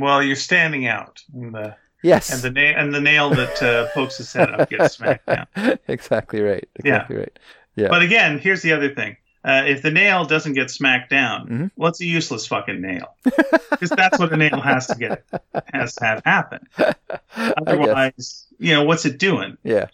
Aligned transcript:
Well, 0.00 0.22
you're 0.22 0.36
standing 0.36 0.86
out, 0.86 1.22
and 1.34 1.54
the 1.54 1.76
Yes. 2.02 2.32
and 2.32 2.40
the 2.42 2.50
na- 2.50 2.78
and 2.80 2.94
the 2.94 3.00
nail 3.00 3.28
that 3.30 3.62
uh, 3.62 3.86
pokes 3.92 4.16
his 4.16 4.32
head 4.32 4.50
up 4.50 4.70
gets 4.70 4.94
smacked 4.96 5.26
down. 5.26 5.46
exactly 5.86 6.40
right. 6.40 6.66
Exactly 6.76 7.16
right. 7.16 7.38
Yeah. 7.76 7.88
But 7.88 8.02
again, 8.02 8.38
here's 8.38 8.62
the 8.62 8.72
other 8.72 8.94
thing: 8.94 9.16
uh, 9.44 9.64
if 9.66 9.82
the 9.82 9.90
nail 9.90 10.24
doesn't 10.24 10.54
get 10.54 10.70
smacked 10.70 11.10
down, 11.10 11.48
Mhm. 11.48 11.70
well, 11.76 11.92
a 12.00 12.04
useless 12.04 12.46
fucking 12.46 12.80
nail 12.80 13.14
because 13.70 13.90
that's 13.90 14.18
what 14.18 14.32
a 14.32 14.36
nail 14.38 14.60
has 14.60 14.86
to 14.86 14.94
get 14.94 15.24
has 15.74 15.94
to 15.96 16.04
have 16.06 16.22
happen. 16.24 16.66
Otherwise, 17.36 18.46
you 18.58 18.74
know, 18.74 18.84
what's 18.84 19.04
it 19.04 19.18
doing? 19.18 19.56
Yeah. 19.62 19.88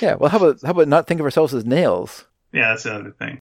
Yeah. 0.00 0.14
Well, 0.14 0.30
how 0.30 0.38
about 0.38 0.58
how 0.64 0.70
about 0.72 0.88
not 0.88 1.06
think 1.06 1.20
of 1.20 1.24
ourselves 1.24 1.54
as 1.54 1.64
nails? 1.64 2.24
Yeah, 2.52 2.70
that's 2.70 2.82
the 2.84 2.94
other 2.94 3.10
thing. 3.12 3.40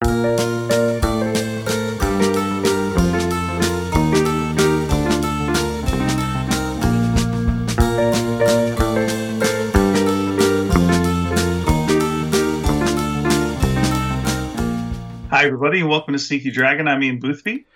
Hi, 15.43 15.49
everybody, 15.49 15.81
and 15.81 15.89
welcome 15.89 16.13
to 16.13 16.21
Sneaky 16.21 16.53
Dragon. 16.53 16.87
I'm 16.87 17.03
Ian 17.03 17.19
Boothby, 17.19 17.67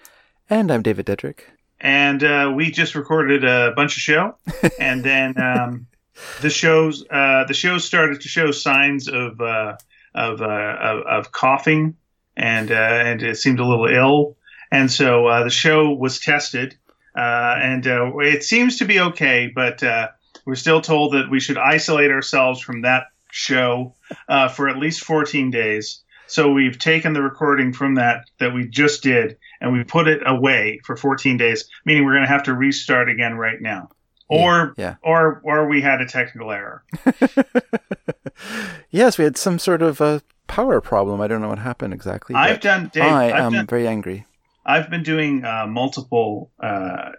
And 0.48 0.70
I'm 0.70 0.82
David 0.82 1.06
Dedrick. 1.06 1.40
and 1.80 2.22
uh, 2.22 2.52
we 2.54 2.70
just 2.70 2.94
recorded 2.94 3.42
a 3.44 3.72
bunch 3.74 3.96
of 3.96 4.02
show, 4.02 4.36
and 4.78 5.02
then 5.02 5.36
um, 5.42 5.88
the 6.42 6.48
shows 6.48 7.04
uh, 7.10 7.42
the 7.48 7.54
shows 7.54 7.84
started 7.84 8.20
to 8.20 8.28
show 8.28 8.52
signs 8.52 9.08
of 9.08 9.40
uh, 9.40 9.78
of, 10.14 10.42
uh, 10.42 10.44
of 10.44 11.06
of 11.06 11.32
coughing, 11.32 11.96
and 12.36 12.70
uh, 12.70 12.74
and 12.74 13.24
it 13.24 13.36
seemed 13.36 13.58
a 13.58 13.66
little 13.66 13.88
ill, 13.88 14.36
and 14.70 14.88
so 14.88 15.26
uh, 15.26 15.42
the 15.42 15.50
show 15.50 15.92
was 15.92 16.20
tested, 16.20 16.76
uh, 17.18 17.56
and 17.60 17.88
uh, 17.88 18.16
it 18.18 18.44
seems 18.44 18.78
to 18.78 18.84
be 18.84 19.00
okay, 19.00 19.50
but 19.52 19.82
uh, 19.82 20.10
we're 20.44 20.54
still 20.54 20.80
told 20.80 21.14
that 21.14 21.28
we 21.32 21.40
should 21.40 21.58
isolate 21.58 22.12
ourselves 22.12 22.60
from 22.60 22.82
that 22.82 23.06
show 23.32 23.92
uh, 24.28 24.46
for 24.46 24.68
at 24.68 24.78
least 24.78 25.02
14 25.02 25.50
days. 25.50 26.04
So 26.28 26.50
we've 26.52 26.78
taken 26.78 27.12
the 27.12 27.22
recording 27.22 27.72
from 27.72 27.94
that 27.96 28.24
that 28.38 28.52
we 28.52 28.66
just 28.66 29.02
did, 29.02 29.36
and 29.60 29.72
we 29.72 29.84
put 29.84 30.08
it 30.08 30.22
away 30.26 30.80
for 30.84 30.96
14 30.96 31.36
days, 31.36 31.68
meaning 31.84 32.04
we're 32.04 32.12
going 32.14 32.24
to 32.24 32.28
have 32.28 32.42
to 32.44 32.54
restart 32.54 33.08
again 33.08 33.34
right 33.36 33.60
now, 33.60 33.90
or 34.28 34.74
Yeah. 34.76 34.96
or 35.02 35.40
or 35.44 35.68
we 35.68 35.80
had 35.82 36.00
a 36.00 36.06
technical 36.06 36.50
error. 36.52 36.84
Yes, 38.90 39.18
we 39.18 39.24
had 39.24 39.36
some 39.36 39.58
sort 39.58 39.82
of 39.82 40.00
a 40.00 40.22
power 40.46 40.80
problem. 40.80 41.20
I 41.20 41.26
don't 41.26 41.40
know 41.40 41.48
what 41.48 41.58
happened 41.58 41.92
exactly. 41.94 42.34
I've 42.34 42.60
done, 42.60 42.90
Dave. 42.92 43.02
I 43.04 43.26
I've 43.32 43.44
am 43.46 43.52
done, 43.52 43.66
very 43.66 43.86
angry. 43.88 44.26
I've 44.64 44.90
been 44.90 45.02
doing 45.02 45.44
uh, 45.44 45.66
multiple 45.66 46.50
uh, 46.62 47.10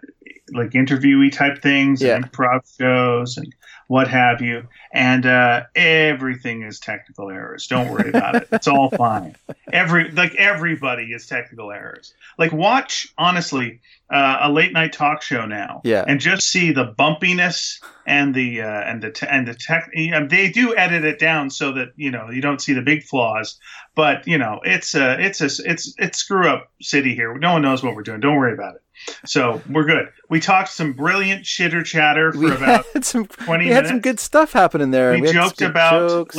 like 0.52 0.70
interviewee 0.70 1.32
type 1.32 1.60
things, 1.62 2.00
Yeah. 2.00 2.16
and 2.16 2.30
improv 2.30 2.60
shows, 2.78 3.36
and 3.36 3.52
what 3.88 4.06
have 4.08 4.40
you, 4.40 4.62
and 4.92 5.26
uh, 5.26 5.64
everything 5.74 6.62
is 6.62 6.78
technical 6.78 7.30
errors. 7.30 7.66
Don't 7.66 7.90
worry 7.90 8.08
about 8.10 8.36
it; 8.36 8.48
it's 8.52 8.68
all 8.68 8.90
fine. 8.90 9.34
Every 9.72 10.10
like 10.12 10.34
everybody 10.36 11.04
is 11.12 11.26
technical 11.26 11.72
errors. 11.72 12.14
Like 12.38 12.52
watch 12.52 13.12
honestly 13.18 13.80
uh, 14.10 14.38
a 14.42 14.52
late 14.52 14.72
night 14.72 14.92
talk 14.92 15.22
show 15.22 15.44
now, 15.46 15.80
Yeah. 15.84 16.04
and 16.06 16.20
just 16.20 16.48
see 16.48 16.70
the 16.72 16.94
bumpiness 16.98 17.82
and 18.06 18.34
the 18.34 18.62
uh, 18.62 18.66
and 18.68 19.02
the 19.02 19.10
te- 19.10 19.26
and 19.28 19.48
the 19.48 19.54
tech. 19.54 19.90
They 19.94 20.50
do 20.50 20.76
edit 20.76 21.04
it 21.04 21.18
down 21.18 21.50
so 21.50 21.72
that 21.72 21.88
you 21.96 22.10
know 22.10 22.30
you 22.30 22.40
don't 22.40 22.60
see 22.60 22.72
the 22.74 22.82
big 22.82 23.02
flaws, 23.02 23.58
but 23.94 24.26
you 24.26 24.38
know 24.38 24.60
it's 24.64 24.94
a 24.94 25.18
it's 25.18 25.40
a 25.40 25.48
it's 25.70 25.94
it's 25.98 26.18
screw 26.18 26.48
up 26.48 26.70
city 26.80 27.14
here. 27.14 27.36
No 27.38 27.54
one 27.54 27.62
knows 27.62 27.82
what 27.82 27.94
we're 27.96 28.02
doing. 28.02 28.20
Don't 28.20 28.36
worry 28.36 28.52
about 28.54 28.76
it. 28.76 28.82
So 29.24 29.60
we're 29.68 29.84
good. 29.84 30.08
We 30.28 30.40
talked 30.40 30.70
some 30.70 30.92
brilliant 30.92 31.44
chitter 31.44 31.82
chatter 31.82 32.32
for 32.32 32.38
We 32.38 32.50
about 32.50 32.86
had 32.92 33.04
some 33.04 33.26
20 33.26 33.64
we 33.64 33.70
had 33.70 33.86
some 33.86 34.00
good 34.00 34.20
stuff 34.20 34.52
happening 34.52 34.90
there. 34.90 35.12
we 35.12 35.26
some 35.26 35.34
joked 35.34 35.62
about 35.62 36.08
jokes. 36.08 36.38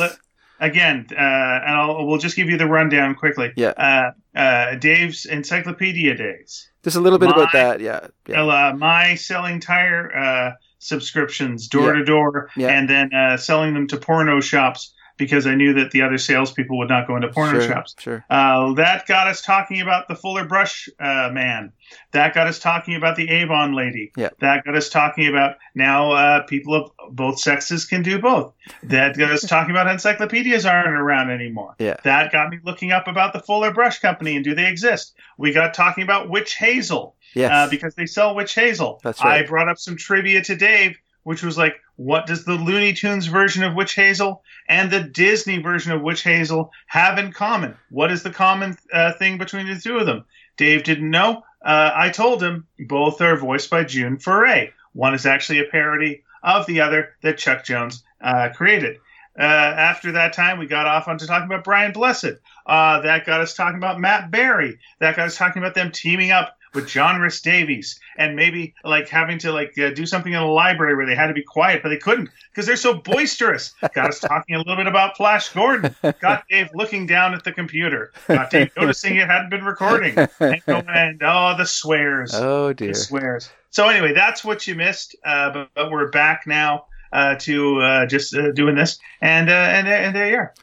again, 0.60 1.06
uh, 1.12 1.14
and 1.14 1.74
I'll, 1.74 2.06
we'll 2.06 2.18
just 2.18 2.36
give 2.36 2.48
you 2.48 2.56
the 2.56 2.66
rundown 2.66 3.14
quickly. 3.14 3.52
Yeah. 3.56 3.70
Uh, 3.70 4.38
uh, 4.38 4.74
Dave's 4.76 5.26
encyclopedia 5.26 6.14
days. 6.14 6.70
Just 6.82 6.96
a 6.96 7.00
little 7.00 7.18
bit 7.18 7.30
about 7.30 7.52
that. 7.52 7.80
Yeah. 7.80 8.06
Yeah. 8.26 8.42
Uh, 8.44 8.74
my 8.76 9.14
selling 9.14 9.60
tire 9.60 10.14
uh, 10.16 10.52
subscriptions 10.78 11.68
door 11.68 11.92
to 11.92 12.04
door, 12.04 12.50
and 12.56 12.88
then 12.88 13.12
uh, 13.12 13.36
selling 13.36 13.74
them 13.74 13.86
to 13.88 13.96
porno 13.96 14.40
shops 14.40 14.94
because 15.20 15.46
I 15.46 15.54
knew 15.54 15.74
that 15.74 15.92
the 15.92 16.02
other 16.02 16.18
salespeople 16.18 16.76
would 16.78 16.88
not 16.88 17.06
go 17.06 17.14
into 17.14 17.28
porno 17.28 17.60
sure, 17.60 17.68
shops. 17.68 17.94
Sure. 18.00 18.24
Uh, 18.28 18.72
that 18.74 19.06
got 19.06 19.28
us 19.28 19.40
talking 19.42 19.80
about 19.80 20.08
the 20.08 20.16
Fuller 20.16 20.44
Brush 20.44 20.88
uh, 20.98 21.30
man. 21.32 21.72
That 22.10 22.34
got 22.34 22.48
us 22.48 22.58
talking 22.58 22.96
about 22.96 23.14
the 23.16 23.28
Avon 23.30 23.74
lady. 23.74 24.10
Yeah. 24.16 24.30
That 24.40 24.64
got 24.64 24.74
us 24.74 24.88
talking 24.88 25.28
about 25.28 25.56
now 25.76 26.10
uh, 26.12 26.42
people 26.42 26.74
of 26.74 26.90
both 27.14 27.38
sexes 27.38 27.84
can 27.84 28.02
do 28.02 28.18
both. 28.18 28.52
That 28.82 29.16
got 29.16 29.30
us 29.30 29.42
talking 29.42 29.70
about 29.70 29.86
encyclopedias 29.86 30.66
aren't 30.66 30.88
around 30.88 31.30
anymore. 31.30 31.76
Yeah. 31.78 31.96
That 32.02 32.32
got 32.32 32.50
me 32.50 32.58
looking 32.64 32.90
up 32.90 33.06
about 33.06 33.32
the 33.32 33.40
Fuller 33.40 33.72
Brush 33.72 34.00
Company 34.00 34.34
and 34.34 34.44
do 34.44 34.54
they 34.56 34.66
exist. 34.68 35.14
We 35.38 35.52
got 35.52 35.74
talking 35.74 36.02
about 36.02 36.28
witch 36.28 36.56
hazel 36.56 37.14
Yes. 37.34 37.52
uh, 37.52 37.70
because 37.70 37.94
they 37.94 38.06
sell 38.06 38.34
witch 38.34 38.54
hazel. 38.54 39.00
That's 39.04 39.22
right. 39.22 39.44
I 39.44 39.46
brought 39.46 39.68
up 39.68 39.78
some 39.78 39.96
trivia 39.96 40.42
to 40.42 40.56
Dave, 40.56 40.98
which 41.30 41.44
was 41.44 41.56
like, 41.56 41.80
what 41.94 42.26
does 42.26 42.44
the 42.44 42.54
Looney 42.54 42.92
Tunes 42.92 43.28
version 43.28 43.62
of 43.62 43.76
witch 43.76 43.94
hazel 43.94 44.42
and 44.68 44.90
the 44.90 45.00
Disney 45.00 45.62
version 45.62 45.92
of 45.92 46.02
witch 46.02 46.24
hazel 46.24 46.72
have 46.88 47.18
in 47.18 47.30
common? 47.30 47.76
What 47.88 48.10
is 48.10 48.24
the 48.24 48.32
common 48.32 48.76
uh, 48.92 49.12
thing 49.12 49.38
between 49.38 49.68
the 49.68 49.78
two 49.78 49.98
of 49.98 50.06
them? 50.06 50.24
Dave 50.56 50.82
didn't 50.82 51.08
know. 51.08 51.44
Uh, 51.64 51.92
I 51.94 52.08
told 52.08 52.42
him 52.42 52.66
both 52.80 53.20
are 53.20 53.36
voiced 53.36 53.70
by 53.70 53.84
June 53.84 54.18
Foray. 54.18 54.72
One 54.92 55.14
is 55.14 55.24
actually 55.24 55.60
a 55.60 55.70
parody 55.70 56.24
of 56.42 56.66
the 56.66 56.80
other 56.80 57.14
that 57.22 57.38
Chuck 57.38 57.62
Jones 57.64 58.02
uh, 58.20 58.48
created. 58.52 58.96
Uh, 59.38 59.44
after 59.44 60.10
that 60.10 60.32
time, 60.32 60.58
we 60.58 60.66
got 60.66 60.88
off 60.88 61.06
onto 61.06 61.26
talking 61.26 61.46
about 61.46 61.62
Brian 61.62 61.92
Blessed. 61.92 62.40
Uh, 62.66 63.02
that 63.02 63.24
got 63.24 63.40
us 63.40 63.54
talking 63.54 63.78
about 63.78 64.00
Matt 64.00 64.32
Berry. 64.32 64.80
That 64.98 65.14
got 65.14 65.28
us 65.28 65.36
talking 65.36 65.62
about 65.62 65.76
them 65.76 65.92
teaming 65.92 66.32
up 66.32 66.56
with 66.74 66.88
John 66.88 67.20
Rhys 67.20 67.40
Davies 67.40 67.98
and 68.18 68.36
maybe 68.36 68.74
like 68.84 69.08
having 69.08 69.38
to 69.38 69.52
like 69.52 69.76
uh, 69.78 69.90
do 69.90 70.06
something 70.06 70.32
in 70.32 70.38
a 70.38 70.50
library 70.50 70.94
where 70.94 71.06
they 71.06 71.14
had 71.14 71.26
to 71.26 71.34
be 71.34 71.42
quiet, 71.42 71.82
but 71.82 71.88
they 71.88 71.96
couldn't 71.96 72.30
because 72.50 72.66
they're 72.66 72.76
so 72.76 72.94
boisterous. 72.94 73.74
got 73.94 74.08
us 74.08 74.20
talking 74.20 74.54
a 74.54 74.58
little 74.58 74.76
bit 74.76 74.86
about 74.86 75.16
Flash 75.16 75.48
Gordon. 75.50 75.94
Got 76.20 76.44
Dave 76.48 76.70
looking 76.74 77.06
down 77.06 77.34
at 77.34 77.44
the 77.44 77.52
computer. 77.52 78.12
Got 78.28 78.50
Dave 78.50 78.70
noticing 78.76 79.16
it 79.16 79.26
hadn't 79.26 79.50
been 79.50 79.64
recording. 79.64 80.16
And, 80.38 80.62
and 80.68 81.22
oh, 81.22 81.54
the 81.56 81.66
swears 81.66 82.34
oh 82.34 82.72
dear. 82.72 82.88
the 82.88 82.94
swears. 82.94 83.50
So 83.70 83.88
anyway, 83.88 84.12
that's 84.12 84.44
what 84.44 84.66
you 84.66 84.74
missed. 84.74 85.16
Uh, 85.24 85.50
but, 85.52 85.70
but 85.74 85.90
we're 85.90 86.10
back 86.10 86.46
now 86.46 86.86
uh, 87.12 87.36
to 87.36 87.80
uh, 87.80 88.06
just 88.06 88.34
uh, 88.34 88.52
doing 88.52 88.74
this, 88.74 88.98
and 89.20 89.48
uh, 89.48 89.52
and 89.52 89.88
and 89.88 90.14
there 90.14 90.30
you 90.30 90.36
are. 90.36 90.54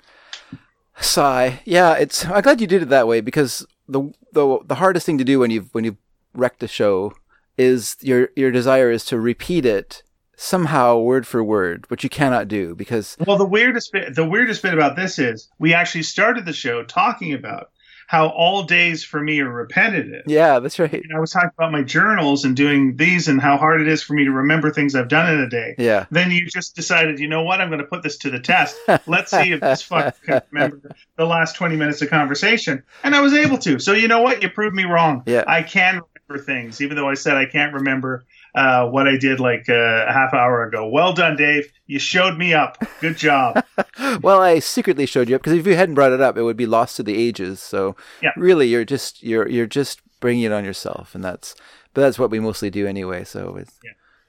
Sigh. 1.00 1.60
Yeah, 1.66 1.94
it's. 1.94 2.26
I'm 2.26 2.42
glad 2.42 2.62
you 2.62 2.68
did 2.68 2.82
it 2.82 2.90
that 2.90 3.08
way 3.08 3.22
because 3.22 3.66
the 3.88 4.12
the 4.34 4.60
the 4.66 4.76
hardest 4.76 5.06
thing 5.06 5.18
to 5.18 5.24
do 5.24 5.40
when 5.40 5.52
you've 5.52 5.74
when 5.74 5.84
you've 5.84 5.98
wrecked 6.34 6.64
a 6.64 6.68
show 6.68 7.14
is 7.58 7.96
your 8.02 8.30
your 8.36 8.52
desire 8.52 8.92
is 8.92 9.04
to 9.06 9.20
repeat 9.20 9.66
it 9.66 10.04
somehow 10.38 11.00
word 11.00 11.26
for 11.28 11.44
word, 11.44 11.90
which 11.90 12.04
you 12.04 12.10
cannot 12.10 12.48
do 12.48 12.76
because 12.76 13.18
Well, 13.26 13.38
the 13.38 13.46
weirdest 13.46 13.92
bit, 13.92 14.16
the 14.16 14.28
weirdest 14.28 14.62
bit 14.62 14.74
about 14.74 14.96
this 14.96 15.20
is 15.20 15.50
we 15.60 15.74
actually 15.74 16.04
started 16.04 16.46
the 16.46 16.54
show 16.54 16.84
talking 16.84 17.34
about 17.34 17.72
how 18.08 18.30
all 18.30 18.64
days 18.64 19.04
for 19.04 19.22
me 19.22 19.42
are 19.42 19.52
repetitive. 19.52 20.24
yeah, 20.28 20.60
that's 20.60 20.80
right. 20.80 20.94
And 20.94 21.14
I 21.14 21.20
was 21.20 21.32
talking 21.32 21.52
about 21.58 21.74
my 21.74 21.84
journals 21.84 22.46
and 22.46 22.56
doing 22.56 22.96
these 22.96 23.28
and 23.28 23.40
how 23.40 23.58
hard 23.58 23.82
it 23.82 23.88
is 23.88 24.02
for 24.02 24.14
me 24.14 24.24
to 24.24 24.32
remember 24.32 24.72
things 24.72 24.96
I've 24.96 25.10
done 25.10 25.32
in 25.32 25.42
a 25.42 25.50
day. 25.50 25.76
Yeah. 25.78 26.06
Then 26.10 26.32
you 26.32 26.48
just 26.48 26.74
decided, 26.74 27.20
you 27.20 27.28
know 27.28 27.44
what? 27.44 27.60
I'm 27.60 27.68
going 27.68 27.82
to 27.82 27.86
put 27.86 28.04
this 28.04 28.18
to 28.20 28.30
the 28.30 28.40
test. 28.40 28.78
Let's 29.08 29.32
see 29.32 29.52
if 29.52 29.60
this 29.60 29.82
fuck 29.82 30.16
can 30.24 30.42
remember 30.52 30.96
the 31.18 31.26
last 31.26 31.58
20 31.58 31.76
minutes 31.76 32.02
of 32.02 32.10
conversation. 32.10 32.82
And 33.04 33.14
I 33.14 33.20
was 33.20 33.34
able 33.34 33.58
to. 33.60 33.78
So 33.78 33.92
you 33.92 34.08
know 34.08 34.22
what? 34.22 34.42
You 34.42 34.50
proved 34.50 34.76
me 34.76 34.86
wrong. 34.86 35.24
Yeah. 35.26 35.44
I 35.46 35.62
can 35.62 36.02
remember 36.30 36.46
things, 36.46 36.82
even 36.82 36.96
though 36.96 37.10
I 37.10 37.16
said 37.16 37.36
I 37.36 37.46
can't 37.46 37.74
remember 37.74 38.26
uh, 38.58 38.88
what 38.90 39.08
I 39.08 39.16
did 39.18 39.40
like 39.40 39.70
uh, 39.70 40.06
a 40.08 40.12
half 40.12 40.34
hour 40.34 40.64
ago. 40.66 40.88
Well 40.90 41.14
done, 41.14 41.36
Dave. 41.38 41.72
You 41.86 42.00
showed 42.00 42.38
me 42.38 42.54
up. 42.54 42.78
Good 43.00 43.18
job. 43.18 43.64
Well, 44.22 44.42
I 44.42 44.60
secretly 44.60 45.06
showed 45.06 45.28
you 45.30 45.36
up 45.36 45.42
because 45.42 45.58
if 45.58 45.66
you 45.68 45.76
hadn't 45.76 45.96
brought 45.96 46.12
it 46.12 46.22
up, 46.22 46.38
it 46.38 46.44
would 46.44 46.58
be 46.58 46.66
lost 46.66 46.96
to 46.98 47.04
the 47.04 47.16
ages. 47.16 47.60
So 47.60 47.96
Yeah. 48.22 48.32
really, 48.38 48.68
you're 48.68 48.86
just 48.86 49.22
you're 49.24 49.48
you're 49.48 49.66
just 49.68 50.02
bringing 50.20 50.44
it 50.44 50.52
on 50.52 50.64
yourself, 50.66 51.14
and 51.16 51.24
that's 51.24 51.56
but 51.94 52.02
that's 52.02 52.18
what 52.20 52.30
we 52.32 52.40
mostly 52.40 52.70
do 52.70 52.88
anyway. 52.88 53.24
So 53.24 53.56
it's 53.58 53.78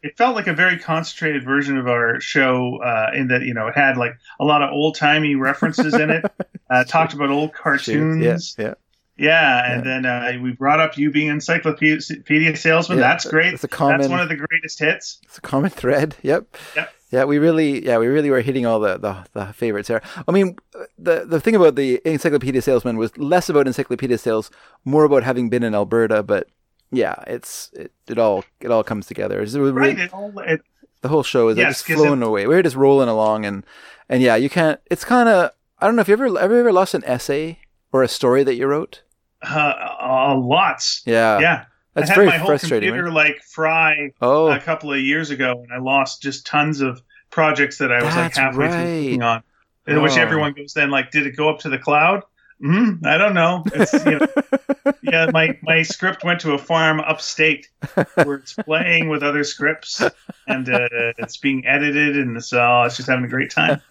it 0.02 0.16
felt 0.16 0.34
like 0.36 0.46
a 0.46 0.52
very 0.54 0.78
concentrated 0.78 1.44
version 1.44 1.76
of 1.78 1.86
our 1.86 2.18
show 2.20 2.78
uh, 2.82 3.10
in 3.14 3.28
that 3.28 3.42
you 3.42 3.52
know 3.54 3.66
it 3.68 3.74
had 3.74 3.96
like 3.96 4.16
a 4.40 4.44
lot 4.44 4.62
of 4.62 4.70
old 4.70 4.94
timey 4.96 5.34
references 5.34 5.94
in 5.94 6.10
it. 6.10 6.24
Uh, 6.70 6.84
talked 6.84 7.14
about 7.14 7.30
old 7.30 7.54
cartoons. 7.54 8.54
yeah, 8.58 8.66
yeah. 8.66 8.74
Yeah, 9.18 9.72
and 9.72 9.84
then 9.84 10.06
uh, 10.06 10.32
we 10.40 10.52
brought 10.52 10.78
up 10.80 10.96
you 10.96 11.10
being 11.10 11.28
encyclopedia 11.28 12.56
salesman. 12.56 12.98
Yeah, 12.98 13.08
That's 13.08 13.24
great. 13.24 13.54
it's 13.54 13.64
a 13.64 13.68
common- 13.68 13.98
That's 13.98 14.10
one 14.10 14.20
of 14.20 14.28
the 14.28 14.36
greatest 14.36 14.78
hits. 14.78 15.18
It's 15.24 15.38
a 15.38 15.40
common 15.40 15.70
thread. 15.70 16.16
Yep. 16.22 16.56
Yep. 16.76 16.92
Yeah, 17.10 17.24
we 17.24 17.38
really, 17.38 17.84
yeah, 17.84 17.96
we 17.96 18.06
really 18.06 18.28
were 18.30 18.42
hitting 18.42 18.66
all 18.66 18.80
the, 18.80 18.98
the, 18.98 19.24
the 19.32 19.52
favorites 19.54 19.88
there. 19.88 20.02
I 20.26 20.30
mean, 20.30 20.56
the 20.98 21.24
the 21.24 21.40
thing 21.40 21.56
about 21.56 21.74
the 21.74 22.02
encyclopedia 22.04 22.60
salesman 22.60 22.98
was 22.98 23.16
less 23.16 23.48
about 23.48 23.66
encyclopedia 23.66 24.18
sales, 24.18 24.50
more 24.84 25.04
about 25.04 25.22
having 25.22 25.48
been 25.48 25.62
in 25.62 25.74
Alberta. 25.74 26.22
But 26.22 26.48
yeah, 26.92 27.14
it's 27.26 27.70
it, 27.72 27.92
it 28.08 28.18
all 28.18 28.44
it 28.60 28.70
all 28.70 28.84
comes 28.84 29.06
together. 29.06 29.40
It's 29.40 29.54
really, 29.54 29.72
right. 29.72 29.98
It 29.98 30.12
all, 30.12 30.38
it, 30.40 30.60
the 31.00 31.08
whole 31.08 31.22
show 31.22 31.48
is 31.48 31.56
Yes, 31.56 31.82
just 31.82 31.98
flowing 31.98 32.20
it- 32.20 32.26
away. 32.26 32.46
We're 32.46 32.62
just 32.62 32.76
rolling 32.76 33.08
along, 33.08 33.46
and 33.46 33.64
and 34.10 34.20
yeah, 34.22 34.36
you 34.36 34.50
can't. 34.50 34.78
It's 34.90 35.04
kind 35.06 35.30
of 35.30 35.50
I 35.78 35.86
don't 35.86 35.96
know 35.96 36.02
if 36.02 36.08
you 36.08 36.12
ever 36.14 36.26
ever 36.38 36.58
ever 36.60 36.72
lost 36.74 36.92
an 36.92 37.04
essay 37.06 37.60
or 37.90 38.02
a 38.02 38.08
story 38.08 38.44
that 38.44 38.54
you 38.56 38.66
wrote. 38.66 39.00
Uh, 39.42 39.96
uh, 40.00 40.36
lots. 40.36 41.02
Yeah, 41.06 41.38
yeah. 41.40 41.64
that's 41.94 42.10
I 42.10 42.12
had 42.12 42.16
very 42.16 42.26
my 42.28 42.38
whole 42.38 42.48
frustrating. 42.48 42.88
computer 42.88 43.08
right? 43.08 43.28
like 43.34 43.42
fry 43.42 44.10
Oh, 44.20 44.48
a 44.50 44.60
couple 44.60 44.92
of 44.92 45.00
years 45.00 45.30
ago, 45.30 45.62
and 45.62 45.72
I 45.72 45.78
lost 45.78 46.22
just 46.22 46.46
tons 46.46 46.80
of 46.80 47.00
projects 47.30 47.78
that 47.78 47.92
I 47.92 48.02
was 48.02 48.14
like 48.16 48.34
That's 48.34 48.38
halfway 48.38 48.68
through 48.68 48.78
working 48.84 49.22
on. 49.22 49.42
In 49.86 50.02
which 50.02 50.12
Oh. 50.18 50.20
everyone 50.20 50.52
goes 50.52 50.72
then 50.74 50.90
like, 50.90 51.10
did 51.10 51.26
it 51.26 51.36
go 51.36 51.48
up 51.48 51.60
to 51.60 51.68
the 51.68 51.78
cloud? 51.78 52.22
hmm 52.60 52.94
I 53.04 53.16
don't 53.18 53.34
know. 53.34 53.62
It's, 53.72 53.92
you 54.04 54.18
know 54.18 54.26
yeah, 55.02 55.30
my, 55.32 55.56
my 55.62 55.82
script 55.82 56.24
went 56.24 56.40
to 56.40 56.54
a 56.54 56.58
farm 56.58 56.98
upstate 57.00 57.68
where 58.14 58.34
it's 58.36 58.54
playing 58.54 59.08
with 59.08 59.22
other 59.22 59.44
scripts 59.44 60.02
and 60.48 60.68
uh, 60.68 60.88
it's 61.18 61.36
being 61.36 61.64
edited, 61.66 62.16
and 62.16 62.42
so 62.42 62.82
it's 62.82 62.96
just 62.96 63.08
having 63.08 63.24
a 63.24 63.28
great 63.28 63.50
time. 63.50 63.80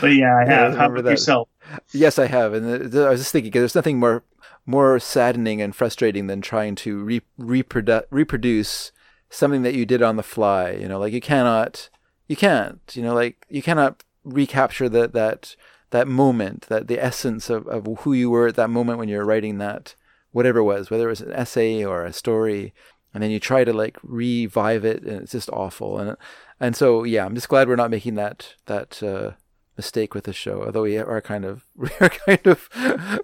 But 0.00 0.08
yeah, 0.08 0.08
I 0.08 0.14
Yeah, 0.14 0.36
I 0.36 0.44
have. 0.46 0.76
How 0.76 0.86
about 0.86 1.04
that. 1.04 1.10
yourself? 1.10 1.48
Yes, 1.92 2.18
I 2.18 2.26
have, 2.26 2.54
and 2.54 2.94
I 2.94 3.08
was 3.08 3.20
just 3.20 3.32
thinking 3.32 3.50
there's 3.52 3.74
nothing 3.74 3.98
more 3.98 4.24
more 4.66 4.98
saddening 4.98 5.62
and 5.62 5.74
frustrating 5.74 6.26
than 6.26 6.42
trying 6.42 6.74
to 6.74 7.02
re- 7.02 7.22
reprodu- 7.40 8.04
reproduce 8.10 8.92
something 9.30 9.62
that 9.62 9.74
you 9.74 9.86
did 9.86 10.02
on 10.02 10.16
the 10.16 10.22
fly. 10.22 10.72
You 10.72 10.88
know, 10.88 10.98
like 10.98 11.14
you 11.14 11.22
cannot, 11.22 11.88
you 12.26 12.36
can't, 12.36 12.80
you 12.92 13.02
know, 13.02 13.14
like 13.14 13.46
you 13.48 13.62
cannot 13.62 14.04
recapture 14.24 14.88
that 14.90 15.12
that 15.14 15.56
that 15.90 16.06
moment, 16.06 16.66
that 16.68 16.86
the 16.86 17.02
essence 17.02 17.48
of, 17.48 17.66
of 17.66 17.86
who 18.00 18.12
you 18.12 18.28
were 18.30 18.48
at 18.48 18.56
that 18.56 18.70
moment 18.70 18.98
when 18.98 19.08
you 19.08 19.16
were 19.16 19.24
writing 19.24 19.58
that, 19.58 19.94
whatever 20.32 20.58
it 20.58 20.64
was, 20.64 20.90
whether 20.90 21.06
it 21.06 21.10
was 21.10 21.22
an 21.22 21.32
essay 21.32 21.82
or 21.82 22.04
a 22.04 22.12
story, 22.12 22.74
and 23.14 23.22
then 23.22 23.30
you 23.30 23.40
try 23.40 23.64
to 23.64 23.72
like 23.72 23.96
revive 24.02 24.84
it, 24.84 25.02
and 25.02 25.22
it's 25.22 25.32
just 25.32 25.50
awful. 25.50 25.98
And 25.98 26.16
and 26.60 26.76
so 26.76 27.04
yeah, 27.04 27.24
I'm 27.24 27.34
just 27.34 27.48
glad 27.48 27.68
we're 27.68 27.76
not 27.76 27.90
making 27.90 28.14
that 28.16 28.54
that. 28.66 29.02
Uh, 29.02 29.32
mistake 29.78 30.12
with 30.14 30.24
the 30.24 30.32
show 30.32 30.64
although 30.64 30.82
we 30.82 30.98
are 30.98 31.20
kind 31.22 31.44
of 31.44 31.64
we 31.76 31.88
are 32.00 32.08
kind 32.10 32.46
of 32.46 32.68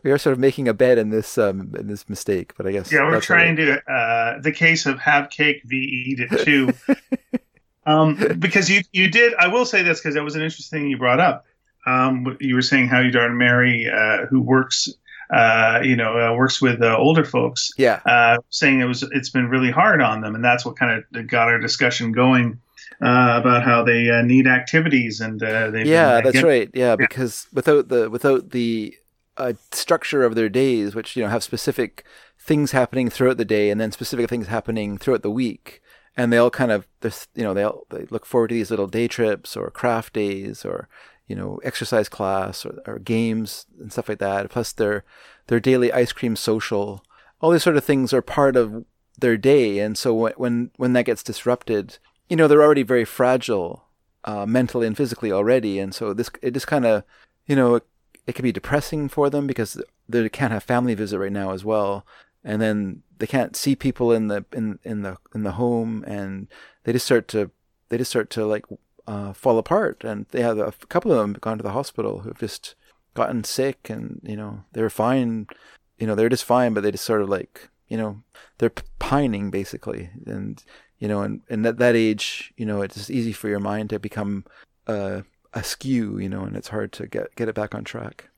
we 0.02 0.10
are 0.10 0.18
sort 0.18 0.32
of 0.32 0.38
making 0.38 0.68
a 0.68 0.72
bet 0.74 0.96
in 0.96 1.10
this 1.10 1.36
um 1.36 1.74
in 1.78 1.86
this 1.88 2.08
mistake 2.08 2.54
but 2.56 2.66
i 2.66 2.72
guess 2.72 2.90
Yeah, 2.92 3.06
we're 3.08 3.20
trying 3.20 3.56
to 3.56 3.82
uh, 3.90 4.40
the 4.40 4.52
case 4.52 4.86
of 4.86 4.98
have 5.00 5.30
cake 5.30 5.60
v 5.64 5.76
eat 5.76 6.20
it 6.20 6.44
too. 6.44 6.72
um, 7.86 8.16
because 8.38 8.70
you 8.70 8.82
you 8.92 9.08
did. 9.10 9.34
I 9.34 9.48
will 9.48 9.66
say 9.66 9.82
this 9.82 10.00
because 10.00 10.14
that 10.14 10.24
was 10.24 10.36
an 10.36 10.42
interesting 10.42 10.78
thing 10.80 10.88
you 10.90 10.96
brought 10.96 11.20
up. 11.20 11.44
Um, 11.86 12.36
you 12.40 12.54
were 12.54 12.62
saying 12.62 12.88
how 12.88 13.00
your 13.00 13.10
daughter 13.10 13.34
Mary, 13.34 13.90
uh, 13.90 14.24
who 14.26 14.40
works, 14.40 14.88
uh, 15.30 15.80
you 15.82 15.96
know, 15.96 16.18
uh, 16.18 16.34
works 16.34 16.62
with 16.62 16.80
uh, 16.80 16.96
older 16.96 17.24
folks, 17.24 17.70
yeah 17.76 18.00
uh, 18.06 18.38
saying 18.48 18.80
it 18.80 18.84
was 18.86 19.02
it's 19.12 19.30
been 19.30 19.48
really 19.50 19.70
hard 19.70 20.00
on 20.00 20.20
them, 20.22 20.34
and 20.34 20.42
that's 20.44 20.64
what 20.64 20.76
kind 20.76 21.04
of 21.14 21.26
got 21.26 21.48
our 21.48 21.58
discussion 21.58 22.12
going 22.12 22.60
uh, 23.02 23.38
about 23.40 23.62
how 23.62 23.82
they 23.82 24.10
uh, 24.10 24.22
need 24.22 24.46
activities 24.46 25.20
and 25.20 25.42
uh, 25.42 25.70
they 25.70 25.84
yeah 25.84 26.20
that's 26.20 26.42
right. 26.42 26.70
Yeah 26.74 26.96
because 26.96 27.46
without 27.52 27.88
the 27.88 28.10
without 28.10 28.50
the 28.50 28.96
uh, 29.36 29.54
structure 29.72 30.22
of 30.22 30.34
their 30.34 30.48
days 30.48 30.94
which 30.94 31.16
you 31.16 31.22
know 31.22 31.28
have 31.28 31.42
specific 31.42 32.04
things 32.38 32.72
happening 32.72 33.10
throughout 33.10 33.36
the 33.36 33.44
day 33.44 33.70
and 33.70 33.80
then 33.80 33.90
specific 33.90 34.28
things 34.28 34.46
happening 34.46 34.96
throughout 34.96 35.22
the 35.22 35.30
week 35.30 35.80
and 36.16 36.32
they 36.32 36.38
all 36.38 36.50
kind 36.50 36.70
of 36.70 36.86
you 37.34 37.42
know 37.42 37.54
they 37.54 37.62
all 37.62 37.86
they 37.90 38.06
look 38.10 38.26
forward 38.26 38.48
to 38.48 38.54
these 38.54 38.70
little 38.70 38.86
day 38.86 39.08
trips 39.08 39.56
or 39.56 39.70
craft 39.70 40.12
days 40.12 40.64
or 40.64 40.88
you 41.26 41.34
know 41.34 41.60
exercise 41.64 42.08
class 42.08 42.64
or, 42.64 42.80
or 42.86 42.98
games 42.98 43.66
and 43.80 43.92
stuff 43.92 44.08
like 44.08 44.18
that 44.18 44.50
plus 44.50 44.72
their 44.72 45.04
their 45.46 45.60
daily 45.60 45.92
ice 45.92 46.12
cream 46.12 46.36
social. 46.36 47.04
All 47.40 47.50
these 47.50 47.62
sort 47.62 47.76
of 47.76 47.84
things 47.84 48.12
are 48.12 48.22
part 48.22 48.56
of 48.56 48.84
their 49.18 49.36
day 49.36 49.78
and 49.78 49.96
so 49.96 50.14
when 50.14 50.32
when, 50.36 50.70
when 50.76 50.92
that 50.94 51.04
gets 51.04 51.22
disrupted 51.22 51.98
you 52.28 52.36
know 52.36 52.48
they're 52.48 52.62
already 52.62 52.82
very 52.82 53.04
fragile 53.04 53.84
uh, 54.24 54.46
mentally 54.46 54.86
and 54.86 54.96
physically 54.96 55.30
already 55.30 55.78
and 55.78 55.94
so 55.94 56.12
this 56.12 56.30
it 56.42 56.52
just 56.52 56.66
kind 56.66 56.86
of 56.86 57.04
you 57.46 57.54
know 57.54 57.76
it, 57.76 57.86
it 58.26 58.34
can 58.34 58.42
be 58.42 58.52
depressing 58.52 59.08
for 59.08 59.28
them 59.28 59.46
because 59.46 59.80
they 60.08 60.28
can't 60.28 60.52
have 60.52 60.62
family 60.62 60.94
visit 60.94 61.18
right 61.18 61.32
now 61.32 61.52
as 61.52 61.64
well 61.64 62.06
and 62.42 62.60
then 62.60 63.02
they 63.18 63.26
can't 63.26 63.56
see 63.56 63.76
people 63.76 64.12
in 64.12 64.28
the 64.28 64.44
in 64.52 64.78
in 64.82 65.02
the 65.02 65.16
in 65.34 65.42
the 65.42 65.52
home 65.52 66.04
and 66.06 66.48
they 66.84 66.92
just 66.92 67.06
start 67.06 67.28
to 67.28 67.50
they 67.88 67.98
just 67.98 68.10
start 68.10 68.30
to 68.30 68.46
like 68.46 68.64
uh, 69.06 69.32
fall 69.34 69.58
apart 69.58 70.02
and 70.02 70.26
they 70.30 70.40
have 70.40 70.58
a 70.58 70.72
couple 70.88 71.12
of 71.12 71.18
them 71.18 71.34
gone 71.34 71.58
to 71.58 71.62
the 71.62 71.72
hospital 71.72 72.20
who've 72.20 72.38
just 72.38 72.74
gotten 73.12 73.44
sick 73.44 73.90
and 73.90 74.20
you 74.22 74.36
know 74.36 74.64
they're 74.72 74.90
fine 74.90 75.46
you 75.98 76.06
know 76.06 76.14
they're 76.14 76.28
just 76.28 76.44
fine 76.44 76.72
but 76.72 76.82
they 76.82 76.90
just 76.90 77.04
sort 77.04 77.20
of 77.20 77.28
like 77.28 77.68
you 77.88 77.96
know 77.96 78.22
they're 78.58 78.72
pining 78.98 79.50
basically 79.50 80.10
and 80.26 80.64
you 81.04 81.08
know 81.08 81.20
and, 81.20 81.42
and 81.50 81.66
at 81.66 81.76
that 81.76 81.94
age 81.94 82.54
you 82.56 82.64
know 82.64 82.80
it's 82.80 83.10
easy 83.10 83.32
for 83.32 83.48
your 83.50 83.60
mind 83.60 83.90
to 83.90 83.98
become 83.98 84.42
uh, 84.86 85.20
askew 85.52 86.18
you 86.18 86.30
know 86.30 86.44
and 86.44 86.56
it's 86.56 86.68
hard 86.68 86.92
to 86.92 87.06
get 87.06 87.34
get 87.36 87.46
it 87.46 87.54
back 87.54 87.74
on 87.74 87.84
track 87.84 88.30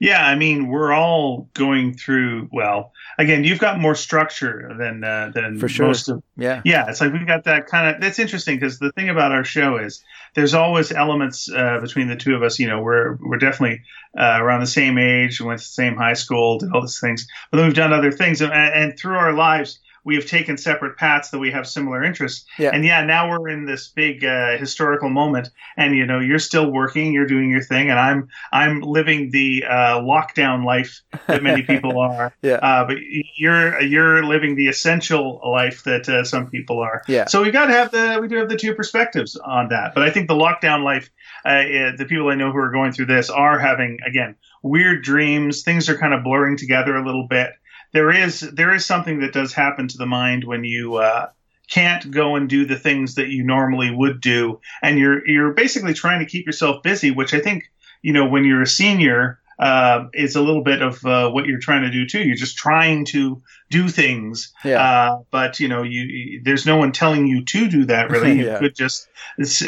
Yeah, 0.00 0.26
I 0.26 0.34
mean, 0.34 0.66
we're 0.66 0.92
all 0.92 1.48
going 1.54 1.94
through. 1.94 2.48
Well, 2.52 2.90
again, 3.16 3.44
you've 3.44 3.60
got 3.60 3.78
more 3.78 3.94
structure 3.94 4.74
than 4.76 5.04
uh, 5.04 5.30
than 5.32 5.58
For 5.60 5.68
sure. 5.68 5.86
most 5.86 6.08
of. 6.08 6.20
yeah 6.36 6.60
Yeah, 6.64 6.90
it's 6.90 7.00
like 7.00 7.12
we've 7.12 7.26
got 7.34 7.44
that 7.44 7.66
kind 7.66 7.94
of. 7.94 8.02
That's 8.02 8.18
interesting 8.18 8.56
because 8.56 8.80
the 8.80 8.90
thing 8.92 9.08
about 9.08 9.30
our 9.30 9.44
show 9.44 9.78
is 9.78 10.02
there's 10.34 10.54
always 10.54 10.90
elements 10.90 11.48
uh, 11.48 11.78
between 11.80 12.08
the 12.08 12.16
two 12.16 12.34
of 12.34 12.42
us. 12.42 12.58
You 12.58 12.66
know, 12.66 12.80
we're 12.82 13.16
we're 13.22 13.38
definitely 13.38 13.82
uh, 14.18 14.38
around 14.42 14.60
the 14.60 14.66
same 14.80 14.98
age, 14.98 15.40
went 15.40 15.60
to 15.60 15.64
the 15.64 15.80
same 15.82 15.94
high 15.94 16.18
school, 16.24 16.58
did 16.58 16.72
all 16.72 16.82
these 16.82 17.00
things, 17.00 17.28
but 17.50 17.58
then 17.58 17.66
we've 17.66 17.76
done 17.76 17.92
other 17.92 18.10
things, 18.10 18.42
and, 18.42 18.52
and 18.52 18.98
through 18.98 19.16
our 19.16 19.32
lives. 19.32 19.78
We 20.08 20.14
have 20.16 20.26
taken 20.26 20.56
separate 20.56 20.96
paths 20.96 21.28
that 21.30 21.38
we 21.38 21.50
have 21.50 21.66
similar 21.68 22.02
interests, 22.02 22.46
Yeah. 22.58 22.70
and 22.72 22.82
yeah, 22.84 23.04
now 23.04 23.28
we're 23.30 23.48
in 23.50 23.66
this 23.66 23.88
big 23.88 24.24
uh, 24.24 24.56
historical 24.56 25.10
moment, 25.10 25.50
and 25.76 25.94
you 25.94 26.06
know, 26.06 26.18
you're 26.18 26.38
still 26.38 26.70
working, 26.72 27.12
you're 27.12 27.26
doing 27.26 27.50
your 27.50 27.62
thing, 27.62 27.90
and 27.90 27.98
I'm 28.00 28.28
I'm 28.50 28.80
living 28.80 29.30
the 29.30 29.64
uh, 29.68 30.00
lockdown 30.00 30.64
life 30.64 31.02
that 31.26 31.42
many 31.42 31.62
people 31.62 32.00
are. 32.08 32.32
Yeah. 32.42 32.54
Uh, 32.54 32.86
but 32.86 32.96
you're 33.36 33.80
you're 33.82 34.24
living 34.24 34.56
the 34.56 34.68
essential 34.68 35.40
life 35.44 35.84
that 35.84 36.08
uh, 36.08 36.24
some 36.24 36.48
people 36.50 36.78
are. 36.80 37.02
Yeah. 37.06 37.26
So 37.26 37.42
we 37.42 37.50
got 37.50 37.66
to 37.66 37.72
have 37.74 37.90
the 37.90 38.18
we 38.20 38.28
do 38.28 38.36
have 38.36 38.48
the 38.48 38.56
two 38.56 38.74
perspectives 38.74 39.36
on 39.36 39.68
that. 39.68 39.94
But 39.94 40.04
I 40.04 40.10
think 40.10 40.28
the 40.28 40.34
lockdown 40.34 40.84
life, 40.84 41.10
uh, 41.44 41.48
uh, 41.48 41.96
the 41.96 42.06
people 42.08 42.28
I 42.28 42.34
know 42.34 42.50
who 42.50 42.58
are 42.58 42.70
going 42.72 42.92
through 42.92 43.06
this 43.06 43.28
are 43.30 43.58
having 43.58 43.98
again 44.06 44.36
weird 44.62 45.02
dreams. 45.02 45.62
Things 45.62 45.88
are 45.90 45.98
kind 45.98 46.14
of 46.14 46.24
blurring 46.24 46.56
together 46.56 46.96
a 46.96 47.04
little 47.04 47.26
bit. 47.28 47.50
There 47.92 48.10
is 48.10 48.40
there 48.40 48.74
is 48.74 48.84
something 48.86 49.20
that 49.20 49.32
does 49.32 49.52
happen 49.52 49.88
to 49.88 49.98
the 49.98 50.06
mind 50.06 50.44
when 50.44 50.64
you. 50.64 50.96
Uh, 50.96 51.26
can't 51.70 52.10
go 52.10 52.34
and 52.34 52.48
do 52.48 52.64
the 52.64 52.78
things 52.78 53.16
that 53.16 53.28
you 53.28 53.44
normally 53.44 53.90
would 53.94 54.22
do. 54.22 54.58
And 54.82 54.98
you're 54.98 55.20
you're 55.28 55.52
basically 55.52 55.92
trying 55.92 56.18
to 56.20 56.24
keep 56.24 56.46
yourself 56.46 56.82
busy 56.82 57.10
which 57.10 57.34
i 57.34 57.40
think 57.40 57.64
you 58.00 58.14
know 58.14 58.26
when 58.26 58.44
you're 58.44 58.62
a 58.62 58.66
senior 58.66 59.38
uh, 59.58 60.04
is 60.14 60.34
a 60.34 60.40
little 60.40 60.62
bit 60.62 60.80
of 60.80 61.04
uh, 61.04 61.28
what 61.30 61.44
you're 61.44 61.58
trying 61.60 61.82
to 61.82 61.90
do 61.90 62.06
too. 62.06 62.20
You're 62.22 62.36
just 62.36 62.56
trying 62.56 63.04
to 63.06 63.42
do 63.70 63.88
things. 63.90 64.50
Yeah. 64.64 64.80
Uh, 64.82 65.18
but 65.30 65.60
you 65.60 65.68
know 65.68 65.82
you, 65.82 66.00
you 66.04 66.40
there's 66.42 66.64
no 66.64 66.78
one 66.78 66.90
telling 66.90 67.26
you 67.26 67.44
to 67.44 67.68
do 67.68 67.84
that 67.84 68.08
really. 68.12 68.32
You 68.38 68.46
Yeah. 68.46 68.58
could 68.60 68.74
just 68.74 69.06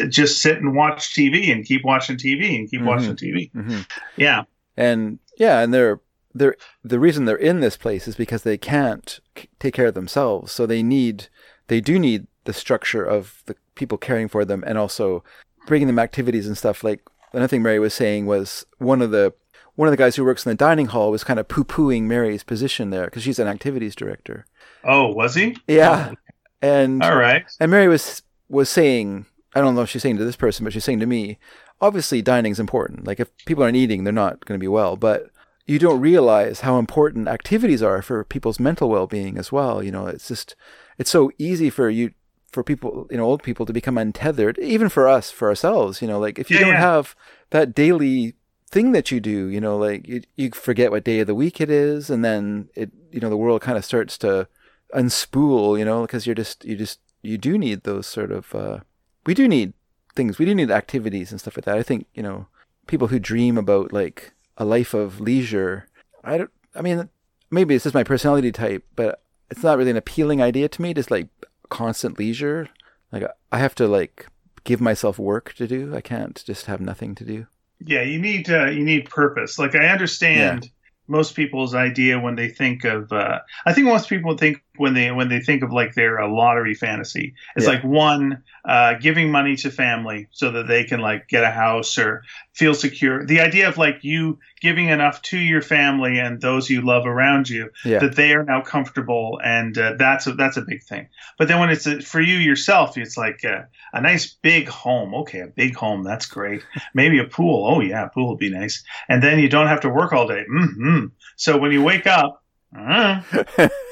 just 0.08 0.40
sit 0.40 0.56
and 0.56 0.74
watch 0.74 1.14
tv 1.14 1.52
and 1.52 1.66
keep 1.66 1.84
watching 1.84 2.16
tv 2.16 2.56
and 2.58 2.70
keep 2.70 2.80
Mhm. 2.80 2.86
watching 2.86 3.14
tv 3.16 3.52
hmm 3.52 3.80
yeah. 4.16 4.44
And 4.78 5.18
yeah, 5.36 5.60
and 5.60 5.74
they're 5.74 6.00
they're 6.34 6.56
the 6.84 7.00
reason 7.00 7.24
they're 7.24 7.36
in 7.36 7.60
this 7.60 7.76
place 7.76 8.06
is 8.06 8.16
because 8.16 8.42
they 8.42 8.56
can't 8.58 9.20
c- 9.36 9.48
take 9.58 9.74
care 9.74 9.86
of 9.86 9.94
themselves. 9.94 10.52
So 10.52 10.66
they 10.66 10.82
need 10.82 11.28
they 11.68 11.80
do 11.80 11.98
need 11.98 12.26
the 12.44 12.52
structure 12.52 13.04
of 13.04 13.42
the 13.46 13.56
people 13.74 13.98
caring 13.98 14.28
for 14.28 14.44
them, 14.44 14.64
and 14.66 14.78
also 14.78 15.24
bringing 15.66 15.86
them 15.86 15.98
activities 15.98 16.46
and 16.46 16.56
stuff. 16.56 16.84
Like 16.84 17.00
another 17.32 17.48
thing 17.48 17.62
Mary 17.62 17.78
was 17.78 17.94
saying 17.94 18.26
was 18.26 18.64
one 18.78 19.02
of 19.02 19.10
the 19.10 19.32
one 19.74 19.88
of 19.88 19.92
the 19.92 19.96
guys 19.96 20.16
who 20.16 20.24
works 20.24 20.44
in 20.44 20.50
the 20.50 20.56
dining 20.56 20.86
hall 20.86 21.10
was 21.10 21.24
kind 21.24 21.40
of 21.40 21.48
poo 21.48 21.64
pooing 21.64 22.02
Mary's 22.02 22.42
position 22.42 22.90
there 22.90 23.06
because 23.06 23.22
she's 23.22 23.38
an 23.38 23.48
activities 23.48 23.94
director. 23.94 24.46
oh 24.84 25.08
was 25.08 25.34
he 25.34 25.56
Yeah, 25.66 26.12
oh, 26.12 26.14
and 26.62 27.02
all 27.02 27.16
right 27.16 27.44
and 27.58 27.70
Mary 27.70 27.88
was 27.88 28.22
was 28.48 28.68
saying, 28.68 29.26
I 29.54 29.60
don't 29.60 29.74
know 29.74 29.82
if 29.82 29.90
she's 29.90 30.02
saying 30.02 30.18
to 30.18 30.24
this 30.24 30.36
person, 30.36 30.64
but 30.64 30.72
she's 30.72 30.84
saying 30.84 31.00
to 31.00 31.06
me, 31.06 31.38
obviously 31.80 32.20
dining's 32.20 32.60
important. 32.60 33.06
Like 33.06 33.20
if 33.20 33.34
people 33.46 33.62
aren't 33.62 33.76
eating, 33.76 34.04
they're 34.04 34.12
not 34.12 34.44
going 34.44 34.58
to 34.58 34.62
be 34.62 34.68
well. 34.68 34.96
But 34.96 35.30
you 35.70 35.78
don't 35.78 36.00
realize 36.10 36.58
how 36.66 36.74
important 36.78 37.28
activities 37.28 37.82
are 37.82 38.02
for 38.02 38.24
people's 38.24 38.60
mental 38.68 38.88
well-being 38.88 39.38
as 39.38 39.52
well. 39.56 39.76
You 39.86 39.92
know, 39.92 40.06
it's 40.14 40.28
just 40.28 40.56
it's 40.98 41.10
so 41.10 41.30
easy 41.38 41.70
for 41.70 41.88
you 41.98 42.10
for 42.52 42.62
people, 42.64 43.06
you 43.10 43.16
know, 43.18 43.24
old 43.24 43.42
people 43.48 43.64
to 43.66 43.72
become 43.72 43.96
untethered, 43.96 44.58
even 44.58 44.88
for 44.88 45.04
us, 45.16 45.30
for 45.30 45.48
ourselves. 45.48 46.02
You 46.02 46.08
know, 46.08 46.18
like 46.26 46.38
if 46.38 46.50
you 46.50 46.58
Yeah, 46.58 46.66
don't 46.66 46.74
yeah. 46.74 46.80
have 46.90 47.04
that 47.50 47.74
daily 47.74 48.34
thing 48.70 48.92
that 48.92 49.10
you 49.12 49.20
do, 49.20 49.46
you 49.54 49.60
know, 49.60 49.76
like 49.86 50.06
you, 50.08 50.22
you 50.36 50.50
forget 50.50 50.90
what 50.90 51.04
day 51.04 51.20
of 51.20 51.26
the 51.28 51.34
week 51.34 51.60
it 51.60 51.70
is, 51.70 52.10
and 52.10 52.24
then 52.24 52.68
it, 52.74 52.90
you 53.12 53.20
know, 53.20 53.30
the 53.30 53.36
world 53.36 53.62
kind 53.62 53.78
of 53.78 53.84
starts 53.84 54.18
to 54.18 54.48
unspool, 54.94 55.78
you 55.78 55.84
know, 55.84 56.02
because 56.02 56.26
you're 56.26 56.34
just 56.34 56.64
you 56.64 56.76
just 56.76 56.98
you 57.22 57.38
do 57.38 57.56
need 57.58 57.84
those 57.84 58.06
sort 58.06 58.32
of 58.32 58.54
uh, 58.54 58.80
we 59.26 59.34
do 59.34 59.46
need 59.46 59.72
things, 60.16 60.38
we 60.38 60.46
do 60.46 60.54
need 60.54 60.70
activities 60.70 61.30
and 61.30 61.40
stuff 61.40 61.56
like 61.56 61.64
that. 61.66 61.78
I 61.78 61.82
think 61.84 62.06
you 62.14 62.22
know 62.22 62.46
people 62.86 63.08
who 63.08 63.18
dream 63.20 63.56
about 63.56 63.92
like 63.92 64.32
a 64.60 64.64
life 64.64 64.94
of 64.94 65.20
leisure. 65.20 65.88
I 66.22 66.38
don't. 66.38 66.50
I 66.76 66.82
mean, 66.82 67.08
maybe 67.50 67.74
it's 67.74 67.84
just 67.84 67.94
my 67.94 68.04
personality 68.04 68.52
type, 68.52 68.84
but 68.94 69.22
it's 69.50 69.64
not 69.64 69.78
really 69.78 69.90
an 69.90 69.96
appealing 69.96 70.40
idea 70.40 70.68
to 70.68 70.82
me. 70.82 70.94
Just 70.94 71.10
like 71.10 71.28
constant 71.70 72.18
leisure. 72.18 72.68
Like 73.10 73.24
I 73.50 73.58
have 73.58 73.74
to 73.76 73.88
like 73.88 74.26
give 74.62 74.80
myself 74.80 75.18
work 75.18 75.54
to 75.54 75.66
do. 75.66 75.96
I 75.96 76.02
can't 76.02 76.44
just 76.44 76.66
have 76.66 76.80
nothing 76.80 77.14
to 77.16 77.24
do. 77.24 77.46
Yeah, 77.84 78.02
you 78.02 78.20
need 78.20 78.50
uh, 78.50 78.66
you 78.66 78.84
need 78.84 79.08
purpose. 79.08 79.58
Like 79.58 79.74
I 79.74 79.88
understand 79.88 80.64
yeah. 80.64 80.70
most 81.08 81.34
people's 81.34 81.74
idea 81.74 82.20
when 82.20 82.36
they 82.36 82.48
think 82.48 82.84
of. 82.84 83.10
Uh, 83.10 83.40
I 83.64 83.72
think 83.72 83.86
most 83.86 84.10
people 84.10 84.36
think 84.36 84.62
when 84.80 84.94
they 84.94 85.10
when 85.10 85.28
they 85.28 85.40
think 85.40 85.62
of 85.62 85.70
like 85.70 85.94
their 85.94 86.22
uh, 86.22 86.26
lottery 86.26 86.72
fantasy. 86.72 87.34
It's 87.54 87.66
yeah. 87.66 87.72
like 87.72 87.84
one 87.84 88.42
uh, 88.64 88.94
giving 88.94 89.30
money 89.30 89.54
to 89.56 89.70
family 89.70 90.28
so 90.30 90.52
that 90.52 90.68
they 90.68 90.84
can 90.84 91.00
like 91.00 91.28
get 91.28 91.44
a 91.44 91.50
house 91.50 91.98
or 91.98 92.22
feel 92.54 92.72
secure. 92.72 93.26
The 93.26 93.40
idea 93.40 93.68
of 93.68 93.76
like 93.76 93.98
you 94.02 94.38
giving 94.62 94.88
enough 94.88 95.20
to 95.22 95.38
your 95.38 95.60
family 95.60 96.18
and 96.18 96.40
those 96.40 96.70
you 96.70 96.80
love 96.80 97.06
around 97.06 97.50
you 97.50 97.68
yeah. 97.84 97.98
that 97.98 98.16
they 98.16 98.32
are 98.32 98.42
now 98.42 98.62
comfortable, 98.62 99.38
and 99.44 99.76
uh, 99.76 99.96
that's 99.98 100.26
a, 100.26 100.32
that's 100.32 100.56
a 100.56 100.62
big 100.62 100.82
thing. 100.82 101.08
But 101.38 101.48
then 101.48 101.60
when 101.60 101.68
it's 101.68 101.86
a, 101.86 102.00
for 102.00 102.20
you 102.20 102.36
yourself, 102.36 102.96
it's 102.96 103.18
like 103.18 103.44
a, 103.44 103.68
a, 103.92 104.00
nice 104.00 104.34
big 104.40 104.66
home. 104.66 105.14
Okay, 105.14 105.40
a 105.40 105.46
big 105.48 105.76
home, 105.76 106.04
that's 106.04 106.24
great. 106.24 106.62
Maybe 106.94 107.18
a 107.18 107.24
pool. 107.24 107.66
Oh 107.66 107.80
yeah, 107.80 108.08
pool 108.08 108.30
would 108.30 108.38
be 108.38 108.50
nice. 108.50 108.82
And 109.10 109.22
then 109.22 109.40
you 109.40 109.50
don't 109.50 109.68
have 109.68 109.80
to 109.80 109.90
work 109.90 110.14
all 110.14 110.26
day. 110.26 110.46
Mm-hmm. 110.50 111.06
So 111.36 111.58
when 111.58 111.70
you 111.70 111.82
wake 111.82 112.06
up 112.06 112.39
uh, 112.76 113.20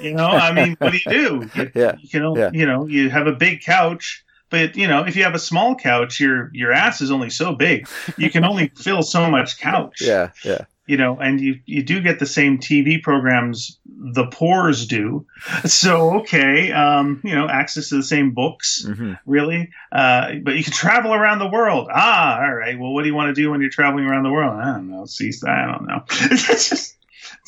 you 0.01 0.15
know, 0.15 0.27
I 0.27 0.53
mean, 0.53 0.77
what 0.79 0.93
do 0.93 0.99
you 0.99 1.11
do? 1.11 1.51
You, 1.59 1.71
yeah. 1.75 1.95
You 2.01 2.21
know, 2.21 2.37
yeah. 2.37 2.51
you 2.53 2.67
know, 2.67 2.87
you 2.87 3.11
have 3.11 3.27
a 3.27 3.33
big 3.33 3.63
couch, 3.63 4.25
but 4.51 4.77
you 4.77 4.87
know, 4.87 5.05
if 5.05 5.17
you 5.17 5.25
have 5.25 5.35
a 5.35 5.39
small 5.39 5.75
couch, 5.75 6.21
your 6.21 6.51
your 6.53 6.73
ass 6.73 7.01
is 7.01 7.11
only 7.11 7.31
so 7.31 7.55
big. 7.55 7.89
You 8.17 8.31
can 8.31 8.45
only 8.45 8.69
fill 8.77 9.03
so 9.03 9.31
much 9.31 9.59
couch. 9.59 10.01
Yeah, 10.01 10.31
yeah. 10.45 10.65
You 10.87 10.97
know, 10.97 11.19
and 11.19 11.41
you 11.41 11.61
you 11.67 11.83
do 11.83 12.01
get 12.01 12.19
the 12.19 12.27
same 12.27 12.59
TV 12.59 13.03
programs 13.03 13.79
the 13.85 14.27
poor's 14.27 14.87
do. 14.87 15.27
So 15.67 16.21
okay, 16.21 16.73
um, 16.73 17.21
you 17.25 17.35
know, 17.35 17.49
access 17.49 17.89
to 17.89 17.97
the 17.97 18.03
same 18.03 18.33
books, 18.33 18.85
mm-hmm. 18.87 19.15
really. 19.27 19.71
Uh, 19.91 20.35
but 20.43 20.57
you 20.57 20.63
can 20.63 20.73
travel 20.73 21.13
around 21.13 21.41
the 21.41 21.49
world. 21.49 21.89
Ah, 21.93 22.41
all 22.41 22.55
right. 22.55 22.79
Well, 22.79 22.93
what 22.93 23.03
do 23.03 23.09
you 23.09 23.15
want 23.15 23.35
to 23.35 23.41
do 23.41 23.51
when 23.51 23.61
you're 23.61 23.71
traveling 23.71 24.05
around 24.05 24.23
the 24.23 24.31
world? 24.31 24.55
I 24.55 24.67
don't 24.73 24.91
know. 24.91 25.05
See, 25.07 25.33
I 25.47 25.67
don't 25.67 25.87
know. 25.87 26.05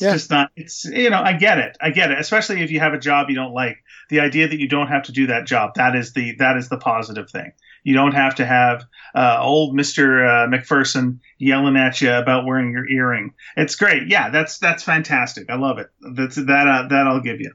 It's 0.01 0.13
just 0.13 0.13
yeah. 0.13 0.13
just 0.13 0.31
not. 0.31 0.51
It's 0.55 0.85
you 0.85 1.09
know, 1.09 1.21
I 1.21 1.33
get 1.33 1.59
it. 1.59 1.77
I 1.81 1.91
get 1.91 2.11
it. 2.11 2.19
Especially 2.19 2.61
if 2.61 2.71
you 2.71 2.79
have 2.79 2.93
a 2.93 2.99
job 2.99 3.29
you 3.29 3.35
don't 3.35 3.53
like. 3.53 3.77
The 4.09 4.19
idea 4.19 4.47
that 4.47 4.59
you 4.59 4.67
don't 4.67 4.87
have 4.87 5.03
to 5.03 5.11
do 5.11 5.27
that 5.27 5.45
job 5.45 5.75
that 5.75 5.95
is 5.95 6.13
the 6.13 6.35
that 6.37 6.57
is 6.57 6.69
the 6.69 6.77
positive 6.77 7.29
thing. 7.29 7.51
You 7.83 7.93
don't 7.93 8.13
have 8.13 8.35
to 8.35 8.45
have 8.45 8.85
uh, 9.15 9.39
old 9.41 9.75
Mister 9.75 10.25
uh, 10.25 10.47
McPherson 10.47 11.19
yelling 11.37 11.77
at 11.77 12.01
you 12.01 12.11
about 12.11 12.45
wearing 12.45 12.71
your 12.71 12.87
earring. 12.89 13.33
It's 13.55 13.75
great. 13.75 14.07
Yeah, 14.07 14.29
that's 14.29 14.57
that's 14.59 14.83
fantastic. 14.83 15.49
I 15.49 15.55
love 15.55 15.79
it. 15.79 15.89
That's 16.15 16.35
that 16.35 16.67
uh, 16.67 16.87
that 16.89 17.07
I'll 17.07 17.21
give 17.21 17.39
you. 17.39 17.53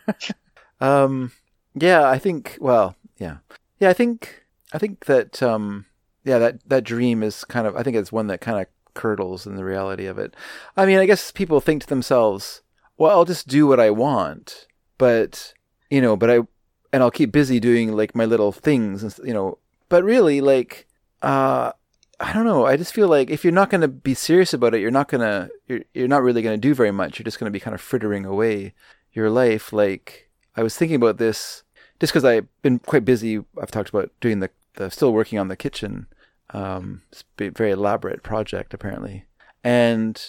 um. 0.80 1.32
Yeah, 1.74 2.08
I 2.08 2.18
think. 2.18 2.56
Well, 2.60 2.96
yeah, 3.18 3.38
yeah. 3.78 3.90
I 3.90 3.92
think. 3.92 4.44
I 4.72 4.78
think 4.78 5.06
that. 5.06 5.42
Um. 5.42 5.86
Yeah, 6.24 6.38
that 6.38 6.68
that 6.68 6.84
dream 6.84 7.22
is 7.22 7.44
kind 7.44 7.66
of. 7.66 7.76
I 7.76 7.82
think 7.82 7.96
it's 7.96 8.12
one 8.12 8.26
that 8.28 8.40
kind 8.40 8.58
of 8.58 8.66
curdles 8.96 9.46
in 9.46 9.54
the 9.54 9.64
reality 9.64 10.06
of 10.06 10.18
it. 10.18 10.34
I 10.76 10.86
mean, 10.86 10.98
I 10.98 11.06
guess 11.06 11.30
people 11.30 11.60
think 11.60 11.82
to 11.82 11.88
themselves, 11.88 12.62
well, 12.96 13.12
I'll 13.12 13.24
just 13.24 13.46
do 13.46 13.68
what 13.68 13.78
I 13.78 13.90
want, 13.90 14.66
but, 14.98 15.54
you 15.90 16.00
know, 16.00 16.16
but 16.16 16.30
I, 16.30 16.40
and 16.92 17.02
I'll 17.02 17.10
keep 17.10 17.30
busy 17.30 17.60
doing 17.60 17.94
like 17.94 18.14
my 18.16 18.24
little 18.24 18.52
things, 18.52 19.20
you 19.22 19.34
know, 19.34 19.58
but 19.88 20.02
really, 20.02 20.40
like, 20.40 20.88
uh, 21.22 21.72
I 22.18 22.32
don't 22.32 22.46
know. 22.46 22.64
I 22.64 22.76
just 22.76 22.94
feel 22.94 23.08
like 23.08 23.28
if 23.28 23.44
you're 23.44 23.52
not 23.52 23.68
going 23.68 23.82
to 23.82 23.88
be 23.88 24.14
serious 24.14 24.54
about 24.54 24.74
it, 24.74 24.80
you're 24.80 24.90
not 24.90 25.08
going 25.08 25.20
to, 25.20 25.50
you're, 25.68 25.82
you're 25.92 26.08
not 26.08 26.22
really 26.22 26.40
going 26.40 26.58
to 26.58 26.68
do 26.68 26.74
very 26.74 26.90
much. 26.90 27.18
You're 27.18 27.24
just 27.24 27.38
going 27.38 27.52
to 27.52 27.56
be 27.56 27.60
kind 27.60 27.74
of 27.74 27.80
frittering 27.80 28.24
away 28.24 28.72
your 29.12 29.28
life. 29.28 29.72
Like, 29.72 30.30
I 30.56 30.62
was 30.62 30.76
thinking 30.76 30.96
about 30.96 31.18
this 31.18 31.62
just 32.00 32.12
because 32.12 32.24
I've 32.24 32.48
been 32.62 32.78
quite 32.78 33.04
busy. 33.04 33.44
I've 33.60 33.70
talked 33.70 33.90
about 33.90 34.10
doing 34.20 34.40
the, 34.40 34.48
the 34.74 34.90
still 34.90 35.12
working 35.12 35.38
on 35.38 35.48
the 35.48 35.56
kitchen 35.56 36.06
um, 36.50 37.02
it's 37.10 37.24
a 37.40 37.48
very 37.50 37.72
elaborate 37.72 38.22
project 38.22 38.74
apparently. 38.74 39.24
And 39.64 40.22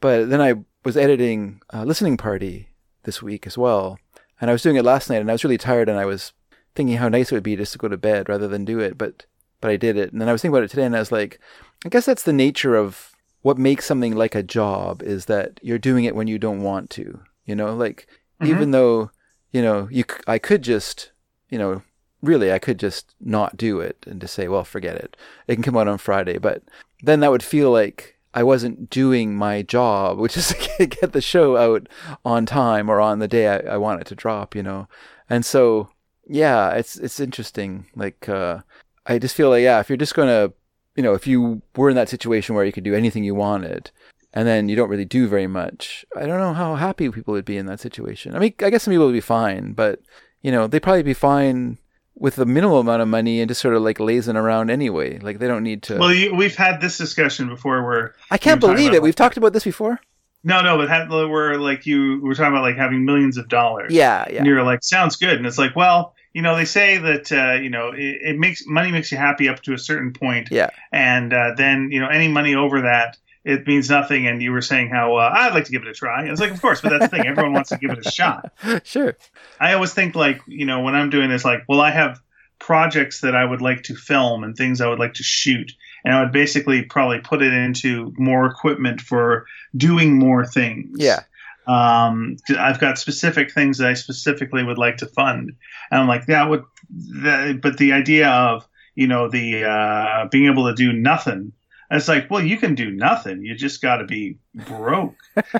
but 0.00 0.28
then 0.30 0.40
I 0.40 0.54
was 0.84 0.96
editing 0.96 1.60
a 1.70 1.84
listening 1.84 2.16
party 2.16 2.68
this 3.04 3.22
week 3.22 3.46
as 3.46 3.58
well, 3.58 3.98
and 4.40 4.50
I 4.50 4.52
was 4.52 4.62
doing 4.62 4.76
it 4.76 4.84
last 4.84 5.10
night, 5.10 5.20
and 5.20 5.30
I 5.30 5.34
was 5.34 5.44
really 5.44 5.58
tired, 5.58 5.88
and 5.88 5.98
I 5.98 6.04
was 6.04 6.32
thinking 6.74 6.96
how 6.96 7.08
nice 7.08 7.30
it 7.30 7.34
would 7.34 7.42
be 7.42 7.56
just 7.56 7.72
to 7.72 7.78
go 7.78 7.88
to 7.88 7.96
bed 7.96 8.28
rather 8.28 8.48
than 8.48 8.64
do 8.64 8.80
it, 8.80 8.98
but 8.98 9.26
but 9.60 9.70
I 9.70 9.76
did 9.76 9.96
it, 9.96 10.12
and 10.12 10.20
then 10.20 10.28
I 10.28 10.32
was 10.32 10.42
thinking 10.42 10.56
about 10.56 10.64
it 10.64 10.70
today, 10.70 10.84
and 10.84 10.96
I 10.96 11.00
was 11.00 11.12
like, 11.12 11.40
I 11.84 11.88
guess 11.88 12.06
that's 12.06 12.22
the 12.22 12.32
nature 12.32 12.76
of 12.76 13.12
what 13.42 13.58
makes 13.58 13.84
something 13.84 14.14
like 14.14 14.34
a 14.34 14.42
job 14.42 15.02
is 15.02 15.26
that 15.26 15.60
you're 15.62 15.78
doing 15.78 16.04
it 16.04 16.14
when 16.14 16.26
you 16.26 16.38
don't 16.38 16.62
want 16.62 16.88
to, 16.90 17.20
you 17.44 17.54
know, 17.54 17.74
like 17.74 18.06
mm-hmm. 18.40 18.50
even 18.50 18.70
though 18.70 19.10
you 19.52 19.62
know 19.62 19.88
you 19.90 20.04
I 20.26 20.38
could 20.38 20.62
just 20.62 21.12
you 21.50 21.58
know 21.58 21.82
really 22.24 22.52
I 22.52 22.58
could 22.58 22.78
just 22.78 23.14
not 23.20 23.56
do 23.56 23.80
it 23.80 24.04
and 24.06 24.20
just 24.20 24.34
say, 24.34 24.48
well, 24.48 24.64
forget 24.64 24.96
it. 24.96 25.16
It 25.46 25.54
can 25.54 25.62
come 25.62 25.76
out 25.76 25.88
on 25.88 25.98
Friday, 25.98 26.38
but 26.38 26.62
then 27.02 27.20
that 27.20 27.30
would 27.30 27.42
feel 27.42 27.70
like 27.70 28.18
I 28.32 28.42
wasn't 28.42 28.90
doing 28.90 29.36
my 29.36 29.62
job, 29.62 30.18
which 30.24 30.36
is 30.36 30.48
to 30.48 30.86
get 30.86 31.12
the 31.12 31.20
show 31.20 31.56
out 31.56 31.88
on 32.24 32.46
time 32.46 32.90
or 32.90 33.00
on 33.00 33.20
the 33.20 33.28
day 33.28 33.48
I, 33.48 33.74
I 33.74 33.76
want 33.76 34.00
it 34.00 34.06
to 34.08 34.14
drop, 34.14 34.54
you 34.54 34.62
know. 34.62 34.88
And 35.30 35.44
so, 35.44 35.88
yeah, 36.26 36.70
it's 36.70 36.96
it's 36.96 37.20
interesting. 37.20 37.86
Like, 37.94 38.28
uh, 38.28 38.60
I 39.06 39.18
just 39.18 39.34
feel 39.34 39.50
like, 39.50 39.62
yeah, 39.62 39.80
if 39.80 39.88
you're 39.88 39.96
just 39.96 40.14
gonna, 40.14 40.52
you 40.96 41.02
know, 41.02 41.14
if 41.14 41.26
you 41.26 41.62
were 41.76 41.90
in 41.90 41.96
that 41.96 42.08
situation 42.08 42.54
where 42.54 42.64
you 42.64 42.72
could 42.72 42.84
do 42.84 42.94
anything 42.94 43.24
you 43.24 43.34
wanted, 43.34 43.90
and 44.32 44.46
then 44.46 44.68
you 44.68 44.76
don't 44.76 44.90
really 44.90 45.04
do 45.04 45.28
very 45.28 45.46
much, 45.46 46.04
I 46.16 46.26
don't 46.26 46.40
know 46.40 46.54
how 46.54 46.74
happy 46.74 47.08
people 47.10 47.32
would 47.32 47.44
be 47.44 47.56
in 47.56 47.66
that 47.66 47.80
situation. 47.80 48.34
I 48.34 48.38
mean, 48.38 48.54
I 48.60 48.70
guess 48.70 48.82
some 48.82 48.92
people 48.92 49.06
would 49.06 49.12
be 49.12 49.20
fine, 49.20 49.72
but 49.72 50.00
you 50.42 50.52
know, 50.52 50.66
they'd 50.66 50.82
probably 50.82 51.02
be 51.02 51.14
fine 51.14 51.78
with 52.16 52.38
a 52.38 52.46
minimal 52.46 52.78
amount 52.78 53.02
of 53.02 53.08
money 53.08 53.40
and 53.40 53.48
just 53.48 53.60
sort 53.60 53.74
of 53.74 53.82
like 53.82 53.98
lazing 53.98 54.36
around 54.36 54.70
anyway. 54.70 55.18
Like 55.18 55.38
they 55.38 55.48
don't 55.48 55.62
need 55.62 55.82
to. 55.84 55.98
Well, 55.98 56.12
you, 56.12 56.34
we've 56.34 56.56
had 56.56 56.80
this 56.80 56.98
discussion 56.98 57.48
before 57.48 57.84
where 57.84 58.14
I 58.30 58.38
can't 58.38 58.60
believe 58.60 58.90
it. 58.90 58.94
Like, 58.94 59.02
we've 59.02 59.16
talked 59.16 59.36
about 59.36 59.52
this 59.52 59.64
before. 59.64 60.00
No, 60.46 60.60
no, 60.60 60.76
but 60.76 60.90
had, 60.90 61.08
where 61.08 61.58
like 61.58 61.86
you 61.86 62.20
were 62.20 62.34
talking 62.34 62.52
about 62.52 62.62
like 62.62 62.76
having 62.76 63.04
millions 63.04 63.38
of 63.38 63.48
dollars. 63.48 63.92
Yeah, 63.92 64.26
yeah. 64.30 64.38
And 64.38 64.46
you're 64.46 64.62
like, 64.62 64.84
sounds 64.84 65.16
good, 65.16 65.36
and 65.38 65.46
it's 65.46 65.56
like, 65.56 65.74
well, 65.74 66.14
you 66.34 66.42
know, 66.42 66.54
they 66.54 66.66
say 66.66 66.98
that 66.98 67.32
uh, 67.32 67.54
you 67.54 67.70
know 67.70 67.92
it, 67.92 68.18
it, 68.22 68.38
makes 68.38 68.66
money 68.66 68.92
makes 68.92 69.10
you 69.10 69.16
happy 69.16 69.48
up 69.48 69.62
to 69.62 69.72
a 69.72 69.78
certain 69.78 70.12
point. 70.12 70.48
Yeah. 70.50 70.68
And 70.92 71.32
uh, 71.32 71.54
then 71.56 71.90
you 71.90 72.00
know 72.00 72.08
any 72.08 72.28
money 72.28 72.54
over 72.54 72.82
that 72.82 73.16
it 73.44 73.66
means 73.66 73.90
nothing. 73.90 74.26
And 74.26 74.42
you 74.42 74.52
were 74.52 74.62
saying 74.62 74.88
how 74.88 75.16
uh, 75.16 75.30
I'd 75.32 75.54
like 75.54 75.64
to 75.64 75.72
give 75.72 75.82
it 75.82 75.88
a 75.88 75.92
try. 75.92 76.26
I 76.26 76.30
was 76.30 76.40
like, 76.40 76.50
of 76.50 76.60
course, 76.60 76.80
but 76.80 76.90
that's 76.90 77.04
the 77.04 77.08
thing. 77.08 77.26
Everyone 77.26 77.52
wants 77.52 77.68
to 77.70 77.78
give 77.78 77.90
it 77.90 78.04
a 78.04 78.10
shot. 78.10 78.52
Sure. 78.84 79.16
I 79.60 79.72
always 79.74 79.94
think 79.94 80.14
like, 80.14 80.40
you 80.46 80.66
know, 80.66 80.80
when 80.80 80.94
I'm 80.94 81.08
doing 81.08 81.30
this, 81.30 81.44
like, 81.44 81.62
well, 81.68 81.80
I 81.80 81.90
have 81.90 82.20
projects 82.58 83.20
that 83.20 83.34
I 83.34 83.44
would 83.44 83.60
like 83.60 83.82
to 83.84 83.94
film 83.94 84.42
and 84.42 84.56
things 84.56 84.80
I 84.80 84.88
would 84.88 84.98
like 84.98 85.14
to 85.14 85.22
shoot. 85.22 85.72
And 86.04 86.14
I 86.14 86.22
would 86.22 86.32
basically 86.32 86.82
probably 86.82 87.20
put 87.20 87.42
it 87.42 87.52
into 87.52 88.12
more 88.16 88.46
equipment 88.46 89.00
for 89.00 89.46
doing 89.76 90.18
more 90.18 90.44
things. 90.44 90.96
Yeah. 90.98 91.22
Um, 91.66 92.36
I've 92.58 92.80
got 92.80 92.98
specific 92.98 93.52
things 93.52 93.78
that 93.78 93.88
I 93.88 93.94
specifically 93.94 94.64
would 94.64 94.78
like 94.78 94.98
to 94.98 95.06
fund. 95.06 95.52
And 95.90 96.00
I'm 96.00 96.08
like, 96.08 96.26
that 96.26 96.48
would, 96.48 96.64
that, 96.90 97.60
but 97.62 97.78
the 97.78 97.92
idea 97.92 98.28
of, 98.28 98.66
you 98.94 99.06
know, 99.06 99.28
the, 99.28 99.64
uh, 99.64 100.28
being 100.30 100.46
able 100.46 100.66
to 100.66 100.74
do 100.74 100.92
nothing 100.92 101.52
it's 101.96 102.08
like, 102.08 102.30
well, 102.30 102.42
you 102.42 102.56
can 102.56 102.74
do 102.74 102.90
nothing. 102.90 103.42
You 103.42 103.54
just 103.54 103.82
got 103.82 103.98
to 103.98 104.04
be 104.04 104.38
broke. 104.54 105.16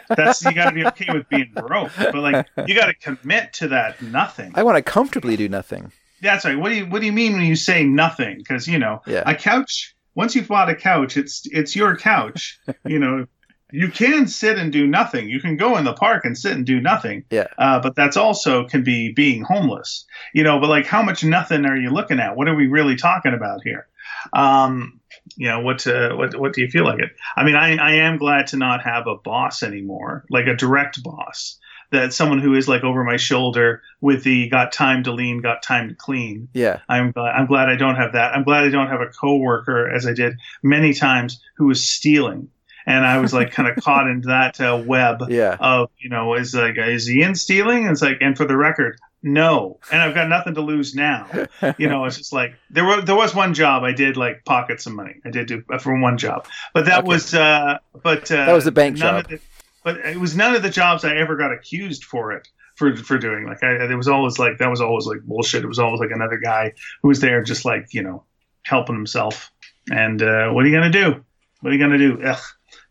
That's 0.09 0.43
you 0.45 0.53
got 0.53 0.71
to 0.71 0.75
be 0.75 0.87
okay 0.87 1.12
with 1.12 1.29
being 1.29 1.53
broke, 1.55 1.93
but 1.97 2.14
like 2.14 2.47
you 2.67 2.75
got 2.75 2.87
to 2.87 2.95
commit 2.95 3.53
to 3.55 3.69
that 3.69 4.00
nothing. 4.03 4.53
I 4.55 4.62
want 4.62 4.76
to 4.76 4.83
comfortably 4.83 5.37
do 5.37 5.49
nothing. 5.49 5.93
That's 6.23 6.45
right. 6.45 6.59
What 6.59 6.71
do 6.71 6.76
you 6.76 6.87
What 6.87 7.00
do 7.00 7.07
you 7.07 7.12
mean 7.12 7.35
when 7.35 7.43
you 7.43 7.57
say 7.57 7.85
nothing? 7.85 8.38
Because 8.38 8.67
you 8.67 8.79
know, 8.79 9.03
yeah. 9.07 9.23
a 9.26 9.35
couch. 9.35 9.95
Once 10.14 10.37
you've 10.37 10.49
bought 10.49 10.71
a 10.71 10.75
couch, 10.75 11.17
it's 11.17 11.43
it's 11.47 11.75
your 11.75 11.97
couch. 11.97 12.59
you 12.87 12.99
know, 12.99 13.26
you 13.73 13.88
can 13.88 14.29
sit 14.29 14.57
and 14.57 14.73
do 14.73 14.87
nothing. 14.87 15.29
You 15.29 15.41
can 15.41 15.57
go 15.57 15.76
in 15.76 15.85
the 15.85 15.95
park 15.95 16.25
and 16.25 16.38
sit 16.38 16.53
and 16.53 16.64
do 16.64 16.81
nothing. 16.81 17.25
Yeah. 17.31 17.49
Uh, 17.59 17.81
but 17.81 17.97
that's 17.97 18.17
also 18.17 18.67
can 18.69 18.85
be 18.85 19.12
being 19.12 19.43
homeless. 19.43 20.07
You 20.33 20.45
know, 20.45 20.61
but 20.61 20.71
like, 20.71 20.87
how 20.87 21.03
much 21.03 21.25
nothing 21.25 21.67
are 21.67 21.76
you 21.76 21.91
looking 21.91 22.21
at? 22.21 22.37
What 22.37 22.49
are 22.49 22.55
we 22.55 22.69
really 22.69 22.95
talking 22.95 23.35
about 23.35 23.61
here? 23.64 23.88
Um, 24.33 25.00
you 25.37 25.49
know 25.49 25.61
what 25.61 25.87
uh, 25.87 26.14
what 26.14 26.37
what 26.37 26.52
do 26.52 26.61
you 26.61 26.69
feel 26.69 26.85
like 26.85 27.00
it? 27.00 27.11
I 27.37 27.45
mean 27.45 27.57
I, 27.57 27.76
I 27.76 27.93
am 27.95 28.19
glad 28.19 28.49
to 28.49 28.57
not 28.57 28.83
have 28.83 29.07
a 29.07 29.16
boss 29.16 29.62
anymore 29.62 30.25
like 30.31 30.47
a 30.47 30.54
direct 30.54 31.02
boss 31.02 31.59
that 31.90 32.12
someone 32.12 32.40
who 32.40 32.54
is 32.54 32.69
like 32.69 32.83
over 32.83 33.04
my 33.04 33.16
shoulder 33.16 33.83
with 34.00 34.25
the 34.25 34.49
got 34.49 34.73
time 34.73 35.04
to 35.04 35.12
lean 35.12 35.40
got 35.40 35.62
time 35.62 35.88
to 35.88 35.95
clean. 35.95 36.49
Yeah. 36.52 36.81
I'm 36.88 37.12
glad 37.12 37.35
i'm 37.35 37.47
glad 37.47 37.69
i 37.69 37.76
don't 37.76 37.97
have 37.97 38.12
that. 38.12 38.35
I'm 38.35 38.45
glad 38.45 38.64
i 38.64 38.71
don't 38.71 38.88
have 38.88 39.00
a 39.00 39.09
coworker 39.09 39.88
as 39.90 40.07
i 40.07 40.12
did 40.12 40.35
many 40.62 40.95
times 40.95 41.40
who 41.57 41.66
was 41.66 41.87
stealing. 41.88 42.49
And 42.87 43.07
I 43.07 43.16
was 43.16 43.33
like 43.33 43.50
kind 43.50 43.66
of 43.66 43.76
caught 43.83 44.09
into 44.09 44.28
that 44.28 44.61
uh, 44.61 44.83
web 44.85 45.23
yeah. 45.31 45.57
of 45.59 45.90
you 45.99 46.11
know 46.11 46.35
is 46.35 46.54
like 46.54 46.76
is 46.76 47.07
he 47.07 47.23
in 47.23 47.35
stealing? 47.35 47.85
And 47.85 47.93
it's 47.93 48.02
like 48.02 48.19
and 48.21 48.37
for 48.37 48.45
the 48.45 48.57
record, 48.57 48.99
no, 49.25 49.81
and 49.90 50.02
I've 50.02 50.14
got 50.14 50.28
nothing 50.28 50.54
to 50.54 50.61
lose 50.61 50.95
now. 50.95 51.26
You 51.78 51.88
know, 51.88 52.04
it's 52.04 52.19
just 52.19 52.33
like 52.33 52.57
there 52.69 52.85
was 52.85 53.07
there 53.07 53.16
was 53.16 53.35
one 53.35 53.54
job 53.54 53.85
I 53.85 53.93
did 53.93 54.19
like 54.19 54.45
pocket 54.45 54.83
some 54.83 54.95
money. 54.95 55.16
I 55.25 55.31
did 55.31 55.47
do 55.47 55.64
uh, 55.73 55.78
from 55.78 56.02
one 56.02 56.19
job, 56.19 56.47
but 56.75 56.85
that 56.85 57.00
okay. 57.00 57.09
was 57.09 57.33
uh, 57.33 57.78
but 58.02 58.31
uh, 58.31 58.45
that 58.45 58.52
was 58.52 58.66
a 58.66 58.73
bank 58.73 58.99
job. 58.99 59.26
The, 59.26 59.40
but 59.83 59.97
it 59.97 60.21
was 60.21 60.37
none 60.37 60.54
of 60.54 60.62
the 60.62 60.69
jobs 60.69 61.04
I 61.04 61.16
ever 61.16 61.37
got 61.37 61.52
accused 61.52 62.04
for 62.04 62.33
it. 62.33 62.47
for 62.76 62.95
for 62.97 63.16
doing. 63.16 63.47
Like 63.47 63.62
I, 63.62 63.90
it 63.90 63.97
was 63.97 64.09
always 64.09 64.38
like 64.38 64.59
that 64.59 64.69
was 64.69 64.83
always 64.83 65.07
like 65.07 65.23
bullshit. 65.23 65.64
It 65.64 65.69
was 65.69 65.78
always 65.78 66.00
like 66.00 66.11
another 66.11 66.37
guy 66.37 66.75
who 67.00 67.09
was 67.09 67.21
there 67.21 67.43
just 67.43 67.64
like 67.64 67.95
you 67.95 68.02
know 68.02 68.25
helping 68.64 68.95
himself. 68.95 69.50
And 69.90 70.23
uh, 70.23 70.50
what 70.50 70.64
are 70.64 70.69
you 70.69 70.75
gonna 70.75 70.90
do? 70.90 71.25
What 71.62 71.71
are 71.71 71.75
you 71.75 71.81
gonna 71.81 71.99
do? 71.99 72.23
Ugh, 72.23 72.43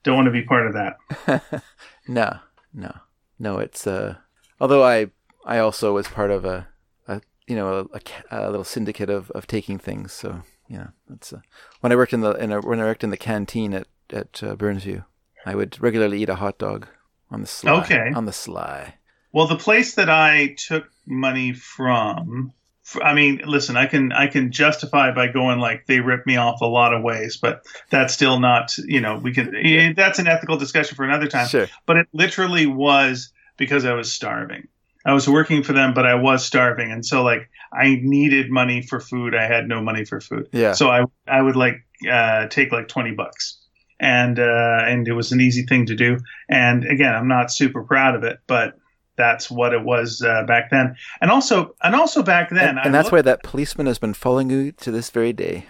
don't 0.04 0.16
want 0.16 0.26
to 0.26 0.32
be 0.32 0.44
part 0.44 0.66
of 0.66 0.74
that. 0.74 1.64
no, 2.08 2.40
no, 2.74 2.92
no. 3.38 3.60
It's 3.60 3.86
uh. 3.86 4.16
Although 4.60 4.84
I 4.84 5.12
I 5.46 5.60
also 5.60 5.94
was 5.94 6.08
part 6.08 6.32
of 6.32 6.46
a, 6.46 6.68
a 7.08 7.22
you 7.48 7.56
know 7.56 7.90
a, 7.94 8.00
a, 8.32 8.50
little 8.50 8.64
syndicate 8.64 9.10
of, 9.10 9.30
of 9.32 9.48
taking 9.48 9.78
things. 9.78 10.12
So 10.14 10.42
yeah, 10.68 10.88
that's 11.10 11.34
uh, 11.34 11.40
when 11.82 11.92
I 11.92 11.96
worked 11.96 12.14
in 12.14 12.22
the 12.22 12.32
in 12.32 12.52
a, 12.52 12.62
when 12.62 12.80
I 12.80 12.84
worked 12.86 13.04
in 13.04 13.10
the 13.10 13.18
canteen 13.18 13.74
at 13.74 13.88
at 14.12 14.44
uh, 14.44 14.56
Burnsview. 14.56 15.06
I 15.46 15.56
would 15.56 15.82
regularly 15.82 16.22
eat 16.22 16.30
a 16.30 16.36
hot 16.36 16.58
dog 16.58 16.88
on 17.30 17.42
the 17.42 17.48
sly. 17.48 17.72
Okay. 17.82 18.12
On 18.16 18.26
the 18.26 18.32
sly. 18.32 18.96
Well, 19.34 19.48
the 19.48 19.58
place 19.58 19.96
that 19.96 20.10
I 20.10 20.56
took 20.58 20.90
money 21.06 21.52
from, 21.54 22.54
I 23.02 23.14
mean, 23.14 23.42
listen, 23.46 23.76
I 23.76 23.88
can 23.88 24.14
I 24.14 24.28
can 24.28 24.52
justify 24.52 25.12
by 25.12 25.28
going 25.28 25.60
like 25.60 25.86
they 25.88 26.00
ripped 26.00 26.28
me 26.28 26.38
off 26.38 26.62
a 26.62 26.66
lot 26.66 26.94
of 26.94 27.04
ways, 27.04 27.36
but 27.38 27.66
that's 27.90 28.14
still 28.14 28.40
not, 28.40 28.78
you 28.78 29.02
know, 29.02 29.18
we 29.18 29.34
can. 29.34 29.54
eh, 29.56 29.94
That's 29.94 30.20
an 30.20 30.28
ethical 30.28 30.58
discussion 30.58 30.96
for 30.96 31.04
another 31.04 31.28
time. 31.28 31.48
Sure. 31.48 31.68
But 31.86 31.98
it 31.98 32.08
literally 32.14 32.68
was 32.68 33.34
because 33.58 33.84
I 33.86 33.94
was 33.94 34.14
starving. 34.14 34.68
I 35.06 35.14
was 35.14 35.28
working 35.28 35.64
for 35.64 35.74
them, 35.74 35.94
but 35.94 36.06
I 36.06 36.16
was 36.16 36.46
starving, 36.46 36.92
and 36.92 37.06
so 37.06 37.24
like 37.24 37.50
I 37.74 38.00
needed 38.02 38.50
money 38.50 38.82
for 38.82 39.00
food. 39.00 39.36
I 39.36 39.46
had 39.48 39.68
no 39.68 39.82
money 39.82 40.06
for 40.06 40.22
food. 40.22 40.48
Yeah. 40.52 40.74
So 40.74 40.90
I 40.90 41.04
I 41.28 41.42
would 41.42 41.56
like 41.56 41.86
uh, 42.10 42.48
take 42.48 42.72
like 42.72 42.88
twenty 42.88 43.12
bucks, 43.12 43.60
and 44.00 44.40
uh, 44.40 44.80
and 44.88 45.08
it 45.08 45.14
was 45.14 45.32
an 45.32 45.42
easy 45.42 45.64
thing 45.64 45.86
to 45.88 45.96
do. 45.96 46.20
And 46.50 46.86
again, 46.86 47.14
I'm 47.14 47.28
not 47.28 47.52
super 47.52 47.84
proud 47.84 48.16
of 48.16 48.24
it, 48.24 48.40
but 48.48 48.76
that's 49.16 49.52
what 49.52 49.74
it 49.74 49.84
was 49.84 50.22
uh, 50.22 50.44
back 50.46 50.70
then. 50.72 50.96
And 51.22 51.30
also 51.30 51.76
and 51.84 51.96
also 51.96 52.24
back 52.24 52.50
then, 52.50 52.70
and, 52.70 52.80
I 52.80 52.84
and 52.84 52.94
that's 52.94 53.06
looked- 53.06 53.14
why 53.14 53.22
that 53.24 53.44
policeman 53.44 53.88
has 53.88 54.00
been 54.00 54.14
following 54.14 54.50
you 54.50 54.72
to 54.72 54.92
this 54.92 55.10
very 55.10 55.34
day. 55.34 55.66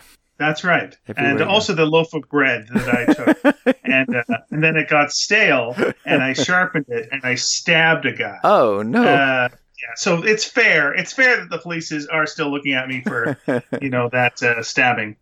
That's 0.48 0.64
right. 0.64 0.98
Everywhere 1.08 1.32
and 1.32 1.42
also 1.42 1.74
the 1.74 1.86
loaf 1.86 2.14
of 2.14 2.28
bread 2.30 2.68
that 2.74 2.88
I 2.90 3.14
took, 3.14 3.78
and 3.84 4.16
uh, 4.16 4.24
and 4.52 4.64
then 4.64 4.76
it 4.78 4.90
got 4.90 5.12
stale, 5.12 5.76
and 6.06 6.22
I 6.24 6.34
sharpened 6.34 6.86
it, 6.90 7.10
and 7.12 7.22
I 7.24 7.36
stabbed 7.36 8.06
a 8.06 8.14
guy. 8.14 8.40
Oh 8.44 8.82
no. 8.82 9.04
Uh, 9.04 9.50
yeah, 9.52 9.96
so 9.96 10.24
it's 10.24 10.46
fair. 10.46 10.94
It's 10.94 11.12
fair 11.12 11.38
that 11.38 11.50
the 11.50 11.58
police 11.58 11.92
is, 11.92 12.08
are 12.08 12.26
still 12.26 12.50
looking 12.52 12.74
at 12.74 12.88
me 12.88 13.02
for 13.02 13.38
you 13.82 13.90
know 13.90 14.10
that 14.14 14.42
uh, 14.42 14.64
stabbing 14.64 15.18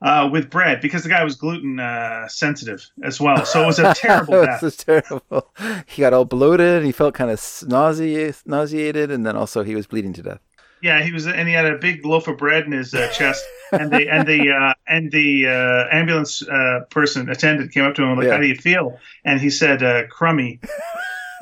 uh, 0.00 0.28
with 0.32 0.48
bread 0.50 0.80
because 0.80 1.02
the 1.02 1.08
guy 1.08 1.22
was 1.22 1.36
gluten 1.36 1.78
uh, 1.78 2.26
sensitive 2.28 2.88
as 3.02 3.20
well. 3.20 3.44
So 3.44 3.62
it 3.62 3.66
was 3.66 3.78
a 3.78 3.92
terrible 3.96 4.44
death. 4.44 4.62
is 4.62 4.76
terrible. 4.76 5.52
He 5.86 6.00
got 6.00 6.12
all 6.14 6.24
bloated. 6.24 6.78
and 6.78 6.86
He 6.86 6.92
felt 6.92 7.14
kind 7.14 7.30
of 7.30 7.38
nausea- 7.66 8.34
nauseated, 8.46 9.10
and 9.10 9.26
then 9.26 9.36
also 9.36 9.62
he 9.62 9.74
was 9.74 9.86
bleeding 9.86 10.12
to 10.14 10.22
death. 10.22 10.40
Yeah, 10.82 11.02
he 11.02 11.12
was, 11.12 11.26
and 11.26 11.48
he 11.48 11.54
had 11.54 11.66
a 11.66 11.78
big 11.78 12.04
loaf 12.04 12.26
of 12.26 12.38
bread 12.38 12.64
in 12.64 12.72
his 12.72 12.92
uh, 12.92 13.08
chest. 13.08 13.44
And 13.70 13.90
the 13.90 14.08
and 14.08 14.26
the 14.26 14.50
uh, 14.50 14.74
and 14.86 15.10
the 15.10 15.46
uh, 15.46 15.96
ambulance 15.96 16.46
uh, 16.46 16.80
person 16.90 17.30
attendant 17.30 17.72
came 17.72 17.84
up 17.84 17.94
to 17.94 18.02
him 18.02 18.16
like, 18.18 18.26
Yeah. 18.26 18.32
"How 18.32 18.38
do 18.40 18.46
you 18.46 18.56
feel?" 18.56 18.98
And 19.24 19.40
he 19.40 19.48
said, 19.48 19.82
uh, 19.82 20.06
"Crummy." 20.08 20.60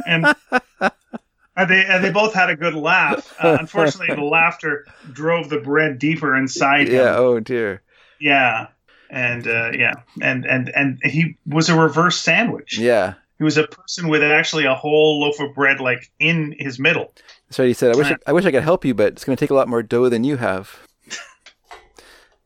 And 0.06 0.26
and 1.56 1.70
they 1.70 1.84
and 1.84 2.04
they 2.04 2.10
both 2.10 2.34
had 2.34 2.50
a 2.50 2.56
good 2.56 2.74
laugh. 2.74 3.34
Uh, 3.42 3.56
unfortunately, 3.58 4.14
the 4.14 4.22
laughter 4.22 4.86
drove 5.12 5.48
the 5.48 5.58
bread 5.58 5.98
deeper 5.98 6.36
inside 6.36 6.88
him. 6.88 6.94
Yeah. 6.94 7.16
Oh 7.16 7.40
dear. 7.40 7.82
Yeah. 8.20 8.68
And 9.10 9.48
uh, 9.48 9.72
yeah, 9.76 9.94
and 10.22 10.46
and 10.46 10.68
and 10.68 11.00
he 11.02 11.36
was 11.46 11.68
a 11.68 11.76
reverse 11.76 12.16
sandwich. 12.20 12.78
Yeah. 12.78 13.14
He 13.38 13.44
was 13.44 13.56
a 13.56 13.66
person 13.66 14.08
with 14.08 14.22
actually 14.22 14.66
a 14.66 14.74
whole 14.74 15.20
loaf 15.20 15.40
of 15.40 15.54
bread 15.54 15.80
like 15.80 16.10
in 16.18 16.54
his 16.58 16.78
middle. 16.78 17.12
So 17.50 17.64
he 17.66 17.72
said, 17.72 17.94
"I 17.94 17.98
wish 17.98 18.06
I, 18.10 18.16
I 18.28 18.32
wish 18.32 18.44
I 18.44 18.50
could 18.52 18.62
help 18.62 18.84
you, 18.84 18.94
but 18.94 19.08
it's 19.14 19.24
going 19.24 19.36
to 19.36 19.40
take 19.40 19.50
a 19.50 19.54
lot 19.54 19.68
more 19.68 19.82
dough 19.82 20.08
than 20.08 20.24
you 20.24 20.36
have." 20.36 20.86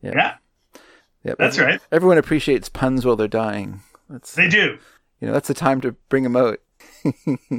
Yeah. 0.01 0.35
Yeah, 1.23 1.33
that's 1.39 1.57
right. 1.57 1.81
Everyone 1.91 2.19
appreciates 2.19 2.69
puns 2.69 3.05
while 3.05 3.15
they're 3.15 3.27
dying. 3.27 3.81
That's 4.07 4.35
They 4.35 4.47
do. 4.47 4.77
You 5.19 5.27
know, 5.27 5.33
that's 5.33 5.47
the 5.47 5.55
time 5.55 5.81
to 5.81 5.93
bring 6.09 6.21
them 6.23 6.35
out. 6.35 6.59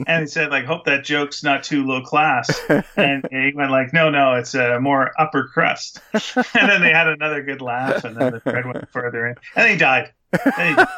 And 0.07 0.21
he 0.21 0.27
said 0.27 0.51
like, 0.51 0.65
"Hope 0.65 0.85
that 0.85 1.03
joke's 1.05 1.43
not 1.43 1.65
too 1.65 1.85
low 1.85 2.03
class." 2.03 2.49
and 2.97 3.27
he 3.31 3.53
went 3.55 3.71
like, 3.73 3.93
"No, 3.93 4.11
no, 4.11 4.35
it's 4.35 4.55
uh, 4.55 4.79
more 4.81 5.11
upper 5.21 5.45
crust." 5.45 6.01
and 6.13 6.45
then 6.69 6.81
they 6.83 6.91
had 6.93 7.09
another 7.09 7.43
good 7.43 7.61
laugh, 7.63 8.05
and 8.05 8.17
then 8.17 8.33
the 8.35 8.41
bread 8.41 8.65
went 8.67 8.89
further 8.91 9.27
in, 9.29 9.35
and 9.57 9.69
he 9.71 9.77
died. 9.77 10.13
Then 10.57 10.69
he 10.69 10.75
died. 10.75 10.89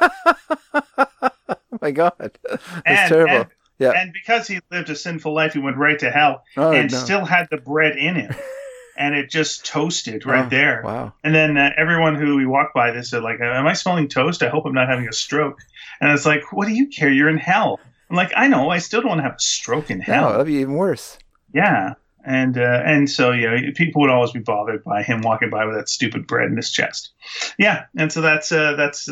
Oh 0.74 1.78
my 1.80 1.90
god, 1.90 2.12
that's 2.48 2.62
And- 2.86 3.08
terrible. 3.08 3.36
and- 3.36 3.46
yeah. 3.78 3.90
And 3.92 4.12
because 4.12 4.46
he 4.48 4.60
lived 4.70 4.90
a 4.90 4.96
sinful 4.96 5.34
life, 5.34 5.52
he 5.54 5.58
went 5.58 5.76
right 5.76 5.98
to 6.00 6.10
hell, 6.10 6.44
oh 6.56 6.72
and 6.72 6.90
no. 6.90 6.98
still 6.98 7.24
had 7.24 7.48
the 7.50 7.56
bread 7.58 7.96
in 7.96 8.14
him, 8.16 8.34
and 8.98 9.14
it 9.14 9.30
just 9.30 9.64
toasted 9.66 10.26
right 10.26 10.46
Oh, 10.46 10.48
there. 10.48 10.82
Wow. 10.84 11.12
And 11.24 11.34
then 11.34 11.56
uh, 11.56 11.70
everyone 11.76 12.14
who 12.16 12.36
we 12.36 12.46
walked 12.46 12.74
by, 12.74 12.90
they 12.90 13.02
said, 13.02 13.22
like, 13.22 13.40
am 13.40 13.66
I 13.66 13.72
smelling 13.74 14.08
toast? 14.08 14.42
I 14.42 14.48
hope 14.48 14.64
I'm 14.66 14.74
not 14.74 14.88
having 14.88 15.08
a 15.08 15.12
stroke. 15.12 15.58
And 16.00 16.10
it's 16.12 16.26
like, 16.26 16.52
what 16.52 16.66
do 16.68 16.74
you 16.74 16.86
care? 16.88 17.10
You're 17.10 17.28
in 17.28 17.38
hell. 17.38 17.80
I'm 18.10 18.16
like, 18.16 18.32
I 18.36 18.48
know. 18.48 18.70
I 18.70 18.78
still 18.78 19.00
don't 19.00 19.10
want 19.10 19.18
to 19.18 19.24
have 19.24 19.34
a 19.34 19.40
stroke 19.40 19.90
in 19.90 19.98
No, 19.98 20.04
hell. 20.04 20.30
that'd 20.32 20.46
be 20.46 20.54
even 20.54 20.74
worse. 20.74 21.18
Yeah. 21.52 21.94
And 22.24 22.58
uh, 22.58 22.82
and 22.84 23.08
so 23.08 23.30
yeah, 23.32 23.56
people 23.74 24.02
would 24.02 24.10
always 24.10 24.32
be 24.32 24.40
bothered 24.40 24.84
by 24.84 25.02
him 25.02 25.22
walking 25.22 25.48
by 25.48 25.64
with 25.64 25.76
that 25.76 25.88
stupid 25.88 26.26
bread 26.26 26.50
in 26.50 26.56
his 26.56 26.70
chest. 26.70 27.10
Yeah, 27.58 27.84
and 27.96 28.12
so 28.12 28.20
that's 28.20 28.52
uh, 28.52 28.74
that's 28.76 29.08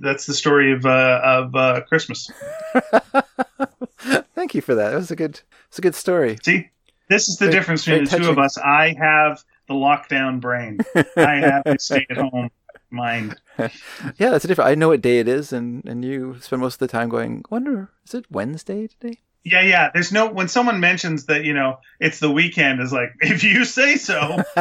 that's 0.00 0.26
the 0.26 0.34
story 0.34 0.72
of 0.72 0.84
uh, 0.84 1.20
of 1.22 1.54
uh, 1.54 1.82
Christmas. 1.82 2.28
Thank 3.98 4.54
you 4.54 4.60
for 4.60 4.74
that. 4.74 4.92
It 4.92 4.96
was 4.96 5.10
a 5.10 5.16
good, 5.16 5.40
it's 5.68 5.78
a 5.78 5.82
good 5.82 5.94
story. 5.94 6.38
See, 6.42 6.68
this 7.08 7.28
is 7.28 7.36
the 7.38 7.46
Very- 7.46 7.58
difference 7.58 7.84
between 7.84 8.04
the 8.04 8.18
two 8.18 8.30
of 8.30 8.38
us. 8.38 8.58
I 8.58 8.94
have 8.98 9.42
the 9.68 9.74
lockdown 9.74 10.40
brain. 10.40 10.78
I 11.16 11.36
have 11.36 11.62
the 11.64 11.76
stay 11.78 12.06
at 12.10 12.16
home 12.16 12.50
mind. 12.90 13.40
Yeah, 14.18 14.30
that's 14.30 14.44
a 14.44 14.48
different. 14.48 14.68
I 14.70 14.74
know 14.74 14.88
what 14.88 15.00
day 15.00 15.18
it 15.18 15.26
is, 15.28 15.50
and 15.50 15.82
and 15.86 16.04
you 16.04 16.36
spend 16.40 16.60
most 16.60 16.74
of 16.74 16.78
the 16.80 16.88
time 16.88 17.08
going. 17.08 17.42
Wonder, 17.48 17.88
is 18.04 18.12
it 18.14 18.26
Wednesday 18.30 18.86
today? 18.86 19.18
Yeah, 19.44 19.62
yeah. 19.62 19.90
There's 19.94 20.12
no 20.12 20.30
when 20.30 20.46
someone 20.48 20.78
mentions 20.78 21.24
that 21.26 21.44
you 21.44 21.54
know 21.54 21.78
it's 21.98 22.18
the 22.20 22.30
weekend 22.30 22.82
is 22.82 22.92
like 22.92 23.14
if 23.22 23.42
you 23.42 23.64
say 23.64 23.96
so. 23.96 24.42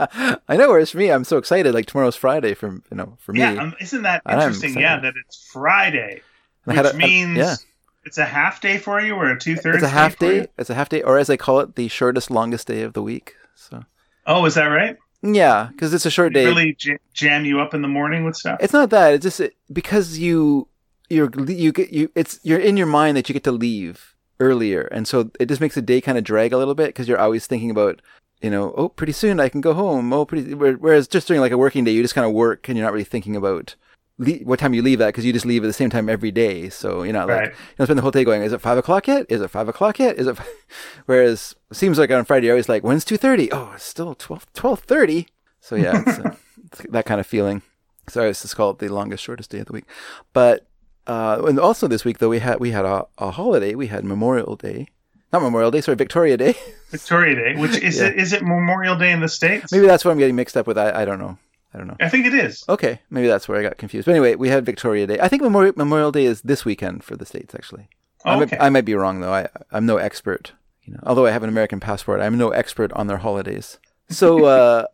I 0.00 0.56
know. 0.56 0.68
Whereas 0.70 0.90
for 0.90 0.98
me, 0.98 1.12
I'm 1.12 1.22
so 1.22 1.36
excited. 1.38 1.72
Like 1.74 1.86
tomorrow's 1.86 2.16
Friday. 2.16 2.54
For 2.54 2.70
you 2.72 2.82
know, 2.96 3.16
for 3.20 3.32
me, 3.32 3.38
yeah, 3.38 3.52
um, 3.62 3.74
isn't 3.80 4.02
that 4.02 4.22
interesting? 4.28 4.76
Yeah, 4.76 4.98
that 4.98 5.14
it's 5.24 5.48
Friday, 5.52 6.20
And 6.66 6.76
which 6.76 6.86
a- 6.86 6.94
I- 6.94 6.96
means 6.98 7.36
yeah, 7.38 7.54
it's 8.04 8.18
a 8.18 8.24
half 8.24 8.60
day 8.60 8.78
for 8.78 9.00
you 9.00 9.14
or 9.14 9.30
a 9.30 9.38
two 9.38 9.56
thirds. 9.56 9.76
it's 9.76 9.84
a 9.84 9.88
half 9.88 10.18
day. 10.18 10.46
It's 10.58 10.70
a 10.70 10.74
half 10.74 10.88
day, 10.88 11.02
or 11.02 11.18
as 11.18 11.28
I 11.30 11.36
call 11.36 11.60
it, 11.60 11.76
the 11.76 11.88
shortest, 11.88 12.30
longest 12.30 12.66
day 12.66 12.82
of 12.82 12.92
the 12.94 13.02
week. 13.02 13.34
So 13.54 13.84
Oh, 14.26 14.44
is 14.46 14.54
that 14.54 14.66
right? 14.66 14.96
yeah, 15.22 15.68
because 15.72 15.92
it's 15.92 16.06
a 16.06 16.10
short 16.10 16.32
day. 16.32 16.46
Really 16.46 16.76
jam 17.12 17.44
you 17.44 17.60
up 17.60 17.74
in 17.74 17.82
the 17.82 17.88
morning 17.88 18.24
with 18.24 18.36
stuff. 18.36 18.58
It's 18.60 18.72
not 18.72 18.90
that. 18.90 19.14
It's 19.14 19.22
just 19.22 19.40
it, 19.40 19.54
because 19.72 20.18
you 20.18 20.68
you're 21.08 21.30
you 21.48 21.72
get 21.72 21.90
you 21.92 22.10
it's 22.14 22.40
you're 22.42 22.58
in 22.58 22.76
your 22.76 22.86
mind 22.86 23.16
that 23.16 23.28
you 23.28 23.32
get 23.32 23.44
to 23.44 23.52
leave 23.52 24.14
earlier, 24.38 24.82
and 24.82 25.06
so 25.06 25.30
it 25.38 25.46
just 25.46 25.60
makes 25.60 25.74
the 25.74 25.82
day 25.82 26.00
kind 26.00 26.16
of 26.16 26.24
drag 26.24 26.52
a 26.52 26.56
little 26.58 26.74
bit 26.74 26.86
because 26.88 27.06
you're 27.08 27.18
always 27.20 27.46
thinking 27.46 27.70
about 27.70 28.00
you 28.40 28.48
know 28.48 28.72
oh 28.78 28.88
pretty 28.88 29.12
soon 29.12 29.38
I 29.40 29.50
can 29.50 29.60
go 29.60 29.74
home 29.74 30.10
oh 30.14 30.24
pretty 30.24 30.54
whereas 30.54 31.06
just 31.06 31.26
during 31.28 31.42
like 31.42 31.52
a 31.52 31.58
working 31.58 31.84
day 31.84 31.90
you 31.90 32.00
just 32.00 32.14
kind 32.14 32.26
of 32.26 32.32
work 32.32 32.66
and 32.68 32.78
you're 32.78 32.86
not 32.86 32.92
really 32.94 33.04
thinking 33.04 33.36
about 33.36 33.74
le- 34.20 34.44
what 34.44 34.58
time 34.60 34.74
you 34.74 34.82
leave 34.82 35.00
at 35.00 35.08
because 35.08 35.24
you 35.24 35.32
just 35.32 35.46
leave 35.46 35.64
at 35.64 35.66
the 35.66 35.72
same 35.72 35.90
time 35.90 36.08
every 36.08 36.30
day 36.30 36.68
so 36.68 37.02
you 37.02 37.12
know, 37.12 37.20
like 37.26 37.28
Right. 37.28 37.48
you 37.48 37.54
don't 37.78 37.86
spend 37.86 37.98
the 37.98 38.02
whole 38.02 38.10
day 38.12 38.22
going 38.24 38.42
is 38.42 38.52
it 38.52 38.60
five 38.60 38.78
o'clock 38.78 39.08
yet 39.08 39.26
is 39.28 39.40
it 39.40 39.48
five 39.48 39.68
o'clock 39.68 39.98
yet 39.98 40.16
is 40.16 40.26
it 40.28 40.36
fi-" 40.36 40.44
whereas 41.06 41.54
it 41.70 41.76
seems 41.76 41.98
like 41.98 42.10
on 42.10 42.24
Friday 42.24 42.46
you're 42.46 42.54
always 42.54 42.68
like 42.68 42.82
when's 42.84 43.04
two 43.04 43.16
thirty? 43.16 43.50
Oh, 43.52 43.72
it's 43.74 43.84
still 43.84 44.14
12 44.14 44.52
12:30 44.54 45.26
so 45.60 45.74
yeah 45.76 46.02
it's, 46.06 46.18
uh, 46.18 46.36
it's 46.66 46.82
that 46.90 47.04
kind 47.06 47.20
of 47.20 47.26
feeling. 47.26 47.62
So 48.08 48.22
I 48.24 48.26
was 48.28 48.42
just 48.42 48.56
call 48.56 48.70
it 48.70 48.78
the 48.78 48.88
longest, 48.88 49.22
shortest 49.22 49.50
day 49.50 49.60
of 49.60 49.66
the 49.66 49.72
week. 49.72 49.84
But 50.32 50.66
uh, 51.06 51.42
and 51.46 51.58
also 51.60 51.86
this 51.88 52.04
week 52.04 52.18
though 52.18 52.28
we 52.28 52.40
had 52.40 52.58
we 52.60 52.70
had 52.72 52.84
a, 52.84 53.06
a 53.18 53.30
holiday. 53.30 53.74
We 53.74 53.86
had 53.86 54.04
Memorial 54.04 54.56
Day, 54.56 54.88
not 55.32 55.42
Memorial 55.42 55.70
Day, 55.70 55.80
sorry, 55.80 55.96
Victoria 55.96 56.36
Day. 56.36 56.54
Victoria 56.90 57.34
Day, 57.36 57.60
which 57.60 57.76
is 57.78 57.98
Yeah. 57.98 58.06
it? 58.08 58.16
Is 58.18 58.32
it 58.32 58.42
Memorial 58.42 58.96
Day 58.96 59.12
in 59.12 59.20
the 59.20 59.28
states? 59.28 59.70
maybe 59.70 59.86
that's 59.86 60.04
what 60.04 60.10
I'm 60.10 60.18
getting 60.18 60.34
mixed 60.34 60.56
up 60.56 60.66
with. 60.66 60.76
I, 60.78 61.02
I 61.02 61.04
don't 61.04 61.18
know. 61.20 61.38
I 61.72 61.78
don't 61.78 61.86
know. 61.86 61.96
I 62.00 62.08
think 62.08 62.26
it 62.26 62.34
is. 62.34 62.64
Okay, 62.68 63.00
maybe 63.10 63.28
that's 63.28 63.48
where 63.48 63.58
I 63.58 63.62
got 63.62 63.78
confused. 63.78 64.06
But 64.06 64.12
anyway, 64.12 64.34
we 64.34 64.48
had 64.48 64.66
Victoria 64.66 65.06
Day. 65.06 65.18
I 65.20 65.28
think 65.28 65.42
Memorial, 65.42 65.72
Memorial 65.76 66.10
Day 66.12 66.24
is 66.24 66.42
this 66.42 66.64
weekend 66.64 67.04
for 67.04 67.16
the 67.16 67.24
states. 67.26 67.54
Actually, 67.54 67.88
I, 68.24 68.40
Okay. 68.42 68.56
might, 68.56 68.64
I 68.66 68.70
might 68.70 68.84
be 68.84 68.94
wrong 68.94 69.20
though. 69.20 69.32
I 69.32 69.48
I'm 69.70 69.86
no 69.86 69.96
expert. 69.96 70.52
You 70.82 70.94
know, 70.94 71.00
although 71.04 71.26
I 71.26 71.30
have 71.30 71.42
an 71.44 71.48
American 71.48 71.78
passport, 71.78 72.20
I'm 72.20 72.36
no 72.38 72.50
expert 72.50 72.92
on 72.94 73.06
their 73.06 73.18
holidays. 73.18 73.78
So 74.08 74.44
uh, 74.56 74.84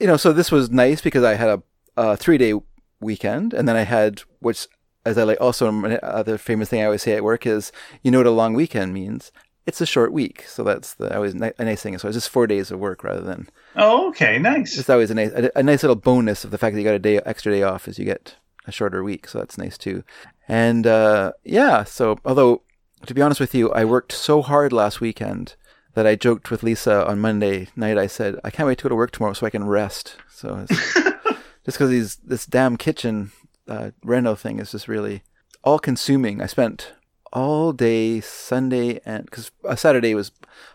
you 0.00 0.06
know, 0.06 0.16
so 0.16 0.32
this 0.32 0.50
was 0.50 0.70
nice 0.70 1.00
because 1.00 1.22
I 1.22 1.34
had 1.34 1.48
a, 1.50 1.62
a 1.96 2.16
three 2.16 2.38
day 2.38 2.54
weekend, 3.00 3.54
and 3.54 3.68
then 3.68 3.76
I 3.76 3.82
had 3.82 4.22
which, 4.40 4.66
as 5.06 5.16
I 5.18 5.22
like, 5.22 5.40
also 5.40 5.70
my 5.70 5.98
other 5.98 6.36
famous 6.38 6.68
thing 6.68 6.80
I 6.80 6.86
always 6.86 7.02
say 7.02 7.12
at 7.12 7.22
work 7.22 7.46
is, 7.46 7.70
you 8.02 8.10
know 8.10 8.18
what 8.18 8.26
a 8.26 8.30
long 8.32 8.54
weekend 8.54 8.92
means. 8.92 9.30
It's 9.66 9.80
a 9.80 9.86
short 9.86 10.12
week, 10.12 10.44
so 10.46 10.62
that's 10.62 10.94
the 10.94 11.14
always 11.14 11.34
ni- 11.34 11.52
a 11.58 11.64
nice 11.64 11.82
thing. 11.82 11.96
So 11.98 12.08
it's 12.08 12.16
just 12.16 12.28
four 12.28 12.46
days 12.46 12.70
of 12.70 12.78
work 12.78 13.02
rather 13.02 13.22
than 13.22 13.48
Oh, 13.76 14.08
okay, 14.08 14.38
nice. 14.38 14.76
it's 14.78 14.90
always 14.90 15.10
a 15.10 15.14
nice 15.14 15.30
a, 15.32 15.50
a 15.56 15.62
nice 15.62 15.82
little 15.82 15.96
bonus 15.96 16.44
of 16.44 16.50
the 16.50 16.58
fact 16.58 16.74
that 16.74 16.80
you 16.80 16.84
got 16.86 16.94
a 16.94 16.98
day 16.98 17.18
extra 17.24 17.52
day 17.52 17.62
off 17.62 17.88
as 17.88 17.98
you 17.98 18.04
get 18.04 18.36
a 18.66 18.72
shorter 18.72 19.02
week, 19.02 19.26
so 19.28 19.38
that's 19.38 19.56
nice 19.58 19.78
too. 19.78 20.04
And 20.48 20.86
uh, 20.86 21.32
yeah, 21.44 21.84
so 21.84 22.18
although 22.24 22.62
to 23.06 23.14
be 23.14 23.22
honest 23.22 23.40
with 23.40 23.54
you, 23.54 23.70
I 23.72 23.84
worked 23.84 24.12
so 24.12 24.42
hard 24.42 24.72
last 24.72 25.00
weekend 25.00 25.54
that 25.94 26.06
I 26.06 26.14
joked 26.16 26.50
with 26.50 26.62
Lisa 26.62 27.06
on 27.06 27.20
Monday 27.20 27.68
night. 27.76 27.96
I 27.98 28.06
said 28.06 28.38
I 28.44 28.50
can't 28.50 28.66
wait 28.66 28.78
to 28.78 28.82
go 28.84 28.88
to 28.90 28.94
work 28.94 29.12
tomorrow 29.12 29.32
so 29.34 29.46
I 29.46 29.50
can 29.50 29.64
rest. 29.64 30.16
So 30.30 30.66
just 30.68 31.24
because 31.64 31.90
these 31.90 32.16
this 32.16 32.44
damn 32.46 32.76
kitchen 32.76 33.32
uh, 33.68 33.90
reno 34.02 34.34
thing 34.34 34.58
is 34.58 34.72
just 34.72 34.88
really 34.88 35.22
all 35.62 35.78
consuming. 35.78 36.42
I 36.42 36.46
spent 36.46 36.92
all 37.34 37.72
day 37.72 38.20
Sunday 38.20 39.00
and 39.04 39.24
because 39.24 39.50
uh, 39.68 39.74
Saturday 39.74 40.14
was 40.14 40.30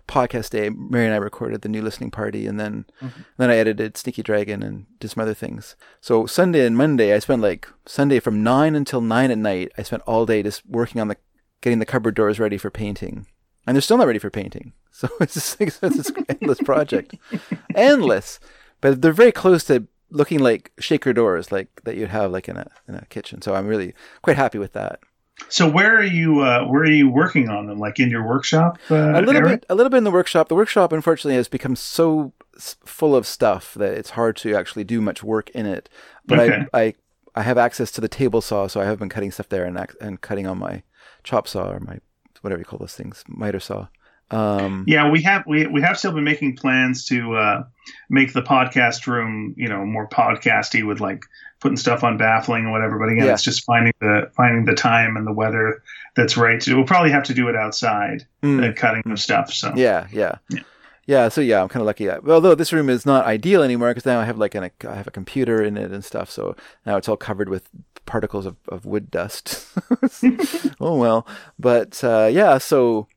podcast 0.08 0.50
day. 0.50 0.70
Mary 0.70 1.06
and 1.06 1.14
I 1.14 1.18
recorded 1.18 1.62
the 1.62 1.70
new 1.70 1.82
listening 1.82 2.12
party, 2.12 2.46
and 2.46 2.60
then 2.60 2.86
mm-hmm. 3.02 3.22
then 3.38 3.50
I 3.50 3.56
edited 3.56 3.98
Sneaky 3.98 4.22
Dragon 4.22 4.62
and 4.62 4.86
did 5.00 5.12
some 5.12 5.22
other 5.22 5.34
things. 5.34 5.76
So 6.02 6.26
Sunday 6.26 6.66
and 6.66 6.78
Monday, 6.78 7.14
I 7.14 7.20
spent 7.20 7.42
like 7.42 7.68
Sunday 7.86 8.20
from 8.20 8.44
nine 8.44 8.76
until 8.76 9.02
nine 9.02 9.32
at 9.32 9.38
night. 9.38 9.72
I 9.78 9.84
spent 9.84 10.04
all 10.06 10.26
day 10.26 10.44
just 10.44 10.66
working 10.66 11.00
on 11.00 11.08
the 11.08 11.18
getting 11.62 11.80
the 11.80 11.86
cupboard 11.86 12.16
doors 12.16 12.40
ready 12.40 12.58
for 12.58 12.70
painting, 12.70 13.26
and 13.66 13.76
they're 13.76 13.82
still 13.82 13.98
not 13.98 14.08
ready 14.08 14.20
for 14.20 14.30
painting. 14.30 14.74
So 14.92 15.08
it's 15.22 15.36
just 15.36 15.58
like, 15.62 15.70
it's 15.70 15.80
this 15.80 16.12
endless 16.28 16.60
project, 16.60 17.16
endless. 17.76 18.42
But 18.82 19.02
they're 19.02 19.14
very 19.14 19.32
close 19.32 19.64
to 19.66 19.88
looking 20.10 20.40
like 20.40 20.74
shaker 20.78 21.14
doors, 21.14 21.54
like 21.54 21.70
that 21.86 21.96
you'd 21.96 22.10
have 22.10 22.32
like 22.32 22.50
in 22.50 22.58
a 22.58 22.70
in 22.86 22.96
a 22.96 23.06
kitchen. 23.06 23.42
So 23.42 23.56
I'm 23.56 23.68
really 23.68 23.94
quite 24.22 24.36
happy 24.36 24.58
with 24.58 24.74
that. 24.74 25.00
So 25.48 25.70
where 25.70 25.98
are 25.98 26.04
you? 26.04 26.42
Uh, 26.42 26.66
where 26.66 26.84
are 26.84 26.92
you 26.92 27.10
working 27.10 27.50
on 27.50 27.68
them? 27.68 27.80
Like 27.80 28.00
in 28.00 28.10
your 28.10 28.28
workshop? 28.28 28.78
Uh, 28.90 29.20
a 29.20 29.22
little 29.22 29.42
bit. 29.42 29.66
A 29.70 29.76
little 29.76 29.90
bit 29.90 29.98
in 29.98 30.04
the 30.04 30.12
workshop. 30.12 30.50
The 30.50 30.56
workshop, 30.56 30.92
unfortunately, 30.92 31.36
has 31.36 31.48
become 31.48 31.76
so 31.76 32.34
full 32.60 33.16
of 33.16 33.26
stuff 33.26 33.74
that 33.76 33.94
it's 33.94 34.12
hard 34.12 34.36
to 34.38 34.56
actually 34.56 34.84
do 34.84 35.02
much 35.02 35.24
work 35.24 35.50
in 35.52 35.66
it. 35.66 35.90
But 36.26 36.40
okay. 36.40 36.66
I, 36.74 36.82
I, 36.82 36.94
I 37.36 37.42
have 37.44 37.58
access 37.58 37.92
to 37.92 38.02
the 38.02 38.10
table 38.10 38.42
saw, 38.42 38.68
so 38.68 38.82
I 38.82 38.86
have 38.86 39.00
been 39.00 39.10
cutting 39.10 39.32
stuff 39.32 39.50
there 39.50 39.66
and 39.66 39.88
and 40.02 40.22
cutting 40.22 40.46
on 40.46 40.58
my 40.58 40.84
chop 41.24 41.48
saw 41.48 41.72
or 41.72 41.80
my 41.80 42.00
whatever 42.42 42.60
you 42.60 42.66
call 42.66 42.80
those 42.80 42.96
things, 42.96 43.24
miter 43.28 43.60
saw. 43.60 43.88
Um, 44.32 44.86
yeah, 44.88 45.10
we 45.10 45.22
have 45.24 45.44
we 45.48 45.66
we 45.68 45.82
have 45.82 45.98
still 45.98 46.12
been 46.12 46.24
making 46.24 46.56
plans 46.56 47.06
to 47.06 47.36
uh, 47.36 47.64
make 48.10 48.34
the 48.34 48.42
podcast 48.42 49.08
room, 49.08 49.56
you 49.58 49.68
know, 49.68 49.86
more 49.86 50.08
podcasty 50.08 50.86
with 50.86 51.00
like 51.00 51.24
putting 51.60 51.78
stuff 51.78 52.04
on 52.04 52.18
baffling 52.18 52.64
and 52.64 52.72
whatever. 52.72 52.98
But 52.98 53.10
again, 53.10 53.26
yeah. 53.26 53.34
it's 53.34 53.44
just 53.44 53.64
finding 53.64 53.94
the 54.00 54.32
finding 54.36 54.66
the 54.66 54.76
time 54.76 55.18
and 55.18 55.26
the 55.28 55.34
weather 55.34 55.84
that's 56.16 56.38
right 56.38 56.60
to. 56.62 56.76
We'll 56.76 56.86
probably 56.86 57.12
have 57.12 57.24
to 57.24 57.34
do 57.34 57.48
it 57.50 57.56
outside, 57.56 58.26
mm. 58.42 58.62
the 58.62 58.74
cutting 58.74 59.12
of 59.12 59.20
stuff. 59.20 59.52
So 59.52 59.74
yeah, 59.76 60.08
yeah. 60.12 60.36
yeah. 60.50 60.62
Yeah, 61.06 61.30
so 61.30 61.42
yeah, 61.42 61.64
I'm 61.64 61.70
kind 61.70 61.82
of 61.82 61.88
lucky. 61.88 62.06
That, 62.06 62.30
although 62.30 62.54
this 62.54 62.72
room 62.72 62.88
is 62.88 63.04
not 63.04 63.26
ideal 63.26 63.64
anymore 63.64 63.90
because 63.90 64.06
now 64.06 64.20
I 64.20 64.26
have 64.26 64.38
like 64.38 64.54
an, 64.54 64.70
I 64.88 64.94
have 64.94 65.08
a 65.08 65.12
computer 65.12 65.64
in 65.64 65.76
it 65.76 65.90
and 65.90 66.06
stuff. 66.06 66.30
So 66.30 66.56
now 66.86 66.98
it's 66.98 67.10
all 67.10 67.18
covered 67.18 67.50
with 67.50 67.68
particles 68.06 68.46
of, 68.46 68.58
of 68.68 68.86
wood 68.86 69.10
dust. 69.10 69.68
oh 70.80 70.96
well, 70.98 71.26
but 71.58 72.04
uh, 72.04 72.30
yeah. 72.32 72.60
So 72.60 73.08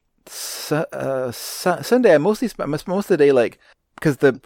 uh, 0.71 1.31
Sunday 1.33 2.15
I 2.15 2.19
mostly 2.19 2.49
spent 2.49 2.71
most 2.71 2.89
of 2.89 3.07
the 3.09 3.17
day 3.19 3.31
like 3.31 3.59
because 3.97 4.17
the 4.19 4.41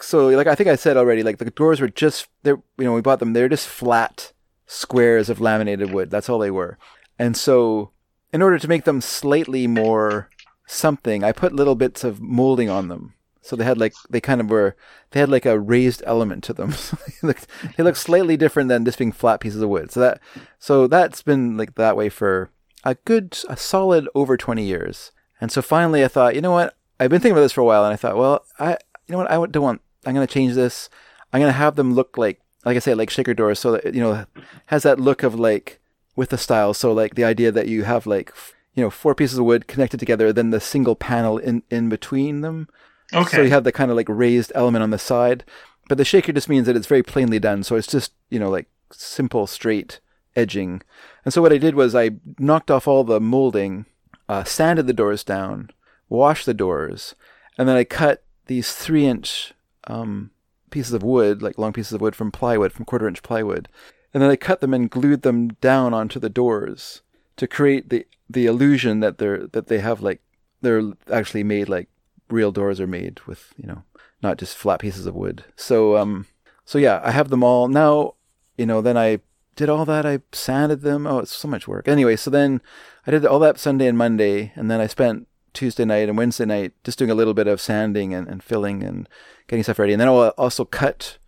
so 0.00 0.28
like 0.28 0.46
I 0.46 0.54
think 0.54 0.68
I 0.68 0.76
said 0.76 0.96
already, 0.96 1.22
like 1.22 1.38
the 1.38 1.50
doors 1.50 1.80
were 1.80 1.88
just 1.88 2.28
they 2.42 2.50
you 2.50 2.62
know 2.78 2.94
we 2.94 3.00
bought 3.00 3.18
them 3.18 3.32
they're 3.32 3.48
just 3.48 3.68
flat 3.68 4.32
squares 4.66 5.28
of 5.28 5.40
laminated 5.40 5.92
wood. 5.92 6.10
That's 6.10 6.28
all 6.28 6.38
they 6.38 6.50
were. 6.50 6.78
And 7.18 7.36
so 7.36 7.90
in 8.32 8.42
order 8.42 8.58
to 8.58 8.68
make 8.68 8.84
them 8.84 9.00
slightly 9.00 9.66
more 9.66 10.28
something, 10.66 11.24
I 11.24 11.32
put 11.32 11.52
little 11.54 11.74
bits 11.74 12.04
of 12.04 12.20
molding 12.20 12.68
on 12.68 12.88
them. 12.88 13.14
So 13.40 13.56
they 13.56 13.64
had 13.64 13.78
like 13.78 13.94
they 14.10 14.20
kind 14.20 14.42
of 14.42 14.50
were 14.50 14.76
they 15.10 15.20
had 15.20 15.30
like 15.30 15.46
a 15.46 15.58
raised 15.58 16.02
element 16.06 16.44
to 16.44 16.52
them. 16.52 16.74
they, 17.22 17.26
looked, 17.26 17.46
they 17.76 17.82
looked 17.82 17.98
slightly 17.98 18.36
different 18.36 18.68
than 18.68 18.84
just 18.84 18.98
being 18.98 19.12
flat 19.12 19.40
pieces 19.40 19.62
of 19.62 19.70
wood. 19.70 19.90
So 19.90 20.00
that 20.00 20.20
so 20.58 20.86
that's 20.86 21.22
been 21.22 21.56
like 21.56 21.74
that 21.76 21.96
way 21.96 22.10
for 22.10 22.50
a 22.84 22.94
good 23.06 23.38
a 23.48 23.56
solid 23.56 24.06
over 24.14 24.36
20 24.36 24.62
years. 24.62 25.12
And 25.40 25.50
so 25.50 25.62
finally 25.62 26.04
I 26.04 26.08
thought, 26.08 26.34
you 26.34 26.42
know 26.42 26.52
what? 26.52 26.76
I've 27.00 27.10
been 27.10 27.20
thinking 27.20 27.32
about 27.32 27.42
this 27.42 27.52
for 27.52 27.62
a 27.62 27.64
while 27.64 27.84
and 27.84 27.92
I 27.92 27.96
thought, 27.96 28.16
well, 28.16 28.44
I 28.58 28.76
you 29.06 29.12
know 29.12 29.18
what? 29.18 29.30
I 29.30 29.46
don't 29.46 29.62
want 29.62 29.80
I'm 30.08 30.14
going 30.14 30.26
to 30.26 30.32
change 30.32 30.54
this. 30.54 30.88
I'm 31.32 31.40
going 31.40 31.52
to 31.52 31.58
have 31.58 31.76
them 31.76 31.92
look 31.92 32.16
like, 32.16 32.40
like 32.64 32.76
I 32.76 32.80
say, 32.80 32.94
like 32.94 33.10
shaker 33.10 33.34
doors. 33.34 33.58
So 33.58 33.72
that, 33.72 33.94
you 33.94 34.00
know, 34.00 34.24
has 34.66 34.82
that 34.84 34.98
look 34.98 35.22
of 35.22 35.34
like 35.34 35.80
with 36.16 36.30
the 36.30 36.38
style. 36.38 36.72
So 36.72 36.92
like 36.94 37.14
the 37.14 37.24
idea 37.24 37.52
that 37.52 37.68
you 37.68 37.84
have 37.84 38.06
like, 38.06 38.32
you 38.74 38.82
know, 38.82 38.88
four 38.88 39.14
pieces 39.14 39.38
of 39.38 39.44
wood 39.44 39.68
connected 39.68 40.00
together, 40.00 40.32
then 40.32 40.48
the 40.48 40.60
single 40.60 40.96
panel 40.96 41.36
in, 41.36 41.62
in 41.70 41.90
between 41.90 42.40
them. 42.40 42.68
Okay. 43.12 43.36
So 43.36 43.42
you 43.42 43.50
have 43.50 43.64
the 43.64 43.72
kind 43.72 43.90
of 43.90 43.98
like 43.98 44.08
raised 44.08 44.50
element 44.54 44.82
on 44.82 44.90
the 44.90 44.98
side. 44.98 45.44
But 45.88 45.98
the 45.98 46.04
shaker 46.04 46.32
just 46.32 46.48
means 46.48 46.66
that 46.66 46.76
it's 46.76 46.86
very 46.86 47.02
plainly 47.02 47.38
done. 47.38 47.62
So 47.62 47.76
it's 47.76 47.86
just, 47.86 48.12
you 48.30 48.38
know, 48.38 48.50
like 48.50 48.66
simple, 48.90 49.46
straight 49.46 50.00
edging. 50.34 50.82
And 51.24 51.34
so 51.34 51.42
what 51.42 51.52
I 51.52 51.58
did 51.58 51.74
was 51.74 51.94
I 51.94 52.12
knocked 52.38 52.70
off 52.70 52.88
all 52.88 53.04
the 53.04 53.20
molding, 53.20 53.84
uh, 54.28 54.44
sanded 54.44 54.86
the 54.86 54.92
doors 54.92 55.22
down, 55.22 55.70
washed 56.08 56.46
the 56.46 56.54
doors, 56.54 57.14
and 57.58 57.68
then 57.68 57.76
I 57.76 57.84
cut 57.84 58.22
these 58.46 58.72
three 58.72 59.04
inch 59.04 59.52
um, 59.88 60.30
pieces 60.70 60.92
of 60.92 61.02
wood, 61.02 61.42
like 61.42 61.58
long 61.58 61.72
pieces 61.72 61.92
of 61.92 62.00
wood 62.00 62.14
from 62.14 62.30
plywood, 62.30 62.72
from 62.72 62.84
quarter 62.84 63.08
inch 63.08 63.22
plywood, 63.22 63.68
and 64.14 64.22
then 64.22 64.30
I 64.30 64.36
cut 64.36 64.60
them 64.60 64.74
and 64.74 64.90
glued 64.90 65.22
them 65.22 65.48
down 65.60 65.92
onto 65.92 66.20
the 66.20 66.30
doors 66.30 67.02
to 67.36 67.46
create 67.46 67.88
the 67.88 68.06
the 68.30 68.46
illusion 68.46 69.00
that 69.00 69.18
they're 69.18 69.46
that 69.48 69.68
they 69.68 69.78
have 69.78 70.00
like 70.00 70.20
they're 70.60 70.82
actually 71.12 71.44
made 71.44 71.68
like 71.68 71.88
real 72.28 72.52
doors 72.52 72.80
are 72.80 72.86
made 72.86 73.20
with 73.26 73.54
you 73.56 73.66
know 73.66 73.82
not 74.22 74.36
just 74.36 74.56
flat 74.56 74.80
pieces 74.80 75.06
of 75.06 75.14
wood. 75.14 75.44
So 75.56 75.96
um 75.96 76.26
so 76.64 76.78
yeah, 76.78 77.00
I 77.02 77.12
have 77.12 77.30
them 77.30 77.42
all 77.42 77.68
now. 77.68 78.14
You 78.56 78.66
know, 78.66 78.82
then 78.82 78.96
I 78.96 79.20
did 79.56 79.68
all 79.68 79.84
that. 79.86 80.04
I 80.04 80.20
sanded 80.32 80.82
them. 80.82 81.06
Oh, 81.06 81.20
it's 81.20 81.34
so 81.34 81.48
much 81.48 81.68
work. 81.68 81.88
Anyway, 81.88 82.16
so 82.16 82.30
then 82.30 82.60
I 83.06 83.10
did 83.10 83.24
all 83.24 83.38
that 83.38 83.58
Sunday 83.58 83.86
and 83.86 83.96
Monday, 83.96 84.52
and 84.54 84.70
then 84.70 84.80
I 84.80 84.86
spent 84.86 85.27
Tuesday 85.52 85.84
night 85.84 86.08
and 86.08 86.18
Wednesday 86.18 86.44
night 86.44 86.72
just 86.84 86.98
doing 86.98 87.10
a 87.10 87.14
little 87.14 87.34
bit 87.34 87.46
of 87.46 87.60
sanding 87.60 88.14
and, 88.14 88.28
and 88.28 88.42
filling 88.42 88.82
and 88.82 89.08
getting 89.46 89.62
stuff 89.62 89.78
ready. 89.78 89.92
And 89.92 90.00
then 90.00 90.08
I'll 90.08 90.28
also 90.38 90.64
cut. 90.64 91.18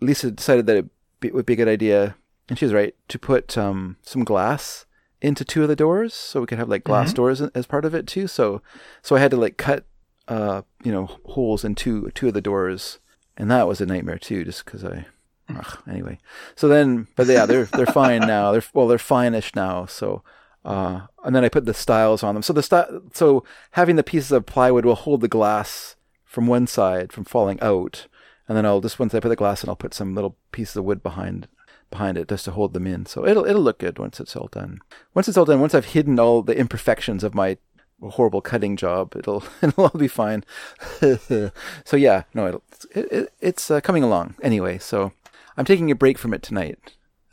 Lisa 0.00 0.30
decided 0.30 0.66
that 0.66 0.88
it 1.22 1.34
would 1.34 1.46
be 1.46 1.54
a 1.54 1.56
good 1.56 1.68
idea, 1.68 2.16
and 2.48 2.58
she 2.58 2.64
was 2.64 2.74
right, 2.74 2.94
to 3.08 3.18
put 3.18 3.56
um, 3.56 3.96
some 4.02 4.24
glass 4.24 4.86
into 5.20 5.44
two 5.44 5.62
of 5.62 5.68
the 5.68 5.76
doors, 5.76 6.14
so 6.14 6.40
we 6.40 6.46
could 6.46 6.58
have 6.58 6.68
like 6.68 6.84
glass 6.84 7.08
mm-hmm. 7.08 7.16
doors 7.16 7.40
as 7.40 7.66
part 7.66 7.84
of 7.84 7.94
it 7.94 8.06
too. 8.06 8.26
So, 8.26 8.62
so 9.02 9.16
I 9.16 9.20
had 9.20 9.30
to 9.32 9.36
like 9.36 9.56
cut, 9.56 9.84
uh, 10.28 10.62
you 10.82 10.92
know, 10.92 11.06
holes 11.26 11.64
in 11.64 11.74
two 11.74 12.10
two 12.14 12.28
of 12.28 12.34
the 12.34 12.40
doors, 12.40 12.98
and 13.36 13.50
that 13.50 13.68
was 13.68 13.80
a 13.80 13.86
nightmare 13.86 14.18
too, 14.18 14.44
just 14.44 14.64
because 14.64 14.84
I. 14.84 15.06
Ugh, 15.48 15.78
anyway, 15.88 16.16
so 16.54 16.68
then, 16.68 17.08
but 17.16 17.26
yeah, 17.26 17.44
they're 17.44 17.64
they're 17.64 17.84
fine 17.84 18.20
now. 18.20 18.52
They're 18.52 18.62
well, 18.72 18.86
they're 18.86 18.98
fine-ish 18.98 19.54
now. 19.56 19.84
So, 19.84 20.22
uh, 20.64 21.02
and 21.24 21.34
then 21.34 21.44
I 21.44 21.48
put 21.48 21.66
the 21.66 21.74
styles 21.74 22.22
on 22.22 22.34
them. 22.34 22.42
So 22.42 22.52
the 22.52 23.02
so 23.12 23.44
having 23.72 23.96
the 23.96 24.02
pieces 24.02 24.32
of 24.32 24.46
plywood 24.46 24.84
will 24.84 24.94
hold 24.94 25.20
the 25.20 25.28
glass 25.28 25.96
from 26.24 26.46
one 26.46 26.66
side 26.66 27.12
from 27.12 27.24
falling 27.24 27.60
out, 27.60 28.06
and 28.48 28.56
then 28.56 28.66
I'll 28.66 28.80
just 28.80 28.98
once 28.98 29.14
I 29.14 29.20
put 29.20 29.28
the 29.28 29.36
glass 29.36 29.62
in, 29.62 29.68
I'll 29.68 29.76
put 29.76 29.94
some 29.94 30.14
little 30.14 30.36
pieces 30.52 30.76
of 30.76 30.84
wood 30.84 31.02
behind 31.02 31.48
behind 31.90 32.16
it 32.16 32.28
just 32.28 32.44
to 32.44 32.52
hold 32.52 32.72
them 32.72 32.86
in. 32.86 33.06
So 33.06 33.26
it'll 33.26 33.46
it'll 33.46 33.62
look 33.62 33.78
good 33.78 33.98
once 33.98 34.20
it's 34.20 34.36
all 34.36 34.48
done. 34.48 34.80
Once 35.14 35.28
it's 35.28 35.38
all 35.38 35.44
done, 35.44 35.60
once 35.60 35.74
I've 35.74 35.86
hidden 35.86 36.20
all 36.20 36.42
the 36.42 36.56
imperfections 36.56 37.24
of 37.24 37.34
my 37.34 37.56
horrible 38.02 38.42
cutting 38.42 38.76
job, 38.76 39.14
it'll 39.16 39.42
it'll 39.62 39.84
all 39.84 39.98
be 39.98 40.08
fine. 40.08 40.44
so 41.00 41.96
yeah, 41.96 42.24
no, 42.34 42.62
it, 42.94 43.06
it, 43.12 43.32
it's 43.40 43.70
uh, 43.70 43.80
coming 43.80 44.02
along 44.02 44.34
anyway. 44.42 44.78
So 44.78 45.12
I'm 45.56 45.64
taking 45.64 45.90
a 45.90 45.94
break 45.94 46.18
from 46.18 46.34
it 46.34 46.42
tonight 46.42 46.78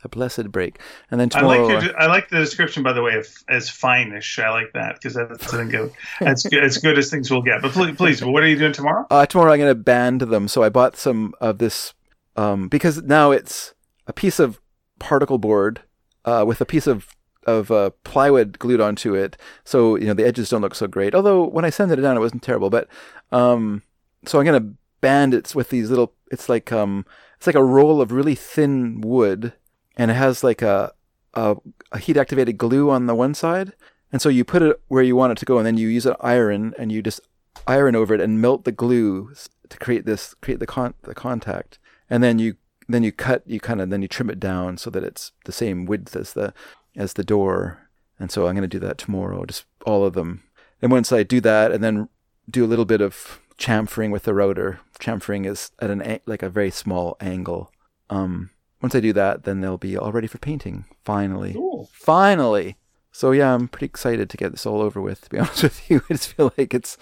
a 0.04 0.08
blessed 0.08 0.50
break. 0.52 0.78
And 1.10 1.20
then 1.20 1.28
tomorrow, 1.28 1.68
I 1.68 1.74
like, 1.74 1.84
your, 1.84 2.00
I 2.00 2.06
like 2.06 2.28
the 2.28 2.38
description 2.38 2.82
by 2.82 2.92
the 2.92 3.02
way 3.02 3.14
of, 3.14 3.26
as 3.48 3.68
fine-ish. 3.68 4.38
I 4.38 4.50
like 4.50 4.72
that 4.74 4.94
because 4.94 5.14
that's 5.14 5.52
I 5.52 5.66
think 5.66 5.92
as 6.20 6.42
good 6.44 6.64
as 6.64 6.78
good 6.78 6.98
as 6.98 7.10
things 7.10 7.30
will 7.30 7.42
get. 7.42 7.62
But 7.62 7.72
please, 7.72 7.96
please, 7.96 8.24
what 8.24 8.42
are 8.42 8.48
you 8.48 8.58
doing 8.58 8.72
tomorrow? 8.72 9.06
Uh, 9.10 9.26
tomorrow 9.26 9.52
I'm 9.52 9.58
going 9.58 9.70
to 9.70 9.74
band 9.74 10.22
them. 10.22 10.48
So 10.48 10.62
I 10.62 10.68
bought 10.68 10.96
some 10.96 11.34
of 11.40 11.58
this 11.58 11.94
um, 12.36 12.68
because 12.68 13.02
now 13.02 13.30
it's 13.30 13.74
a 14.06 14.12
piece 14.12 14.38
of 14.38 14.60
particle 14.98 15.38
board 15.38 15.82
uh, 16.24 16.44
with 16.46 16.60
a 16.60 16.66
piece 16.66 16.86
of 16.86 17.14
of 17.46 17.70
uh, 17.70 17.90
plywood 18.04 18.58
glued 18.58 18.80
onto 18.80 19.14
it. 19.14 19.36
So 19.64 19.96
you 19.96 20.06
know 20.06 20.14
the 20.14 20.26
edges 20.26 20.50
don't 20.50 20.62
look 20.62 20.74
so 20.74 20.86
great. 20.86 21.14
Although 21.14 21.44
when 21.44 21.64
I 21.64 21.70
sanded 21.70 21.98
it 21.98 22.02
down, 22.02 22.16
it 22.16 22.20
wasn't 22.20 22.42
terrible. 22.42 22.70
But 22.70 22.88
um, 23.32 23.82
so 24.26 24.38
I'm 24.38 24.44
going 24.44 24.62
to 24.62 24.74
band 25.00 25.34
it 25.34 25.54
with 25.54 25.70
these 25.70 25.90
little. 25.90 26.14
It's 26.30 26.48
like 26.48 26.70
um, 26.70 27.06
it's 27.36 27.46
like 27.46 27.56
a 27.56 27.64
roll 27.64 28.00
of 28.00 28.12
really 28.12 28.34
thin 28.34 29.00
wood 29.00 29.54
and 29.98 30.10
it 30.10 30.14
has 30.14 30.42
like 30.44 30.62
a, 30.62 30.92
a, 31.34 31.56
a 31.92 31.98
heat 31.98 32.16
activated 32.16 32.56
glue 32.56 32.88
on 32.88 33.06
the 33.06 33.14
one 33.14 33.34
side. 33.34 33.72
And 34.10 34.22
so 34.22 34.30
you 34.30 34.44
put 34.44 34.62
it 34.62 34.80
where 34.88 35.02
you 35.02 35.16
want 35.16 35.32
it 35.32 35.38
to 35.38 35.44
go, 35.44 35.58
and 35.58 35.66
then 35.66 35.76
you 35.76 35.88
use 35.88 36.06
an 36.06 36.16
iron 36.20 36.74
and 36.78 36.90
you 36.90 37.02
just 37.02 37.20
iron 37.66 37.94
over 37.94 38.14
it 38.14 38.20
and 38.20 38.40
melt 38.40 38.64
the 38.64 38.72
glue 38.72 39.32
to 39.68 39.78
create 39.78 40.06
this 40.06 40.34
create 40.40 40.60
the 40.60 40.66
con 40.66 40.94
the 41.02 41.14
contact. 41.14 41.78
And 42.08 42.22
then 42.22 42.38
you 42.38 42.56
then 42.88 43.02
you 43.02 43.12
cut 43.12 43.42
you 43.46 43.60
kind 43.60 43.82
of 43.82 43.90
then 43.90 44.00
you 44.00 44.08
trim 44.08 44.30
it 44.30 44.40
down 44.40 44.78
so 44.78 44.88
that 44.90 45.04
it's 45.04 45.32
the 45.44 45.52
same 45.52 45.84
width 45.84 46.16
as 46.16 46.32
the 46.32 46.54
as 46.96 47.14
the 47.14 47.24
door. 47.24 47.90
And 48.18 48.30
so 48.30 48.46
I'm 48.46 48.54
going 48.54 48.62
to 48.62 48.68
do 48.68 48.80
that 48.80 48.98
tomorrow, 48.98 49.44
just 49.44 49.64
all 49.84 50.04
of 50.04 50.14
them. 50.14 50.42
And 50.80 50.90
once 50.90 51.12
I 51.12 51.22
do 51.22 51.40
that, 51.42 51.70
and 51.70 51.84
then 51.84 52.08
do 52.50 52.64
a 52.64 52.66
little 52.66 52.84
bit 52.84 53.00
of 53.00 53.40
chamfering 53.58 54.10
with 54.10 54.22
the 54.22 54.34
router. 54.34 54.80
Chamfering 54.98 55.46
is 55.46 55.70
at 55.80 55.90
an 55.90 56.20
like 56.26 56.42
a 56.42 56.48
very 56.48 56.70
small 56.70 57.16
angle. 57.20 57.70
Um, 58.10 58.50
once 58.82 58.94
I 58.94 59.00
do 59.00 59.12
that, 59.12 59.44
then 59.44 59.60
they'll 59.60 59.78
be 59.78 59.96
all 59.96 60.12
ready 60.12 60.26
for 60.26 60.38
painting. 60.38 60.84
Finally, 61.04 61.54
cool. 61.54 61.88
finally. 61.92 62.76
So 63.10 63.32
yeah, 63.32 63.54
I'm 63.54 63.68
pretty 63.68 63.86
excited 63.86 64.30
to 64.30 64.36
get 64.36 64.52
this 64.52 64.66
all 64.66 64.80
over 64.80 65.00
with. 65.00 65.22
To 65.22 65.30
be 65.30 65.38
honest 65.40 65.62
with 65.62 65.90
you, 65.90 66.02
I 66.08 66.14
just 66.14 66.34
feel 66.34 66.52
like 66.56 66.74
it's 66.74 66.96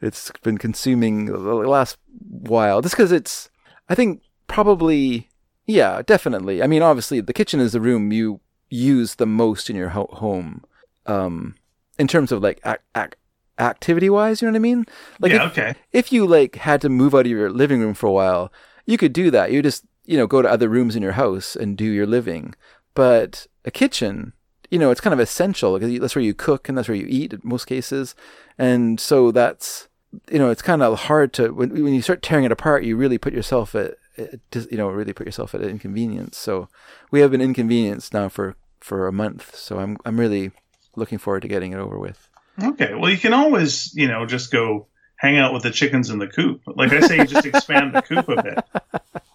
it's 0.00 0.30
been 0.42 0.58
consuming 0.58 1.26
the 1.26 1.38
last 1.38 1.96
while, 2.28 2.82
just 2.82 2.94
because 2.94 3.12
it's. 3.12 3.50
I 3.88 3.94
think 3.94 4.22
probably 4.46 5.30
yeah, 5.70 6.02
definitely. 6.02 6.62
I 6.62 6.66
mean, 6.66 6.82
obviously, 6.82 7.20
the 7.20 7.32
kitchen 7.32 7.60
is 7.60 7.72
the 7.72 7.80
room 7.80 8.12
you 8.12 8.40
use 8.68 9.16
the 9.16 9.26
most 9.26 9.70
in 9.70 9.76
your 9.76 9.90
ho- 9.90 10.10
home, 10.12 10.64
um, 11.06 11.54
in 11.98 12.08
terms 12.08 12.32
of 12.32 12.42
like 12.42 12.60
ac- 12.64 12.78
ac- 12.96 13.14
activity 13.58 14.10
wise. 14.10 14.42
You 14.42 14.46
know 14.48 14.52
what 14.52 14.56
I 14.56 14.60
mean? 14.60 14.86
Like, 15.20 15.32
yeah, 15.32 15.46
if, 15.46 15.52
okay. 15.52 15.74
if 15.92 16.12
you 16.12 16.26
like 16.26 16.56
had 16.56 16.80
to 16.82 16.88
move 16.88 17.14
out 17.14 17.26
of 17.26 17.26
your 17.28 17.50
living 17.50 17.80
room 17.80 17.94
for 17.94 18.06
a 18.06 18.12
while, 18.12 18.52
you 18.86 18.96
could 18.98 19.12
do 19.12 19.30
that. 19.30 19.52
You 19.52 19.62
just 19.62 19.84
you 20.10 20.16
know 20.16 20.26
go 20.26 20.42
to 20.42 20.50
other 20.50 20.68
rooms 20.68 20.96
in 20.96 21.02
your 21.02 21.12
house 21.12 21.54
and 21.54 21.76
do 21.76 21.84
your 21.84 22.06
living. 22.06 22.52
But 22.94 23.46
a 23.64 23.70
kitchen, 23.70 24.32
you 24.68 24.78
know, 24.78 24.90
it's 24.90 25.00
kind 25.00 25.14
of 25.14 25.20
essential 25.20 25.78
because 25.78 26.00
that's 26.00 26.16
where 26.16 26.24
you 26.24 26.34
cook 26.34 26.68
and 26.68 26.76
that's 26.76 26.88
where 26.88 26.96
you 26.96 27.06
eat 27.08 27.32
in 27.32 27.40
most 27.44 27.66
cases, 27.66 28.16
and 28.58 28.98
so 28.98 29.30
that's 29.30 29.88
you 30.28 30.40
know 30.40 30.50
it's 30.50 30.62
kind 30.62 30.82
of 30.82 30.98
hard 31.02 31.32
to 31.34 31.54
when 31.54 31.70
when 31.70 31.94
you 31.94 32.02
start 32.02 32.22
tearing 32.22 32.44
it 32.44 32.50
apart, 32.50 32.82
you 32.82 32.96
really 32.96 33.18
put 33.18 33.32
yourself 33.32 33.76
at 33.76 33.94
you 34.16 34.76
know 34.76 34.88
really 34.88 35.12
put 35.12 35.26
yourself 35.26 35.54
at 35.54 35.60
an 35.60 35.70
inconvenience. 35.70 36.36
So 36.36 36.68
we 37.12 37.20
have 37.20 37.30
been 37.30 37.40
inconvenienced 37.40 38.12
now 38.12 38.28
for 38.28 38.56
for 38.80 39.06
a 39.06 39.12
month. 39.12 39.54
So 39.54 39.78
I'm 39.78 39.96
I'm 40.04 40.18
really 40.18 40.50
looking 40.96 41.18
forward 41.18 41.42
to 41.42 41.48
getting 41.48 41.72
it 41.72 41.78
over 41.78 42.00
with. 42.00 42.28
Okay. 42.60 42.94
Well, 42.94 43.12
you 43.12 43.16
can 43.16 43.32
always, 43.32 43.94
you 43.94 44.08
know, 44.08 44.26
just 44.26 44.50
go 44.50 44.88
hang 45.14 45.38
out 45.38 45.54
with 45.54 45.62
the 45.62 45.70
chickens 45.70 46.10
in 46.10 46.18
the 46.18 46.26
coop. 46.26 46.62
Like 46.66 46.92
I 46.92 47.00
say, 47.00 47.18
you 47.18 47.26
just 47.26 47.46
expand 47.46 47.94
the 47.94 48.02
coop 48.02 48.28
a 48.28 48.42
bit. 48.42 48.64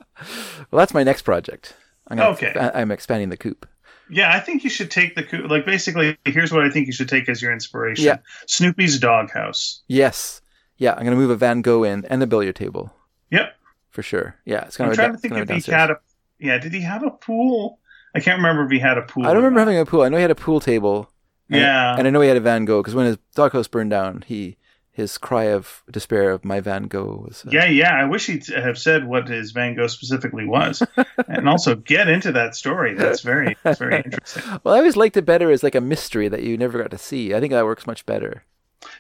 Well, 0.72 0.80
that's 0.80 0.94
my 0.94 1.04
next 1.04 1.22
project. 1.24 1.76
I'm 2.08 2.18
gonna 2.18 2.30
Okay. 2.32 2.54
I'm 2.74 2.92
expanding 2.92 3.30
the 3.30 3.38
coop. 3.38 3.68
Yeah, 4.10 4.32
I 4.34 4.40
think 4.40 4.64
you 4.64 4.70
should 4.70 4.92
take 4.92 5.16
the 5.16 5.24
coop. 5.24 5.50
Like 5.50 5.66
basically, 5.66 6.18
here's 6.26 6.52
what 6.52 6.64
I 6.64 6.70
think 6.70 6.86
you 6.88 6.94
should 6.94 7.10
take 7.10 7.28
as 7.28 7.42
your 7.42 7.52
inspiration. 7.52 8.06
Yeah. 8.06 8.18
Snoopy's 8.48 9.00
doghouse. 9.00 9.82
Yes. 9.88 10.42
Yeah, 10.78 10.94
I'm 10.94 11.04
gonna 11.04 11.16
move 11.16 11.32
a 11.32 11.36
Van 11.36 11.62
Gogh 11.62 11.84
in 11.84 12.06
and 12.06 12.22
a 12.22 12.28
billiard 12.28 12.56
table 12.56 12.94
Yep. 13.32 13.56
for 13.90 14.04
sure. 14.04 14.36
Yeah, 14.46 14.66
it's 14.66 14.78
kind 14.78 14.88
I'm 14.88 14.92
of 14.92 14.96
trying 14.98 15.10
a, 15.10 15.14
to 15.14 15.18
think 15.18 15.34
if 15.50 15.66
he 15.66 15.72
had 15.72 15.90
a. 15.92 15.98
Yeah, 16.40 16.58
did 16.60 16.74
he 16.74 16.82
have 16.82 17.02
a 17.04 17.12
pool? 17.12 17.80
I 18.14 18.20
can't 18.20 18.38
remember 18.38 18.66
if 18.66 18.72
he 18.72 18.80
had 18.80 18.98
a 18.98 19.02
pool. 19.02 19.24
I 19.26 19.28
don't 19.34 19.38
remember 19.38 19.60
having 19.62 19.78
a 19.80 19.86
pool. 19.86 20.02
I 20.04 20.10
know 20.10 20.18
he 20.18 20.22
had 20.22 20.32
a 20.32 20.36
pool 20.36 20.60
table. 20.60 21.10
and- 21.50 21.62
Yeah. 21.62 21.96
and 21.98 22.08
I 22.08 22.12
know 22.12 22.22
he 22.22 22.28
had 22.28 22.38
a 22.38 22.42
Van 22.42 22.66
Gogh 22.66 22.82
because 22.82 22.96
when 22.96 23.06
his 23.06 23.18
doghouse 23.36 23.68
burned 23.68 23.90
down, 23.92 24.24
he 24.28 24.58
his 24.96 25.18
cry 25.18 25.44
of 25.44 25.84
despair 25.92 26.32
of 26.32 26.46
my 26.46 26.62
Van 26.62 26.84
Gogh 26.84 27.26
was. 27.28 27.44
Uh, 27.46 27.50
Yeah, 27.52 27.66
yeah. 27.66 27.94
I 27.94 28.06
wish 28.06 28.28
he'd 28.28 28.48
have 28.48 28.78
said 28.78 29.06
what 29.06 29.28
his 29.28 29.52
Van 29.52 29.76
Gogh 29.76 29.88
specifically 29.88 30.46
was, 30.46 30.82
and 31.28 31.50
also 31.50 31.76
get 31.76 32.08
into 32.08 32.32
that 32.32 32.56
story. 32.56 32.94
That's 32.94 33.20
very, 33.22 33.58
that's 33.62 33.78
very 33.78 33.98
interesting. 34.06 34.44
Well, 34.64 34.74
I 34.74 34.78
always 34.78 34.96
liked 34.96 35.18
it 35.18 35.26
better 35.26 35.52
as 35.52 35.64
like 35.64 35.76
a 35.76 35.82
mystery 35.82 36.30
that 36.30 36.44
you 36.44 36.58
never 36.58 36.82
got 36.82 36.92
to 36.92 36.98
see. 36.98 37.36
I 37.36 37.42
think 37.42 37.52
that 37.52 37.66
works 37.66 37.86
much 37.86 38.06
better. 38.06 38.44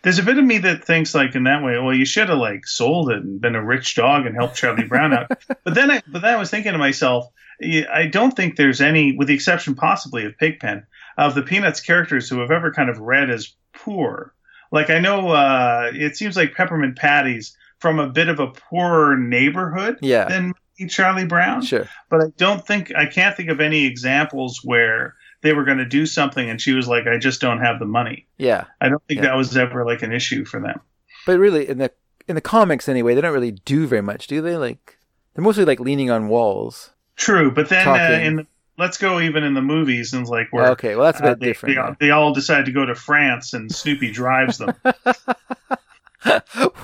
There's 0.03 0.19
a 0.19 0.23
bit 0.23 0.37
of 0.37 0.43
me 0.43 0.57
that 0.59 0.83
thinks 0.83 1.15
like 1.15 1.33
in 1.33 1.43
that 1.43 1.63
way. 1.63 1.79
Well, 1.79 1.93
you 1.93 2.05
should 2.05 2.27
have 2.27 2.39
like 2.39 2.67
sold 2.67 3.09
it 3.09 3.23
and 3.23 3.39
been 3.39 3.55
a 3.55 3.63
rich 3.63 3.95
dog 3.95 4.25
and 4.25 4.35
helped 4.35 4.57
Charlie 4.57 4.83
Brown 4.83 5.13
out. 5.13 5.31
but 5.63 5.73
then, 5.73 5.91
I, 5.91 6.01
but 6.07 6.21
then 6.21 6.33
I 6.33 6.37
was 6.37 6.49
thinking 6.49 6.73
to 6.73 6.77
myself, 6.77 7.27
I 7.61 8.07
don't 8.11 8.35
think 8.35 8.57
there's 8.57 8.81
any, 8.81 9.15
with 9.15 9.29
the 9.29 9.33
exception 9.33 9.75
possibly 9.75 10.25
of 10.25 10.37
Pigpen, 10.37 10.85
of 11.17 11.35
the 11.35 11.41
Peanuts 11.41 11.79
characters 11.79 12.27
who 12.27 12.39
have 12.39 12.51
ever 12.51 12.73
kind 12.73 12.89
of 12.89 12.99
read 12.99 13.29
as 13.29 13.53
poor. 13.73 14.33
Like 14.75 14.89
I 14.91 14.99
know, 14.99 15.29
uh, 15.29 15.89
it 15.93 16.15
seems 16.17 16.35
like 16.35 16.53
Peppermint 16.53 16.97
Patty's 16.97 17.55
from 17.79 17.97
a 17.99 18.07
bit 18.07 18.27
of 18.29 18.39
a 18.39 18.47
poorer 18.47 19.17
neighborhood 19.17 19.97
Yeah, 20.01 20.25
than 20.25 20.53
Charlie 20.89 21.25
Brown. 21.25 21.61
sure. 21.63 21.87
but 22.09 22.21
I 22.21 22.25
don't 22.37 22.65
think 22.67 22.93
I 22.95 23.05
can't 23.05 23.35
think 23.35 23.49
of 23.49 23.59
any 23.59 23.85
examples 23.85 24.59
where 24.63 25.15
they 25.41 25.53
were 25.53 25.63
going 25.63 25.77
to 25.77 25.85
do 25.85 26.05
something 26.05 26.49
and 26.49 26.59
she 26.61 26.73
was 26.73 26.87
like, 26.87 27.07
"I 27.07 27.17
just 27.17 27.39
don't 27.41 27.59
have 27.59 27.79
the 27.79 27.85
money." 27.85 28.27
Yeah, 28.37 28.65
I 28.81 28.89
don't 28.89 29.01
think 29.07 29.21
Yeah. 29.21 29.27
that 29.27 29.35
was 29.37 29.55
ever 29.57 29.85
like 29.85 30.01
an 30.03 30.11
issue 30.11 30.45
for 30.45 30.59
them. 30.59 30.79
but 31.25 31.39
really 31.39 31.67
in 31.69 31.77
the 31.79 31.91
in 32.27 32.35
the 32.35 32.41
comics 32.41 32.89
anyway, 32.89 33.13
they 33.15 33.21
don't 33.21 33.33
really 33.33 33.51
do 33.51 33.85
very 33.87 34.01
much, 34.01 34.27
do 34.27 34.41
they? 34.41 34.57
Like 34.57 34.97
they're 35.33 35.43
mostly 35.43 35.65
like 35.65 35.79
leaning 35.79 36.09
on 36.11 36.27
walls. 36.27 36.91
True, 37.15 37.51
but 37.51 37.69
then 37.69 37.87
uh, 37.87 38.19
in 38.21 38.35
the, 38.37 38.47
let's 38.77 38.97
go 38.97 39.19
even 39.19 39.43
in 39.43 39.53
the 39.53 39.61
movies 39.61 40.13
and 40.13 40.27
like 40.27 40.47
where 40.51 40.69
okay, 40.71 40.95
well 40.95 41.05
that's 41.05 41.19
a 41.19 41.23
uh, 41.23 41.29
bit 41.29 41.39
they, 41.39 41.45
different. 41.47 41.75
they, 41.75 41.81
all, 41.81 41.95
they 41.99 42.11
all 42.11 42.33
decide 42.33 42.65
to 42.65 42.71
go 42.71 42.85
to 42.85 42.95
France 42.95 43.53
and 43.53 43.73
Snoopy 43.73 44.11
drives 44.11 44.57
them. 44.57 44.73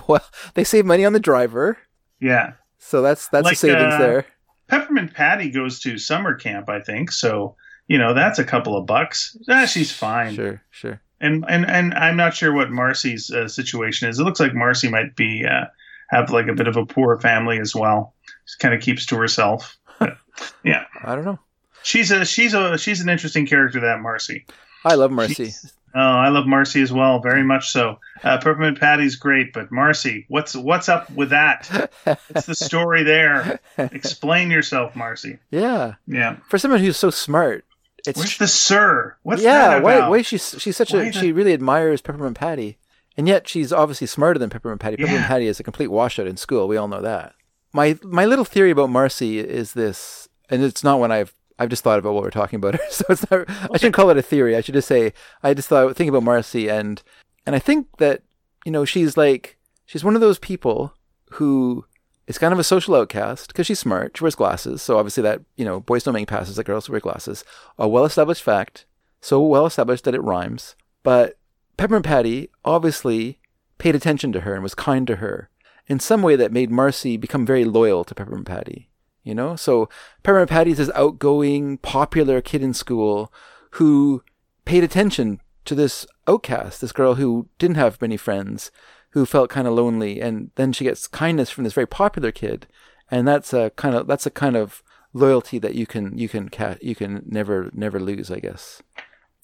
well, 0.07 0.23
they 0.53 0.63
save 0.63 0.85
money 0.85 1.05
on 1.05 1.13
the 1.13 1.19
driver, 1.19 1.77
yeah, 2.19 2.53
so 2.77 3.01
that's 3.01 3.27
that's 3.27 3.45
Like, 3.45 3.53
a 3.53 3.57
savings 3.57 3.93
uh, 3.93 3.97
there. 3.97 4.25
Peppermint 4.67 5.13
Patty 5.13 5.51
goes 5.51 5.79
to 5.81 5.97
summer 5.97 6.35
camp, 6.35 6.69
I 6.69 6.79
think. 6.79 7.11
So 7.11 7.55
you 7.87 7.97
know 7.97 8.13
that's 8.13 8.39
a 8.39 8.43
couple 8.43 8.77
of 8.77 8.85
bucks. 8.85 9.35
Ah, 9.49 9.65
she's 9.65 9.91
fine. 9.91 10.33
Sure, 10.35 10.61
sure. 10.69 11.01
and 11.19 11.43
and 11.47 11.69
and 11.69 11.93
I'm 11.93 12.17
not 12.17 12.33
sure 12.33 12.53
what 12.53 12.71
Marcy's 12.71 13.31
uh, 13.31 13.47
situation 13.47 14.09
is. 14.09 14.19
It 14.19 14.23
looks 14.23 14.39
like 14.39 14.53
Marcy 14.53 14.89
might 14.89 15.15
be 15.15 15.45
uh, 15.45 15.65
have 16.09 16.29
like 16.29 16.47
a 16.47 16.53
bit 16.53 16.67
of 16.67 16.77
a 16.77 16.85
poor 16.85 17.19
family 17.19 17.59
as 17.59 17.75
well. 17.75 18.13
She 18.45 18.57
kind 18.59 18.73
of 18.73 18.81
keeps 18.81 19.05
to 19.07 19.15
herself. 19.17 19.77
But, 19.99 20.17
yeah, 20.63 20.85
I 21.03 21.15
don't 21.15 21.25
know. 21.25 21.39
She's 21.83 22.11
a 22.11 22.25
she's 22.25 22.53
a 22.53 22.77
she's 22.77 23.01
an 23.01 23.09
interesting 23.09 23.45
character. 23.47 23.79
That 23.81 24.01
Marcy. 24.01 24.45
I 24.85 24.95
love 24.95 25.11
Marcy. 25.11 25.33
She's- 25.45 25.73
Oh, 25.93 25.99
I 25.99 26.29
love 26.29 26.47
Marcy 26.47 26.81
as 26.81 26.93
well, 26.93 27.19
very 27.19 27.43
much 27.43 27.69
so. 27.69 27.99
Uh, 28.23 28.37
Peppermint 28.37 28.79
Patty's 28.79 29.17
great, 29.17 29.51
but 29.51 29.73
Marcy, 29.73 30.23
what's 30.29 30.55
what's 30.55 30.87
up 30.87 31.09
with 31.11 31.31
that? 31.31 31.67
What's 32.05 32.45
the 32.45 32.55
story 32.55 33.03
there? 33.03 33.59
Explain 33.77 34.51
yourself, 34.51 34.95
Marcy. 34.95 35.39
yeah, 35.49 35.95
Yeah, 36.07 36.37
for 36.47 36.57
someone 36.57 36.79
who's 36.79 36.95
so 36.95 37.09
smart, 37.09 37.65
it's 38.07 38.17
where's 38.17 38.37
the 38.37 38.47
sir? 38.47 39.17
What's 39.23 39.41
yeah. 39.43 39.67
that 39.67 39.83
Why? 39.83 40.07
Why 40.07 40.21
she's 40.21 40.55
she's 40.59 40.77
such 40.77 40.93
Why 40.93 41.01
a 41.01 41.05
the- 41.11 41.11
she 41.11 41.33
really 41.33 41.51
admires 41.53 42.01
Peppermint 42.01 42.37
Patty, 42.37 42.77
and 43.17 43.27
yet 43.27 43.49
she's 43.49 43.73
obviously 43.73 44.07
smarter 44.07 44.39
than 44.39 44.49
Peppermint 44.49 44.79
Patty. 44.79 44.95
Peppermint 44.95 45.23
Yeah. 45.23 45.27
Patty 45.27 45.47
is 45.47 45.59
a 45.59 45.63
complete 45.63 45.87
washout 45.91 46.25
in 46.25 46.37
school. 46.37 46.69
We 46.69 46.77
all 46.77 46.87
know 46.87 47.01
that. 47.01 47.33
My 47.73 47.99
my 48.01 48.23
little 48.23 48.45
theory 48.45 48.71
about 48.71 48.89
Marcy 48.91 49.39
is 49.39 49.73
this, 49.73 50.29
and 50.49 50.63
it's 50.63 50.85
not 50.85 50.99
one 51.01 51.11
I've 51.11 51.33
I've 51.59 51.69
just 51.69 51.83
thought 51.83 51.99
about 51.99 52.13
what 52.13 52.23
we're 52.23 52.31
talking 52.31 52.57
about. 52.57 52.79
So 52.89 53.05
it's 53.09 53.29
not. 53.29 53.49
I 53.49 53.77
shouldn't 53.77 53.95
call 53.95 54.09
it 54.09 54.17
a 54.17 54.21
theory. 54.21 54.55
I 54.55 54.61
should 54.61 54.73
just 54.75 54.87
say 54.87 55.13
I 55.43 55.53
just 55.53 55.69
thought 55.69 55.95
think 55.95 56.09
about 56.09 56.23
Marcy, 56.23 56.69
and 56.69 57.01
and 57.45 57.55
I 57.55 57.59
think 57.59 57.87
that 57.97 58.23
you 58.65 58.71
know 58.71 58.85
she's 58.85 59.17
like 59.17 59.57
she's 59.85 60.03
one 60.03 60.15
of 60.15 60.21
those 60.21 60.39
people 60.39 60.93
who 61.31 61.85
is 62.27 62.37
kind 62.37 62.53
of 62.53 62.59
a 62.59 62.63
social 62.63 62.95
outcast 62.95 63.47
because 63.47 63.67
she's 63.67 63.79
smart. 63.79 64.17
She 64.17 64.23
wears 64.23 64.35
glasses, 64.35 64.81
so 64.81 64.97
obviously 64.97 65.23
that 65.23 65.41
you 65.55 65.65
know 65.65 65.79
boys 65.79 66.03
don't 66.03 66.13
make 66.13 66.27
passes 66.27 66.57
like 66.57 66.65
girls 66.65 66.87
who 66.87 66.93
wear 66.93 66.99
glasses. 66.99 67.43
A 67.77 67.87
well-established 67.87 68.43
fact, 68.43 68.85
so 69.19 69.41
well 69.41 69.65
established 69.65 70.03
that 70.05 70.15
it 70.15 70.23
rhymes. 70.23 70.75
But 71.03 71.37
Peppermint 71.77 72.05
Patty 72.05 72.49
obviously 72.63 73.39
paid 73.77 73.95
attention 73.95 74.31
to 74.33 74.41
her 74.41 74.53
and 74.53 74.61
was 74.61 74.75
kind 74.75 75.07
to 75.07 75.15
her 75.17 75.49
in 75.87 75.99
some 75.99 76.21
way 76.21 76.35
that 76.35 76.51
made 76.51 76.69
Marcy 76.69 77.17
become 77.17 77.45
very 77.45 77.65
loyal 77.65 78.03
to 78.03 78.15
Peppermint 78.15 78.45
Patty. 78.45 78.90
You 79.23 79.35
know, 79.35 79.55
so 79.55 79.87
Peppermint 80.23 80.49
Patty's 80.49 80.77
this 80.77 80.89
outgoing, 80.95 81.77
popular 81.77 82.41
kid 82.41 82.63
in 82.63 82.73
school 82.73 83.31
who 83.71 84.23
paid 84.65 84.83
attention 84.83 85.39
to 85.65 85.75
this 85.75 86.07
outcast, 86.27 86.81
this 86.81 86.91
girl 86.91 87.15
who 87.15 87.47
didn't 87.59 87.75
have 87.77 88.01
many 88.01 88.17
friends, 88.17 88.71
who 89.11 89.25
felt 89.27 89.51
kind 89.51 89.67
of 89.67 89.73
lonely, 89.75 90.19
and 90.19 90.49
then 90.55 90.73
she 90.73 90.83
gets 90.85 91.05
kindness 91.07 91.51
from 91.51 91.63
this 91.65 91.73
very 91.73 91.85
popular 91.85 92.31
kid, 92.31 92.65
and 93.11 93.27
that's 93.27 93.53
a 93.53 93.69
kind 93.75 93.95
of 93.95 94.07
that's 94.07 94.25
a 94.25 94.31
kind 94.31 94.55
of 94.55 94.81
loyalty 95.13 95.59
that 95.59 95.75
you 95.75 95.85
can 95.85 96.17
you 96.17 96.27
can 96.27 96.49
ca- 96.49 96.77
you 96.81 96.95
can 96.95 97.21
never 97.27 97.69
never 97.73 97.99
lose, 97.99 98.31
I 98.31 98.39
guess. 98.39 98.81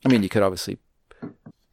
I 0.03 0.09
mean, 0.09 0.23
you 0.23 0.29
could 0.29 0.41
obviously 0.43 0.79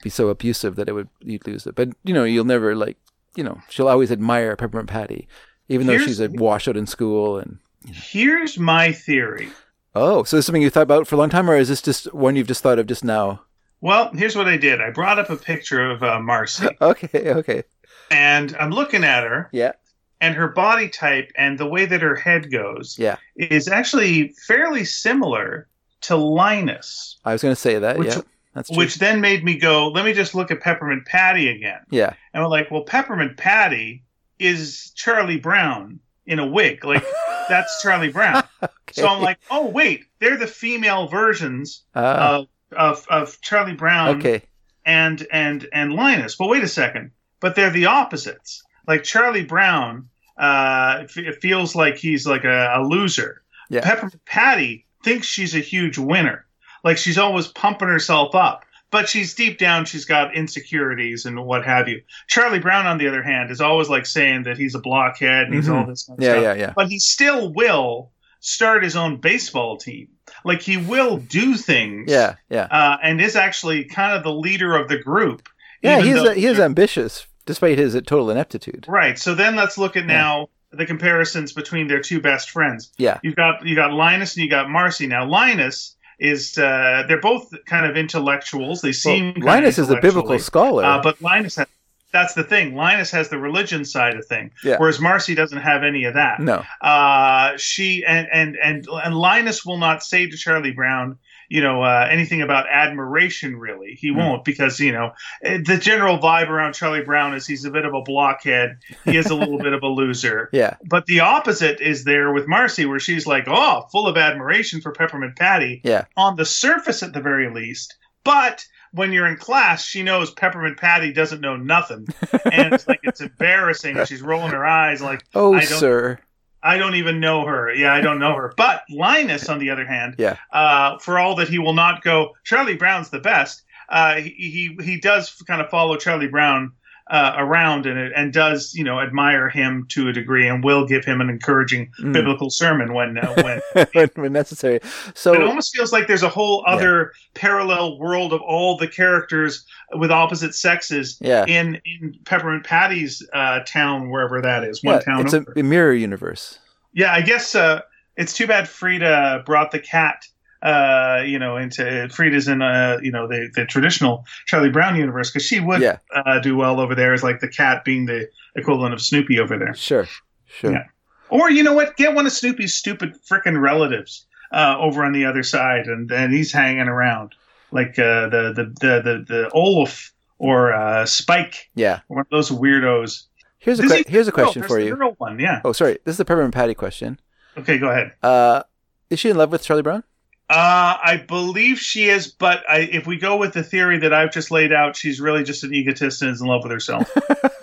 be 0.03 0.11
so 0.11 0.29
abusive 0.29 0.77
that 0.77 0.89
it 0.91 0.93
would 0.93 1.09
you'd 1.21 1.47
lose 1.47 1.67
it, 1.67 1.75
but 1.75 1.89
you 2.05 2.13
know, 2.13 2.25
you'll 2.25 2.45
never 2.45 2.77
like 2.77 2.99
you 3.35 3.45
know 3.45 3.61
she'll 3.71 3.89
always 3.89 4.13
admire 4.13 4.57
Peppermint 4.57 4.91
Patty, 4.91 5.27
even 5.71 5.87
though 5.87 5.95
Here's- 5.95 6.07
she's 6.09 6.21
a 6.21 6.29
washout 6.29 6.77
in 6.77 6.87
school 6.87 7.39
and. 7.39 7.61
Here's 7.93 8.59
my 8.59 8.93
theory. 8.93 9.49
Oh, 9.95 10.25
so 10.25 10.37
this 10.37 10.43
is 10.43 10.47
something 10.47 10.63
you 10.63 10.71
thought 10.71 10.83
about 10.83 11.07
for 11.07 11.15
a 11.15 11.19
long 11.19 11.31
time, 11.31 11.49
or 11.49 11.57
is 11.57 11.69
this 11.69 11.83
just 11.83 12.13
one 12.13 12.35
you've 12.37 12.49
just 12.49 12.63
thought 12.63 12.79
of 12.79 12.87
just 12.87 13.05
now? 13.05 13.43
Well, 13.81 14.11
here's 14.13 14.35
what 14.35 14.49
I 14.49 14.57
did. 14.57 14.81
I 14.81 14.91
brought 14.91 15.19
up 15.19 15.31
a 15.31 15.37
picture 15.37 15.91
of 15.91 16.03
uh, 16.03 16.19
Marcy, 16.21 16.69
Okay, 16.81 17.33
okay, 17.33 17.63
and 18.11 18.57
I'm 18.59 18.71
looking 18.71 19.05
at 19.05 19.25
her, 19.25 19.49
yeah, 19.53 19.73
and 20.21 20.35
her 20.35 20.49
body 20.49 20.89
type 20.89 21.31
and 21.37 21.59
the 21.59 21.67
way 21.67 21.85
that 21.85 22.01
her 22.01 22.17
head 22.17 22.51
goes 22.51 22.97
yeah. 22.99 23.17
is 23.37 23.69
actually 23.69 24.35
fairly 24.47 24.85
similar 24.85 25.69
to 26.03 26.17
Linus, 26.17 27.19
I 27.25 27.33
was 27.33 27.43
going 27.43 27.55
to 27.55 27.61
say 27.61 27.79
that. 27.79 27.99
Which- 27.99 28.09
yeah, 28.15 28.23
that's 28.55 28.69
true. 28.69 28.79
which 28.79 28.97
then 28.97 29.21
made 29.21 29.45
me 29.45 29.59
go, 29.59 29.89
let 29.89 30.05
me 30.05 30.13
just 30.13 30.35
look 30.35 30.51
at 30.51 30.61
Peppermint 30.61 31.07
Patty 31.07 31.49
again. 31.49 31.81
yeah, 31.91 32.15
And 32.33 32.43
we're 32.43 32.49
like, 32.49 32.71
well, 32.71 32.83
Peppermint 32.83 33.37
Patty 33.37 34.05
is 34.39 34.93
Charlie 34.95 35.39
Brown 35.41 35.99
in 36.27 36.39
a 36.39 36.47
wig. 36.47 36.85
Like, 36.85 37.05
that's 37.49 37.83
Charlie 37.83 38.11
Brown. 38.11 38.43
okay. 38.63 38.73
So 38.93 39.07
I'm 39.07 39.23
like, 39.23 39.39
oh, 39.51 39.67
wait, 39.67 40.05
they're 40.19 40.37
the 40.37 40.47
female 40.47 41.09
versions 41.09 41.83
Ah, 41.95 42.37
of, 42.41 42.49
of, 42.73 43.07
of 43.09 43.41
Charlie 43.41 43.75
Brown 43.75 44.19
okay, 44.19 44.43
and 44.85 45.27
and 45.31 45.67
and 45.73 45.93
Linus. 45.93 46.37
But 46.37 46.49
wait 46.49 46.63
a 46.65 46.69
second. 46.69 47.11
But 47.41 47.57
they're 47.57 47.71
the 47.71 47.87
opposites. 47.87 48.63
Like 48.87 49.03
Charlie 49.03 49.45
Brown, 49.45 50.09
uh, 50.39 51.05
it 51.05 51.17
it 51.17 51.43
feels 51.43 51.75
like 51.75 51.97
he's 51.97 52.27
like 52.27 52.45
a, 52.45 52.75
a 52.77 52.83
loser. 52.83 53.43
Yeah. 53.71 53.81
Peppermint 53.83 54.25
Patty 54.25 54.87
thinks 55.03 55.27
she's 55.27 55.55
a 55.55 55.61
huge 55.61 55.99
winner. 55.99 56.47
Like 56.83 56.99
she's 56.99 57.19
always 57.19 57.47
pumping 57.49 57.89
herself 57.89 58.35
up. 58.35 58.65
But 58.95 59.09
she's 59.09 59.35
deep 59.35 59.59
down, 59.59 59.85
she's 59.85 60.05
got 60.05 60.37
insecurities 60.37 61.27
and 61.27 61.45
what 61.45 61.65
have 61.65 61.89
you. 61.89 62.01
Charlie 62.29 62.61
Brown, 62.61 62.87
on 62.87 62.99
the 62.99 63.09
other 63.09 63.23
hand, 63.25 63.51
is 63.51 63.61
always 63.61 63.89
like 63.89 64.07
saying 64.07 64.45
that 64.45 64.57
he's 64.57 64.75
a 64.77 64.79
blockhead 64.79 65.47
and 65.47 65.55
he's 65.55 65.67
Mhm. 65.69 65.75
all 65.81 65.87
this 65.87 66.05
kind 66.07 66.19
of 66.19 66.25
Yeah, 66.25 66.31
stuff. 66.33 66.43
yeah, 66.45 66.55
yeah. 66.55 66.73
But 66.77 66.87
he 66.89 66.99
still 67.01 67.53
will 67.53 68.13
start 68.39 68.85
his 68.85 68.95
own 68.95 69.17
baseball 69.21 69.77
team. 69.77 70.09
Like 70.45 70.63
he 70.63 70.77
will 70.77 71.17
do 71.17 71.57
things. 71.57 72.11
Yeah, 72.11 72.35
yeah. 72.49 72.69
Uh, 72.71 72.97
and 73.03 73.21
is 73.21 73.35
actually 73.37 73.85
kind 73.85 74.13
of 74.17 74.23
the 74.23 74.33
leader 74.33 74.77
of 74.77 74.89
the 74.89 74.99
group. 74.99 75.49
Yeah, 75.83 76.01
he's 76.01 76.15
though- 76.23 76.33
he 76.35 76.47
is 76.47 76.61
ambitious 76.61 77.27
despite 77.47 77.77
his 77.79 77.95
total 78.07 78.31
ineptitude. 78.31 78.87
Right. 78.89 79.19
So 79.19 79.35
then 79.35 79.57
let's 79.57 79.77
look 79.77 79.97
at 79.97 80.05
Yeah. 80.07 80.15
now 80.15 80.49
the 80.73 80.87
comparisons 80.87 81.53
between 81.53 81.89
their 81.89 82.01
two 82.01 82.21
best 82.21 82.51
friends. 82.51 82.91
Yeah. 82.97 83.19
You've 83.23 83.37
got 83.37 83.67
you 83.67 83.75
got 83.77 83.93
Linus 83.93 84.37
and 84.37 84.45
you 84.45 84.51
got 84.51 84.71
Marcy. 84.71 85.07
Now 85.07 85.27
Linus 85.27 85.97
is 86.25 86.57
uh, 86.59 87.05
they're 87.07 87.21
both 87.21 87.53
kind 87.67 87.87
of 87.87 87.97
intellectuals. 87.97 88.81
They 88.81 88.93
seem 88.93 89.31
of 89.37 89.43
Linus 89.43 89.79
is 89.79 89.91
a 89.91 90.01
biblical 90.01 90.39
scholar. 90.39 90.85
Uh, 90.85 91.03
but 91.03 91.21
Linus 91.21 91.57
has, 91.57 91.67
that's 92.13 92.35
the 92.35 92.45
thing. 92.45 92.75
Linus 92.75 93.11
has 93.11 93.29
the 93.29 93.39
religion 93.39 93.85
side 93.85 94.15
of 94.17 94.25
thing, 94.27 94.51
Yeah. 94.63 94.77
whereas 94.79 94.99
Marcie 95.01 95.35
doesn't 95.35 95.59
have 95.61 95.83
any 95.83 96.05
of 96.05 96.15
that. 96.15 96.41
no. 96.41 96.63
Uh, 96.81 97.57
she 97.57 98.05
and 98.07 98.27
and 98.33 98.57
and 98.63 98.87
and 99.05 99.15
Linus 99.17 99.65
will 99.67 99.79
not 99.79 100.03
say 100.03 100.27
to 100.29 100.37
Charlie 100.37 100.71
Brown, 100.73 101.19
you 101.49 101.61
know, 101.63 101.83
uh, 101.83 102.07
anything 102.11 102.43
about 102.43 102.67
admiration. 102.69 103.57
Really, 103.57 103.97
he 104.01 104.09
Hmm. 104.09 104.17
won't 104.19 104.45
because 104.45 104.81
you 104.81 104.93
know 104.93 105.13
eh, 105.43 105.59
the 105.65 105.77
general 105.79 106.19
vibe 106.19 106.49
around 106.49 106.73
Charlie 106.75 107.03
Brown 107.05 107.35
is 107.35 107.47
he's 107.47 107.65
a 107.65 107.71
bit 107.71 107.85
of 107.85 107.95
a 107.95 108.03
blockhead. 108.03 108.79
He 109.05 109.17
is 109.17 109.27
a 109.27 109.35
little 109.35 109.59
bit 109.59 109.73
of 109.73 109.83
a 109.83 109.89
loser. 109.89 110.49
Yeah. 110.53 110.77
But 110.85 111.07
the 111.07 111.21
opposite 111.21 111.81
is 111.81 112.05
there 112.05 112.33
with 112.33 112.47
Marcie, 112.47 112.87
where 112.87 112.99
she's 113.01 113.27
like, 113.27 113.45
oh, 113.49 113.87
full 113.91 114.07
of 114.07 114.17
admiration 114.17 114.81
for 114.81 114.93
Peppermint 114.93 115.37
Patty. 115.37 115.81
Yeah. 115.85 116.05
On 116.17 116.37
the 116.37 116.45
surface, 116.45 117.03
at 117.03 117.13
the 117.13 117.21
very 117.21 117.51
least. 117.53 117.97
But 118.25 118.65
when 118.93 119.11
you're 119.13 119.27
in 119.27 119.37
class, 119.37 119.85
she 119.85 120.03
knows 120.03 120.31
Peppermint 120.31 120.79
Patty 120.79 121.13
doesn't 121.13 121.41
know 121.41 121.57
nothing. 121.57 122.07
And 122.53 122.73
it's 122.73 122.87
like, 122.87 123.01
it's 123.03 123.21
embarrassing. 123.21 124.05
She's 124.05 124.23
rolling 124.23 124.53
her 124.53 124.65
eyes 124.65 125.03
like, 125.03 125.25
Oh, 125.35 125.59
sir. 125.61 126.19
I 126.65 126.79
don't 126.79 126.95
even 126.95 127.21
know 127.21 127.45
her. 127.45 127.73
Yeah, 127.75 127.93
I 127.93 128.01
don't 128.01 128.19
know 128.19 128.35
her. 128.35 128.53
But 128.57 128.83
Linus, 128.91 129.49
on 129.51 129.59
the 129.59 129.69
other 129.71 129.85
hand, 129.87 130.15
Yeah. 130.19 130.37
uh, 130.51 130.99
for 130.99 131.19
all 131.19 131.37
that 131.37 131.49
he 131.49 131.59
will 131.59 131.75
not 131.75 132.03
go, 132.03 132.35
Charlie 132.43 132.77
Brown's 132.77 133.11
the 133.11 133.21
best. 133.21 133.63
Uh, 133.89 134.15
he, 134.17 134.31
he 134.31 134.79
he 134.83 134.99
does 134.99 135.31
kind 135.47 135.61
of 135.61 135.69
follow 135.69 135.97
Charlie 135.97 136.27
Brown 136.29 136.73
uh, 137.11 137.35
around 137.37 137.87
and 137.87 137.99
and 137.99 138.33
does 138.33 138.75
you 138.75 138.85
know 138.85 139.01
admire 139.01 139.49
him 139.49 139.87
to 139.91 140.09
a 140.09 140.13
degree 140.13 140.49
and 140.49 140.65
will 140.65 140.87
give 140.87 141.05
him 141.05 141.21
an 141.21 141.29
encouraging 141.29 141.91
Mm. 142.01 142.13
biblical 142.13 142.51
sermon 142.51 142.93
when 142.93 143.19
uh, 143.19 143.61
when 143.75 143.87
when, 143.93 144.11
when 144.15 144.33
necessary. 144.33 144.81
So 145.15 145.33
it 145.35 145.43
almost 145.43 145.75
feels 145.75 145.93
like 145.93 146.07
there's 146.07 146.23
a 146.23 146.29
whole 146.29 146.65
other 146.67 147.13
parallel 147.35 147.99
world 147.99 148.33
of 148.33 148.41
all 148.41 148.77
the 148.77 148.89
characters 148.89 149.65
with 149.93 150.11
opposite 150.11 150.55
sexes 150.55 151.19
yeah. 151.21 151.45
in 151.47 151.81
in 151.85 152.19
Peppermint 152.25 152.65
Patty's 152.65 153.27
uh, 153.33 153.61
town 153.67 154.11
wherever 154.11 154.41
that 154.41 154.65
is 154.65 154.83
one 154.83 154.97
yeah, 154.97 155.01
town 155.01 155.27
it's 155.27 155.35
a 155.35 155.63
mirror 155.63 155.95
universe. 155.95 156.59
Yeah, 156.93 157.13
I 157.13 157.23
guess 157.23 157.55
uh, 157.55 157.81
it's 158.17 158.33
too 158.33 158.47
bad 158.47 158.69
Frieda 158.69 159.43
brought 159.47 159.71
the 159.71 159.81
cat, 159.81 160.27
uh, 160.65 161.23
you 161.27 161.39
know, 161.39 161.57
into 161.57 162.09
Frieda's 162.11 162.49
in 162.49 162.63
uh, 162.63 162.99
you 163.03 163.13
know 163.13 163.29
the 163.29 163.51
the 163.55 163.67
traditional 163.67 164.25
Charlie 164.47 164.71
Brown 164.71 164.97
universe 164.97 165.31
because 165.31 165.47
she 165.47 165.61
would 165.61 165.83
Yeah. 165.83 165.99
uh, 166.15 166.39
do 166.41 166.57
well 166.57 166.81
over 166.81 166.95
there 166.95 167.13
as 167.13 167.23
like 167.23 167.41
the 167.41 167.49
cat 167.49 167.85
being 167.85 168.07
the 168.07 168.29
equivalent 168.57 168.95
of 168.95 169.03
Snoopy 169.03 169.39
over 169.39 169.59
there. 169.59 169.75
Sure. 169.75 170.07
Sure. 170.47 170.73
Yeah. 170.73 170.85
Or 171.29 171.51
you 171.51 171.63
know 171.63 171.75
what? 171.75 171.97
Get 171.97 172.15
one 172.15 172.27
of 172.27 172.33
Snoopy's 172.33 172.75
stupid 172.75 173.15
frickin' 173.31 173.61
relatives 173.61 174.27
uh, 174.53 174.77
over 174.79 175.05
on 175.05 175.13
the 175.13 175.27
other 175.27 175.43
side, 175.43 175.87
and 175.87 176.11
and 176.11 176.33
he's 176.33 176.53
hanging 176.53 176.89
around 176.89 177.35
like 177.71 177.99
uh, 177.99 178.29
the, 178.29 178.53
the 178.55 178.65
the 178.81 179.03
the 179.03 179.25
the 179.29 179.51
Olaf 179.53 180.13
or 180.39 180.73
uh, 180.73 181.07
Spike, 181.07 181.71
Yeah. 181.75 182.01
one 182.09 182.21
of 182.21 182.27
those 182.31 182.51
weirdos. 182.51 183.25
Here's 183.59 183.81
a 183.81 183.87
que- 183.89 184.05
here's 184.07 184.29
a 184.29 184.33
oh, 184.33 184.35
question 184.35 184.63
for 184.63 184.79
you. 184.79 184.95
One, 185.19 185.39
yeah. 185.39 185.61
Oh, 185.65 185.73
sorry. 185.73 185.99
This 186.05 186.15
is 186.15 186.19
the 186.19 186.25
Peppermint 186.25 186.53
Patty 186.55 186.75
question. 186.75 187.19
Okay, 187.57 187.79
go 187.79 187.89
ahead. 187.89 188.13
Uh, 188.23 188.63
is 189.11 189.19
she 189.21 189.31
in 189.31 189.37
love 189.39 189.51
with 189.53 189.63
Charlie 189.63 189.83
Brown? 189.83 190.05
Uh, 190.51 190.99
I 191.03 191.25
believe 191.27 191.79
she 191.79 192.05
is, 192.11 192.29
but 192.29 192.63
I, 192.69 192.81
if 192.81 193.07
we 193.07 193.17
go 193.17 193.37
with 193.37 193.55
the 193.55 193.63
theory 193.63 193.99
that 194.01 194.13
I've 194.13 194.31
just 194.31 194.51
laid 194.51 194.73
out, 194.73 194.95
she's 194.95 195.19
really 195.19 195.43
just 195.43 195.65
an 195.65 195.73
egotist 195.73 196.21
and 196.21 196.31
is 196.31 196.43
in 196.43 196.47
love 196.47 196.63
with 196.63 196.73
herself. 196.73 197.11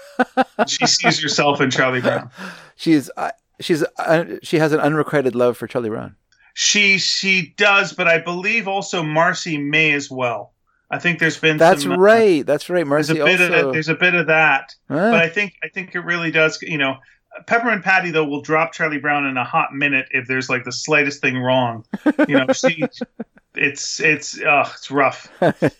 she 0.67 0.87
sees 0.87 1.21
herself 1.21 1.61
in 1.61 1.69
Charlie 1.69 2.01
Brown. 2.01 2.31
She's 2.75 3.11
uh, 3.15 3.31
she's 3.59 3.83
uh, 3.99 4.25
she 4.41 4.57
has 4.57 4.71
an 4.71 4.79
unrequited 4.79 5.35
love 5.35 5.57
for 5.57 5.67
Charlie 5.67 5.89
Brown. 5.89 6.15
She 6.55 6.97
she 6.97 7.53
does, 7.55 7.93
but 7.93 8.07
I 8.07 8.17
believe 8.17 8.67
also 8.67 9.03
Marcie 9.03 9.63
may 9.63 9.93
as 9.93 10.09
well. 10.09 10.53
I 10.89 10.97
think 10.99 11.19
there's 11.19 11.39
been 11.39 11.57
That's 11.57 11.83
some, 11.83 11.93
uh, 11.93 11.97
right. 11.97 12.45
That's 12.45 12.69
right. 12.69 12.85
There's 12.87 13.09
a 13.11 13.13
Marcie 13.13 13.25
bit 13.25 13.41
of 13.41 13.51
also. 13.51 13.65
that, 13.67 13.73
there's 13.73 13.89
a 13.89 13.95
bit 13.95 14.15
of 14.15 14.27
that, 14.27 14.75
but 14.87 15.13
I 15.13 15.29
think 15.29 15.53
I 15.63 15.69
think 15.69 15.93
it 15.93 15.99
really 15.99 16.31
does. 16.31 16.59
You 16.61 16.79
know, 16.79 16.97
Peppermint 17.47 17.83
Patty 17.83 18.11
though 18.11 18.25
will 18.25 18.41
drop 18.41 18.73
Charlie 18.73 18.97
Brown 18.97 19.25
in 19.25 19.37
a 19.37 19.43
hot 19.43 19.73
minute 19.73 20.07
if 20.11 20.27
there's 20.27 20.49
like 20.49 20.63
the 20.63 20.71
slightest 20.71 21.21
thing 21.21 21.37
wrong. 21.37 21.85
You 22.27 22.39
know, 22.39 22.53
she 22.53 22.83
it's 23.55 23.99
it's 23.99 24.39
uh 24.41 24.69
it's 24.73 24.91
rough. 24.91 25.31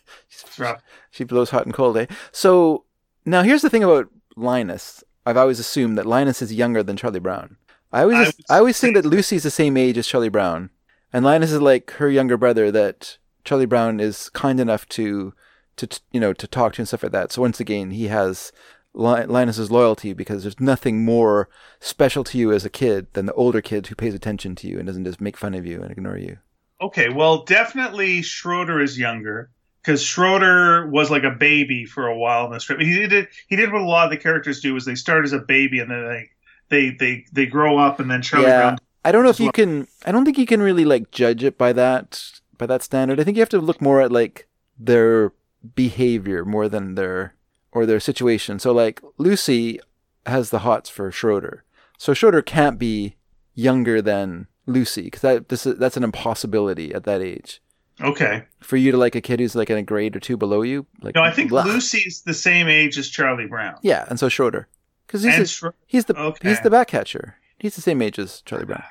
It's 0.44 0.58
rough. 0.58 0.82
she 1.12 1.24
blows 1.24 1.50
hot 1.52 1.66
and 1.66 1.74
cold, 1.74 1.98
eh? 1.98 2.08
So 2.32 2.86
now 3.26 3.44
here's 3.44 3.62
the 3.62 3.70
thing 3.70 3.84
about 3.84 4.08
Linus. 4.36 5.04
I've 5.26 5.38
always 5.38 5.60
assumed 5.60 5.98
that 5.98 6.06
Linus 6.06 6.42
is 6.42 6.54
younger 6.54 6.82
than 6.82 6.98
Charlie 6.98 7.20
Brown. 7.20 7.58
I 7.92 8.02
always 8.04 8.34
I 8.50 8.56
I, 8.56 8.58
always 8.60 8.80
think 8.80 8.96
that 8.96 9.06
Lucy's 9.06 9.44
the 9.44 9.52
same 9.52 9.78
age 9.78 9.98
as 9.98 10.08
Charlie 10.08 10.30
Brown, 10.30 10.70
and 11.12 11.26
Linus 11.26 11.52
is 11.52 11.62
like 11.62 11.92
her 11.92 12.10
younger 12.10 12.38
brother 12.38 12.72
that 12.72 13.18
Charlie 13.44 13.66
Brown 13.66 14.00
is 14.00 14.30
kind 14.30 14.60
enough 14.60 14.88
to 14.90 15.34
to 15.78 16.00
you 16.12 16.20
know 16.20 16.34
to 16.34 16.48
talk 16.48 16.74
to 16.74 16.82
and 16.82 16.88
stuff 16.88 17.04
like 17.04 17.12
that. 17.12 17.32
So 17.32 17.42
once 17.42 17.60
again, 17.60 17.92
he 17.92 18.08
has 18.08 18.52
Linus's 18.94 19.72
loyalty 19.72 20.14
because 20.14 20.44
there's 20.44 20.60
nothing 20.60 21.06
more 21.06 21.50
special 21.80 22.24
to 22.26 22.38
you 22.38 22.52
as 22.52 22.66
a 22.66 22.70
kid 22.70 23.08
than 23.14 23.26
the 23.26 23.34
older 23.34 23.62
kid 23.62 23.88
who 23.88 23.96
pays 23.96 24.14
attention 24.14 24.56
to 24.56 24.68
you 24.68 24.78
and 24.78 24.88
doesn't 24.88 25.06
just 25.06 25.22
make 25.22 25.38
fun 25.38 25.54
of 25.54 25.66
you 25.66 25.82
and 25.82 25.92
ignore 25.92 26.18
you. 26.18 26.38
Okay, 26.82 27.10
well, 27.10 27.44
definitely 27.44 28.22
Schroeder 28.22 28.82
is 28.82 28.98
younger 28.98 29.50
because 29.82 30.04
Schroeder 30.04 30.88
was 30.88 31.10
like 31.10 31.24
a 31.24 31.32
baby 31.32 31.86
for 31.86 32.08
a 32.08 32.18
while 32.18 32.46
in 32.46 32.52
the 32.52 32.60
strip. 32.60 32.80
He 32.80 33.08
did 33.08 33.28
he 33.48 33.56
did 33.56 33.72
what 33.72 33.82
a 33.82 33.86
lot 33.86 34.06
of 34.06 34.12
the 34.12 34.18
characters 34.18 34.62
do 34.62 34.76
is 34.76 34.86
they 34.86 34.96
start 34.96 35.24
as 35.24 35.34
a 35.34 35.40
baby 35.40 35.80
and 35.80 35.90
then 35.90 36.08
they 36.08 36.30
they 36.70 36.90
they, 36.90 37.26
they 37.32 37.46
grow 37.46 37.78
up 37.78 38.00
and 38.00 38.10
then 38.10 38.22
Charlie 38.22 38.48
yeah. 38.48 38.62
Brown. 38.62 38.78
I 39.04 39.12
don't 39.12 39.24
know 39.24 39.30
if 39.30 39.40
you 39.40 39.52
can. 39.52 39.88
I 40.06 40.12
don't 40.12 40.26
think 40.26 40.38
you 40.38 40.46
can 40.46 40.62
really 40.62 40.86
like 40.86 41.12
judge 41.12 41.44
it 41.44 41.58
by 41.58 41.74
that 41.74 42.24
by 42.58 42.66
that 42.68 42.84
standard. 42.84 43.20
I 43.20 43.24
think 43.24 43.38
you 43.38 43.42
have 43.42 43.50
to 43.50 43.60
look 43.60 43.82
more 43.82 44.02
at 44.02 44.12
like 44.12 44.48
their 44.78 45.34
behavior 45.76 46.46
more 46.46 46.68
than 46.68 46.96
their 46.96 47.36
or 47.72 47.86
their 47.86 48.00
situation. 48.00 48.60
So 48.60 48.72
like 48.72 49.02
Lucy 49.18 49.80
has 50.26 50.50
the 50.50 50.60
hots 50.60 50.90
for 50.90 51.12
Schroeder, 51.12 51.64
so 51.98 52.14
Schroeder 52.14 52.42
can't 52.42 52.78
be 52.80 53.16
younger 53.54 54.02
than 54.02 54.48
Lucy 54.66 55.04
because 55.04 55.22
that 55.22 55.50
this 55.50 55.66
is, 55.66 55.78
that's 55.78 55.98
an 55.98 56.04
impossibility 56.04 56.94
at 56.94 57.04
that 57.04 57.22
age 57.22 57.62
Okay, 58.00 58.44
for 58.60 58.78
you 58.78 58.92
to 58.92 58.98
like 58.98 59.16
a 59.16 59.22
kid 59.22 59.40
who's 59.40 59.56
like 59.56 59.70
in 59.70 59.78
a 59.78 59.84
grade 59.84 60.16
or 60.16 60.20
two 60.20 60.38
below 60.38 60.62
you. 60.64 60.86
Like 61.02 61.16
no, 61.16 61.22
I 61.22 61.32
think 61.32 61.50
blah. 61.50 61.64
Lucy's 61.64 62.22
the 62.24 62.34
same 62.34 62.68
age 62.68 62.98
as 62.98 63.10
Charlie 63.10 63.48
Brown. 63.48 63.76
Yeah, 63.82 64.06
and 64.10 64.20
so 64.20 64.30
Schroeder 64.30 64.68
because 65.08 65.24
he's 65.24 65.34
and 65.34 65.44
a- 65.44 65.46
Schro- 65.46 65.74
he's 65.86 66.06
the 66.06 66.18
okay. 66.18 66.50
he's 66.50 66.62
the 66.62 66.70
back 66.70 66.88
catcher. 66.88 67.36
He's 67.60 67.76
the 67.76 67.82
same 67.82 68.02
age 68.02 68.18
as 68.18 68.42
Charlie 68.42 68.66
Brown. 68.66 68.84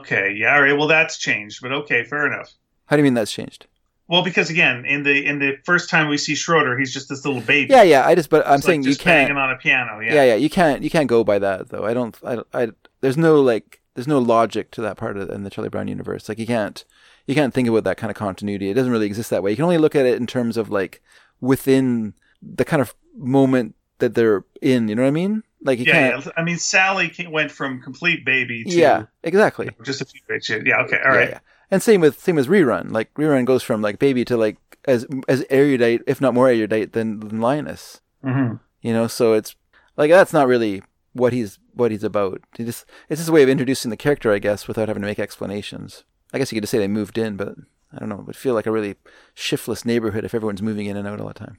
okay, 0.00 0.34
yeah, 0.36 0.54
all 0.56 0.62
right. 0.62 0.76
Well, 0.76 0.88
that's 0.88 1.18
changed, 1.18 1.60
but 1.62 1.70
okay, 1.72 2.02
fair 2.04 2.26
enough. 2.26 2.52
How 2.86 2.96
do 2.96 3.00
you 3.00 3.04
mean 3.04 3.14
that's 3.14 3.32
changed? 3.32 3.66
Well, 4.12 4.22
because 4.22 4.50
again, 4.50 4.84
in 4.84 5.04
the 5.04 5.24
in 5.24 5.38
the 5.38 5.56
first 5.64 5.88
time 5.88 6.06
we 6.08 6.18
see 6.18 6.34
Schroeder, 6.34 6.78
he's 6.78 6.92
just 6.92 7.08
this 7.08 7.24
little 7.24 7.40
baby. 7.40 7.72
Yeah, 7.72 7.82
yeah. 7.82 8.06
I 8.06 8.14
just 8.14 8.28
but 8.28 8.46
I'm 8.46 8.56
It's 8.56 8.64
like 8.66 8.72
saying 8.72 8.82
you 8.84 8.94
can't. 8.94 9.32
on 9.32 9.50
a 9.50 9.56
piano. 9.56 10.00
Yeah. 10.00 10.12
yeah. 10.14 10.24
yeah 10.24 10.34
you 10.34 10.50
can't 10.50 10.82
you 10.82 10.90
can't 10.90 11.08
go 11.08 11.24
by 11.24 11.38
that 11.38 11.70
though 11.70 11.84
i 11.86 11.94
don't 11.94 12.16
i, 12.22 12.42
I 12.52 12.68
there's 13.00 13.16
no 13.16 13.40
like 13.40 13.80
there's 13.94 14.06
no 14.06 14.18
logic 14.18 14.70
to 14.72 14.82
that 14.82 14.98
part 14.98 15.16
of 15.16 15.30
in 15.30 15.44
the 15.44 15.50
charlie 15.50 15.70
brown 15.70 15.88
universe 15.88 16.28
like 16.28 16.38
you 16.38 16.46
can't 16.46 16.84
you 17.26 17.34
can't 17.34 17.54
think 17.54 17.68
about 17.68 17.84
that 17.84 17.96
kind 17.96 18.10
of 18.10 18.16
continuity 18.16 18.68
it 18.68 18.74
doesn't 18.74 18.92
really 18.92 19.06
exist 19.06 19.30
that 19.30 19.42
way 19.42 19.50
you 19.50 19.56
can 19.56 19.64
only 19.64 19.78
look 19.78 19.96
at 19.96 20.04
it 20.04 20.18
in 20.20 20.26
terms 20.26 20.58
of 20.58 20.68
like 20.68 21.00
within 21.40 22.14
the 22.42 22.64
kind 22.66 22.82
of 22.82 22.94
moment 23.16 23.74
that 23.98 24.14
they're 24.14 24.44
in 24.60 24.88
you 24.88 24.94
know 24.94 25.02
what 25.02 25.08
i 25.08 25.12
mean 25.12 25.42
like 25.64 25.78
you 25.78 25.84
yeah, 25.86 26.10
can't 26.10 26.26
yeah. 26.26 26.32
I 26.36 26.42
mean, 26.42 26.58
Sally 26.58 27.12
went 27.30 27.50
from 27.50 27.80
complete 27.80 28.24
baby 28.24 28.64
to 28.64 28.70
yeah 28.70 29.06
exactly 29.22 29.70
just 29.84 30.00
a 30.00 30.04
few 30.04 30.20
bits. 30.28 30.48
Yeah, 30.48 30.58
okay, 30.82 30.96
all 30.96 31.12
Yeah, 31.12 31.18
right. 31.18 31.28
yeah. 31.30 31.38
And 31.72 31.82
same 31.82 32.00
with 32.02 32.20
same 32.20 32.38
as 32.38 32.46
rerun. 32.46 32.92
Like 32.92 33.12
rerun 33.14 33.46
goes 33.46 33.62
from 33.62 33.82
like 33.82 33.98
baby 33.98 34.24
to 34.26 34.36
like 34.36 34.58
as 34.84 35.06
as 35.26 35.44
erudite 35.48 36.02
if 36.06 36.20
not 36.20 36.34
more 36.34 36.48
erudite 36.48 36.92
than, 36.92 37.20
than 37.20 37.40
linus 37.40 38.00
hmm 38.24 38.54
you 38.80 38.92
know 38.92 39.06
so 39.06 39.32
it's 39.32 39.54
like 39.96 40.10
that's 40.10 40.32
not 40.32 40.48
really 40.48 40.82
what 41.12 41.32
he's 41.32 41.58
what 41.74 41.90
he's 41.90 42.04
about. 42.04 42.40
He 42.56 42.64
just 42.64 42.84
it's 43.08 43.20
just 43.20 43.28
a 43.28 43.32
way 43.32 43.42
of 43.42 43.48
introducing 43.48 43.90
the 43.90 43.96
character 43.96 44.32
i 44.32 44.38
guess 44.38 44.68
without 44.68 44.88
having 44.88 45.02
to 45.02 45.06
make 45.06 45.18
explanations. 45.18 46.04
I 46.32 46.38
guess 46.38 46.50
you 46.50 46.56
could 46.56 46.64
just 46.64 46.72
say 46.72 46.78
they 46.78 46.88
moved 46.88 47.16
in 47.16 47.36
but 47.36 47.54
i 47.92 47.98
don't 47.98 48.08
know. 48.08 48.18
It 48.18 48.26
would 48.26 48.36
feel 48.36 48.54
like 48.54 48.66
a 48.66 48.72
really 48.72 48.96
shiftless 49.34 49.84
neighborhood 49.84 50.24
if 50.24 50.34
everyone's 50.34 50.62
moving 50.62 50.86
in 50.86 50.96
and 50.96 51.06
out 51.08 51.20
all 51.20 51.28
the 51.28 51.34
time. 51.34 51.58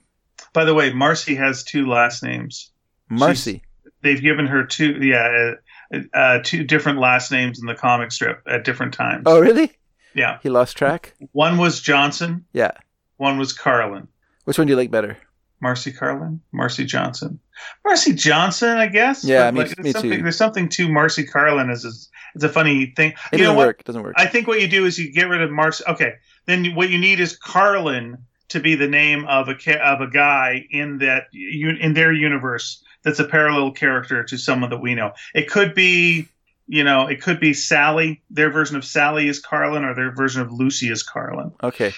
By 0.54 0.66
the 0.66 0.74
way, 0.74 0.92
Marcie 0.92 1.38
has 1.38 1.64
two 1.64 1.88
last 1.88 2.24
names. 2.24 2.72
marcie? 3.10 3.62
They've 4.02 4.22
given 4.22 4.48
her 4.48 4.66
two, 4.66 5.00
yeah, 5.02 5.54
uh, 5.94 6.00
uh, 6.14 6.40
two 6.44 6.64
different 6.64 7.00
last 7.00 7.32
names 7.32 7.60
in 7.60 7.66
the 7.68 7.76
comic 7.76 8.12
strip 8.12 8.42
at 8.48 8.64
different 8.66 8.94
times. 8.94 9.24
oh 9.26 9.40
really 9.40 9.72
Yeah, 10.16 10.40
he 10.44 10.50
lost 10.50 10.78
track 10.78 11.14
one 11.32 11.58
was 11.58 11.80
Johnson, 11.82 12.46
yeah 12.54 12.72
one 13.18 13.38
was 13.38 13.54
Carlin. 13.54 14.08
Which 14.46 14.58
one 14.58 14.68
do 14.68 14.72
you 14.72 14.78
like 14.78 14.92
better? 14.92 15.18
Marcie 15.62 15.96
Carlin, 15.96 16.42
Marcie 16.54 16.86
Johnson, 16.86 17.40
Marcie 17.86 18.14
Johnson, 18.14 18.78
I 18.78 18.88
guess. 18.88 19.24
Yeah, 19.24 19.50
me- 19.52 19.62
like, 19.62 19.78
me 19.78 19.84
there's 19.84 19.94
something, 19.94 20.12
too. 20.12 20.22
There's 20.22 20.38
something 20.38 20.70
to 20.70 20.90
Marcie 20.90 21.24
Carlin 21.24 21.70
as 21.70 21.86
a, 21.86 21.92
it's 22.36 22.44
a 22.44 22.50
funny 22.50 22.88
thing. 22.98 23.14
It 23.32 23.40
you 23.40 23.46
doesn't 23.46 23.56
work. 23.56 23.80
It 23.80 23.86
doesn't 23.86 24.04
work. 24.04 24.16
I 24.18 24.26
think 24.26 24.48
what 24.48 24.60
you 24.60 24.68
do 24.68 24.86
is 24.86 25.00
you 25.00 25.12
get 25.12 25.30
rid 25.30 25.42
of 25.42 25.52
Marcie. 25.52 25.84
Okay, 25.88 26.16
then 26.48 26.76
what 26.76 26.90
you 26.90 26.98
need 26.98 27.22
is 27.22 27.38
Carlin 27.38 28.18
to 28.50 28.60
be 28.60 28.76
the 28.76 28.88
name 28.90 29.26
of 29.26 29.48
a 29.48 29.56
of 29.82 30.02
a 30.02 30.08
guy 30.08 30.66
in 30.70 30.98
that 30.98 31.28
in 31.34 31.94
their 31.94 32.12
universe 32.12 32.84
that's 33.04 33.20
a 33.20 33.26
parallel 33.26 33.72
character 33.72 34.24
to 34.24 34.38
someone 34.38 34.70
that 34.70 34.82
we 34.82 34.96
know. 34.96 35.14
It 35.34 35.50
could 35.50 35.74
be. 35.74 36.28
You 36.68 36.84
know, 36.84 37.08
it 37.08 37.22
could 37.22 37.40
be 37.40 37.54
Sally. 37.54 38.22
Their 38.30 38.50
version 38.50 38.78
of 38.78 38.86
Sally 38.86 39.28
is 39.28 39.40
Carlin, 39.40 39.84
or 39.84 39.94
their 39.96 40.12
version 40.14 40.42
of 40.42 40.52
Lucy 40.52 40.90
is 40.90 41.04
Carlin. 41.04 41.52
okay. 41.62 41.94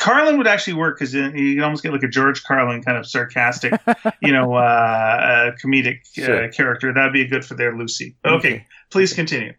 Carlin 0.00 0.36
would 0.36 0.46
actually 0.46 0.74
work 0.74 0.98
because 0.98 1.14
you 1.14 1.30
can 1.30 1.62
almost 1.62 1.82
get 1.82 1.92
like 1.92 2.02
a 2.02 2.08
George 2.08 2.44
Carlin 2.44 2.82
kind 2.82 2.98
of 2.98 3.06
sarcastic, 3.06 3.72
you 4.22 4.32
know, 4.32 4.52
uh, 4.54 4.58
uh, 4.58 5.50
comedic 5.64 6.00
uh, 6.18 6.50
character. 6.52 6.92
That'd 6.92 7.14
be 7.14 7.26
good 7.26 7.42
for 7.42 7.54
their 7.54 7.74
Lucy. 7.74 8.14
Okay, 8.22 8.36
Okay. 8.36 8.66
please 8.90 9.14
continue. 9.14 9.54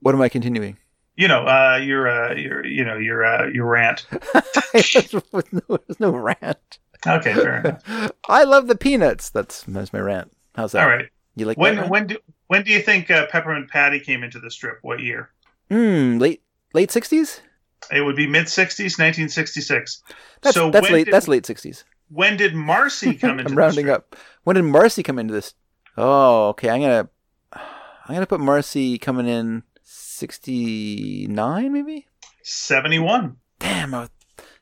What 0.00 0.14
am 0.14 0.20
I 0.20 0.28
continuing? 0.28 0.76
You 1.16 1.28
know, 1.28 1.46
uh, 1.46 1.80
your, 1.82 2.08
uh, 2.08 2.34
your, 2.34 2.66
you 2.66 2.84
know, 2.84 2.98
your, 2.98 3.24
uh, 3.24 3.46
your 3.46 3.64
rant. 3.66 4.06
With 5.32 5.52
no, 5.52 5.60
there's 5.86 6.00
no 6.00 6.10
rant. 6.10 6.78
Okay, 7.06 7.32
fair 7.34 7.60
enough. 7.60 8.12
I 8.28 8.44
love 8.44 8.66
the 8.66 8.76
peanuts. 8.76 9.30
That's 9.30 9.62
that's 9.62 9.92
my 9.94 10.00
rant. 10.00 10.30
How's 10.54 10.72
that? 10.72 10.82
All 10.82 10.88
right. 10.94 11.06
You 11.36 11.46
like 11.46 11.56
When, 11.56 11.76
that? 11.76 11.88
when 11.88 12.06
do, 12.08 12.18
when 12.48 12.62
do 12.64 12.70
you 12.72 12.80
think 12.80 13.10
uh, 13.10 13.26
Peppermint 13.26 13.70
Patty 13.70 14.00
came 14.00 14.22
into 14.22 14.38
the 14.38 14.50
strip? 14.50 14.78
What 14.82 15.00
year? 15.00 15.30
Hmm. 15.70 16.18
Late 16.18 16.42
late 16.72 16.90
sixties. 16.90 17.40
It 17.92 18.00
would 18.00 18.16
be 18.16 18.26
mid 18.26 18.46
'60s, 18.46 18.98
1966. 18.98 20.02
That's 20.42 20.54
so 20.54 20.70
that's 20.70 20.90
late. 20.90 21.04
Did, 21.06 21.14
that's 21.14 21.28
late 21.28 21.44
sixties. 21.46 21.84
When 22.08 22.36
did 22.36 22.54
Marcie 22.54 23.14
come 23.20 23.38
into? 23.38 23.52
I'm 23.52 23.58
rounding 23.58 23.84
strip? 23.86 23.96
up. 23.96 24.16
When 24.44 24.56
did 24.56 24.64
Marcie 24.64 25.02
come 25.04 25.18
into 25.18 25.34
this? 25.34 25.54
Oh, 25.96 26.48
okay. 26.48 26.70
I'm 26.70 26.80
gonna 26.80 27.08
I'm 27.52 28.14
gonna 28.14 28.26
put 28.26 28.40
Marcie 28.40 28.98
coming 29.00 29.26
in 29.28 29.62
sixty 29.82 31.26
nine, 31.28 31.72
maybe. 31.72 32.06
71. 32.42 33.36
Damn, 33.58 33.94
I 33.94 34.00
was 34.00 34.10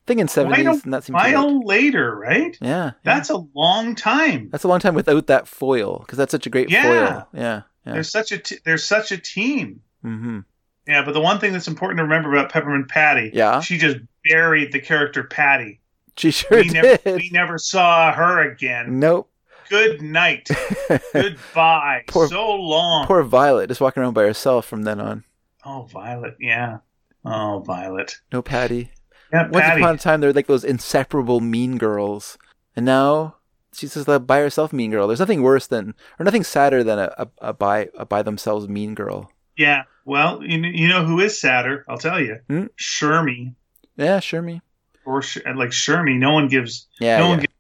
thinking 0.07 0.29
seventies, 0.29 0.85
and 0.85 0.93
that 0.93 1.05
seems. 1.05 1.15
Mile 1.15 1.65
later, 1.67 2.15
right? 2.17 2.57
Yeah, 2.61 2.69
yeah. 2.69 2.91
That's 3.03 3.31
a 3.31 3.39
long 3.55 3.95
time. 3.95 4.49
that's 4.53 4.65
a 4.65 4.69
long 4.69 4.79
time 4.81 4.95
without 4.95 5.27
that 5.29 5.49
foil 5.49 5.99
because 6.01 6.19
that's 6.19 6.31
such 6.31 6.47
a 6.47 6.51
great 6.51 6.71
Yeah. 6.71 6.83
foil. 6.83 7.29
Yeah, 7.33 7.63
yeah. 7.87 7.93
There's 7.95 8.11
such 8.11 8.33
a 8.33 8.39
t- 8.39 8.59
there's 8.65 8.85
such 8.85 9.13
a 9.13 9.19
team. 9.19 9.81
Mm-hmm. 10.05 10.41
Yeah, 10.87 11.05
but 11.05 11.13
the 11.13 11.21
one 11.21 11.39
thing 11.39 11.53
that's 11.53 11.69
important 11.69 11.99
to 11.99 12.03
remember 12.05 12.33
about 12.33 12.51
Peppermint 12.51 12.89
Patty, 12.89 13.31
Yeah, 13.33 13.61
she 13.61 13.79
just 13.79 13.99
buried 14.29 14.73
the 14.73 14.81
character 14.81 15.23
Patty. 15.25 15.81
she 16.17 16.31
sure 16.33 16.59
we 16.59 16.69
did. 16.69 17.01
never 17.05 17.17
we 17.17 17.31
never 17.33 17.59
saw 17.59 18.13
her 18.13 18.41
again. 18.51 18.99
Nope. 18.99 19.29
Good 19.71 20.03
night. 20.03 20.49
Goodbye. 21.13 22.05
Poor- 22.09 22.29
so 22.29 22.51
long. 22.55 23.07
Poor 23.07 23.23
Violet, 23.23 23.69
just 23.69 23.81
walking 23.81 24.03
around 24.03 24.13
by 24.15 24.23
herself 24.25 24.67
from 24.67 24.83
then 24.83 25.01
on. 25.01 25.25
oh, 25.65 25.83
Violet. 25.85 26.37
Yeah. 26.41 26.79
Oh, 27.25 27.61
Violet. 27.67 28.17
No 28.33 28.43
Patty. 28.43 28.91
Yeah, 29.33 29.45
Once 29.49 29.65
Patty. 29.65 29.81
upon 29.81 29.95
a 29.95 29.99
time, 29.99 30.21
they're 30.21 30.33
like 30.33 30.47
those 30.47 30.65
inseparable 30.65 31.41
mean 31.41 31.79
girls, 31.79 32.37
and 32.77 32.85
now 32.85 33.37
she's 33.75 33.95
just 33.95 34.09
a 34.09 34.19
by 34.19 34.39
herself 34.41 34.73
mean 34.73 34.91
girl. 34.91 35.07
There's 35.07 35.21
nothing 35.21 35.43
worse 35.43 35.67
than, 35.67 35.95
or 36.19 36.25
nothing 36.25 36.45
sadder 36.45 36.83
than 36.85 36.99
a, 36.99 37.15
a, 37.19 37.29
a 37.49 37.53
by 37.53 37.89
a 37.97 38.05
by 38.07 38.23
themselves 38.23 38.69
mean 38.69 38.95
girl. 38.95 39.31
yeah. 39.57 39.85
Well, 40.05 40.43
you, 40.43 40.59
you 40.59 40.89
know 40.89 41.05
who 41.05 41.21
is 41.21 41.41
sadder? 41.41 41.85
I'll 41.89 41.97
tell 41.99 42.21
you. 42.21 42.41
Hmm? 42.49 42.65
Shermie. 42.77 43.55
Yeah, 43.97 44.21
me. 44.41 44.61
Or 45.05 45.19
like 45.55 45.71
Shermie. 45.71 46.19
No 46.19 46.33
one 46.33 46.49
gives. 46.49 46.89
Yeah, 46.99 47.19
no 47.19 47.25
yeah. 47.25 47.29
one 47.31 47.39
gives, 47.39 47.55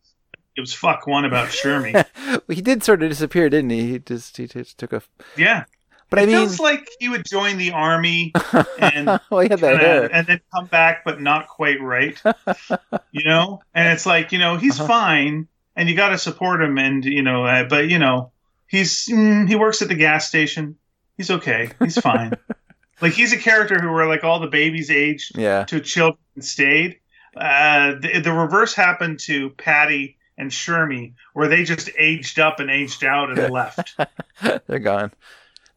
gives 0.57 0.73
fuck 0.75 1.07
one 1.07 1.25
about 1.25 1.49
Shermie. 1.51 1.93
well, 2.27 2.41
he 2.49 2.61
did 2.61 2.83
sort 2.83 3.03
of 3.03 3.11
disappear, 3.11 3.49
didn't 3.49 3.71
he? 3.71 3.93
He 3.93 3.99
just 4.01 4.37
he 4.37 4.49
just 4.49 4.77
took 4.79 4.93
a. 4.93 5.03
yeah. 5.37 5.65
But 6.11 6.19
it 6.19 6.23
I 6.23 6.27
mean, 6.27 6.37
feels 6.37 6.61
like 6.61 6.87
he 7.01 7.09
would 7.09 7.25
join 7.25 7.57
the 7.57 7.71
army 7.73 8.33
and 8.79 9.07
well, 9.31 9.49
kinda- 9.49 10.11
and 10.13 10.27
then 10.27 10.41
come 10.55 10.67
back, 10.67 11.05
but 11.05 11.21
not 11.23 11.49
quite 11.49 11.81
right. 11.81 12.21
you 13.13 13.25
know, 13.25 13.63
and 13.73 13.89
it's 13.89 14.05
like 14.05 14.33
you 14.33 14.39
know 14.39 14.57
he's 14.57 14.79
Uh-huh. 14.79 14.89
fine, 14.89 15.49
and 15.77 15.89
you 15.89 15.97
got 15.97 16.11
to 16.11 16.19
support 16.19 16.63
him, 16.63 16.79
and 16.79 17.05
you 17.05 17.23
know, 17.23 17.45
uh, 17.45 17.65
but 17.65 17.89
you 17.89 17.99
know, 17.99 18.33
he's 18.67 19.07
mm, 19.09 19.49
he 19.49 19.57
works 19.57 19.83
at 19.83 19.89
the 19.89 19.95
gas 19.95 20.29
station. 20.29 20.77
He's 21.17 21.31
okay. 21.31 21.71
He's 21.79 21.99
fine. 21.99 22.33
like 23.01 23.13
he's 23.13 23.33
a 23.33 23.39
character 23.39 23.79
who 23.81 23.89
were 23.91 24.07
like 24.07 24.25
all 24.25 24.41
the 24.41 24.47
babies 24.49 24.91
aged 24.91 25.37
Yeah, 25.39 25.65
to 25.65 25.81
children 25.81 26.19
stayed. 26.41 26.99
Uh, 27.37 27.95
the, 28.01 28.21
the 28.23 28.33
reverse 28.33 28.75
happened 28.75 29.19
to 29.21 29.51
Patty 29.51 30.19
and 30.37 30.51
Shermie, 30.51 31.15
where 31.35 31.49
they 31.49 31.65
just 31.65 31.89
aged 31.99 32.39
up 32.39 32.61
and 32.61 32.71
aged 32.71 33.05
out 33.05 33.31
and 33.31 33.51
left. 33.53 33.99
they're 34.67 34.79
gone. 34.79 35.13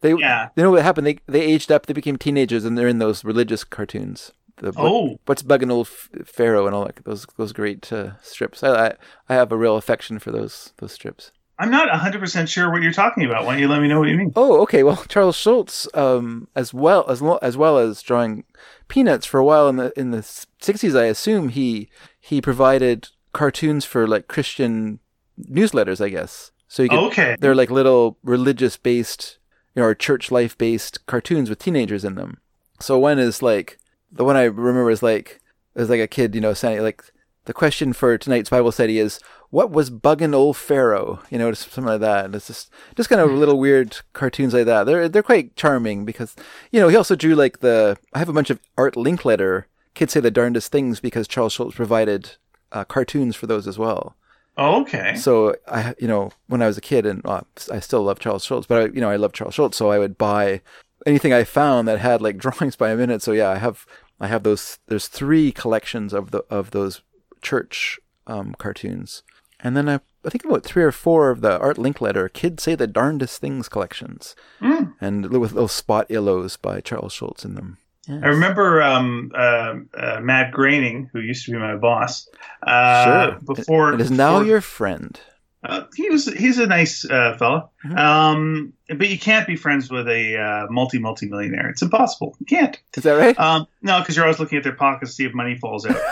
They, 0.02 0.12
Yeah. 0.14 0.48
you 0.56 0.62
know 0.62 0.70
what 0.70 0.82
happened? 0.82 1.06
They 1.06 1.18
they 1.26 1.42
aged 1.42 1.72
up. 1.72 1.86
They 1.86 1.94
became 1.94 2.16
teenagers, 2.18 2.64
and 2.64 2.76
they're 2.76 2.88
in 2.88 2.98
those 2.98 3.24
religious 3.24 3.64
cartoons. 3.64 4.32
The, 4.58 4.72
Oh, 4.76 5.18
what's 5.26 5.42
bugging 5.42 5.70
old 5.70 5.86
Pharaoh 5.88 6.66
and 6.66 6.74
all 6.74 6.84
that 6.86 7.04
those 7.04 7.26
those 7.36 7.52
great 7.52 7.92
uh, 7.92 8.12
strips. 8.22 8.62
I, 8.62 8.86
I 8.88 8.94
I 9.28 9.34
have 9.34 9.52
a 9.52 9.56
real 9.56 9.76
affection 9.76 10.18
for 10.18 10.30
those 10.32 10.72
those 10.78 10.92
strips. 10.92 11.30
I'm 11.58 11.70
not 11.70 11.88
100% 11.88 12.48
sure 12.48 12.70
what 12.70 12.82
you're 12.82 12.92
talking 12.92 13.24
about. 13.24 13.46
Why 13.46 13.52
don't 13.54 13.60
you 13.62 13.68
let 13.68 13.80
me 13.80 13.88
know 13.88 13.98
what 13.98 14.10
you 14.10 14.16
mean? 14.18 14.30
Oh, 14.36 14.60
okay. 14.62 14.82
Well, 14.82 15.02
Charles 15.08 15.36
Schulz, 15.36 15.88
um, 15.94 16.48
as 16.54 16.74
well 16.74 17.06
as 17.08 17.22
lo- 17.22 17.38
as 17.40 17.56
well 17.56 17.78
as 17.78 18.02
drawing 18.02 18.44
Peanuts 18.88 19.24
for 19.24 19.40
a 19.40 19.44
while 19.44 19.66
in 19.68 19.76
the 19.76 19.92
in 19.98 20.10
the 20.10 20.22
sixties, 20.22 20.94
I 20.94 21.04
assume 21.04 21.48
he 21.50 21.88
he 22.20 22.40
provided 22.42 23.08
cartoons 23.32 23.84
for 23.86 24.06
like 24.06 24.28
Christian 24.28 25.00
newsletters, 25.40 26.04
I 26.04 26.08
guess. 26.10 26.50
So 26.68 26.82
you 26.82 26.88
could, 26.88 26.98
Okay. 27.08 27.36
they're 27.38 27.54
like 27.54 27.70
little 27.70 28.18
religious 28.22 28.76
based, 28.76 29.38
you 29.74 29.80
know, 29.82 29.88
or 29.88 29.94
church 29.94 30.30
life 30.30 30.56
based 30.58 31.04
cartoons 31.06 31.48
with 31.48 31.58
teenagers 31.58 32.04
in 32.04 32.14
them. 32.16 32.38
So 32.80 32.98
one 32.98 33.18
is 33.18 33.40
like 33.42 33.78
the 34.16 34.24
one 34.24 34.36
I 34.36 34.44
remember 34.44 34.90
is 34.90 35.02
like 35.02 35.40
is 35.74 35.90
like 35.90 36.00
a 36.00 36.06
kid, 36.06 36.34
you 36.34 36.40
know, 36.40 36.54
saying 36.54 36.82
like 36.82 37.04
the 37.44 37.52
question 37.52 37.92
for 37.92 38.16
tonight's 38.18 38.50
Bible 38.50 38.72
study 38.72 38.98
is 38.98 39.20
what 39.50 39.70
was 39.70 39.90
bugging 39.90 40.34
old 40.34 40.56
Pharaoh? 40.56 41.20
You 41.30 41.38
know, 41.38 41.52
something 41.52 41.84
like 41.84 42.00
that. 42.00 42.26
And 42.26 42.34
it's 42.34 42.48
just 42.48 42.70
just 42.96 43.08
kind 43.08 43.20
of 43.20 43.30
little 43.30 43.58
weird 43.58 43.98
cartoons 44.12 44.54
like 44.54 44.66
that. 44.66 44.84
They're 44.84 45.08
they're 45.08 45.22
quite 45.22 45.56
charming 45.56 46.04
because 46.04 46.34
you 46.72 46.80
know 46.80 46.88
he 46.88 46.96
also 46.96 47.16
drew 47.16 47.34
like 47.34 47.60
the 47.60 47.96
I 48.12 48.18
have 48.18 48.28
a 48.28 48.34
bunch 48.34 48.50
of 48.50 48.60
Art 48.76 48.94
Linkletter 48.94 49.64
kids 49.96 50.12
say 50.12 50.20
the 50.20 50.30
darndest 50.30 50.70
things 50.70 51.00
because 51.00 51.26
Charles 51.26 51.54
Schulz 51.54 51.74
provided 51.74 52.36
uh, 52.70 52.84
cartoons 52.84 53.34
for 53.34 53.48
those 53.48 53.66
as 53.66 53.78
well. 53.78 54.14
Okay. 54.56 55.16
So 55.16 55.56
I, 55.66 55.94
you 55.98 56.06
know, 56.06 56.30
when 56.46 56.62
I 56.62 56.66
was 56.66 56.78
a 56.78 56.82
kid, 56.82 57.04
and 57.04 57.20
uh, 57.26 57.40
I 57.72 57.80
still 57.80 58.02
love 58.04 58.20
Charles 58.20 58.44
Schulz, 58.44 58.66
but 58.66 58.82
I, 58.82 58.84
you 58.86 59.00
know, 59.00 59.10
I 59.10 59.16
love 59.16 59.32
Charles 59.32 59.54
Schulz, 59.54 59.76
so 59.76 59.90
I 59.90 59.98
would 59.98 60.16
buy 60.16 60.60
anything 61.04 61.32
I 61.32 61.44
found 61.44 61.88
that 61.88 61.98
had 61.98 62.22
like 62.22 62.36
drawings 62.44 62.76
by 62.76 62.90
a 62.90 62.96
minute. 62.96 63.22
So 63.22 63.32
yeah, 63.32 63.50
I 63.50 63.56
have, 63.56 63.86
I 64.20 64.26
have 64.28 64.42
those. 64.42 64.78
There's 64.86 65.08
three 65.08 65.52
collections 65.52 66.12
of 66.12 66.30
the 66.30 66.44
of 66.50 66.70
those 66.70 67.02
church 67.42 67.98
um, 68.26 68.54
cartoons, 68.58 69.22
and 69.60 69.76
then 69.76 69.88
I, 69.88 70.00
I 70.24 70.30
think 70.30 70.44
about 70.44 70.64
three 70.64 70.82
or 70.82 70.92
four 70.92 71.30
of 71.30 71.40
the 71.42 71.58
Art 71.58 71.76
Linkletter 71.76 72.32
"Kids 72.32 72.62
Say 72.62 72.74
the 72.74 72.86
Darndest 72.86 73.40
Things" 73.40 73.68
collections, 73.68 74.34
Mm. 74.60 74.94
and 75.00 75.26
with 75.26 75.52
little 75.52 75.68
spot 75.68 76.08
illos 76.08 76.56
by 76.60 76.80
Charles 76.80 77.12
Schulz 77.12 77.44
in 77.44 77.54
them. 77.54 77.78
Yes. 78.08 78.20
I 78.22 78.28
remember 78.28 78.82
um, 78.82 79.32
uh, 79.34 79.74
uh, 79.94 80.20
Matt 80.22 80.52
Groening, 80.52 81.10
who 81.12 81.18
used 81.20 81.44
to 81.46 81.50
be 81.50 81.58
my 81.58 81.74
boss. 81.76 82.28
Uh, 82.62 83.04
Sure. 83.32 83.54
Before 83.56 83.92
It 83.94 84.00
is 84.00 84.10
now 84.12 84.38
before- 84.38 84.46
your 84.46 84.60
friend. 84.60 85.20
Uh, 85.68 85.84
he 85.96 86.08
was 86.10 86.26
he's 86.32 86.58
a 86.58 86.66
nice 86.66 87.04
uh, 87.04 87.36
fella, 87.38 87.68
Mhm. 87.84 87.98
um, 87.98 88.72
but 88.96 89.08
you 89.08 89.18
can't 89.18 89.46
be 89.46 89.56
friends 89.56 89.90
with 89.90 90.06
a 90.08 90.36
uh, 90.36 90.66
multi 90.70 90.98
multi 91.00 91.26
millionaire. 91.28 91.68
It's 91.68 91.82
impossible. 91.82 92.36
You 92.38 92.46
can't. 92.46 92.80
Is 92.96 93.02
that 93.02 93.14
right? 93.14 93.38
Um, 93.38 93.66
no, 93.82 93.98
because 94.00 94.14
you're 94.16 94.24
always 94.24 94.38
looking 94.38 94.58
at 94.58 94.64
their 94.64 94.74
pockets 94.76 95.10
to 95.10 95.14
see 95.16 95.24
if 95.24 95.34
money 95.34 95.56
falls 95.56 95.84
out. 95.86 95.96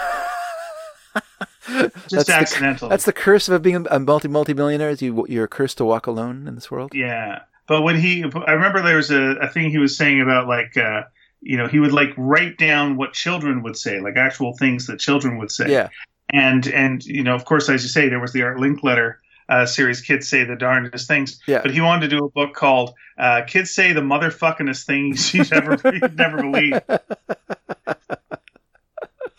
Just 1.66 2.10
That's 2.10 2.26
the- 2.26 2.34
accidental. 2.34 2.88
That's 2.88 3.04
the 3.04 3.12
curse 3.12 3.48
of 3.48 3.62
being 3.62 3.86
a 3.90 3.98
multi 3.98 4.28
multi 4.28 4.54
millionaire. 4.54 4.90
Is 4.90 5.00
you 5.02 5.24
you're 5.28 5.46
cursed 5.48 5.78
to 5.78 5.84
walk 5.84 6.06
alone 6.06 6.46
in 6.46 6.54
this 6.56 6.70
world. 6.70 6.92
Yeah, 6.94 7.40
but 7.66 7.82
when 7.82 7.98
he, 7.98 8.22
I 8.46 8.52
remember 8.52 8.82
there 8.82 8.96
was 8.96 9.10
a, 9.10 9.36
a 9.40 9.48
thing 9.48 9.70
he 9.70 9.78
was 9.78 9.96
saying 9.96 10.20
about 10.20 10.46
like, 10.46 10.76
uh, 10.76 11.02
you 11.40 11.56
know, 11.56 11.66
he 11.66 11.78
would 11.80 11.92
like 11.92 12.10
write 12.16 12.58
down 12.58 12.96
what 12.96 13.12
children 13.14 13.62
would 13.62 13.76
say, 13.76 14.00
like 14.00 14.16
actual 14.16 14.56
things 14.56 14.86
that 14.88 14.98
children 15.00 15.38
would 15.38 15.50
say. 15.50 15.70
Yeah. 15.70 15.88
And 16.30 16.66
and 16.68 17.04
you 17.04 17.22
know, 17.22 17.34
of 17.34 17.44
course, 17.44 17.68
as 17.68 17.82
you 17.82 17.88
say, 17.88 18.08
there 18.08 18.20
was 18.20 18.32
the 18.32 18.42
Art 18.42 18.58
Linkletter 18.58 19.14
uh, 19.48 19.66
series, 19.66 20.00
Kids 20.00 20.28
Say 20.28 20.44
the 20.44 20.56
Darndest 20.56 21.06
Things. 21.08 21.40
Yeah. 21.46 21.60
But 21.62 21.72
he 21.72 21.80
wanted 21.80 22.10
to 22.10 22.16
do 22.18 22.24
a 22.24 22.30
book 22.30 22.54
called 22.54 22.94
uh, 23.18 23.42
Kids 23.46 23.70
Say 23.74 23.92
the 23.92 24.00
Motherfuckingest 24.00 24.84
Things 24.86 25.32
You 25.34 25.44
Never 25.50 25.78
You'd 25.92 26.16
Never 26.16 26.40
Believe. 26.42 26.80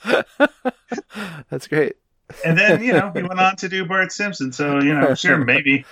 That's 1.50 1.68
great. 1.68 1.94
And 2.44 2.58
then 2.58 2.84
you 2.84 2.92
know 2.94 3.12
he 3.14 3.22
went 3.22 3.40
on 3.40 3.56
to 3.58 3.70
do 3.70 3.86
Bart 3.86 4.12
Simpson. 4.12 4.52
So 4.52 4.80
you 4.80 4.94
know, 4.94 5.14
sure, 5.16 5.38
maybe, 5.38 5.86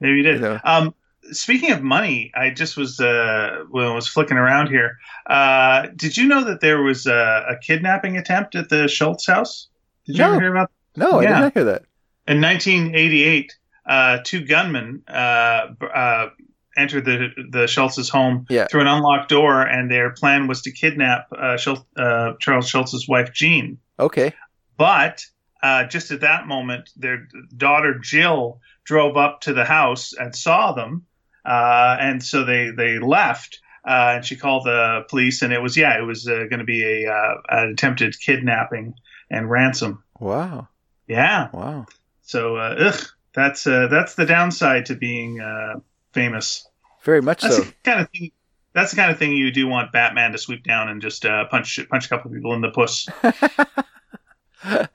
maybe 0.00 0.16
he 0.18 0.22
did. 0.22 0.36
You 0.36 0.40
know. 0.42 0.60
Um, 0.64 0.94
speaking 1.30 1.70
of 1.72 1.82
money, 1.82 2.32
I 2.34 2.50
just 2.50 2.76
was 2.76 3.00
uh, 3.00 3.64
when 3.70 3.84
I 3.86 3.94
was 3.94 4.08
flicking 4.08 4.36
around 4.36 4.68
here. 4.68 4.98
Uh, 5.26 5.86
did 5.94 6.16
you 6.16 6.26
know 6.26 6.44
that 6.44 6.60
there 6.60 6.82
was 6.82 7.06
a, 7.06 7.46
a 7.50 7.56
kidnapping 7.60 8.16
attempt 8.16 8.54
at 8.56 8.68
the 8.68 8.88
Schulz 8.88 9.26
house? 9.26 9.68
Did 10.06 10.16
you 10.18 10.24
No. 10.24 10.32
ever 10.32 10.40
hear 10.40 10.50
about? 10.56 10.70
That? 10.94 11.00
No, 11.10 11.20
I 11.20 11.22
Yeah. 11.22 11.28
did 11.34 11.40
not 11.40 11.54
hear 11.54 11.64
that. 11.64 11.82
In 12.28 12.40
1988, 12.40 13.56
uh, 13.86 14.18
two 14.24 14.44
gunmen 14.44 15.02
uh, 15.08 15.68
uh, 15.82 16.28
entered 16.76 17.04
the 17.04 17.28
the 17.50 17.66
Schulz's 17.66 18.08
home 18.08 18.46
Yeah. 18.50 18.66
through 18.66 18.80
an 18.82 18.86
unlocked 18.88 19.28
door, 19.28 19.62
and 19.62 19.90
their 19.90 20.10
plan 20.10 20.46
was 20.48 20.62
to 20.62 20.72
kidnap 20.72 21.28
uh, 21.32 21.56
Schulz, 21.56 21.80
uh, 21.96 22.32
Charles 22.40 22.68
Schulz's 22.68 23.06
wife 23.08 23.32
Jean. 23.32 23.78
Okay. 23.98 24.32
But 24.76 25.24
uh, 25.62 25.84
just 25.84 26.10
at 26.10 26.20
that 26.20 26.46
moment, 26.46 26.90
their 26.96 27.28
daughter 27.56 27.98
Jill 27.98 28.60
drove 28.84 29.16
up 29.16 29.40
to 29.42 29.52
the 29.54 29.64
house 29.64 30.12
and 30.12 30.34
saw 30.34 30.72
them, 30.72 31.06
uh, 31.44 31.96
and 32.00 32.22
so 32.22 32.44
they 32.44 32.70
they 32.70 32.98
left. 32.98 33.60
Uh, 33.88 34.14
and 34.16 34.24
she 34.24 34.34
called 34.34 34.64
the 34.66 35.04
police, 35.08 35.42
and 35.42 35.52
it 35.52 35.62
was 35.62 35.76
yeah, 35.76 35.96
it 35.96 36.02
was 36.04 36.26
uh, 36.26 36.44
going 36.50 36.58
to 36.58 36.64
be 36.64 36.82
a 37.04 37.08
uh, 37.10 37.34
an 37.50 37.68
attempted 37.70 38.18
kidnapping 38.18 38.94
and 39.30 39.48
ransom. 39.48 40.02
Wow. 40.18 40.66
Yeah, 41.06 41.50
Wow. 41.52 41.86
So 42.26 42.56
uh, 42.56 42.74
ugh, 42.78 43.00
that's 43.34 43.66
uh, 43.66 43.86
that's 43.88 44.14
the 44.14 44.26
downside 44.26 44.86
to 44.86 44.96
being 44.96 45.40
uh, 45.40 45.80
famous. 46.12 46.68
Very 47.04 47.22
much 47.22 47.42
That's 47.42 47.56
so. 47.56 47.62
the 47.62 47.72
kind 47.84 48.00
of 48.00 48.10
thing. 48.10 48.32
That's 48.72 48.90
the 48.90 48.96
kind 48.96 49.12
of 49.12 49.18
thing 49.18 49.32
you 49.32 49.52
do 49.52 49.68
want 49.68 49.92
Batman 49.92 50.32
to 50.32 50.38
sweep 50.38 50.64
down 50.64 50.88
and 50.88 51.00
just 51.00 51.24
uh, 51.24 51.44
punch 51.46 51.78
punch 51.88 52.06
a 52.06 52.08
couple 52.08 52.30
of 52.30 52.34
people 52.34 52.52
in 52.52 52.60
the 52.60 52.70
puss. 52.70 53.08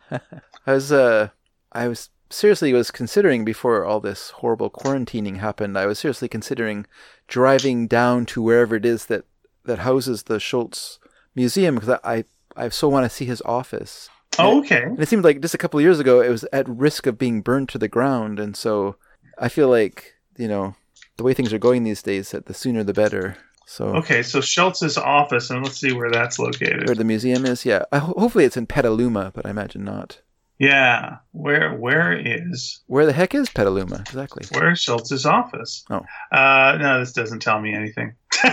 I 0.68 0.74
was 0.74 0.92
uh 0.92 1.30
I 1.72 1.88
was 1.88 2.10
seriously 2.30 2.74
was 2.74 2.92
considering 2.92 3.46
before 3.46 3.86
all 3.86 4.02
this 4.02 4.32
horrible 4.32 4.70
quarantining 4.70 5.38
happened, 5.38 5.78
I 5.78 5.86
was 5.86 6.00
seriously 6.00 6.28
considering 6.28 6.86
driving 7.28 7.88
down 7.88 8.26
to 8.28 8.42
wherever 8.42 8.76
it 8.76 8.86
is 8.86 9.06
that 9.06 9.24
that 9.64 9.80
houses 9.80 10.24
the 10.24 10.40
Schulz 10.40 11.00
Museum 11.34 11.76
because 11.76 11.98
I 12.04 12.26
I 12.58 12.68
so 12.70 12.90
want 12.90 13.06
to 13.06 13.16
see 13.16 13.26
his 13.26 13.42
office. 13.44 14.10
Oh, 14.40 14.60
okay. 14.60 14.84
And 14.84 15.00
it 15.00 15.08
seemed 15.10 15.24
like 15.24 15.42
just 15.42 15.54
a 15.54 15.58
couple 15.58 15.80
of 15.80 15.84
years 15.84 16.00
ago 16.00 16.22
it 16.22 16.30
was 16.30 16.46
at 16.54 16.68
risk 16.68 17.06
of 17.06 17.18
being 17.18 17.42
burned 17.42 17.70
to 17.70 17.78
the 17.78 17.88
ground 17.88 18.40
and 18.40 18.56
so 18.56 18.96
I 19.38 19.50
feel 19.50 19.68
like, 19.70 20.14
you 20.38 20.48
know, 20.48 20.76
the 21.18 21.24
way 21.24 21.34
things 21.34 21.52
are 21.54 21.58
going 21.60 21.84
these 21.84 22.02
days 22.02 22.32
that 22.32 22.46
the 22.46 22.54
sooner 22.54 22.84
the 22.84 22.94
better. 22.94 23.38
So 23.66 23.86
Okay, 23.98 24.22
so 24.24 24.40
Schulz's 24.40 24.98
office, 24.98 25.50
and 25.50 25.64
let's 25.64 25.78
see 25.80 25.94
where 25.94 26.12
that's 26.12 26.38
located. 26.40 26.88
where 26.88 26.96
the 26.96 27.04
museum 27.06 27.46
is, 27.46 27.66
yeah. 27.66 27.84
I, 27.92 28.00
hopefully 28.00 28.44
it's 28.46 28.58
in 28.58 28.66
Petaluma, 28.68 29.32
but 29.34 29.46
I 29.46 29.50
imagine 29.50 29.84
not. 29.86 30.20
Yeah, 30.60 31.18
where 31.32 31.74
where 31.76 32.12
is 32.14 32.82
Where 32.88 33.06
the 33.08 33.14
heck 33.14 33.34
is 33.34 33.50
Petaluma? 33.50 34.02
Exactly. 34.02 34.46
where 34.52 34.72
is 34.72 34.80
Schulz's 34.80 35.26
office? 35.26 35.84
Oh. 35.90 36.02
uh, 36.32 36.78
no, 36.80 37.00
this 37.00 37.14
doesn't 37.14 37.40
tell 37.42 37.60
me 37.62 37.74
anything. 37.74 38.14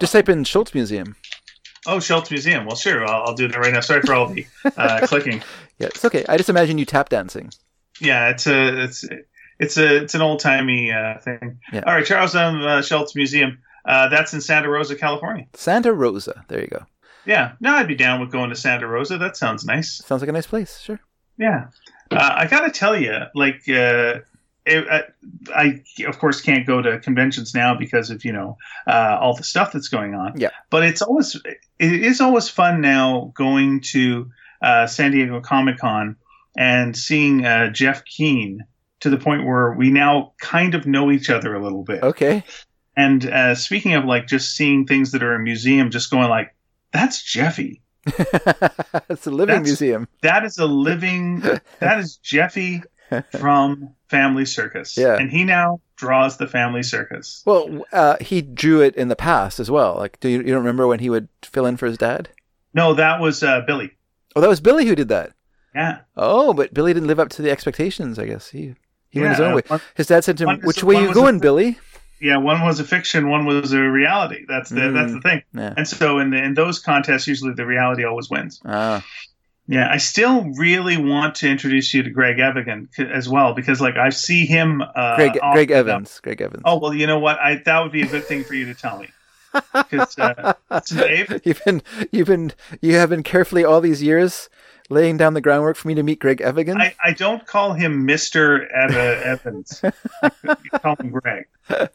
Just 0.00 0.12
type 0.12 0.28
in 0.28 0.44
Schulz 0.44 0.74
Museum. 0.74 1.16
Oh, 1.88 2.00
Schulz 2.00 2.30
Museum. 2.30 2.66
Well, 2.66 2.76
sure, 2.76 3.04
I'll, 3.06 3.28
I'll 3.28 3.34
do 3.34 3.48
that 3.48 3.58
right 3.58 3.72
now. 3.72 3.80
Sorry 3.80 4.02
for 4.02 4.14
all 4.14 4.28
the 4.28 4.46
uh, 4.76 5.00
clicking. 5.06 5.42
Yeah, 5.78 5.86
it's 5.86 6.04
okay. 6.04 6.24
I 6.28 6.36
just 6.36 6.50
imagine 6.50 6.76
you 6.76 6.84
tap 6.84 7.08
dancing. 7.08 7.50
Yeah, 7.98 8.28
it's 8.28 8.46
a 8.46 8.84
it's 8.84 9.04
it's 9.58 9.76
a 9.78 10.02
it's 10.02 10.14
an 10.14 10.20
old 10.20 10.40
timey 10.40 10.92
uh, 10.92 11.18
thing. 11.18 11.58
Yeah. 11.72 11.84
All 11.86 11.94
right, 11.94 12.04
Charles 12.04 12.36
M. 12.36 12.60
Uh, 12.60 12.82
Schulz 12.82 13.16
Museum. 13.16 13.58
Uh, 13.86 14.08
that's 14.08 14.34
in 14.34 14.40
Santa 14.42 14.68
Rosa, 14.68 14.96
California. 14.96 15.46
Santa 15.54 15.92
Rosa. 15.92 16.44
There 16.48 16.60
you 16.60 16.66
go. 16.68 16.84
Yeah, 17.24 17.52
no, 17.60 17.74
I'd 17.74 17.88
be 17.88 17.94
down 17.94 18.20
with 18.20 18.30
going 18.30 18.50
to 18.50 18.56
Santa 18.56 18.86
Rosa. 18.86 19.16
That 19.16 19.36
sounds 19.36 19.64
nice. 19.64 19.96
Sounds 20.04 20.20
like 20.20 20.28
a 20.28 20.32
nice 20.32 20.46
place. 20.46 20.78
Sure. 20.80 21.00
Yeah, 21.38 21.68
uh, 22.10 22.30
I 22.36 22.46
gotta 22.46 22.70
tell 22.70 23.00
you, 23.00 23.14
like, 23.34 23.68
uh, 23.68 24.20
I, 24.68 25.02
I 25.54 25.82
of 26.06 26.18
course 26.18 26.40
can't 26.40 26.66
go 26.66 26.82
to 26.82 26.98
conventions 27.00 27.54
now 27.54 27.74
because 27.74 28.10
of 28.10 28.24
you 28.24 28.32
know 28.32 28.56
uh, 28.86 29.18
all 29.20 29.34
the 29.34 29.44
stuff 29.44 29.72
that's 29.72 29.88
going 29.88 30.14
on. 30.14 30.38
Yeah. 30.38 30.50
but 30.70 30.84
it's 30.84 31.02
always 31.02 31.40
it 31.44 31.58
is 31.78 32.20
always 32.20 32.48
fun 32.48 32.80
now 32.80 33.32
going 33.34 33.80
to 33.92 34.30
uh, 34.62 34.86
San 34.86 35.12
Diego 35.12 35.40
Comic 35.40 35.78
Con 35.78 36.16
and 36.56 36.96
seeing 36.96 37.44
uh, 37.44 37.70
Jeff 37.70 38.04
Keane 38.04 38.64
to 39.00 39.10
the 39.10 39.18
point 39.18 39.46
where 39.46 39.72
we 39.72 39.90
now 39.90 40.32
kind 40.40 40.74
of 40.74 40.86
know 40.86 41.10
each 41.10 41.30
other 41.30 41.54
a 41.54 41.62
little 41.62 41.84
bit. 41.84 42.02
Okay. 42.02 42.42
And 42.96 43.24
uh, 43.26 43.54
speaking 43.54 43.94
of 43.94 44.04
like 44.04 44.26
just 44.26 44.56
seeing 44.56 44.84
things 44.84 45.12
that 45.12 45.22
are 45.22 45.34
a 45.34 45.38
museum, 45.38 45.90
just 45.90 46.10
going 46.10 46.28
like, 46.28 46.54
that's 46.92 47.22
Jeffy. 47.22 47.80
it's 48.06 49.26
a 49.26 49.30
living 49.30 49.46
That's- 49.46 49.66
museum. 49.66 50.08
That 50.22 50.44
is 50.44 50.58
a 50.58 50.66
living. 50.66 51.40
that 51.78 52.00
is 52.00 52.16
Jeffy 52.16 52.82
from 53.38 53.90
Family 54.08 54.44
Circus. 54.44 54.96
Yeah. 54.96 55.16
And 55.16 55.30
he 55.30 55.44
now 55.44 55.80
draws 55.96 56.36
the 56.36 56.46
Family 56.46 56.82
Circus. 56.82 57.42
Well, 57.44 57.84
uh, 57.92 58.16
he 58.20 58.40
drew 58.42 58.80
it 58.80 58.94
in 58.96 59.08
the 59.08 59.16
past 59.16 59.60
as 59.60 59.70
well. 59.70 59.96
Like, 59.96 60.18
do 60.20 60.28
you, 60.28 60.38
you 60.38 60.44
don't 60.46 60.56
remember 60.58 60.86
when 60.86 61.00
he 61.00 61.10
would 61.10 61.28
fill 61.42 61.66
in 61.66 61.76
for 61.76 61.86
his 61.86 61.98
dad? 61.98 62.28
No, 62.74 62.94
that 62.94 63.20
was 63.20 63.42
uh, 63.42 63.62
Billy. 63.66 63.92
Oh, 64.36 64.40
that 64.40 64.48
was 64.48 64.60
Billy 64.60 64.86
who 64.86 64.94
did 64.94 65.08
that. 65.08 65.32
Yeah. 65.74 66.00
Oh, 66.16 66.52
but 66.54 66.72
Billy 66.72 66.92
didn't 66.94 67.08
live 67.08 67.20
up 67.20 67.28
to 67.30 67.42
the 67.42 67.50
expectations. 67.50 68.18
I 68.18 68.26
guess 68.26 68.48
he 68.50 68.74
he 69.10 69.20
went 69.20 69.32
his 69.32 69.40
own 69.40 69.54
way. 69.54 69.62
one- 69.68 69.80
His 69.94 70.06
dad 70.06 70.24
said 70.24 70.36
to 70.38 70.48
him, 70.48 70.60
"Which 70.62 70.82
way 70.84 70.96
you 71.00 71.08
was 71.08 71.16
a- 71.16 71.20
going, 71.20 71.38
Billy?" 71.38 71.78
Yeah, 72.20 72.38
one 72.38 72.62
was 72.62 72.80
a 72.80 72.84
fiction, 72.84 73.28
one 73.30 73.46
was 73.46 73.72
a 73.72 73.80
reality. 73.80 74.44
That's 74.48 74.70
the 74.70 74.90
that's 74.90 75.12
the 75.12 75.20
thing. 75.20 75.42
Yeah. 75.54 75.74
And 75.76 75.86
so 75.86 76.18
in 76.18 76.30
the, 76.30 76.42
in 76.42 76.54
those 76.54 76.78
contests, 76.80 77.26
usually 77.28 77.52
the 77.54 77.64
reality 77.66 78.04
always 78.04 78.28
wins. 78.28 78.60
Ah, 78.64 79.04
Yeah, 79.70 79.90
I 79.92 79.98
still 79.98 80.44
really 80.56 80.96
want 80.96 81.34
to 81.36 81.48
introduce 81.48 81.92
you 81.92 82.02
to 82.02 82.08
Greg 82.08 82.38
Evigan 82.38 82.88
as 82.98 83.28
well 83.28 83.52
because 83.52 83.82
like 83.82 83.96
I 83.96 84.08
see 84.08 84.46
him. 84.46 84.82
Uh, 84.82 85.16
Greg 85.16 85.38
Greg 85.52 85.70
Evans. 85.70 86.20
Greg 86.20 86.40
Evans. 86.40 86.62
Oh 86.64 86.78
well, 86.78 86.94
you 86.94 87.06
know 87.06 87.18
what? 87.18 87.38
I 87.38 87.56
that 87.66 87.82
would 87.82 87.92
be 87.92 88.00
a 88.00 88.06
good 88.06 88.24
thing 88.24 88.44
for 88.44 88.54
you 88.54 88.64
to 88.66 88.74
tell 88.74 88.98
me. 88.98 89.08
Because 89.72 90.18
uh, 90.18 90.54
Dave, 90.86 91.40
You've 91.44 91.64
been 91.64 91.82
you've 92.12 92.26
been 92.28 92.52
you 92.82 92.94
have 92.94 93.08
been 93.08 93.22
carefully 93.22 93.64
all 93.64 93.80
these 93.80 94.02
years 94.02 94.48
laying 94.90 95.16
down 95.16 95.34
the 95.34 95.40
groundwork 95.40 95.76
for 95.76 95.88
me 95.88 95.94
to 95.94 96.02
meet 96.02 96.18
Greg 96.18 96.40
Evigan. 96.40 96.78
I, 96.78 96.94
I 97.02 97.12
don't 97.12 97.46
call 97.46 97.72
him 97.72 98.04
Mister 98.04 98.64
Eva 98.74 99.26
Evans. 99.26 99.82
I 100.22 100.56
call 100.80 100.96
him 100.96 101.10
Greg. 101.10 101.46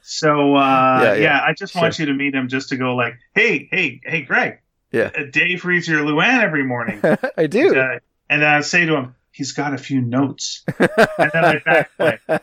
So 0.02 0.56
uh, 0.56 1.00
Yeah, 1.04 1.14
yeah, 1.14 1.22
yeah. 1.22 1.44
I 1.46 1.54
just 1.54 1.76
want 1.76 2.00
you 2.00 2.08
to 2.08 2.14
meet 2.14 2.34
him 2.34 2.48
just 2.48 2.70
to 2.70 2.76
go 2.76 2.96
like, 2.96 3.18
hey, 3.34 3.68
hey, 3.72 4.02
hey, 4.04 4.22
Greg. 4.24 4.60
Yeah. 4.94 5.10
uh, 5.18 5.24
Dave 5.32 5.66
reads 5.66 5.88
your 5.88 6.00
Luann 6.02 6.42
every 6.42 6.64
morning. 6.64 7.02
I 7.38 7.48
do. 7.48 7.76
Uh, 7.78 8.00
and 8.30 8.42
then 8.42 8.54
I 8.54 8.62
say 8.62 8.86
to 8.86 8.96
him, 8.96 9.16
he's 9.32 9.52
got 9.52 9.74
a 9.74 9.78
few 9.78 10.00
notes. 10.00 10.64
and 10.80 11.32
then 11.34 11.46
I 11.46 11.86
backplay. 12.00 12.40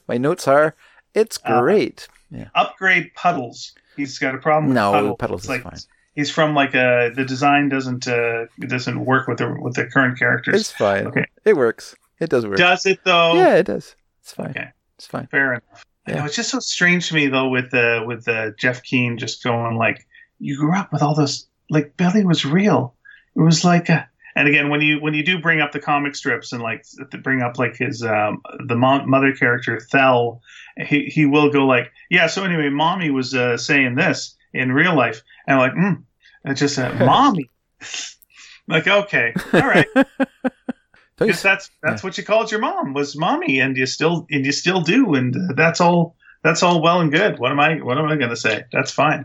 My 0.08 0.16
notes 0.18 0.46
are, 0.46 0.74
it's 1.14 1.38
Uh, 1.44 1.60
great. 1.60 2.06
Upgrade 2.54 3.14
puddles. 3.14 3.72
He's 3.96 4.18
got 4.18 4.34
a 4.34 4.38
problem 4.38 4.66
with 4.68 4.74
No, 4.74 4.92
puddles. 4.92 5.16
puddles 5.18 5.42
is 5.44 5.48
like, 5.48 5.62
fine. 5.62 5.78
He's 6.14 6.30
from 6.30 6.54
like 6.54 6.74
a 6.74 7.10
the 7.14 7.24
design 7.24 7.68
doesn't 7.68 8.08
uh, 8.08 8.46
doesn't 8.60 9.04
work 9.04 9.26
with 9.28 9.38
the 9.38 9.54
with 9.60 9.74
the 9.74 9.86
current 9.86 10.18
characters. 10.18 10.60
It's 10.62 10.72
fine. 10.72 11.06
Okay. 11.08 11.26
It 11.44 11.56
works. 11.56 11.94
It 12.20 12.30
does 12.30 12.46
work. 12.46 12.56
Does 12.56 12.86
it 12.86 13.00
though? 13.04 13.34
Yeah, 13.34 13.56
it 13.56 13.66
does. 13.66 13.94
It's 14.22 14.32
fine. 14.32 14.50
Okay. 14.50 14.68
It's 14.96 15.06
fine. 15.06 15.26
Fair 15.26 15.52
enough. 15.54 15.84
Yeah. 16.08 16.20
know, 16.20 16.24
it's 16.24 16.36
just 16.36 16.50
so 16.50 16.58
strange 16.60 17.08
to 17.08 17.14
me 17.14 17.26
though 17.28 17.48
with 17.48 17.72
uh, 17.74 18.02
with 18.06 18.26
uh, 18.28 18.50
Jeff 18.58 18.82
Keane 18.82 19.18
just 19.18 19.42
going 19.44 19.76
like, 19.76 20.06
you 20.38 20.56
grew 20.56 20.74
up 20.74 20.92
with 20.92 21.02
all 21.02 21.14
those 21.14 21.46
like 21.70 21.96
Billy 21.96 22.24
was 22.24 22.44
real. 22.44 22.94
It 23.34 23.40
was 23.40 23.64
like, 23.64 23.90
uh 23.90 24.04
and 24.36 24.48
again 24.48 24.68
when 24.68 24.82
you 24.82 25.00
when 25.00 25.14
you 25.14 25.24
do 25.24 25.40
bring 25.40 25.60
up 25.60 25.72
the 25.72 25.80
comic 25.80 26.14
strips 26.14 26.52
and 26.52 26.62
like 26.62 26.84
bring 27.22 27.40
up 27.40 27.58
like 27.58 27.76
his 27.76 28.02
um, 28.02 28.42
the 28.66 28.76
mom, 28.76 29.08
mother 29.08 29.32
character 29.32 29.80
Thel, 29.80 30.42
he 30.76 31.06
he 31.06 31.24
will 31.24 31.50
go 31.50 31.66
like, 31.66 31.90
yeah. 32.10 32.26
So 32.26 32.44
anyway, 32.44 32.68
mommy 32.68 33.10
was 33.10 33.34
uh, 33.34 33.56
saying 33.56 33.94
this 33.94 34.36
in 34.52 34.72
real 34.72 34.94
life, 34.94 35.22
and 35.46 35.58
I'm 35.58 35.60
like, 35.60 35.76
mm, 35.78 36.02
it's 36.44 36.60
just 36.60 36.78
uh, 36.78 36.92
mommy. 37.00 37.50
like 38.68 38.86
okay, 38.86 39.34
all 39.52 39.60
right. 39.60 39.88
Because 41.18 41.40
that's 41.40 41.70
that's 41.82 42.02
what 42.04 42.18
you 42.18 42.24
called 42.24 42.50
your 42.50 42.60
mom 42.60 42.92
was 42.92 43.16
mommy, 43.16 43.60
and 43.60 43.74
you 43.74 43.86
still 43.86 44.26
and 44.30 44.44
you 44.44 44.52
still 44.52 44.82
do, 44.82 45.14
and 45.14 45.34
uh, 45.34 45.54
that's 45.54 45.80
all 45.80 46.14
that's 46.42 46.62
all 46.62 46.82
well 46.82 47.00
and 47.00 47.10
good. 47.10 47.38
What 47.38 47.52
am 47.52 47.58
I 47.58 47.76
what 47.76 47.96
am 47.96 48.04
I 48.04 48.16
going 48.16 48.28
to 48.28 48.36
say? 48.36 48.64
That's 48.70 48.90
fine. 48.90 49.24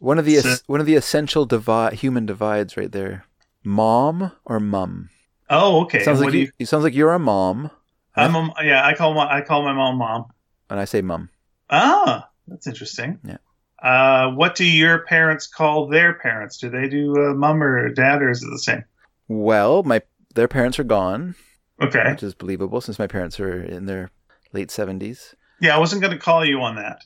One 0.00 0.18
of 0.18 0.24
the 0.24 0.36
es- 0.38 0.64
one 0.66 0.80
of 0.80 0.86
the 0.86 0.96
essential 0.96 1.46
divi- 1.46 1.94
human 1.94 2.26
divides 2.26 2.76
right 2.76 2.90
there. 2.90 3.26
Mom 3.62 4.32
or 4.44 4.58
mum? 4.58 5.10
Oh, 5.48 5.82
okay. 5.82 6.02
sounds 6.02 6.20
like 6.20 6.32
do 6.32 6.38
you, 6.38 6.50
it 6.58 6.66
sounds 6.66 6.84
like 6.84 6.94
you're 6.94 7.12
a 7.12 7.18
mom, 7.18 7.70
I'm 8.16 8.34
a, 8.34 8.52
yeah. 8.62 8.84
I 8.84 8.94
call 8.94 9.14
my 9.14 9.30
I 9.30 9.40
call 9.42 9.62
my 9.62 9.72
mom 9.72 9.96
mom. 9.98 10.24
and 10.68 10.80
I 10.80 10.84
say 10.86 11.02
mum. 11.02 11.28
Ah, 11.68 12.28
that's 12.48 12.66
interesting. 12.66 13.18
Yeah. 13.24 13.36
Uh, 13.82 14.32
what 14.32 14.54
do 14.56 14.64
your 14.64 15.00
parents 15.06 15.46
call 15.46 15.86
their 15.88 16.14
parents? 16.14 16.58
Do 16.58 16.68
they 16.70 16.88
do 16.88 17.14
uh, 17.30 17.34
mom 17.34 17.62
or 17.62 17.88
dad, 17.90 18.20
or 18.22 18.30
is 18.30 18.42
it 18.42 18.50
the 18.50 18.58
same? 18.58 18.84
Well, 19.28 19.82
my 19.84 20.02
their 20.34 20.48
parents 20.48 20.78
are 20.78 20.84
gone, 20.84 21.34
Okay. 21.80 22.10
which 22.10 22.22
is 22.22 22.34
believable 22.34 22.80
since 22.80 22.98
my 22.98 23.06
parents 23.06 23.38
are 23.40 23.62
in 23.62 23.86
their 23.86 24.10
late 24.52 24.70
seventies. 24.70 25.34
Yeah, 25.60 25.76
I 25.76 25.78
wasn't 25.78 26.00
going 26.00 26.12
to 26.12 26.18
call 26.18 26.42
you 26.44 26.60
on 26.62 26.76
that. 26.76 27.02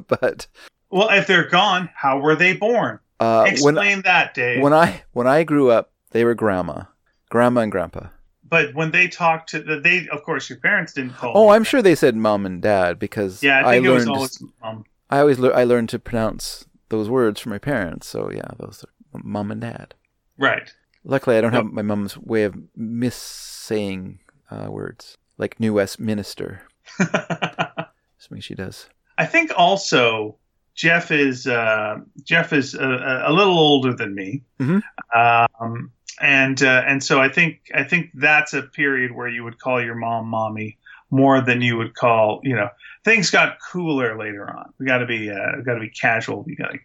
but 0.08 0.46
Well, 0.90 1.08
if 1.10 1.26
they're 1.26 1.48
gone, 1.48 1.90
how 1.94 2.18
were 2.20 2.36
they 2.36 2.54
born? 2.54 3.00
uh, 3.20 3.42
when 3.44 3.52
Explain 3.76 4.02
that, 4.02 4.34
Dave. 4.34 4.62
when 4.62 4.72
I 4.74 5.02
when 5.12 5.26
I 5.26 5.42
grew 5.44 5.70
up, 5.70 5.92
they 6.10 6.24
were 6.24 6.34
grandma, 6.34 6.84
grandma 7.30 7.62
and 7.62 7.72
grandpa. 7.72 8.08
but 8.48 8.74
when 8.74 8.90
they 8.92 9.08
talked 9.08 9.48
to 9.50 9.60
the, 9.60 9.80
they, 9.80 10.06
of 10.08 10.22
course, 10.22 10.48
your 10.50 10.58
parents 10.60 10.92
didn't 10.92 11.14
call. 11.14 11.32
Oh, 11.34 11.48
I'm 11.48 11.62
that. 11.62 11.68
sure 11.68 11.82
they 11.82 11.94
said 11.94 12.14
mom 12.16 12.46
and 12.46 12.60
dad 12.62 12.98
because 12.98 13.42
Yeah, 13.42 13.66
I 13.66 13.72
think 13.74 13.86
it 13.86 13.90
was 13.90 14.06
learned 14.06 14.16
always. 14.16 14.42
I 15.10 15.18
always 15.20 15.38
lear- 15.38 15.54
I 15.54 15.64
learned 15.64 15.88
to 15.90 15.98
pronounce 15.98 16.66
those 16.88 17.08
words 17.08 17.40
from 17.40 17.50
my 17.50 17.58
parents. 17.58 18.06
So 18.06 18.30
yeah, 18.30 18.48
those 18.58 18.84
are 19.14 19.20
mom 19.24 19.50
and 19.50 19.60
dad. 19.60 19.94
Right. 20.38 20.72
Luckily, 21.04 21.36
I 21.38 21.40
don't 21.40 21.52
have 21.52 21.66
my 21.66 21.82
mom's 21.82 22.18
way 22.18 22.42
of 22.44 22.54
missaying 22.76 24.18
uh, 24.50 24.66
words 24.70 25.16
like 25.38 25.58
New 25.60 25.72
Westminster. 25.74 26.62
Something 28.18 28.40
she 28.40 28.54
does. 28.54 28.88
I 29.18 29.26
think 29.26 29.52
also 29.56 30.36
Jeff 30.76 31.10
is 31.10 31.46
uh, 31.46 31.98
Jeff 32.22 32.52
is 32.52 32.74
a, 32.74 33.24
a, 33.26 33.32
little 33.32 33.58
older 33.58 33.94
than 33.94 34.14
me, 34.14 34.42
Mhm. 34.60 34.82
um, 35.14 35.90
and 36.20 36.62
uh, 36.62 36.84
and 36.86 37.02
so 37.02 37.20
I 37.20 37.30
think 37.30 37.70
I 37.74 37.82
think 37.82 38.10
that's 38.14 38.52
a 38.52 38.62
period 38.62 39.12
where 39.12 39.28
you 39.28 39.42
would 39.42 39.58
call 39.58 39.82
your 39.82 39.94
mom 39.94 40.28
mommy 40.28 40.76
more 41.10 41.40
than 41.40 41.62
you 41.62 41.78
would 41.78 41.94
call 41.94 42.40
you 42.42 42.54
know 42.54 42.68
things 43.04 43.30
got 43.30 43.56
cooler 43.72 44.18
later 44.18 44.48
on. 44.50 44.72
We 44.78 44.84
got 44.84 44.98
to 44.98 45.06
be 45.06 45.30
uh, 45.30 45.62
got 45.64 45.74
to 45.74 45.80
be 45.80 45.88
casual. 45.90 46.44
You 46.46 46.56
got 46.56 46.72
to 46.72 46.78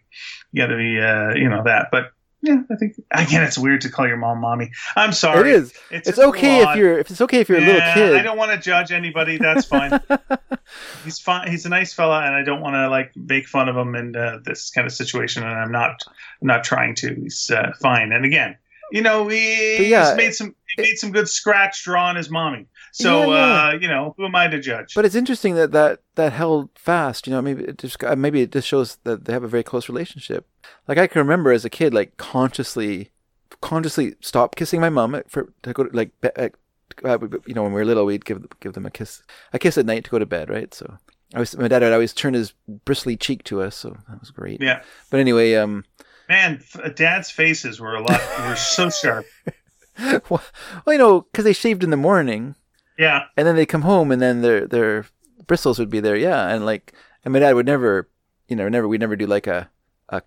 you 0.52 0.62
got 0.62 0.68
to 0.68 0.76
be 0.76 0.98
uh, 0.98 1.34
you 1.34 1.50
know 1.50 1.62
that. 1.64 1.88
But 1.92 2.12
yeah, 2.42 2.62
I 2.70 2.74
think 2.74 3.00
again 3.12 3.44
it's 3.44 3.56
weird 3.56 3.82
to 3.82 3.88
call 3.88 4.08
your 4.08 4.16
mom 4.16 4.40
mommy. 4.40 4.72
I'm 4.96 5.12
sorry. 5.12 5.50
It 5.50 5.54
is. 5.54 5.74
It's, 5.92 6.08
It's 6.08 6.18
okay 6.18 6.62
if 6.62 6.76
you're 6.76 6.98
if 6.98 7.10
it's 7.10 7.20
okay 7.20 7.38
if 7.38 7.48
you're 7.48 7.58
a 7.58 7.60
little 7.60 7.94
kid. 7.94 8.16
I 8.16 8.22
don't 8.22 8.36
want 8.36 8.50
to 8.50 8.58
judge 8.58 8.90
anybody. 8.90 9.38
That's 9.38 9.64
fine. 9.64 10.00
he's 11.04 11.20
fine. 11.20 11.48
He's 11.48 11.66
a 11.66 11.68
nice 11.68 11.92
fella, 11.92 12.22
and 12.24 12.34
I 12.34 12.42
don't 12.42 12.60
want 12.60 12.74
to 12.74 12.88
like 12.88 13.12
make 13.14 13.46
fun 13.46 13.68
of 13.68 13.76
him 13.76 13.94
in 13.94 14.16
uh, 14.16 14.40
this 14.44 14.70
kind 14.70 14.86
of 14.86 14.92
situation. 14.92 15.44
And 15.44 15.52
I'm 15.52 15.70
not. 15.70 16.02
I'm 16.40 16.48
not 16.48 16.64
trying 16.64 16.96
to. 16.96 17.14
He's 17.14 17.48
uh, 17.48 17.72
fine. 17.80 18.10
And 18.10 18.24
again, 18.24 18.56
you 18.90 19.02
know, 19.02 19.28
he, 19.28 19.88
yeah, 19.88 20.14
made 20.16 20.34
some. 20.34 20.56
He 20.74 20.82
made 20.82 20.96
some 20.96 21.12
good 21.12 21.28
scratch 21.28 21.84
drawing 21.84 22.16
his 22.16 22.28
mommy. 22.28 22.66
So 22.92 23.32
Yeah, 23.32 23.36
yeah. 23.36 23.68
Uh, 23.68 23.72
you 23.80 23.88
know, 23.88 24.14
who 24.16 24.26
am 24.26 24.34
I 24.34 24.48
to 24.48 24.60
judge? 24.60 24.94
But 24.94 25.04
it's 25.04 25.14
interesting 25.14 25.54
that 25.54 25.72
that 25.72 26.00
that 26.14 26.32
held 26.32 26.70
fast. 26.74 27.26
You 27.26 27.32
know, 27.32 27.42
maybe 27.42 27.64
it 27.64 27.78
just 27.78 28.02
uh, 28.04 28.14
maybe 28.14 28.42
it 28.42 28.52
just 28.52 28.68
shows 28.68 28.98
that 29.04 29.24
they 29.24 29.32
have 29.32 29.44
a 29.44 29.48
very 29.48 29.62
close 29.62 29.88
relationship. 29.88 30.46
Like 30.86 30.98
I 30.98 31.06
can 31.06 31.20
remember 31.20 31.52
as 31.52 31.64
a 31.64 31.70
kid, 31.70 31.94
like 31.94 32.16
consciously, 32.18 33.10
consciously 33.60 34.14
stop 34.20 34.56
kissing 34.56 34.80
my 34.80 34.90
mom 34.90 35.20
for 35.26 35.52
to 35.62 35.72
go 35.72 35.84
to 35.84 35.96
like 35.96 36.10
uh, 36.22 36.50
uh, 37.04 37.18
you 37.46 37.54
know 37.54 37.62
when 37.62 37.72
we 37.72 37.80
were 37.80 37.86
little, 37.86 38.04
we'd 38.04 38.24
give 38.24 38.44
give 38.60 38.74
them 38.74 38.86
a 38.86 38.90
kiss, 38.90 39.22
a 39.52 39.58
kiss 39.58 39.78
at 39.78 39.86
night 39.86 40.04
to 40.04 40.10
go 40.10 40.18
to 40.18 40.26
bed, 40.26 40.50
right? 40.50 40.72
So 40.74 40.98
I 41.34 41.38
was 41.38 41.56
my 41.56 41.68
dad 41.68 41.82
would 41.82 41.92
always 41.92 42.12
turn 42.12 42.34
his 42.34 42.52
bristly 42.84 43.16
cheek 43.16 43.42
to 43.44 43.62
us, 43.62 43.74
so 43.74 43.96
that 44.08 44.20
was 44.20 44.30
great. 44.30 44.60
yeah, 44.60 44.82
But 45.10 45.20
anyway, 45.20 45.54
um, 45.54 45.84
man, 46.28 46.62
Dad's 46.94 47.30
faces 47.30 47.80
were 47.80 47.94
a 47.94 48.02
lot. 48.02 48.20
were 48.40 48.56
so 48.56 48.90
sharp. 48.90 49.24
well, 50.28 50.42
you 50.86 50.98
know, 50.98 51.22
because 51.22 51.44
they 51.44 51.52
shaved 51.52 51.82
in 51.84 51.90
the 51.90 51.96
morning. 51.96 52.54
Yeah, 53.02 53.24
and 53.36 53.46
then 53.46 53.56
they 53.56 53.66
come 53.66 53.82
home 53.82 54.10
and 54.10 54.22
then 54.22 54.42
their 54.42 54.66
their 54.66 55.06
bristles 55.46 55.78
would 55.78 55.90
be 55.90 56.00
there. 56.00 56.16
Yeah. 56.16 56.48
And 56.48 56.64
like 56.64 56.92
and 57.24 57.32
my 57.32 57.38
dad 57.38 57.54
would 57.54 57.66
never 57.66 58.08
you 58.48 58.56
know 58.56 58.68
never 58.68 58.88
we'd 58.88 59.00
never 59.00 59.16
do 59.16 59.26
like 59.26 59.46
a 59.46 59.70
a 60.08 60.16
uh, 60.16 60.20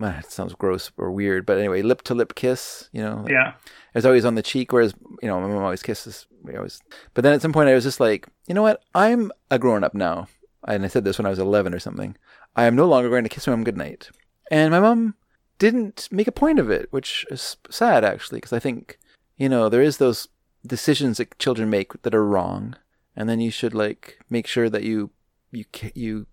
it 0.00 0.30
sounds 0.30 0.54
gross 0.54 0.92
or 0.96 1.10
weird 1.10 1.44
but 1.44 1.58
anyway 1.58 1.82
lip 1.82 2.02
to 2.02 2.14
lip 2.14 2.36
kiss 2.36 2.88
you 2.92 3.02
know 3.02 3.22
like, 3.22 3.32
yeah, 3.32 3.48
it 3.48 3.94
was 3.94 4.06
always 4.06 4.24
on 4.24 4.36
the 4.36 4.42
cheek 4.42 4.72
whereas 4.72 4.94
you 5.22 5.28
know 5.28 5.40
my 5.40 5.48
mom 5.48 5.62
always 5.62 5.82
kisses. 5.82 6.26
We 6.42 6.56
always 6.56 6.80
but 7.14 7.22
then 7.22 7.34
at 7.34 7.42
some 7.42 7.52
point 7.52 7.68
i 7.68 7.74
was 7.74 7.84
just 7.84 8.00
like 8.00 8.28
you 8.46 8.54
know 8.54 8.62
what? 8.62 8.82
I'm 8.94 9.32
a 9.50 9.58
grown 9.58 9.84
up 9.84 9.94
now. 9.94 10.28
And 10.66 10.84
i 10.84 10.88
said 10.88 11.04
this 11.04 11.18
when 11.18 11.26
i 11.26 11.30
was 11.30 11.38
11 11.38 11.74
or 11.74 11.78
something. 11.78 12.16
I 12.56 12.64
am 12.64 12.76
no 12.76 12.86
longer 12.86 13.10
going 13.10 13.24
to 13.24 13.28
kiss 13.28 13.46
my 13.46 13.54
mom 13.54 13.64
goodnight. 13.64 14.10
And 14.50 14.70
my 14.70 14.80
mom 14.80 15.14
didn't 15.58 16.08
make 16.10 16.28
a 16.28 16.32
point 16.32 16.58
of 16.58 16.70
it 16.70 16.86
which 16.92 17.26
is 17.30 17.56
sad 17.68 18.04
actually 18.04 18.36
because 18.36 18.52
i 18.52 18.60
think 18.60 18.96
you 19.36 19.48
know 19.48 19.68
there 19.68 19.82
is 19.82 19.96
those 19.96 20.28
decisions 20.66 21.18
that 21.18 21.38
children 21.38 21.70
make 21.70 22.00
that 22.02 22.14
are 22.14 22.26
wrong 22.26 22.76
and 23.16 23.28
then 23.28 23.40
you 23.40 23.50
should 23.50 23.74
like 23.74 24.18
make 24.28 24.46
sure 24.46 24.68
that 24.68 24.82
you 24.82 25.10
you 25.50 25.64
you 25.94 26.26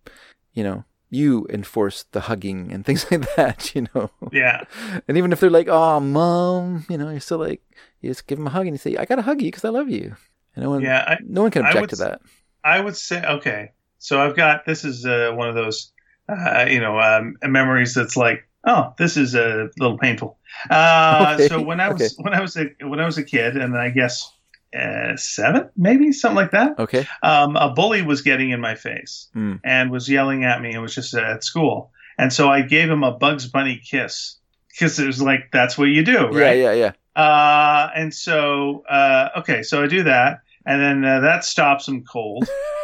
you 0.53 0.63
know 0.63 0.83
you 1.09 1.45
enforce 1.49 2.03
the 2.11 2.21
hugging 2.21 2.71
and 2.71 2.85
things 2.85 3.05
like 3.11 3.35
that 3.35 3.73
you 3.75 3.87
know 3.93 4.09
yeah. 4.31 4.63
and 5.07 5.17
even 5.17 5.31
if 5.31 5.39
they're 5.39 5.49
like 5.49 5.67
oh 5.67 5.99
mom 5.99 6.85
you 6.89 6.97
know 6.97 7.09
you're 7.09 7.19
still 7.19 7.37
like 7.37 7.61
you 8.01 8.09
just 8.09 8.27
give 8.27 8.37
them 8.37 8.47
a 8.47 8.49
hug 8.49 8.65
and 8.65 8.73
you 8.73 8.77
say 8.77 8.97
i 8.97 9.05
gotta 9.05 9.21
hug 9.21 9.41
you 9.41 9.47
because 9.47 9.65
i 9.65 9.69
love 9.69 9.89
you 9.89 10.15
and 10.55 10.63
no 10.63 10.69
one 10.69 10.81
Yeah, 10.81 11.03
I, 11.05 11.17
no 11.23 11.43
one 11.43 11.51
can 11.51 11.65
object 11.65 11.81
would 11.81 11.89
to 11.91 11.95
that 11.97 12.21
I 12.65 12.79
would 12.79 12.97
say 12.97 13.23
okay. 13.23 13.71
So 13.99 14.19
I've 14.19 14.35
got 14.35 14.65
this 14.65 14.83
is 14.83 15.05
uh, 15.05 15.31
one 15.35 15.47
of 15.47 15.55
those 15.55 15.93
uh, 16.27 16.65
you 16.67 16.79
know 16.79 16.99
um, 16.99 17.37
memories 17.43 17.93
that's 17.93 18.17
like 18.17 18.49
oh 18.65 18.93
this 18.97 19.17
is 19.17 19.35
a 19.35 19.69
little 19.79 19.97
painful. 19.97 20.37
Uh, 20.69 21.33
Okay, 21.35 21.47
So 21.47 21.61
when 21.61 21.79
I 21.79 21.89
was 21.91 22.01
okay. 22.01 22.09
when 22.23 22.33
I 22.33 22.41
was 22.41 22.55
a 22.57 22.65
when 22.81 22.99
I 22.99 23.05
was 23.05 23.17
a 23.17 23.23
kid 23.23 23.57
and 23.57 23.77
I 23.77 23.89
guess 23.89 24.31
uh, 24.77 25.15
seven 25.15 25.69
maybe 25.77 26.11
something 26.11 26.35
like 26.35 26.51
that. 26.51 26.77
okay 26.79 27.05
Um, 27.23 27.55
a 27.55 27.73
bully 27.73 28.01
was 28.01 28.21
getting 28.21 28.49
in 28.51 28.59
my 28.61 28.75
face 28.75 29.29
Mm. 29.35 29.59
and 29.63 29.89
was 29.91 30.09
yelling 30.09 30.43
at 30.43 30.61
me. 30.61 30.73
It 30.73 30.79
was 30.79 30.93
just 30.95 31.13
at 31.15 31.43
school, 31.43 31.91
and 32.17 32.31
so 32.33 32.49
I 32.49 32.61
gave 32.61 32.89
him 32.89 33.03
a 33.03 33.11
Bugs 33.11 33.47
Bunny 33.47 33.81
kiss 33.89 34.37
because 34.69 34.99
it 34.99 35.07
was 35.07 35.21
like 35.21 35.49
that's 35.51 35.77
what 35.77 35.85
you 35.85 36.03
do, 36.03 36.29
yeah 36.33 36.39
right? 36.39 36.57
yeah 36.59 36.73
yeah 36.73 36.91
Uh, 37.15 37.87
and 37.95 38.13
so, 38.13 38.83
uh, 38.89 39.29
okay, 39.39 39.63
so 39.63 39.81
I 39.81 39.87
do 39.87 40.03
that, 40.03 40.39
and 40.65 40.81
then 40.81 41.05
uh, 41.05 41.21
that 41.21 41.45
stops 41.45 41.87
him 41.87 42.03
cold, 42.03 42.43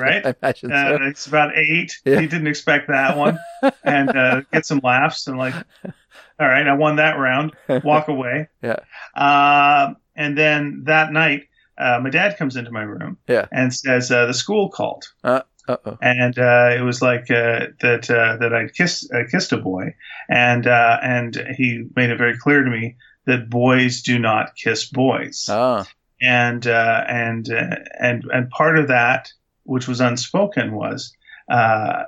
right? 0.00 0.24
i 0.26 0.34
imagine 0.42 0.72
Uh, 0.72 0.98
so 0.98 1.04
it's 1.04 1.26
about 1.26 1.56
eight. 1.56 1.92
Yeah. 2.04 2.20
He 2.20 2.26
didn't 2.26 2.46
expect 2.46 2.88
that 2.88 3.16
one, 3.16 3.38
and 3.84 4.10
uh, 4.16 4.42
get 4.52 4.66
some 4.66 4.80
laughs 4.82 5.26
and 5.26 5.38
like, 5.38 5.54
all 5.84 6.48
right, 6.48 6.66
I 6.66 6.74
won 6.74 6.96
that 6.96 7.18
round. 7.18 7.52
Walk 7.84 8.08
away. 8.08 8.48
Yeah. 8.62 8.76
Uh, 9.14 9.94
and 10.16 10.36
then 10.36 10.82
that 10.84 11.12
night, 11.12 11.44
uh, 11.78 11.98
my 12.02 12.10
dad 12.10 12.36
comes 12.36 12.56
into 12.56 12.70
my 12.70 12.82
room. 12.82 13.16
Yeah. 13.26 13.46
And 13.50 13.72
says 13.72 14.10
uh, 14.10 14.26
the 14.26 14.34
school 14.34 14.68
called, 14.70 15.04
uh-oh 15.24 15.98
and 16.02 16.38
uh, 16.38 16.74
it 16.76 16.82
was 16.82 17.00
like 17.00 17.30
uh, 17.30 17.66
that 17.80 18.10
uh, 18.10 18.36
that 18.40 18.52
I'd 18.52 18.74
kissed 18.74 19.12
uh, 19.12 19.24
kissed 19.30 19.52
a 19.52 19.56
boy, 19.56 19.94
and 20.28 20.66
uh, 20.66 20.98
and 21.02 21.34
he 21.56 21.84
made 21.96 22.10
it 22.10 22.18
very 22.18 22.36
clear 22.36 22.62
to 22.62 22.70
me 22.70 22.96
that 23.26 23.48
boys 23.48 24.02
do 24.02 24.18
not 24.18 24.56
kiss 24.56 24.88
boys 24.88 25.46
ah 25.48 25.86
and 26.20 26.66
uh, 26.66 27.04
and 27.08 27.50
uh, 27.50 27.76
and 27.98 28.24
and 28.32 28.50
part 28.50 28.78
of 28.78 28.88
that, 28.88 29.32
which 29.70 29.86
was 29.88 30.00
unspoken, 30.00 30.72
was 30.72 31.16
uh, 31.48 32.04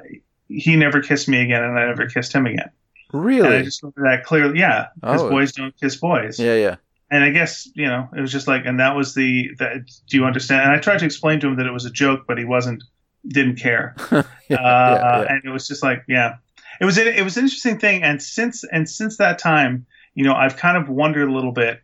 he 0.49 0.77
never 0.77 1.01
kissed 1.01 1.29
me 1.29 1.41
again, 1.41 1.63
and 1.63 1.79
I 1.79 1.87
never 1.87 2.07
kissed 2.07 2.33
him 2.33 2.47
again. 2.47 2.71
And 3.13 3.21
I 3.21 3.25
really 3.25 3.63
just 3.63 3.83
remember 3.83 4.03
that 4.11 4.25
clearly. 4.25 4.59
Yeah, 4.59 4.87
because 4.95 5.23
Oh. 5.23 5.31
boys 5.31 5.53
don't 5.53 5.75
kiss 5.81 5.97
boys. 5.97 6.39
yeah 6.41 6.55
yeah 6.55 6.77
And 7.11 7.23
I 7.25 7.31
guess 7.31 7.69
you 7.75 7.87
know 7.87 8.09
it 8.17 8.21
was 8.21 8.33
just 8.33 8.49
like, 8.49 8.63
and 8.67 8.81
that 8.81 8.97
was 8.97 9.15
the 9.15 9.51
that. 9.59 9.87
Do 10.09 10.17
you 10.17 10.25
understand? 10.25 10.63
And 10.63 10.73
I 10.73 10.79
tried 10.79 10.99
to 11.01 11.05
explain 11.05 11.41
to 11.41 11.47
him 11.49 11.57
that 11.57 11.67
it 11.67 11.73
was 11.73 11.85
a 11.85 11.91
joke, 11.91 12.25
but 12.27 12.39
he 12.39 12.45
wasn't, 12.45 12.83
didn't 13.29 13.57
care. 13.57 13.95
yeah, 14.13 14.19
uh, 14.19 14.25
yeah, 14.49 14.57
yeah. 14.59 15.27
and 15.29 15.43
it 15.45 15.51
was 15.51 15.69
just 15.69 15.83
like, 15.83 16.03
yeah, 16.09 16.37
it 16.81 16.85
was 16.85 16.99
it 16.99 17.23
was 17.25 17.37
an 17.37 17.45
interesting 17.45 17.79
thing. 17.79 18.03
And 18.03 18.21
since 18.23 18.65
and 18.65 18.89
since 18.89 19.19
that 19.19 19.39
time, 19.39 19.87
you 20.15 20.25
know, 20.25 20.35
I've 20.35 20.57
kind 20.57 20.77
of 20.77 20.89
wondered 20.89 21.29
a 21.29 21.33
little 21.33 21.53
bit. 21.53 21.81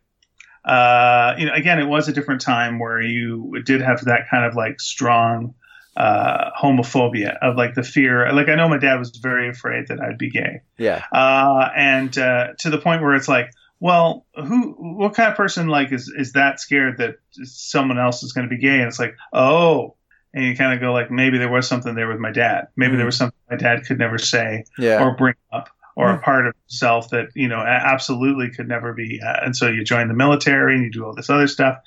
Uh, 0.65 1.35
you 1.37 1.45
know, 1.45 1.53
again, 1.53 1.79
it 1.79 1.85
was 1.87 2.07
a 2.09 2.13
different 2.13 2.41
time 2.41 2.79
where 2.79 3.01
you 3.01 3.61
did 3.65 3.81
have 3.81 4.03
that 4.05 4.29
kind 4.29 4.43
of 4.45 4.55
like 4.55 4.79
strong 4.81 5.53
uh, 5.99 6.51
homophobia 6.59 7.37
of 7.41 7.57
like 7.57 7.75
the 7.75 7.83
fear. 7.83 8.31
Like 8.33 8.47
I 8.47 8.55
know 8.55 8.69
my 8.69 8.77
dad 8.77 8.97
was 8.99 9.11
very 9.21 9.49
afraid 9.49 9.87
that 9.89 9.99
I'd 9.99 10.17
be 10.17 10.29
gay, 10.29 10.61
yeah 10.77 11.03
uh, 11.11 11.69
and 11.75 12.17
uh, 12.17 12.47
to 12.59 12.69
the 12.69 12.77
point 12.79 13.01
where 13.01 13.15
it's 13.15 13.27
like, 13.27 13.51
well, 13.81 14.25
who, 14.35 14.71
what 14.79 15.13
kind 15.13 15.29
of 15.29 15.35
person 15.37 15.67
like 15.67 15.91
is 15.91 16.11
is 16.17 16.31
that 16.33 16.59
scared 16.59 16.97
that 16.99 17.15
someone 17.43 17.99
else 17.99 18.23
is 18.23 18.33
going 18.33 18.49
to 18.49 18.55
be 18.55 18.61
gay? 18.61 18.79
And 18.79 18.87
it's 18.87 18.99
like, 18.99 19.15
oh, 19.33 19.95
and 20.33 20.45
you 20.45 20.55
kind 20.55 20.73
of 20.73 20.79
go 20.79 20.93
like, 20.93 21.09
maybe 21.11 21.37
there 21.37 21.51
was 21.51 21.67
something 21.67 21.95
there 21.95 22.07
with 22.07 22.19
my 22.19 22.31
dad. 22.31 22.67
Maybe 22.75 22.95
there 22.97 23.05
was 23.05 23.17
something 23.17 23.37
my 23.49 23.57
dad 23.57 23.85
could 23.85 23.97
never 23.99 24.17
say 24.17 24.63
yeah 24.77 25.03
or 25.03 25.15
bring 25.15 25.35
up, 25.51 25.69
or 25.95 26.11
a 26.11 26.15
Hmm. 26.17 26.23
part 26.23 26.47
of 26.47 26.53
himself 26.67 27.09
that 27.09 27.27
you 27.35 27.47
know 27.49 27.59
absolutely 27.59 28.49
could 28.51 28.67
never 28.67 28.93
be. 28.93 29.19
Uh, 29.25 29.45
and 29.45 29.55
so 29.55 29.67
you 29.67 29.83
join 29.83 30.07
the 30.07 30.13
military 30.13 30.75
and 30.75 30.83
you 30.83 30.91
do 30.91 31.03
all 31.05 31.15
this 31.15 31.29
other 31.29 31.47
stuff. 31.47 31.77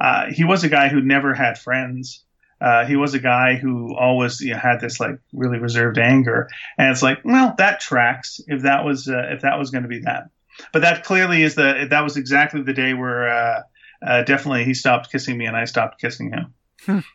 Uh, 0.00 0.26
he 0.32 0.44
was 0.44 0.64
a 0.64 0.68
guy 0.68 0.88
who 0.88 1.00
never 1.02 1.34
had 1.34 1.58
friends. 1.58 2.24
Uh, 2.60 2.84
he 2.84 2.96
was 2.96 3.14
a 3.14 3.18
guy 3.18 3.54
who 3.54 3.96
always 3.96 4.40
you 4.40 4.52
know, 4.52 4.58
had 4.58 4.80
this 4.80 5.00
like 5.00 5.18
really 5.32 5.58
reserved 5.58 5.98
anger, 5.98 6.48
and 6.76 6.90
it's 6.90 7.02
like, 7.02 7.20
well, 7.24 7.54
that 7.58 7.80
tracks 7.80 8.40
if 8.46 8.62
that 8.62 8.84
was 8.84 9.08
uh, 9.08 9.28
if 9.30 9.42
that 9.42 9.58
was 9.58 9.70
going 9.70 9.82
to 9.82 9.88
be 9.88 10.00
that. 10.00 10.24
But 10.72 10.82
that 10.82 11.04
clearly 11.04 11.42
is 11.42 11.54
the 11.54 11.86
that 11.90 12.02
was 12.02 12.16
exactly 12.16 12.62
the 12.62 12.72
day 12.72 12.94
where 12.94 13.28
uh, 13.28 13.62
uh, 14.06 14.22
definitely 14.22 14.64
he 14.64 14.74
stopped 14.74 15.10
kissing 15.10 15.38
me 15.38 15.46
and 15.46 15.56
I 15.56 15.64
stopped 15.64 16.00
kissing 16.00 16.32
him. 16.32 17.04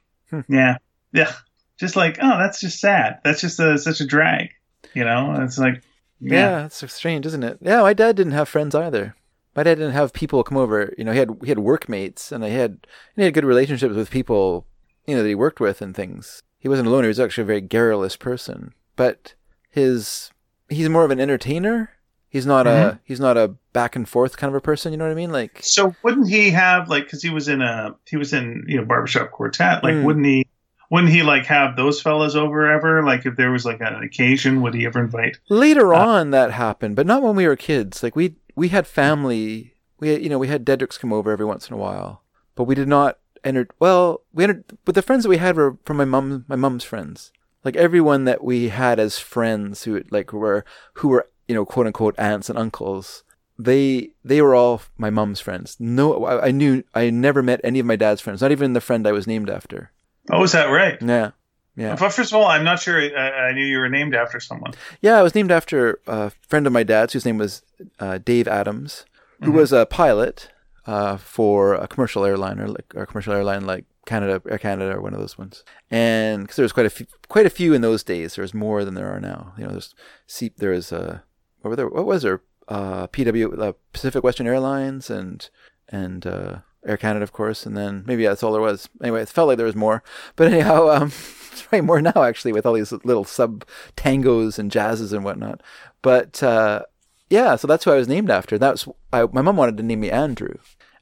Yeah, 0.49 0.77
yeah, 1.13 1.31
just 1.79 1.95
like 1.95 2.17
oh, 2.21 2.37
that's 2.39 2.59
just 2.59 2.79
sad. 2.79 3.19
That's 3.23 3.39
just 3.39 3.59
a, 3.59 3.77
such 3.77 4.01
a 4.01 4.05
drag, 4.05 4.49
you 4.93 5.05
know. 5.05 5.35
It's 5.43 5.57
like 5.57 5.83
Yeah, 6.19 6.65
it's 6.65 6.77
so 6.77 6.87
strange, 6.87 7.25
isn't 7.27 7.43
it? 7.43 7.59
Yeah, 7.61 7.81
my 7.81 7.93
dad 7.93 8.15
didn't 8.15 8.33
have 8.33 8.49
friends 8.49 8.73
either. 8.73 9.15
My 9.55 9.63
dad 9.63 9.75
didn't 9.75 9.93
have 9.93 10.11
people 10.11 10.43
come 10.43 10.57
over. 10.57 10.93
You 10.97 11.03
know, 11.03 11.11
he 11.11 11.19
had 11.19 11.29
he 11.43 11.49
had 11.49 11.59
workmates, 11.59 12.31
and 12.31 12.43
I 12.43 12.49
had 12.49 12.71
and 12.71 12.79
he 13.17 13.23
had 13.23 13.33
good 13.33 13.45
relationships 13.45 13.95
with 13.95 14.09
people, 14.09 14.65
you 15.07 15.15
know, 15.15 15.23
that 15.23 15.29
he 15.29 15.35
worked 15.35 15.59
with 15.59 15.81
and 15.81 15.95
things. 15.95 16.41
He 16.59 16.67
wasn't 16.69 16.87
alone. 16.87 17.03
He 17.03 17.07
was 17.09 17.19
actually 17.19 17.43
a 17.43 17.45
very 17.45 17.61
garrulous 17.61 18.15
person, 18.15 18.73
but 18.95 19.35
his 19.69 20.31
he's 20.69 20.89
more 20.89 21.05
of 21.05 21.11
an 21.11 21.19
entertainer. 21.19 21.91
He's 22.29 22.45
not 22.45 22.67
a 22.67 22.99
he's 23.05 23.19
not 23.19 23.37
a 23.37 23.55
back 23.71 23.95
and 23.95 24.07
forth 24.09 24.35
kind 24.35 24.49
of 24.49 24.55
a 24.55 24.61
person. 24.61 24.91
You 24.91 24.97
know 24.97 25.05
what 25.05 25.11
I 25.11 25.15
mean? 25.15 25.31
Like 25.31 25.59
So 25.61 25.95
wouldn't 26.03 26.27
he 26.29 26.49
have 26.51 26.89
like 26.89 27.05
because 27.05 27.21
he 27.21 27.29
was 27.29 27.47
in 27.47 27.61
a 27.61 27.95
he 28.05 28.17
was 28.17 28.33
in 28.33 28.63
you 28.67 28.77
know 28.77 28.85
barbershop 28.85 29.31
quartet 29.31 29.83
like 29.83 29.93
Mm. 29.93 30.03
wouldn't 30.03 30.25
he 30.25 30.47
wouldn't 30.91 31.13
he 31.13 31.23
like 31.23 31.45
have 31.45 31.75
those 31.75 32.01
fellas 32.01 32.35
over 32.35 32.69
ever 32.69 33.03
like 33.03 33.25
if 33.25 33.35
there 33.37 33.51
was 33.51 33.63
like 33.65 33.79
an 33.81 34.03
occasion 34.03 34.61
would 34.61 34.73
he 34.73 34.85
ever 34.85 34.99
invite 35.03 35.37
later 35.49 35.93
Uh, 35.93 36.05
on 36.05 36.31
that 36.31 36.51
happened, 36.51 36.95
but 36.95 37.07
not 37.07 37.21
when 37.23 37.35
we 37.35 37.47
were 37.47 37.55
kids. 37.55 38.03
Like 38.03 38.15
we 38.15 38.35
we 38.55 38.67
had 38.69 38.85
family 38.87 39.73
we 39.99 40.09
had, 40.09 40.21
you 40.21 40.29
know 40.29 40.37
we 40.39 40.47
had 40.49 40.65
Dedricks 40.65 40.99
come 40.99 41.13
over 41.13 41.31
every 41.31 41.45
once 41.45 41.69
in 41.69 41.73
a 41.73 41.77
while, 41.77 42.21
but 42.55 42.65
we 42.65 42.75
did 42.75 42.87
not 42.89 43.17
enter. 43.45 43.67
Well, 43.79 44.21
we 44.33 44.43
entered, 44.43 44.65
but 44.83 44.95
the 44.95 45.01
friends 45.01 45.23
that 45.23 45.29
we 45.29 45.37
had 45.37 45.55
were 45.55 45.77
from 45.85 45.97
my 45.97 46.05
mom, 46.05 46.43
my 46.47 46.55
mom's 46.57 46.83
friends. 46.83 47.31
Like 47.63 47.75
everyone 47.77 48.25
that 48.25 48.43
we 48.43 48.69
had 48.69 48.99
as 48.99 49.17
friends 49.19 49.83
who 49.85 50.03
like 50.11 50.33
were 50.33 50.65
who 50.95 51.07
were 51.07 51.27
you 51.47 51.55
know 51.55 51.65
quote 51.65 51.87
unquote 51.87 52.15
aunts 52.19 52.49
and 52.49 52.59
uncles. 52.59 53.23
They 53.57 54.09
they 54.23 54.41
were 54.41 54.53
all 54.53 54.81
my 54.97 55.09
mom's 55.09 55.39
friends. 55.39 55.77
No, 55.79 56.25
I, 56.25 56.47
I 56.47 56.51
knew 56.51 56.83
I 56.93 57.09
never 57.09 57.41
met 57.41 57.61
any 57.63 57.79
of 57.79 57.85
my 57.85 57.95
dad's 57.95 58.21
friends. 58.21 58.41
Not 58.41 58.51
even 58.51 58.73
the 58.73 58.81
friend 58.81 59.07
I 59.07 59.13
was 59.13 59.25
named 59.27 59.49
after. 59.49 59.91
Oh, 60.31 60.43
is 60.43 60.51
that 60.51 60.65
right? 60.65 61.01
Yeah. 61.01 61.31
Yeah. 61.77 61.95
But 61.99 62.11
first 62.13 62.31
of 62.31 62.37
all, 62.37 62.45
I'm 62.45 62.63
not 62.63 62.79
sure 62.79 63.01
I, 63.01 63.49
I 63.49 63.51
knew 63.53 63.65
you 63.65 63.79
were 63.79 63.89
named 63.89 64.15
after 64.15 64.39
someone. 64.39 64.73
Yeah, 65.01 65.17
I 65.19 65.23
was 65.23 65.35
named 65.35 65.51
after 65.51 65.99
a 66.07 66.31
friend 66.47 66.65
of 66.67 66.73
my 66.73 66.83
dad's 66.83 67.13
whose 67.13 67.25
name 67.25 67.37
was 67.37 67.63
uh, 67.99 68.17
Dave 68.23 68.47
Adams, 68.47 69.05
who 69.43 69.51
Mhm. 69.51 69.55
was 69.55 69.73
a 69.73 69.85
pilot 69.85 70.49
uh, 70.85 71.17
for 71.17 71.73
a 71.75 71.87
commercial 71.87 72.25
airliner, 72.25 72.67
like 72.67 72.93
or 72.95 73.03
a 73.03 73.07
commercial 73.07 73.33
airline 73.33 73.65
like 73.65 73.85
Canada, 74.05 74.41
Air 74.49 74.57
Canada, 74.57 74.95
or 74.95 75.01
one 75.01 75.13
of 75.13 75.19
those 75.19 75.37
ones. 75.37 75.63
And 75.89 76.43
because 76.43 76.57
there 76.57 76.63
was 76.63 76.73
quite 76.73 76.85
a 76.85 76.91
few, 76.91 77.07
quite 77.27 77.45
a 77.45 77.51
few 77.51 77.73
in 77.73 77.81
those 77.81 78.03
days. 78.03 78.35
There 78.35 78.43
was 78.43 78.53
more 78.53 78.85
than 78.85 78.93
there 78.93 79.11
are 79.11 79.19
now. 79.19 79.53
You 79.57 79.65
know, 79.65 79.71
there's 79.71 79.91
was 80.61 80.93
uh, 80.93 81.19
what 81.61 81.69
were 81.69 81.75
there? 81.75 81.89
What 81.89 82.05
was 82.05 82.23
there? 82.23 82.41
Uh, 82.67 83.07
PW, 83.07 83.59
uh, 83.59 83.73
Pacific 83.93 84.23
Western 84.23 84.47
Airlines, 84.47 85.09
and 85.09 85.49
and 85.89 86.25
uh, 86.25 86.57
Air 86.85 86.97
Canada, 86.97 87.23
of 87.23 87.31
course. 87.31 87.65
And 87.65 87.75
then 87.75 88.03
maybe 88.05 88.23
that's 88.23 88.43
all 88.43 88.53
there 88.53 88.61
was. 88.61 88.89
Anyway, 89.01 89.21
it 89.21 89.29
felt 89.29 89.47
like 89.47 89.57
there 89.57 89.65
was 89.65 89.75
more. 89.75 90.03
But 90.35 90.51
anyhow, 90.51 90.89
um, 90.95 91.07
it's 91.51 91.63
probably 91.63 91.81
more 91.81 92.01
now 92.01 92.23
actually 92.23 92.53
with 92.53 92.65
all 92.65 92.73
these 92.73 92.91
little 92.91 93.25
sub 93.25 93.65
tangos 93.97 94.59
and 94.59 94.71
jazzes 94.71 95.13
and 95.13 95.23
whatnot. 95.23 95.61
But 96.01 96.43
uh, 96.43 96.83
yeah, 97.29 97.55
so 97.55 97.67
that's 97.67 97.83
who 97.83 97.91
I 97.91 97.97
was 97.97 98.07
named 98.07 98.29
after. 98.29 98.57
That's 98.57 98.87
my 99.11 99.41
mom 99.41 99.57
wanted 99.57 99.77
to 99.77 99.83
name 99.83 100.01
me 100.01 100.11
Andrew, 100.11 100.55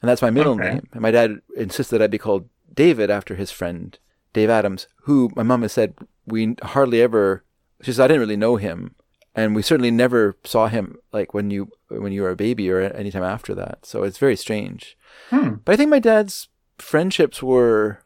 and 0.03 0.09
that's 0.09 0.21
my 0.21 0.29
middle 0.29 0.53
Okay. 0.59 0.73
name. 0.75 0.87
And 0.91 1.01
my 1.01 1.09
dad 1.11 1.39
insisted 1.55 1.97
that 1.97 2.03
I 2.03 2.07
be 2.07 2.17
called 2.19 2.47
David 2.73 3.09
after 3.09 3.35
his 3.35 3.49
friend 3.51 3.97
Dave 4.33 4.49
Adams, 4.49 4.87
who 5.03 5.31
my 5.35 5.43
mom 5.43 5.61
has 5.63 5.71
said 5.71 5.95
we 6.27 6.55
hardly 6.61 7.01
ever. 7.01 7.43
She 7.81 7.91
says 7.91 7.99
I 8.01 8.07
didn't 8.07 8.19
really 8.21 8.35
know 8.37 8.57
him, 8.57 8.95
and 9.33 9.55
we 9.55 9.61
certainly 9.61 9.91
never 9.91 10.35
saw 10.43 10.67
him 10.67 10.97
like 11.11 11.33
when 11.33 11.49
you 11.49 11.69
when 11.89 12.11
you 12.11 12.21
were 12.23 12.31
a 12.31 12.35
baby 12.35 12.69
or 12.69 12.81
anytime 12.81 13.23
after 13.23 13.55
that. 13.55 13.85
So 13.85 14.03
it's 14.03 14.17
very 14.17 14.35
strange. 14.35 14.97
Hmm. 15.29 15.55
But 15.65 15.73
I 15.73 15.75
think 15.77 15.89
my 15.89 15.99
dad's 15.99 16.49
friendships 16.77 17.41
were 17.41 17.99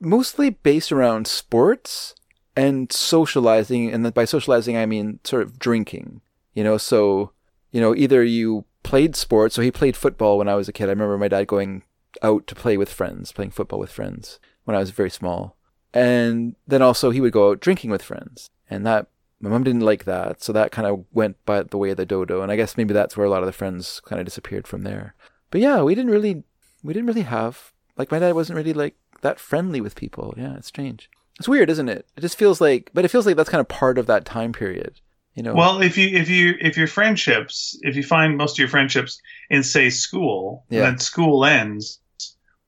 mostly 0.00 0.50
based 0.50 0.92
around 0.92 1.26
sports 1.26 2.14
and 2.56 2.92
socializing. 2.92 3.92
And 3.92 4.14
by 4.14 4.24
socializing, 4.24 4.76
I 4.76 4.86
mean 4.86 5.18
sort 5.24 5.42
of 5.42 5.58
drinking, 5.58 6.20
you 6.54 6.62
know, 6.62 6.76
so, 6.78 7.32
you 7.72 7.80
know, 7.80 7.94
either 7.94 8.22
you 8.22 8.64
played 8.84 9.16
sports, 9.16 9.56
so 9.56 9.62
he 9.62 9.72
played 9.72 9.96
football 9.96 10.38
when 10.38 10.48
I 10.48 10.54
was 10.54 10.68
a 10.68 10.72
kid. 10.72 10.84
I 10.84 10.90
remember 10.90 11.18
my 11.18 11.26
dad 11.26 11.48
going 11.48 11.82
out 12.22 12.46
to 12.46 12.54
play 12.54 12.76
with 12.76 12.92
friends, 12.92 13.32
playing 13.32 13.50
football 13.50 13.80
with 13.80 13.90
friends 13.90 14.38
when 14.62 14.76
I 14.76 14.80
was 14.80 14.90
very 14.90 15.10
small. 15.10 15.56
And 15.92 16.54
then 16.66 16.82
also 16.82 17.10
he 17.10 17.20
would 17.20 17.32
go 17.32 17.50
out 17.50 17.60
drinking 17.60 17.90
with 17.90 18.02
friends. 18.02 18.50
And 18.70 18.86
that, 18.86 19.08
my 19.40 19.50
mom 19.50 19.64
didn't 19.64 19.80
like 19.80 20.04
that. 20.04 20.42
So 20.42 20.52
that 20.52 20.70
kind 20.70 20.86
of 20.86 21.04
went 21.12 21.44
by 21.44 21.62
the 21.62 21.78
way 21.78 21.90
of 21.90 21.96
the 21.96 22.06
dodo. 22.06 22.42
And 22.42 22.52
I 22.52 22.56
guess 22.56 22.76
maybe 22.76 22.94
that's 22.94 23.16
where 23.16 23.26
a 23.26 23.30
lot 23.30 23.42
of 23.42 23.46
the 23.46 23.52
friends 23.52 24.00
kind 24.04 24.20
of 24.20 24.26
disappeared 24.26 24.66
from 24.66 24.82
there. 24.82 25.14
But 25.50 25.60
yeah, 25.60 25.82
we 25.82 25.94
didn't 25.94 26.12
really, 26.12 26.44
we 26.82 26.92
didn't 26.92 27.08
really 27.08 27.22
have, 27.22 27.72
like 27.96 28.10
my 28.10 28.18
dad 28.18 28.34
wasn't 28.34 28.56
really 28.56 28.72
like 28.72 28.96
that 29.22 29.38
friendly 29.38 29.80
with 29.80 29.94
people. 29.94 30.34
Yeah, 30.36 30.54
it's 30.56 30.68
strange. 30.68 31.10
It's 31.38 31.48
weird, 31.48 31.70
isn't 31.70 31.88
it? 31.88 32.06
It 32.16 32.20
just 32.20 32.38
feels 32.38 32.60
like, 32.60 32.90
but 32.94 33.04
it 33.04 33.08
feels 33.08 33.26
like 33.26 33.36
that's 33.36 33.50
kind 33.50 33.60
of 33.60 33.68
part 33.68 33.98
of 33.98 34.06
that 34.06 34.24
time 34.24 34.52
period. 34.52 35.00
You 35.34 35.42
know? 35.42 35.54
Well, 35.54 35.80
if 35.82 35.98
you 35.98 36.16
if 36.16 36.28
you 36.30 36.54
if 36.60 36.76
your 36.76 36.86
friendships, 36.86 37.76
if 37.82 37.96
you 37.96 38.02
find 38.04 38.36
most 38.36 38.52
of 38.52 38.58
your 38.58 38.68
friendships 38.68 39.20
in 39.50 39.62
say 39.64 39.90
school, 39.90 40.64
Yeah. 40.70 40.82
then 40.82 40.98
school 40.98 41.44
ends, 41.44 41.98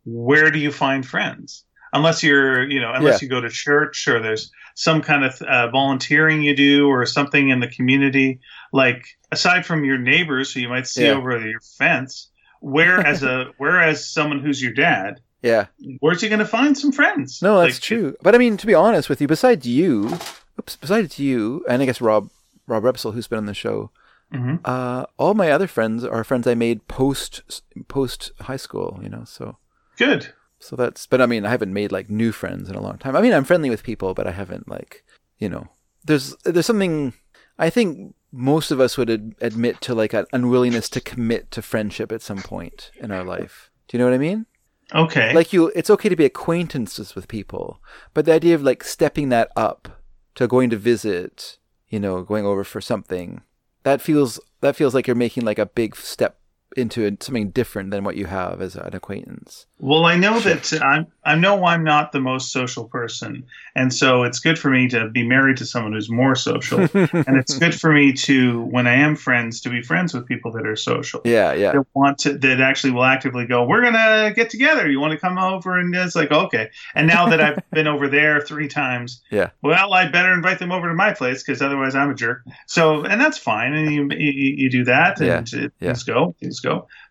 where 0.05 0.51
do 0.51 0.59
you 0.59 0.73
find 0.73 1.07
friends? 1.07 1.65
Unless 1.93 2.23
you're, 2.23 2.69
you 2.69 2.81
know, 2.81 2.93
unless 2.93 3.23
Yeah. 3.23 3.27
you 3.27 3.31
go 3.31 3.41
to 3.41 3.49
church 3.49 4.09
or 4.09 4.21
there's 4.21 4.51
some 4.75 5.01
kind 5.01 5.25
of 5.25 5.41
uh, 5.43 5.71
volunteering 5.71 6.43
you 6.43 6.55
do 6.55 6.89
or 6.89 7.07
something 7.07 7.49
in 7.51 7.61
the 7.61 7.69
community. 7.69 8.41
Like 8.73 9.07
aside 9.33 9.65
from 9.65 9.85
your 9.85 9.97
neighbors 9.99 10.53
who 10.53 10.61
you 10.61 10.69
might 10.69 10.87
see 10.87 11.05
Yeah. 11.07 11.13
over 11.13 11.39
your 11.39 11.61
fence, 11.79 12.29
where 12.61 12.99
as 12.99 13.23
a 13.23 13.53
where 13.59 13.81
as 13.81 14.11
someone 14.11 14.41
who's 14.41 14.61
your 14.61 14.73
dad, 14.73 15.21
yeah. 15.43 15.67
where's 16.01 16.21
he 16.21 16.29
going 16.29 16.41
to 16.41 16.45
find 16.47 16.77
some 16.77 16.91
friends? 16.93 17.41
No, 17.41 17.61
that's 17.61 17.77
Like, 17.77 17.83
true. 17.83 18.17
But 18.23 18.35
I 18.35 18.39
mean, 18.39 18.57
to 18.57 18.67
be 18.67 18.75
honest 18.75 19.09
with 19.09 19.21
you, 19.21 19.29
besides 19.29 19.67
you, 19.67 20.19
oops, 20.59 20.75
besides 20.77 21.19
you, 21.21 21.65
and 21.69 21.81
I 21.81 21.87
guess 21.87 22.01
Rob, 22.01 22.29
Rob 22.67 22.83
Repsol, 22.85 23.15
who's 23.15 23.29
been 23.29 23.39
on 23.39 23.47
the 23.47 23.55
show, 23.55 23.91
Mhm. 24.33 24.61
uh, 24.65 25.07
all 25.19 25.35
my 25.35 25.51
other 25.51 25.67
friends 25.67 26.05
are 26.05 26.25
friends 26.25 26.47
I 26.47 26.55
made 26.55 26.89
post 26.89 27.63
post 27.89 28.33
high 28.43 28.57
school. 28.57 28.99
You 29.03 29.09
know, 29.09 29.25
so 29.25 29.59
Good. 29.97 30.33
so 30.59 30.75
that's. 30.77 31.07
But 31.07 31.21
I 31.21 31.27
mean, 31.27 31.45
I 31.47 31.51
haven't 31.51 31.73
made 31.73 31.93
like 31.93 32.11
new 32.11 32.33
friends 32.33 32.69
in 32.69 32.75
a 32.75 32.81
long 32.83 32.99
time. 32.99 33.15
I 33.17 33.21
mean, 33.21 33.33
I'm 33.33 33.45
friendly 33.45 33.71
with 33.71 33.83
people, 33.85 34.15
but 34.15 34.27
I 34.27 34.33
haven't 34.33 34.69
like, 34.69 35.05
you 35.39 35.49
know, 35.49 35.69
there's 36.05 36.35
there's 36.45 36.67
something. 36.67 37.13
I 37.59 37.71
think 37.71 38.15
most 38.33 38.71
of 38.71 38.81
us 38.81 38.99
would 38.99 39.09
ad- 39.09 39.35
admit 39.41 39.81
to 39.83 39.95
like 39.95 40.13
an 40.13 40.27
unwillingness 40.33 40.89
to 40.91 41.01
commit 41.01 41.51
to 41.53 41.63
friendship 41.63 42.13
at 42.13 42.21
some 42.21 42.43
point 42.43 42.91
in 43.01 43.11
our 43.13 43.25
life. 43.25 43.71
Do 43.89 43.97
you 43.97 43.99
know 44.03 44.11
what 44.11 44.15
I 44.15 44.19
mean? 44.19 44.47
Okay. 44.95 45.35
like 45.35 45.53
you 45.53 45.73
it's 45.75 45.91
okay 45.91 46.09
to 46.09 46.15
be 46.15 46.25
acquaintances 46.25 47.17
with 47.17 47.27
people 47.27 47.81
but 48.15 48.25
the 48.25 48.33
idea 48.33 48.55
of 48.55 48.63
like 48.63 48.85
stepping 48.85 49.31
that 49.31 49.51
up 49.57 50.01
to 50.37 50.47
going 50.47 50.71
to 50.71 50.77
visit 50.77 51.59
you 51.89 52.01
know 52.01 52.23
going 52.23 52.45
over 52.45 52.65
for 52.65 52.81
something 52.81 53.43
that 53.83 54.01
feels 54.01 54.41
that 54.61 54.77
feels 54.77 54.95
like 54.95 55.07
you're 55.07 55.17
making 55.17 55.45
like 55.45 55.59
a 55.59 55.67
big 55.67 55.97
step 55.97 56.39
into 56.77 57.17
something 57.21 57.51
different 57.51 57.91
than 57.91 58.05
what 58.05 58.17
you 58.17 58.27
have 58.27 58.61
as 58.61 58.77
an 58.77 58.95
acquaintance 58.95 59.67
Well, 59.79 60.05
I 60.07 60.17
know 60.17 60.39
that 60.41 60.73
I'm. 60.83 61.07
I 61.25 61.35
know 61.35 61.65
I'm 61.65 61.83
not 61.85 62.13
the 62.13 62.21
most 62.21 62.53
social 62.53 62.85
person, 62.89 63.45
and 63.75 63.93
so 63.93 64.23
it's 64.23 64.39
good 64.39 64.59
for 64.59 64.71
me 64.71 64.89
to 64.89 65.09
be 65.11 65.27
married 65.27 65.57
to 65.59 65.67
someone 65.67 65.93
who's 65.93 66.09
more 66.09 66.35
social, 66.37 66.81
and 66.95 67.37
it's 67.37 67.59
good 67.59 67.75
for 67.79 67.93
me 67.93 68.13
to, 68.13 68.63
when 68.63 68.87
I 68.87 68.95
am 68.95 69.17
friends, 69.17 69.61
to 69.63 69.71
be 69.71 69.83
friends 69.83 70.15
with 70.15 70.25
people 70.27 70.53
that 70.53 70.65
are 70.67 70.77
social. 70.77 71.21
yeah 71.25 71.53
yeah 71.53 71.73
That 71.73 71.87
want 71.95 72.19
to, 72.21 72.39
that 72.39 72.61
actually 72.61 72.93
will 72.93 73.05
actively 73.05 73.45
go. 73.47 73.67
We're 73.67 73.83
gonna 73.83 74.33
get 74.35 74.49
together. 74.51 74.89
You 74.89 75.01
want 75.01 75.13
to 75.13 75.19
come 75.19 75.37
over? 75.37 75.79
And 75.79 75.95
it's 75.95 76.15
like 76.17 76.31
okay. 76.31 76.71
And 76.95 77.07
now 77.09 77.29
that 77.29 77.41
I've 77.41 77.59
been 77.73 77.89
over 77.89 78.09
there 78.09 78.41
three 78.41 78.69
times, 78.69 79.23
Yeah. 79.31 79.51
Well, 79.63 79.93
I 79.93 80.09
better 80.09 80.33
invite 80.33 80.59
them 80.59 80.73
over 80.73 80.89
to 80.89 80.95
my 80.95 81.13
place 81.13 81.43
because 81.43 81.61
otherwise 81.61 81.95
I'm 81.95 82.11
a 82.11 82.15
jerk. 82.15 82.45
So, 82.67 83.05
and 83.05 83.21
that's 83.21 83.37
fine. 83.39 83.75
And 83.75 83.91
you 83.93 84.09
you, 84.17 84.33
you 84.63 84.71
do 84.71 84.85
that, 84.85 85.21
and 85.21 85.47
uh, 85.53 85.69
Yeah. 85.81 85.89
things 85.93 86.05
go, 86.05 86.35
things 86.41 86.61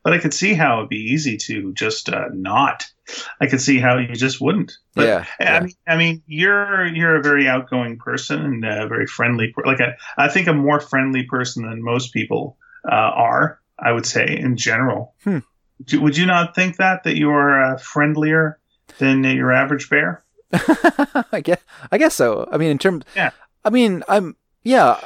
But 0.03 0.13
I 0.13 0.17
could 0.19 0.33
see 0.33 0.53
how 0.53 0.77
it'd 0.77 0.89
be 0.89 0.97
easy 1.13 1.37
to 1.37 1.73
just 1.73 2.09
uh, 2.09 2.27
not. 2.33 2.85
I 3.39 3.45
could 3.47 3.61
see 3.61 3.79
how 3.79 3.97
you 3.97 4.13
just 4.13 4.41
wouldn't. 4.41 4.73
But, 4.95 5.05
yeah, 5.07 5.25
I 5.39 5.59
mean, 5.59 5.73
I 5.87 5.95
mean, 5.97 6.23
you're 6.27 6.85
you're 6.87 7.15
a 7.15 7.21
very 7.23 7.47
outgoing 7.47 7.97
person 7.97 8.39
and 8.41 8.65
a 8.65 8.87
very 8.87 9.07
friendly. 9.07 9.53
Like 9.65 9.79
a, 9.79 9.95
I 10.17 10.27
think 10.29 10.47
a 10.47 10.53
more 10.53 10.79
friendly 10.79 11.23
person 11.23 11.67
than 11.67 11.83
most 11.83 12.13
people 12.13 12.57
uh, 12.83 12.95
are. 12.95 13.59
I 13.77 13.91
would 13.91 14.05
say 14.05 14.25
in 14.39 14.55
general. 14.57 15.13
Hmm. 15.23 15.39
Do- 15.83 16.01
Would 16.01 16.15
you 16.17 16.25
not 16.25 16.55
think 16.55 16.77
that 16.77 17.03
that 17.03 17.15
you 17.17 17.29
are 17.31 17.73
uh, 17.73 17.77
friendlier 17.77 18.59
than 18.99 19.23
your 19.23 19.51
average 19.51 19.89
bear? 19.89 20.23
I 20.53 21.41
guess 21.43 21.59
I 21.91 21.97
guess 21.97 22.15
so. 22.15 22.47
I 22.51 22.57
mean, 22.57 22.71
in 22.71 22.77
terms, 22.77 23.03
Yeah. 23.15 23.31
I 23.65 23.69
mean, 23.69 24.03
I'm 24.07 24.35
yeah, 24.63 24.99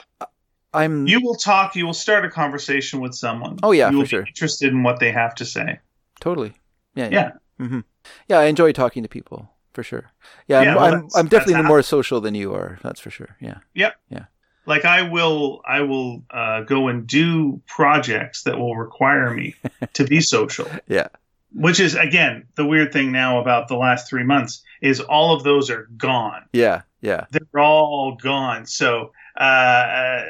I'm 0.73 1.07
You 1.07 1.21
will 1.21 1.35
talk. 1.35 1.75
You 1.75 1.85
will 1.85 1.93
start 1.93 2.25
a 2.25 2.29
conversation 2.29 2.99
with 3.01 3.15
someone. 3.15 3.59
Oh, 3.63 3.71
yeah, 3.71 3.89
you 3.89 3.97
will 3.97 4.03
for 4.03 4.09
sure. 4.09 4.25
interested 4.27 4.71
in 4.71 4.83
what 4.83 4.99
they 4.99 5.11
have 5.11 5.35
to 5.35 5.45
say. 5.45 5.79
totally 6.19 6.53
yeah 6.95 7.09
Yeah. 7.11 7.31
mm-hmm 7.59 7.79
yeah. 8.27 8.39
I 8.39 8.45
enjoy 8.45 8.71
talking 8.71 9.03
to 9.03 9.09
people 9.09 9.49
for 9.73 9.83
sure. 9.83 10.11
Yeah, 10.47 10.61
Yeah, 10.61 10.69
I'm 10.71 10.75
well, 10.75 10.93
I'm, 10.93 11.07
I'm 11.15 11.27
definitely 11.27 11.63
more 11.63 11.81
social 11.81 12.21
than 12.21 12.35
you 12.35 12.53
are. 12.53 12.79
That's 12.83 12.99
for 12.99 13.09
sure. 13.09 13.35
Yeah. 13.39 13.57
Yep. 13.75 13.95
Yeah. 14.09 14.25
Like 14.65 14.85
I 14.85 15.03
will, 15.03 15.61
I 15.67 15.81
will 15.81 16.23
uh, 16.29 16.61
go 16.61 16.87
and 16.87 17.07
do 17.07 17.61
projects 17.65 18.43
that 18.43 18.57
will 18.57 18.75
require 18.75 19.33
me 19.33 19.55
to 19.93 20.03
be 20.05 20.21
social. 20.21 20.67
Yeah. 20.87 21.07
Which 21.53 21.79
is 21.79 21.95
again 21.95 22.47
the 22.55 22.65
weird 22.65 22.93
thing 22.93 23.11
now 23.11 23.39
about 23.39 23.67
the 23.67 23.75
last 23.75 24.07
three 24.07 24.23
months 24.23 24.61
is 24.81 24.99
all 24.99 25.35
of 25.35 25.43
those 25.43 25.69
are 25.71 25.87
gone. 25.97 26.45
Yeah. 26.53 26.83
Yeah. 27.01 27.25
They're 27.31 27.61
all 27.61 28.17
gone. 28.21 28.65
So 28.67 29.13
uh, 29.39 29.41
uh, 29.41 30.23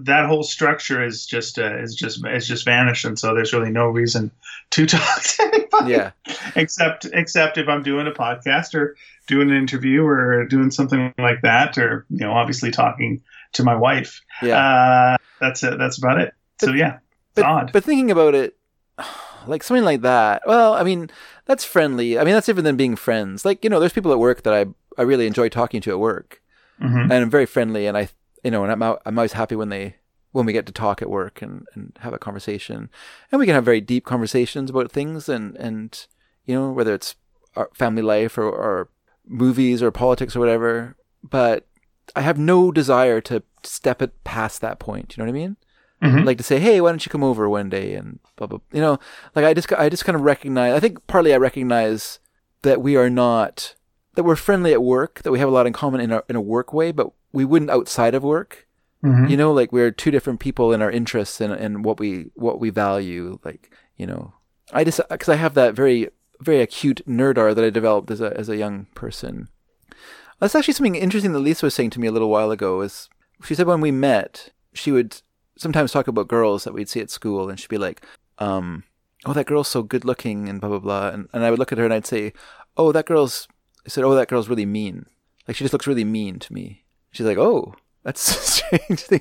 that 0.00 0.26
whole 0.26 0.42
structure 0.42 1.02
is 1.04 1.24
just 1.26 1.58
uh, 1.58 1.78
is 1.78 1.94
just 1.94 2.24
is 2.26 2.46
just 2.46 2.64
vanished, 2.64 3.04
and 3.04 3.18
so 3.18 3.34
there's 3.34 3.52
really 3.52 3.70
no 3.70 3.86
reason 3.86 4.30
to 4.70 4.86
talk 4.94 5.22
to 5.22 5.42
anybody. 5.54 5.92
Yeah. 5.92 6.10
except 6.56 7.06
except 7.12 7.56
if 7.58 7.68
I'm 7.68 7.82
doing 7.82 8.06
a 8.06 8.10
podcast 8.12 8.74
or 8.74 8.96
doing 9.26 9.50
an 9.50 9.56
interview 9.56 10.04
or 10.04 10.44
doing 10.46 10.70
something 10.70 11.14
like 11.18 11.40
that, 11.42 11.78
or 11.78 12.04
you 12.10 12.18
know, 12.18 12.32
obviously 12.32 12.70
talking 12.70 13.22
to 13.54 13.64
my 13.64 13.74
wife. 13.74 14.20
Yeah. 14.42 14.58
Uh, 14.58 15.16
that's 15.40 15.62
it. 15.62 15.78
That's 15.78 15.96
about 15.98 16.20
it. 16.20 16.34
so 16.60 16.72
yeah, 16.72 16.98
but, 17.34 17.44
odd. 17.44 17.70
but 17.72 17.82
thinking 17.82 18.10
about 18.10 18.34
it, 18.34 18.56
like 19.46 19.62
something 19.62 19.84
like 19.84 20.02
that, 20.02 20.42
well, 20.46 20.74
I 20.74 20.82
mean, 20.82 21.08
that's 21.46 21.64
friendly. 21.64 22.18
I 22.18 22.24
mean, 22.24 22.34
that's 22.34 22.46
different 22.46 22.64
than 22.64 22.76
being 22.76 22.94
friends. 22.96 23.44
Like, 23.44 23.64
you 23.64 23.70
know, 23.70 23.80
there's 23.80 23.92
people 23.94 24.12
at 24.12 24.18
work 24.18 24.42
that 24.42 24.52
I, 24.52 24.66
I 24.98 25.02
really 25.02 25.26
enjoy 25.26 25.48
talking 25.48 25.80
to 25.82 25.90
at 25.92 25.98
work 25.98 26.42
Mhm. 26.80 27.02
and 27.04 27.12
I'm 27.12 27.30
very 27.30 27.44
friendly 27.46 27.86
and 27.86 27.96
I, 27.96 28.08
you 28.44 28.50
know, 28.50 28.64
and 28.64 28.72
I'm, 28.72 28.82
I'm 29.04 29.18
always 29.18 29.32
happy 29.34 29.56
when 29.56 29.68
they, 29.68 29.96
when 30.32 30.46
we 30.46 30.52
get 30.52 30.66
to 30.66 30.72
talk 30.72 31.02
at 31.02 31.10
work 31.10 31.42
and, 31.42 31.66
and 31.74 31.96
have 32.00 32.12
a 32.12 32.18
conversation. 32.18 32.88
And 33.30 33.38
we 33.38 33.46
can 33.46 33.54
have 33.54 33.64
very 33.64 33.80
deep 33.80 34.04
conversations 34.04 34.70
about 34.70 34.92
things 34.92 35.28
and, 35.28 35.56
and 35.56 36.06
you 36.46 36.54
know, 36.54 36.70
whether 36.70 36.94
it's 36.94 37.16
our 37.56 37.68
family 37.74 38.02
life 38.02 38.38
or, 38.38 38.44
or 38.48 38.88
movies 39.26 39.82
or 39.82 39.90
politics 39.90 40.36
or 40.36 40.40
whatever. 40.40 40.96
But 41.22 41.66
I 42.16 42.22
have 42.22 42.38
no 42.38 42.70
desire 42.72 43.20
to 43.22 43.42
step 43.62 44.00
it 44.02 44.24
past 44.24 44.60
that 44.60 44.78
point. 44.78 45.16
You 45.16 45.22
know 45.22 45.30
what 45.30 45.36
I 45.36 45.40
mean? 45.40 45.56
Mhm. 46.02 46.24
Like 46.24 46.38
to 46.38 46.44
say, 46.44 46.58
hey, 46.58 46.80
why 46.80 46.88
don't 46.90 47.04
you 47.04 47.10
come 47.10 47.22
over 47.22 47.46
one 47.48 47.68
day 47.68 47.92
and 47.94 48.20
blah 48.36 48.46
blah. 48.46 48.60
You 48.72 48.80
know, 48.80 48.98
like 49.34 49.44
I 49.44 49.52
just 49.52 49.70
I 49.74 49.90
just 49.90 50.06
kind 50.06 50.16
of 50.16 50.22
recognize. 50.22 50.72
I 50.72 50.80
think 50.80 51.06
partly 51.06 51.34
I 51.34 51.36
recognize 51.36 52.20
that 52.62 52.80
we 52.80 52.96
are 52.96 53.10
not 53.10 53.74
that 54.14 54.24
we're 54.24 54.36
friendly 54.36 54.72
at 54.72 54.82
work, 54.82 55.22
that 55.22 55.30
we 55.32 55.38
have 55.38 55.48
a 55.48 55.52
lot 55.52 55.66
in 55.66 55.72
common 55.72 56.00
in 56.00 56.10
a 56.10 56.22
in 56.28 56.36
a 56.36 56.40
work 56.40 56.72
way, 56.72 56.92
but 56.92 57.12
we 57.32 57.44
wouldn't 57.44 57.70
outside 57.70 58.14
of 58.14 58.22
work. 58.22 58.66
Mhm. 59.04 59.30
You 59.30 59.36
know, 59.36 59.52
like 59.52 59.72
we're 59.72 59.90
two 59.90 60.10
different 60.10 60.40
people 60.40 60.72
in 60.72 60.82
our 60.82 60.90
interests 60.90 61.40
and 61.40 61.52
and 61.52 61.84
what 61.84 61.98
we 61.98 62.30
what 62.34 62.60
we 62.60 62.70
value. 62.70 63.38
Like 63.44 63.70
you 63.96 64.06
know, 64.06 64.34
I 64.72 64.84
just 64.84 65.00
because 65.08 65.28
I 65.28 65.36
have 65.36 65.54
that 65.54 65.74
very 65.74 66.08
very 66.40 66.60
acute 66.60 67.02
nerdar 67.06 67.54
that 67.54 67.64
I 67.64 67.70
developed 67.70 68.10
as 68.10 68.20
a 68.20 68.36
as 68.36 68.48
a 68.48 68.56
young 68.56 68.86
person. 68.94 69.48
That's 70.38 70.54
actually 70.54 70.74
something 70.74 70.94
interesting 70.94 71.32
that 71.32 71.38
Lisa 71.40 71.66
was 71.66 71.74
saying 71.74 71.90
to 71.90 72.00
me 72.00 72.06
a 72.08 72.12
little 72.12 72.30
while 72.30 72.50
ago. 72.50 72.80
Is 72.80 73.08
she 73.44 73.54
said 73.54 73.66
when 73.66 73.80
we 73.80 73.90
met, 73.90 74.50
she 74.72 74.90
would 74.90 75.20
sometimes 75.56 75.92
talk 75.92 76.08
about 76.08 76.28
girls 76.28 76.64
that 76.64 76.72
we'd 76.72 76.88
see 76.88 77.00
at 77.00 77.10
school, 77.10 77.48
and 77.48 77.60
she'd 77.60 77.68
be 77.68 77.78
like, 77.78 78.02
um, 78.38 78.84
"Oh, 79.26 79.34
that 79.34 79.46
girl's 79.46 79.68
so 79.68 79.82
good 79.82 80.04
looking," 80.04 80.48
and 80.48 80.60
blah 80.60 80.70
blah 80.70 80.78
blah. 80.78 81.08
And, 81.10 81.28
and 81.32 81.44
I 81.44 81.50
would 81.50 81.58
look 81.58 81.72
at 81.72 81.78
her 81.78 81.84
and 81.84 81.92
I'd 81.94 82.06
say, 82.06 82.32
"Oh, 82.76 82.90
that 82.92 83.06
girl's," 83.06 83.48
I 83.86 83.88
said, 83.88 84.04
"Oh, 84.04 84.14
that 84.14 84.28
girl's 84.28 84.48
really 84.48 84.66
mean. 84.66 85.06
Like 85.48 85.56
she 85.56 85.64
just 85.64 85.72
looks 85.72 85.86
really 85.86 86.04
mean 86.04 86.38
to 86.40 86.52
me." 86.52 86.84
She's 87.12 87.26
like, 87.26 87.38
"Oh." 87.38 87.74
That's 88.02 88.30
a 88.30 88.40
strange 88.78 89.00
thing. 89.02 89.20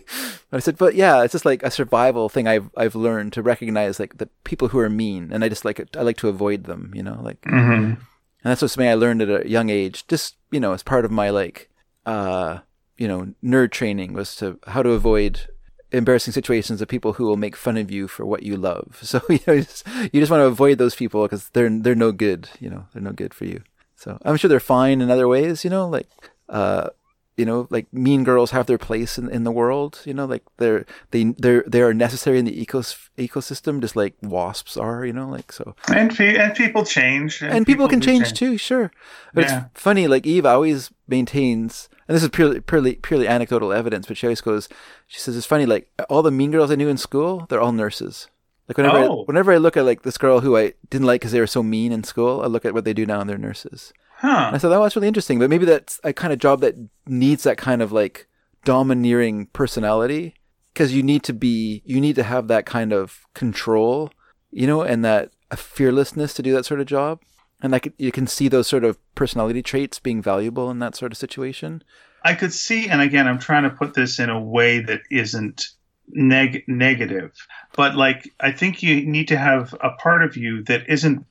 I 0.53 0.59
said, 0.59 0.77
but 0.77 0.95
yeah, 0.95 1.21
it's 1.23 1.33
just 1.33 1.43
like 1.43 1.63
a 1.63 1.69
survival 1.69 2.29
thing 2.29 2.47
I've 2.47 2.69
I've 2.77 2.95
learned 2.95 3.33
to 3.33 3.41
recognize 3.41 3.99
like 3.99 4.19
the 4.19 4.29
people 4.45 4.69
who 4.69 4.79
are 4.79 4.89
mean, 4.89 5.33
and 5.33 5.43
I 5.43 5.49
just 5.49 5.65
like 5.65 5.85
I 5.97 6.01
like 6.01 6.15
to 6.17 6.29
avoid 6.29 6.63
them, 6.63 6.93
you 6.95 7.03
know, 7.03 7.19
like 7.21 7.41
Mm-hmm. 7.41 7.83
and 7.83 7.97
that's 8.41 8.61
what 8.61 8.71
something 8.71 8.87
I 8.89 8.93
learned 8.93 9.21
at 9.21 9.45
a 9.45 9.49
young 9.49 9.69
age, 9.69 10.07
just 10.07 10.37
you 10.49 10.61
know, 10.61 10.71
as 10.71 10.81
part 10.81 11.03
of 11.03 11.11
my 11.11 11.29
like, 11.29 11.69
uh, 12.05 12.59
you 12.97 13.05
know, 13.09 13.33
nerd 13.43 13.71
training 13.71 14.13
was 14.13 14.33
to 14.37 14.57
how 14.67 14.81
to 14.81 14.91
avoid 14.91 15.49
embarrassing 15.91 16.31
situations 16.31 16.81
of 16.81 16.87
people 16.87 17.13
who 17.13 17.25
will 17.25 17.35
make 17.35 17.57
fun 17.57 17.75
of 17.75 17.91
you 17.91 18.07
for 18.07 18.25
what 18.25 18.43
you 18.43 18.55
love. 18.55 18.97
So 19.03 19.19
you 19.29 19.39
know, 19.45 19.53
you 19.55 19.63
just, 19.63 19.85
you 20.13 20.21
just 20.21 20.31
want 20.31 20.39
to 20.39 20.45
avoid 20.45 20.77
those 20.77 20.95
people 20.95 21.23
because 21.23 21.49
they're 21.49 21.69
they're 21.69 21.95
no 21.95 22.13
good. 22.13 22.47
You 22.61 22.69
know, 22.69 22.85
they're 22.93 23.03
no 23.03 23.11
good 23.11 23.33
for 23.33 23.43
you. 23.43 23.61
So 23.99 24.17
I'm 24.23 24.37
sure 24.37 24.47
they're 24.49 24.59
fine 24.79 25.01
in 25.01 25.11
other 25.11 25.27
ways. 25.27 25.63
You 25.65 25.69
know, 25.69 25.87
like 25.87 26.07
uh, 26.47 26.89
you 27.35 27.45
know, 27.45 27.67
like 27.69 27.87
mean 27.93 28.23
girls 28.23 28.51
have 28.51 28.65
their 28.65 28.77
place 28.77 29.17
in, 29.17 29.29
in 29.29 29.43
the 29.43 29.51
world. 29.51 30.01
You 30.05 30.13
know, 30.13 30.25
like 30.25 30.43
they're 30.57 30.85
they 31.11 31.23
they're 31.37 31.63
they 31.67 31.81
are 31.81 31.93
necessary 31.93 32.39
in 32.39 32.45
the 32.45 32.65
ecos 32.65 33.09
ecosystem, 33.17 33.81
just 33.81 33.95
like 33.95 34.13
wasps 34.21 34.77
are. 34.77 35.05
You 35.05 35.13
know, 35.13 35.27
like 35.29 35.51
so 35.51 35.75
And 35.93 36.15
pe- 36.15 36.37
and 36.37 36.55
people 36.55 36.85
change. 36.85 37.41
and 37.43 37.65
people, 37.65 37.87
can 37.89 37.99
do 37.99 38.07
change, 38.07 38.33
too, 38.33 38.57
sure. 38.57 38.91
But 39.33 39.45
Yeah. 39.45 39.65
it's 39.73 39.81
funny, 39.81 40.07
like 40.07 40.25
Eve 40.25 40.45
always 40.45 40.91
maintains, 41.07 41.89
and 42.07 42.15
this 42.15 42.23
is 42.23 42.29
purely 42.29 42.61
purely 42.61 42.95
purely 42.95 43.27
anecdotal 43.27 43.73
evidence, 43.73 44.07
but 44.07 44.15
she 44.17 44.27
always 44.27 44.41
goes, 44.41 44.69
she 45.07 45.19
says 45.19 45.35
it's 45.35 45.45
funny, 45.45 45.65
like 45.65 45.89
all 46.09 46.23
the 46.23 46.31
mean 46.31 46.51
girls 46.51 46.71
I 46.71 46.75
knew 46.75 46.87
in 46.89 46.97
school, 46.97 47.45
they're 47.49 47.61
all 47.61 47.73
nurses. 47.73 48.27
Like 48.69 48.77
whenever 48.77 48.97
Oh. 48.99 49.21
I, 49.21 49.23
whenever 49.25 49.51
I 49.51 49.57
look 49.57 49.75
at 49.75 49.83
like 49.83 50.03
this 50.03 50.17
girl 50.17 50.39
who 50.39 50.55
I 50.55 50.73
didn't 50.89 51.07
like 51.07 51.19
because 51.19 51.33
they 51.33 51.39
were 51.41 51.47
so 51.47 51.61
mean 51.63 51.91
in 51.91 52.03
school, 52.05 52.41
I 52.41 52.45
look 52.45 52.63
at 52.63 52.73
what 52.73 52.85
they 52.85 52.93
do 52.93 53.05
now 53.05 53.19
and 53.19 53.29
they're 53.29 53.37
nurses. 53.37 53.91
And 54.21 54.31
I 54.31 54.35
Huh. 54.35 54.51
Oh, 54.53 54.57
thought 54.59 54.69
that 54.69 54.79
was 54.79 54.95
really 54.95 55.07
interesting, 55.07 55.39
but 55.39 55.49
maybe 55.49 55.65
that's 55.65 55.99
a 56.03 56.13
kind 56.13 56.31
of 56.31 56.39
job 56.39 56.61
that 56.61 56.75
needs 57.07 57.43
that 57.43 57.57
kind 57.57 57.81
of 57.81 57.91
like 57.91 58.27
domineering 58.63 59.47
personality 59.47 60.35
because 60.73 60.93
you 60.93 61.01
need 61.03 61.23
to 61.23 61.33
be, 61.33 61.81
you 61.85 61.99
need 61.99 62.15
to 62.15 62.23
have 62.23 62.47
that 62.47 62.65
kind 62.65 62.93
of 62.93 63.25
control, 63.33 64.11
you 64.51 64.67
know, 64.67 64.81
and 64.81 65.03
that 65.03 65.31
a 65.51 65.57
fearlessness 65.57 66.33
to 66.35 66.43
do 66.43 66.53
that 66.53 66.65
sort 66.65 66.79
of 66.79 66.85
job. 66.85 67.21
And 67.61 67.71
like 67.71 67.91
you 67.97 68.11
can 68.11 68.27
see 68.27 68.47
those 68.47 68.67
sort 68.67 68.83
of 68.83 68.97
personality 69.15 69.63
traits 69.63 69.99
being 69.99 70.21
valuable 70.21 70.69
in 70.69 70.79
that 70.79 70.95
sort 70.95 71.11
of 71.11 71.17
situation. 71.17 71.83
I 72.23 72.33
could 72.33 72.53
see, 72.53 72.87
and 72.89 73.01
again, 73.01 73.27
I'm 73.27 73.39
trying 73.39 73.63
to 73.63 73.69
put 73.69 73.93
this 73.93 74.19
in 74.19 74.29
a 74.29 74.39
way 74.39 74.79
that 74.81 75.01
isn't 75.09 75.65
neg- 76.11 76.63
negative, 76.67 77.33
but 77.75 77.95
like 77.95 78.31
I 78.39 78.51
think 78.51 78.83
you 78.83 79.05
need 79.05 79.27
to 79.29 79.37
have 79.37 79.73
a 79.81 79.91
part 79.91 80.23
of 80.23 80.37
you 80.37 80.63
that 80.63 80.89
isn't 80.89 81.25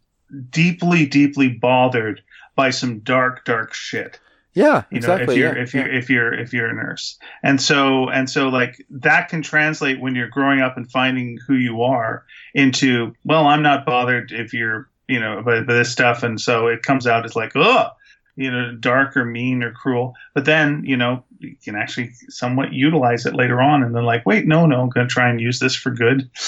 deeply, 0.51 1.07
deeply 1.07 1.49
bothered 1.49 2.23
by 2.55 2.71
some 2.71 2.99
dark, 3.01 3.45
dark 3.45 3.75
shit. 3.75 4.19
Yeah, 4.55 4.83
you 4.91 4.97
exactly. 4.97 5.27
know 5.27 5.33
if 5.33 5.39
you're 5.39 5.57
yeah, 5.57 5.63
if 5.63 5.75
you're 5.75 5.93
yeah. 5.93 5.99
if 5.99 6.11
you're 6.11 6.35
if 6.35 6.53
you're 6.53 6.67
a 6.67 6.75
nurse 6.75 7.19
and 7.45 7.63
so 7.63 8.09
and 8.09 8.29
so 8.29 8.49
like 8.49 8.85
that 8.91 9.29
can 9.29 9.41
translate 9.41 10.01
when 10.01 10.17
you're 10.17 10.29
growing 10.29 10.61
up 10.61 10.77
and 10.77 10.91
finding 10.91 11.39
who 11.47 11.55
you 11.55 11.83
are 11.83 12.25
into 12.55 13.15
well 13.25 13.47
i'm 13.47 13.63
not 13.63 13.87
bothered 13.87 14.33
if 14.33 14.53
you're 14.53 14.89
you 15.07 15.21
know 15.21 15.43
by, 15.43 15.61
by 15.61 15.75
this 15.75 15.93
stuff 15.93 16.25
and 16.25 16.41
so 16.41 16.67
it 16.67 16.83
comes 16.83 17.07
out 17.07 17.25
as 17.25 17.37
like 17.37 17.53
oh 17.55 17.91
you 18.35 18.51
know 18.51 18.75
dark 18.75 19.17
or 19.17 19.25
mean 19.25 19.63
or 19.63 19.71
cruel 19.71 20.15
but 20.35 20.45
then 20.45 20.83
you 20.85 20.97
know 20.97 21.23
you 21.41 21.57
can 21.63 21.77
actually 21.77 22.11
somewhat 22.29 22.73
utilize 22.73 23.27
it 23.27 23.35
later 23.35 23.61
on 23.61 23.83
and 23.83 23.95
then 23.95 24.05
like 24.05 24.25
wait 24.27 24.47
no 24.47 24.67
no 24.67 24.81
i'm 24.81 24.89
going 24.89 25.07
to 25.09 25.13
try 25.13 25.29
and 25.31 25.41
use 25.41 25.59
this 25.59 25.75
for 25.75 25.91
good. 25.91 26.31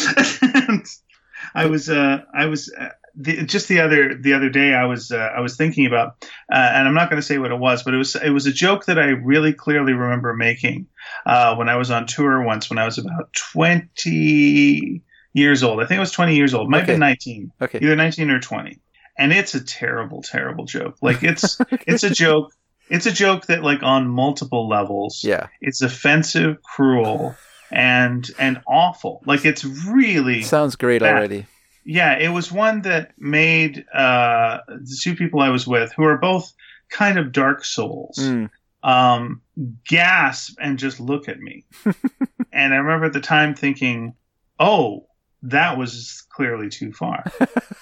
I 1.55 1.67
was 1.67 1.89
uh 1.89 2.23
i 2.35 2.47
was 2.47 2.73
uh, 2.79 2.91
the, 3.17 3.43
just 3.45 3.69
the 3.69 3.81
other 3.81 4.15
the 4.15 4.35
other 4.35 4.51
day 4.51 4.73
I 4.75 4.85
was 4.85 5.11
uh, 5.11 5.17
I 5.37 5.41
was 5.41 5.57
thinking 5.57 5.87
about 5.87 6.15
uh, 6.53 6.71
and 6.75 6.87
I'm 6.87 6.95
not 6.95 7.11
going 7.11 7.21
to 7.21 7.27
say 7.27 7.39
what 7.39 7.51
it 7.51 7.59
was 7.59 7.83
but 7.83 7.93
it 7.95 7.97
was 7.97 8.15
it 8.15 8.31
was 8.31 8.47
a 8.47 8.53
joke 8.53 8.87
that 8.87 8.99
I 8.99 9.07
really 9.07 9.53
clearly 9.53 9.93
remember 9.93 10.35
making 10.35 10.87
uh, 11.27 11.57
when 11.57 11.69
I 11.69 11.77
was 11.77 11.91
on 11.91 12.07
tour 12.07 12.43
once 12.43 12.71
when 12.71 12.79
I 12.79 12.85
was 12.85 12.99
about 12.99 13.33
20 13.53 15.03
years 15.33 15.63
old. 15.63 15.83
I 15.83 15.87
think 15.87 15.97
it 15.97 16.01
was 16.01 16.13
20 16.13 16.37
years 16.37 16.55
old. 16.55 16.71
Might 16.71 16.83
Okay. 16.83 16.93
have 16.93 16.95
been 16.95 17.01
19 17.01 17.53
Okay. 17.63 17.79
either 17.83 17.97
19 17.97 18.31
or 18.31 18.41
20 18.41 18.81
and 19.19 19.33
it's 19.33 19.55
a 19.55 19.65
terrible 19.65 20.23
terrible 20.23 20.65
joke. 20.65 20.97
Like 21.03 21.23
it's 21.25 21.59
it's 21.87 22.05
a 22.05 22.11
joke 22.11 22.53
it's 22.91 23.07
a 23.07 23.13
joke 23.13 23.47
that 23.47 23.63
like 23.63 23.83
on 23.83 24.09
multiple 24.09 24.69
levels 24.69 25.23
Yeah. 25.25 25.47
it's 25.61 25.81
offensive 25.81 26.63
cruel 26.63 27.35
and 27.71 28.29
and 28.39 28.61
awful 28.67 29.23
like 29.27 29.45
it's 29.47 29.65
really 29.65 30.43
Sounds 30.43 30.77
great 30.77 31.01
Bad. 31.01 31.15
already. 31.17 31.47
yeah, 31.85 32.19
it 32.19 32.29
was 32.29 32.51
one 32.53 32.83
that 32.83 33.13
made 33.19 33.87
uh, 33.95 34.59
the 34.69 34.99
two 35.03 35.15
people 35.17 35.41
I 35.41 35.49
was 35.51 35.67
with, 35.67 35.93
who 35.97 36.05
are 36.05 36.19
both 36.19 36.53
kind 36.91 37.19
of 37.19 37.33
dark 37.33 37.65
souls, 37.65 38.17
Mm. 38.21 38.51
um, 38.83 39.41
gasp 39.89 40.57
and 40.61 40.79
just 40.79 40.99
look 41.01 41.29
at 41.29 41.39
me. 41.41 41.65
and 42.53 42.75
I 42.75 42.77
remember 42.77 43.07
at 43.07 43.13
the 43.13 43.21
time 43.21 43.55
thinking, 43.55 44.15
"Oh, 44.59 45.07
that 45.45 45.79
was 45.79 46.27
clearly 46.31 46.69
too 46.69 46.93
far." 46.93 47.25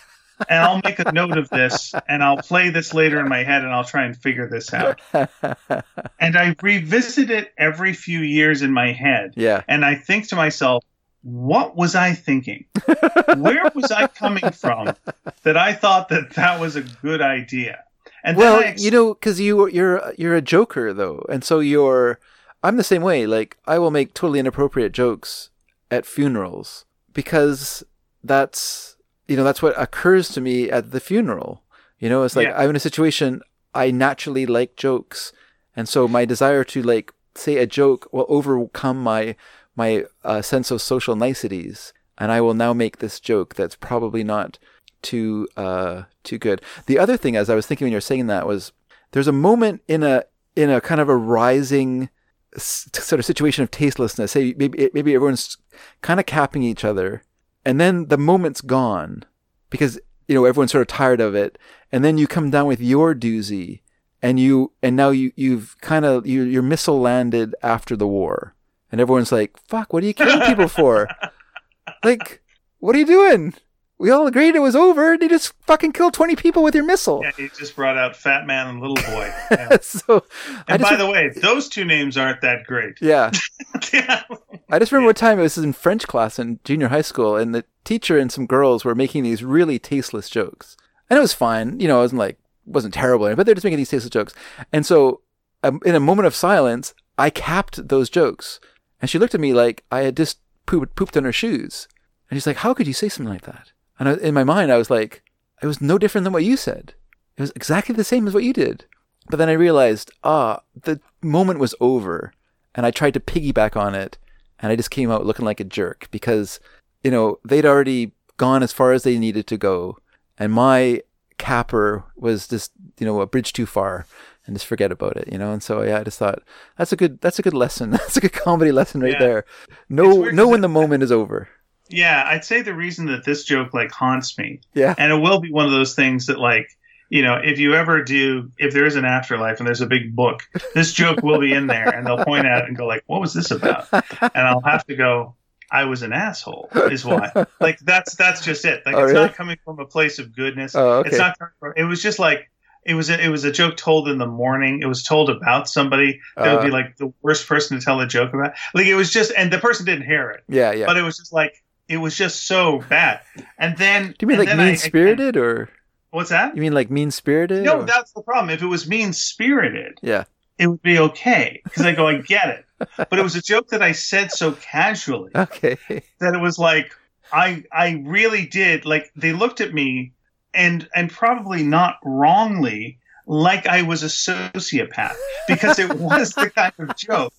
and 0.49 0.63
I'll 0.63 0.81
make 0.85 0.99
a 0.99 1.13
note 1.13 1.37
of 1.37 1.49
this, 1.51 1.95
and 2.09 2.23
I'll 2.23 2.39
play 2.39 2.71
this 2.71 2.95
later 2.95 3.21
in 3.21 3.29
my 3.29 3.43
head, 3.43 3.63
and 3.63 3.73
I'll 3.73 3.85
try 3.85 4.05
and 4.05 4.17
figure 4.17 4.49
this 4.49 4.73
out. 4.73 5.01
And 6.21 6.37
I 6.37 6.57
revisit 6.61 7.31
it 7.31 7.53
every 7.57 7.93
few 7.93 8.21
years 8.21 8.63
in 8.63 8.73
my 8.73 8.93
head, 8.93 9.35
yeah. 9.37 9.63
and 9.69 9.85
I 9.85 9.95
think 9.95 10.29
to 10.29 10.37
myself, 10.37 10.85
what 11.23 11.77
was 11.77 11.95
I 11.95 12.13
thinking? 12.13 12.65
Where 13.37 13.71
was 13.75 13.91
I 13.91 14.07
coming 14.09 14.51
from 14.51 14.95
that 15.43 15.57
I 15.57 15.73
thought 15.75 16.09
that 16.09 16.31
that 16.31 16.61
was 16.61 16.77
a 16.77 16.83
good 16.83 17.21
idea? 17.21 17.85
And 18.25 18.37
well, 18.37 18.59
then 18.59 18.69
ex- 18.69 18.83
you 18.83 18.91
know, 18.91 19.15
because 19.15 19.41
you 19.41 19.69
you're 19.69 20.13
you're 20.19 20.35
a 20.35 20.43
joker 20.43 20.93
though, 20.93 21.25
and 21.29 21.45
so 21.45 21.61
you're. 21.61 22.19
I'm 22.63 22.77
the 22.77 22.85
same 22.85 23.03
way. 23.03 23.27
Like 23.27 23.57
I 23.67 23.79
will 23.79 23.93
make 23.93 24.15
totally 24.15 24.41
inappropriate 24.41 24.93
jokes 24.93 25.51
at 25.91 26.05
funerals 26.05 26.85
because 27.13 27.85
that's 28.25 28.97
you 29.29 29.37
know 29.37 29.45
that's 29.45 29.63
what 29.63 29.81
occurs 29.81 30.29
to 30.31 30.41
me 30.41 30.71
at 30.71 30.91
the 30.91 31.01
funeral. 31.01 31.63
You 31.99 32.09
know, 32.09 32.23
it's 32.25 32.37
like 32.37 32.49
Yeah. 32.49 32.59
I'm 32.59 32.71
in 32.71 32.77
a 32.77 32.81
situation 32.81 33.43
I 33.75 33.91
naturally 33.91 34.47
like 34.47 34.77
jokes, 34.77 35.33
and 35.77 35.89
so 35.89 36.09
my 36.09 36.25
desire 36.25 36.65
to 36.65 36.83
like 36.83 37.13
say 37.35 37.59
a 37.59 37.67
joke 37.67 38.09
will 38.13 38.27
overcome 38.29 39.03
my 39.03 39.37
my 39.77 40.05
uh, 40.25 40.43
sense 40.43 40.71
of 40.71 40.83
social 40.83 41.15
niceties, 41.15 41.93
and 42.17 42.33
I 42.33 42.41
will 42.41 42.55
now 42.55 42.73
make 42.73 42.99
this 42.99 43.21
joke 43.21 43.55
that's 43.55 43.77
probably 43.77 44.25
not 44.25 44.59
too 45.03 45.47
uh 45.57 46.05
too 46.25 46.39
good. 46.39 46.61
The 46.87 46.99
other 46.99 47.17
thing, 47.17 47.37
as 47.37 47.49
I 47.49 47.55
was 47.55 47.67
thinking 47.67 47.85
when 47.85 47.93
you 47.93 47.97
were 47.97 48.01
saying 48.01 48.27
that, 48.27 48.47
was 48.47 48.73
there's 49.13 49.29
a 49.29 49.33
moment 49.33 49.83
in 49.87 50.03
a 50.03 50.25
in 50.57 50.71
a 50.71 50.81
kind 50.81 51.01
of 51.01 51.09
a 51.09 51.17
rising 51.17 52.09
sort 52.57 53.21
of 53.21 53.25
situation 53.25 53.63
of 53.63 53.71
tastelessness. 53.71 54.33
Say 54.33 54.55
maybe 54.57 54.91
maybe 54.95 55.15
everyone's 55.15 55.57
kind 56.03 56.19
of 56.19 56.27
capping 56.27 56.63
each 56.63 56.85
other, 56.85 57.23
and 57.69 57.79
then 57.79 58.07
the 58.07 58.17
moment's 58.17 58.63
gone 58.63 59.27
because 59.69 60.01
you 60.27 60.35
know 60.35 60.47
everyone's 60.47 60.73
sort 60.73 60.81
of 60.81 60.89
tired 60.89 61.21
of 61.21 61.35
it, 61.35 61.59
and 61.93 62.03
then 62.03 62.17
you 62.17 62.27
come 62.27 62.51
down 62.51 62.67
with 62.67 62.81
your 62.81 63.15
doozy, 63.15 63.81
and 64.23 64.41
you 64.41 64.73
and 64.83 64.97
now 64.97 65.11
you 65.11 65.33
you've 65.37 65.79
kind 65.83 66.07
of 66.07 66.27
you 66.27 66.45
your 66.45 66.63
missile 66.63 66.99
landed 66.99 67.55
after 67.63 67.95
the 67.95 68.07
war, 68.07 68.55
and 68.91 69.03
everyone's 69.03 69.31
like, 69.31 69.59
"Fuck, 69.69 69.93
what 69.93 70.03
are 70.03 70.07
you 70.07 70.15
killing 70.15 70.41
people 70.47 70.67
for? 70.67 71.09
like, 72.05 72.43
what 72.79 72.97
are 72.97 73.01
you 73.01 73.05
doing?" 73.05 73.53
We 73.99 74.11
all 74.11 74.27
agreed 74.27 74.55
it 74.55 74.61
was 74.61 74.77
over. 74.77 75.13
And 75.13 75.23
you 75.23 75.29
just 75.29 75.53
fucking 75.67 75.93
killed 75.93 76.15
20 76.15 76.37
people 76.37 76.63
with 76.63 76.75
your 76.75 76.85
missile. 76.85 77.21
Yeah, 77.23 77.33
he 77.37 77.49
just 77.49 77.75
brought 77.77 77.97
out 77.99 78.17
Fat 78.17 78.47
Man 78.47 78.67
and 78.69 78.81
Little 78.81 78.97
Boy. 78.97 79.33
Yeah. 79.51 79.79
so, 79.81 80.25
and 80.69 80.83
by 80.83 80.91
re- 80.91 80.97
the 80.97 81.07
way, 81.11 81.31
those 81.31 81.69
two 81.69 81.85
names 81.85 82.17
aren't 82.17 82.41
that 82.43 82.65
great. 82.65 83.01
yeah. 83.01 83.31
yeah. 83.93 84.23
I 84.71 84.79
just 84.79 84.93
remember 84.93 85.07
one 85.09 85.15
time 85.15 85.39
it 85.39 85.43
was 85.43 85.59
in 85.59 85.73
French 85.73 86.07
class 86.07 86.39
in 86.39 86.61
junior 86.65 86.89
high 86.89 87.03
school, 87.03 87.37
and 87.37 87.55
the 87.55 87.65
teacher 87.85 88.19
and 88.19 88.31
some 88.31 88.47
girls 88.47 88.85
were 88.85 88.95
making 88.95 89.23
these 89.25 89.43
really 89.43 89.79
tasteless 89.79 90.29
jokes, 90.29 90.77
and 91.09 91.17
it 91.17 91.21
was 91.23 91.33
fine. 91.33 91.81
You 91.81 91.89
know, 91.89 91.99
it 91.99 92.03
wasn't 92.03 92.19
like 92.19 92.39
wasn't 92.67 92.93
terrible, 92.95 93.35
but 93.35 93.47
they're 93.47 93.55
just 93.55 93.65
making 93.65 93.79
these 93.79 93.89
tasteless 93.89 94.11
jokes. 94.11 94.35
And 94.73 94.85
so, 94.85 95.23
um, 95.63 95.81
in 95.87 95.95
a 95.95 96.01
moment 96.01 96.27
of 96.27 96.35
silence, 96.35 96.93
I 97.17 97.31
capped 97.31 97.89
those 97.89 98.11
jokes, 98.11 98.61
and 99.01 99.09
she 99.09 99.19
looked 99.19 99.35
at 99.35 99.41
me 99.41 99.55
like 99.55 99.85
I 99.91 100.01
had 100.01 100.17
just 100.17 100.39
pooped, 100.67 100.95
pooped 100.95 101.17
on 101.17 101.25
her 101.25 101.33
shoes, 101.33 101.89
and 102.31 102.37
she's 102.37 102.47
like, 102.47 102.59
"How 102.59 102.75
could 102.75 102.87
you 102.87 102.93
say 102.93 103.09
something 103.09 103.33
like 103.33 103.47
that?" 103.47 103.73
And 103.99 104.09
I, 104.09 104.15
in 104.15 104.35
my 104.35 104.45
mind, 104.45 104.71
I 104.73 104.77
was 104.79 104.91
like, 104.91 105.23
"It 105.63 105.67
was 105.67 105.81
no 105.81 105.99
different 105.99 106.25
than 106.25 106.33
what 106.33 106.45
you 106.45 106.57
said. 106.57 106.95
It 107.37 107.41
was 107.43 107.53
exactly 107.57 107.95
the 107.95 108.05
same 108.05 108.27
as 108.27 108.35
what 108.35 108.45
you 108.45 108.53
did." 108.53 108.85
But 109.31 109.37
then 109.39 109.49
I 109.49 109.53
realized, 109.53 110.11
ah, 110.25 110.61
the 110.83 111.01
moment 111.23 111.59
was 111.59 111.75
over, 111.81 112.33
and 112.75 112.87
I 112.87 112.91
tried 112.91 113.15
to 113.15 113.21
piggyback 113.21 113.77
on 113.77 113.95
it 113.95 114.17
and 114.61 114.73
I 114.73 114.77
just 114.77 114.91
came 114.91 115.11
out 115.11 115.25
looking 115.27 115.45
like 115.45 115.61
a 115.61 115.65
jerk 115.65 116.09
because, 116.11 116.59
you 117.05 117.11
know, 117.13 117.39
they'd 117.45 117.65
already 117.67 118.11
gone 118.39 118.63
as 118.65 118.73
far 118.73 118.93
as 118.93 119.03
they 119.05 119.17
needed 119.19 119.47
to 119.49 119.57
go, 119.57 119.99
and 120.37 120.53
my 120.53 121.03
capper 121.39 122.05
was 122.17 122.49
just, 122.49 122.73
you 122.99 123.07
know, 123.07 123.21
a 123.21 123.27
bridge 123.27 123.53
too 123.53 123.67
far, 123.67 124.05
and 124.47 124.57
just 124.57 124.67
forget 124.67 124.91
about 124.91 125.17
it, 125.17 125.29
you 125.31 125.39
know. 125.39 125.53
And 125.53 125.63
so 125.63 125.83
yeah, 125.83 126.01
I 126.01 126.05
just 126.05 126.19
thought 126.19 126.43
that's 126.77 126.93
a 126.93 126.97
good 126.97 127.21
that's 127.21 127.39
a 127.39 127.43
good 127.43 127.55
lesson. 127.55 127.91
That's 127.99 128.17
a 128.17 128.21
good 128.21 128.33
comedy 128.33 128.73
lesson 128.73 129.01
right 129.01 129.13
Yeah. 129.13 129.19
there. 129.19 129.39
It's 129.69 129.77
Know 129.89 130.17
weird 130.17 130.35
know 130.35 130.45
'cause 130.45 130.51
when 130.53 130.61
the 130.63 130.69
moment 130.69 131.03
is 131.05 131.13
over. 131.13 131.49
Yeah, 131.91 132.25
I'd 132.27 132.45
say 132.45 132.63
the 132.63 132.75
reason 132.75 133.07
that 133.07 133.25
this 133.25 133.45
joke 133.45 133.73
like 133.75 133.91
haunts 133.91 134.37
me, 134.39 134.61
Yeah, 134.75 134.95
and 134.99 135.13
it 135.13 135.17
will 135.17 135.41
be 135.41 135.51
one 135.53 135.65
of 135.67 135.73
those 135.73 135.95
things 135.95 136.27
that 136.27 136.39
like, 136.39 136.69
you 137.11 137.23
know, 137.23 137.37
if 137.43 137.59
you 137.59 137.75
ever 137.75 138.03
do, 138.03 138.51
if 138.59 138.75
there 138.75 138.85
is 138.87 138.97
an 138.97 139.05
afterlife 139.05 139.59
and 139.61 139.67
there's 139.67 139.81
a 139.81 139.87
big 139.87 140.15
book, 140.15 140.43
this 140.75 140.93
joke 140.93 141.23
will 141.23 141.39
be 141.41 141.53
in 141.53 141.67
there, 141.67 141.89
and 141.89 142.07
they'll 142.07 142.25
point 142.25 142.47
at 142.47 142.65
it 142.65 142.69
and 142.69 142.77
go 142.77 142.87
like, 142.87 143.03
"What 143.07 143.21
was 143.21 143.33
this 143.33 143.51
about?" 143.51 143.89
And 143.93 144.31
I'll 144.47 144.61
have 144.61 144.85
to 144.87 144.95
go, 144.97 145.35
"I 145.73 145.85
was 145.85 146.03
an 146.03 146.13
asshole," 146.13 146.69
is 146.91 147.05
why. 147.07 147.33
Like 147.61 147.79
that's 147.81 148.15
that's 148.17 148.45
just 148.45 148.65
it. 148.67 148.83
Like 148.85 148.95
Oh, 148.95 149.05
it's 149.05 149.13
really? 149.13 149.27
not 149.27 149.35
coming 149.35 149.57
from 149.65 149.79
a 149.81 149.87
place 149.87 150.19
of 150.19 150.35
goodness. 150.37 150.75
Oh, 150.75 150.99
okay. 150.99 151.09
It's 151.09 151.19
not. 151.19 151.39
coming 151.39 151.53
from- 151.61 151.73
It 151.77 151.85
was 151.85 152.03
just 152.03 152.19
like. 152.19 152.51
It 152.85 152.95
was 152.95 153.11
a, 153.11 153.23
it 153.23 153.29
was 153.29 153.45
a 153.45 153.53
joke 153.53 153.77
told 153.77 154.09
in 154.09 154.17
the 154.17 154.27
morning. 154.27 154.81
It 154.83 154.87
was 154.87 155.03
told 155.03 155.29
about 155.29 155.69
somebody 155.69 156.21
that 156.37 156.53
would 156.55 156.61
Uh. 156.61 156.65
be 156.65 156.71
like 156.71 156.97
the 156.97 157.13
worst 157.21 157.47
person 157.47 157.79
to 157.79 157.85
tell 157.85 158.01
a 158.01 158.07
joke 158.07 158.33
about. 158.33 158.53
Like 158.73 158.87
it 158.87 158.95
was 158.95 159.13
just, 159.13 159.31
and 159.37 159.53
the 159.53 159.59
person 159.59 159.85
didn't 159.85 160.07
hear 160.07 160.31
it 160.31 160.43
yeah, 160.49 160.73
yeah. 160.73 160.87
but 160.87 160.97
it 160.97 161.03
was 161.03 161.19
just 161.19 161.31
like 161.33 161.53
it 161.89 161.97
was 161.99 162.17
just 162.17 162.47
so 162.47 162.85
bad. 162.89 163.21
And 163.59 163.77
then 163.77 164.09
Do 164.09 164.17
you 164.21 164.29
mean 164.29 164.39
like 164.39 164.57
mean 164.57 164.77
spirited 164.77 165.37
or 165.37 165.71
what's 166.11 166.31
that? 166.31 166.55
you 166.55 166.63
mean 166.63 166.75
like 166.75 166.91
mean 166.91 167.11
spirited? 167.11 167.65
No, 167.65 167.83
that's 167.83 168.13
the 168.13 168.23
problem. 168.23 168.51
If 168.51 168.63
it 168.63 168.67
was 168.67 168.89
mean 168.89 169.13
spirited, 169.13 169.99
yeah, 170.03 170.25
it 170.59 170.67
would 170.67 170.83
be 170.83 170.99
okay 170.99 171.61
because 171.65 171.85
I 171.85 171.95
go, 171.95 172.07
I 172.07 172.19
get 172.19 172.49
it. 172.49 172.65
But 172.97 173.19
it 173.19 173.23
was 173.23 173.35
a 173.35 173.43
joke 173.43 173.69
that 173.69 173.83
I 173.83 173.93
said 173.93 174.31
so 174.31 174.53
casually 174.53 175.33
okay. 175.37 175.77
that 176.21 176.35
it 176.35 176.41
was 176.41 176.59
like 176.59 176.93
I 177.33 177.65
I 177.73 178.03
really 178.05 178.47
did 178.47 178.85
like 178.85 179.11
they 179.17 179.33
looked 179.33 179.61
at 179.61 179.75
me 179.75 180.13
and 180.55 180.89
and 180.95 181.11
probably 181.11 181.63
not 181.63 181.97
wrongly 182.05 182.99
like 183.27 183.67
I 183.67 183.83
was 183.83 184.03
a 184.03 184.07
sociopath 184.07 185.17
because 185.47 185.79
it 185.79 185.93
was 185.95 186.33
the 186.33 186.51
kind 186.51 186.73
of 186.79 186.97
joke 186.97 187.33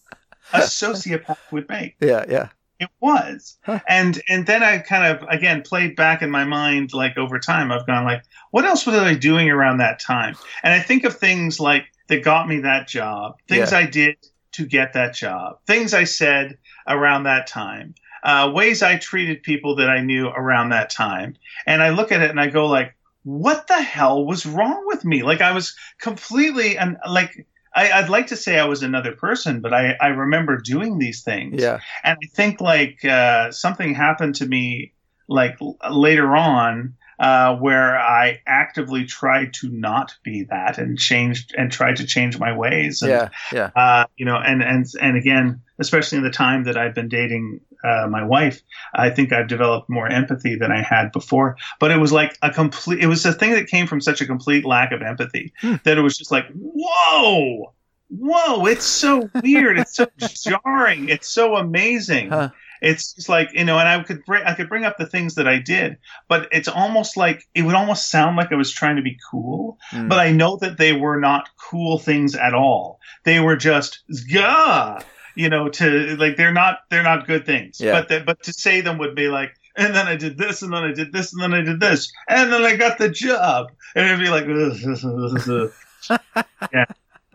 a 0.54 0.60
sociopath 0.60 1.38
would 1.52 1.68
make. 1.70 1.96
yeah, 2.02 2.26
yeah. 2.28 2.50
It 2.80 2.90
was. 3.02 3.58
Huh. 3.64 3.80
And 3.88 4.22
and 4.30 4.46
then 4.46 4.64
I 4.64 4.78
kind 4.78 5.06
of 5.06 5.28
again 5.30 5.62
played 5.64 5.96
back 5.96 6.22
in 6.22 6.32
my 6.32 6.46
mind 6.46 6.94
like 6.94 7.18
over 7.18 7.38
time 7.38 7.72
I've 7.72 7.86
gone 7.86 8.06
like 8.06 8.24
what 8.52 8.66
else 8.66 8.86
was 8.86 8.96
I 8.96 9.16
doing 9.16 9.50
around 9.50 9.78
that 9.78 10.00
time? 10.00 10.36
And 10.64 10.74
I 10.74 10.80
think 10.80 11.04
of 11.04 11.18
things 11.18 11.60
like 11.60 11.86
that 12.08 12.24
got 12.24 12.48
me 12.48 12.60
that 12.62 12.88
job, 12.88 13.36
things 13.48 13.72
Yeah. 13.72 13.80
I 13.80 13.86
did 13.86 14.16
to 14.54 14.66
get 14.66 14.94
that 14.94 15.14
job, 15.14 15.60
things 15.68 15.94
I 15.94 16.06
said 16.06 16.58
around 16.88 17.24
that 17.24 17.48
time, 17.48 17.96
uh, 18.24 18.52
ways 18.54 18.82
I 18.82 18.98
treated 18.98 19.44
people 19.44 19.76
that 19.76 19.90
I 19.90 20.02
knew 20.02 20.28
around 20.28 20.70
that 20.70 20.90
time. 20.90 21.36
And 21.68 21.84
I 21.84 21.90
look 21.90 22.12
at 22.12 22.22
it 22.22 22.30
and 22.30 22.40
I 22.40 22.48
go 22.48 22.66
like 22.68 22.96
what 23.24 23.68
the 23.68 23.82
hell 23.82 24.26
was 24.26 24.46
wrong 24.46 24.84
with 24.86 25.04
me? 25.04 25.24
Like 25.24 25.42
I 25.42 25.52
was 25.52 25.76
completely 26.00 26.78
and 26.78 26.98
like 27.08 27.46
I, 27.80 28.00
I'd 28.00 28.10
like 28.10 28.28
to 28.28 28.36
say 28.36 28.60
I 28.60 28.66
was 28.66 28.84
another 28.84 29.14
person, 29.14 29.62
but 29.62 29.74
I, 29.74 29.96
I 30.02 30.08
remember 30.08 30.58
doing 30.58 31.00
these 31.00 31.24
things 31.24 31.62
Yeah. 31.62 31.80
and 32.04 32.18
I 32.22 32.28
think 32.36 32.60
like 32.60 33.06
uh, 33.06 33.52
something 33.52 33.94
happened 33.94 34.36
to 34.36 34.46
me 34.46 34.94
like 35.28 35.58
later 35.90 36.36
on 36.36 36.96
uh, 37.20 37.56
where 37.58 37.98
I 38.00 38.42
actively 38.48 39.06
tried 39.06 39.54
to 39.56 39.70
not 39.70 40.16
be 40.24 40.46
that 40.50 40.78
and 40.78 40.98
changed 40.98 41.54
and 41.58 41.72
tried 41.72 41.98
to 41.98 42.06
change 42.06 42.40
my 42.40 42.56
ways. 42.56 43.02
And, 43.02 43.12
Yeah. 43.12 43.30
Yeah. 43.52 43.70
Uh, 43.76 44.06
you 44.18 44.26
know, 44.26 44.38
and 44.38 44.64
and 44.64 44.86
and 45.02 45.18
again, 45.18 45.62
especially 45.80 46.18
in 46.18 46.24
the 46.24 46.32
time 46.32 46.64
that 46.64 46.78
I've 46.78 46.96
been 46.96 47.10
dating 47.10 47.60
uh, 47.84 48.08
my 48.10 48.24
wife, 48.24 48.62
I 48.94 49.10
think 49.10 49.32
I've 49.32 49.48
developed 49.48 49.90
more 49.90 50.08
empathy 50.08 50.56
than 50.56 50.72
I 50.72 50.82
had 50.82 51.12
before. 51.12 51.56
But 51.80 51.92
it 51.92 51.98
was 51.98 52.12
like 52.12 52.38
a 52.42 52.52
complete. 52.52 53.00
It 53.00 53.08
was 53.08 53.26
a 53.26 53.34
thing 53.34 53.52
that 53.52 53.68
came 53.68 53.88
from 53.88 54.02
such 54.02 54.22
a 54.22 54.26
complete 54.26 54.66
lack 54.66 54.92
of 54.92 55.02
empathy 55.02 55.54
Hmm. 55.62 55.76
that 55.84 55.98
it 55.98 56.02
was 56.02 56.18
just 56.18 56.32
like, 56.32 56.46
whoa. 56.54 57.74
Whoa, 58.12 58.66
it's 58.66 58.86
so 58.86 59.30
weird. 59.44 59.78
It's 59.78 59.96
so 59.96 60.08
jarring. 60.64 61.10
It's 61.10 61.28
so 61.30 61.56
amazing. 61.56 62.30
Huh. 62.30 62.50
It's 62.82 63.14
just 63.14 63.28
like, 63.30 63.50
you 63.54 63.66
know, 63.66 63.78
and 63.78 63.88
I 63.88 64.02
could 64.04 64.24
bring 64.26 64.42
I 64.44 64.54
could 64.56 64.70
bring 64.70 64.86
up 64.86 64.98
the 64.98 65.06
things 65.06 65.36
that 65.36 65.48
I 65.48 65.60
did, 65.60 65.98
but 66.30 66.48
it's 66.52 66.68
almost 66.70 67.18
like 67.18 67.46
it 67.54 67.64
would 67.64 67.76
almost 67.76 68.10
sound 68.10 68.38
like 68.38 68.52
I 68.52 68.56
was 68.56 68.72
trying 68.72 68.96
to 68.96 69.02
be 69.02 69.18
cool, 69.30 69.78
Mm. 69.92 70.08
but 70.10 70.18
I 70.18 70.32
know 70.32 70.56
that 70.58 70.78
they 70.78 70.94
were 70.94 71.20
not 71.20 71.50
cool 71.58 72.00
things 72.00 72.36
at 72.36 72.54
all. 72.54 73.00
They 73.26 73.40
were 73.42 73.58
just 73.58 74.00
yeah, 74.30 75.02
you 75.36 75.50
know, 75.50 75.70
to 75.70 76.16
like 76.18 76.38
they're 76.38 76.54
not 76.54 76.80
they're 76.90 77.04
not 77.04 77.28
good 77.28 77.46
things. 77.46 77.80
Yeah. 77.80 78.00
But 78.00 78.10
the, 78.10 78.20
but 78.22 78.44
to 78.44 78.54
say 78.54 78.82
them 78.82 78.98
would 78.98 79.16
be 79.16 79.28
like 79.28 79.54
and 79.76 79.96
then 79.96 80.08
I 80.08 80.18
did 80.18 80.38
this, 80.38 80.62
and 80.62 80.74
then 80.74 80.84
I 80.84 80.92
did 80.92 81.14
this, 81.14 81.32
and 81.32 81.42
then 81.42 81.54
I 81.54 81.62
did 81.62 81.80
this, 81.80 82.12
and 82.28 82.52
then 82.52 82.64
I 82.64 82.76
got 82.76 82.98
the 82.98 83.08
job, 83.10 83.72
and 83.96 84.06
it'd 84.06 84.20
be 84.20 84.30
like, 84.30 84.46
yeah, 86.74 86.86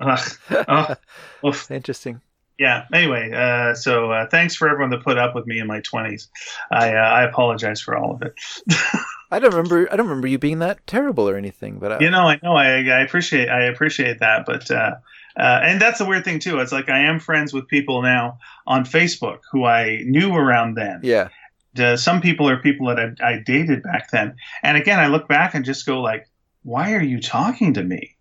Ugh. 0.01 0.31
Ugh. 0.51 0.99
Oof. 1.47 1.71
Interesting. 1.71 2.21
yeah. 2.59 2.85
Anyway, 2.93 3.33
uh, 3.33 3.75
so 3.75 4.11
uh, 4.11 4.27
thanks 4.29 4.55
for 4.55 4.69
everyone 4.69 4.91
that 4.91 5.03
put 5.03 5.19
up 5.19 5.35
with 5.35 5.47
me 5.47 5.59
in 5.59 5.67
my 5.67 5.81
twenties. 5.81 6.29
I 6.71 6.95
uh, 6.95 7.01
I 7.01 7.25
apologize 7.25 7.81
for 7.81 7.97
all 7.97 8.15
of 8.15 8.23
it. 8.23 8.35
I 9.31 9.39
don't 9.39 9.55
remember. 9.55 9.89
I 9.91 9.97
don't 9.97 10.07
remember 10.07 10.29
you 10.29 10.39
being 10.39 10.59
that 10.59 10.87
terrible 10.87 11.29
or 11.29 11.37
anything. 11.37 11.79
But 11.79 11.93
I, 11.93 11.99
You 12.01 12.11
know, 12.11 12.29
I 12.29 12.39
know, 12.43 12.55
I, 12.55 12.67
I 12.67 13.01
appreciate, 13.01 13.49
I 13.49 13.65
appreciate 13.65 14.21
that, 14.21 14.45
but 14.47 14.71
uh, 14.71 14.97
uh, 15.39 15.61
and 15.65 15.81
that's 15.81 15.99
the 15.99 16.05
weird 16.05 16.25
thing 16.25 16.39
too. 16.39 16.59
It's 16.61 16.73
like 16.73 16.89
I 16.89 17.01
am 17.01 17.19
friends 17.21 17.53
with 17.53 17.67
people 17.69 18.03
now 18.03 18.39
on 18.67 18.85
Facebook 18.85 19.41
who 19.51 19.65
I 19.65 20.03
knew 20.05 20.35
around 20.35 20.75
then. 20.75 21.01
yeah, 21.03 21.29
Uh, 21.79 21.97
some 21.97 22.21
people 22.21 22.49
are 22.49 22.57
people 22.59 22.87
that 22.89 22.99
I, 23.21 23.31
I 23.33 23.39
dated 23.45 23.83
back 23.83 24.11
then, 24.11 24.37
and 24.63 24.77
again, 24.77 24.99
I 25.01 25.09
look 25.09 25.27
back 25.29 25.55
and 25.55 25.65
just 25.65 25.87
go 25.87 26.01
like, 26.01 26.29
"Why 26.63 26.95
are 26.95 27.03
you 27.03 27.21
talking 27.21 27.75
to 27.75 27.83
me? 27.83 28.15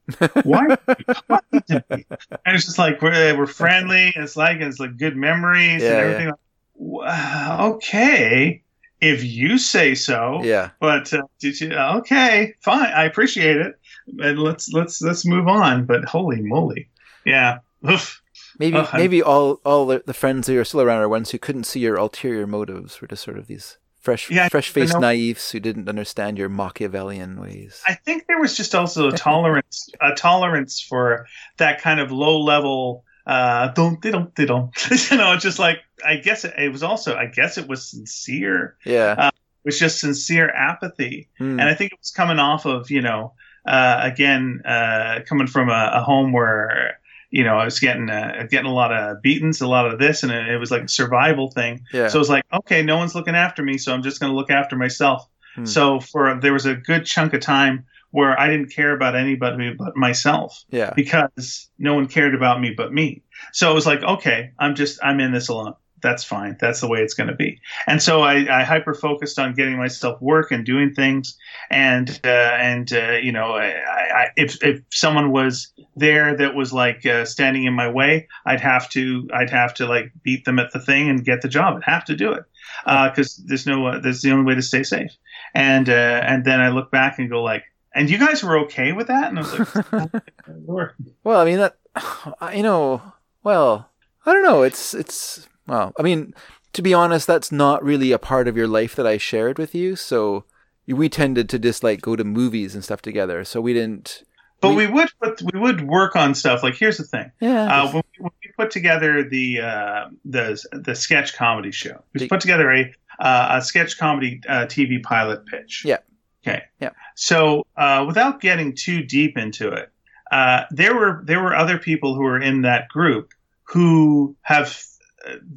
Why 0.43 0.66
are 0.66 0.95
you 0.97 1.14
talking 1.30 1.61
to 1.68 1.84
me?" 1.91 2.05
And 2.45 2.55
it's 2.55 2.66
just 2.66 2.78
like 2.80 3.01
we're, 3.01 3.38
we're 3.38 3.45
friendly. 3.45 4.11
It's 4.16 4.36
like 4.36 4.59
it's 4.59 4.80
like 4.80 4.97
good 4.97 5.16
memories 5.16 5.82
Yeah, 5.84 5.89
and 5.91 5.99
everything. 5.99 6.34
Wow, 6.76 7.74
okay, 7.76 8.61
if 9.01 9.24
you 9.24 9.57
say 9.57 9.95
so. 9.95 10.41
yeah. 10.43 10.72
But 10.80 11.14
uh, 11.14 11.22
did 11.39 11.59
you? 11.61 11.72
Okay, 11.74 12.55
fine. 12.61 12.91
I 12.93 13.05
appreciate 13.05 13.57
it, 13.57 13.80
and 14.20 14.39
let's 14.39 14.72
let's 14.74 15.01
let's 15.01 15.26
move 15.26 15.47
on. 15.47 15.86
But 15.86 16.03
holy 16.05 16.41
moly, 16.41 16.89
yeah. 17.26 17.59
Oof. 17.89 18.21
Maybe 18.59 18.78
Oh, 18.78 18.82
I'm- 18.82 18.99
maybe 19.01 19.21
all 19.21 19.59
all 19.65 19.86
the, 19.88 20.03
the 20.05 20.13
friends 20.13 20.47
that 20.47 20.57
are 20.57 20.63
still 20.65 20.82
around 20.82 21.01
are 21.01 21.09
ones 21.09 21.32
who 21.32 21.38
couldn't 21.39 21.63
see 21.65 21.80
your 21.80 21.95
ulterior 21.95 22.45
motives. 22.47 23.01
Were 23.01 23.07
just 23.07 23.24
sort 23.24 23.38
of 23.38 23.47
these 23.47 23.78
fresh 23.99 24.30
yeah, 24.30 24.47
fresh 24.49 24.69
faced 24.69 24.95
naifs 24.95 25.51
who 25.51 25.59
didn't 25.59 25.89
understand 25.89 26.38
your 26.38 26.49
Machiavellian 26.49 27.39
ways. 27.41 27.82
I 27.88 27.93
think 27.95 28.28
there 28.28 28.39
was 28.39 28.55
just 28.55 28.76
also 28.76 29.09
a 29.09 29.11
tolerance 29.17 29.89
a 30.01 30.13
tolerance 30.13 30.80
for 30.82 31.26
that 31.57 31.82
kind 31.82 31.99
of 31.99 32.11
low 32.11 32.39
level. 32.41 33.03
Uh, 33.26 33.69
don't 33.69 34.01
they 34.01 34.11
don't 34.11 34.34
they 34.36 34.45
don't. 34.45 34.71
you 35.11 35.17
know, 35.17 35.34
it's 35.34 35.43
just 35.43 35.59
like 35.59 35.80
I 36.05 36.17
guess 36.17 36.45
it, 36.45 36.53
it 36.57 36.71
was 36.71 36.84
also 36.84 37.15
I 37.15 37.26
guess 37.26 37.57
it 37.57 37.67
was 37.67 37.89
sincere. 37.89 38.78
yeah. 38.86 39.28
It 39.30 39.34
was 39.69 39.80
just 39.80 39.99
sincere 40.01 40.49
apathy. 40.49 41.30
Hmm. 41.38 41.57
and 41.59 41.61
I 41.61 41.74
think 41.74 41.93
it 41.93 41.99
was 41.99 42.11
coming 42.11 42.38
off 42.38 42.65
of 42.65 42.91
you 42.91 43.01
know 43.01 43.34
uh, 43.65 43.99
again 44.03 44.61
uh, 44.65 45.21
coming 45.26 45.47
from 45.47 45.69
a, 45.69 45.91
a 45.95 46.01
home 46.03 46.34
where 46.34 46.99
you 47.34 47.43
know 47.43 47.57
I 47.57 47.65
was 47.65 47.79
getting 47.79 48.11
uh, 48.11 48.45
getting 48.47 48.69
a 48.69 48.73
lot 48.73 48.93
of 48.93 49.23
beatings, 49.23 49.59
a 49.59 49.67
lot 49.67 49.91
of 49.91 49.97
this, 49.97 50.21
and 50.21 50.31
it, 50.31 50.49
it 50.49 50.57
was 50.57 50.69
like 50.69 50.84
a 50.84 50.88
survival 50.88 51.49
thing. 51.49 51.81
yeah. 51.91 52.07
So 52.07 52.17
it 52.17 52.19
was 52.19 52.29
like, 52.29 52.45
okay, 52.53 52.84
no 52.84 52.97
one's 52.97 53.15
looking 53.15 53.36
after 53.36 53.63
me, 53.63 53.79
so 53.79 53.91
I'm 53.91 54.03
just 54.03 54.19
going 54.19 54.31
to 54.31 54.36
look 54.36 54.51
after 54.51 54.75
myself. 54.75 55.27
Hmm. 55.55 55.65
So 55.65 55.99
for 55.99 56.39
there 56.39 56.53
was 56.53 56.67
a 56.67 56.75
good 56.75 57.07
chunk 57.07 57.34
of 57.34 57.41
time 57.41 57.86
where 58.11 58.39
I 58.39 58.47
didn't 58.47 58.69
care 58.69 58.93
about 58.93 59.15
anybody 59.15 59.73
but 59.73 59.97
myself 59.97 60.63
yeah. 60.69 60.93
because 60.95 61.71
no 61.79 61.95
one 61.95 62.07
cared 62.07 62.36
about 62.36 62.61
me 62.61 62.75
but 62.77 62.93
me. 62.93 63.23
So 63.51 63.71
it 63.71 63.73
was 63.73 63.88
like, 63.88 64.03
okay, 64.03 64.51
I'm 64.59 64.75
just 64.75 64.99
I'm 65.03 65.19
in 65.19 65.31
this 65.31 65.49
alone. 65.49 65.73
That's 66.04 66.24
fine. 66.24 66.58
That's 66.60 66.82
the 66.82 66.88
way 66.88 66.99
it's 66.99 67.16
going 67.16 67.30
to 67.30 67.36
be. 67.36 67.60
And 67.88 68.04
so 68.04 68.22
I, 68.22 68.45
I 68.60 68.64
hyper 68.64 68.93
focused 68.93 69.39
on 69.39 69.56
getting 69.56 69.78
myself 69.78 70.22
work 70.22 70.51
and 70.51 70.66
doing 70.66 70.93
things. 70.93 71.36
And 71.72 72.20
uh, 72.24 72.28
and 72.28 72.91
uh, 72.93 73.14
you 73.14 73.32
know, 73.32 73.54
I, 73.54 73.70
I, 73.70 74.28
if 74.36 74.64
if 74.64 74.82
someone 74.91 75.32
was 75.32 75.74
there 75.95 76.36
that 76.38 76.54
was 76.54 76.74
like 76.74 77.06
uh, 77.06 77.26
standing 77.26 77.64
in 77.64 77.74
my 77.74 77.89
way, 77.89 78.28
I'd 78.45 78.62
have 78.62 78.89
to 78.89 79.28
I'd 79.34 79.49
have 79.49 79.74
to 79.76 79.88
like 79.88 80.12
beat 80.22 80.45
them 80.45 80.60
at 80.60 80.72
the 80.74 80.80
thing 80.80 81.10
and 81.10 81.26
get 81.26 81.41
the 81.41 81.47
job. 81.47 81.78
I'd 81.78 81.91
have 81.91 82.06
to 82.06 82.16
do 82.16 82.34
it 82.34 82.43
because 82.86 83.39
uh, 83.39 83.43
there's 83.47 83.66
no 83.66 83.88
uh, 83.88 83.99
there's 83.99 84.22
the 84.22 84.32
only 84.32 84.45
way 84.45 84.56
to 84.56 84.62
stay 84.62 84.84
safe. 84.84 85.12
And 85.56 85.89
uh, 85.89 86.22
and 86.26 86.43
then 86.45 86.60
I 86.60 86.70
look 86.70 86.91
back 86.91 87.18
and 87.18 87.30
go 87.30 87.41
like, 87.41 87.64
and 87.95 88.10
you 88.10 88.18
guys 88.18 88.43
were 88.43 88.60
okay 88.66 88.91
with 88.91 89.08
that? 89.08 89.30
And 89.30 89.39
I 89.39 89.41
was 89.41 89.76
like, 89.76 90.24
well, 91.24 91.39
I 91.39 91.45
mean 91.45 91.60
that 91.60 91.78
you 92.54 92.64
know, 92.64 93.01
well, 93.41 93.89
I 94.26 94.34
don't 94.34 94.43
know. 94.43 94.64
It's 94.64 94.93
it's 94.93 95.47
well, 95.68 95.93
I 95.97 96.03
mean, 96.03 96.34
to 96.74 96.82
be 96.82 96.93
honest, 96.93 97.28
that's 97.28 97.51
not 97.51 97.84
really 97.84 98.11
a 98.11 98.20
part 98.20 98.47
of 98.47 98.57
your 98.57 98.68
life 98.68 98.95
that 98.95 99.07
I 99.07 99.18
shared 99.18 99.57
with 99.57 99.74
you. 99.76 99.95
So 99.95 100.45
we 100.88 101.09
tended 101.09 101.49
to 101.49 101.59
just 101.59 101.84
like 101.84 102.01
go 102.01 102.16
to 102.16 102.24
movies 102.24 102.76
and 102.76 102.84
stuff 102.84 103.01
together. 103.01 103.43
So 103.43 103.61
we 103.61 103.74
didn't. 103.74 104.24
But 104.59 104.76
we, 104.76 104.88
we 104.88 104.93
would 104.93 105.09
put, 105.22 105.41
we 105.53 105.59
would 105.59 105.88
work 105.88 106.16
on 106.16 106.34
stuff. 106.36 106.64
Like 106.64 106.76
here's 106.76 106.97
the 106.97 107.03
thing. 107.03 107.32
Yeah. 107.39 107.66
Uh, 107.66 107.86
when, 107.91 108.03
we, 108.18 108.24
when, 108.24 108.32
we, 108.43 108.51
put 108.57 108.72
together 108.72 109.28
the 109.28 109.59
uh, 109.59 110.05
the 110.26 110.64
the 110.72 110.95
sketch 110.95 111.34
comedy 111.36 111.72
show, 111.72 112.03
we 112.14 112.30
put 112.30 112.39
together 112.39 112.72
a 112.72 112.93
uh, 113.20 113.57
a 113.57 113.61
sketch 113.61 113.97
comedy 113.97 114.41
uh, 114.47 114.66
TV 114.66 115.03
pilot 115.03 115.45
pitch. 115.45 115.84
Yeah. 115.86 115.97
Okay. 116.45 116.64
Yeah. 116.80 116.91
So 117.16 117.66
uh, 117.76 118.05
without 118.07 118.39
getting 118.41 118.74
too 118.76 119.03
deep 119.03 119.38
into 119.38 119.70
it, 119.70 119.91
uh, 120.32 120.64
there 120.72 120.95
were 120.95 121.22
there 121.26 121.41
were 121.41 121.55
other 121.55 121.78
people 121.78 122.16
who 122.16 122.24
were 122.24 122.39
in 122.39 122.61
that 122.61 122.88
group 122.88 123.34
who 123.64 124.36
have 124.41 124.70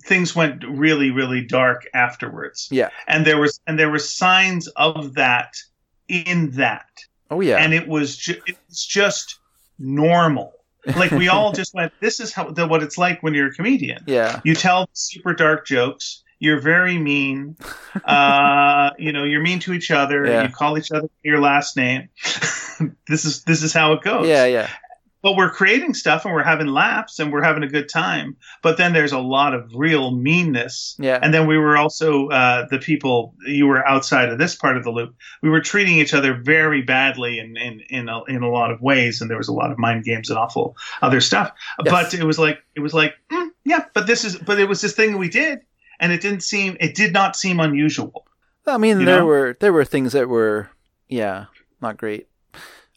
things 0.02 0.34
went 0.34 0.64
really 0.66 1.10
really 1.10 1.44
dark 1.44 1.86
afterwards. 1.94 2.68
Yeah. 2.70 2.90
And 3.08 3.26
there 3.26 3.38
was 3.38 3.60
and 3.66 3.78
there 3.78 3.90
were 3.90 3.98
signs 3.98 4.68
of 4.68 5.14
that 5.14 5.54
in 6.08 6.50
that. 6.52 6.88
Oh 7.30 7.40
yeah. 7.40 7.56
And 7.56 7.74
it 7.74 7.88
was 7.88 8.16
ju- 8.16 8.40
it's 8.46 8.84
just 8.84 9.38
normal. 9.78 10.52
Like 10.96 11.10
we 11.10 11.28
all 11.28 11.52
just 11.60 11.74
went 11.74 11.92
this 12.00 12.20
is 12.20 12.32
how 12.32 12.50
the, 12.50 12.66
what 12.66 12.82
it's 12.82 12.98
like 12.98 13.22
when 13.22 13.34
you're 13.34 13.48
a 13.48 13.54
comedian. 13.54 14.04
Yeah. 14.06 14.40
You 14.44 14.54
tell 14.54 14.88
super 14.92 15.34
dark 15.34 15.66
jokes. 15.66 16.22
You're 16.38 16.60
very 16.60 16.98
mean. 16.98 17.56
Uh, 18.04 18.90
you 18.98 19.10
know 19.10 19.24
you're 19.24 19.40
mean 19.40 19.58
to 19.60 19.72
each 19.72 19.90
other. 19.90 20.26
Yeah. 20.26 20.42
you 20.42 20.48
call 20.50 20.76
each 20.76 20.92
other 20.92 21.08
your 21.22 21.40
last 21.40 21.76
name. 21.76 22.08
This 23.08 23.24
is 23.24 23.42
this 23.44 23.62
is 23.62 23.72
how 23.72 23.94
it 23.94 24.02
goes. 24.02 24.28
Yeah 24.28 24.44
yeah 24.44 24.68
but 25.26 25.36
we're 25.36 25.50
creating 25.50 25.92
stuff 25.92 26.24
and 26.24 26.32
we're 26.32 26.44
having 26.44 26.68
laughs 26.68 27.18
and 27.18 27.32
we're 27.32 27.42
having 27.42 27.64
a 27.64 27.68
good 27.68 27.88
time. 27.88 28.36
But 28.62 28.76
then 28.76 28.92
there's 28.92 29.10
a 29.10 29.18
lot 29.18 29.54
of 29.54 29.68
real 29.74 30.12
meanness. 30.12 30.94
Yeah. 31.00 31.18
And 31.20 31.34
then 31.34 31.48
we 31.48 31.58
were 31.58 31.76
also 31.76 32.28
uh, 32.28 32.68
the 32.70 32.78
people 32.78 33.34
you 33.44 33.66
were 33.66 33.84
outside 33.88 34.28
of 34.28 34.38
this 34.38 34.54
part 34.54 34.76
of 34.76 34.84
the 34.84 34.92
loop. 34.92 35.16
We 35.42 35.50
were 35.50 35.60
treating 35.60 35.98
each 35.98 36.14
other 36.14 36.40
very 36.40 36.82
badly 36.82 37.40
in 37.40 37.56
in 37.56 37.80
in 37.90 38.08
a, 38.08 38.22
in 38.26 38.44
a 38.44 38.48
lot 38.48 38.70
of 38.70 38.80
ways, 38.80 39.20
and 39.20 39.28
there 39.28 39.36
was 39.36 39.48
a 39.48 39.52
lot 39.52 39.72
of 39.72 39.80
mind 39.80 40.04
games 40.04 40.30
and 40.30 40.38
awful 40.38 40.76
other 41.02 41.20
stuff. 41.20 41.50
Yes. 41.84 41.90
But 41.90 42.14
it 42.14 42.22
was 42.22 42.38
like 42.38 42.60
it 42.76 42.80
was 42.80 42.94
like 42.94 43.14
mm, 43.32 43.48
yeah, 43.64 43.86
but 43.94 44.06
this 44.06 44.24
is 44.24 44.38
but 44.38 44.60
it 44.60 44.68
was 44.68 44.80
this 44.80 44.92
thing 44.92 45.18
we 45.18 45.28
did, 45.28 45.58
and 45.98 46.12
it 46.12 46.20
didn't 46.20 46.44
seem 46.44 46.76
it 46.78 46.94
did 46.94 47.12
not 47.12 47.34
seem 47.34 47.58
unusual. 47.58 48.28
I 48.64 48.78
mean, 48.78 49.04
there 49.04 49.18
know? 49.18 49.26
were 49.26 49.56
there 49.58 49.72
were 49.72 49.84
things 49.84 50.12
that 50.12 50.28
were 50.28 50.70
yeah 51.08 51.46
not 51.80 51.96
great 51.96 52.28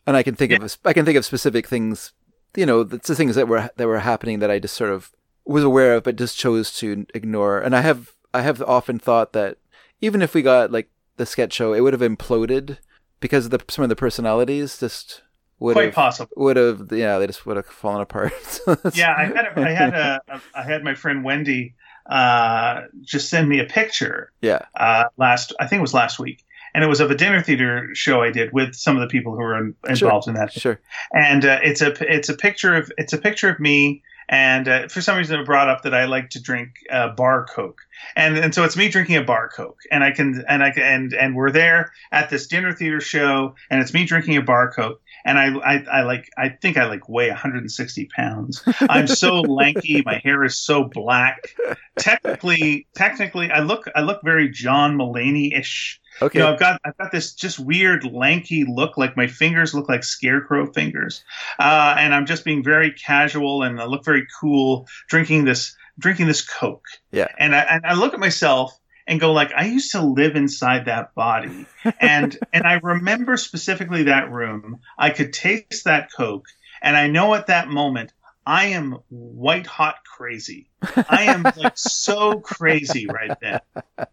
and 0.09 0.17
I 0.17 0.23
can 0.23 0.33
think 0.35 0.51
yeah. 0.51 0.63
of 0.63 0.77
I 0.83 0.93
can 0.93 1.05
think 1.05 1.17
of 1.17 1.25
specific 1.25 1.67
things 1.67 2.13
you 2.55 2.65
know, 2.65 2.81
it's 2.81 3.07
the 3.07 3.15
things 3.15 3.35
that 3.35 3.47
were 3.47 3.69
that 3.75 3.87
were 3.87 3.99
happening 3.99 4.39
that 4.39 4.51
I 4.51 4.59
just 4.59 4.75
sort 4.75 4.91
of 4.91 5.11
was 5.45 5.63
aware 5.63 5.95
of, 5.95 6.03
but 6.03 6.15
just 6.15 6.37
chose 6.37 6.71
to 6.77 7.05
ignore. 7.13 7.59
And 7.59 7.75
I 7.75 7.81
have 7.81 8.13
I 8.33 8.41
have 8.41 8.61
often 8.61 8.99
thought 8.99 9.33
that 9.33 9.57
even 10.01 10.21
if 10.21 10.33
we 10.33 10.41
got 10.41 10.71
like 10.71 10.89
the 11.17 11.25
sketch 11.25 11.53
show, 11.53 11.73
it 11.73 11.81
would 11.81 11.93
have 11.93 12.01
imploded 12.01 12.77
because 13.19 13.45
of 13.45 13.51
the, 13.51 13.61
some 13.67 13.83
of 13.83 13.89
the 13.89 13.95
personalities 13.95 14.79
just 14.79 15.21
would 15.59 15.73
quite 15.73 15.85
have, 15.85 15.93
possible 15.93 16.31
would 16.37 16.55
have 16.55 16.89
yeah 16.91 17.17
they 17.19 17.27
just 17.27 17.45
would 17.45 17.57
have 17.57 17.65
fallen 17.65 18.01
apart. 18.01 18.33
yeah, 18.93 19.13
I 19.17 19.25
had 19.25 19.45
a, 19.45 19.59
I 19.59 19.69
had 19.71 19.93
a, 19.93 20.21
a 20.29 20.41
I 20.55 20.63
had 20.63 20.83
my 20.83 20.95
friend 20.95 21.23
Wendy 21.23 21.75
uh, 22.09 22.81
just 23.01 23.29
send 23.29 23.47
me 23.47 23.59
a 23.59 23.65
picture. 23.65 24.31
Yeah. 24.41 24.65
Uh, 24.75 25.05
last 25.17 25.53
I 25.59 25.67
think 25.67 25.79
it 25.79 25.81
was 25.81 25.93
last 25.93 26.19
week, 26.19 26.43
and 26.79 26.85
it 26.85 26.87
was 26.87 27.01
of 27.01 27.11
a 27.11 27.15
dinner 27.15 27.41
theater 27.41 27.93
show 27.93 28.21
I 28.21 28.31
did 28.31 28.53
with 28.53 28.73
some 28.73 28.95
of 28.95 29.01
the 29.01 29.07
people 29.07 29.33
who 29.33 29.39
were 29.39 29.57
in, 29.57 29.75
involved 29.85 30.23
sure, 30.23 30.33
in 30.33 30.39
that. 30.39 30.53
Sure. 30.53 30.79
And 31.13 31.43
uh, 31.43 31.59
it's 31.61 31.81
a 31.81 31.91
it's 32.09 32.29
a 32.29 32.33
picture 32.33 32.73
of 32.73 32.89
it's 32.97 33.11
a 33.11 33.17
picture 33.17 33.49
of 33.49 33.59
me. 33.59 34.01
And 34.29 34.69
uh, 34.69 34.87
for 34.87 35.01
some 35.01 35.17
reason, 35.17 35.37
it 35.39 35.45
brought 35.45 35.67
up 35.67 35.81
that 35.81 35.93
I 35.93 36.05
like 36.05 36.29
to 36.29 36.41
drink 36.41 36.69
uh, 36.89 37.09
bar 37.09 37.47
coke, 37.53 37.81
and 38.15 38.37
and 38.37 38.55
so 38.55 38.63
it's 38.63 38.77
me 38.77 38.87
drinking 38.87 39.17
a 39.17 39.23
bar 39.23 39.49
coke, 39.49 39.79
and 39.91 40.03
I 40.03 40.11
can 40.11 40.45
and 40.47 40.63
I 40.63 40.71
can, 40.71 40.83
and 40.83 41.13
and 41.13 41.35
we're 41.35 41.51
there 41.51 41.91
at 42.13 42.29
this 42.29 42.47
dinner 42.47 42.71
theater 42.71 43.01
show, 43.01 43.55
and 43.69 43.81
it's 43.81 43.93
me 43.93 44.05
drinking 44.05 44.37
a 44.37 44.41
bar 44.41 44.71
coke, 44.71 45.01
and 45.25 45.37
I, 45.37 45.57
I, 45.57 45.83
I 45.91 46.01
like 46.03 46.29
I 46.37 46.49
think 46.49 46.77
I 46.77 46.85
like 46.85 47.09
weigh 47.09 47.29
160 47.29 48.09
pounds. 48.15 48.63
I'm 48.81 49.07
so 49.07 49.41
lanky. 49.41 50.01
My 50.05 50.21
hair 50.23 50.43
is 50.43 50.57
so 50.57 50.83
black. 50.83 51.55
Technically, 51.97 52.87
technically, 52.95 53.51
I 53.51 53.59
look 53.59 53.85
I 53.95 54.01
look 54.01 54.21
very 54.23 54.49
John 54.49 54.97
Mulaney 54.97 55.57
ish. 55.57 55.99
Okay. 56.21 56.39
You 56.39 56.45
know, 56.45 56.53
I've 56.53 56.59
got 56.59 56.81
I've 56.83 56.97
got 56.97 57.11
this 57.11 57.33
just 57.33 57.59
weird 57.59 58.03
lanky 58.05 58.65
look, 58.65 58.97
like 58.97 59.15
my 59.15 59.27
fingers 59.27 59.73
look 59.73 59.89
like 59.89 60.03
scarecrow 60.03 60.71
fingers, 60.71 61.23
uh, 61.59 61.95
and 61.97 62.13
I'm 62.13 62.25
just 62.25 62.43
being 62.43 62.63
very 62.63 62.91
casual 62.91 63.63
and 63.63 63.79
I 63.79 63.85
look 63.85 64.03
very 64.03 64.27
cool 64.39 64.87
drinking 65.07 65.45
this 65.45 65.75
drinking 65.97 66.27
this 66.27 66.45
Coke. 66.45 66.85
Yeah. 67.11 67.27
And 67.37 67.55
I 67.55 67.59
and 67.59 67.85
I 67.85 67.93
look 67.93 68.13
at 68.13 68.19
myself 68.19 68.77
and 69.07 69.19
go 69.19 69.33
like 69.33 69.51
I 69.53 69.65
used 69.65 69.91
to 69.93 70.01
live 70.01 70.35
inside 70.35 70.85
that 70.85 71.13
body, 71.15 71.65
and 71.99 72.37
and 72.53 72.65
I 72.65 72.73
remember 72.83 73.37
specifically 73.37 74.03
that 74.03 74.31
room. 74.31 74.79
I 74.97 75.09
could 75.09 75.33
taste 75.33 75.85
that 75.85 76.11
Coke, 76.11 76.47
and 76.81 76.95
I 76.95 77.07
know 77.07 77.33
at 77.33 77.47
that 77.47 77.69
moment 77.69 78.13
I 78.45 78.67
am 78.67 78.97
white 79.09 79.67
hot 79.67 79.97
crazy. 80.05 80.69
I 80.81 81.25
am 81.25 81.43
like 81.43 81.77
so 81.77 82.39
crazy 82.39 83.07
right 83.07 83.37
then. 83.41 83.59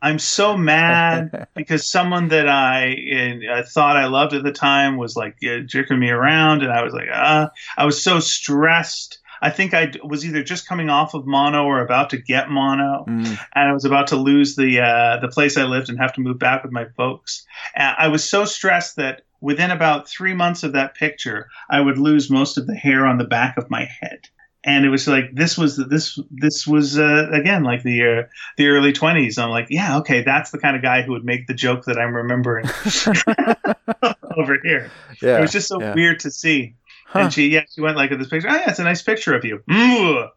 I'm 0.00 0.18
so 0.18 0.56
mad 0.56 1.48
because 1.54 1.88
someone 1.88 2.28
that 2.28 2.48
I, 2.48 2.96
I, 3.50 3.62
thought 3.62 3.96
I 3.96 4.06
loved 4.06 4.32
at 4.32 4.44
the 4.44 4.52
time 4.52 4.96
was 4.96 5.16
like 5.16 5.36
uh, 5.44 5.60
jerking 5.66 5.98
me 5.98 6.10
around, 6.10 6.62
and 6.62 6.72
I 6.72 6.82
was 6.82 6.92
like, 6.92 7.08
uh, 7.12 7.48
I 7.76 7.84
was 7.84 8.02
so 8.02 8.20
stressed. 8.20 9.18
I 9.40 9.50
think 9.50 9.72
I 9.74 9.92
was 10.02 10.24
either 10.24 10.42
just 10.42 10.68
coming 10.68 10.90
off 10.90 11.14
of 11.14 11.26
mono 11.26 11.64
or 11.64 11.80
about 11.80 12.10
to 12.10 12.16
get 12.16 12.50
mono, 12.50 13.04
mm. 13.08 13.38
and 13.54 13.68
I 13.68 13.72
was 13.72 13.84
about 13.84 14.08
to 14.08 14.16
lose 14.16 14.56
the 14.56 14.80
uh, 14.80 15.20
the 15.20 15.28
place 15.28 15.56
I 15.56 15.64
lived 15.64 15.88
and 15.88 15.98
have 15.98 16.14
to 16.14 16.20
move 16.20 16.38
back 16.38 16.62
with 16.62 16.72
my 16.72 16.86
folks. 16.96 17.46
And 17.74 17.94
I 17.98 18.08
was 18.08 18.28
so 18.28 18.44
stressed 18.44 18.96
that 18.96 19.22
within 19.40 19.70
about 19.70 20.08
three 20.08 20.34
months 20.34 20.64
of 20.64 20.72
that 20.72 20.94
picture, 20.94 21.48
I 21.70 21.80
would 21.80 21.98
lose 21.98 22.30
most 22.30 22.58
of 22.58 22.66
the 22.66 22.74
hair 22.74 23.06
on 23.06 23.18
the 23.18 23.24
back 23.24 23.56
of 23.56 23.70
my 23.70 23.88
head 24.00 24.28
and 24.64 24.84
it 24.84 24.88
was 24.88 25.06
like 25.06 25.34
this 25.34 25.56
was 25.56 25.76
this 25.76 26.18
this 26.30 26.66
was 26.66 26.98
uh, 26.98 27.28
again 27.32 27.62
like 27.62 27.82
the 27.82 28.02
uh, 28.02 28.22
the 28.56 28.68
early 28.68 28.92
20s 28.92 29.38
i'm 29.38 29.50
like 29.50 29.66
yeah 29.70 29.98
okay 29.98 30.22
that's 30.22 30.50
the 30.50 30.58
kind 30.58 30.76
of 30.76 30.82
guy 30.82 31.02
who 31.02 31.12
would 31.12 31.24
make 31.24 31.46
the 31.46 31.54
joke 31.54 31.84
that 31.84 31.98
i'm 31.98 32.14
remembering 32.14 32.66
over 34.38 34.58
here. 34.62 34.90
Yeah, 35.20 35.38
it 35.38 35.40
was 35.40 35.52
just 35.52 35.68
so 35.68 35.80
yeah. 35.80 35.94
weird 35.94 36.20
to 36.20 36.30
see. 36.30 36.74
Huh. 37.06 37.20
and 37.20 37.32
she 37.32 37.48
yeah 37.48 37.64
she 37.74 37.80
went 37.80 37.96
like 37.96 38.12
at 38.12 38.18
this 38.18 38.28
picture 38.28 38.48
oh 38.50 38.54
yeah 38.54 38.68
it's 38.68 38.78
a 38.78 38.84
nice 38.84 39.02
picture 39.02 39.34
of 39.34 39.44
you. 39.44 39.62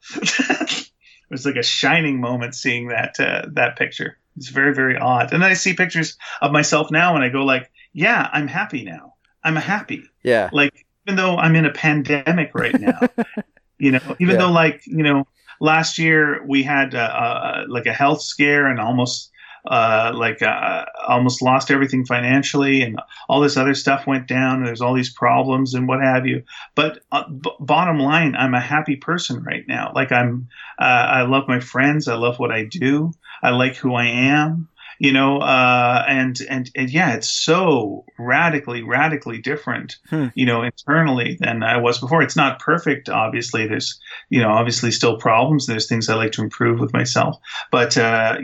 It 1.29 1.35
was 1.35 1.45
like 1.45 1.55
a 1.55 1.63
shining 1.63 2.19
moment 2.19 2.55
seeing 2.55 2.89
that 2.89 3.17
uh, 3.17 3.43
that 3.53 3.77
picture. 3.77 4.17
It's 4.35 4.49
very 4.49 4.73
very 4.73 4.97
odd. 4.97 5.31
And 5.31 5.41
then 5.41 5.49
i 5.49 5.53
see 5.53 5.73
pictures 5.73 6.17
of 6.41 6.51
myself 6.51 6.91
now 6.91 7.15
and 7.15 7.23
i 7.23 7.29
go 7.29 7.45
like 7.45 7.71
yeah 7.93 8.29
i'm 8.33 8.47
happy 8.47 8.83
now. 8.83 9.13
I'm 9.43 9.55
happy. 9.55 10.03
Yeah. 10.23 10.49
Like 10.51 10.85
even 11.07 11.15
though 11.15 11.37
i'm 11.37 11.55
in 11.55 11.65
a 11.65 11.71
pandemic 11.71 12.51
right 12.53 12.79
now 12.79 12.99
you 13.81 13.91
know, 13.91 14.15
even 14.19 14.35
Yeah. 14.35 14.37
though 14.37 14.51
like 14.51 14.81
you 14.85 15.03
know 15.03 15.25
last 15.59 15.97
year 15.97 16.45
we 16.45 16.63
had 16.63 16.95
uh, 16.95 16.99
uh, 16.99 17.65
like 17.67 17.85
a 17.85 17.93
health 17.93 18.21
scare 18.21 18.67
and 18.67 18.79
almost 18.79 19.31
uh, 19.65 20.11
like 20.15 20.41
uh, 20.41 20.85
almost 21.07 21.41
lost 21.41 21.69
everything 21.69 22.05
financially 22.05 22.81
and 22.81 22.99
all 23.29 23.39
this 23.41 23.57
other 23.57 23.75
stuff 23.75 24.07
went 24.07 24.27
down 24.27 24.57
and 24.57 24.67
there's 24.67 24.81
all 24.81 24.95
these 24.95 25.13
problems 25.13 25.73
and 25.75 25.87
what 25.87 26.01
have 26.01 26.25
you. 26.25 26.43
But 26.75 26.99
uh, 27.11 27.29
b- 27.29 27.51
bottom 27.59 27.99
line, 27.99 28.35
I'm 28.35 28.55
a 28.55 28.59
happy 28.59 28.95
person 28.95 29.43
right 29.43 29.63
now. 29.67 29.91
Like 29.93 30.11
I'm, 30.11 30.47
uh, 30.79 30.83
I 30.83 31.21
love 31.23 31.47
my 31.47 31.59
friends. 31.59 32.07
I 32.07 32.15
love 32.15 32.39
what 32.39 32.51
I 32.51 32.65
do. 32.65 33.11
I 33.43 33.51
like 33.51 33.75
who 33.75 33.93
I 33.93 34.05
am. 34.07 34.67
You 35.01 35.11
know, 35.11 35.39
uh, 35.39 36.05
and, 36.07 36.37
and 36.47 36.69
and 36.75 36.89
yeah, 36.91 37.15
it's 37.15 37.27
so 37.27 38.05
radically, 38.19 38.83
radically 38.83 39.41
different. 39.41 39.97
Hmm. 40.11 40.27
You 40.35 40.45
know, 40.45 40.61
internally 40.61 41.37
than 41.39 41.63
I 41.63 41.77
was 41.77 41.97
before. 41.97 42.21
It's 42.21 42.35
not 42.35 42.59
perfect, 42.59 43.09
obviously. 43.09 43.65
There's, 43.65 43.99
you 44.29 44.41
know, 44.41 44.49
obviously 44.49 44.91
still 44.91 45.17
problems. 45.17 45.65
There's 45.65 45.87
things 45.87 46.07
I 46.07 46.13
like 46.13 46.33
to 46.33 46.43
improve 46.43 46.79
with 46.79 46.93
myself, 46.93 47.37
but 47.71 47.97
uh, 47.97 48.37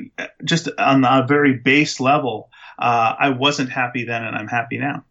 just 0.44 0.68
on 0.80 1.06
a 1.06 1.28
very 1.28 1.54
base 1.54 2.00
level, 2.00 2.50
uh, 2.80 3.14
I 3.20 3.30
wasn't 3.30 3.70
happy 3.70 4.04
then, 4.06 4.24
and 4.24 4.36
I'm 4.36 4.48
happy 4.48 4.80
now. 4.80 5.06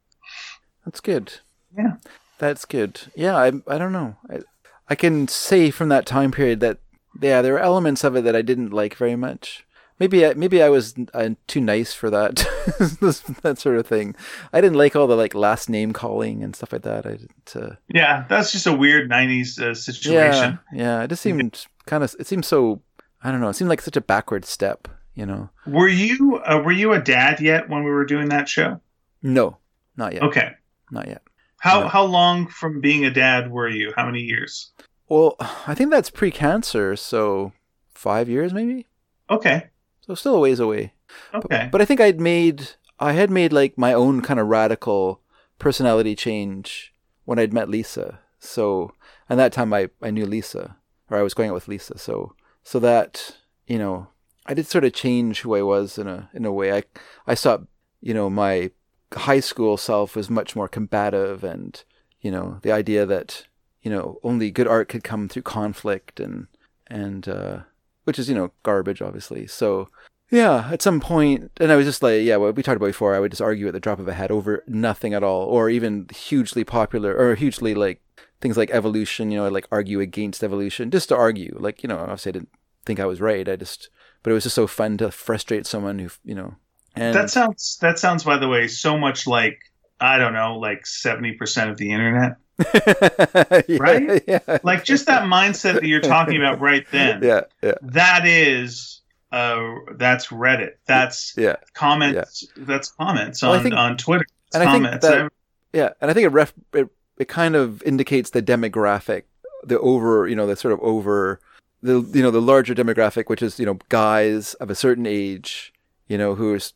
That's 0.85 1.01
good. 1.01 1.35
Yeah. 1.78 1.94
That's 2.39 2.64
good. 2.64 3.01
Yeah, 3.14 3.36
I 3.36 3.52
I 3.68 3.78
don't 3.78 3.93
know. 3.93 4.16
I 4.28 4.40
I 4.89 4.94
can 4.94 5.28
say 5.28 5.70
from 5.70 5.90
that 5.90 6.06
time 6.06 6.32
period 6.32 6.60
that 6.60 6.78
yeah, 7.20 7.40
there 7.40 7.55
were 7.55 7.60
elements 7.60 8.05
of 8.05 8.16
it 8.16 8.24
that 8.24 8.36
I 8.36 8.43
didn't 8.43 8.73
like 8.73 8.97
very 8.97 9.16
much. 9.16 9.64
Maybe 9.98 10.27
I, 10.27 10.35
maybe 10.35 10.62
I 10.62 10.68
was 10.68 10.94
uh, 11.14 11.31
too 11.47 11.60
nice 11.60 11.94
for 11.94 12.10
that 12.10 12.36
that 13.43 13.59
sort 13.59 13.78
of 13.78 13.86
thing. 13.86 14.14
I 14.52 14.60
didn't 14.60 14.77
like 14.77 14.94
all 14.94 15.06
the 15.06 15.16
like 15.16 15.35
last 15.35 15.70
name 15.70 15.93
calling 15.93 16.43
and 16.43 16.55
stuff 16.55 16.73
like 16.73 16.82
that. 16.82 17.06
I 17.06 17.12
didn't. 17.12 17.52
Uh, 17.55 17.77
yeah, 17.89 18.27
that's 18.28 18.52
just 18.52 18.66
a 18.66 18.74
weird 18.74 19.10
'90s 19.10 19.59
uh, 19.59 19.74
situation. 19.74 20.59
Yeah, 20.73 20.98
yeah, 20.98 21.02
it 21.02 21.09
just 21.09 21.23
seemed 21.23 21.66
kind 21.86 22.05
of. 22.05 22.14
It 22.18 22.27
seemed 22.27 22.44
so. 22.44 22.82
I 23.23 23.31
don't 23.31 23.40
know. 23.40 23.48
It 23.48 23.55
seemed 23.55 23.70
like 23.70 23.81
such 23.81 23.97
a 23.97 24.02
backward 24.02 24.44
step. 24.44 24.86
You 25.14 25.24
know. 25.24 25.48
Were 25.66 25.89
you 25.89 26.43
uh, 26.44 26.60
were 26.62 26.73
you 26.73 26.93
a 26.93 27.01
dad 27.01 27.40
yet 27.40 27.70
when 27.70 27.82
we 27.82 27.90
were 27.90 28.05
doing 28.05 28.28
that 28.28 28.51
show? 28.51 28.81
No, 29.23 29.56
not 29.97 30.12
yet. 30.12 30.23
Okay, 30.24 30.51
not 30.90 31.09
yet. 31.09 31.23
How 31.59 31.81
no. 31.81 31.89
how 31.89 32.05
long 32.05 32.48
from 32.48 32.82
being 32.82 33.06
a 33.06 33.10
dad 33.10 33.51
were 33.51 33.68
you? 33.68 33.94
How 33.97 34.05
many 34.05 34.20
years? 34.20 34.73
Well, 35.09 35.36
I 35.66 35.74
think 35.74 35.90
that's 35.90 36.10
pre-cancer, 36.10 36.97
so 36.97 37.52
five 37.94 38.28
years 38.28 38.52
maybe. 38.52 38.86
Okay. 39.31 39.68
So 40.07 40.15
still 40.15 40.37
a 40.37 40.41
ways 40.41 40.61
away. 40.61 40.93
Okay. 41.35 41.47
But, 41.49 41.70
but 41.73 41.83
I 41.83 41.85
think 41.85 42.01
I'd 42.01 42.20
made 42.20 42.70
I 42.99 43.12
had 43.12 43.31
made 43.31 43.53
like 43.53 43.77
my 43.77 43.93
own 43.93 44.23
kind 44.23 44.41
of 44.41 44.47
radical 44.47 45.20
personality 45.59 46.15
change 46.15 46.95
when 47.24 47.39
I'd 47.39 47.53
met 47.53 47.69
Lisa. 47.69 48.20
So 48.39 48.93
and 49.28 49.39
that 49.39 49.53
time 49.53 49.73
I, 49.73 49.91
I 50.01 50.11
knew 50.11 50.27
Lisa 50.27 50.77
or 51.11 51.19
I 51.19 51.23
was 51.23 51.35
going 51.35 51.51
out 51.51 51.55
with 51.55 51.69
Lisa. 51.69 51.99
So 51.99 52.35
so 52.62 52.78
that, 52.81 53.37
you 53.66 53.78
know, 53.78 54.09
I 54.47 54.55
did 54.55 54.66
sort 54.66 54.85
of 54.85 54.93
change 54.93 55.41
who 55.41 55.55
I 55.55 55.62
was 55.62 55.99
in 55.99 56.07
a 56.07 56.31
in 56.33 56.45
a 56.45 56.53
way. 56.53 56.73
I 56.73 56.85
I 57.27 57.35
saw, 57.35 57.59
you 58.01 58.15
know, 58.15 58.31
my 58.31 58.70
high 59.12 59.41
school 59.41 59.77
self 59.77 60.16
was 60.16 60.31
much 60.31 60.57
more 60.57 60.69
combative 60.69 61.45
and, 61.45 61.83
you 62.20 62.31
know, 62.31 62.59
the 62.62 62.73
idea 62.73 63.07
that, 63.07 63.47
you 63.83 63.91
know, 63.91 64.19
only 64.23 64.51
good 64.51 64.66
art 64.66 64.89
could 64.89 65.05
come 65.05 65.28
through 65.28 65.43
conflict 65.43 66.20
and 66.20 66.47
and 66.87 67.28
uh 67.28 67.61
which 68.07 68.20
is 68.20 68.28
you 68.28 68.35
know 68.35 68.53
garbage, 68.62 69.03
obviously. 69.03 69.47
So 69.49 69.89
yeah, 70.31 70.69
at 70.73 70.82
some 70.82 71.01
point, 71.01 71.53
and 71.59 71.70
I 71.70 71.77
was 71.77 71.86
just 71.86 72.03
like, 72.03 72.23
yeah, 72.23 72.36
what 72.36 72.57
we 72.57 72.62
talked 72.62 72.77
about 72.77 72.86
before, 72.86 73.15
I 73.15 73.20
would 73.20 73.31
just 73.31 73.43
argue 73.43 73.69
at 73.69 73.73
the 73.73 73.81
drop 73.81 74.01
of 74.01 74.09
a 74.09 74.15
hat 74.15 74.31
over 74.31 74.65
nothing 74.66 75.15
at 75.15 75.23
all, 75.23 75.47
or 75.47 75.70
even 75.70 76.07
hugely 76.15 76.65
popular 76.65 77.16
or 77.16 77.35
hugely 77.36 77.74
like 77.74 78.01
things 78.40 78.57
like 78.57 78.70
evolution. 78.70 79.31
You 79.31 79.39
know, 79.39 79.47
I'd 79.47 79.53
like 79.53 79.69
argue 79.70 80.01
against 80.01 80.43
evolution 80.43 80.90
just 80.90 81.11
to 81.11 81.16
argue. 81.16 81.57
Like 81.59 81.82
you 81.82 81.89
know, 81.89 81.98
obviously 81.98 82.31
I 82.31 82.32
didn't 82.32 82.51
think 82.85 82.98
I 82.98 83.07
was 83.07 83.20
right. 83.20 83.48
I 83.48 83.57
just, 83.57 83.89
but 84.23 84.31
it 84.31 84.35
was 84.35 84.43
just 84.43 84.57
so 84.57 84.66
fun 84.66 84.98
to 84.98 85.12
frustrate 85.12 85.66
someone 85.66 86.01
who 86.01 86.11
you 86.24 86.35
know. 86.35 86.57
And 86.97 87.15
that 87.15 87.31
sounds 87.31 87.78
that 87.81 87.98
sounds 87.98 88.24
by 88.24 88.39
the 88.39 88.48
way 88.48 88.66
so 88.66 88.98
much 88.98 89.28
like 89.28 89.59
I 90.01 90.19
don't 90.19 90.32
know, 90.32 90.59
like 90.59 90.86
seventy 90.86 91.32
percent 91.32 91.70
of 91.70 91.77
the 91.77 91.93
internet. 91.93 92.36
yeah, 93.69 93.77
right? 93.78 94.24
Yeah. 94.27 94.59
Like 94.65 94.82
just 94.82 95.07
that 95.07 95.23
mindset 95.24 95.74
that 95.74 95.85
you're 95.85 96.01
talking 96.01 96.36
about 96.36 96.61
right 96.61 96.85
then. 96.90 97.23
Yeah, 97.23 97.43
yeah. 97.62 97.74
That 97.82 98.27
is 98.27 99.03
uh 99.37 99.95
that's 99.97 100.29
Reddit. 100.29 100.75
That's 100.87 101.35
yeah. 101.37 101.57
comments 101.75 102.49
yeah. 102.57 102.65
that's 102.67 102.91
comments 102.93 103.43
on, 103.43 103.63
think, 103.63 103.75
on 103.75 103.97
Twitter. 103.97 104.25
and 104.55 104.65
comments. 104.65 105.05
I 105.05 105.11
think 105.11 105.33
that, 105.73 105.79
yeah, 105.79 105.91
and 106.01 106.11
I 106.11 106.15
think 106.15 106.27
it, 106.27 106.31
ref, 106.31 106.53
it 106.73 106.89
it 107.19 107.29
kind 107.29 107.55
of 107.57 107.83
indicates 107.83 108.31
the 108.31 108.43
demographic, 108.43 109.23
the 109.65 109.79
over, 109.81 110.29
you 110.29 110.37
know, 110.37 110.47
the 110.47 110.57
sort 110.57 110.73
of 110.73 110.81
over 110.81 111.41
the 111.83 112.01
you 112.15 112.23
know, 112.23 112.31
the 112.31 112.41
larger 112.41 112.75
demographic 112.75 113.29
which 113.29 113.43
is, 113.43 113.59
you 113.61 113.67
know, 113.67 113.79
guys 113.89 114.55
of 114.55 114.71
a 114.71 114.75
certain 114.75 115.07
age, 115.07 115.73
you 116.09 116.19
know, 116.19 116.35
who's 116.35 116.75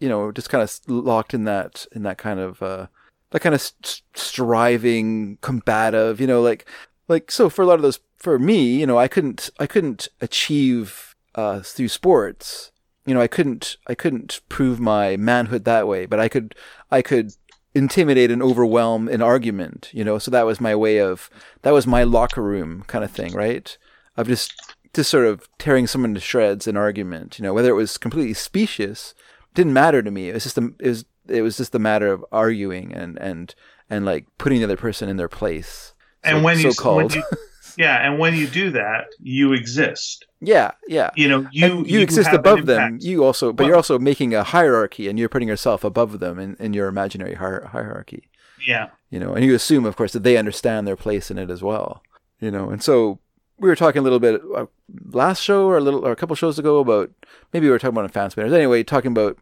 you 0.00 0.08
know, 0.08 0.32
just 0.32 0.50
kind 0.50 0.62
of 0.62 0.80
locked 0.88 1.34
in 1.34 1.44
that 1.44 1.86
in 1.92 2.02
that 2.02 2.18
kind 2.18 2.40
of 2.40 2.62
uh 2.62 2.86
that 3.30 3.40
kind 3.40 3.54
of 3.54 3.60
st- 3.60 4.02
striving, 4.14 5.38
combative, 5.40 6.20
you 6.20 6.26
know, 6.26 6.40
like, 6.40 6.64
like, 7.08 7.30
so 7.30 7.50
for 7.50 7.62
a 7.62 7.66
lot 7.66 7.74
of 7.74 7.82
those, 7.82 7.98
for 8.16 8.38
me, 8.38 8.78
you 8.78 8.86
know, 8.86 8.98
I 8.98 9.08
couldn't, 9.08 9.50
I 9.58 9.66
couldn't 9.66 10.08
achieve, 10.20 11.15
uh, 11.36 11.60
through 11.60 11.88
sports. 11.88 12.72
You 13.04 13.14
know, 13.14 13.20
I 13.20 13.28
couldn't, 13.28 13.76
I 13.86 13.94
couldn't 13.94 14.40
prove 14.48 14.80
my 14.80 15.16
manhood 15.16 15.64
that 15.64 15.86
way, 15.86 16.06
but 16.06 16.18
I 16.18 16.28
could, 16.28 16.56
I 16.90 17.02
could 17.02 17.32
intimidate 17.74 18.30
and 18.30 18.42
overwhelm 18.42 19.08
an 19.08 19.22
argument, 19.22 19.90
you 19.92 20.02
know, 20.02 20.18
so 20.18 20.30
that 20.32 20.46
was 20.46 20.60
my 20.60 20.74
way 20.74 20.98
of, 20.98 21.30
that 21.62 21.72
was 21.72 21.86
my 21.86 22.02
locker 22.02 22.42
room 22.42 22.82
kind 22.88 23.04
of 23.04 23.10
thing, 23.10 23.32
right? 23.32 23.78
Of 24.16 24.26
just, 24.26 24.52
just 24.92 25.10
sort 25.10 25.26
of 25.26 25.48
tearing 25.58 25.86
someone 25.86 26.14
to 26.14 26.20
shreds 26.20 26.66
in 26.66 26.76
argument, 26.76 27.38
you 27.38 27.44
know, 27.44 27.54
whether 27.54 27.70
it 27.70 27.74
was 27.74 27.98
completely 27.98 28.34
specious, 28.34 29.14
didn't 29.54 29.74
matter 29.74 30.02
to 30.02 30.10
me. 30.10 30.30
It 30.30 30.34
was 30.34 30.42
just, 30.42 30.58
a, 30.58 30.72
it 30.80 30.88
was 30.88 31.04
it 31.28 31.42
was 31.42 31.56
just 31.56 31.74
a 31.74 31.78
matter 31.78 32.08
of 32.12 32.24
arguing 32.32 32.92
and 32.92 33.18
and 33.18 33.54
and 33.88 34.04
like 34.04 34.26
putting 34.38 34.58
the 34.58 34.64
other 34.64 34.76
person 34.76 35.08
in 35.08 35.16
their 35.16 35.28
place. 35.28 35.94
And 36.24 36.38
so, 36.38 36.44
when 36.44 36.58
you, 36.58 36.72
so 36.72 36.96
when 36.96 37.10
you 37.10 37.22
yeah, 37.76 38.06
and 38.06 38.18
when 38.18 38.34
you 38.34 38.46
do 38.46 38.70
that, 38.70 39.06
you 39.20 39.52
exist. 39.52 40.26
Yeah, 40.40 40.72
yeah. 40.88 41.10
You 41.16 41.28
know, 41.28 41.48
you 41.52 41.66
you, 41.66 41.84
you, 41.84 42.00
exist 42.00 42.32
above 42.32 42.66
them. 42.66 42.98
You 43.00 43.24
also, 43.24 43.52
but 43.52 43.64
well, 43.64 43.68
you're 43.68 43.76
also 43.76 43.98
making 43.98 44.34
a 44.34 44.42
hierarchy, 44.42 45.08
and 45.08 45.18
you're 45.18 45.28
putting 45.28 45.48
yourself 45.48 45.84
above 45.84 46.20
them 46.20 46.38
in, 46.38 46.56
in 46.58 46.72
your 46.72 46.88
imaginary 46.88 47.34
hier- 47.34 47.68
hierarchy. 47.72 48.28
Yeah. 48.66 48.88
You 49.10 49.20
know, 49.20 49.34
and 49.34 49.44
you 49.44 49.54
assume, 49.54 49.84
of 49.84 49.96
course, 49.96 50.12
that 50.12 50.22
they 50.22 50.36
understand 50.36 50.86
their 50.86 50.96
place 50.96 51.30
in 51.30 51.38
it 51.38 51.50
as 51.50 51.62
well. 51.62 52.02
You 52.40 52.50
know, 52.50 52.70
and 52.70 52.82
so 52.82 53.18
we 53.58 53.68
were 53.68 53.76
talking 53.76 54.00
a 54.00 54.02
little 54.02 54.20
bit 54.20 54.40
uh, 54.54 54.66
last 55.12 55.42
show 55.42 55.66
or 55.66 55.78
a 55.78 55.80
little 55.80 56.04
or 56.04 56.12
a 56.12 56.16
couple 56.16 56.36
shows 56.36 56.58
ago 56.58 56.78
about 56.78 57.10
maybe 57.52 57.66
we 57.66 57.70
were 57.70 57.78
talking 57.78 57.96
about 57.96 58.10
fan 58.10 58.30
spinners. 58.30 58.52
Anyway, 58.52 58.82
talking 58.82 59.12
about 59.12 59.38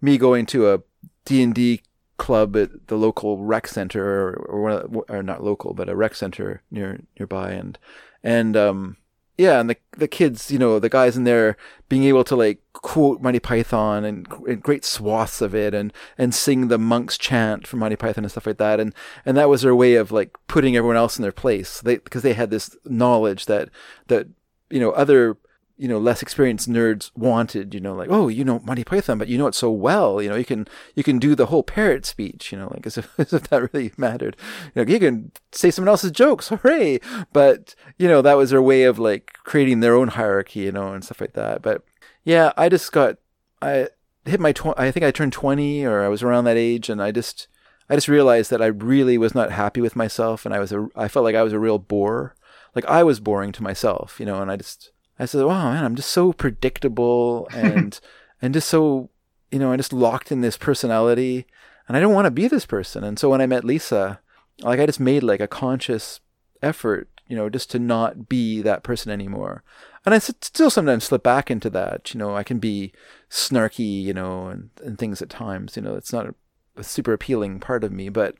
me 0.00 0.18
going 0.18 0.46
to 0.46 0.72
a 0.72 0.80
D 1.24 1.42
and 1.42 1.54
D 1.54 1.82
club 2.18 2.56
at 2.56 2.88
the 2.88 2.96
local 2.96 3.38
rec 3.38 3.66
center, 3.66 4.28
or, 4.28 4.34
or, 4.34 5.04
or 5.08 5.22
not 5.22 5.42
local, 5.42 5.74
but 5.74 5.88
a 5.88 5.96
rec 5.96 6.14
center 6.14 6.62
near 6.70 7.00
nearby, 7.18 7.52
and 7.52 7.78
and 8.22 8.56
um 8.56 8.96
yeah, 9.38 9.60
and 9.60 9.70
the 9.70 9.76
the 9.96 10.08
kids, 10.08 10.50
you 10.50 10.58
know, 10.58 10.80
the 10.80 10.88
guys 10.88 11.16
in 11.16 11.22
there 11.22 11.56
being 11.88 12.02
able 12.02 12.24
to 12.24 12.34
like 12.34 12.60
quote 12.72 13.22
Monty 13.22 13.38
Python 13.38 14.04
and, 14.04 14.26
and, 14.48 14.62
great 14.62 14.84
swaths 14.84 15.40
of 15.40 15.54
it, 15.54 15.74
and 15.74 15.92
and 16.18 16.34
sing 16.34 16.66
the 16.66 16.78
monks 16.78 17.16
chant 17.16 17.64
from 17.64 17.78
Monty 17.78 17.94
Python 17.94 18.24
and 18.24 18.30
stuff 18.32 18.48
like 18.48 18.58
that, 18.58 18.80
and 18.80 18.92
and 19.24 19.36
that 19.36 19.48
was 19.48 19.62
their 19.62 19.76
way 19.76 19.94
of 19.94 20.10
like 20.10 20.36
putting 20.48 20.76
everyone 20.76 20.96
else 20.96 21.16
in 21.18 21.22
their 21.22 21.32
place. 21.32 21.80
They 21.80 21.98
because 21.98 22.22
they 22.22 22.34
had 22.34 22.50
this 22.50 22.76
knowledge 22.84 23.46
that 23.46 23.70
that 24.08 24.26
you 24.70 24.80
know 24.80 24.90
other 24.90 25.36
you 25.78 25.86
know 25.86 25.98
less 25.98 26.20
experienced 26.20 26.68
nerds 26.68 27.10
wanted 27.16 27.72
you 27.72 27.80
know 27.80 27.94
like 27.94 28.08
oh 28.10 28.26
you 28.26 28.44
know 28.44 28.58
Monty 28.64 28.82
Python 28.82 29.16
but 29.16 29.28
you 29.28 29.38
know 29.38 29.46
it 29.46 29.54
so 29.54 29.70
well 29.70 30.20
you 30.20 30.28
know 30.28 30.34
you 30.34 30.44
can 30.44 30.66
you 30.96 31.04
can 31.04 31.18
do 31.20 31.36
the 31.36 31.46
whole 31.46 31.62
parrot 31.62 32.04
speech 32.04 32.50
you 32.50 32.58
know 32.58 32.68
like 32.74 32.84
as 32.84 32.98
if, 32.98 33.08
as 33.18 33.32
if 33.32 33.48
that 33.48 33.72
really 33.72 33.92
mattered. 33.96 34.36
You 34.74 34.84
know 34.84 34.92
you 34.92 34.98
can 34.98 35.32
say 35.52 35.70
someone 35.70 35.88
else's 35.88 36.10
jokes 36.10 36.48
hooray! 36.48 37.00
But 37.32 37.74
you 37.96 38.08
know 38.08 38.20
that 38.20 38.36
was 38.36 38.50
their 38.50 38.60
way 38.60 38.82
of 38.82 38.98
like 38.98 39.32
creating 39.44 39.80
their 39.80 39.94
own 39.94 40.08
hierarchy 40.08 40.60
you 40.60 40.72
know 40.72 40.92
and 40.92 41.04
stuff 41.04 41.20
like 41.20 41.34
that. 41.34 41.62
But 41.62 41.84
yeah 42.24 42.52
I 42.56 42.68
just 42.68 42.90
got 42.90 43.16
I 43.62 43.88
hit 44.24 44.40
my 44.40 44.52
tw- 44.52 44.78
I 44.78 44.90
think 44.90 45.06
I 45.06 45.12
turned 45.12 45.32
20 45.32 45.86
or 45.86 46.04
I 46.04 46.08
was 46.08 46.22
around 46.22 46.44
that 46.44 46.56
age 46.56 46.90
and 46.90 47.00
I 47.00 47.12
just 47.12 47.46
I 47.88 47.94
just 47.94 48.08
realized 48.08 48.50
that 48.50 48.60
I 48.60 48.66
really 48.66 49.16
was 49.16 49.34
not 49.34 49.52
happy 49.52 49.80
with 49.80 49.96
myself 49.96 50.44
and 50.44 50.52
I 50.52 50.58
was 50.58 50.72
a 50.72 50.88
I 50.96 51.06
felt 51.06 51.24
like 51.24 51.36
I 51.36 51.44
was 51.44 51.52
a 51.52 51.58
real 51.58 51.78
bore. 51.78 52.34
Like 52.74 52.84
I 52.86 53.04
was 53.04 53.20
boring 53.20 53.52
to 53.52 53.62
myself 53.62 54.18
you 54.18 54.26
know 54.26 54.42
and 54.42 54.50
I 54.50 54.56
just 54.56 54.90
I 55.18 55.26
said, 55.26 55.44
wow, 55.44 55.72
man, 55.72 55.84
I'm 55.84 55.96
just 55.96 56.10
so 56.10 56.32
predictable 56.32 57.48
and, 57.54 57.98
and 58.40 58.54
just 58.54 58.68
so, 58.68 59.10
you 59.50 59.58
know, 59.58 59.72
I'm 59.72 59.78
just 59.78 59.92
locked 59.92 60.30
in 60.30 60.40
this 60.40 60.56
personality 60.56 61.46
and 61.86 61.96
I 61.96 62.00
don't 62.00 62.14
want 62.14 62.26
to 62.26 62.30
be 62.30 62.48
this 62.48 62.66
person. 62.66 63.02
And 63.02 63.18
so 63.18 63.30
when 63.30 63.40
I 63.40 63.46
met 63.46 63.64
Lisa, 63.64 64.20
like 64.60 64.78
I 64.78 64.86
just 64.86 65.00
made 65.00 65.22
like 65.22 65.40
a 65.40 65.48
conscious 65.48 66.20
effort, 66.62 67.08
you 67.26 67.36
know, 67.36 67.48
just 67.48 67.70
to 67.70 67.78
not 67.78 68.28
be 68.28 68.62
that 68.62 68.82
person 68.82 69.10
anymore. 69.10 69.62
And 70.04 70.14
I 70.14 70.18
still 70.18 70.70
sometimes 70.70 71.04
slip 71.04 71.22
back 71.22 71.50
into 71.50 71.70
that, 71.70 72.14
you 72.14 72.18
know, 72.18 72.34
I 72.34 72.42
can 72.42 72.58
be 72.58 72.92
snarky, 73.30 74.02
you 74.02 74.14
know, 74.14 74.48
and, 74.48 74.70
and 74.82 74.98
things 74.98 75.20
at 75.20 75.28
times, 75.28 75.76
you 75.76 75.82
know, 75.82 75.94
it's 75.94 76.12
not 76.12 76.26
a, 76.26 76.34
a 76.76 76.84
super 76.84 77.12
appealing 77.12 77.60
part 77.60 77.84
of 77.84 77.92
me, 77.92 78.08
but, 78.08 78.36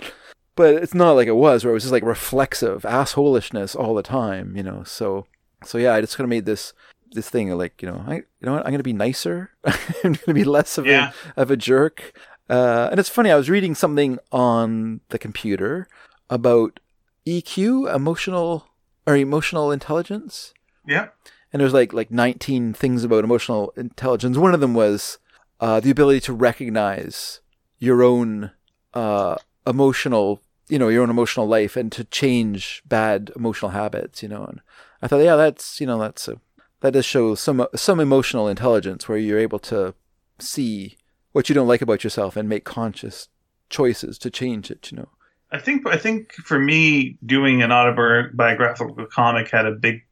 but 0.57 0.75
it's 0.75 0.95
not 0.95 1.13
like 1.13 1.29
it 1.29 1.33
was 1.33 1.65
where 1.65 1.71
it 1.71 1.75
was 1.75 1.83
just 1.83 1.93
like 1.93 2.03
reflexive 2.03 2.83
assholishness 2.83 3.77
all 3.77 3.95
the 3.95 4.03
time, 4.03 4.57
you 4.57 4.63
know, 4.63 4.83
so, 4.85 5.27
so 5.65 5.79
yeah, 5.79 5.95
I 5.95 6.01
just 6.01 6.17
kind 6.17 6.25
of 6.25 6.31
made 6.31 6.47
this 6.47 6.73
this 7.13 7.31
thing 7.31 7.51
like 7.57 7.81
you 7.81 7.89
know 7.89 8.05
I 8.07 8.17
you 8.17 8.25
know 8.43 8.53
what 8.55 8.67
I'm 8.67 8.73
gonna 8.73 8.83
be 8.83 8.93
nicer. 8.93 9.51
I'm 10.05 10.15
gonna 10.15 10.35
be 10.35 10.45
less 10.45 10.79
of 10.79 10.87
yeah. 10.87 11.13
a 11.37 11.43
of 11.43 11.51
a 11.51 11.57
jerk. 11.57 12.13
Uh, 12.49 12.89
and 12.91 12.99
it's 12.99 13.09
funny. 13.11 13.31
I 13.31 13.37
was 13.37 13.51
reading 13.51 13.75
something 13.75 14.19
on 14.33 15.01
the 15.11 15.19
computer 15.19 15.87
about 16.31 16.81
EQ, 17.27 17.95
emotional 17.95 18.69
or 19.07 19.17
emotional 19.17 19.71
intelligence. 19.71 20.55
Yeah. 20.87 21.09
And 21.53 21.61
there's 21.61 21.75
like 21.75 21.93
like 21.93 22.11
19 22.11 22.75
things 22.75 23.05
about 23.05 23.25
emotional 23.25 23.73
intelligence. 23.77 24.37
One 24.37 24.55
of 24.55 24.61
them 24.61 24.75
was 24.75 25.19
uh, 25.61 25.81
the 25.81 25.91
ability 25.91 26.21
to 26.21 26.33
recognize 26.33 27.41
your 27.79 28.03
own 28.03 28.53
uh, 28.95 29.37
emotional, 29.67 30.41
you 30.69 30.79
know, 30.79 30.89
your 30.89 31.03
own 31.03 31.11
emotional 31.11 31.47
life 31.47 31.77
and 31.77 31.91
to 31.93 32.05
change 32.05 32.83
bad 32.87 33.31
emotional 33.37 33.71
habits. 33.71 34.23
You 34.23 34.29
know, 34.29 34.45
and 34.45 34.61
I 35.03 35.09
thought, 35.09 35.23
yeah, 35.25 35.37
that's 35.37 35.81
you 35.81 35.87
know, 35.87 35.99
that's 35.99 36.29
a 36.29 36.41
that 36.81 36.93
does 36.93 37.05
show 37.05 37.35
some 37.35 37.67
some 37.75 38.01
emotional 38.01 38.49
intelligence 38.49 39.09
where 39.09 39.19
you're 39.19 39.39
able 39.39 39.59
to 39.61 39.95
see 40.39 40.97
what 41.33 41.49
you 41.49 41.55
don't 41.55 41.69
like 41.69 41.83
about 41.83 42.05
yourself 42.05 42.37
and 42.37 42.49
make 42.49 42.65
conscious 42.65 43.29
choices 43.71 44.19
to 44.19 44.31
change 44.31 44.71
it. 44.71 44.91
You 44.91 44.99
know. 44.99 45.09
I 45.51 45.59
think 45.59 45.87
I 45.87 45.97
think 45.97 46.33
for 46.35 46.59
me, 46.59 47.17
doing 47.25 47.63
an 47.63 47.73
autobiographical 47.73 49.07
comic 49.07 49.51
had 49.51 49.67
a 49.67 49.73
big 49.73 50.03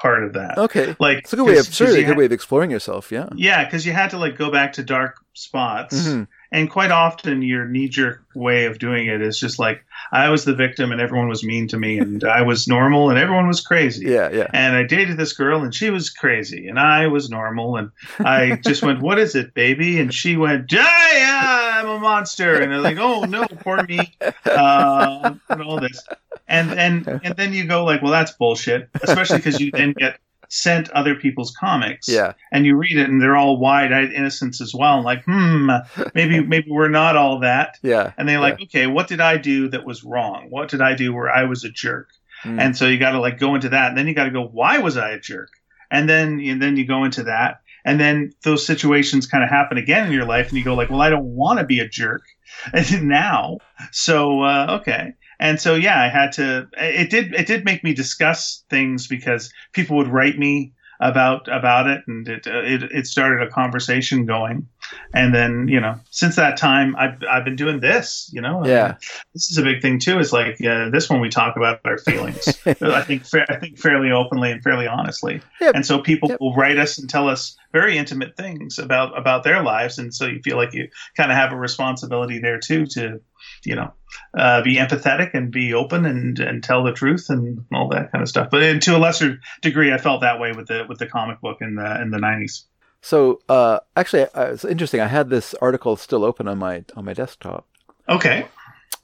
part 0.00 0.24
of 0.24 0.32
that. 0.34 0.56
Okay. 0.56 0.96
Like 0.98 1.18
It's 1.18 1.32
a 1.32 1.36
good 1.36 1.46
way 1.46 1.58
of 1.58 1.66
certainly 1.66 2.02
a 2.02 2.06
good 2.06 2.16
way 2.16 2.24
of 2.24 2.32
exploring 2.32 2.70
yourself. 2.70 3.12
Yeah. 3.12 3.28
Yeah, 3.34 3.64
because 3.64 3.84
you 3.84 3.92
had 3.92 4.10
to 4.10 4.18
like 4.18 4.36
go 4.38 4.50
back 4.50 4.72
to 4.74 4.82
dark 4.82 5.18
spots, 5.34 6.08
Mhm. 6.08 6.28
And 6.52 6.70
quite 6.70 6.90
often 6.90 7.42
your 7.42 7.66
knee 7.66 7.88
jerk 7.88 8.24
way 8.34 8.66
of 8.66 8.78
doing 8.78 9.06
it 9.06 9.20
is 9.20 9.38
just 9.38 9.58
like 9.58 9.84
I 10.12 10.28
was 10.28 10.44
the 10.44 10.54
victim 10.54 10.92
and 10.92 11.00
everyone 11.00 11.28
was 11.28 11.42
mean 11.44 11.68
to 11.68 11.78
me, 11.78 11.98
and 12.00 12.24
I 12.24 12.42
was 12.42 12.68
normal 12.68 13.10
and 13.10 13.18
everyone 13.18 13.48
was 13.48 13.60
crazy. 13.60 14.06
Yeah. 14.06 14.30
Yeah. 14.30 14.46
And 14.52 14.76
I 14.76 14.82
dated 14.84 15.16
this 15.16 15.32
girl 15.32 15.62
and 15.62 15.74
she 15.74 15.90
was 15.90 16.10
crazy 16.10 16.68
and 16.68 16.78
I 16.78 17.06
was 17.06 17.30
normal 17.30 17.76
and 17.76 17.90
I 18.18 18.56
just 18.64 18.82
went, 18.82 19.00
"What 19.00 19.18
is 19.18 19.34
it, 19.34 19.54
baby?" 19.54 20.00
And 20.00 20.12
she 20.12 20.36
went, 20.36 20.70
"Yeah, 20.72 21.72
I'm 21.74 21.88
a 21.88 21.98
monster." 21.98 22.60
And 22.60 22.72
I'm 22.72 22.82
like, 22.82 22.98
"Oh 22.98 23.24
no, 23.24 23.46
poor 23.46 23.82
me," 23.84 24.16
uh, 24.44 25.34
and 25.48 25.62
all 25.62 25.80
this. 25.80 26.04
And 26.48 26.70
and 26.72 27.20
and 27.24 27.36
then 27.36 27.52
you 27.52 27.64
go 27.64 27.84
like, 27.84 28.02
"Well, 28.02 28.12
that's 28.12 28.32
bullshit," 28.32 28.88
especially 29.02 29.38
because 29.38 29.60
you 29.60 29.70
then 29.70 29.92
get 29.92 30.20
sent 30.48 30.88
other 30.90 31.14
people's 31.14 31.54
comics 31.58 32.08
Yeah. 32.08 32.32
and 32.52 32.64
you 32.66 32.76
read 32.76 32.96
it 32.96 33.08
and 33.08 33.20
they're 33.20 33.36
all 33.36 33.58
wide-eyed 33.58 34.12
innocence 34.12 34.60
as 34.60 34.74
well 34.74 35.02
like 35.02 35.24
hmm 35.24 35.70
maybe 36.14 36.40
maybe 36.46 36.70
we're 36.70 36.88
not 36.88 37.16
all 37.16 37.40
that 37.40 37.78
Yeah. 37.82 38.12
and 38.16 38.28
they're 38.28 38.40
like 38.40 38.60
okay 38.62 38.86
what 38.86 39.08
did 39.08 39.20
i 39.20 39.36
do 39.36 39.68
that 39.68 39.84
was 39.84 40.04
wrong 40.04 40.46
what 40.50 40.68
did 40.68 40.80
i 40.80 40.94
do 40.94 41.12
where 41.14 41.30
i 41.30 41.44
was 41.44 41.64
a 41.64 41.70
jerk 41.70 42.08
Mm. 42.44 42.60
and 42.60 42.76
so 42.76 42.86
you 42.86 42.98
got 42.98 43.12
to 43.12 43.18
like 43.20 43.38
go 43.38 43.54
into 43.54 43.70
that 43.70 43.88
and 43.88 43.96
then 43.96 44.06
you 44.06 44.12
got 44.14 44.24
to 44.24 44.30
go 44.30 44.42
why 44.46 44.76
was 44.78 44.98
i 44.98 45.10
a 45.12 45.18
jerk 45.18 45.48
and 45.90 46.06
then 46.06 46.38
and 46.38 46.60
then 46.60 46.76
you 46.76 46.84
go 46.86 47.04
into 47.04 47.22
that 47.22 47.62
and 47.84 47.98
then 47.98 48.34
those 48.42 48.64
situations 48.66 49.26
kind 49.26 49.42
of 49.42 49.48
happen 49.48 49.78
again 49.78 50.06
in 50.06 50.12
your 50.12 50.26
life 50.26 50.48
and 50.50 50.58
you 50.58 50.62
go 50.62 50.74
like 50.74 50.90
well 50.90 51.00
i 51.00 51.08
don't 51.08 51.24
want 51.24 51.58
to 51.58 51.64
be 51.64 51.80
a 51.80 51.88
jerk 51.88 52.22
now 53.02 53.56
so 53.90 54.42
uh, 54.42 54.78
okay 54.80 55.14
and 55.40 55.60
so 55.60 55.74
yeah 55.74 56.02
i 56.02 56.08
had 56.08 56.32
to 56.32 56.68
it 56.78 57.10
did 57.10 57.34
it 57.34 57.46
did 57.46 57.64
make 57.64 57.82
me 57.84 57.92
discuss 57.94 58.64
things 58.70 59.06
because 59.06 59.52
people 59.72 59.96
would 59.96 60.08
write 60.08 60.38
me 60.38 60.72
about 60.98 61.46
about 61.52 61.86
it 61.86 62.00
and 62.06 62.26
it 62.26 62.46
uh, 62.46 62.62
it, 62.64 62.82
it 62.84 63.06
started 63.06 63.46
a 63.46 63.50
conversation 63.50 64.24
going 64.24 64.66
and 65.12 65.34
then 65.34 65.68
you 65.68 65.78
know 65.78 65.94
since 66.10 66.36
that 66.36 66.56
time 66.56 66.96
i've, 66.96 67.18
I've 67.28 67.44
been 67.44 67.56
doing 67.56 67.80
this 67.80 68.30
you 68.32 68.40
know 68.40 68.64
Yeah. 68.66 68.94
this 69.34 69.50
is 69.50 69.58
a 69.58 69.62
big 69.62 69.82
thing 69.82 69.98
too. 69.98 70.18
Is 70.18 70.32
like 70.32 70.56
uh, 70.64 70.88
this 70.90 71.10
one 71.10 71.20
we 71.20 71.28
talk 71.28 71.56
about 71.56 71.80
our 71.84 71.98
feelings. 71.98 72.46
I 72.66 73.02
think 73.04 73.26
fa- 73.26 73.44
I 73.50 73.56
think 73.56 73.78
fairly 73.78 74.10
openly 74.10 74.50
and 74.52 74.62
fairly 74.62 74.86
honestly. 74.86 75.42
Yep. 75.60 75.74
And 75.74 75.84
so 75.84 75.98
people 76.00 76.30
Yep. 76.30 76.40
will 76.40 76.54
write 76.54 76.78
us 76.78 76.98
and 76.98 77.10
tell 77.10 77.28
us 77.28 77.56
very 77.72 77.98
intimate 77.98 78.36
things 78.36 78.78
about 78.78 79.16
about 79.18 79.44
their 79.44 79.62
lives, 79.62 79.98
and 79.98 80.14
so 80.14 80.24
you 80.26 80.40
feel 80.42 80.56
like 80.56 80.72
you 80.72 80.88
kind 81.16 81.30
of 81.30 81.36
have 81.36 81.52
a 81.52 81.56
responsibility 81.56 82.38
there 82.38 82.58
too 82.58 82.86
to, 82.86 83.20
you 83.66 83.74
know, 83.74 83.92
uh, 84.36 84.62
be 84.62 84.76
empathetic 84.76 85.34
and 85.34 85.50
be 85.50 85.74
open 85.74 86.06
and 86.06 86.38
and 86.38 86.62
tell 86.62 86.84
the 86.84 86.92
truth 86.92 87.28
and 87.28 87.64
all 87.72 87.88
that 87.90 88.12
kind 88.12 88.22
of 88.22 88.28
stuff. 88.28 88.48
But 88.50 88.82
to 88.82 88.96
a 88.96 88.98
lesser 88.98 89.40
degree, 89.60 89.92
I 89.92 89.98
felt 89.98 90.22
that 90.22 90.40
way 90.40 90.52
with 90.52 90.68
the 90.68 90.86
with 90.88 90.98
the 90.98 91.06
comic 91.06 91.40
book 91.40 91.58
in 91.60 91.74
the 91.74 92.00
in 92.00 92.10
the 92.10 92.18
nineties. 92.18 92.64
So, 93.02 93.40
uh, 93.48 93.80
actually, 93.96 94.22
uh, 94.34 94.52
it's 94.52 94.64
interesting. 94.64 95.00
I 95.00 95.06
had 95.06 95.28
this 95.28 95.54
article 95.60 95.96
still 95.96 96.24
open 96.24 96.48
on 96.48 96.58
my 96.58 96.84
on 96.96 97.04
my 97.04 97.12
desktop. 97.12 97.66
Okay. 98.08 98.46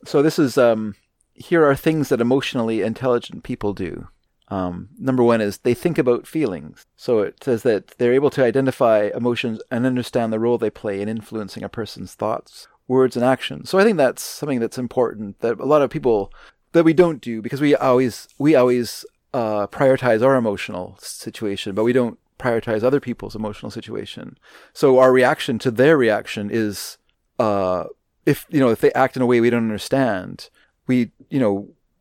So 0.04 0.22
this 0.22 0.38
is 0.38 0.58
um, 0.58 0.94
here 1.34 1.64
are 1.64 1.76
things 1.76 2.08
that 2.08 2.20
emotionally 2.20 2.82
intelligent 2.82 3.42
people 3.42 3.72
do. 3.74 4.08
Um, 4.48 4.90
number 4.98 5.22
one 5.22 5.40
is 5.40 5.58
they 5.58 5.72
think 5.72 5.96
about 5.98 6.26
feelings. 6.26 6.84
So 6.96 7.20
it 7.20 7.42
says 7.42 7.62
that 7.62 7.94
they're 7.98 8.12
able 8.12 8.30
to 8.30 8.44
identify 8.44 9.10
emotions 9.14 9.62
and 9.70 9.86
understand 9.86 10.32
the 10.32 10.38
role 10.38 10.58
they 10.58 10.68
play 10.68 11.00
in 11.00 11.08
influencing 11.08 11.62
a 11.62 11.70
person's 11.70 12.14
thoughts, 12.14 12.68
words, 12.92 13.16
and 13.16 13.24
actions. 13.24 13.70
So 13.70 13.78
I 13.78 13.84
think 13.84 13.96
that's 13.96 14.22
something 14.22 14.60
that's 14.60 14.78
important 14.78 15.40
that 15.40 15.58
a 15.58 15.64
lot 15.74 15.82
of 15.82 15.90
people 15.90 16.32
that 16.72 16.84
we 16.84 16.94
don't 17.02 17.20
do 17.20 17.42
because 17.42 17.60
we 17.60 17.74
always 17.74 18.14
we 18.38 18.54
always 18.54 19.04
uh, 19.40 19.66
prioritize 19.78 20.22
our 20.26 20.36
emotional 20.36 20.96
situation, 20.98 21.74
but 21.74 21.84
we 21.84 21.92
don't 21.92 22.18
prioritize 22.38 22.82
other 22.82 23.00
people's 23.00 23.36
emotional 23.36 23.70
situation. 23.70 24.36
So 24.72 24.98
our 24.98 25.12
reaction 25.12 25.58
to 25.60 25.70
their 25.70 25.96
reaction 25.96 26.50
is 26.52 26.98
uh, 27.38 27.84
if 28.26 28.46
you 28.50 28.60
know 28.60 28.70
if 28.70 28.80
they 28.80 28.92
act 28.92 29.16
in 29.16 29.22
a 29.22 29.26
way 29.26 29.40
we 29.40 29.50
don't 29.50 29.64
understand, 29.70 30.50
we 30.86 31.10
you 31.30 31.40
know 31.40 31.54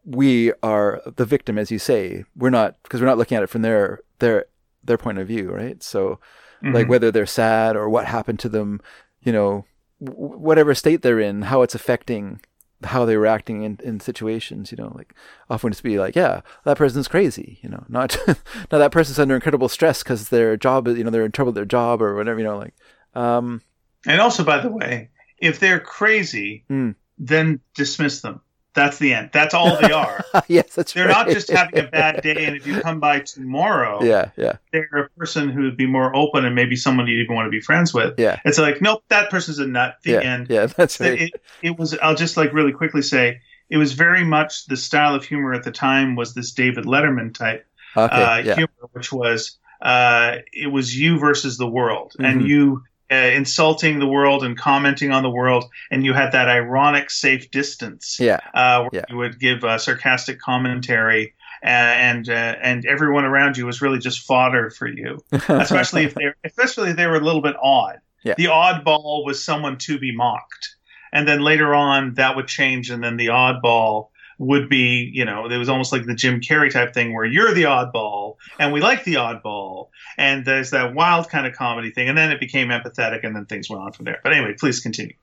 we 0.04 0.52
are 0.64 1.02
the 1.06 1.26
victim, 1.26 1.58
as 1.58 1.70
you 1.72 1.80
say. 1.80 2.26
We're 2.36 2.50
not 2.50 2.76
because 2.84 3.00
we're 3.02 3.08
not 3.08 3.18
looking 3.18 3.38
at 3.38 3.44
it 3.44 3.52
from 3.54 3.62
their 3.62 4.00
their 4.20 4.46
their 4.84 4.98
point 4.98 5.20
of 5.20 5.28
view, 5.28 5.52
right? 5.52 5.82
So 5.84 6.20
like 6.64 6.86
Mhm. 6.86 6.90
whether 6.90 7.12
they're 7.12 7.26
sad 7.26 7.76
or 7.76 7.90
what 7.90 8.06
happened 8.06 8.40
to 8.40 8.50
them, 8.50 8.82
you 9.24 9.32
know, 9.32 9.66
whatever 10.10 10.74
state 10.76 11.02
they're 11.02 11.20
in, 11.20 11.44
how 11.44 11.62
it's 11.62 11.76
affecting 11.76 12.42
how 12.84 13.06
they're 13.06 13.20
reacting 13.20 13.62
in, 13.62 13.80
in 13.84 14.00
situations, 14.00 14.72
you 14.72 14.76
know, 14.78 14.92
like 14.96 15.14
often 15.52 15.72
it's 15.72 15.82
be 15.82 16.00
like, 16.00 16.16
yeah, 16.16 16.42
that 16.66 16.78
person's 16.78 17.08
crazy, 17.08 17.60
you 17.62 17.70
know, 17.70 17.84
not, 17.88 18.18
now 18.72 18.80
that 18.80 18.92
person's 18.92 19.20
under 19.20 19.36
incredible 19.36 19.70
stress 19.70 20.02
because 20.02 20.30
their 20.30 20.58
job, 20.58 20.88
is- 20.88 20.98
you 20.98 21.04
know, 21.04 21.12
they're 21.12 21.24
in 21.26 21.32
trouble 21.32 21.50
with 21.50 21.56
their 21.56 21.66
job 21.66 22.02
or 22.02 22.16
whatever, 22.16 22.40
you 22.40 22.46
know, 22.46 22.58
like, 22.58 22.74
um, 23.14 23.62
And 24.08 24.20
also, 24.20 24.44
by 24.44 24.60
the 24.62 24.72
way, 24.72 25.10
if 25.38 25.60
they're 25.60 25.80
crazy, 25.80 26.66
Mm. 26.72 26.96
then 27.20 27.60
dismiss 27.76 28.22
them. 28.22 28.42
That's 28.74 28.98
the 29.00 29.14
end. 29.14 29.32
That's 29.34 29.54
all 29.54 29.76
they 29.78 29.92
are. 29.92 30.24
yes, 30.48 30.76
that's 30.76 30.94
true. 30.94 31.02
they're 31.02 31.10
right. 31.10 31.26
not 31.28 31.30
just 31.34 31.50
having 31.50 31.80
a 31.80 31.88
bad 31.88 32.22
day, 32.22 32.46
and 32.46 32.56
if 32.56 32.66
you 32.66 32.80
come 32.80 33.00
by 33.02 33.20
tomorrow, 33.20 34.02
yeah, 34.04 34.32
yeah, 34.38 34.58
they're 34.72 34.88
a 34.94 35.10
person 35.20 35.50
who 35.50 35.64
would 35.64 35.76
be 35.76 35.86
more 35.86 36.16
open 36.16 36.46
and 36.46 36.56
maybe 36.56 36.76
someone 36.78 37.06
you 37.08 37.20
even 37.22 37.36
want 37.36 37.48
to 37.48 37.52
be 37.52 37.60
friends 37.60 37.94
with. 37.94 38.18
yeah, 38.18 38.40
It's 38.46 38.58
like, 38.58 38.82
nope, 38.82 39.04
that 39.10 39.30
person's 39.30 39.60
a 39.60 39.68
nut. 39.68 39.96
The 40.04 40.12
yeah, 40.12 40.20
end. 40.20 40.48
yeah, 40.50 40.66
that's 40.68 41.00
right. 41.02 41.22
It, 41.24 41.42
it 41.62 41.78
was. 41.78 41.98
I'll 42.02 42.16
just 42.16 42.38
like 42.38 42.54
really 42.54 42.72
quickly 42.72 43.02
say 43.02 43.42
it 43.70 43.78
was 43.78 43.94
very 43.94 44.24
much 44.24 44.66
the 44.68 44.78
style 44.78 45.16
of 45.16 45.26
humor 45.26 45.54
at 45.54 45.64
the 45.64 45.72
time 45.72 46.16
was 46.16 46.34
this 46.34 46.54
David 46.54 46.86
Letterman 46.86 47.34
type 47.34 47.66
Okay, 47.98 48.16
uh, 48.24 48.38
yeah, 48.38 48.56
humor, 48.56 48.70
which 48.94 49.12
was 49.12 49.58
uh, 49.82 50.38
it 50.54 50.68
was 50.72 50.96
you 50.98 51.20
versus 51.20 51.58
the 51.58 51.68
world, 51.68 52.14
and 52.20 52.42
Mhm. 52.42 52.48
you 52.48 52.84
uh, 53.12 53.16
insulting 53.16 54.00
the 54.00 54.08
world 54.08 54.44
and 54.44 54.58
commenting 54.58 55.12
on 55.12 55.22
the 55.24 55.30
world, 55.30 55.66
and 55.90 56.06
you 56.06 56.14
had 56.14 56.32
that 56.32 56.48
ironic 56.48 57.10
safe 57.10 57.52
distance 57.52 58.20
yeah, 58.20 58.40
uh, 58.54 58.82
where 58.84 58.90
Yeah. 58.94 59.06
you 59.10 59.18
would 59.18 59.40
give 59.40 59.64
uh, 59.64 59.78
sarcastic 59.78 60.40
commentary. 60.40 61.34
Uh, 61.64 61.68
and 61.68 62.28
uh, 62.28 62.56
and 62.64 62.88
everyone 62.88 63.24
around 63.24 63.56
you 63.56 63.68
was 63.68 63.84
really 63.84 64.00
just 64.00 64.26
fodder 64.26 64.72
for 64.72 64.88
you, 64.88 65.20
especially 65.32 66.06
if 66.06 66.16
they 66.16 66.26
especially 66.44 66.90
if 66.90 66.96
they 66.96 67.06
were 67.06 67.18
a 67.18 67.20
little 67.20 67.42
bit 67.44 67.56
odd. 67.62 68.00
Yeah. 68.24 68.34
The 68.36 68.46
oddball 68.46 69.24
was 69.26 69.44
someone 69.44 69.78
to 69.80 70.00
be 70.00 70.16
mocked, 70.16 70.76
and 71.14 71.28
then 71.28 71.42
later 71.42 71.76
on 71.76 72.16
that 72.16 72.36
would 72.36 72.48
change, 72.48 72.90
and 72.90 73.04
then 73.04 73.16
the 73.18 73.28
oddball 73.28 74.08
would 74.42 74.68
be, 74.70 75.12
you 75.14 75.24
know, 75.24 75.46
it 75.46 75.58
was 75.58 75.70
almost 75.70 75.92
like 75.92 76.08
the 76.08 76.16
Jim 76.16 76.42
Carrey 76.42 76.72
type 76.72 76.96
thing 76.96 77.14
where 77.14 77.26
you're 77.26 77.54
the 77.54 77.64
oddball 77.64 78.38
and 78.58 78.74
we 78.74 78.82
like 78.82 79.04
the 79.04 79.14
oddball, 79.14 79.90
and 80.18 80.46
there's 80.46 80.72
that 80.72 80.96
wild 80.96 81.30
kind 81.30 81.46
of 81.46 81.54
comedy 81.54 81.92
thing, 81.92 82.10
and 82.10 82.18
then 82.18 82.32
it 82.32 82.40
became 82.40 82.70
empathetic, 82.70 83.24
and 83.24 83.36
then 83.36 83.46
things 83.46 83.70
went 83.70 83.84
on 83.84 83.92
from 83.92 84.06
there. 84.06 84.20
But 84.24 84.34
anyway, 84.34 84.56
please 84.60 84.80
continue. 84.80 85.14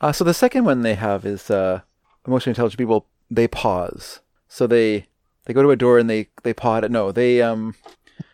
Uh, 0.00 0.10
so 0.10 0.24
the 0.24 0.34
second 0.34 0.64
one 0.64 0.82
they 0.82 0.96
have 0.96 1.24
is 1.24 1.48
uh, 1.48 1.82
emotionally 2.26 2.54
intelligent 2.54 2.78
people. 2.78 3.06
They 3.30 3.46
pause. 3.46 4.18
So 4.48 4.66
they 4.66 5.06
they 5.44 5.54
go 5.54 5.62
to 5.62 5.70
a 5.70 5.76
door 5.76 6.00
and 6.00 6.10
they 6.10 6.28
they 6.42 6.52
pause 6.52 6.82
it. 6.82 6.90
No, 6.90 7.12
they 7.12 7.42
um 7.42 7.76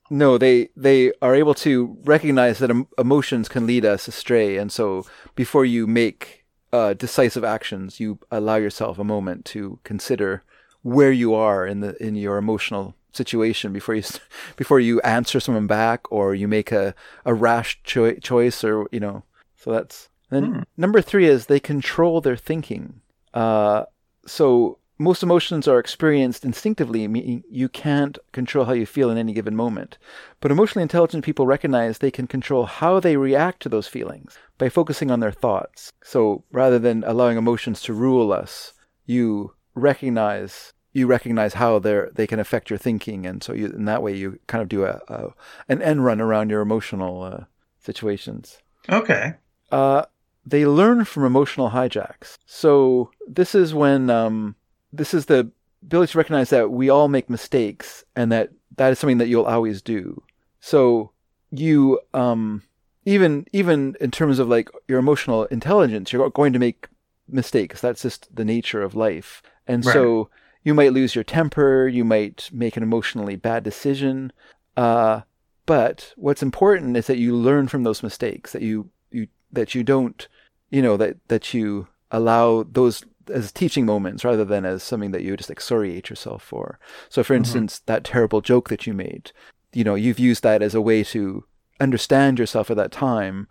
no 0.09 0.37
they 0.37 0.67
they 0.75 1.13
are 1.21 1.33
able 1.33 1.53
to 1.55 1.97
recognize 2.03 2.59
that 2.59 2.69
em- 2.69 2.87
emotions 2.97 3.47
can 3.47 3.65
lead 3.65 3.85
us 3.85 4.09
astray, 4.09 4.57
and 4.57 4.69
so 4.69 5.05
before 5.35 5.63
you 5.63 5.87
make 5.87 6.38
uh, 6.71 6.93
decisive 6.93 7.43
actions, 7.43 7.99
you 7.99 8.19
allow 8.31 8.55
yourself 8.55 8.99
a 8.99 9.03
moment 9.03 9.45
to 9.45 9.79
consider 9.83 10.43
where 10.81 11.11
you 11.11 11.33
are 11.33 11.65
in 11.67 11.81
the 11.81 12.01
in 12.01 12.15
your 12.15 12.37
emotional 12.37 12.95
situation 13.11 13.73
before 13.73 13.95
you 13.95 14.03
before 14.55 14.79
you 14.79 15.01
answer 15.01 15.39
someone 15.39 15.67
back 15.67 16.09
or 16.11 16.35
you 16.35 16.47
make 16.47 16.71
a 16.71 16.93
a 17.25 17.33
rash 17.33 17.79
choi- 17.83 18.19
choice 18.19 18.63
or 18.63 18.87
you 18.91 18.99
know 18.99 19.23
so 19.57 19.71
that's 19.71 20.09
then 20.29 20.45
Hmm. 20.45 20.61
number 20.77 21.01
three 21.01 21.25
is 21.25 21.47
they 21.47 21.59
control 21.59 22.21
their 22.21 22.37
thinking 22.37 23.01
uh 23.33 23.83
so 24.25 24.77
most 24.99 25.23
emotions 25.23 25.67
are 25.67 25.79
experienced 25.79 26.45
instinctively 26.45 27.07
meaning 27.07 27.43
you 27.49 27.67
can't 27.69 28.19
control 28.31 28.65
how 28.65 28.73
you 28.73 28.85
feel 28.85 29.09
in 29.09 29.17
any 29.17 29.33
given 29.33 29.55
moment 29.55 29.97
but 30.41 30.51
emotionally 30.51 30.83
intelligent 30.83 31.25
people 31.25 31.47
recognize 31.47 31.97
they 31.97 32.11
can 32.11 32.27
control 32.27 32.65
how 32.65 32.99
they 32.99 33.17
react 33.17 33.61
to 33.61 33.69
those 33.69 33.87
feelings 33.87 34.37
by 34.57 34.69
focusing 34.69 35.09
on 35.09 35.19
their 35.19 35.31
thoughts 35.31 35.91
so 36.03 36.43
rather 36.51 36.77
than 36.77 37.03
allowing 37.05 37.37
emotions 37.37 37.81
to 37.81 37.93
rule 37.93 38.31
us 38.31 38.73
you 39.05 39.53
recognize 39.73 40.73
you 40.93 41.07
recognize 41.07 41.53
how 41.53 41.79
they 41.79 42.01
they 42.13 42.27
can 42.27 42.39
affect 42.39 42.69
your 42.69 42.79
thinking, 42.79 43.25
and 43.25 43.43
so 43.43 43.53
you 43.53 43.67
in 43.67 43.85
that 43.85 44.01
way 44.01 44.15
you 44.15 44.39
kind 44.47 44.61
of 44.61 44.69
do 44.69 44.85
a, 44.85 44.99
a 45.07 45.29
an 45.67 45.81
end 45.81 46.03
run 46.05 46.21
around 46.21 46.49
your 46.49 46.61
emotional 46.61 47.23
uh, 47.23 47.43
situations. 47.79 48.59
Okay. 48.89 49.33
Uh, 49.71 50.05
they 50.45 50.65
learn 50.65 51.05
from 51.05 51.25
emotional 51.25 51.71
hijacks. 51.71 52.37
So 52.45 53.11
this 53.27 53.53
is 53.53 53.73
when 53.73 54.09
um, 54.09 54.55
this 54.91 55.13
is 55.13 55.25
the 55.25 55.51
ability 55.83 56.11
to 56.11 56.17
recognize 56.17 56.49
that 56.49 56.71
we 56.71 56.89
all 56.89 57.07
make 57.07 57.29
mistakes, 57.29 58.03
and 58.15 58.31
that 58.31 58.51
that 58.77 58.91
is 58.91 58.99
something 58.99 59.17
that 59.19 59.27
you'll 59.27 59.45
always 59.45 59.81
do. 59.81 60.21
So 60.59 61.11
you 61.51 61.99
um, 62.13 62.63
even 63.05 63.45
even 63.53 63.95
in 63.99 64.11
terms 64.11 64.39
of 64.39 64.47
like 64.47 64.69
your 64.87 64.99
emotional 64.99 65.45
intelligence, 65.45 66.11
you're 66.11 66.29
going 66.29 66.53
to 66.53 66.59
make 66.59 66.87
mistakes. 67.27 67.81
That's 67.81 68.01
just 68.01 68.33
the 68.35 68.45
nature 68.45 68.81
of 68.81 68.95
life. 68.95 69.41
And 69.67 69.85
Right. 69.85 69.93
so 69.93 70.29
you 70.63 70.73
might 70.73 70.93
lose 70.93 71.15
your 71.15 71.23
temper, 71.23 71.87
you 71.87 72.03
might 72.03 72.49
make 72.51 72.75
an 72.75 72.83
emotionally 72.83 73.35
bad 73.35 73.63
decision. 73.63 74.31
Uh, 74.75 75.21
but 75.65 76.13
what's 76.15 76.43
important 76.43 76.97
is 76.97 77.07
that 77.07 77.17
you 77.17 77.35
learn 77.35 77.67
from 77.67 77.83
those 77.83 78.03
mistakes, 78.03 78.51
that 78.53 78.61
you, 78.61 78.89
you 79.11 79.27
that 79.51 79.75
you 79.75 79.83
don't, 79.83 80.27
you 80.71 80.81
know, 80.81 80.97
that 80.97 81.17
that 81.27 81.53
you 81.53 81.87
allow 82.11 82.63
those 82.63 83.03
as 83.29 83.51
teaching 83.51 83.85
moments 83.85 84.23
rather 84.23 84.45
than 84.45 84.65
as 84.65 84.83
something 84.83 85.11
that 85.11 85.23
you 85.23 85.35
just 85.37 85.51
excoriate 85.51 86.09
yourself 86.09 86.43
for. 86.43 86.79
So, 87.09 87.23
for 87.23 87.33
mm-hmm. 87.33 87.41
instance, 87.41 87.79
that 87.85 88.03
terrible 88.03 88.41
joke 88.41 88.69
that 88.69 88.87
you 88.87 88.93
made, 88.93 89.31
you 89.73 89.83
know, 89.83 89.95
you've 89.95 90.19
used 90.19 90.43
that 90.43 90.61
as 90.61 90.75
a 90.75 90.81
way 90.81 91.03
to 91.05 91.45
understand 91.79 92.39
yourself 92.39 92.69
at 92.69 92.77
that 92.77 92.91
time 92.91 93.47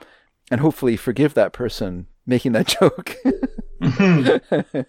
and 0.50 0.60
hopefully 0.60 0.96
forgive 0.96 1.34
that 1.34 1.52
person 1.52 2.06
making 2.26 2.52
that 2.52 2.66
joke. 2.80 3.16
mm-hmm. 3.80 4.80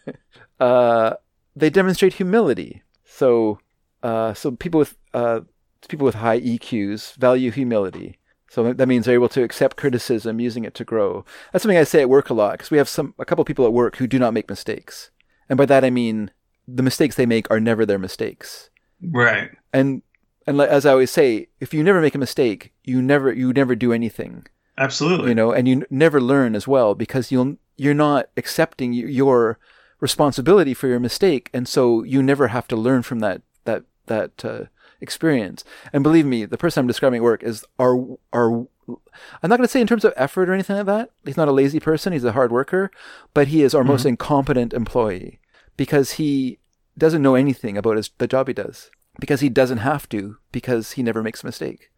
uh, 0.59 1.13
they 1.55 1.69
demonstrate 1.69 2.13
humility. 2.13 2.83
So, 3.05 3.59
uh, 4.03 4.33
so 4.33 4.51
people 4.51 4.79
with 4.79 4.95
uh, 5.13 5.41
people 5.87 6.05
with 6.05 6.15
high 6.15 6.39
EQs 6.39 7.15
value 7.15 7.51
humility. 7.51 8.19
So 8.49 8.73
that 8.73 8.87
means 8.87 9.05
they're 9.05 9.13
able 9.13 9.29
to 9.29 9.43
accept 9.43 9.77
criticism, 9.77 10.39
using 10.39 10.65
it 10.65 10.73
to 10.75 10.83
grow. 10.83 11.23
That's 11.51 11.61
something 11.61 11.77
I 11.77 11.83
say 11.83 12.01
at 12.01 12.09
work 12.09 12.29
a 12.29 12.33
lot 12.33 12.53
because 12.53 12.71
we 12.71 12.79
have 12.79 12.89
some 12.89 13.13
a 13.19 13.25
couple 13.25 13.45
people 13.45 13.65
at 13.65 13.73
work 13.73 13.97
who 13.97 14.07
do 14.07 14.17
not 14.17 14.33
make 14.33 14.49
mistakes, 14.49 15.11
and 15.47 15.57
by 15.57 15.65
that 15.67 15.85
I 15.85 15.89
mean 15.89 16.31
the 16.67 16.83
mistakes 16.83 17.15
they 17.15 17.25
make 17.25 17.49
are 17.49 17.59
never 17.59 17.85
their 17.85 17.99
mistakes. 17.99 18.69
Right. 19.01 19.51
And 19.73 20.01
and 20.47 20.59
as 20.59 20.85
I 20.85 20.91
always 20.91 21.11
say, 21.11 21.49
if 21.59 21.73
you 21.73 21.83
never 21.83 22.01
make 22.01 22.15
a 22.15 22.19
mistake, 22.19 22.73
you 22.83 23.01
never 23.01 23.31
you 23.31 23.53
never 23.53 23.75
do 23.75 23.93
anything. 23.93 24.47
Absolutely. 24.77 25.29
You 25.29 25.35
know, 25.35 25.51
and 25.51 25.67
you 25.67 25.85
never 25.89 26.21
learn 26.21 26.55
as 26.55 26.67
well 26.67 26.95
because 26.95 27.31
you'll 27.31 27.57
you're 27.77 27.93
not 27.93 28.29
accepting 28.35 28.93
your 28.93 29.59
responsibility 29.99 30.73
for 30.73 30.87
your 30.87 30.99
mistake, 30.99 31.49
and 31.53 31.67
so 31.67 32.03
you 32.03 32.23
never 32.23 32.47
have 32.47 32.67
to 32.69 32.75
learn 32.75 33.03
from 33.03 33.19
that 33.19 33.41
that 33.65 33.83
that 34.07 34.43
uh, 34.43 34.63
experience. 35.01 35.63
And 35.93 36.03
believe 36.03 36.25
me, 36.25 36.45
the 36.45 36.57
person 36.57 36.81
I'm 36.81 36.87
describing 36.87 37.17
at 37.17 37.23
work 37.23 37.43
is 37.43 37.65
our 37.79 38.17
our. 38.33 38.67
I'm 39.43 39.49
not 39.49 39.57
going 39.57 39.67
to 39.67 39.67
say 39.67 39.81
in 39.81 39.87
terms 39.87 40.03
of 40.03 40.13
effort 40.15 40.49
or 40.49 40.53
anything 40.53 40.75
like 40.75 40.87
that. 40.87 41.11
He's 41.23 41.37
not 41.37 41.47
a 41.47 41.51
lazy 41.51 41.79
person. 41.79 42.11
He's 42.11 42.23
a 42.23 42.31
hard 42.31 42.51
worker, 42.51 42.89
but 43.35 43.49
he 43.49 43.61
is 43.61 43.75
our 43.75 43.81
mm-hmm. 43.81 43.91
most 43.91 44.05
incompetent 44.05 44.73
employee 44.73 45.39
because 45.77 46.13
he 46.13 46.57
doesn't 46.97 47.21
know 47.21 47.35
anything 47.35 47.77
about 47.77 47.97
his, 47.97 48.09
the 48.17 48.27
job 48.27 48.47
he 48.47 48.53
does 48.53 48.89
because 49.19 49.41
he 49.41 49.49
doesn't 49.49 49.79
have 49.79 50.09
to 50.09 50.37
because 50.51 50.93
he 50.93 51.03
never 51.03 51.21
makes 51.21 51.43
a 51.43 51.45
mistake. 51.45 51.91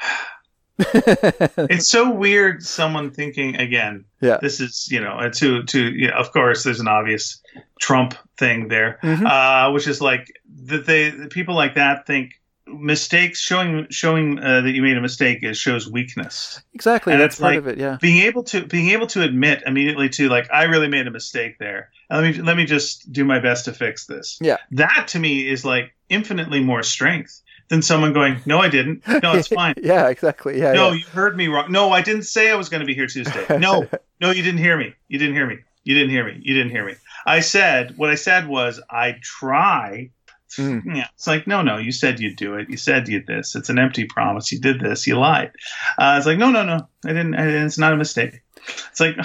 it's 0.78 1.88
so 1.88 2.10
weird 2.10 2.62
someone 2.62 3.10
thinking 3.10 3.56
again 3.56 4.04
yeah. 4.20 4.36
this 4.42 4.60
is 4.60 4.88
you 4.90 5.00
know 5.00 5.28
to 5.30 5.62
to 5.64 5.90
you 5.90 6.08
know, 6.08 6.14
of 6.14 6.30
course 6.32 6.64
there's 6.64 6.80
an 6.80 6.88
obvious 6.88 7.40
trump 7.80 8.14
thing 8.36 8.68
there 8.68 8.98
mm-hmm. 9.02 9.26
uh, 9.26 9.72
which 9.72 9.86
is 9.86 10.00
like 10.00 10.30
that 10.64 10.84
they 10.84 11.12
people 11.28 11.54
like 11.54 11.74
that 11.76 12.06
think 12.06 12.34
mistakes 12.66 13.40
showing 13.40 13.86
showing 13.90 14.38
uh, 14.38 14.60
that 14.60 14.72
you 14.72 14.82
made 14.82 14.96
a 14.96 15.00
mistake 15.00 15.38
is 15.42 15.56
shows 15.56 15.88
weakness. 15.90 16.60
Exactly 16.74 17.12
and 17.12 17.22
that's 17.22 17.38
part 17.38 17.52
like 17.52 17.58
of 17.58 17.68
it 17.68 17.78
yeah. 17.78 17.98
being 18.00 18.24
able 18.24 18.42
to 18.44 18.66
being 18.66 18.90
able 18.90 19.06
to 19.08 19.22
admit 19.22 19.62
immediately 19.66 20.08
to 20.08 20.28
like 20.28 20.50
i 20.52 20.64
really 20.64 20.88
made 20.88 21.06
a 21.06 21.10
mistake 21.10 21.58
there. 21.58 21.90
Let 22.10 22.22
me 22.22 22.42
let 22.42 22.56
me 22.56 22.64
just 22.64 23.12
do 23.12 23.24
my 23.24 23.38
best 23.38 23.66
to 23.66 23.72
fix 23.72 24.06
this. 24.06 24.38
Yeah. 24.40 24.58
That 24.72 25.06
to 25.08 25.18
me 25.18 25.48
is 25.48 25.64
like 25.64 25.94
infinitely 26.08 26.60
more 26.60 26.82
strength 26.82 27.42
than 27.68 27.82
someone 27.82 28.12
going, 28.12 28.38
"No, 28.46 28.58
I 28.58 28.68
didn't. 28.68 29.06
No, 29.22 29.34
it's 29.34 29.48
fine." 29.62 29.74
yeah, 29.82 30.08
exactly. 30.08 30.58
Yeah. 30.58 30.72
No, 30.72 30.90
yeah. 30.90 30.98
you 30.98 31.06
heard 31.06 31.36
me 31.36 31.48
wrong. 31.48 31.70
No, 31.70 31.90
I 31.90 32.02
didn't 32.02 32.24
say 32.24 32.50
I 32.50 32.54
was 32.54 32.68
going 32.68 32.80
to 32.80 32.86
be 32.86 32.94
here 32.94 33.06
Tuesday. 33.06 33.46
No, 33.58 33.86
no, 34.20 34.30
you 34.30 34.42
didn't 34.42 34.58
hear 34.58 34.76
me. 34.76 34.94
You 35.08 35.18
didn't 35.18 35.34
hear 35.34 35.46
me. 35.46 35.58
You 35.84 35.94
didn't 35.94 36.10
hear 36.10 36.24
me. 36.24 36.38
You 36.42 36.54
didn't 36.54 36.70
hear 36.70 36.84
me. 36.84 36.94
I 37.24 37.40
said 37.40 37.96
what 37.96 38.10
I 38.10 38.14
said 38.16 38.48
was 38.48 38.80
I 38.90 39.16
try. 39.22 40.10
Mm. 40.56 40.82
Yeah, 40.96 41.08
it's 41.14 41.26
like 41.26 41.46
no, 41.46 41.62
no. 41.62 41.76
You 41.78 41.92
said 41.92 42.20
you'd 42.20 42.36
do 42.36 42.54
it. 42.54 42.70
You 42.70 42.76
said 42.76 43.08
you 43.08 43.20
did 43.20 43.26
this. 43.26 43.54
It's 43.56 43.68
an 43.68 43.78
empty 43.78 44.04
promise. 44.04 44.52
You 44.52 44.60
did 44.60 44.80
this. 44.80 45.06
You 45.06 45.18
lied. 45.18 45.52
Uh, 45.98 46.14
it's 46.16 46.26
like 46.26 46.38
no, 46.38 46.50
no, 46.50 46.64
no. 46.64 46.88
I 47.04 47.08
didn't. 47.08 47.34
I 47.34 47.44
didn't 47.44 47.66
it's 47.66 47.78
not 47.78 47.92
a 47.92 47.96
mistake. 47.96 48.42
It's 48.90 49.00
like. 49.00 49.16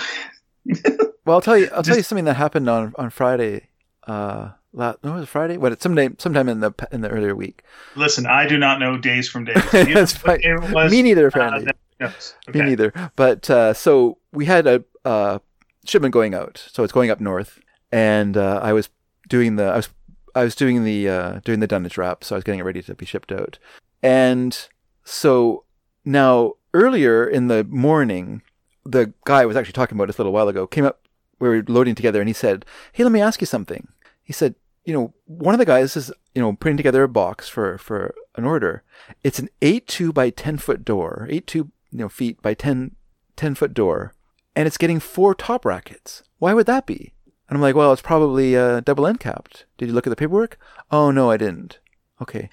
well, 1.25 1.35
I'll 1.37 1.41
tell 1.41 1.57
you. 1.57 1.69
I'll 1.71 1.83
Just, 1.83 1.87
tell 1.87 1.97
you 1.97 2.03
something 2.03 2.25
that 2.25 2.35
happened 2.35 2.69
on 2.69 2.93
on 2.97 3.09
Friday. 3.09 3.67
Uh, 4.07 4.49
no, 4.73 4.95
it 5.03 5.03
was 5.03 5.29
Friday. 5.29 5.57
What? 5.57 5.81
Someday, 5.81 6.09
sometime 6.17 6.47
in 6.47 6.59
the 6.59 6.71
in 6.91 7.01
the 7.01 7.09
earlier 7.09 7.35
week. 7.35 7.63
Listen, 7.95 8.25
I 8.25 8.47
do 8.47 8.57
not 8.57 8.79
know 8.79 8.97
days 8.97 9.29
from 9.29 9.45
days. 9.45 9.61
That's. 9.71 10.23
Was, 10.23 10.91
Me 10.91 11.01
neither, 11.01 11.25
uh, 11.25 11.27
apparently. 11.27 11.71
Uh, 11.99 12.11
okay. 12.49 12.59
Me 12.59 12.65
neither. 12.65 12.93
But 13.15 13.49
uh, 13.49 13.73
so 13.73 14.17
we 14.31 14.45
had 14.45 14.67
a 14.67 14.83
uh, 15.03 15.39
shipment 15.85 16.13
going 16.13 16.33
out, 16.33 16.65
so 16.71 16.83
it's 16.83 16.93
going 16.93 17.09
up 17.09 17.19
north, 17.19 17.59
and 17.91 18.37
uh, 18.37 18.59
I 18.63 18.73
was 18.73 18.89
doing 19.27 19.55
the 19.57 19.65
I 19.65 19.77
was 19.77 19.89
I 20.35 20.43
was 20.43 20.55
doing 20.55 20.83
the 20.83 21.09
uh, 21.09 21.39
doing 21.43 21.59
the 21.59 21.67
dunnage 21.67 21.97
wrap, 21.97 22.23
so 22.23 22.35
I 22.35 22.37
was 22.37 22.43
getting 22.43 22.59
it 22.59 22.63
ready 22.63 22.81
to 22.81 22.95
be 22.95 23.05
shipped 23.05 23.31
out, 23.31 23.59
and 24.01 24.57
so 25.03 25.65
now 26.05 26.53
earlier 26.73 27.27
in 27.27 27.47
the 27.47 27.63
morning, 27.65 28.41
the 28.85 29.13
guy 29.25 29.41
I 29.41 29.45
was 29.45 29.57
actually 29.57 29.73
talking 29.73 29.97
about 29.97 30.07
this 30.07 30.17
a 30.17 30.21
little 30.21 30.33
while 30.33 30.47
ago 30.47 30.65
came 30.65 30.85
up. 30.85 31.07
We 31.39 31.49
were 31.49 31.63
loading 31.67 31.95
together, 31.95 32.21
and 32.21 32.29
he 32.29 32.33
said, 32.33 32.65
"Hey, 32.93 33.03
let 33.03 33.11
me 33.11 33.21
ask 33.21 33.41
you 33.41 33.47
something." 33.47 33.87
He 34.23 34.33
said, 34.33 34.55
you 34.85 34.93
know, 34.93 35.13
one 35.25 35.53
of 35.53 35.59
the 35.59 35.65
guys 35.65 35.95
is, 35.95 36.11
you 36.33 36.41
know, 36.41 36.53
putting 36.53 36.77
together 36.77 37.03
a 37.03 37.09
box 37.09 37.47
for, 37.47 37.77
for 37.77 38.13
an 38.35 38.45
order. 38.45 38.83
It's 39.23 39.39
an 39.39 39.49
8-2 39.61 40.13
by 40.13 40.29
10 40.29 40.57
foot 40.57 40.83
door, 40.83 41.27
8-2, 41.29 41.53
you 41.55 41.71
know, 41.91 42.09
feet 42.09 42.41
by 42.41 42.53
10, 42.53 42.95
10 43.35 43.55
foot 43.55 43.73
door, 43.73 44.13
and 44.55 44.67
it's 44.67 44.77
getting 44.77 44.99
four 44.99 45.35
top 45.35 45.63
brackets. 45.63 46.23
Why 46.39 46.53
would 46.53 46.65
that 46.65 46.85
be? 46.85 47.13
And 47.47 47.57
I'm 47.57 47.61
like, 47.61 47.75
well, 47.75 47.91
it's 47.91 48.01
probably 48.01 48.55
uh, 48.55 48.79
double 48.79 49.05
end 49.05 49.19
capped. 49.19 49.65
Did 49.77 49.89
you 49.89 49.93
look 49.93 50.07
at 50.07 50.09
the 50.09 50.15
paperwork? 50.15 50.57
Oh, 50.89 51.11
no, 51.11 51.29
I 51.29 51.37
didn't. 51.37 51.79
Okay. 52.21 52.49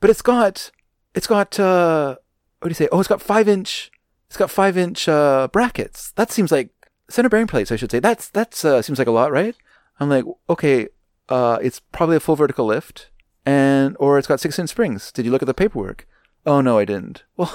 but 0.00 0.10
it's 0.10 0.22
got, 0.22 0.70
it's 1.14 1.26
got, 1.26 1.60
uh, 1.60 2.16
what 2.60 2.68
do 2.68 2.70
you 2.70 2.74
say? 2.74 2.88
Oh, 2.90 3.00
it's 3.00 3.08
got 3.08 3.22
five 3.22 3.48
inch, 3.48 3.90
it's 4.28 4.36
got 4.36 4.50
five 4.50 4.76
inch, 4.76 5.08
uh, 5.08 5.48
brackets. 5.52 6.12
That 6.12 6.32
seems 6.32 6.50
like 6.50 6.70
center 7.08 7.28
bearing 7.28 7.46
plates, 7.46 7.70
I 7.70 7.76
should 7.76 7.90
say. 7.90 8.00
That's, 8.00 8.28
that's, 8.28 8.64
uh, 8.64 8.82
seems 8.82 8.98
like 8.98 9.08
a 9.08 9.12
lot, 9.12 9.30
right? 9.30 9.54
I'm 10.00 10.08
like, 10.08 10.24
okay, 10.48 10.88
uh, 11.30 11.58
it's 11.62 11.80
probably 11.92 12.16
a 12.16 12.20
full 12.20 12.36
vertical 12.36 12.66
lift, 12.66 13.08
and 13.46 13.96
or 13.98 14.18
it's 14.18 14.28
got 14.28 14.40
six 14.40 14.58
inch 14.58 14.70
springs. 14.70 15.12
Did 15.12 15.24
you 15.24 15.30
look 15.30 15.42
at 15.42 15.46
the 15.46 15.54
paperwork? 15.54 16.06
Oh 16.46 16.60
no, 16.60 16.78
I 16.78 16.84
didn't. 16.84 17.24
Well, 17.36 17.54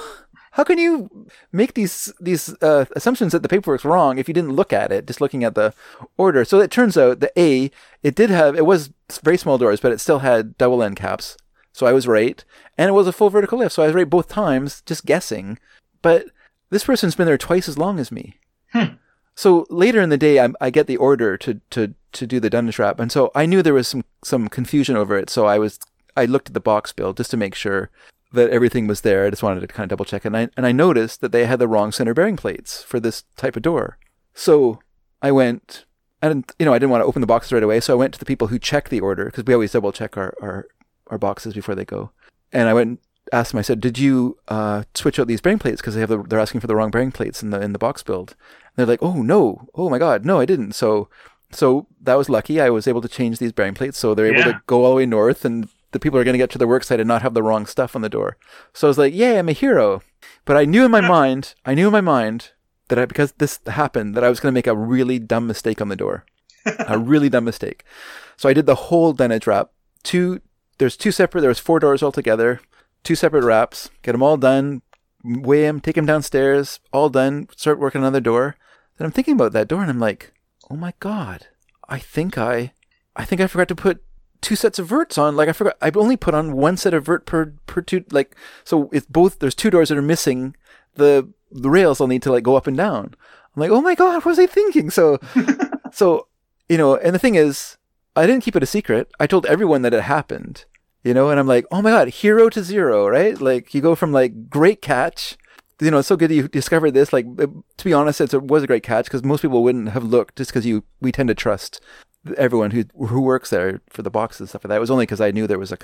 how 0.51 0.63
can 0.63 0.77
you 0.77 1.27
make 1.51 1.73
these 1.73 2.13
these 2.21 2.55
uh, 2.61 2.85
assumptions 2.95 3.33
that 3.33 3.41
the 3.41 3.49
paperwork's 3.49 3.83
wrong 3.83 4.17
if 4.17 4.29
you 4.29 4.33
didn't 4.33 4.55
look 4.55 4.71
at 4.71 4.89
it, 4.89 5.05
just 5.05 5.19
looking 5.19 5.43
at 5.43 5.53
the 5.53 5.73
order? 6.17 6.45
So 6.45 6.61
it 6.61 6.71
turns 6.71 6.97
out 6.97 7.19
the 7.19 7.31
A, 7.37 7.69
it 8.03 8.15
did 8.15 8.29
have 8.29 8.55
it 8.55 8.65
was 8.65 8.91
very 9.21 9.37
small 9.37 9.57
doors, 9.57 9.81
but 9.81 9.91
it 9.91 9.99
still 9.99 10.19
had 10.19 10.57
double 10.57 10.81
end 10.81 10.95
caps. 10.95 11.35
So 11.73 11.85
I 11.85 11.91
was 11.91 12.07
right, 12.07 12.41
and 12.77 12.87
it 12.87 12.93
was 12.93 13.05
a 13.05 13.11
full 13.11 13.29
vertical 13.29 13.59
lift. 13.59 13.75
So 13.75 13.83
I 13.83 13.87
was 13.87 13.95
right 13.95 14.09
both 14.09 14.29
times, 14.29 14.81
just 14.85 15.05
guessing. 15.05 15.59
But 16.01 16.27
this 16.69 16.85
person's 16.85 17.15
been 17.15 17.25
there 17.25 17.37
twice 17.37 17.67
as 17.67 17.77
long 17.77 17.99
as 17.99 18.09
me. 18.09 18.39
Hmm. 18.71 18.95
So 19.35 19.65
later 19.69 20.01
in 20.01 20.09
the 20.09 20.17
day, 20.17 20.39
I, 20.39 20.49
I 20.61 20.69
get 20.69 20.87
the 20.87 20.97
order 20.97 21.37
to, 21.37 21.59
to, 21.71 21.93
to 22.13 22.25
do 22.25 22.39
the 22.39 22.49
dunnage 22.49 22.79
wrap, 22.79 22.99
and 22.99 23.11
so 23.11 23.31
I 23.35 23.45
knew 23.45 23.61
there 23.61 23.73
was 23.73 23.87
some, 23.87 24.05
some 24.23 24.47
confusion 24.47 24.95
over 24.95 25.17
it. 25.17 25.29
So 25.29 25.45
I 25.45 25.59
was 25.59 25.79
I 26.17 26.25
looked 26.25 26.47
at 26.49 26.53
the 26.53 26.59
box 26.59 26.93
build 26.93 27.17
just 27.17 27.31
to 27.31 27.37
make 27.37 27.55
sure 27.55 27.89
that 28.31 28.49
everything 28.49 28.87
was 28.87 29.01
there. 29.01 29.25
I 29.25 29.29
just 29.29 29.43
wanted 29.43 29.61
to 29.61 29.67
kind 29.67 29.83
of 29.83 29.89
double 29.89 30.05
check, 30.05 30.25
and 30.25 30.35
I 30.35 30.49
and 30.55 30.65
I 30.65 30.71
noticed 30.71 31.21
that 31.21 31.31
they 31.31 31.45
had 31.45 31.59
the 31.59 31.67
wrong 31.67 31.91
center 31.91 32.13
bearing 32.13 32.37
plates 32.37 32.81
for 32.83 32.99
this 32.99 33.23
type 33.35 33.55
of 33.55 33.61
door. 33.63 33.97
So 34.33 34.79
I 35.21 35.31
went. 35.31 35.85
and 36.21 36.45
you 36.57 36.65
know, 36.65 36.73
I 36.73 36.79
didn't 36.79 36.91
want 36.91 37.01
to 37.01 37.05
open 37.05 37.21
the 37.21 37.27
boxes 37.27 37.51
right 37.51 37.63
away, 37.63 37.79
so 37.81 37.93
I 37.93 37.97
went 37.97 38.13
to 38.13 38.19
the 38.19 38.25
people 38.25 38.47
who 38.47 38.59
check 38.59 38.89
the 38.89 39.01
order 39.01 39.25
because 39.25 39.43
we 39.43 39.53
always 39.53 39.73
double 39.73 39.91
check 39.91 40.17
our, 40.17 40.33
our 40.41 40.67
our 41.07 41.17
boxes 41.17 41.53
before 41.53 41.75
they 41.75 41.85
go. 41.85 42.11
And 42.51 42.69
I 42.69 42.73
went 42.73 42.87
and 42.87 42.97
asked 43.33 43.51
them. 43.51 43.59
I 43.59 43.63
said, 43.63 43.81
"Did 43.81 43.97
you 43.97 44.37
uh, 44.47 44.83
switch 44.93 45.19
out 45.19 45.27
these 45.27 45.41
bearing 45.41 45.59
plates 45.59 45.81
because 45.81 45.95
they 45.95 46.01
have 46.01 46.09
the, 46.09 46.23
they're 46.23 46.39
asking 46.39 46.61
for 46.61 46.67
the 46.67 46.75
wrong 46.75 46.91
bearing 46.91 47.11
plates 47.11 47.43
in 47.43 47.49
the 47.49 47.59
in 47.59 47.73
the 47.73 47.79
box 47.79 48.03
build?" 48.03 48.35
They're 48.75 48.85
like, 48.85 49.03
oh 49.03 49.21
no, 49.21 49.67
oh 49.75 49.89
my 49.89 49.97
god, 49.97 50.25
no, 50.25 50.39
I 50.39 50.45
didn't. 50.45 50.73
So, 50.73 51.09
so 51.51 51.87
that 52.01 52.15
was 52.15 52.29
lucky. 52.29 52.59
I 52.59 52.69
was 52.69 52.87
able 52.87 53.01
to 53.01 53.07
change 53.07 53.39
these 53.39 53.51
bearing 53.51 53.73
plates, 53.73 53.97
so 53.97 54.13
they're 54.13 54.27
able 54.27 54.39
yeah. 54.39 54.53
to 54.53 54.61
go 54.67 54.83
all 54.83 54.91
the 54.91 54.97
way 54.97 55.05
north, 55.05 55.45
and 55.45 55.69
the 55.91 55.99
people 55.99 56.19
are 56.19 56.23
going 56.23 56.33
to 56.33 56.39
get 56.39 56.49
to 56.49 56.57
the 56.57 56.67
work 56.67 56.83
site 56.83 56.99
and 56.99 57.07
not 57.07 57.21
have 57.21 57.33
the 57.33 57.43
wrong 57.43 57.65
stuff 57.65 57.95
on 57.95 58.01
the 58.01 58.09
door. 58.09 58.37
So 58.73 58.87
I 58.87 58.89
was 58.89 58.97
like, 58.97 59.13
yeah, 59.13 59.39
I'm 59.39 59.47
a 59.47 59.53
hero. 59.53 60.01
But 60.43 60.57
I 60.57 60.65
knew 60.65 60.83
in 60.83 60.91
my 60.91 61.01
mind, 61.01 61.55
I 61.65 61.73
knew 61.73 61.87
in 61.87 61.93
my 61.93 62.01
mind 62.01 62.51
that 62.89 62.99
I, 62.99 63.05
because 63.05 63.31
this 63.33 63.59
happened, 63.65 64.13
that 64.13 64.23
I 64.23 64.29
was 64.29 64.39
going 64.39 64.51
to 64.51 64.57
make 64.57 64.67
a 64.67 64.75
really 64.75 65.19
dumb 65.19 65.47
mistake 65.47 65.81
on 65.81 65.87
the 65.87 65.95
door, 65.95 66.25
a 66.87 66.99
really 66.99 67.29
dumb 67.29 67.45
mistake. 67.45 67.85
So 68.35 68.49
I 68.49 68.53
did 68.53 68.65
the 68.65 68.75
whole 68.75 69.13
dunnage 69.13 69.47
wrap. 69.47 69.71
Two, 70.03 70.41
there's 70.77 70.97
two 70.97 71.11
separate. 71.11 71.41
There 71.41 71.49
was 71.49 71.59
four 71.59 71.79
doors 71.79 72.03
altogether. 72.03 72.59
Two 73.03 73.15
separate 73.15 73.45
wraps. 73.45 73.89
Get 74.01 74.11
them 74.11 74.23
all 74.23 74.35
done. 74.35 74.81
Weigh 75.23 75.61
them. 75.61 75.79
Take 75.79 75.95
them 75.95 76.05
downstairs. 76.05 76.79
All 76.91 77.09
done. 77.09 77.47
Start 77.55 77.79
working 77.79 78.03
on 78.03 78.13
the 78.13 78.21
door. 78.21 78.57
Then 78.97 79.05
I'm 79.05 79.11
thinking 79.11 79.33
about 79.33 79.53
that 79.53 79.67
door 79.67 79.81
and 79.81 79.89
I'm 79.89 79.99
like, 79.99 80.33
oh 80.69 80.75
my 80.75 80.93
god, 80.99 81.47
I 81.87 81.99
think 81.99 82.37
I, 82.37 82.73
I 83.15 83.25
think 83.25 83.41
I 83.41 83.47
forgot 83.47 83.67
to 83.69 83.75
put 83.75 84.03
two 84.41 84.55
sets 84.55 84.79
of 84.79 84.87
verts 84.87 85.17
on. 85.17 85.35
Like 85.35 85.49
I 85.49 85.53
forgot, 85.53 85.77
I 85.81 85.91
only 85.95 86.17
put 86.17 86.33
on 86.33 86.55
one 86.55 86.77
set 86.77 86.93
of 86.93 87.05
vert 87.05 87.25
per 87.25 87.53
per 87.65 87.81
two. 87.81 88.05
Like 88.11 88.35
so, 88.63 88.89
it's 88.93 89.05
both. 89.07 89.39
There's 89.39 89.55
two 89.55 89.69
doors 89.69 89.89
that 89.89 89.97
are 89.97 90.03
missing. 90.03 90.55
The 90.95 91.29
the 91.51 91.69
rails 91.69 91.99
I'll 91.99 92.07
need 92.07 92.23
to 92.23 92.31
like 92.31 92.43
go 92.43 92.55
up 92.55 92.67
and 92.67 92.77
down. 92.77 93.15
I'm 93.55 93.59
like, 93.59 93.71
oh 93.71 93.81
my 93.81 93.95
god, 93.95 94.15
what 94.15 94.25
was 94.25 94.39
I 94.39 94.45
thinking? 94.45 94.89
So, 94.89 95.19
so 95.91 96.27
you 96.69 96.77
know, 96.77 96.95
and 96.95 97.13
the 97.15 97.19
thing 97.19 97.35
is, 97.35 97.77
I 98.15 98.27
didn't 98.27 98.43
keep 98.43 98.55
it 98.55 98.63
a 98.63 98.67
secret. 98.67 99.11
I 99.19 99.27
told 99.27 99.45
everyone 99.45 99.81
that 99.81 99.93
it 99.93 100.03
happened. 100.03 100.65
You 101.03 101.13
know, 101.13 101.29
and 101.29 101.39
I'm 101.39 101.47
like, 101.47 101.65
oh 101.71 101.83
my 101.83 101.91
god, 101.91 102.07
hero 102.07 102.49
to 102.49 102.63
zero, 102.63 103.07
right? 103.07 103.39
Like 103.39 103.73
you 103.75 103.81
go 103.81 103.93
from 103.93 104.11
like 104.11 104.49
great 104.49 104.81
catch 104.81 105.37
you 105.79 105.91
know, 105.91 105.99
it's 105.99 106.07
so 106.07 106.15
good 106.15 106.29
that 106.29 106.35
you 106.35 106.47
discovered 106.47 106.91
this. 106.91 107.11
Like, 107.11 107.25
to 107.37 107.83
be 107.83 107.93
honest, 107.93 108.21
it 108.21 108.33
was 108.41 108.63
a 108.63 108.67
great 108.67 108.83
catch 108.83 109.05
because 109.05 109.23
most 109.23 109.41
people 109.41 109.63
wouldn't 109.63 109.89
have 109.89 110.03
looked 110.03 110.37
just 110.37 110.51
because 110.51 110.65
you, 110.65 110.83
we 111.01 111.11
tend 111.11 111.29
to 111.29 111.35
trust 111.35 111.81
everyone 112.37 112.71
who 112.71 112.85
who 113.07 113.21
works 113.21 113.51
there 113.51 113.81
for 113.89 114.01
the 114.01 114.09
boxes 114.09 114.39
and 114.41 114.49
stuff 114.49 114.63
like 114.63 114.69
that. 114.69 114.77
It 114.77 114.79
was 114.79 114.91
only 114.91 115.03
because 115.03 115.21
I 115.21 115.31
knew 115.31 115.45
there 115.45 115.59
was 115.59 115.71
a 115.71 115.77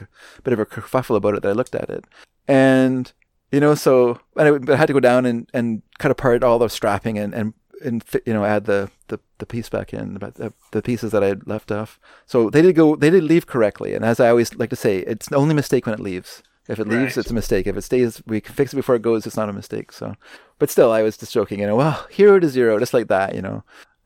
bit 0.44 0.54
of 0.54 0.60
a 0.60 0.66
kerfuffle 0.66 1.16
about 1.16 1.36
it 1.36 1.44
that 1.44 1.50
I 1.50 1.54
looked 1.54 1.76
at 1.76 1.90
it. 1.90 2.06
And, 2.48 3.12
you 3.52 3.60
know, 3.60 3.76
so, 3.76 4.20
and 4.38 4.70
I, 4.70 4.74
I 4.74 4.76
had 4.76 4.88
to 4.88 4.94
go 4.94 5.00
down 5.00 5.26
and, 5.26 5.50
and 5.54 5.82
cut 6.00 6.12
apart 6.12 6.44
all 6.44 6.58
the 6.58 6.70
strapping 6.70 7.20
and, 7.20 7.34
and, 7.34 7.54
and 7.84 8.04
you 8.26 8.34
know, 8.34 8.44
add 8.44 8.66
the, 8.66 8.90
the, 9.08 9.20
the 9.38 9.46
piece 9.46 9.70
back 9.70 9.94
in, 9.94 10.16
the, 10.16 10.54
the 10.72 10.82
pieces 10.82 11.12
that 11.12 11.24
I 11.24 11.28
had 11.28 11.48
left 11.48 11.72
off. 11.72 12.00
So 12.26 12.50
they 12.50 12.62
did 12.62 12.76
go, 12.76 12.96
they 12.96 13.10
did 13.10 13.24
leave 13.24 13.46
correctly. 13.46 13.94
And 13.94 14.04
as 14.04 14.20
I 14.20 14.30
always 14.30 14.56
like 14.56 14.70
to 14.72 14.76
say, 14.76 15.00
it's 15.00 15.30
the 15.30 15.36
only 15.36 15.54
mistake 15.54 15.86
when 15.86 15.94
it 15.94 16.00
leaves. 16.00 16.42
If 16.72 16.80
it 16.80 16.88
leaves, 16.88 17.18
right. 17.18 17.18
it's 17.18 17.30
a 17.30 17.34
mistake. 17.34 17.68
If 17.68 17.76
it 17.76 17.82
stays, 17.82 18.24
we 18.26 18.40
can 18.40 18.56
fix 18.56 18.72
it 18.72 18.78
before 18.78 18.96
it 18.96 19.02
goes. 19.02 19.28
It's 19.28 19.36
not 19.36 19.50
a 19.50 19.54
mistake. 19.54 19.92
So, 19.92 20.16
but 20.58 20.70
still, 20.70 20.92
I 20.92 21.04
was 21.04 21.18
just 21.18 21.34
joking. 21.34 21.60
You 21.60 21.68
know, 21.68 21.76
well, 21.76 22.08
hero 22.10 22.40
to 22.40 22.48
zero, 22.48 22.80
just 22.80 22.94
like 22.94 23.10
that. 23.10 23.36
You 23.36 23.42
know, 23.42 23.64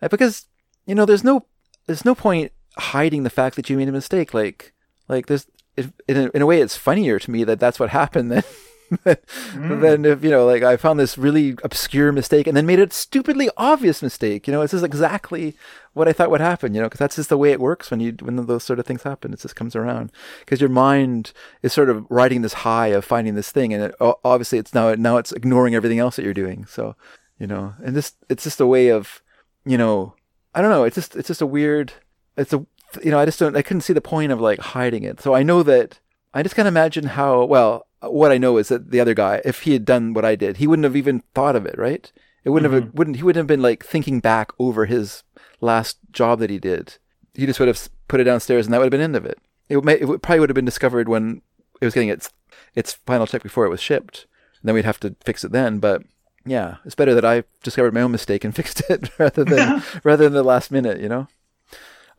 because 0.09 0.47
you 0.85 0.95
know, 0.95 1.05
there's 1.05 1.23
no, 1.23 1.45
there's 1.85 2.05
no 2.05 2.15
point 2.15 2.51
hiding 2.77 3.23
the 3.23 3.29
fact 3.29 3.55
that 3.55 3.69
you 3.69 3.77
made 3.77 3.87
a 3.87 3.93
mistake. 3.93 4.33
Like, 4.33 4.73
like 5.07 5.27
there's, 5.27 5.47
in 5.77 5.91
a, 6.07 6.29
in 6.33 6.41
a 6.41 6.45
way, 6.45 6.61
it's 6.61 6.77
funnier 6.77 7.19
to 7.19 7.31
me 7.31 7.43
that 7.43 7.59
that's 7.59 7.79
what 7.79 7.89
happened 7.89 8.31
than 8.31 8.43
mm. 9.05 9.81
then 9.81 10.05
if 10.05 10.23
you 10.23 10.29
know 10.29 10.45
like 10.45 10.61
i 10.63 10.77
found 10.77 10.99
this 10.99 11.17
really 11.17 11.55
obscure 11.63 12.11
mistake 12.11 12.45
and 12.47 12.55
then 12.55 12.65
made 12.65 12.79
a 12.79 12.91
stupidly 12.91 13.49
obvious 13.57 14.01
mistake 14.01 14.47
you 14.47 14.53
know? 14.53 14.61
It's 14.61 14.71
just 14.71 14.83
exactly 14.83 15.55
what 15.93 16.07
i 16.07 16.13
thought 16.13 16.29
would 16.29 16.41
happen 16.41 16.73
you 16.73 16.81
know? 16.81 16.87
Because 16.87 16.99
that's 16.99 17.15
just 17.15 17.29
the 17.29 17.37
way 17.37 17.51
it 17.51 17.59
works 17.59 17.89
when 17.89 17.99
you 17.99 18.15
when 18.21 18.35
those 18.35 18.63
sort 18.63 18.79
of 18.79 18.85
things 18.85 19.03
happen. 19.03 19.33
It 19.33 19.39
just 19.39 19.55
comes 19.55 19.75
around. 19.75 20.11
Because 20.39 20.61
your 20.61 20.69
mind 20.69 21.33
is 21.63 21.73
sort 21.73 21.89
of 21.89 22.05
riding 22.09 22.41
this 22.41 22.53
high 22.53 22.87
of 22.87 23.05
finding 23.05 23.35
this 23.35 23.51
thing 23.51 23.73
and 23.73 23.83
it, 23.83 23.95
obviously 23.99 24.59
it's 24.59 24.73
now 24.73 24.93
now 24.95 25.17
it's 25.17 25.31
ignoring 25.31 25.75
everything 25.75 25.99
else 25.99 26.15
that 26.15 26.23
you're 26.23 26.33
doing. 26.33 26.65
So 26.65 26.95
you 27.39 27.47
know 27.47 27.73
and 27.83 27.95
this 27.95 28.13
it's 28.29 28.43
just 28.43 28.59
a 28.61 28.67
way 28.67 28.89
of 28.89 29.21
you 29.65 29.77
know 29.77 30.13
i 30.53 30.61
don't 30.61 30.71
know. 30.71 30.83
It's 30.83 30.95
just 30.95 31.15
it's 31.15 31.27
just 31.27 31.41
a 31.41 31.47
weird 31.47 31.93
it's 32.37 32.53
a 32.53 32.65
you 33.03 33.11
know 33.11 33.19
i 33.19 33.25
just 33.25 33.39
don't 33.39 33.57
i 33.57 33.61
couldn't 33.61 33.81
see 33.81 33.93
the 33.93 34.01
point 34.01 34.31
of 34.31 34.39
like 34.39 34.59
hiding 34.59 35.03
it. 35.03 35.19
So 35.21 35.33
i 35.33 35.43
know 35.43 35.63
that 35.63 35.99
i 36.33 36.43
just 36.43 36.55
can't 36.55 36.67
imagine 36.67 37.05
how 37.05 37.45
well 37.45 37.87
what 38.11 38.31
I 38.31 38.37
know 38.37 38.57
is 38.57 38.69
that 38.69 38.91
the 38.91 38.99
other 38.99 39.13
guy, 39.13 39.41
if 39.45 39.61
he 39.61 39.73
had 39.73 39.85
done 39.85 40.13
what 40.13 40.25
I 40.25 40.35
did, 40.35 40.57
he 40.57 40.67
wouldn't 40.67 40.83
have 40.83 40.95
even 40.95 41.23
thought 41.33 41.55
of 41.55 41.65
it, 41.65 41.77
right? 41.77 42.11
It 42.43 42.49
wouldn't 42.49 42.71
mm-hmm. 42.71 42.85
have 42.85 42.93
wouldn't 42.93 43.17
he 43.17 43.23
wouldn't 43.23 43.39
have 43.39 43.47
been 43.47 43.61
like 43.61 43.83
thinking 43.83 44.19
back 44.19 44.51
over 44.59 44.85
his 44.85 45.23
last 45.61 45.97
job 46.11 46.39
that 46.39 46.49
he 46.49 46.59
did. 46.59 46.97
He 47.33 47.45
just 47.45 47.59
would 47.59 47.67
have 47.67 47.89
put 48.07 48.19
it 48.19 48.25
downstairs, 48.25 48.65
and 48.65 48.73
that 48.73 48.77
would 48.77 48.85
have 48.85 48.91
been 48.91 49.01
end 49.01 49.15
of 49.15 49.25
it. 49.25 49.39
It, 49.67 49.83
may, 49.83 49.95
it 49.95 50.21
probably 50.21 50.39
would 50.39 50.49
have 50.49 50.55
been 50.55 50.63
discovered 50.63 51.09
when 51.09 51.41
it 51.81 51.85
was 51.85 51.93
getting 51.93 52.09
its 52.09 52.31
its 52.75 52.93
final 52.93 53.27
check 53.27 53.43
before 53.43 53.65
it 53.65 53.69
was 53.69 53.81
shipped. 53.81 54.27
And 54.61 54.67
then 54.67 54.75
we'd 54.75 54.85
have 54.85 54.99
to 55.01 55.15
fix 55.25 55.43
it 55.43 55.51
then. 55.51 55.79
But 55.79 56.03
yeah, 56.45 56.77
it's 56.85 56.95
better 56.95 57.15
that 57.15 57.25
I 57.25 57.43
discovered 57.63 57.93
my 57.93 58.01
own 58.01 58.11
mistake 58.11 58.43
and 58.43 58.55
fixed 58.55 58.81
it 58.89 59.09
rather 59.19 59.43
than 59.43 59.83
rather 60.03 60.25
than 60.25 60.33
the 60.33 60.43
last 60.43 60.71
minute, 60.71 60.99
you 60.99 61.09
know. 61.09 61.27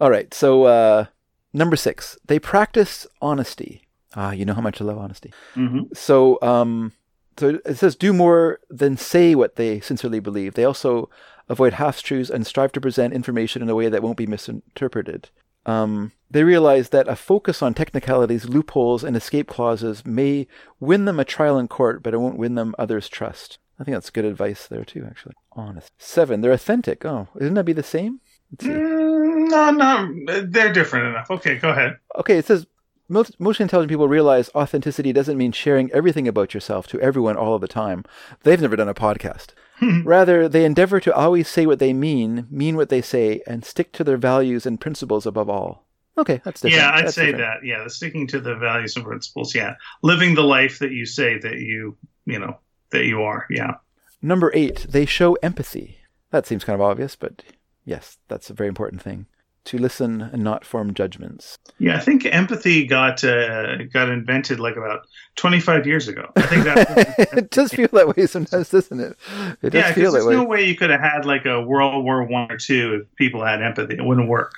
All 0.00 0.10
right, 0.10 0.34
so 0.34 0.64
uh, 0.64 1.06
number 1.54 1.76
six, 1.76 2.18
they 2.26 2.38
practice 2.38 3.06
honesty. 3.22 3.85
Ah, 4.14 4.32
you 4.32 4.44
know 4.44 4.54
how 4.54 4.60
much 4.60 4.80
I 4.80 4.84
love 4.84 4.98
honesty. 4.98 5.32
Mm-hmm. 5.54 5.92
So, 5.94 6.38
um, 6.42 6.92
so 7.36 7.60
it 7.64 7.76
says, 7.76 7.96
do 7.96 8.12
more 8.12 8.60
than 8.70 8.96
say 8.96 9.34
what 9.34 9.56
they 9.56 9.80
sincerely 9.80 10.20
believe. 10.20 10.54
They 10.54 10.64
also 10.64 11.10
avoid 11.48 11.74
half 11.74 12.02
truths 12.02 12.30
and 12.30 12.46
strive 12.46 12.72
to 12.72 12.80
present 12.80 13.12
information 13.12 13.62
in 13.62 13.68
a 13.68 13.74
way 13.74 13.88
that 13.88 14.02
won't 14.02 14.16
be 14.16 14.26
misinterpreted. 14.26 15.30
Um, 15.66 16.12
they 16.30 16.44
realize 16.44 16.90
that 16.90 17.08
a 17.08 17.16
focus 17.16 17.62
on 17.62 17.74
technicalities, 17.74 18.48
loopholes, 18.48 19.04
and 19.04 19.16
escape 19.16 19.48
clauses 19.48 20.06
may 20.06 20.46
win 20.80 21.04
them 21.04 21.20
a 21.20 21.24
trial 21.24 21.58
in 21.58 21.68
court, 21.68 22.02
but 22.02 22.14
it 22.14 22.18
won't 22.18 22.38
win 22.38 22.54
them 22.54 22.74
others' 22.78 23.08
trust. 23.08 23.58
I 23.78 23.84
think 23.84 23.94
that's 23.94 24.10
good 24.10 24.24
advice 24.24 24.66
there 24.66 24.84
too, 24.84 25.04
actually. 25.06 25.34
Honest. 25.52 25.90
Seven, 25.98 26.40
they're 26.40 26.52
authentic. 26.52 27.04
Oh, 27.04 27.28
isn't 27.38 27.54
that 27.54 27.64
be 27.64 27.72
the 27.72 27.82
same? 27.82 28.20
Mm, 28.56 29.50
no, 29.50 29.70
no, 29.70 30.42
they're 30.46 30.72
different 30.72 31.08
enough. 31.08 31.30
Okay, 31.30 31.56
go 31.56 31.70
ahead. 31.70 31.96
Okay, 32.16 32.38
it 32.38 32.46
says 32.46 32.66
most, 33.08 33.38
most 33.38 33.60
intelligent 33.60 33.90
people 33.90 34.08
realize 34.08 34.50
authenticity 34.54 35.12
doesn't 35.12 35.38
mean 35.38 35.52
sharing 35.52 35.90
everything 35.92 36.26
about 36.26 36.54
yourself 36.54 36.86
to 36.88 37.00
everyone 37.00 37.36
all 37.36 37.54
of 37.54 37.60
the 37.60 37.68
time. 37.68 38.04
They've 38.42 38.60
never 38.60 38.76
done 38.76 38.88
a 38.88 38.94
podcast. 38.94 39.48
Hmm. 39.78 40.02
Rather, 40.06 40.48
they 40.48 40.64
endeavor 40.64 41.00
to 41.00 41.14
always 41.14 41.48
say 41.48 41.66
what 41.66 41.78
they 41.78 41.92
mean, 41.92 42.46
mean 42.50 42.76
what 42.76 42.88
they 42.88 43.02
say, 43.02 43.42
and 43.46 43.64
stick 43.64 43.92
to 43.92 44.04
their 44.04 44.16
values 44.16 44.66
and 44.66 44.80
principles 44.80 45.26
above 45.26 45.48
all. 45.48 45.86
Okay, 46.18 46.40
that's 46.44 46.62
different. 46.62 46.82
Yeah, 46.82 46.90
I'd 46.94 47.04
that's 47.06 47.14
say 47.14 47.26
different. 47.26 47.60
that. 47.60 47.66
Yeah, 47.66 47.84
the 47.84 47.90
sticking 47.90 48.26
to 48.28 48.40
the 48.40 48.56
values 48.56 48.96
and 48.96 49.04
principles. 49.04 49.54
Yeah, 49.54 49.74
living 50.02 50.34
the 50.34 50.42
life 50.42 50.78
that 50.78 50.92
you 50.92 51.04
say 51.04 51.38
that 51.38 51.58
you, 51.58 51.96
you 52.24 52.38
know, 52.38 52.58
that 52.90 53.04
you 53.04 53.22
are. 53.22 53.46
Yeah. 53.50 53.74
Number 54.22 54.50
eight, 54.54 54.86
they 54.88 55.04
show 55.04 55.34
empathy. 55.34 55.98
That 56.30 56.46
seems 56.46 56.64
kind 56.64 56.74
of 56.74 56.80
obvious, 56.80 57.16
but 57.16 57.42
yes, 57.84 58.16
that's 58.28 58.48
a 58.48 58.54
very 58.54 58.68
important 58.68 59.02
thing 59.02 59.26
to 59.66 59.78
listen 59.78 60.22
and 60.22 60.42
not 60.42 60.64
form 60.64 60.94
judgments. 60.94 61.58
Yeah, 61.78 61.96
I 61.96 62.00
think 62.00 62.24
empathy 62.26 62.86
got 62.86 63.22
uh, 63.24 63.84
got 63.84 64.08
invented 64.08 64.58
like 64.60 64.76
about 64.76 65.06
25 65.36 65.86
years 65.86 66.08
ago. 66.08 66.30
I 66.36 66.42
think 66.42 66.64
that 66.64 67.28
it 67.36 67.50
does 67.50 67.72
feel 67.72 67.88
that 67.92 68.16
way 68.16 68.26
sometimes, 68.26 68.70
doesn't 68.70 69.00
it? 69.00 69.16
It 69.62 69.70
does 69.70 69.74
yeah, 69.74 69.92
feel 69.92 70.12
that 70.12 70.18
there's 70.18 70.26
way. 70.26 70.34
no 70.34 70.44
way 70.44 70.64
you 70.64 70.76
could 70.76 70.90
have 70.90 71.00
had 71.00 71.24
like 71.26 71.44
a 71.46 71.60
World 71.60 72.04
War 72.04 72.24
One 72.24 72.50
or 72.50 72.56
two 72.56 73.02
if 73.02 73.16
people 73.16 73.44
had 73.44 73.62
empathy. 73.62 73.94
It 73.94 74.04
wouldn't 74.04 74.28
work. 74.28 74.52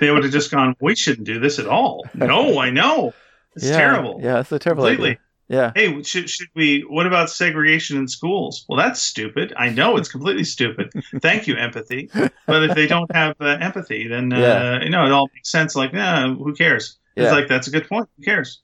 they 0.00 0.10
would 0.10 0.24
have 0.24 0.32
just 0.32 0.50
gone, 0.50 0.74
"We 0.80 0.96
shouldn't 0.96 1.26
do 1.26 1.38
this 1.38 1.58
at 1.58 1.66
all." 1.66 2.04
No, 2.14 2.58
I 2.58 2.70
know. 2.70 3.14
It's 3.54 3.64
yeah, 3.64 3.76
terrible. 3.76 4.20
Yeah, 4.22 4.40
it's 4.40 4.52
a 4.52 4.58
terrible 4.58 4.84
Completely. 4.84 5.10
idea. 5.10 5.20
Yeah. 5.48 5.72
Hey, 5.74 6.02
should 6.02 6.28
should 6.28 6.48
we? 6.54 6.80
What 6.80 7.06
about 7.06 7.30
segregation 7.30 7.96
in 7.96 8.06
schools? 8.06 8.66
Well, 8.68 8.76
that's 8.76 9.00
stupid. 9.00 9.54
I 9.56 9.70
know 9.70 9.96
it's 9.96 10.08
completely 10.08 10.44
stupid. 10.44 10.92
Thank 11.20 11.46
you, 11.46 11.56
empathy. 11.56 12.10
But 12.12 12.64
if 12.64 12.74
they 12.74 12.86
don't 12.86 13.10
have 13.14 13.34
uh, 13.40 13.56
empathy, 13.60 14.08
then 14.08 14.30
uh, 14.32 14.38
yeah. 14.38 14.82
you 14.82 14.90
know 14.90 15.06
it 15.06 15.12
all 15.12 15.30
makes 15.34 15.50
sense. 15.50 15.74
Like, 15.74 15.94
nah, 15.94 16.34
who 16.34 16.54
cares? 16.54 16.98
Yeah. 17.16 17.24
It's 17.24 17.32
like 17.32 17.48
that's 17.48 17.66
a 17.66 17.70
good 17.70 17.88
point. 17.88 18.08
Who 18.18 18.24
cares? 18.24 18.60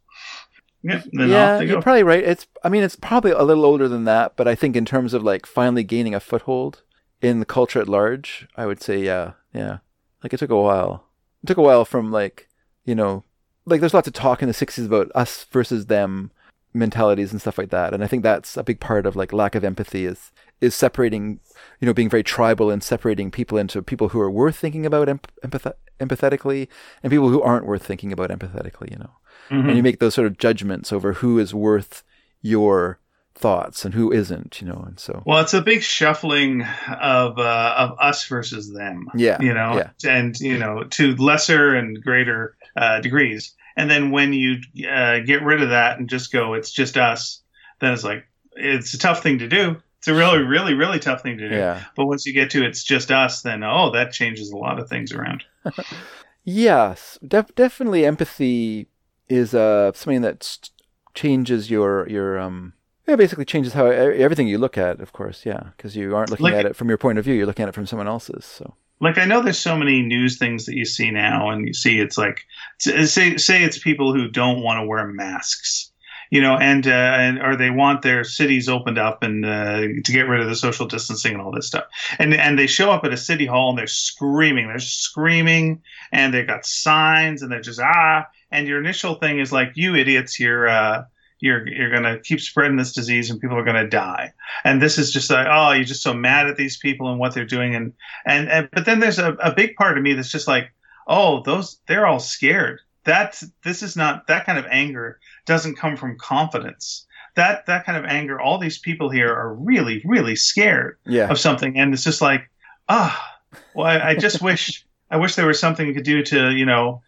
Yeah, 0.85 1.03
yeah 1.13 1.61
you're 1.61 1.81
probably 1.81 2.03
right. 2.03 2.23
It's, 2.23 2.47
I 2.63 2.69
mean, 2.69 2.83
it's 2.83 2.95
probably 2.95 3.31
a 3.31 3.43
little 3.43 3.65
older 3.65 3.89
than 3.89 4.05
that, 4.05 4.37
but 4.37 4.47
I 4.47 4.55
think 4.55 4.77
in 4.77 4.85
terms 4.85 5.15
of 5.15 5.23
like 5.23 5.47
finally 5.47 5.83
gaining 5.83 6.15
a 6.15 6.21
foothold 6.21 6.83
in 7.23 7.41
the 7.41 7.47
culture 7.47 7.81
at 7.81 7.89
large, 7.89 8.47
I 8.55 8.67
would 8.67 8.83
say, 8.83 9.03
yeah, 9.03 9.33
yeah. 9.55 9.79
Like 10.23 10.35
it 10.35 10.39
took 10.39 10.51
a 10.51 10.61
while. 10.61 11.07
It 11.43 11.47
took 11.47 11.57
a 11.57 11.63
while 11.63 11.87
from 11.87 12.13
like, 12.13 12.49
you 12.85 12.95
know, 12.95 13.25
like 13.65 13.81
there's 13.81 13.95
lots 13.95 14.09
of 14.09 14.13
talk 14.13 14.43
in 14.43 14.49
the 14.49 14.55
'60s 14.55 14.85
about 14.85 15.11
us 15.15 15.47
versus 15.51 15.87
them 15.87 16.31
mentalities 16.75 17.31
and 17.31 17.41
stuff 17.41 17.57
like 17.57 17.71
that. 17.71 17.95
And 17.95 18.03
I 18.03 18.07
think 18.07 18.23
that's 18.23 18.57
a 18.57 18.65
big 18.65 18.81
part 18.81 19.07
of 19.07 19.17
like 19.17 19.33
lack 19.33 19.55
of 19.55 19.65
empathy 19.65 20.05
is 20.07 20.33
is 20.61 20.75
separating, 20.75 21.41
you 21.81 21.87
know, 21.87 21.95
being 21.95 22.11
very 22.11 22.23
tribal 22.23 22.71
and 22.71 22.83
separating 22.83 23.31
people 23.31 23.57
into 23.57 23.83
people 23.83 24.09
who 24.09 24.21
are 24.21 24.31
worth 24.31 24.57
thinking 24.57 24.85
about 24.85 25.09
empath- 25.09 25.75
empathetically 26.01 26.69
and 27.03 27.11
people 27.11 27.29
who 27.29 27.43
aren't 27.43 27.67
worth 27.67 27.87
thinking 27.87 28.13
about 28.13 28.31
empathetically. 28.31 28.91
You 28.91 28.99
know, 28.99 29.11
mm-hmm. 29.51 29.69
and 29.69 29.77
you 29.77 29.83
make 29.83 30.01
those 30.01 30.15
sort 30.15 30.27
of 30.27 30.39
judgments 30.39 30.93
over 30.93 31.15
who 31.15 31.39
is 31.39 31.55
worth 31.55 32.03
your 32.43 32.99
thoughts 33.35 33.85
and 33.85 33.95
who 33.95 34.13
isn't, 34.13 34.61
you 34.61 34.67
know, 34.67 34.85
and 34.87 34.99
so. 34.99 35.23
Well, 35.27 35.41
it's 35.41 35.55
a 35.55 35.63
big 35.63 35.83
shuffling 35.83 36.63
of 37.01 37.39
uh, 37.39 37.75
of 37.77 37.99
us 38.01 38.27
versus 38.27 38.73
them. 38.73 39.09
Yeah, 39.15 39.41
you 39.41 39.55
know, 39.55 39.77
yeah. 39.77 39.91
and 40.09 40.39
you 40.39 40.59
know, 40.59 40.85
to 40.91 41.15
lesser 41.17 41.75
and 41.75 42.03
greater 42.03 42.57
uh, 42.77 43.01
degrees. 43.01 43.55
And 43.77 43.91
then 43.91 44.11
when 44.11 44.33
you 44.33 44.57
uh, 44.89 45.21
get 45.21 45.43
rid 45.43 45.63
of 45.63 45.71
that 45.71 45.99
and 45.99 46.09
just 46.09 46.33
go, 46.33 46.55
it's 46.55 46.71
just 46.71 46.97
us, 46.97 47.43
then 47.81 47.93
it's 47.93 48.05
like, 48.05 48.25
it's 48.53 48.95
a 48.95 48.99
tough 48.99 49.23
thing 49.23 49.39
to 49.41 49.49
do. 49.49 49.77
It's 49.99 50.09
a 50.09 50.15
really, 50.15 50.43
really, 50.43 50.75
really 50.75 50.99
tough 50.99 51.23
thing 51.23 51.39
to 51.39 51.49
do. 51.49 51.55
Yeah. 51.55 51.83
But 51.97 52.07
once 52.07 52.27
you 52.27 52.33
get 52.33 52.51
to 52.51 52.65
it's 52.65 52.85
just 52.85 53.11
us, 53.11 53.43
then, 53.43 53.65
oh, 53.65 53.91
that 53.93 54.13
changes 54.13 54.51
a 54.51 54.57
lot 54.57 54.79
of 54.79 54.89
things 54.89 55.13
around. 55.13 55.45
yes. 56.45 57.19
Def- 57.27 57.55
definitely 57.55 58.05
empathy 58.05 58.89
is 59.29 59.55
uh, 59.55 59.93
something 59.95 60.21
that 60.21 60.71
changes 61.15 61.71
your, 61.71 62.09
your, 62.09 62.39
um, 62.39 62.75
yeah, 63.09 63.17
basically 63.17 63.45
changes 63.45 63.73
how 63.73 63.87
everything 63.87 64.47
you 64.47 64.59
look 64.59 64.79
at, 64.79 65.01
of 65.01 65.13
course. 65.13 65.45
Yeah. 65.45 65.71
Because 65.77 65.97
you 65.97 66.15
aren't 66.15 66.31
looking 66.31 66.45
like, 66.45 66.55
at 66.55 66.67
it 66.67 66.77
from 66.77 66.89
your 66.89 66.99
point 66.99 67.19
of 67.19 67.25
view. 67.25 67.35
You're 67.35 67.47
looking 67.47 67.65
at 67.65 67.71
it 67.71 67.75
from 67.75 67.87
someone 67.87 68.07
else's. 68.07 68.45
So 68.45 68.75
like 69.01 69.19
I 69.19 69.25
know 69.25 69.43
there's 69.43 69.59
so 69.59 69.77
many 69.77 70.03
news 70.03 70.39
things 70.39 70.67
that 70.67 70.77
you 70.77 70.85
see 70.85 71.11
now, 71.11 71.51
and 71.51 71.67
you 71.67 71.75
see 71.75 71.99
it's 71.99 72.17
like 72.17 72.41
say 72.79 73.37
say 73.37 73.63
it's 73.63 73.79
people 73.79 74.15
who 74.15 74.29
don't 74.29 74.63
want 74.63 74.81
to 74.81 74.87
wear 74.87 75.07
masks, 75.07 75.91
you 76.31 76.41
know, 76.41 76.57
and 76.57 76.87
uh, 76.87 76.91
and 76.91 77.43
or 77.43 77.57
they 77.57 77.71
want 77.71 78.03
their 78.03 78.25
cities 78.25 78.69
opened 78.69 78.99
up 78.99 79.23
and 79.23 79.45
uh, 79.45 79.81
to 79.81 80.13
get 80.13 80.29
rid 80.29 80.41
of 80.41 80.49
the 80.49 80.57
social 80.57 80.87
distancing 80.87 81.33
and 81.33 81.43
all 81.43 81.53
this 81.53 81.67
stuff, 81.67 81.85
and 82.19 82.35
and 82.35 82.59
they 82.59 82.67
show 82.67 82.91
up 82.91 83.05
at 83.05 83.13
a 83.13 83.17
city 83.17 83.47
hall 83.47 83.71
and 83.71 83.79
they're 83.79 83.87
screaming, 83.87 84.69
they're 84.69 84.79
screaming, 84.79 85.83
and 86.13 86.33
they've 86.33 86.47
got 86.47 86.65
signs 86.65 87.43
and 87.43 87.51
they're 87.51 87.61
just 87.61 87.81
ah, 87.81 88.27
and 88.51 88.69
your 88.69 88.79
initial 88.79 89.17
thing 89.17 89.39
is 89.41 89.53
like 89.53 89.73
you 89.75 89.95
idiots, 89.97 90.39
you're. 90.39 90.69
Uh, 90.69 91.05
you're 91.45 91.69
you're 91.69 91.91
going 91.91 92.03
to 92.03 92.19
keep 92.21 92.41
spreading 92.41 92.77
this 92.77 92.93
disease 92.93 93.31
and 93.31 93.41
people 93.41 93.57
are 93.59 93.65
going 93.65 93.83
to 93.83 93.89
die. 93.89 94.33
And 94.65 94.81
this 94.81 94.97
is 94.99 95.13
just 95.13 95.31
like, 95.31 95.47
oh, 95.49 95.73
you're 95.73 95.85
just 95.85 96.03
so 96.03 96.15
mad 96.15 96.47
at 96.49 96.57
these 96.57 96.79
people 96.79 97.11
and 97.11 97.19
what 97.21 97.35
they're 97.35 97.45
doing. 97.45 97.75
And 97.75 97.93
and, 98.27 98.49
and 98.49 98.69
but 98.73 98.87
then 98.87 99.01
there's 99.01 99.19
a, 99.19 99.33
a 99.35 99.55
big 99.55 99.77
part 99.77 99.97
of 99.99 100.03
me 100.03 100.15
that's 100.15 100.33
just 100.33 100.49
like, 100.49 100.73
oh, 101.07 101.43
those 101.43 101.79
they're 101.87 102.07
all 102.07 102.19
scared. 102.21 102.81
That 103.05 103.43
this 103.63 103.83
is 103.83 103.97
not 103.97 104.27
that 104.29 104.47
kind 104.47 104.59
of 104.59 104.65
anger 104.71 105.19
doesn't 105.47 105.77
come 105.77 105.97
from 105.97 106.17
confidence. 106.19 107.07
That 107.37 107.67
that 107.67 107.85
kind 107.85 107.99
of 107.99 108.05
anger, 108.07 108.41
all 108.41 108.59
these 108.59 108.79
people 108.79 109.11
here 109.11 109.29
are 109.33 109.53
really, 109.55 110.01
really 110.07 110.37
scared 110.37 110.97
Yeah. 111.05 111.29
of 111.31 111.39
something, 111.39 111.77
and 111.79 111.93
it's 111.93 112.05
just 112.05 112.23
like, 112.23 112.49
ah, 112.89 113.39
well, 113.75 113.87
I, 113.87 114.11
I 114.11 114.15
just 114.15 114.41
wish, 114.49 114.85
I 115.11 115.17
wish 115.19 115.35
there 115.35 115.47
was 115.47 115.59
something 115.61 115.87
you 115.87 115.93
could 115.95 116.05
do 116.05 116.23
to, 116.23 116.51
you 116.53 116.65
know, 116.65 117.03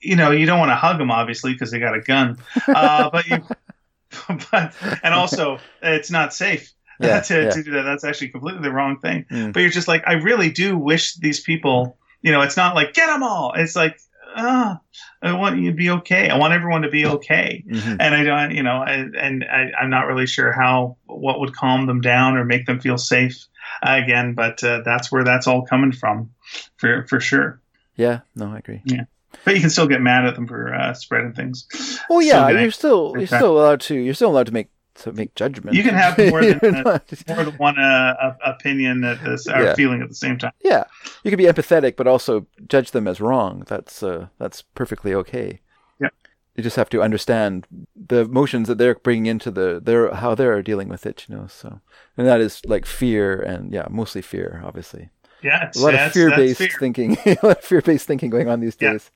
you 0.00 0.16
know, 0.16 0.30
you 0.30 0.46
don't 0.46 0.58
want 0.58 0.70
to 0.70 0.76
hug 0.76 0.98
them 0.98 1.10
obviously 1.10 1.52
because 1.52 1.70
they 1.70 1.78
got 1.78 1.96
a 1.96 2.00
gun, 2.00 2.38
uh, 2.68 3.10
but 3.10 3.26
you, 3.26 3.38
but 4.50 4.74
and 5.02 5.14
also 5.14 5.58
it's 5.82 6.10
not 6.10 6.34
safe 6.34 6.72
Yeah, 7.00 7.20
to, 7.20 7.42
yeah. 7.44 7.50
to 7.50 7.62
do 7.62 7.70
that. 7.72 7.82
That's 7.82 8.04
actually 8.04 8.28
completely 8.28 8.60
the 8.60 8.72
wrong 8.72 8.98
thing. 8.98 9.24
Mm. 9.30 9.54
But 9.54 9.60
you're 9.60 9.70
just 9.70 9.88
like, 9.88 10.02
I 10.06 10.14
really 10.14 10.50
do 10.50 10.76
wish 10.76 11.14
these 11.14 11.40
people, 11.40 11.96
you 12.20 12.30
know, 12.30 12.42
it's 12.42 12.58
not 12.58 12.74
like 12.74 12.92
get 12.92 13.06
them 13.06 13.22
all. 13.22 13.54
It's 13.56 13.74
like, 13.74 13.98
ah, 14.36 14.78
I 15.22 15.32
want 15.32 15.58
you 15.60 15.70
to 15.70 15.76
be 15.76 15.88
okay. 15.90 16.28
I 16.28 16.36
want 16.36 16.52
everyone 16.52 16.82
to 16.82 16.90
be 16.90 17.06
okay 17.06 17.64
Mhm. 17.66 17.96
and 17.98 18.14
I 18.14 18.22
don't, 18.22 18.54
you 18.54 18.62
know, 18.62 18.82
I, 18.82 18.92
and 19.18 19.44
I, 19.44 19.70
I'm 19.80 19.88
not 19.88 20.08
really 20.08 20.26
sure 20.26 20.52
how 20.52 20.98
what 21.06 21.40
would 21.40 21.54
calm 21.54 21.86
them 21.86 22.02
down 22.02 22.36
or 22.36 22.44
make 22.44 22.66
them 22.66 22.80
feel 22.80 22.98
safe 22.98 23.46
uh, 23.82 23.98
again. 24.02 24.34
But 24.34 24.62
uh, 24.62 24.82
that's 24.84 25.10
where 25.10 25.24
that's 25.24 25.46
all 25.46 25.62
coming 25.62 25.92
from, 25.92 26.32
for 26.76 27.06
for 27.06 27.18
sure. 27.18 27.62
Yeah. 27.96 28.20
No, 28.36 28.52
I 28.52 28.58
agree. 28.58 28.82
But 29.44 29.54
you 29.54 29.60
can 29.60 29.70
still 29.70 29.86
get 29.86 30.00
mad 30.02 30.24
at 30.26 30.34
them 30.34 30.46
for 30.46 30.74
uh, 30.74 30.92
spreading 30.94 31.32
things. 31.32 31.66
Well, 32.08 32.20
yeah, 32.22 32.48
getting- 32.48 32.62
you're 32.62 32.70
still 32.70 33.14
you're 33.16 33.26
still 33.26 33.58
allowed 33.58 33.80
to 33.82 33.94
you're 33.94 34.14
still 34.14 34.30
allowed 34.30 34.46
to 34.46 34.52
make 34.52 34.68
to 34.96 35.12
make 35.12 35.34
judgments. 35.34 35.76
You 35.76 35.82
can 35.84 35.94
have 35.94 36.18
more 36.30 36.44
than 36.44 36.74
a- 36.86 37.00
More 37.28 37.44
than 37.44 37.54
one 37.56 37.78
uh, 37.78 38.14
uh, 38.20 38.34
opinion 38.44 39.02
at 39.04 39.22
this 39.24 39.46
or 39.48 39.62
Yeah. 39.62 39.74
feeling 39.74 40.02
at 40.02 40.08
the 40.08 40.14
same 40.14 40.36
time. 40.36 40.52
yeah, 40.62 40.84
you 41.24 41.30
can 41.30 41.38
be 41.38 41.44
empathetic, 41.44 41.96
but 41.96 42.06
also 42.06 42.46
judge 42.68 42.90
them 42.90 43.06
as 43.08 43.20
wrong. 43.20 43.64
That's 43.66 44.02
uh, 44.02 44.26
that's 44.38 44.62
perfectly 44.74 45.14
okay. 45.14 45.60
Yeah. 46.00 46.08
You 46.56 46.62
just 46.64 46.76
have 46.76 46.90
to 46.90 47.00
understand 47.00 47.66
the 47.96 48.20
emotions 48.22 48.66
that 48.68 48.76
they're 48.78 48.96
bringing 48.96 49.26
into 49.26 49.50
the 49.50 49.80
their 49.82 50.12
how 50.12 50.34
they're 50.34 50.60
dealing 50.62 50.88
with 50.88 51.06
it. 51.06 51.24
You 51.28 51.36
know, 51.36 51.46
so 51.46 51.80
and 52.18 52.26
that 52.26 52.40
is 52.40 52.60
like 52.66 52.84
fear 52.84 53.40
and 53.40 53.72
yeah, 53.72 53.86
mostly 53.88 54.20
fear, 54.22 54.60
obviously. 54.64 55.08
Yeah, 55.42 55.70
A 55.76 55.78
lot 55.78 55.94
of 55.94 56.12
fear-based 56.12 56.58
fear. 56.58 56.68
thinking. 56.78 57.16
a 57.24 57.36
lot 57.42 57.58
of 57.58 57.64
fear 57.64 57.80
based 57.82 58.06
thinking 58.06 58.30
going 58.30 58.48
on 58.48 58.60
these 58.60 58.76
Yeah. 58.80 58.92
days. 58.92 59.10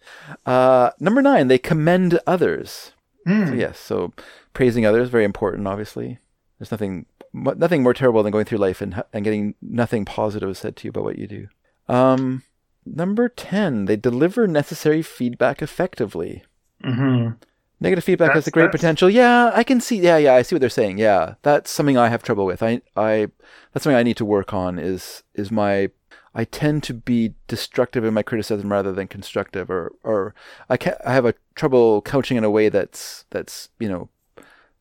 Uh, 0.47 0.91
number 1.01 1.21
nine, 1.23 1.49
they 1.49 1.59
commend 1.59 2.19
others. 2.27 2.93
Hmm. 3.27 3.47
So 3.49 3.53
yes, 3.55 3.79
so 3.79 4.13
praising 4.53 4.85
others 4.87 5.09
very 5.09 5.25
important. 5.25 5.67
Obviously, 5.67 6.19
there's 6.59 6.71
nothing 6.71 7.07
nothing 7.33 7.83
more 7.83 7.95
terrible 7.95 8.23
than 8.23 8.31
going 8.33 8.45
through 8.45 8.59
life 8.59 8.81
and 8.81 9.03
and 9.13 9.25
getting 9.25 9.55
nothing 9.63 10.05
positive 10.05 10.57
said 10.57 10.77
to 10.77 10.87
you 10.87 10.91
about 10.91 11.05
what 11.05 11.19
you 11.19 11.27
do. 11.27 11.49
Um, 11.89 12.43
number 12.87 13.29
ten, 13.29 13.87
they 13.87 13.97
deliver 13.97 14.47
necessary 14.47 15.03
feedback 15.03 15.63
effectively. 15.63 16.45
Mhm. 16.85 17.37
Negative 17.81 18.05
feedback 18.05 18.33
has 18.35 18.47
a 18.47 18.51
great 18.51 18.65
that's- 18.67 18.81
potential. 18.81 19.11
Yeah, 19.11 19.51
I 19.55 19.63
can 19.65 19.81
see. 19.81 19.99
Yeah, 20.01 20.17
yeah, 20.17 20.35
I 20.35 20.43
see 20.43 20.55
what 20.55 20.61
they're 20.61 20.71
saying. 20.71 20.99
Yeah, 20.99 21.35
that's 21.43 21.71
something 21.71 21.99
I 21.99 22.09
have 22.09 22.23
trouble 22.23 22.47
with. 22.47 22.63
I, 22.63 22.81
I, 22.97 23.27
that's 23.73 23.83
something 23.85 23.97
I 23.97 24.03
need 24.05 24.17
to 24.19 24.25
work 24.25 24.55
on. 24.55 24.79
Is 24.79 25.23
is 25.35 25.51
my, 25.51 25.91
I 26.35 26.45
tend 26.45 26.83
to 26.85 26.95
be 26.95 27.35
destructive 27.47 28.05
in 28.05 28.13
my 28.13 28.23
criticism 28.23 28.73
rather 28.73 28.93
than 28.93 29.07
constructive, 29.07 29.71
or 29.71 29.93
or 30.03 30.35
I 30.69 30.77
can 30.77 30.95
I 31.07 31.13
have 31.13 31.25
a 31.25 31.35
trouble 31.55 32.03
couching 32.03 32.37
in 32.37 32.45
a 32.45 32.51
way 32.51 32.69
that's 32.69 33.25
that's 33.31 33.69
you 33.79 33.89
know, 33.89 34.09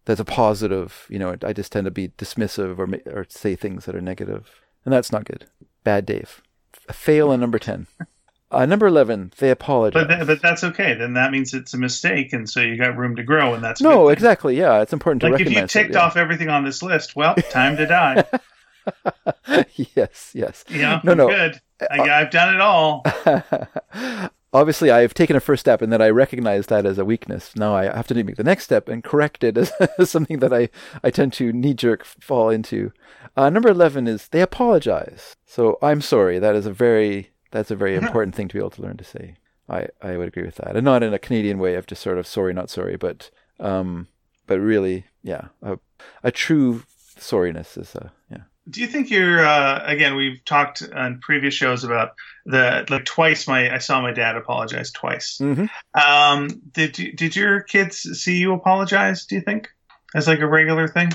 that's 0.06 0.20
a 0.20 0.26
positive. 0.26 1.06
You 1.10 1.20
know, 1.20 1.36
I 1.44 1.54
just 1.54 1.72
tend 1.72 1.86
to 1.86 1.92
be 1.92 2.10
dismissive 2.10 2.80
or 2.80 3.16
or 3.16 3.26
say 3.30 3.56
things 3.56 3.86
that 3.86 3.96
are 3.96 4.02
negative, 4.02 4.62
and 4.84 4.92
that's 4.92 5.12
not 5.12 5.26
good. 5.26 5.46
Bad 5.84 6.06
Dave, 6.06 6.42
fail 6.92 7.30
on 7.30 7.40
number 7.40 7.60
ten. 7.60 7.86
Uh, 8.50 8.66
number 8.68 8.88
eleven, 8.88 9.32
they 9.38 9.50
apologize. 9.50 10.06
But 10.06 10.16
th- 10.16 10.28
but 10.28 10.42
that's 10.42 10.64
okay. 10.64 10.94
Then 10.94 11.14
that 11.14 11.32
means 11.32 11.54
it's 11.54 11.74
a 11.74 11.78
mistake, 11.78 12.34
and 12.34 12.50
so 12.50 12.62
you 12.62 12.78
got 12.78 12.98
room 12.98 13.16
to 13.16 13.24
grow, 13.24 13.54
and 13.54 13.64
that's 13.64 13.82
no, 13.82 14.10
exactly. 14.10 14.58
Yeah, 14.58 14.82
it's 14.82 14.94
important 14.94 15.22
to 15.22 15.30
Like 15.30 15.42
if 15.42 15.52
you 15.52 15.58
it, 15.60 15.70
ticked 15.70 15.94
yeah. 15.94 16.02
off 16.02 16.18
everything 16.18 16.50
on 16.50 16.64
this 16.64 16.84
list, 16.84 17.16
well, 17.16 17.36
time 17.36 17.78
to 17.78 17.86
die. 17.86 18.24
yes, 19.96 20.32
yes. 20.34 20.64
Know, 20.70 21.02
No, 21.04 21.14
no. 21.14 21.28
good. 21.28 21.62
I, 21.90 22.00
I've 22.02 22.32
done 22.32 22.56
it 22.56 22.62
all. 22.62 23.04
Obviously, 24.54 24.92
I've 24.92 25.16
taken 25.16 25.36
a 25.36 25.40
first 25.40 25.62
step, 25.62 25.82
and 25.82 25.92
then 25.92 26.02
I 26.02 26.10
recognize 26.10 26.68
that 26.68 26.86
as 26.86 27.00
a 27.00 27.06
weakness. 27.06 27.56
Now 27.56 27.76
I 27.76 27.86
have 27.86 28.06
to 28.08 28.24
make 28.24 28.36
the 28.36 28.44
next 28.44 28.66
step 28.66 28.88
and 28.88 29.04
correct 29.04 29.44
it 29.44 29.58
as, 29.58 29.72
as 29.98 30.12
something 30.12 30.40
that 30.40 30.54
I, 30.54 30.70
I 31.04 31.10
tend 31.10 31.34
to 31.34 31.52
knee 31.52 31.74
jerk 31.74 32.06
fall 32.06 32.50
into. 32.52 32.92
Uh, 33.36 33.50
number 33.50 33.70
eleven 33.70 34.08
is 34.08 34.28
they 34.28 34.42
apologize. 34.42 35.36
So 35.46 35.80
I'm 35.82 36.02
sorry. 36.02 36.38
That 36.38 36.56
is 36.56 36.68
a 36.68 36.72
very 36.74 37.32
that's 37.50 37.72
a 37.72 37.76
very 37.76 37.96
important 37.96 38.36
thing 38.36 38.48
to 38.50 38.54
be 38.54 38.60
able 38.60 38.70
to 38.72 38.82
learn 38.82 38.98
to 38.98 39.04
say. 39.04 39.36
I, 39.70 39.88
I 40.02 40.18
would 40.18 40.28
agree 40.28 40.44
with 40.44 40.56
that, 40.56 40.76
and 40.76 40.86
not 40.86 41.04
in 41.04 41.14
a 41.14 41.20
Canadian 41.20 41.58
way 41.58 41.74
of 41.76 41.88
just 41.88 42.02
sort 42.02 42.18
of 42.20 42.28
sorry, 42.28 42.54
not 42.54 42.70
sorry, 42.70 42.96
but 42.96 43.32
um, 43.60 44.08
but 44.46 44.60
really, 44.60 45.06
yeah, 45.24 45.48
a, 45.64 45.80
a 46.22 46.32
true 46.32 46.84
sorriness 47.18 47.76
is 47.78 47.96
a 47.96 48.12
yeah. 48.30 48.44
Do 48.70 48.82
you 48.82 48.88
think 48.88 49.10
you're 49.10 49.46
uh, 49.46 49.84
again? 49.86 50.16
We've 50.16 50.44
talked 50.46 50.84
on 50.94 51.20
previous 51.20 51.54
shows 51.54 51.84
about 51.84 52.12
the 52.46 52.86
like 52.90 53.06
twice. 53.06 53.48
My 53.48 53.74
I 53.74 53.80
saw 53.80 54.02
my 54.02 54.14
dad 54.14 54.38
apologize 54.38 54.92
twice. 54.92 55.38
Mm-hmm. 55.40 55.66
Um, 56.00 56.62
did 56.72 56.98
you, 56.98 57.12
did 57.12 57.36
your 57.36 57.62
kids 57.62 57.98
see 57.98 58.38
you 58.38 58.54
apologize? 58.54 59.26
Do 59.26 59.36
you 59.36 59.42
think 59.42 59.70
as 60.16 60.28
like 60.28 60.40
a 60.40 60.48
regular 60.48 60.88
thing? 60.88 61.12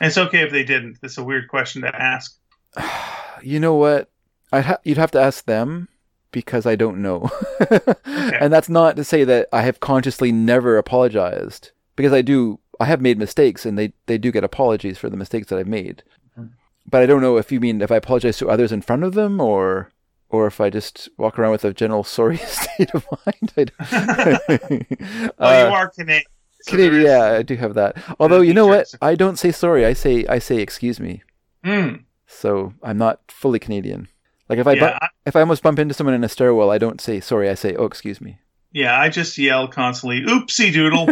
And 0.00 0.08
it's 0.08 0.18
okay 0.18 0.40
if 0.40 0.50
they 0.50 0.64
didn't. 0.64 0.98
It's 1.02 1.18
a 1.18 1.24
weird 1.24 1.48
question 1.48 1.82
to 1.82 1.94
ask. 1.94 2.36
You 3.42 3.60
know 3.60 3.74
what? 3.74 4.08
I'd 4.52 4.64
ha- 4.64 4.78
you'd 4.84 4.96
have 4.96 5.10
to 5.10 5.20
ask 5.20 5.44
them 5.44 5.88
because 6.30 6.64
I 6.64 6.76
don't 6.76 7.02
know. 7.02 7.30
And 8.40 8.52
that's 8.52 8.68
not 8.68 8.96
to 8.96 9.04
say 9.04 9.24
that 9.24 9.48
I 9.52 9.62
have 9.62 9.80
consciously 9.80 10.32
never 10.32 10.76
apologized 10.76 11.70
because 11.96 12.12
I 12.12 12.22
do. 12.22 12.58
I 12.80 12.86
have 12.86 13.00
made 13.00 13.18
mistakes, 13.18 13.64
and 13.64 13.78
they 13.78 13.92
they 14.06 14.18
do 14.18 14.32
get 14.32 14.44
apologies 14.44 14.98
for 14.98 15.08
the 15.08 15.16
mistakes 15.16 15.48
that 15.48 15.58
I've 15.58 15.66
made. 15.66 16.02
But 16.86 17.02
I 17.02 17.06
don't 17.06 17.20
know 17.22 17.36
if 17.38 17.50
you 17.50 17.60
mean 17.60 17.80
if 17.80 17.90
I 17.90 17.96
apologize 17.96 18.36
to 18.38 18.48
others 18.50 18.70
in 18.72 18.82
front 18.82 19.04
of 19.04 19.14
them, 19.14 19.40
or 19.40 19.90
or 20.28 20.46
if 20.46 20.60
I 20.60 20.68
just 20.70 21.08
walk 21.18 21.38
around 21.38 21.52
with 21.52 21.64
a 21.64 21.72
general 21.72 22.04
sorry 22.16 22.36
state 22.38 22.90
of 22.94 23.06
mind. 23.26 23.52
I 23.56 23.64
don't- 23.64 24.86
Well, 25.38 25.64
Uh, 25.64 25.68
you 25.68 25.74
are 25.74 25.88
Canadian. 25.90 26.24
so 26.62 26.70
Canadian, 26.72 27.00
is- 27.02 27.06
yeah, 27.06 27.24
I 27.32 27.42
do 27.42 27.56
have 27.56 27.74
that. 27.74 27.96
Although 28.20 28.40
you 28.42 28.52
know 28.54 28.66
what. 28.66 28.92
I 29.00 29.14
don't 29.14 29.38
say 29.38 29.50
sorry. 29.52 29.84
I 29.86 29.92
say 29.92 30.26
I 30.26 30.38
say 30.38 30.58
excuse 30.58 30.98
me. 31.00 31.22
Hmm. 31.64 31.96
So 32.26 32.74
I'm 32.82 32.98
not 32.98 33.20
fully 33.28 33.58
Canadian. 33.58 34.08
Like 34.48 34.58
if 34.58 34.66
I 34.66 34.74
bu- 34.78 34.84
I, 34.84 35.08
if 35.24 35.36
I 35.36 35.40
almost 35.40 35.62
bump 35.62 35.78
into 35.78 35.94
someone 35.94 36.14
in 36.14 36.24
a 36.24 36.28
stairwell, 36.28 36.70
I 36.70 36.78
don't 36.78 37.00
say 37.00 37.20
sorry. 37.20 37.48
I 37.48 37.54
say 37.54 37.74
oh 37.76 37.84
excuse 37.86 38.20
me. 38.20 38.38
yeah. 38.72 38.98
I 39.00 39.08
just 39.08 39.38
yell 39.38 39.68
constantly, 39.68 40.20
"Oopsie 40.22 40.72
doodle." 40.72 41.08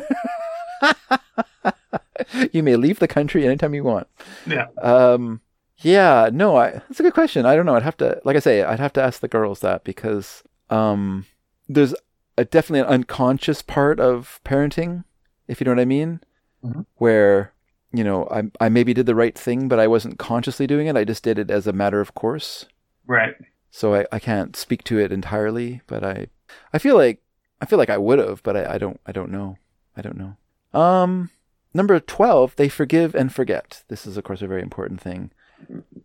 you 2.52 2.62
may 2.62 2.76
leave 2.76 2.98
the 2.98 3.08
country 3.08 3.46
anytime 3.46 3.74
you 3.74 3.84
want. 3.84 4.06
yeah. 4.46 4.66
Um, 4.82 5.40
yeah, 5.82 6.30
no, 6.32 6.56
I, 6.56 6.70
that's 6.72 7.00
a 7.00 7.02
good 7.02 7.14
question. 7.14 7.46
I 7.46 7.54
don't 7.56 7.66
know. 7.66 7.74
I'd 7.76 7.82
have 7.82 7.96
to, 7.98 8.20
like 8.24 8.36
I 8.36 8.40
say, 8.40 8.62
I'd 8.62 8.80
have 8.80 8.92
to 8.94 9.02
ask 9.02 9.20
the 9.20 9.28
girls 9.28 9.60
that 9.60 9.84
because 9.84 10.42
um, 10.70 11.26
there's 11.68 11.94
a 12.38 12.44
definitely 12.44 12.80
an 12.80 12.86
unconscious 12.86 13.62
part 13.62 14.00
of 14.00 14.40
parenting, 14.44 15.04
if 15.48 15.60
you 15.60 15.64
know 15.64 15.72
what 15.72 15.80
I 15.80 15.84
mean, 15.84 16.20
Mhm. 16.64 16.86
where 16.96 17.52
you 17.92 18.04
know 18.04 18.26
I 18.30 18.44
I 18.64 18.68
maybe 18.68 18.94
did 18.94 19.06
the 19.06 19.14
right 19.16 19.36
thing, 19.36 19.66
but 19.68 19.78
I 19.80 19.86
wasn't 19.88 20.18
consciously 20.18 20.66
doing 20.66 20.86
it. 20.86 20.96
I 20.96 21.04
just 21.04 21.24
did 21.24 21.38
it 21.38 21.50
as 21.50 21.66
a 21.66 21.72
matter 21.72 22.00
of 22.00 22.14
course. 22.14 22.66
Right. 23.06 23.34
So 23.70 23.94
I, 23.94 24.06
I 24.12 24.18
can't 24.20 24.54
speak 24.54 24.84
to 24.84 24.98
it 24.98 25.10
entirely, 25.12 25.80
but 25.88 26.04
I 26.04 26.28
I 26.72 26.78
feel 26.78 26.96
like 26.96 27.20
I 27.60 27.66
feel 27.66 27.78
like 27.78 27.90
I 27.90 27.98
would 27.98 28.18
have, 28.20 28.42
but 28.44 28.56
I, 28.56 28.74
I 28.74 28.78
don't 28.78 29.00
I 29.06 29.12
don't 29.12 29.30
know. 29.32 29.58
I 29.96 30.02
don't 30.02 30.16
know. 30.16 30.36
Um 30.80 31.30
number 31.74 31.98
twelve, 32.00 32.54
they 32.56 32.68
forgive 32.68 33.14
and 33.14 33.32
forget. 33.34 33.82
This 33.88 34.06
is 34.06 34.16
of 34.16 34.24
course 34.24 34.40
a 34.40 34.46
very 34.46 34.62
important 34.62 35.00
thing. 35.00 35.32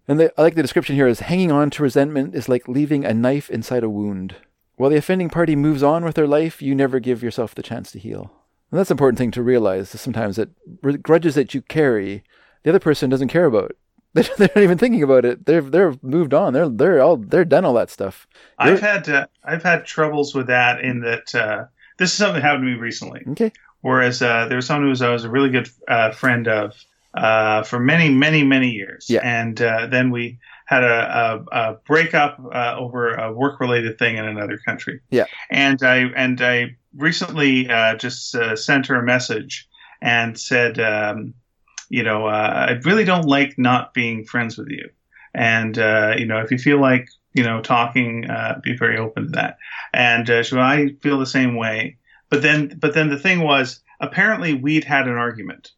And 0.07 0.19
the, 0.19 0.33
I 0.37 0.41
like 0.41 0.55
the 0.55 0.61
description 0.61 0.95
here 0.95 1.07
is 1.07 1.21
hanging 1.21 1.51
on 1.51 1.69
to 1.71 1.83
resentment 1.83 2.35
is 2.35 2.47
like 2.47 2.67
leaving 2.67 3.05
a 3.05 3.13
knife 3.13 3.49
inside 3.49 3.83
a 3.83 3.89
wound. 3.89 4.35
While 4.75 4.89
the 4.89 4.97
offending 4.97 5.29
party 5.29 5.55
moves 5.55 5.83
on 5.83 6.05
with 6.05 6.15
their 6.15 6.27
life, 6.27 6.61
you 6.61 6.75
never 6.75 6.99
give 6.99 7.23
yourself 7.23 7.55
the 7.55 7.63
chance 7.63 7.91
to 7.91 7.99
heal. 7.99 8.31
And 8.71 8.79
that's 8.79 8.91
an 8.91 8.95
important 8.95 9.17
thing 9.17 9.31
to 9.31 9.43
realize 9.43 9.93
is 9.93 10.01
sometimes 10.01 10.35
that 10.35 10.49
grudges 11.01 11.35
that 11.35 11.53
you 11.53 11.61
carry, 11.61 12.23
the 12.63 12.69
other 12.69 12.79
person 12.79 13.09
doesn't 13.09 13.29
care 13.29 13.45
about. 13.45 13.75
They're 14.13 14.25
not 14.39 14.57
even 14.57 14.77
thinking 14.77 15.03
about 15.03 15.25
it. 15.25 15.45
They're 15.45 15.61
they're 15.61 15.93
moved 16.01 16.33
on. 16.33 16.53
They're 16.53 16.69
they're 16.69 17.01
all 17.01 17.17
they're 17.17 17.45
done 17.45 17.65
all 17.65 17.75
that 17.75 17.91
stuff. 17.91 18.25
I've 18.57 18.79
had 18.79 19.07
uh, 19.07 19.27
I've 19.43 19.61
had 19.61 19.85
troubles 19.85 20.33
with 20.33 20.47
that 20.47 20.81
in 20.81 21.01
that 21.01 21.35
uh, 21.35 21.65
this 21.97 22.11
is 22.11 22.17
something 22.17 22.35
that 22.35 22.41
happened 22.41 22.63
to 22.63 22.73
me 22.73 22.79
recently. 22.79 23.23
Okay. 23.27 23.51
Whereas 23.81 24.21
uh, 24.23 24.47
there 24.47 24.55
was 24.55 24.65
someone 24.65 24.85
who 24.85 24.89
was 24.89 25.03
I 25.03 25.11
was 25.11 25.23
a 25.23 25.29
really 25.29 25.51
good 25.51 25.69
uh, 25.87 26.11
friend 26.11 26.47
of 26.47 26.73
uh, 27.17 27.63
for 27.63 27.79
many 27.79 28.09
many 28.09 28.43
many 28.43 28.69
years, 28.71 29.09
Yeah. 29.09 29.21
and 29.23 29.59
uh, 29.61 29.87
then 29.87 30.11
we 30.11 30.39
had 30.65 30.83
a, 30.83 31.45
a, 31.51 31.59
a 31.61 31.73
breakup 31.87 32.39
uh, 32.53 32.75
over 32.77 33.13
a 33.15 33.31
work 33.33 33.59
related 33.59 33.97
thing 33.97 34.17
in 34.17 34.25
another 34.25 34.57
country. 34.57 34.99
Yeah. 35.09 35.25
and 35.49 35.81
I 35.81 35.97
and 36.15 36.41
I 36.41 36.75
recently 36.95 37.69
uh, 37.69 37.95
just 37.95 38.35
uh, 38.35 38.55
sent 38.55 38.87
her 38.87 38.95
a 38.95 39.03
message 39.03 39.67
and 40.01 40.37
said, 40.39 40.79
um, 40.79 41.33
you 41.89 42.03
know, 42.03 42.27
uh, 42.27 42.67
I 42.69 42.71
really 42.83 43.05
don't 43.05 43.25
like 43.25 43.55
not 43.57 43.93
being 43.93 44.25
friends 44.25 44.57
with 44.57 44.69
you. 44.69 44.89
and 45.33 45.77
uh, 45.77 46.13
you 46.17 46.25
know, 46.25 46.39
if 46.39 46.51
you 46.51 46.57
feel 46.57 46.79
like 46.81 47.07
you 47.33 47.43
know 47.43 47.61
talking, 47.61 48.29
uh, 48.29 48.59
be 48.63 48.75
very 48.77 48.97
open 48.97 49.25
to 49.25 49.31
that. 49.31 49.57
And 49.93 50.29
uh, 50.29 50.43
so 50.43 50.59
I 50.59 50.89
feel 51.01 51.17
the 51.19 51.25
same 51.39 51.55
way. 51.55 51.97
But 52.29 52.41
then, 52.41 52.77
but 52.81 52.93
then 52.93 53.09
the 53.09 53.17
thing 53.19 53.39
was, 53.41 53.79
apparently 54.01 54.53
we'd 54.53 54.83
had 54.83 55.07
an 55.07 55.15
argument, 55.15 55.71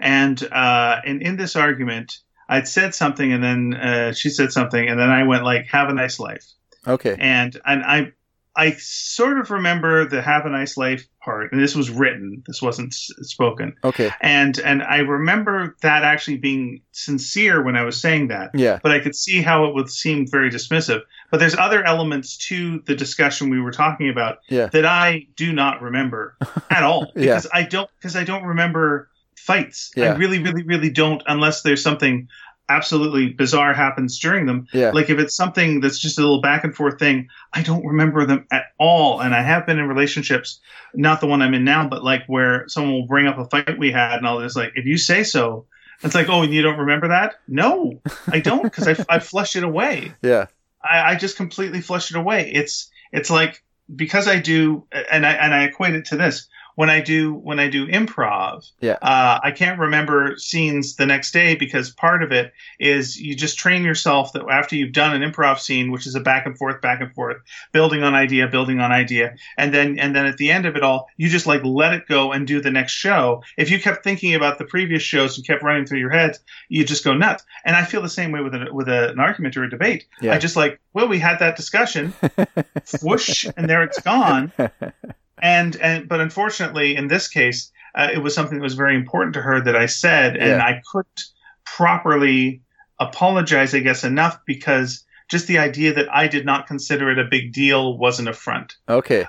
and 0.00 0.42
uh, 0.52 1.00
and 1.04 1.22
in 1.22 1.36
this 1.36 1.56
argument, 1.56 2.18
I'd 2.48 2.68
said 2.68 2.94
something, 2.94 3.32
and 3.32 3.42
then 3.42 3.74
uh, 3.74 4.12
she 4.12 4.30
said 4.30 4.52
something, 4.52 4.88
and 4.88 4.98
then 4.98 5.10
I 5.10 5.24
went 5.24 5.44
like, 5.44 5.66
"Have 5.66 5.88
a 5.88 5.94
nice 5.94 6.18
life." 6.20 6.44
Okay. 6.86 7.16
And 7.18 7.58
and 7.64 7.82
I 7.82 8.12
I 8.56 8.72
sort 8.78 9.38
of 9.38 9.50
remember 9.50 10.04
the 10.06 10.20
"Have 10.22 10.44
a 10.46 10.50
nice 10.50 10.76
life" 10.76 11.06
part, 11.22 11.50
and 11.52 11.60
this 11.60 11.74
was 11.74 11.90
written. 11.90 12.42
This 12.46 12.60
wasn't 12.60 12.92
s- 12.92 13.10
spoken. 13.22 13.74
Okay. 13.82 14.10
And 14.20 14.58
and 14.58 14.82
I 14.82 14.98
remember 14.98 15.74
that 15.82 16.04
actually 16.04 16.36
being 16.36 16.82
sincere 16.92 17.62
when 17.62 17.76
I 17.76 17.82
was 17.84 18.00
saying 18.00 18.28
that. 18.28 18.50
Yeah. 18.54 18.78
But 18.82 18.92
I 18.92 19.00
could 19.00 19.16
see 19.16 19.40
how 19.42 19.64
it 19.64 19.74
would 19.74 19.90
seem 19.90 20.26
very 20.30 20.50
dismissive. 20.50 21.00
But 21.30 21.40
there's 21.40 21.56
other 21.56 21.82
elements 21.82 22.36
to 22.48 22.80
the 22.86 22.94
discussion 22.94 23.50
we 23.50 23.60
were 23.60 23.72
talking 23.72 24.08
about 24.08 24.38
Yeah. 24.48 24.66
that 24.66 24.84
I 24.86 25.26
do 25.36 25.52
not 25.52 25.82
remember 25.82 26.36
at 26.70 26.82
all 26.84 27.10
Yeah. 27.16 27.22
because 27.36 27.48
I 27.52 27.62
don't 27.62 27.90
because 27.98 28.14
I 28.14 28.22
don't 28.24 28.44
remember 28.44 29.08
fights. 29.44 29.92
Yeah. 29.94 30.12
I 30.12 30.16
really, 30.16 30.42
really, 30.42 30.62
really 30.62 30.90
don't 30.90 31.22
unless 31.26 31.62
there's 31.62 31.82
something 31.82 32.28
absolutely 32.68 33.28
bizarre 33.28 33.74
happens 33.74 34.18
during 34.18 34.46
them. 34.46 34.66
Yeah. 34.72 34.90
Like 34.90 35.10
if 35.10 35.18
it's 35.18 35.36
something 35.36 35.80
that's 35.80 35.98
just 35.98 36.18
a 36.18 36.22
little 36.22 36.40
back 36.40 36.64
and 36.64 36.74
forth 36.74 36.98
thing, 36.98 37.28
I 37.52 37.62
don't 37.62 37.84
remember 37.84 38.24
them 38.24 38.46
at 38.50 38.64
all. 38.78 39.20
And 39.20 39.34
I 39.34 39.42
have 39.42 39.66
been 39.66 39.78
in 39.78 39.86
relationships, 39.86 40.60
not 40.94 41.20
the 41.20 41.26
one 41.26 41.42
I'm 41.42 41.52
in 41.52 41.64
now, 41.64 41.86
but 41.86 42.02
like 42.02 42.24
where 42.26 42.66
someone 42.68 42.94
will 42.94 43.06
bring 43.06 43.26
up 43.26 43.38
a 43.38 43.44
fight 43.44 43.78
we 43.78 43.92
had, 43.92 44.16
and 44.16 44.26
I'll 44.26 44.40
just 44.40 44.56
like, 44.56 44.72
if 44.76 44.86
you 44.86 44.96
say 44.96 45.24
so, 45.24 45.66
it's 46.02 46.14
like, 46.14 46.30
oh, 46.30 46.42
and 46.42 46.54
you 46.54 46.62
don't 46.62 46.78
remember 46.78 47.08
that? 47.08 47.34
No, 47.46 48.00
I 48.28 48.40
don't, 48.40 48.62
because 48.62 48.88
I, 48.88 49.04
I 49.14 49.18
flushed 49.18 49.56
it 49.56 49.62
away. 49.62 50.14
Yeah. 50.22 50.46
I, 50.82 51.12
I 51.12 51.14
just 51.16 51.36
completely 51.36 51.82
flush 51.82 52.10
it 52.10 52.16
away. 52.16 52.50
It's 52.50 52.90
it's 53.12 53.30
like 53.30 53.62
because 53.94 54.26
I 54.26 54.38
do, 54.38 54.86
and 54.90 55.26
I 55.26 55.32
and 55.32 55.54
I 55.54 55.64
equate 55.64 55.94
it 55.94 56.06
to 56.06 56.16
this 56.16 56.48
when 56.74 56.90
I 56.90 57.00
do 57.00 57.32
when 57.32 57.60
I 57.60 57.68
do 57.68 57.86
improv. 57.86 58.70
Yeah. 58.80 58.98
Uh, 59.00 59.40
I 59.42 59.50
can't 59.50 59.78
remember 59.78 60.36
scenes 60.36 60.96
the 60.96 61.06
next 61.06 61.32
day 61.32 61.54
because 61.54 61.90
part 61.90 62.22
of 62.22 62.32
it 62.32 62.52
is 62.78 63.20
you 63.20 63.34
just 63.34 63.58
train 63.58 63.84
yourself 63.84 64.32
that 64.32 64.44
after 64.50 64.76
you've 64.76 64.92
done 64.92 65.20
an 65.20 65.30
improv 65.30 65.58
scene, 65.58 65.90
which 65.90 66.06
is 66.06 66.14
a 66.14 66.20
back 66.20 66.46
and 66.46 66.56
forth, 66.58 66.80
back 66.80 67.00
and 67.00 67.14
forth, 67.14 67.38
building 67.72 68.02
on 68.02 68.14
idea, 68.14 68.48
building 68.48 68.80
on 68.80 68.92
idea, 68.92 69.36
and 69.56 69.72
then 69.72 69.98
and 69.98 70.14
then 70.14 70.26
at 70.26 70.36
the 70.36 70.50
end 70.50 70.66
of 70.66 70.76
it 70.76 70.82
all, 70.82 71.08
you 71.16 71.28
just 71.28 71.46
like 71.46 71.62
let 71.64 71.94
it 71.94 72.06
go 72.08 72.32
and 72.32 72.46
do 72.46 72.60
the 72.60 72.70
next 72.70 72.92
show. 72.92 73.42
If 73.56 73.70
you 73.70 73.80
kept 73.80 74.02
thinking 74.02 74.34
about 74.34 74.58
the 74.58 74.64
previous 74.64 75.02
shows 75.02 75.36
and 75.36 75.46
kept 75.46 75.62
running 75.62 75.86
through 75.86 76.00
your 76.00 76.10
head, 76.10 76.38
you 76.68 76.84
just 76.84 77.04
go 77.04 77.14
nuts. 77.14 77.44
And 77.64 77.76
I 77.76 77.84
feel 77.84 78.02
the 78.02 78.08
same 78.08 78.32
way 78.32 78.40
with 78.40 78.54
a, 78.54 78.68
with 78.72 78.88
a, 78.88 79.10
an 79.10 79.20
argument 79.20 79.56
or 79.56 79.64
a 79.64 79.70
debate. 79.70 80.06
Yeah. 80.20 80.34
I 80.34 80.38
just 80.38 80.56
like, 80.56 80.80
well, 80.92 81.08
we 81.08 81.18
had 81.18 81.38
that 81.38 81.56
discussion, 81.56 82.14
whoosh, 83.02 83.46
and 83.56 83.68
there 83.68 83.82
it's 83.82 84.00
gone. 84.00 84.52
And 85.40 85.76
and 85.76 86.08
but 86.08 86.20
unfortunately, 86.20 86.96
in 86.96 87.08
this 87.08 87.28
case, 87.28 87.70
uh, 87.94 88.08
it 88.12 88.18
was 88.18 88.34
something 88.34 88.58
that 88.58 88.62
was 88.62 88.74
very 88.74 88.94
important 88.94 89.34
to 89.34 89.42
her 89.42 89.60
that 89.60 89.76
I 89.76 89.86
said, 89.86 90.36
and 90.36 90.50
Yeah. 90.58 90.64
I 90.64 90.80
couldn't 90.90 91.22
properly 91.64 92.62
apologize, 93.00 93.74
I 93.74 93.80
guess, 93.80 94.04
enough 94.04 94.38
because 94.46 95.04
just 95.28 95.46
the 95.46 95.58
idea 95.58 95.94
that 95.94 96.14
I 96.14 96.28
did 96.28 96.44
not 96.44 96.66
consider 96.66 97.10
it 97.10 97.18
a 97.18 97.24
big 97.24 97.52
deal 97.52 97.96
was 97.98 98.20
an 98.20 98.28
affront. 98.28 98.76
Okay. 98.88 99.26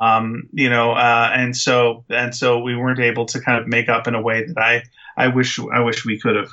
Um, 0.00 0.48
you 0.52 0.68
know, 0.68 0.92
uh, 0.92 1.30
and 1.32 1.56
so 1.56 2.04
and 2.10 2.34
so 2.34 2.58
we 2.60 2.76
weren't 2.76 3.00
able 3.00 3.26
to 3.26 3.40
kind 3.40 3.60
of 3.60 3.66
make 3.66 3.88
up 3.88 4.06
in 4.06 4.14
a 4.14 4.20
way 4.20 4.44
that 4.44 4.58
I 4.58 4.82
I 5.16 5.28
wish 5.28 5.58
I 5.58 5.80
wish 5.80 6.04
we 6.04 6.18
could 6.18 6.36
have. 6.36 6.50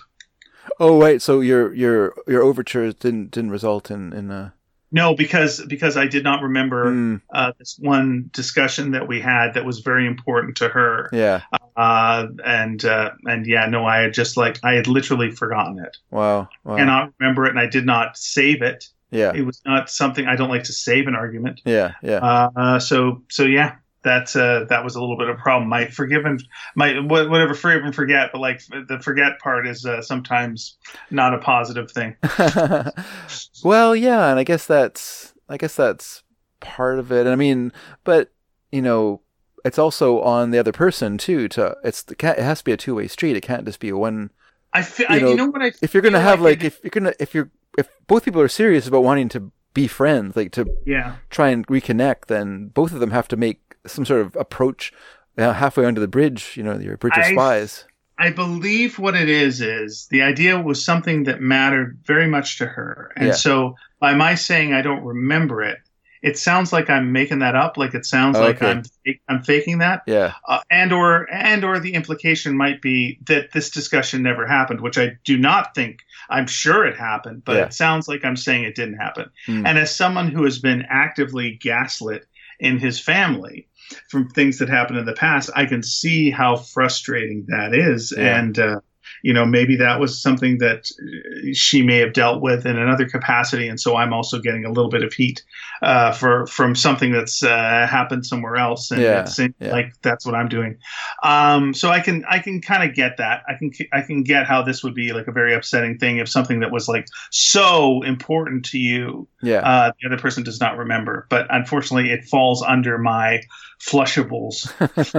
Oh, 0.79 0.99
right. 1.01 1.21
So 1.21 1.41
your 1.41 1.73
your 1.73 2.13
your 2.27 2.43
overtures 2.43 2.93
didn't 2.95 3.31
didn't 3.31 3.51
result 3.51 3.91
in 3.91 4.13
in 4.13 4.31
uh 4.31 4.51
No, 4.95 5.15
because 5.15 5.59
because 5.65 5.97
I 5.97 6.05
did 6.05 6.23
not 6.23 6.43
remember 6.43 6.85
mm, 6.85 7.21
uh, 7.33 7.51
this 7.57 7.77
one 7.81 8.29
discussion 8.31 8.91
that 8.91 9.07
we 9.07 9.19
had 9.19 9.55
that 9.55 9.65
was 9.65 9.79
very 9.79 10.05
important 10.05 10.57
to 10.57 10.69
her. 10.69 11.09
yeah. 11.11 11.41
uh, 11.75 12.27
and 12.45 12.85
uh, 12.85 13.09
and 13.25 13.47
yeah, 13.47 13.65
no, 13.65 13.85
I 13.85 13.97
had 14.03 14.13
just 14.13 14.37
like 14.37 14.59
I 14.63 14.73
had 14.75 14.87
literally 14.87 15.31
forgotten 15.31 15.79
it, 15.79 15.97
Wow. 16.11 16.47
Wow. 16.63 16.77
cannot 16.77 17.11
remember 17.19 17.45
it, 17.45 17.49
and 17.49 17.59
I 17.59 17.65
did 17.65 17.85
not 17.87 18.15
save 18.17 18.61
it. 18.61 18.85
yeah. 19.09 19.31
It 19.33 19.45
was 19.45 19.61
not 19.65 19.89
something 19.89 20.27
I 20.27 20.35
don't 20.35 20.49
like 20.49 20.65
to 20.65 20.73
save 20.73 21.07
an 21.07 21.15
argument. 21.15 21.61
Yeah. 21.65 21.93
Yeah. 22.03 22.19
Uh, 22.55 22.79
so 22.79 23.23
so 23.29 23.43
yeah, 23.45 23.75
that 24.03 24.35
uh, 24.35 24.65
that 24.65 24.83
was 24.83 24.95
a 24.95 24.99
little 25.01 25.17
bit 25.17 25.29
of 25.29 25.37
a 25.37 25.41
problem. 25.41 25.69
My 25.69 25.87
forgive 25.87 26.25
and 26.25 26.43
my 26.75 26.99
whatever 26.99 27.53
forgive 27.53 27.83
and 27.83 27.95
forget, 27.95 28.29
but 28.31 28.39
like 28.39 28.61
the 28.67 28.99
forget 29.01 29.39
part 29.39 29.67
is 29.67 29.85
uh, 29.85 30.01
sometimes 30.01 30.77
not 31.11 31.33
a 31.33 31.37
positive 31.39 31.89
thing. 31.91 32.15
well, 33.63 33.95
yeah, 33.95 34.29
and 34.29 34.39
I 34.39 34.43
guess 34.43 34.65
that's 34.65 35.33
I 35.49 35.57
guess 35.57 35.75
that's 35.75 36.23
part 36.59 36.99
of 36.99 37.11
it. 37.11 37.27
I 37.27 37.35
mean, 37.35 37.71
but 38.03 38.31
you 38.71 38.81
know, 38.81 39.21
it's 39.65 39.79
also 39.79 40.21
on 40.21 40.51
the 40.51 40.59
other 40.59 40.71
person 40.71 41.17
too. 41.17 41.47
To 41.49 41.75
it's 41.83 42.03
the. 42.03 42.13
It 42.13 42.39
has 42.43 42.59
to 42.59 42.65
be 42.65 42.71
a 42.71 42.77
two 42.77 42.95
way 42.95 43.07
street. 43.07 43.35
It 43.37 43.41
can't 43.41 43.65
just 43.65 43.79
be 43.79 43.89
a 43.89 43.97
one. 43.97 44.31
I 44.73 44.81
feel 44.81 45.07
You 45.11 45.19
know, 45.19 45.29
you 45.29 45.35
know 45.37 45.47
what 45.47 45.61
I 45.61 45.71
If 45.81 45.93
you're 45.93 46.01
gonna 46.03 46.19
have 46.19 46.41
like, 46.41 46.63
it- 46.63 46.67
if 46.67 46.79
you're 46.83 46.89
gonna 46.91 47.13
if 47.19 47.33
you're 47.35 47.51
if 47.77 47.87
both 48.07 48.25
people 48.25 48.41
are 48.41 48.47
serious 48.47 48.87
about 48.87 49.03
wanting 49.03 49.29
to 49.29 49.51
be 49.73 49.87
friends, 49.87 50.35
like 50.35 50.51
to 50.53 50.65
yeah 50.85 51.15
try 51.29 51.49
and 51.49 51.65
reconnect, 51.67 52.25
then 52.27 52.67
both 52.67 52.91
of 52.91 52.99
them 52.99 53.11
have 53.11 53.27
to 53.29 53.35
make 53.37 53.62
some 53.85 54.05
sort 54.05 54.21
of 54.21 54.35
approach 54.35 54.91
uh, 55.37 55.53
halfway 55.53 55.85
under 55.85 56.01
the 56.01 56.07
bridge. 56.07 56.55
You 56.57 56.63
know, 56.63 56.77
your 56.77 56.97
bridge 56.97 57.17
of 57.17 57.23
I- 57.23 57.31
spies. 57.33 57.85
I 58.19 58.29
believe 58.29 58.99
what 58.99 59.15
it 59.15 59.27
is 59.27 59.59
is 59.59 60.07
the 60.11 60.21
idea 60.21 60.59
was 60.61 60.85
something 60.85 61.23
that 61.23 61.41
mattered 61.41 61.97
very 62.05 62.27
much 62.27 62.59
to 62.59 62.65
her, 62.67 63.11
and 63.15 63.27
Yeah. 63.29 63.33
so 63.33 63.75
by 63.99 64.13
my 64.13 64.35
saying 64.35 64.71
I 64.71 64.83
don't 64.83 65.03
remember 65.03 65.63
it, 65.63 65.79
it 66.21 66.37
sounds 66.37 66.71
like 66.71 66.91
I'm 66.91 67.11
making 67.11 67.39
that 67.39 67.55
up. 67.55 67.75
Like 67.75 67.95
it 67.95 68.05
sounds 68.05 68.37
like 68.37 68.61
Okay. 68.61 68.69
I'm 68.69 68.83
I'm 69.27 69.41
faking 69.41 69.79
that, 69.79 70.03
Yeah. 70.05 70.33
uh, 70.47 70.59
and 70.69 70.93
or 70.93 71.27
and 71.33 71.63
or 71.65 71.79
the 71.79 71.95
implication 71.95 72.55
might 72.55 72.83
be 72.83 73.17
that 73.25 73.51
this 73.51 73.71
discussion 73.71 74.21
never 74.21 74.45
happened, 74.45 74.81
which 74.81 74.99
I 74.99 75.17
do 75.25 75.35
not 75.37 75.73
think. 75.73 76.03
I'm 76.29 76.45
sure 76.47 76.85
it 76.85 76.95
happened, 76.95 77.41
but 77.43 77.55
Yeah. 77.55 77.63
it 77.65 77.73
sounds 77.73 78.07
like 78.07 78.23
I'm 78.23 78.37
saying 78.37 78.63
it 78.63 78.75
didn't 78.75 78.99
happen. 78.99 79.31
Hmm. 79.47 79.65
And 79.65 79.79
as 79.79 79.93
someone 79.93 80.27
who 80.29 80.43
has 80.43 80.59
been 80.59 80.85
actively 80.87 81.55
gaslit 81.59 82.27
in 82.59 82.77
his 82.77 82.99
family 82.99 83.67
from 84.09 84.29
things 84.29 84.59
that 84.59 84.69
happened 84.69 84.99
in 84.99 85.05
the 85.05 85.13
past, 85.13 85.49
I 85.55 85.65
can 85.65 85.83
see 85.83 86.31
how 86.31 86.55
frustrating 86.55 87.45
that 87.47 87.73
is. 87.73 88.13
Yeah. 88.15 88.39
And, 88.39 88.59
uh, 88.59 88.79
you 89.23 89.33
know, 89.33 89.45
maybe 89.45 89.77
that 89.77 89.99
was 89.99 90.21
something 90.21 90.57
that 90.57 90.91
uh, 91.01 91.53
she 91.53 91.81
may 91.81 91.97
have 91.99 92.13
dealt 92.13 92.41
with 92.41 92.65
in 92.65 92.77
another 92.77 93.07
capacity, 93.07 93.69
and 93.69 93.79
so 93.79 93.95
I'm 93.95 94.13
also 94.13 94.39
getting 94.39 94.65
a 94.65 94.69
little 94.69 94.89
bit 94.89 95.01
of 95.01 95.13
heat 95.13 95.43
uh, 95.81 96.11
for 96.11 96.45
from 96.47 96.75
something 96.75 97.13
that's 97.13 97.41
uh, 97.41 97.87
happened 97.89 98.25
somewhere 98.25 98.57
else, 98.57 98.91
and 98.91 99.01
Yeah, 99.01 99.21
it 99.21 99.29
seems 99.29 99.55
yeah. 99.59 99.71
like 99.71 99.93
that's 100.01 100.25
what 100.25 100.35
I'm 100.35 100.49
doing. 100.49 100.77
Um, 101.23 101.73
so 101.73 101.89
I 101.89 102.01
can 102.01 102.25
I 102.29 102.39
can 102.39 102.61
kind 102.61 102.87
of 102.87 102.95
get 102.95 103.17
that. 103.17 103.43
I 103.47 103.53
can 103.53 103.71
I 103.93 104.01
can 104.01 104.23
get 104.23 104.45
how 104.45 104.61
this 104.61 104.83
would 104.83 104.93
be 104.93 105.13
like 105.13 105.27
a 105.27 105.31
very 105.31 105.53
upsetting 105.53 105.97
thing 105.97 106.17
if 106.17 106.27
something 106.27 106.59
that 106.59 106.71
was 106.71 106.89
like 106.89 107.07
so 107.31 108.01
important 108.03 108.65
to 108.65 108.77
you 108.77 109.27
Yeah. 109.43 109.59
uh, 109.59 109.91
the 110.01 110.07
other 110.07 110.21
person 110.21 110.43
does 110.43 110.59
not 110.59 110.77
remember. 110.77 111.27
But 111.29 111.47
unfortunately, 111.49 112.11
it 112.11 112.25
falls 112.25 112.63
under 112.63 112.97
my 112.97 113.41
flushables. 113.79 114.71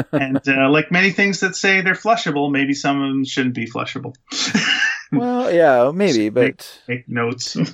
and 0.13 0.41
uh, 0.49 0.71
like 0.71 0.91
many 0.91 1.11
things 1.11 1.41
that 1.41 1.55
say 1.55 1.83
they're 1.83 1.95
flushable, 1.95 2.51
maybe 2.51 2.75
some 2.75 3.01
of 3.01 3.09
them 3.11 3.25
shouldn't 3.25 3.55
be 3.55 3.67
flushable. 3.67 4.15
well, 5.13 5.53
yeah, 5.53 5.93
maybe, 5.95 6.31
but 6.31 6.81
Make 6.89 7.09
notes. 7.09 7.57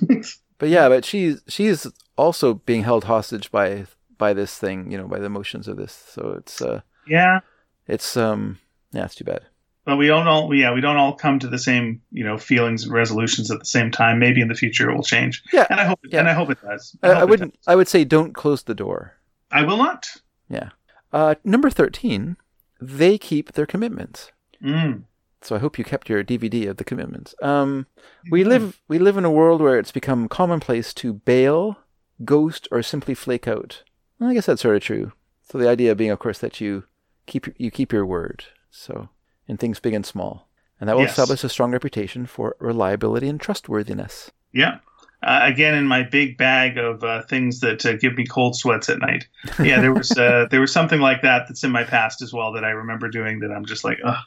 But 0.61 0.69
yeah, 0.69 0.89
but 0.89 1.03
she's 1.03 1.41
she's 1.47 1.87
also 2.19 2.53
being 2.53 2.83
held 2.83 3.05
hostage 3.05 3.49
by 3.49 3.87
by 4.19 4.31
this 4.31 4.55
thing, 4.59 4.91
you 4.91 4.97
know, 4.99 5.07
by 5.07 5.17
the 5.17 5.25
emotions 5.25 5.67
of 5.67 5.75
this. 5.75 5.91
So 5.91 6.35
it's 6.37 6.61
uh 6.61 6.81
yeah, 7.07 7.39
it's 7.87 8.15
um 8.15 8.59
yeah, 8.91 9.05
it's 9.05 9.15
too 9.15 9.23
bad. 9.23 9.41
But 9.85 9.97
we 9.97 10.07
don't 10.07 10.27
all 10.27 10.53
yeah 10.53 10.73
we 10.73 10.81
don't 10.81 10.97
all 10.97 11.13
come 11.13 11.39
to 11.39 11.47
the 11.47 11.57
same 11.59 12.01
you 12.11 12.23
know 12.23 12.37
feelings 12.37 12.83
and 12.83 12.93
resolutions 12.93 13.49
at 13.51 13.59
the 13.59 13.65
same 13.65 13.91
time. 13.91 14.19
Maybe 14.19 14.41
in 14.41 14.47
the 14.47 14.55
future 14.55 14.89
it 14.89 14.95
will 14.95 15.03
change. 15.03 15.43
Yeah. 15.53 15.67
and 15.69 15.79
I 15.79 15.85
hope 15.85 15.99
Yeah. 16.03 16.19
and 16.19 16.29
I 16.29 16.33
hope 16.33 16.49
it 16.49 16.61
does. 16.61 16.95
I, 17.03 17.09
I 17.09 17.23
wouldn't 17.23 17.53
does. 17.53 17.67
I 17.67 17.75
would 17.75 17.87
say 17.87 18.03
don't 18.03 18.33
close 18.33 18.63
the 18.63 18.75
door. 18.75 19.15
I 19.51 19.63
will 19.63 19.77
not. 19.77 20.07
Yeah 20.49 20.69
uh 21.13 21.35
number 21.43 21.69
13, 21.69 22.37
they 22.79 23.17
keep 23.17 23.51
their 23.53 23.65
commitments. 23.65 24.31
Mm. 24.63 25.03
So 25.41 25.55
I 25.55 25.59
hope 25.59 25.77
you 25.79 25.83
kept 25.83 26.07
your 26.07 26.23
DVD 26.23 26.69
of 26.69 26.77
the 26.77 26.83
commitments. 26.83 27.33
Um 27.41 27.87
we 28.29 28.43
live 28.43 28.81
we 28.87 28.99
live 28.99 29.17
in 29.17 29.25
a 29.25 29.31
world 29.31 29.61
where 29.61 29.79
it's 29.79 29.91
become 29.91 30.27
commonplace 30.29 30.93
to 30.95 31.13
bail, 31.13 31.79
ghost 32.23 32.67
or 32.71 32.83
simply 32.83 33.13
flake 33.15 33.47
out. 33.47 33.83
Well, 34.19 34.29
I 34.29 34.33
guess 34.35 34.45
that's 34.45 34.61
sort 34.61 34.75
of 34.75 34.83
true. 34.83 35.13
So 35.49 35.57
the 35.57 35.67
idea 35.67 35.95
being 35.95 36.11
of 36.11 36.19
course 36.19 36.37
that 36.39 36.61
you 36.61 36.83
keep 37.25 37.47
you 37.57 37.71
keep 37.71 37.91
your 37.91 38.05
word. 38.05 38.45
So 38.69 39.09
in 39.47 39.57
things 39.57 39.79
big 39.79 39.93
and 39.93 40.05
small. 40.05 40.47
And 40.79 40.89
that 40.89 40.95
will 40.95 41.03
Yes. 41.03 41.11
establish 41.11 41.43
a 41.43 41.49
strong 41.49 41.71
reputation 41.71 42.25
for 42.25 42.55
reliability 42.59 43.27
and 43.29 43.39
trustworthiness. 43.39 44.31
Yeah. 44.51 44.79
Uh, 45.23 45.41
again, 45.43 45.75
in 45.75 45.85
my 45.85 46.01
big 46.01 46.35
bag 46.35 46.77
of 46.79 47.03
uh, 47.03 47.21
things 47.23 47.59
that 47.59 47.85
uh, 47.85 47.93
give 47.93 48.15
me 48.17 48.25
cold 48.25 48.55
sweats 48.55 48.89
at 48.89 48.97
night. 48.99 49.27
Yeah, 49.59 49.79
there 49.79 49.93
was 49.93 50.17
uh, 50.17 50.47
there 50.51 50.59
was 50.61 50.73
something 50.73 50.99
like 50.99 51.21
that 51.21 51.47
that's 51.47 51.63
in 51.63 51.71
my 51.71 51.83
past 51.83 52.23
as 52.23 52.33
well 52.33 52.53
that 52.53 52.63
I 52.63 52.71
remember 52.71 53.07
doing 53.07 53.39
that 53.41 53.51
I'm 53.51 53.65
just 53.65 53.83
like, 53.83 53.99
ugh, 54.03 54.17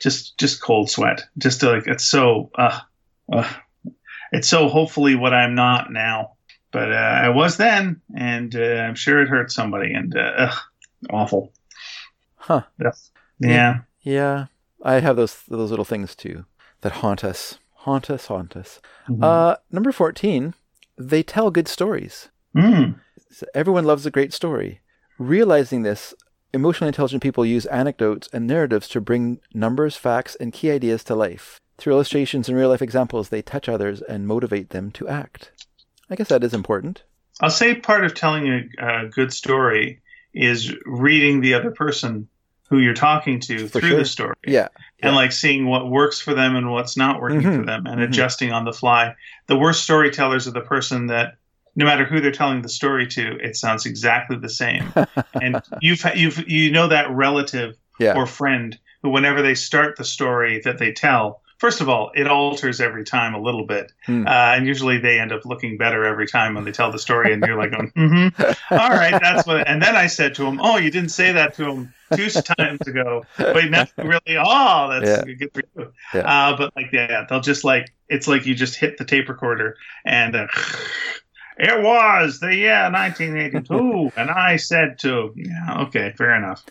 just 0.00 0.38
just 0.38 0.62
cold 0.62 0.88
sweat. 0.88 1.24
Just 1.38 1.64
like 1.64 1.88
it's 1.88 2.06
so, 2.06 2.50
uh, 2.54 2.78
ugh. 3.32 3.54
it's 4.30 4.46
so 4.46 4.68
hopefully 4.68 5.16
what 5.16 5.34
I'm 5.34 5.56
not 5.56 5.92
now. 5.92 6.34
But 6.70 6.92
uh, 6.92 6.94
I 6.94 7.30
was 7.30 7.56
then, 7.56 8.00
and 8.16 8.54
uh, 8.54 8.58
I'm 8.86 8.94
sure 8.94 9.20
it 9.20 9.28
hurt 9.28 9.50
somebody, 9.50 9.92
and 9.94 10.16
uh, 10.16 10.32
ugh, 10.38 10.58
awful. 11.10 11.52
Huh. 12.36 12.62
Yeah. 12.80 12.90
yeah. 13.40 13.78
Yeah. 14.04 14.46
I 14.84 15.00
have 15.00 15.16
those 15.16 15.42
those 15.48 15.70
little 15.70 15.84
things 15.84 16.14
too 16.14 16.44
that 16.82 16.92
haunt 16.92 17.24
us, 17.24 17.58
haunt 17.72 18.10
us, 18.10 18.26
haunt 18.26 18.54
us. 18.54 18.80
Mhm. 19.08 19.24
Uh, 19.24 19.56
number 19.72 19.90
fourteen, 19.92 20.54
they 20.96 21.22
tell 21.22 21.50
good 21.50 21.66
stories. 21.66 22.28
Mm. 22.56 23.00
So 23.30 23.46
everyone 23.54 23.84
loves 23.84 24.06
a 24.06 24.10
great 24.10 24.32
story. 24.32 24.80
Realizing 25.18 25.82
this, 25.82 26.14
emotionally 26.52 26.88
intelligent 26.88 27.22
people 27.22 27.44
use 27.44 27.66
anecdotes 27.66 28.28
and 28.32 28.46
narratives 28.46 28.88
to 28.88 29.00
bring 29.00 29.40
numbers, 29.52 29.96
facts, 29.96 30.36
and 30.36 30.52
key 30.52 30.70
ideas 30.70 31.02
to 31.04 31.14
life. 31.14 31.60
Through 31.78 31.94
illustrations 31.94 32.48
and 32.48 32.56
real 32.56 32.68
life 32.68 32.82
examples, 32.82 33.30
they 33.30 33.42
touch 33.42 33.68
others 33.68 34.02
and 34.02 34.28
motivate 34.28 34.70
them 34.70 34.92
to 34.92 35.08
act. 35.08 35.50
I 36.10 36.14
guess 36.14 36.28
that 36.28 36.44
is 36.44 36.54
important. 36.54 37.02
I'll 37.40 37.50
say 37.50 37.74
part 37.74 38.04
of 38.04 38.14
telling 38.14 38.46
a, 38.48 38.68
a 38.78 39.08
good 39.08 39.32
story 39.32 40.00
is 40.32 40.72
reading 40.84 41.40
the 41.40 41.54
other 41.54 41.72
person 41.72 42.28
who 42.70 42.78
you're 42.78 42.94
talking 42.94 43.40
to 43.40 43.68
For 43.68 43.80
through 43.80 43.90
sure. 43.90 43.98
the 43.98 44.04
story. 44.04 44.34
Yeah. 44.46 44.68
and 45.02 45.12
Yeah. 45.12 45.16
like 45.16 45.32
seeing 45.32 45.66
what 45.66 45.90
works 45.90 46.18
for 46.20 46.32
them 46.32 46.56
and 46.56 46.70
what's 46.70 46.96
not 46.96 47.20
working 47.20 47.42
Mhm. 47.42 47.58
for 47.60 47.66
them 47.66 47.84
and 47.86 48.00
Mhm. 48.00 48.04
adjusting 48.04 48.52
on 48.52 48.64
the 48.64 48.72
fly. 48.72 49.14
The 49.48 49.56
worst 49.58 49.82
storytellers 49.82 50.48
are 50.48 50.52
the 50.52 50.62
person 50.62 51.08
that 51.08 51.34
no 51.76 51.84
matter 51.84 52.04
who 52.06 52.20
they're 52.20 52.30
telling 52.30 52.62
the 52.62 52.68
story 52.70 53.06
to, 53.08 53.36
it 53.42 53.56
sounds 53.56 53.84
exactly 53.84 54.36
the 54.38 54.48
same. 54.48 54.90
and 55.42 55.60
you've 55.82 56.02
you've 56.14 56.48
you 56.48 56.70
know 56.70 56.86
that 56.88 57.10
relative 57.10 57.76
Yeah. 57.98 58.14
or 58.14 58.26
friend 58.26 58.78
who 59.02 59.10
whenever 59.10 59.42
they 59.42 59.54
start 59.54 59.96
the 59.96 60.04
story 60.04 60.60
that 60.64 60.78
they 60.78 60.92
tell, 60.92 61.42
first 61.64 61.80
of 61.80 61.88
all, 61.88 62.10
it 62.14 62.26
alters 62.26 62.78
every 62.78 63.04
time 63.04 63.32
a 63.32 63.40
little 63.40 63.64
bit. 63.64 63.90
Hmm. 64.04 64.26
Uh, 64.26 64.30
and 64.30 64.66
usually 64.66 64.98
they 64.98 65.18
end 65.18 65.32
up 65.32 65.46
looking 65.46 65.78
better 65.78 66.04
every 66.04 66.26
time 66.26 66.54
when 66.54 66.64
they 66.64 66.72
tell 66.72 66.92
the 66.92 66.98
story 66.98 67.32
and 67.32 67.42
you're 67.42 67.56
like 67.56 67.70
going, 67.70 67.90
mm-hmm. 67.96 68.74
All 68.74 68.90
right, 68.90 69.18
that's 69.18 69.46
what. 69.46 69.66
And 69.66 69.80
then 69.80 69.96
I 69.96 70.08
said 70.08 70.34
to 70.34 70.44
him, 70.44 70.60
"Oh, 70.60 70.76
you 70.76 70.90
didn't 70.90 71.08
say 71.08 71.32
that 71.32 71.54
to 71.54 71.64
him 71.64 71.94
two 72.14 72.28
times 72.28 72.86
ago, 72.86 73.24
but 73.38 73.70
now 73.70 73.86
really, 73.96 74.36
oh, 74.38 74.90
that's 74.90 75.26
Yeah. 75.26 75.34
good 75.34 75.54
for 75.54 75.62
you." 75.74 75.92
Yeah. 76.12 76.20
Uh, 76.20 76.56
but 76.58 76.76
like, 76.76 76.92
yeah, 76.92 77.24
they'll 77.30 77.40
just 77.40 77.64
like 77.64 77.94
it's 78.10 78.28
like 78.28 78.44
you 78.44 78.54
just 78.54 78.76
hit 78.76 78.98
the 78.98 79.06
tape 79.06 79.30
recorder 79.30 79.78
and 80.04 80.36
uh, 80.36 80.48
it 81.56 81.82
was 81.82 82.40
the 82.40 82.54
year 82.54 82.90
1982, 82.90 84.12
and 84.18 84.30
I 84.30 84.56
said 84.56 84.98
to, 84.98 85.32
yeah, 85.34 85.84
okay, 85.84 86.12
fair 86.12 86.34
enough. 86.34 86.62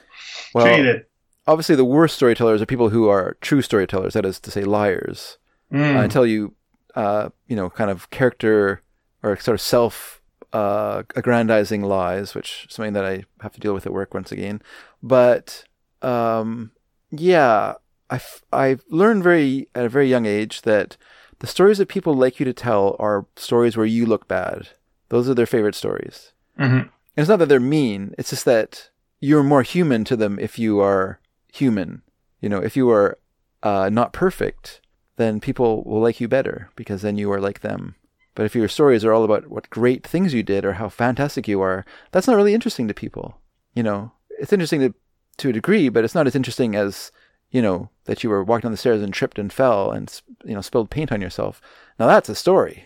Well, 0.53 0.67
Treat 0.67 0.85
it. 0.85 1.09
Obviously, 1.47 1.75
the 1.75 1.85
worst 1.85 2.15
storytellers 2.15 2.61
are 2.61 2.65
people 2.65 2.89
who 2.89 3.09
are 3.09 3.37
true 3.41 3.61
storytellers. 3.61 4.13
That 4.13 4.25
is 4.25 4.39
to 4.41 4.51
say, 4.51 4.63
liars. 4.63 5.37
Mm. 5.71 5.97
uh, 5.97 6.07
tell 6.07 6.25
you, 6.25 6.53
uh, 6.95 7.29
you 7.47 7.55
know, 7.55 7.69
kind 7.69 7.89
of 7.89 8.09
character 8.11 8.81
or 9.23 9.37
sort 9.37 9.55
of 9.55 9.61
self 9.61 10.21
uh, 10.51 11.03
aggrandizing 11.15 11.81
lies, 11.81 12.35
which 12.35 12.67
is 12.69 12.75
something 12.75 12.93
that 12.93 13.05
I 13.05 13.23
have 13.41 13.53
to 13.53 13.59
deal 13.59 13.73
with 13.73 13.85
at 13.85 13.93
work 13.93 14.13
once 14.13 14.31
again. 14.31 14.61
But 15.01 15.63
um, 16.01 16.71
yeah, 17.11 17.73
I've, 18.09 18.43
I've 18.51 18.83
learned 18.89 19.23
very 19.23 19.67
at 19.73 19.85
a 19.85 19.89
very 19.89 20.07
young 20.09 20.25
age 20.25 20.61
that 20.61 20.97
the 21.39 21.47
stories 21.47 21.79
that 21.79 21.87
people 21.87 22.13
like 22.13 22.39
you 22.39 22.45
to 22.45 22.53
tell 22.53 22.95
are 22.99 23.25
stories 23.35 23.75
where 23.75 23.85
you 23.85 24.05
look 24.05 24.27
bad. 24.27 24.69
Those 25.09 25.27
are 25.27 25.33
their 25.33 25.45
favorite 25.47 25.75
stories. 25.75 26.33
Mhm. 26.59 26.81
And 26.81 26.89
it's 27.21 27.29
not 27.29 27.39
that 27.39 27.49
they're 27.49 27.59
mean. 27.59 28.13
It's 28.17 28.29
just 28.29 28.45
that 28.45 28.89
you're 29.19 29.43
more 29.43 29.63
human 29.63 30.03
to 30.05 30.15
them 30.15 30.37
if 30.39 30.59
you 30.59 30.79
are 30.79 31.19
human. 31.53 32.01
You 32.41 32.49
know, 32.49 32.59
if 32.59 32.75
you 32.75 32.89
are 32.89 33.17
uh, 33.61 33.89
not 33.89 34.11
perfect, 34.11 34.81
then 35.15 35.39
people 35.39 35.83
will 35.83 36.01
like 36.01 36.19
you 36.19 36.27
better 36.27 36.69
because 36.75 37.01
then 37.01 37.17
you 37.17 37.31
are 37.31 37.39
like 37.39 37.61
them. 37.61 37.95
But 38.35 38.45
if 38.45 38.55
your 38.55 38.67
stories 38.67 39.05
are 39.05 39.13
all 39.13 39.23
about 39.23 39.47
what 39.47 39.69
great 39.69 40.05
things 40.05 40.33
you 40.33 40.41
did 40.41 40.65
or 40.65 40.73
how 40.73 40.89
fantastic 40.89 41.47
you 41.47 41.61
are, 41.61 41.85
that's 42.11 42.27
not 42.27 42.35
really 42.35 42.55
interesting 42.55 42.87
to 42.87 42.93
people. 42.93 43.37
You 43.75 43.83
know, 43.83 44.11
it's 44.29 44.53
interesting 44.53 44.81
to 44.81 44.93
to 45.37 45.49
a 45.49 45.53
degree, 45.53 45.89
but 45.89 46.03
it's 46.03 46.15
not 46.15 46.27
as 46.27 46.35
interesting 46.35 46.75
as 46.75 47.11
you 47.51 47.61
know 47.61 47.89
that 48.05 48.23
you 48.23 48.29
were 48.29 48.43
walking 48.43 48.63
down 48.63 48.71
the 48.71 48.77
stairs 48.77 49.01
and 49.01 49.13
tripped 49.13 49.39
and 49.39 49.53
fell 49.53 49.91
and 49.91 50.21
you 50.43 50.53
know 50.55 50.61
spilled 50.61 50.89
paint 50.89 51.11
on 51.11 51.21
yourself. 51.21 51.61
Now 51.99 52.07
that's 52.07 52.29
a 52.29 52.35
story. 52.35 52.85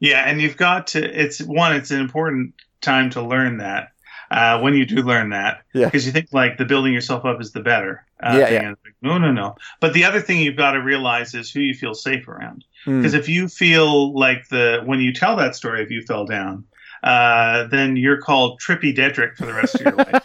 Yeah, 0.00 0.24
and 0.28 0.40
you've 0.40 0.56
got 0.56 0.86
to. 0.88 1.02
It's 1.02 1.40
one. 1.40 1.74
It's 1.74 1.90
an 1.90 2.00
important 2.00 2.54
time 2.82 3.10
to 3.10 3.22
learn 3.22 3.58
that. 3.58 3.88
Uh, 4.32 4.58
when 4.60 4.72
you 4.74 4.86
do 4.86 4.96
learn 5.02 5.28
that, 5.30 5.62
Yeah. 5.74 5.84
because 5.84 6.06
you 6.06 6.12
think 6.12 6.28
like 6.32 6.56
the 6.56 6.64
building 6.64 6.92
yourself 6.94 7.24
up 7.26 7.38
is 7.40 7.52
the 7.52 7.60
better. 7.60 8.04
Uh, 8.22 8.36
Yeah, 8.38 8.48
yeah. 8.50 8.68
Like, 8.70 8.94
no, 9.02 9.18
no, 9.18 9.30
no. 9.30 9.56
But 9.80 9.92
the 9.92 10.04
other 10.04 10.20
thing 10.22 10.40
you've 10.40 10.56
got 10.56 10.72
to 10.72 10.78
realize 10.80 11.34
is 11.34 11.50
who 11.50 11.60
you 11.60 11.74
feel 11.74 11.92
safe 11.94 12.26
around. 12.28 12.64
Hmm. 12.86 12.98
Because 13.00 13.12
if 13.14 13.28
you 13.28 13.46
feel 13.48 14.14
like 14.18 14.48
the 14.48 14.80
when 14.86 15.00
you 15.00 15.12
tell 15.12 15.36
that 15.36 15.54
story, 15.54 15.82
if 15.82 15.90
you 15.90 16.02
fell 16.02 16.24
down, 16.24 16.64
uh, 17.02 17.64
then 17.66 17.96
you're 17.96 18.20
called 18.22 18.58
Trippy 18.60 18.96
Dedrick 18.96 19.36
for 19.36 19.44
the 19.44 19.52
rest 19.52 19.74
of 19.74 19.82
your 19.82 19.94
life 19.96 20.24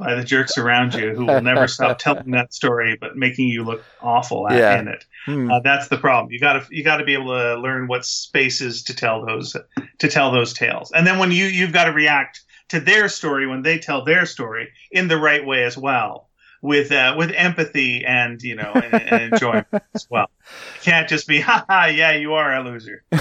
by 0.00 0.14
the 0.14 0.24
jerks 0.24 0.56
around 0.58 0.94
you 0.94 1.14
who 1.14 1.26
will 1.26 1.42
never 1.42 1.68
stop 1.68 1.98
telling 2.06 2.30
that 2.32 2.52
story, 2.54 2.96
but 3.00 3.16
making 3.16 3.48
you 3.48 3.62
look 3.62 3.84
awful 4.00 4.48
at, 4.48 4.56
Yeah. 4.56 4.80
in 4.80 4.88
it. 4.88 5.04
Hmm. 5.26 5.50
Uh, 5.50 5.60
that's 5.60 5.88
the 5.88 5.98
problem. 5.98 6.32
You 6.32 6.40
got 6.40 6.54
to 6.54 6.66
you 6.74 6.82
got 6.82 6.96
to 6.96 7.04
be 7.04 7.12
able 7.12 7.28
to 7.36 7.56
learn 7.60 7.86
what 7.86 8.06
spaces 8.06 8.82
to 8.84 8.94
tell 8.96 9.24
those 9.26 9.54
to 9.98 10.08
tell 10.08 10.32
those 10.32 10.54
tales, 10.54 10.90
and 10.92 11.06
then 11.06 11.18
when 11.18 11.30
you 11.30 11.44
you've 11.44 11.72
got 11.74 11.84
to 11.84 11.92
react 11.92 12.40
to 12.70 12.80
their 12.80 13.08
story 13.08 13.46
when 13.46 13.62
they 13.62 13.78
tell 13.78 14.04
their 14.04 14.24
story 14.24 14.70
in 14.90 15.08
the 15.08 15.18
right 15.18 15.44
way 15.44 15.64
as 15.64 15.76
well, 15.76 16.29
with 16.62 16.92
uh, 16.92 17.14
with 17.16 17.30
empathy 17.34 18.04
and 18.04 18.42
you 18.42 18.54
know 18.54 18.72
and, 18.74 18.94
and 18.94 19.32
enjoyment 19.32 19.66
as 19.94 20.06
well. 20.10 20.30
You 20.76 20.82
can't 20.82 21.08
just 21.08 21.26
be 21.26 21.40
ha 21.40 21.64
ha 21.68 21.86
yeah 21.86 22.12
you 22.12 22.34
are 22.34 22.54
a 22.54 22.62
loser. 22.62 23.02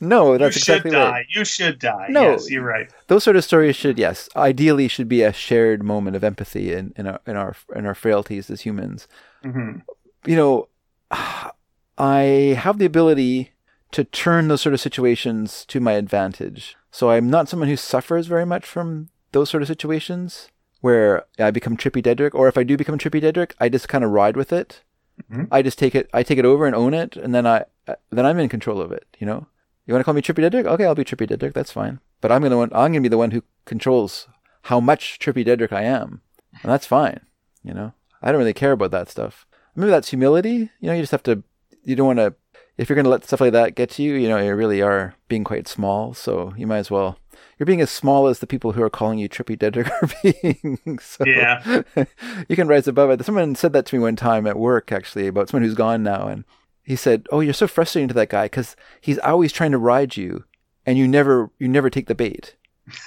no, 0.00 0.38
that's 0.38 0.56
you 0.56 0.60
should 0.60 0.76
exactly 0.76 0.90
die. 0.92 1.10
right. 1.10 1.26
You 1.34 1.44
should 1.44 1.78
die. 1.78 2.06
No. 2.08 2.22
Yes, 2.22 2.50
you're 2.50 2.64
right. 2.64 2.90
Those 3.08 3.24
sort 3.24 3.36
of 3.36 3.44
stories 3.44 3.76
should, 3.76 3.98
yes, 3.98 4.28
ideally 4.34 4.88
should 4.88 5.08
be 5.08 5.22
a 5.22 5.32
shared 5.32 5.82
moment 5.82 6.16
of 6.16 6.24
empathy 6.24 6.72
in, 6.72 6.94
in 6.96 7.06
our 7.06 7.20
in 7.26 7.36
our 7.36 7.54
in 7.74 7.86
our 7.86 7.94
frailties 7.94 8.50
as 8.50 8.62
humans. 8.62 9.08
hmm 9.42 9.78
You 10.24 10.36
know, 10.36 10.68
I 11.98 12.56
have 12.58 12.78
the 12.78 12.86
ability 12.86 13.50
to 13.92 14.04
turn 14.04 14.48
those 14.48 14.62
sort 14.62 14.72
of 14.72 14.80
situations 14.80 15.66
to 15.66 15.78
my 15.78 15.92
advantage. 15.92 16.76
So 16.90 17.10
I'm 17.10 17.28
not 17.28 17.48
someone 17.48 17.68
who 17.68 17.76
suffers 17.76 18.26
very 18.26 18.46
much 18.46 18.64
from 18.64 19.10
those 19.32 19.50
sort 19.50 19.62
of 19.62 19.68
situations 19.68 20.48
where 20.82 21.24
I 21.38 21.50
become 21.50 21.76
Trippy 21.76 22.02
Dedrick, 22.02 22.34
or 22.34 22.46
if 22.48 22.58
I 22.58 22.62
do 22.62 22.76
become 22.76 22.98
Trippy 22.98 23.22
Dedrick, 23.22 23.52
I 23.58 23.68
just 23.70 23.88
kind 23.88 24.04
of 24.04 24.10
ride 24.10 24.36
with 24.36 24.52
it. 24.52 24.82
Mhm. 25.30 25.48
I 25.50 25.62
just 25.62 25.78
take 25.78 25.94
it, 25.94 26.10
I 26.12 26.22
take 26.22 26.38
it 26.38 26.44
over 26.44 26.66
and 26.66 26.74
own 26.76 26.92
it, 26.92 27.16
and 27.16 27.34
then 27.34 27.46
I 27.46 27.64
then 28.10 28.26
I'm 28.26 28.38
in 28.38 28.48
control 28.48 28.80
of 28.80 28.92
it. 28.92 29.06
You 29.18 29.26
know, 29.26 29.46
you 29.86 29.94
want 29.94 30.00
to 30.02 30.04
call 30.04 30.14
me 30.14 30.22
Trippy 30.22 30.42
Dedrick? 30.48 30.66
Okay, 30.66 30.84
I'll 30.84 30.94
be 30.94 31.04
Trippy 31.04 31.26
Dedrick. 31.28 31.54
That's 31.54 31.72
fine. 31.72 32.00
But 32.20 32.30
I'm 32.30 32.42
gonna 32.42 32.60
I'm 32.60 32.68
gonna 32.70 33.00
be 33.00 33.08
the 33.08 33.18
one 33.18 33.30
who 33.32 33.42
controls 33.64 34.28
how 34.62 34.78
much 34.80 35.18
Trippy 35.18 35.44
Dedrick 35.46 35.72
I 35.72 35.82
am, 35.82 36.20
and 36.62 36.70
that's 36.70 36.86
fine. 36.86 37.20
You 37.64 37.74
know, 37.74 37.92
I 38.22 38.30
don't 38.30 38.40
really 38.40 38.52
care 38.52 38.72
about 38.72 38.90
that 38.90 39.08
stuff. 39.08 39.46
Maybe 39.74 39.90
that's 39.90 40.10
humility. 40.10 40.70
You 40.80 40.88
know, 40.88 40.92
you 40.94 41.02
just 41.02 41.12
have 41.12 41.22
to. 41.24 41.42
You 41.84 41.96
don't 41.96 42.06
want 42.06 42.18
to. 42.18 42.34
If 42.78 42.88
you're 42.88 42.94
going 42.96 43.04
to 43.04 43.10
let 43.10 43.24
stuff 43.24 43.40
like 43.40 43.52
that 43.52 43.74
get 43.74 43.90
to 43.90 44.02
you, 44.02 44.14
you 44.14 44.28
know, 44.28 44.38
you 44.38 44.54
really 44.54 44.80
are 44.80 45.14
being 45.28 45.44
quite 45.44 45.68
small. 45.68 46.14
So 46.14 46.54
you 46.56 46.66
might 46.66 46.78
as 46.78 46.90
well. 46.90 47.18
You're 47.58 47.66
being 47.66 47.80
as 47.80 47.90
small 47.90 48.26
as 48.26 48.38
the 48.40 48.46
people 48.46 48.72
who 48.72 48.82
are 48.82 48.90
calling 48.90 49.18
you 49.18 49.28
Trippy 49.28 49.56
are 49.62 50.08
being. 50.22 50.98
so 50.98 51.24
Yeah. 51.26 51.82
you 52.48 52.56
can 52.56 52.68
rise 52.68 52.88
above 52.88 53.10
it. 53.10 53.24
Someone 53.24 53.54
said 53.54 53.72
that 53.72 53.86
to 53.86 53.96
me 53.96 54.02
one 54.02 54.16
time 54.16 54.46
at 54.46 54.58
work, 54.58 54.92
actually, 54.92 55.26
about 55.26 55.48
someone 55.48 55.66
who's 55.66 55.76
gone 55.76 56.02
now, 56.02 56.28
and 56.28 56.44
he 56.82 56.96
said, 56.96 57.26
"Oh, 57.30 57.40
you're 57.40 57.52
so 57.54 57.66
frustrating 57.68 58.08
to 58.08 58.14
that 58.14 58.28
guy 58.30 58.46
because 58.46 58.74
he's 59.00 59.18
always 59.18 59.52
trying 59.52 59.72
to 59.72 59.78
ride 59.78 60.16
you, 60.16 60.44
and 60.84 60.98
you 60.98 61.06
never, 61.08 61.50
you 61.58 61.68
never 61.68 61.90
take 61.90 62.06
the 62.08 62.14
bait." 62.14 62.56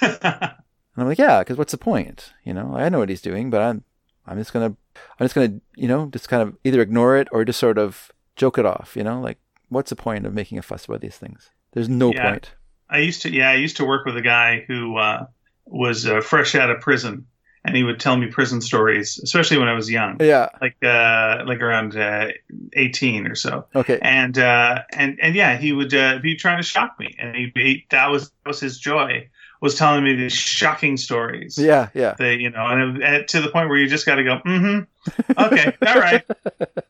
And 0.98 1.02
I'm 1.02 1.08
like, 1.10 1.18
yeah, 1.18 1.40
because 1.40 1.58
what's 1.58 1.72
the 1.72 1.76
point? 1.78 2.32
You 2.42 2.54
know, 2.54 2.72
I 2.74 2.88
know 2.88 3.00
what 3.00 3.10
he's 3.10 3.20
doing, 3.20 3.50
but 3.50 3.60
I'm, 3.60 3.84
I'm 4.26 4.38
just 4.38 4.54
gonna, 4.54 4.74
I'm 5.20 5.24
just 5.26 5.34
gonna, 5.34 5.60
you 5.76 5.88
know, 5.88 6.06
just 6.06 6.30
kind 6.30 6.42
of 6.42 6.56
either 6.64 6.80
ignore 6.80 7.18
it 7.18 7.28
or 7.32 7.44
just 7.44 7.60
sort 7.60 7.76
of 7.76 8.10
joke 8.34 8.56
it 8.56 8.64
off. 8.64 8.96
You 8.96 9.04
know, 9.04 9.20
like 9.20 9.36
what's 9.68 9.90
the 9.90 9.96
point 9.96 10.24
of 10.24 10.32
making 10.32 10.56
a 10.56 10.62
fuss 10.62 10.86
about 10.86 11.02
these 11.02 11.18
things? 11.18 11.50
There's 11.72 11.90
no 11.90 12.14
Yeah. 12.14 12.30
point. 12.30 12.54
I 12.88 12.98
used 12.98 13.22
to, 13.22 13.30
yeah, 13.32 13.50
I 13.50 13.54
used 13.54 13.76
to 13.78 13.84
work 13.84 14.06
with 14.06 14.16
a 14.16 14.22
guy 14.22 14.64
who 14.66 14.96
uh, 14.96 15.26
was 15.64 16.06
uh, 16.06 16.20
fresh 16.20 16.54
out 16.54 16.70
of 16.70 16.80
prison, 16.80 17.26
and 17.64 17.74
he 17.76 17.82
would 17.82 17.98
tell 17.98 18.16
me 18.16 18.28
prison 18.28 18.60
stories, 18.60 19.18
especially 19.22 19.58
when 19.58 19.68
I 19.68 19.74
was 19.74 19.90
young, 19.90 20.18
Yeah. 20.20 20.48
like 20.60 20.76
uh, 20.84 21.42
like 21.46 21.60
around 21.60 21.96
uh, 21.96 22.28
eighteen 22.74 23.26
or 23.26 23.34
so. 23.34 23.66
Okay. 23.74 23.98
And 24.00 24.38
uh, 24.38 24.82
and 24.92 25.18
and 25.20 25.34
yeah, 25.34 25.56
he 25.56 25.72
would 25.72 25.92
uh, 25.92 26.18
be 26.22 26.36
trying 26.36 26.58
to 26.58 26.62
shock 26.62 26.98
me, 27.00 27.16
and 27.18 27.34
he, 27.34 27.52
he 27.54 27.86
that 27.90 28.10
was 28.10 28.30
that 28.30 28.46
was 28.46 28.60
his 28.60 28.78
joy 28.78 29.28
was 29.60 29.74
telling 29.74 30.04
me 30.04 30.14
these 30.14 30.34
shocking 30.34 30.96
stories. 30.98 31.58
Yeah. 31.58 31.88
Yeah. 31.94 32.14
That 32.18 32.36
you 32.38 32.50
know, 32.50 32.66
and, 32.66 33.02
and 33.02 33.28
to 33.28 33.40
the 33.40 33.48
point 33.48 33.68
where 33.70 33.78
you 33.78 33.88
just 33.88 34.04
got 34.06 34.16
to 34.16 34.22
go, 34.24 34.38
mm-hmm, 34.44 35.40
okay, 35.42 35.74
all 35.86 35.94
right, 35.98 36.22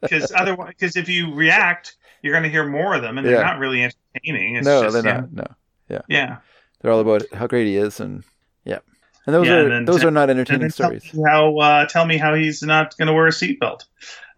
because 0.02 0.32
otherwise, 0.36 0.74
because 0.78 0.96
if 0.96 1.08
you 1.08 1.32
react, 1.32 1.96
you're 2.22 2.32
going 2.32 2.42
to 2.42 2.50
hear 2.50 2.66
more 2.66 2.94
of 2.94 3.02
them, 3.02 3.18
and 3.18 3.26
they're 3.26 3.36
Yeah. 3.36 3.42
not 3.42 3.60
really 3.60 3.82
entertaining. 3.84 4.56
It's 4.56 4.66
no, 4.66 4.82
just, 4.82 4.94
they're 4.94 5.04
yeah, 5.06 5.20
not. 5.20 5.32
No, 5.32 5.46
Yeah. 5.88 6.00
Yeah. 6.08 6.36
they're 6.80 6.90
all 6.92 7.00
about 7.00 7.22
how 7.32 7.46
great 7.46 7.66
he 7.66 7.76
is, 7.76 8.00
and 8.00 8.24
yeah. 8.64 8.78
And 9.26 9.34
those 9.34 9.46
Yeah, 9.46 9.54
are 9.54 9.70
and 9.72 9.88
those 9.88 10.00
t- 10.02 10.06
are 10.06 10.10
not 10.12 10.30
entertaining 10.30 10.70
tell 10.70 10.86
stories. 10.88 11.12
me 11.12 11.22
how 11.26 11.56
uh, 11.58 11.86
tell 11.86 12.06
me 12.06 12.16
how 12.16 12.34
he's 12.34 12.62
not 12.62 12.96
going 12.96 13.08
to 13.08 13.12
wear 13.14 13.26
a 13.26 13.30
seatbelt. 13.30 13.84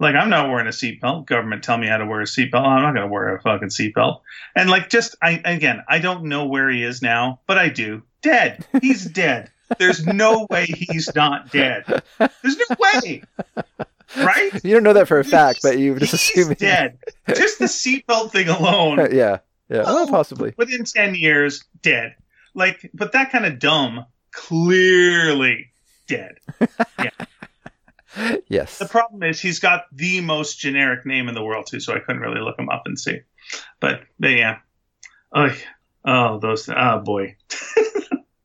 Like 0.00 0.14
I'm 0.14 0.30
not 0.30 0.48
wearing 0.48 0.66
a 0.66 0.70
seatbelt. 0.70 1.26
Government 1.26 1.62
tell 1.64 1.76
me 1.76 1.86
how 1.88 1.98
to 1.98 2.06
wear 2.06 2.20
a 2.20 2.24
seatbelt. 2.24 2.64
I'm 2.64 2.82
not 2.82 2.92
going 2.94 3.06
to 3.06 3.12
wear 3.12 3.34
a 3.36 3.42
fucking 3.42 3.68
seatbelt. 3.68 4.20
And 4.56 4.70
like 4.70 4.88
just 4.88 5.16
I 5.22 5.42
again, 5.44 5.82
I 5.88 5.98
don't 5.98 6.24
know 6.24 6.46
where 6.46 6.70
he 6.70 6.82
is 6.84 7.02
now, 7.02 7.40
but 7.46 7.58
I 7.58 7.68
do. 7.68 8.02
Dead. 8.22 8.64
He's 8.80 9.04
dead. 9.10 9.50
There's 9.78 10.06
no 10.06 10.46
way 10.48 10.64
he's 10.64 11.14
not 11.14 11.50
dead. 11.52 11.84
There's 12.18 12.56
no 12.70 12.76
way. 12.78 13.22
Right? 14.16 14.64
You 14.64 14.72
don't 14.72 14.82
know 14.82 14.94
that 14.94 15.06
for 15.08 15.18
a 15.18 15.24
fact, 15.24 15.60
but 15.62 15.78
you 15.78 15.98
just 15.98 16.30
he's 16.30 16.48
dead. 16.56 16.98
Just 17.28 17.58
the 17.58 17.66
seatbelt 17.66 18.30
thing 18.32 18.48
alone 18.48 19.08
yeah, 19.12 19.38
yeah, 19.68 19.82
well, 19.82 19.98
Oh. 19.98 20.06
possibly. 20.06 20.54
within 20.56 20.84
10 20.84 21.14
years, 21.14 21.64
dead. 21.82 22.14
Like, 22.54 22.90
but 22.94 23.12
that 23.12 23.30
kind 23.30 23.44
of 23.46 23.58
dumb, 23.58 24.04
clearly 24.32 25.70
dead. 26.06 26.36
Yes. 28.48 28.78
The 28.78 28.86
problem 28.86 29.22
is 29.22 29.38
he's 29.38 29.60
got 29.60 29.84
the 29.92 30.20
most 30.22 30.58
generic 30.58 31.06
name 31.06 31.28
in 31.28 31.34
the 31.36 31.44
world, 31.44 31.66
too, 31.66 31.78
so 31.78 31.94
I 31.94 32.00
couldn't 32.00 32.22
really 32.22 32.40
look 32.40 32.58
him 32.58 32.68
up 32.68 32.82
and 32.86 32.98
see. 32.98 33.20
But, 33.80 34.00
but 34.18 34.28
yeah. 34.28 34.58
Oh, 35.32 35.54
oh, 36.04 36.38
those, 36.40 36.68
oh 36.68 36.98
boy. 37.04 37.36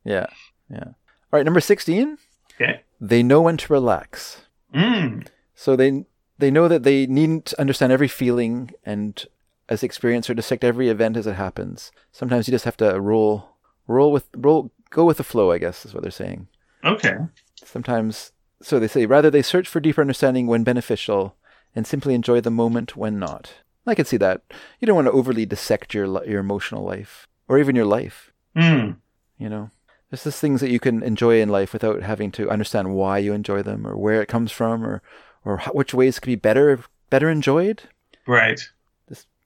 Yeah, 0.04 0.26
yeah. 0.70 0.84
All 0.84 0.94
right, 1.32 1.46
number 1.46 1.60
sixteen. 1.60 2.18
Okay. 2.60 2.82
They 3.00 3.22
know 3.22 3.40
when 3.40 3.56
to 3.56 3.72
relax. 3.72 4.42
Mm. 4.74 5.26
So 5.54 5.76
they 5.76 6.04
they 6.38 6.50
know 6.50 6.68
that 6.68 6.82
they 6.82 7.06
needn't 7.06 7.54
understand 7.54 7.90
every 7.90 8.06
feeling 8.08 8.70
and 8.84 9.24
as 9.68 9.82
experience 9.82 10.28
or 10.28 10.34
dissect 10.34 10.64
every 10.64 10.88
event 10.88 11.16
as 11.16 11.26
it 11.26 11.34
happens. 11.34 11.90
Sometimes 12.12 12.46
you 12.46 12.52
just 12.52 12.64
have 12.64 12.76
to 12.78 13.00
roll 13.00 13.50
roll 13.86 14.12
with 14.12 14.28
roll 14.36 14.70
go 14.90 15.04
with 15.04 15.16
the 15.18 15.24
flow, 15.24 15.50
I 15.50 15.58
guess 15.58 15.84
is 15.84 15.94
what 15.94 16.02
they're 16.02 16.10
saying. 16.10 16.48
Okay. 16.84 17.16
Sometimes 17.64 18.32
so 18.62 18.78
they 18.78 18.88
say 18.88 19.06
rather 19.06 19.30
they 19.30 19.42
search 19.42 19.68
for 19.68 19.80
deeper 19.80 20.00
understanding 20.00 20.46
when 20.46 20.64
beneficial 20.64 21.36
and 21.74 21.86
simply 21.86 22.14
enjoy 22.14 22.40
the 22.40 22.50
moment 22.50 22.96
when 22.96 23.18
not. 23.18 23.54
I 23.86 23.94
can 23.94 24.04
see 24.06 24.16
that. 24.18 24.40
You 24.80 24.86
don't 24.86 24.96
want 24.96 25.06
to 25.08 25.12
overly 25.12 25.44
dissect 25.46 25.94
your 25.94 26.06
your 26.26 26.40
emotional 26.40 26.84
life 26.84 27.26
or 27.48 27.58
even 27.58 27.76
your 27.76 27.84
life, 27.86 28.32
Mm. 28.56 28.96
you 29.38 29.48
know. 29.48 29.70
There's 30.10 30.24
just 30.24 30.40
things 30.40 30.60
that 30.60 30.70
you 30.70 30.78
can 30.78 31.02
enjoy 31.02 31.40
in 31.40 31.48
life 31.48 31.72
without 31.72 32.02
having 32.02 32.30
to 32.32 32.48
understand 32.48 32.94
why 32.94 33.18
you 33.18 33.32
enjoy 33.32 33.62
them 33.62 33.86
or 33.86 33.96
where 33.96 34.22
it 34.22 34.28
comes 34.28 34.52
from 34.52 34.84
or 34.84 35.02
or 35.44 35.58
how, 35.58 35.72
which 35.72 35.92
ways 35.92 36.18
could 36.20 36.28
be 36.28 36.36
better 36.36 36.80
better 37.10 37.28
enjoyed. 37.28 37.82
Right. 38.26 38.60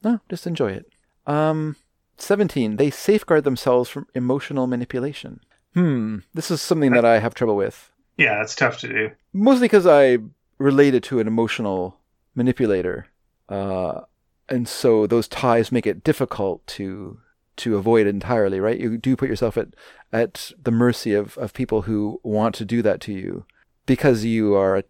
No, 0.03 0.21
just 0.29 0.47
enjoy 0.47 0.73
it. 0.73 0.87
Um, 1.27 1.77
seventeen. 2.17 2.77
They 2.77 2.91
safeguard 2.91 3.45
themselves 3.45 3.89
from 3.91 4.07
emotional 4.15 4.67
manipulation. 4.67 5.41
Hmm. 5.75 6.19
This 6.35 6.51
is 6.51 6.61
something 6.63 6.93
that 6.93 7.05
I 7.05 7.19
have 7.19 7.35
trouble 7.35 7.57
with, 7.57 7.91
Yeah, 8.17 8.39
that's 8.39 8.55
tough 8.55 8.79
to 8.81 8.89
do. 8.89 9.11
mostly 9.33 9.67
because 9.67 9.87
I 9.87 10.19
related 10.59 11.03
to 11.05 11.21
an 11.21 11.27
emotional 11.29 11.99
manipulator, 12.35 13.07
uh, 13.49 14.01
and 14.49 14.67
so 14.67 15.07
those 15.07 15.29
ties 15.29 15.71
make 15.71 15.87
it 15.87 16.03
difficult 16.05 16.67
to 16.69 17.21
to 17.59 17.77
avoid 17.77 18.07
entirely. 18.07 18.61
Right? 18.61 18.81
You 18.81 18.97
do 18.97 19.15
put 19.17 19.29
yourself 19.29 19.57
at 19.59 19.69
at 20.13 20.53
the 20.63 20.71
mercy 20.71 21.13
of 21.15 21.37
of 21.39 21.53
people 21.53 21.83
who 21.83 22.21
want 22.23 22.55
to 22.57 22.65
do 22.65 22.81
that 22.83 23.01
to 23.03 23.13
you 23.13 23.45
because 23.87 24.25
you 24.25 24.55
are 24.55 24.83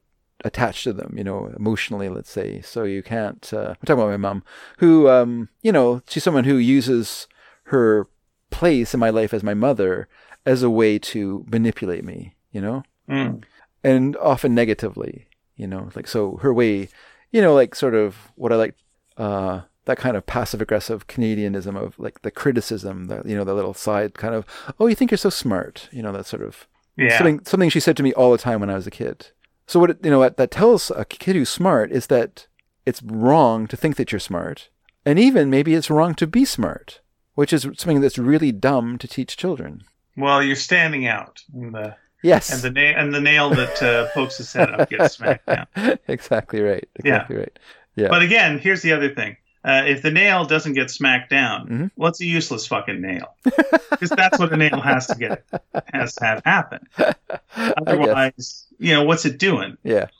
attached 0.44 0.84
to 0.84 0.92
them, 0.92 1.14
you 1.16 1.24
know, 1.24 1.52
emotionally, 1.56 2.08
let's 2.08 2.30
say. 2.30 2.60
So 2.62 2.84
you 2.84 3.02
can't. 3.02 3.48
Uh, 3.52 3.70
I'm 3.70 3.76
talking 3.86 4.00
about 4.02 4.10
my 4.10 4.16
mom, 4.16 4.42
who, 4.78 5.08
um, 5.08 5.48
you 5.62 5.72
know, 5.72 6.02
she's 6.08 6.22
someone 6.24 6.44
who 6.44 6.56
uses 6.56 7.26
her 7.64 8.06
place 8.50 8.94
in 8.94 9.00
my 9.00 9.10
life 9.10 9.34
as 9.34 9.42
my 9.42 9.54
mother 9.54 10.08
as 10.46 10.62
a 10.62 10.70
way 10.70 10.98
to 10.98 11.44
manipulate 11.50 12.04
me, 12.04 12.34
you 12.52 12.60
know, 12.60 12.82
Mm. 13.08 13.42
and 13.82 14.16
often 14.18 14.54
negatively, 14.54 15.26
you 15.56 15.66
know, 15.66 15.90
like 15.94 16.06
so 16.06 16.36
her 16.38 16.52
way, 16.54 16.88
you 17.32 17.42
know, 17.42 17.54
like 17.54 17.74
sort 17.74 17.94
of 17.94 18.30
what 18.36 18.52
I 18.52 18.56
like, 18.56 18.74
uh, 19.16 19.62
that 19.86 19.98
kind 19.98 20.16
of 20.16 20.24
passive 20.26 20.60
aggressive 20.62 21.06
Canadianism 21.06 21.76
of 21.76 21.98
like 21.98 22.22
the 22.22 22.30
criticism, 22.30 23.06
the 23.06 23.22
you 23.26 23.34
know, 23.36 23.44
the 23.44 23.54
little 23.54 23.74
side 23.74 24.14
kind 24.14 24.34
of, 24.34 24.44
oh, 24.78 24.86
you 24.86 24.94
think 24.94 25.10
you're 25.10 25.18
so 25.18 25.30
smart, 25.30 25.88
you 25.92 26.02
know, 26.02 26.12
that 26.12 26.26
sort 26.26 26.42
of 26.42 26.66
Yeah. 26.96 27.16
something 27.18 27.44
something 27.44 27.70
she 27.70 27.80
said 27.80 27.96
to 27.96 28.02
me 28.02 28.12
all 28.14 28.32
the 28.32 28.38
time 28.38 28.60
when 28.60 28.70
I 28.70 28.74
was 28.74 28.86
a 28.86 28.90
kid. 28.90 29.28
So 29.68 29.78
what 29.78 29.90
it, 29.90 29.98
you 30.02 30.10
know 30.10 30.18
what 30.18 30.36
that 30.38 30.50
tells 30.50 30.90
a 30.90 31.04
kid 31.04 31.36
who's 31.36 31.48
smart 31.50 31.92
is 31.92 32.08
that 32.08 32.46
it's 32.86 33.02
wrong 33.04 33.66
to 33.68 33.76
think 33.76 33.94
that 33.96 34.10
you're 34.10 34.18
smart, 34.18 34.70
and 35.04 35.18
even 35.18 35.50
maybe 35.50 35.74
it's 35.74 35.90
wrong 35.90 36.14
to 36.16 36.26
be 36.26 36.44
smart, 36.44 37.00
which 37.34 37.52
is 37.52 37.62
something 37.62 38.00
that's 38.00 38.18
really 38.18 38.50
dumb 38.50 38.98
to 38.98 39.06
teach 39.06 39.36
children. 39.36 39.84
Well, 40.16 40.42
you're 40.42 40.56
standing 40.56 41.06
out. 41.06 41.42
And 41.54 41.72
the, 41.74 41.94
Yes, 42.22 42.50
and 42.52 42.62
the, 42.62 42.70
na- 42.80 42.98
and 42.98 43.14
the 43.14 43.20
nail 43.20 43.50
that 43.50 43.80
uh, 43.80 44.08
pokes 44.12 44.38
his 44.38 44.52
head 44.52 44.70
up 44.74 44.90
gets 44.90 45.14
smacked 45.14 45.46
down. 45.46 45.66
exactly 46.08 46.60
right. 46.60 46.88
Exactly 46.96 47.36
right. 47.36 47.56
Yeah. 47.94 48.08
But 48.08 48.22
again, 48.22 48.58
here's 48.58 48.82
the 48.82 48.92
other 48.92 49.14
thing. 49.14 49.36
Uh, 49.64 49.82
if 49.86 50.02
the 50.02 50.10
nail 50.10 50.44
doesn't 50.44 50.72
get 50.72 50.90
smacked 50.90 51.30
down, 51.30 51.68
Mhm. 51.68 51.90
well, 51.94 52.12
a 52.20 52.24
useless 52.24 52.66
fucking 52.66 53.00
nail. 53.00 53.34
Because 53.90 54.10
that's 54.10 54.38
what 54.38 54.52
a 54.52 54.56
nail 54.56 54.80
has 54.80 55.08
to 55.08 55.14
get, 55.16 55.44
has 55.92 56.14
to 56.16 56.24
have 56.24 56.42
happen. 56.44 56.86
Otherwise, 57.56 58.66
you 58.78 58.94
know, 58.94 59.04
what's 59.04 59.24
it 59.24 59.38
doing? 59.38 59.76
Yeah. 59.82 60.06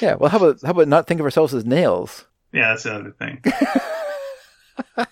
Yeah. 0.00 0.14
Well, 0.14 0.30
how 0.30 0.38
about 0.38 0.62
how 0.62 0.70
about 0.70 0.86
not 0.86 1.08
think 1.08 1.18
of 1.18 1.24
ourselves 1.24 1.52
as 1.52 1.64
nails? 1.64 2.24
Yeah, 2.52 2.68
that's 2.68 2.84
another 2.84 3.10
thing. 3.10 3.42
I 4.96 5.06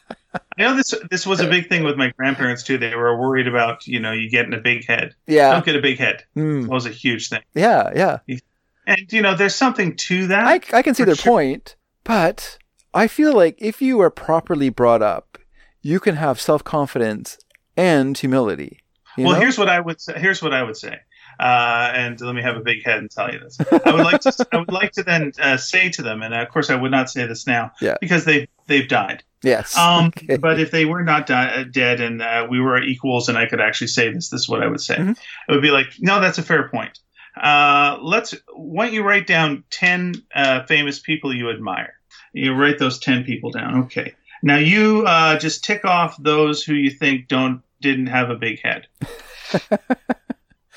know 0.63 0.77
this 0.77 0.95
this 1.11 1.27
was 1.27 1.41
a 1.41 1.49
big 1.49 1.69
thing 1.69 1.83
with 1.83 1.97
my 1.97 2.11
grandparents 2.11 2.63
too. 2.63 2.79
They 2.79 2.95
were 2.95 3.21
worried 3.21 3.49
about, 3.49 3.85
you 3.89 3.99
know, 3.99 4.13
you 4.13 4.31
getting 4.31 4.55
a 4.55 4.59
big 4.59 4.87
head. 4.87 5.17
Yeah. 5.27 5.51
Don't 5.51 5.65
get 5.65 5.75
a 5.75 5.83
big 5.83 5.99
head. 5.99 6.23
Mm. 6.37 6.63
That 6.63 6.71
was 6.71 6.87
a 6.87 6.91
huge 6.91 7.31
thing. 7.31 7.43
Yeah. 7.55 7.91
Yeah. 7.97 8.39
And 8.87 9.13
you 9.13 9.23
know, 9.23 9.35
there's 9.35 9.57
something 9.57 9.97
to 9.97 10.29
that. 10.29 10.47
I, 10.47 10.79
I 10.79 10.83
can 10.83 10.95
see 10.95 11.03
their 11.05 11.17
sure. 11.17 11.33
point, 11.33 11.75
but 12.05 12.59
I 12.93 13.09
feel 13.09 13.33
like 13.33 13.57
if 13.59 13.83
you 13.83 14.01
are 14.01 14.11
properly 14.11 14.69
brought 14.69 15.03
up, 15.03 15.39
you 15.83 15.99
can 15.99 16.17
have 16.17 16.41
self 16.41 16.63
confidence 16.63 17.39
and 17.77 18.17
humility. 18.17 18.81
You 19.17 19.25
well, 19.25 19.35
know? 19.35 19.41
here's 19.41 19.59
what 19.59 19.69
I 19.69 19.81
would 19.81 20.01
say. 20.01 20.19
Here's 20.19 20.43
what 20.43 20.53
I 20.53 20.63
would 20.63 20.77
say. 20.77 20.99
Uh, 21.39 21.91
and 21.95 22.21
let 22.21 22.35
me 22.35 22.43
have 22.43 22.57
a 22.57 22.61
big 22.61 22.85
head 22.85 22.99
and 22.99 23.11
tell 23.11 23.33
you 23.33 23.39
this. 23.41 23.59
I 23.61 23.93
would 23.93 24.05
like 24.05 24.21
to. 24.23 24.47
I 24.53 24.57
would 24.59 24.73
like 24.73 24.93
to 24.93 25.03
then 25.03 25.33
uh, 25.41 25.57
say 25.57 25.89
to 25.91 26.03
them, 26.03 26.23
and 26.23 26.33
of 26.35 26.49
course 26.51 26.71
I 26.71 26.77
would 26.77 26.91
not 26.91 27.11
say 27.11 27.27
this 27.27 27.47
now, 27.47 27.73
Yeah. 27.81 27.97
because 28.01 28.25
they 28.25 28.49
they've 28.67 28.89
died. 28.89 29.23
yes. 29.43 29.77
Um, 29.77 30.07
Okay. 30.17 30.37
But 30.37 30.61
if 30.61 30.71
they 30.71 30.85
were 30.85 31.03
not 31.03 31.27
di- 31.27 31.61
uh, 31.61 31.65
dead 31.65 32.01
and 32.01 32.23
uh, 32.23 32.47
we 32.49 32.61
were 32.61 32.81
equals, 32.81 33.29
and 33.29 33.37
I 33.37 33.47
could 33.47 33.61
actually 33.61 33.89
say 33.89 34.13
this, 34.13 34.29
this 34.31 34.43
is 34.43 34.49
what 34.49 34.63
I 34.63 34.67
would 34.69 34.81
say. 34.81 34.97
Mhm. 34.97 35.19
It 35.49 35.53
would 35.53 35.63
be 35.63 35.71
like, 35.71 35.89
no, 36.01 36.21
that's 36.21 36.39
a 36.39 36.43
fair 36.43 36.69
point. 36.69 36.99
Uh, 37.37 37.99
let's. 38.01 38.35
Why 38.55 38.87
don't 38.87 38.95
you 38.95 39.03
write 39.03 39.27
down 39.27 39.65
ten 39.71 40.15
uh, 40.35 40.63
famous 40.65 40.99
people 41.01 41.35
you 41.35 41.51
admire? 41.51 41.95
You 42.33 42.53
write 42.55 42.79
those 42.79 42.99
ten 43.01 43.25
people 43.25 43.51
down. 43.51 43.83
Okay. 43.85 44.15
Now 44.43 44.57
you 44.57 45.05
uh, 45.07 45.39
just 45.39 45.65
tick 45.65 45.85
off 45.85 46.17
those 46.23 46.63
who 46.63 46.75
you 46.75 46.91
think 46.91 47.29
don't 47.29 47.61
didn't 47.81 48.07
have 48.07 48.31
a 48.31 48.37
big 48.37 48.61
head. 48.63 48.87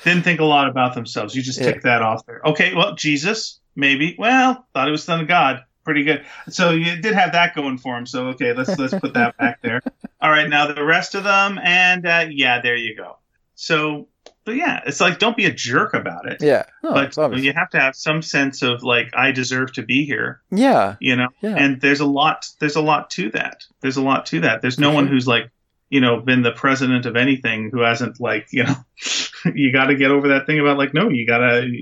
Didn't 0.04 0.22
think 0.22 0.40
a 0.40 0.44
lot 0.44 0.68
about 0.68 0.94
themselves. 0.94 1.34
You 1.34 1.42
just 1.42 1.60
Yeah. 1.60 1.72
tick 1.72 1.82
that 1.82 2.02
off 2.02 2.24
there. 2.26 2.40
Okay. 2.44 2.74
Well, 2.74 2.94
Jesus, 2.94 3.60
maybe. 3.74 4.14
Well, 4.18 4.66
thought 4.74 4.88
it 4.88 4.92
was 4.92 5.02
son 5.04 5.20
of 5.20 5.28
God. 5.28 5.64
Pretty 5.84 6.04
good. 6.04 6.24
So 6.50 6.70
you 6.70 7.00
did 7.00 7.14
have 7.14 7.32
that 7.32 7.54
going 7.54 7.78
for 7.78 7.96
him. 7.96 8.04
So 8.06 8.28
okay, 8.28 8.52
let's 8.52 8.78
let's 8.78 8.94
put 8.94 9.14
that 9.14 9.36
back 9.38 9.62
there. 9.62 9.80
All 10.20 10.30
right, 10.30 10.48
now 10.48 10.66
the 10.66 10.84
rest 10.84 11.14
of 11.14 11.24
them, 11.24 11.58
and 11.62 12.06
uh, 12.06 12.26
yeah, 12.30 12.60
there 12.60 12.76
you 12.76 12.94
go. 12.94 13.16
So, 13.54 14.08
but 14.44 14.56
yeah, 14.56 14.82
it's 14.84 15.00
like 15.00 15.18
don't 15.18 15.36
be 15.36 15.46
a 15.46 15.52
jerk 15.52 15.94
about 15.94 16.30
it. 16.30 16.42
yeah. 16.42 16.64
No, 16.82 16.92
but 16.92 17.38
you 17.38 17.54
have 17.54 17.70
to 17.70 17.80
have 17.80 17.96
some 17.96 18.20
sense 18.20 18.60
of 18.62 18.82
like 18.82 19.12
I 19.16 19.32
deserve 19.32 19.72
to 19.74 19.82
be 19.82 20.04
here, 20.04 20.42
yeah. 20.50 20.96
you 21.00 21.16
know. 21.16 21.28
Yeah. 21.40 21.54
And 21.56 21.80
there's 21.80 22.00
a 22.00 22.06
lot. 22.06 22.46
There's 22.60 22.76
a 22.76 22.82
lot 22.82 23.08
to 23.10 23.30
that. 23.30 23.64
There's 23.80 23.96
a 23.96 24.02
lot 24.02 24.26
to 24.26 24.40
that. 24.40 24.60
There's 24.60 24.78
no 24.78 24.90
one 24.92 25.06
who's 25.06 25.26
like, 25.26 25.50
you 25.88 26.00
know, 26.02 26.20
been 26.20 26.42
the 26.42 26.52
president 26.52 27.06
of 27.06 27.16
anything 27.16 27.70
who 27.72 27.80
hasn't 27.80 28.20
like, 28.20 28.48
you 28.50 28.64
know, 28.64 28.74
you 29.54 29.72
got 29.72 29.86
to 29.86 29.94
get 29.94 30.10
over 30.10 30.28
that 30.28 30.46
thing 30.46 30.58
about 30.60 30.78
like, 30.78 30.94
no, 30.94 31.08
you 31.08 31.26
gotta, 31.26 31.66
you, 31.66 31.72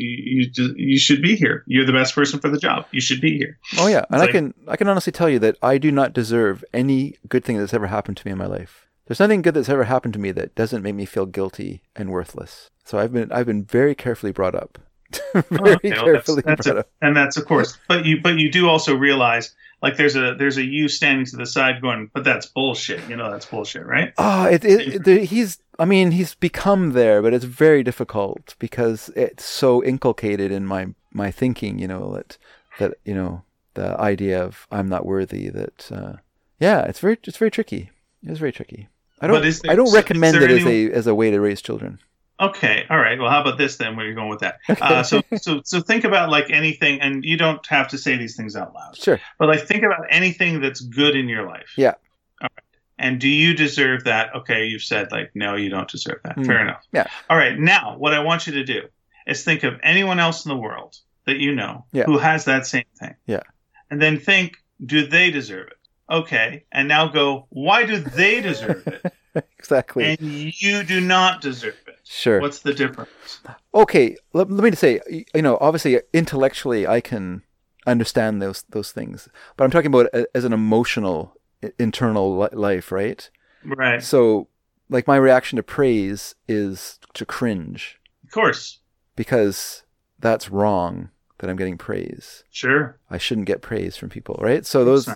you 0.41 0.51
just, 0.51 0.77
you 0.77 0.99
should 0.99 1.23
be 1.23 1.37
here. 1.37 1.65
You're 1.67 1.87
the 1.87 1.93
best 1.93 2.15
person 2.15 2.41
for 2.41 2.49
the 2.49 2.59
job. 2.59 2.87
You 2.93 3.01
should 3.01 3.21
be 3.21 3.37
here. 3.37 3.59
Oh 3.79 3.87
yeah, 3.87 4.05
and 4.11 4.15
It's 4.15 4.15
I 4.15 4.25
like- 4.25 4.31
can 4.33 4.55
I 4.69 4.77
can 4.77 4.89
honestly 4.89 5.13
tell 5.13 5.29
you 5.29 5.39
that 5.41 5.57
I 5.63 5.79
do 5.79 5.91
not 5.93 6.13
deserve 6.13 6.65
any 6.73 7.17
good 7.29 7.45
thing 7.45 7.59
that's 7.59 7.75
ever 7.75 7.87
happened 7.87 8.17
to 8.19 8.27
me 8.27 8.33
in 8.33 8.39
my 8.39 8.47
life. 8.47 8.87
There's 9.07 9.21
nothing 9.21 9.43
good 9.43 9.55
that's 9.55 9.69
ever 9.69 9.85
happened 9.85 10.15
to 10.15 10.21
me 10.21 10.33
that 10.33 10.55
doesn't 10.57 10.83
make 10.83 10.95
me 10.97 11.05
feel 11.07 11.27
guilty 11.27 11.83
and 11.95 12.11
worthless. 12.11 12.71
So 12.85 12.99
I've 12.99 13.13
been 13.13 13.31
I've 13.33 13.47
been 13.47 13.65
very 13.65 13.95
carefully 13.95 14.33
brought 14.33 14.55
up. 14.55 14.79
very 15.33 15.43
Okay, 15.43 15.51
well, 15.63 15.75
that's- 15.75 16.03
carefully 16.05 16.43
that's 16.45 16.67
brought 16.67 16.77
a- 16.77 16.81
up. 16.81 16.91
and 17.01 17.17
that's 17.17 17.37
of 17.37 17.47
course 17.47 17.79
but 17.87 18.05
you 18.05 18.21
but 18.21 18.39
you 18.39 18.51
do 18.51 18.69
also 18.69 18.95
realize 18.97 19.55
like 19.83 19.97
there's 19.97 20.17
a 20.17 20.35
there's 20.35 20.57
a 20.57 20.65
you 20.65 20.89
standing 20.89 21.27
to 21.27 21.37
the 21.37 21.47
side 21.47 21.81
going 21.83 22.11
but 22.15 22.25
that's 22.25 22.47
bullshit 22.47 23.07
you 23.09 23.17
know 23.17 23.31
that's 23.31 23.47
bullshit 23.47 23.87
right 23.87 24.13
Oh, 24.19 24.47
it, 24.47 24.65
it, 24.65 25.25
he's. 25.25 25.59
I 25.79 25.85
mean, 25.85 26.13
he's 26.13 26.35
become 26.35 26.93
there, 26.93 27.21
but 27.21 27.35
it's 27.35 27.45
very 27.45 27.83
difficult 27.83 28.55
because 28.59 29.11
it's 29.15 29.45
so 29.45 29.85
inculcated 29.85 30.51
in 30.51 30.65
my 30.67 30.89
my 31.13 31.31
thinking. 31.31 31.79
You 31.79 31.89
know 31.89 32.15
that 32.15 32.39
that 32.79 32.95
you 33.05 33.15
know 33.15 33.43
the 33.75 33.99
idea 34.01 34.43
of 34.43 34.67
I'm 34.71 34.89
not 34.89 35.05
worthy. 35.05 35.51
That 35.51 35.93
uh, 35.93 36.13
yeah, 36.59 36.81
it's 36.83 37.01
very 37.01 37.19
it's 37.25 37.37
very 37.37 37.51
tricky. 37.51 37.91
It's 38.23 38.39
very 38.41 38.53
tricky. 38.53 38.89
I 39.21 39.27
don't 39.27 39.43
there- 39.43 39.71
I 39.73 39.75
don't 39.75 39.93
recommend 39.95 40.37
it 40.37 40.51
as 40.51 40.65
a 40.67 40.91
as 40.93 41.07
a 41.07 41.15
way 41.15 41.31
to 41.31 41.39
raise 41.41 41.61
children. 41.61 41.99
Okay, 42.39 42.85
all 42.91 42.99
right. 42.99 43.19
Well, 43.19 43.31
how 43.31 43.41
about 43.41 43.57
this 43.57 43.77
then? 43.77 43.97
Where 43.97 44.05
are 44.05 44.09
you 44.09 44.15
going 44.15 44.29
with 44.29 44.41
that? 44.41 44.59
Uh, 44.81 45.03
so, 45.03 45.23
so, 45.37 45.61
so 45.65 45.81
think 45.81 46.05
about 46.05 46.29
like 46.31 46.51
anything, 46.51 47.01
and 47.01 47.25
you 47.25 47.37
don't 47.37 47.65
have 47.67 47.89
to 47.89 47.99
say 47.99 48.17
these 48.17 48.37
things 48.37 48.55
out 48.57 48.75
loud. 48.75 48.97
Sure. 48.97 49.19
But 49.39 49.49
like, 49.49 49.67
think 49.67 49.83
about 49.85 50.05
anything 50.11 50.61
that's 50.61 50.81
good 50.81 51.17
in 51.17 51.29
your 51.29 51.47
life. 51.47 51.73
Yeah. 51.77 51.95
All 52.43 52.49
right. 52.55 52.65
And 52.99 53.19
do 53.21 53.29
you 53.29 53.55
deserve 53.55 54.05
that? 54.05 54.35
Okay, 54.35 54.67
you've 54.67 54.83
said 54.83 55.11
like, 55.13 55.31
no, 55.35 55.55
you 55.55 55.71
don't 55.71 55.89
deserve 55.89 56.21
that. 56.25 56.37
Mm. 56.37 56.47
Fair 56.47 56.61
enough. 56.61 56.85
Yeah. 56.93 57.07
All 57.31 57.37
right. 57.37 57.59
Now, 57.59 57.97
what 57.97 58.13
I 58.13 58.19
want 58.21 58.47
you 58.47 58.53
to 58.55 58.65
do 58.65 58.83
is 59.27 59.43
think 59.45 59.65
of 59.65 59.75
anyone 59.83 60.21
else 60.21 60.45
in 60.45 60.51
the 60.51 60.57
world 60.57 60.97
that 61.25 61.39
you 61.39 61.55
know 61.55 61.85
Yeah. 61.93 62.05
who 62.05 62.19
has 62.19 62.45
that 62.45 62.67
same 62.67 62.85
thing. 62.99 63.15
Yeah. 63.27 63.43
And 63.91 64.01
then 64.01 64.19
think, 64.19 64.57
do 64.85 65.07
they 65.07 65.31
deserve 65.31 65.69
it? 65.69 65.79
Okay. 66.11 66.65
And 66.71 66.87
now 66.87 67.09
go, 67.09 67.47
why 67.51 67.85
do 67.87 67.99
they 67.99 68.41
deserve 68.41 68.87
it? 68.87 69.13
exactly. 69.59 70.05
and 70.05 70.63
you 70.63 70.83
do 70.85 71.01
not 71.01 71.41
deserve 71.41 71.77
it. 71.86 71.86
Sure. 72.07 72.41
What's 72.41 72.61
the 72.61 72.73
difference? 72.75 73.41
okay 73.75 74.17
let, 74.33 74.51
let 74.51 74.63
me 74.65 74.71
just 74.71 74.81
say 74.81 75.01
you 75.35 75.43
know 75.43 75.59
obviously 75.61 76.01
intellectually 76.13 76.87
i 76.87 77.01
can 77.01 77.43
understand 77.87 78.41
those 78.41 78.65
those 78.71 78.91
things 78.93 79.29
but 79.57 79.65
i'm 79.65 79.71
talking 79.71 79.89
about 79.95 80.09
as 80.35 80.45
an 80.45 80.53
emotional 80.53 81.35
internal 81.79 82.49
life 82.53 82.91
right 82.93 83.31
Right. 83.65 84.03
so 84.03 84.49
like 84.89 85.07
my 85.09 85.17
reaction 85.17 85.57
to 85.57 85.63
praise 85.63 86.35
is 86.49 86.99
to 87.15 87.27
cringe 87.27 87.99
Of 88.25 88.31
course. 88.31 88.79
because 89.17 89.83
that's 90.19 90.51
wrong 90.51 91.11
that 91.39 91.51
i'm 91.51 91.57
getting 91.57 91.77
praise 91.79 92.45
Sure. 92.51 92.99
i 93.11 93.19
shouldn't 93.19 93.47
get 93.47 93.63
praise 93.63 93.97
from 93.97 94.09
people 94.11 94.37
right 94.41 94.65
so 94.65 94.85
those 94.85 95.09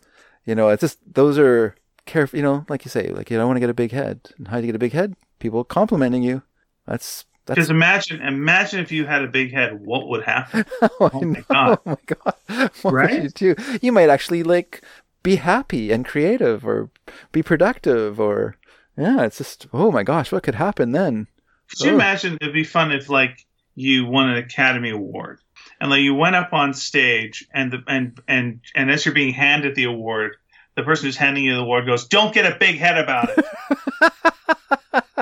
you 0.45 0.55
know 0.55 0.69
it's 0.69 0.81
just 0.81 0.99
those 1.15 1.39
are 1.39 1.75
careful 2.07 2.37
you 2.39 2.43
know 2.43 2.65
like 2.69 2.85
you 2.85 2.91
say 2.91 3.09
like 3.11 3.31
you 3.31 3.37
don't 3.37 3.47
want 3.47 3.57
to 3.57 3.61
get 3.61 3.71
a 3.71 3.75
big 3.75 3.93
head 3.93 4.21
and 4.39 4.49
how 4.49 4.57
do 4.57 4.63
you 4.63 4.67
get 4.73 4.77
a 4.77 4.81
big 4.87 4.93
head 4.93 5.15
people 5.39 5.63
complimenting 5.65 6.23
you 6.23 6.43
that's 6.91 7.25
that's 7.47 7.57
Because 7.57 7.71
imagine, 7.71 8.21
imagine 8.21 8.81
if 8.81 8.93
you 8.93 9.07
had 9.07 9.23
a 9.23 9.29
big 9.29 9.53
head, 9.53 9.81
what 9.81 10.09
would 10.09 10.25
happen? 10.25 10.65
Oh, 10.83 10.89
oh, 11.01 11.11
oh 11.15 11.25
my. 11.25 11.45
God. 11.51 11.79
Oh 11.87 11.91
my 11.91 11.97
god! 12.07 12.71
What 12.83 12.93
Right? 12.93 13.23
would 13.23 13.41
you 13.41 13.55
do? 13.55 13.79
You 13.81 13.93
might 13.93 14.11
actually 14.11 14.43
like 14.43 14.83
be 15.23 15.37
happy 15.37 15.91
and 15.93 16.05
creative, 16.07 16.67
or 16.67 16.91
be 17.33 17.43
productive, 17.43 18.21
or 18.21 18.57
yeah. 18.97 19.23
It's 19.25 19.39
just 19.39 19.67
oh 19.73 19.91
my 19.91 20.03
gosh, 20.03 20.33
what 20.33 20.43
could 20.43 20.57
happen 20.57 20.93
then? 20.93 21.27
Could 21.71 21.81
you 21.81 21.93
Oh. 21.93 21.95
imagine? 21.95 22.39
It'd 22.41 22.53
be 22.55 22.65
fun 22.65 22.93
if 22.93 23.09
like 23.09 23.47
you 23.75 24.05
won 24.07 24.29
an 24.31 24.37
Academy 24.37 24.91
Award 24.91 25.41
and 25.81 25.91
like 25.91 26.01
you 26.03 26.15
went 26.15 26.37
up 26.37 26.53
on 26.53 26.75
stage 26.75 27.47
and 27.55 27.73
the 27.73 27.83
and 27.87 28.21
and 28.29 28.61
and 28.75 28.91
as 28.91 29.05
you're 29.07 29.15
being 29.15 29.33
handed 29.33 29.75
the 29.75 29.85
award, 29.85 30.37
the 30.77 30.83
person 30.83 31.07
who's 31.07 31.17
handing 31.17 31.45
you 31.45 31.55
the 31.55 31.61
award 31.63 31.87
goes, 31.87 32.07
"Don't 32.09 32.35
get 32.35 32.45
a 32.53 32.57
big 32.59 32.77
head 32.79 32.99
about 32.99 33.31
it," 33.39 33.45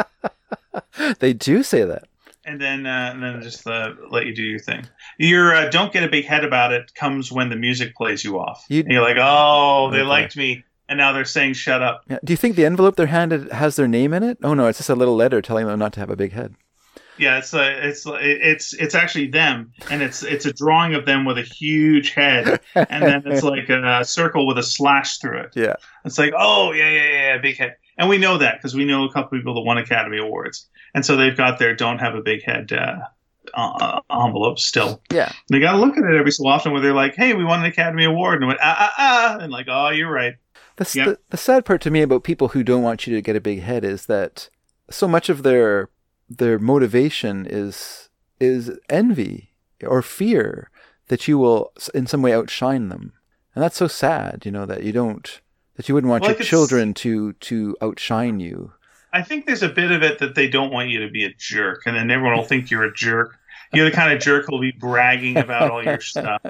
They 1.18 1.32
do 1.32 1.62
say 1.62 1.84
that. 1.84 2.04
and 2.44 2.60
then 2.60 2.86
uh, 2.86 3.10
and 3.12 3.22
then 3.22 3.42
just 3.42 3.66
uh, 3.66 3.94
let 4.10 4.26
you 4.26 4.34
do 4.34 4.42
your 4.42 4.58
thing. 4.58 4.86
Your 5.18 5.54
uh, 5.54 5.68
"Don't 5.70 5.92
get 5.92 6.02
a 6.04 6.08
big 6.08 6.24
head 6.24 6.44
about 6.44 6.72
it" 6.72 6.94
comes 6.94 7.30
when 7.32 7.48
the 7.50 7.56
music 7.56 7.94
plays 7.94 8.24
you 8.24 8.38
off. 8.38 8.64
You- 8.68 8.80
and 8.80 8.92
you're 8.92 9.02
like, 9.02 9.18
"Oh, 9.20 9.90
they 9.90 9.98
Okay. 10.00 10.06
liked 10.08 10.36
me," 10.36 10.64
and 10.88 10.96
now 10.98 11.12
they're 11.12 11.24
saying, 11.24 11.54
"Shut 11.54 11.82
up." 11.82 12.02
Yeah. 12.08 12.18
Do 12.24 12.32
you 12.32 12.36
think 12.36 12.56
the 12.56 12.64
envelope 12.64 12.96
they're 12.96 13.06
handed 13.20 13.52
has 13.52 13.76
their 13.76 13.88
name 13.88 14.12
in 14.14 14.22
it? 14.22 14.38
Oh 14.42 14.54
no, 14.54 14.66
it's 14.66 14.78
just 14.78 14.90
a 14.90 14.94
little 14.94 15.16
letter 15.16 15.42
telling 15.42 15.66
them 15.66 15.78
not 15.78 15.92
to 15.94 16.00
have 16.00 16.10
a 16.10 16.16
big 16.16 16.32
head. 16.32 16.54
Yeah, 17.18 17.38
it's 17.38 17.52
uh, 17.52 17.74
it's 17.82 18.04
it's 18.06 18.72
it's 18.74 18.94
actually 18.94 19.26
them, 19.26 19.72
and 19.90 20.02
it's 20.02 20.22
it's 20.22 20.46
a 20.46 20.52
drawing 20.52 20.94
of 20.94 21.04
them 21.04 21.24
with 21.24 21.36
a 21.36 21.42
huge 21.42 22.14
head, 22.14 22.60
and 22.76 23.02
then 23.02 23.22
it's 23.26 23.42
like 23.54 23.68
a 23.68 24.04
circle 24.04 24.46
with 24.46 24.56
a 24.56 24.62
slash 24.62 25.18
through 25.18 25.38
it. 25.40 25.50
Yeah. 25.56 25.74
It's 26.04 26.16
like, 26.16 26.32
oh 26.38 26.70
yeah, 26.72 26.88
yeah, 26.88 27.02
yeah, 27.02 27.34
yeah, 27.34 27.38
big 27.38 27.56
head, 27.58 27.74
and 27.98 28.08
we 28.08 28.16
know 28.18 28.38
that 28.38 28.56
because 28.58 28.74
we 28.74 28.84
know 28.84 29.04
a 29.04 29.12
couple 29.12 29.36
people 29.38 29.54
that 29.54 29.60
won 29.60 29.76
Academy 29.78 30.18
Awards, 30.18 30.68
and 30.94 31.04
so 31.04 31.16
they've 31.16 31.36
got 31.36 31.58
their 31.58 31.74
don't 31.74 31.98
have 31.98 32.14
a 32.14 32.22
big 32.22 32.42
head 32.42 32.72
uh, 32.72 33.00
uh, 33.54 34.00
envelopes 34.10 34.64
still. 34.64 35.02
Yeah. 35.12 35.32
They 35.50 35.60
got 35.60 35.72
to 35.72 35.78
look 35.78 35.96
at 35.96 36.04
it 36.04 36.16
every 36.18 36.30
so 36.32 36.46
often 36.46 36.72
where 36.72 36.80
they're 36.80 36.94
like, 36.94 37.14
hey, 37.14 37.34
we 37.34 37.44
won 37.44 37.60
an 37.60 37.66
Academy 37.66 38.04
Award, 38.04 38.38
and 38.38 38.46
went 38.48 38.60
ah 38.62 38.76
ah 38.78 38.94
ah, 38.98 39.38
and 39.42 39.52
like, 39.52 39.66
oh, 39.68 39.90
you're 39.90 40.10
right. 40.10 40.34
The, 40.76 40.90
Yep. 40.94 41.06
the, 41.06 41.18
the 41.30 41.36
sad 41.36 41.64
part 41.64 41.80
to 41.82 41.90
me 41.90 42.02
about 42.02 42.22
people 42.22 42.48
who 42.48 42.62
don't 42.62 42.82
want 42.82 43.06
you 43.06 43.14
to 43.14 43.22
get 43.22 43.34
a 43.36 43.40
big 43.40 43.62
head 43.62 43.84
is 43.84 44.06
that 44.06 44.48
so 44.88 45.08
much 45.08 45.28
of 45.28 45.42
their 45.42 45.90
their 46.30 46.58
motivation 46.58 47.46
is 47.48 48.08
is 48.38 48.70
envy 48.88 49.54
or 49.82 50.02
fear 50.02 50.70
that 51.08 51.26
you 51.26 51.36
will 51.38 51.72
in 51.94 52.06
some 52.06 52.22
way 52.22 52.32
outshine 52.32 52.90
them, 52.90 53.12
and 53.54 53.64
that's 53.64 53.76
so 53.76 53.88
sad. 53.88 54.42
You 54.44 54.52
know 54.52 54.66
that 54.66 54.84
you 54.84 54.92
don't 54.92 55.40
that 55.78 55.88
you 55.88 55.94
wouldn't 55.94 56.10
want 56.10 56.22
Well, 56.22 56.32
your 56.32 56.40
children 56.40 56.92
to 56.94 57.32
to 57.34 57.76
outshine 57.80 58.40
you. 58.40 58.72
I 59.12 59.22
think 59.22 59.46
there's 59.46 59.62
a 59.62 59.68
bit 59.68 59.90
of 59.90 60.02
it 60.02 60.18
that 60.18 60.34
they 60.34 60.48
don't 60.48 60.72
want 60.72 60.90
you 60.90 61.00
to 61.00 61.10
be 61.10 61.24
a 61.24 61.32
jerk, 61.38 61.82
and 61.86 61.96
then 61.96 62.10
everyone 62.10 62.36
will 62.36 62.44
think 62.44 62.70
you're 62.70 62.84
a 62.84 62.92
jerk. 62.92 63.38
You're 63.72 63.88
the 63.88 63.94
kind 63.94 64.12
of 64.12 64.20
jerk 64.20 64.46
who'll 64.46 64.60
be 64.60 64.72
bragging 64.72 65.36
about 65.36 65.70
all 65.70 65.82
your 65.82 66.00
stuff. 66.00 66.42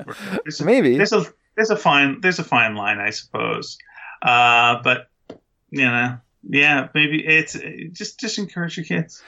There's 0.44 0.60
a, 0.60 0.64
Maybe 0.64 0.96
there's 0.96 1.12
a 1.12 1.26
there's 1.56 1.70
a 1.70 1.76
fine 1.76 2.20
there's 2.22 2.38
a 2.38 2.44
fine 2.44 2.74
line, 2.74 2.98
I 2.98 3.10
suppose. 3.10 3.76
Uh, 4.22 4.82
but 4.82 5.08
you 5.70 5.84
know, 5.84 6.16
yeah, 6.48 6.88
maybe 6.94 7.24
it's 7.24 7.52
just 7.92 8.18
just 8.18 8.38
encourage 8.38 8.78
your 8.78 8.86
kids. 8.86 9.22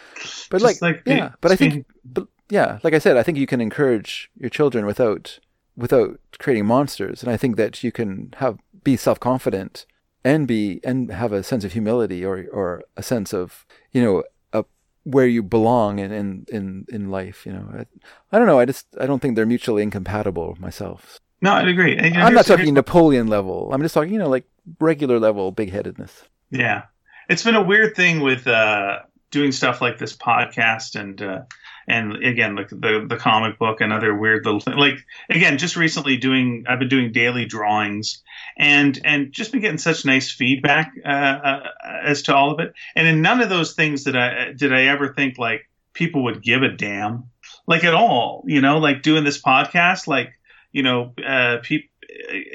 But 0.50 0.62
like, 0.62 1.04
be- 1.04 1.12
yeah, 1.12 1.32
but 1.42 1.52
I 1.52 1.56
think, 1.56 1.84
but 2.06 2.26
yeah, 2.48 2.78
like 2.82 2.94
I 2.94 2.98
said, 2.98 3.18
I 3.18 3.22
think 3.22 3.36
you 3.36 3.46
can 3.46 3.60
encourage 3.60 4.30
your 4.38 4.50
children 4.50 4.86
without 4.86 5.40
without 5.76 6.18
creating 6.38 6.64
monsters, 6.64 7.22
and 7.22 7.30
I 7.30 7.36
think 7.36 7.56
that 7.56 7.84
you 7.84 7.92
can 7.92 8.34
have 8.38 8.58
be 8.82 8.96
self 8.96 9.20
confident 9.20 9.84
and 10.24 10.46
be 10.46 10.80
and 10.84 11.10
have 11.10 11.32
a 11.32 11.42
sense 11.42 11.64
of 11.64 11.72
humility 11.72 12.24
or 12.24 12.46
or 12.52 12.82
a 12.96 13.02
sense 13.02 13.32
of 13.32 13.66
you 13.92 14.02
know 14.02 14.22
a, 14.52 14.64
where 15.04 15.26
you 15.26 15.42
belong 15.42 15.98
in 15.98 16.12
in 16.12 16.46
in, 16.52 16.86
in 16.88 17.10
life. 17.10 17.46
You 17.46 17.52
know, 17.52 17.68
I, 17.72 17.86
I 18.32 18.38
don't 18.38 18.46
know. 18.46 18.58
I 18.58 18.64
just 18.64 18.86
I 19.00 19.06
don't 19.06 19.20
think 19.20 19.36
they're 19.36 19.46
mutually 19.46 19.82
incompatible 19.82 20.56
myself. 20.60 21.18
no, 21.40 21.52
I'd 21.52 21.68
agree. 21.68 21.96
And, 21.96 22.16
I'm 22.16 22.34
not 22.34 22.46
talking 22.46 22.74
Napoleon 22.74 23.28
level. 23.28 23.70
I'm 23.72 23.82
just 23.82 23.94
talking 23.94 24.12
you 24.12 24.18
know 24.18 24.28
like 24.28 24.44
regular 24.78 25.18
level 25.18 25.52
big 25.52 25.70
headedness. 25.70 26.24
Yeah, 26.50 26.84
it's 27.28 27.44
been 27.44 27.56
a 27.56 27.62
weird 27.62 27.96
thing 27.96 28.20
with 28.20 28.46
uh, 28.46 29.00
doing 29.30 29.52
stuff 29.52 29.80
like 29.80 29.98
this 29.98 30.16
podcast 30.16 30.98
and 30.98 31.22
uh, 31.22 31.42
and 31.90 32.24
again 32.24 32.54
like 32.56 32.68
the 32.70 33.04
the 33.08 33.16
comic 33.16 33.58
book 33.58 33.80
and 33.80 33.92
other 33.92 34.14
weird 34.14 34.44
little 34.44 34.60
things. 34.60 34.76
Like 34.76 34.98
again, 35.28 35.58
just 35.58 35.76
recently 35.76 36.16
doing 36.16 36.64
I've 36.68 36.78
been 36.78 36.88
doing 36.88 37.12
daily 37.12 37.44
drawings 37.44 38.22
and 38.56 38.98
and 39.04 39.32
just 39.32 39.52
been 39.52 39.60
getting 39.60 39.78
such 39.78 40.04
nice 40.04 40.30
feedback 40.30 40.92
uh, 41.04 41.08
uh, 41.08 41.62
as 42.04 42.22
to 42.22 42.34
all 42.34 42.52
of 42.52 42.60
it. 42.60 42.72
And 42.94 43.06
in 43.08 43.22
none 43.22 43.40
of 43.40 43.48
those 43.48 43.74
things 43.74 44.04
did 44.04 44.16
I 44.16 44.52
did 44.52 44.72
I 44.72 44.82
ever 44.86 45.12
think 45.12 45.36
like 45.38 45.68
people 45.92 46.24
would 46.24 46.42
give 46.42 46.62
a 46.62 46.68
damn 46.68 47.24
like 47.66 47.84
at 47.84 47.94
all. 47.94 48.44
You 48.46 48.60
know, 48.60 48.78
like 48.78 49.02
doing 49.02 49.24
this 49.24 49.40
podcast, 49.42 50.06
like 50.06 50.30
you 50.72 50.82
know, 50.82 51.12
uh, 51.26 51.58
people. 51.62 51.88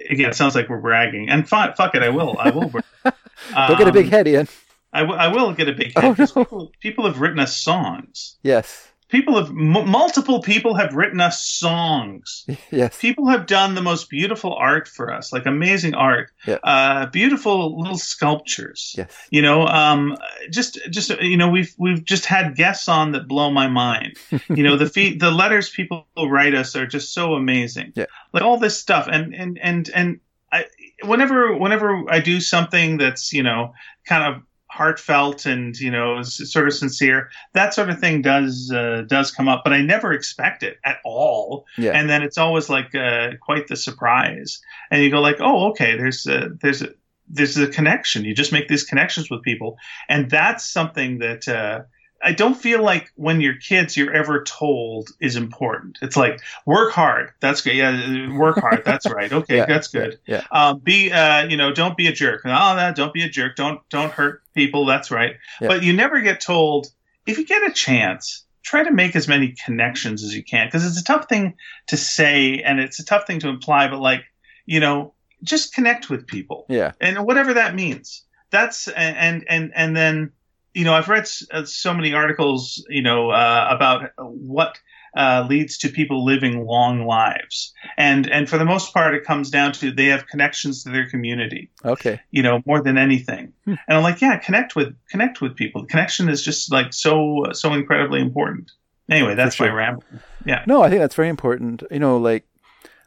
Again, 0.10 0.30
it 0.30 0.36
sounds 0.36 0.53
like 0.53 0.68
we're 0.70 0.82
bragging, 0.82 1.30
and 1.30 1.48
fi- 1.48 1.72
fuck 1.74 1.95
it, 1.95 2.03
I 2.03 2.10
will, 2.10 2.38
I 2.38 2.49
will. 2.49 2.70
Don't 2.70 2.84
get 3.78 3.88
a 3.88 3.91
big 3.91 4.06
Um, 4.06 4.12
head, 4.12 4.28
Ian. 4.28 4.48
I, 4.94 4.99
w- 5.02 5.18
I 5.20 5.28
will 5.30 5.53
get 5.53 5.68
a 5.70 5.74
big 5.74 5.98
head. 5.98 6.03
Oh, 6.03 6.16
no. 6.18 6.28
people, 6.28 6.72
people 6.82 7.06
have 7.06 7.20
written 7.20 7.40
us 7.40 7.57
songs. 7.57 8.36
Yes, 8.44 8.91
People 9.10 9.36
have 9.38 9.49
m- 9.49 9.88
multiple 9.90 10.41
people 10.41 10.73
have 10.73 10.94
written 10.95 11.22
us 11.22 11.44
songs. 11.45 12.45
yes, 12.72 12.98
People 12.99 13.27
have 13.27 13.45
done 13.45 13.76
the 13.76 13.82
most 13.82 14.10
beautiful 14.10 14.53
art 14.53 14.88
for 14.88 15.14
us, 15.14 15.32
like 15.32 15.45
amazing 15.45 15.94
art, 15.94 16.32
Yeah. 16.48 16.56
uh, 16.64 17.06
beautiful 17.07 17.80
little 17.80 17.98
sculptures. 17.98 18.95
yes. 18.98 19.15
You 19.30 19.41
know, 19.44 19.65
um, 19.68 20.18
just 20.52 20.80
just 20.90 21.10
you 21.22 21.38
know, 21.38 21.49
we've 21.49 21.73
we've 21.77 22.03
just 22.03 22.26
had 22.26 22.56
guests 22.56 22.88
on 22.90 23.11
that 23.11 23.27
blow 23.27 23.52
my 23.52 23.68
mind. 23.68 24.18
You 24.49 24.64
know, 24.64 24.76
the 24.77 24.90
fee- 24.95 25.18
the 25.18 25.32
letters 25.32 25.69
people 25.69 26.07
write 26.18 26.56
us 26.56 26.76
are 26.76 26.88
just 26.88 27.14
so 27.14 27.34
amazing. 27.36 27.94
Yeah. 27.95 28.06
like 28.34 28.44
all 28.44 28.57
this 28.57 28.77
stuff, 28.80 29.07
and 29.11 29.34
and 29.36 29.60
and 29.61 29.90
and 29.94 30.19
I, 30.52 30.65
whenever 31.03 31.56
whenever 31.56 32.03
I 32.10 32.19
do 32.22 32.40
something 32.41 32.98
that's 32.98 33.32
you 33.34 33.44
know 33.44 33.73
kind 34.07 34.36
of 34.36 34.41
heartfelt 34.76 35.46
and 35.46 35.80
you 35.80 35.90
know 35.90 36.22
sort 36.24 36.68
of 36.68 36.74
sincere, 36.74 37.30
that 37.54 37.74
sort 37.74 37.90
of 37.90 38.00
thing 38.00 38.22
does 38.22 38.72
uh, 38.74 39.04
does 39.08 39.32
come 39.32 39.48
up, 39.48 39.62
but 39.64 39.74
I 39.74 39.82
never 39.82 40.12
expect 40.12 40.64
it 40.64 40.78
at 40.84 40.98
all. 41.06 41.66
Yeah. 41.78 41.92
and 41.94 42.10
then 42.10 42.22
it's 42.24 42.38
always 42.38 42.70
like 42.70 42.94
uh, 42.94 43.32
quite 43.42 43.68
the 43.68 43.76
surprise. 43.78 44.62
And 44.92 45.02
you 45.02 45.10
go 45.10 45.22
like 45.22 45.38
oh 45.40 45.70
okay 45.70 45.96
there's 45.98 46.28
a 46.28 46.50
there's 46.62 46.82
a 46.82 46.90
there's 47.28 47.58
a 47.58 47.68
connection. 47.68 48.26
You 48.26 48.36
just 48.36 48.52
make 48.52 48.68
these 48.68 48.84
connections 48.84 49.30
with 49.32 49.42
people. 49.42 49.78
And 50.10 50.30
that's 50.30 50.64
something 50.66 51.20
that 51.20 51.48
uh, 51.48 51.84
i 52.24 52.32
don't 52.32 52.56
feel 52.56 52.82
like 52.84 53.12
when 53.16 53.42
you're 53.42 53.58
kids 53.58 53.98
you're 53.98 54.14
ever 54.14 54.44
told 54.44 55.10
is 55.20 55.36
important. 55.36 55.98
It's 56.02 56.18
like 56.18 56.40
work 56.66 56.92
hard. 56.92 57.32
That's 57.40 57.62
good 57.62 57.76
yeah 57.76 58.38
work 58.38 58.58
hard. 58.60 58.84
That's 58.86 59.08
right. 59.10 59.32
Okay 59.40 59.58
Yeah, 59.58 59.66
that's 59.66 59.88
good. 59.88 60.20
Yeah. 60.28 60.44
um, 60.52 60.80
be 60.80 61.12
uh, 61.12 61.48
you 61.48 61.58
know 61.58 61.72
don't 61.74 61.96
be 61.98 62.08
a 62.08 62.14
jerk. 62.14 62.42
Oh 62.46 62.76
that 62.76 62.96
don't 62.96 63.14
be 63.14 63.24
a 63.24 63.30
jerk. 63.30 63.56
Don't 63.56 63.80
don't 63.90 64.12
hurt 64.12 64.42
people 64.56 64.86
that's 64.86 65.11
right 65.11 65.36
Yeah. 65.61 65.68
but 65.68 65.84
you 65.84 65.94
never 65.94 66.22
get 66.22 66.41
told 66.41 66.88
if 67.26 67.38
you 67.38 67.45
get 67.45 67.69
a 67.69 67.73
chance 67.73 68.44
try 68.64 68.84
to 68.84 68.91
make 68.91 69.15
as 69.15 69.27
many 69.27 69.56
connections 69.64 70.23
as 70.23 70.36
you 70.36 70.44
can 70.44 70.68
because 70.68 70.86
it's 70.86 70.99
a 70.99 71.03
tough 71.03 71.30
thing 71.30 71.56
to 71.88 71.98
say 71.98 72.61
and 72.61 72.80
it's 72.80 72.99
a 72.99 73.06
tough 73.06 73.27
thing 73.27 73.40
to 73.40 73.49
imply 73.49 73.88
but 73.88 73.99
like 73.99 74.23
you 74.65 74.80
know 74.80 75.14
just 75.44 75.73
connect 75.73 76.10
with 76.10 76.26
people 76.26 76.65
yeah. 76.69 76.94
and 76.99 77.23
whatever 77.26 77.53
that 77.53 77.76
means 77.76 78.23
that's 78.49 78.88
and 78.88 79.44
and 79.48 79.72
and 79.76 79.95
then 79.95 80.32
you 80.76 80.84
know, 80.84 80.94
I've 80.94 81.07
read 81.07 81.26
so 81.26 81.94
many 81.94 82.14
articles, 82.14 82.86
you 82.90 83.02
know, 83.02 83.30
uh, 83.30 83.68
about 83.72 84.11
what 84.18 84.77
uh, 85.16 85.46
leads 85.50 85.78
to 85.80 85.90
people 85.90 86.26
living 86.26 86.66
long 86.66 87.06
lives, 87.06 87.74
and 87.98 88.30
and 88.30 88.50
for 88.50 88.58
the 88.58 88.66
most 88.66 88.94
part, 88.94 89.16
it 89.16 89.24
comes 89.24 89.50
down 89.50 89.72
to 89.74 89.92
they 89.92 90.08
have 90.08 90.28
connections 90.28 90.84
to 90.84 90.90
their 90.90 91.10
community. 91.10 91.70
Okay. 91.84 92.20
You 92.32 92.44
know, 92.44 92.62
more 92.66 92.82
than 92.82 92.98
anything. 92.98 93.54
Hmm. 93.66 93.76
And 93.88 93.98
I'm 93.98 94.04
like, 94.04 94.22
yeah, 94.22 94.38
connect 94.38 94.76
with 94.76 94.96
connect 95.10 95.42
with 95.42 95.56
people. 95.56 95.86
Connection 95.86 96.28
is 96.30 96.44
just 96.44 96.72
like 96.72 96.94
so 96.94 97.46
so 97.54 97.74
incredibly 97.74 98.22
important. 98.22 98.72
Anyway, 99.10 99.36
that's 99.36 99.56
sure. 99.56 99.68
my 99.68 99.74
ramble. 99.74 100.04
Yeah. 100.46 100.64
No, 100.68 100.82
I 100.82 100.90
think 100.90 101.00
that's 101.00 101.16
very 101.16 101.30
important. 101.30 101.84
You 101.92 102.00
know, 102.00 102.18
like 102.18 102.46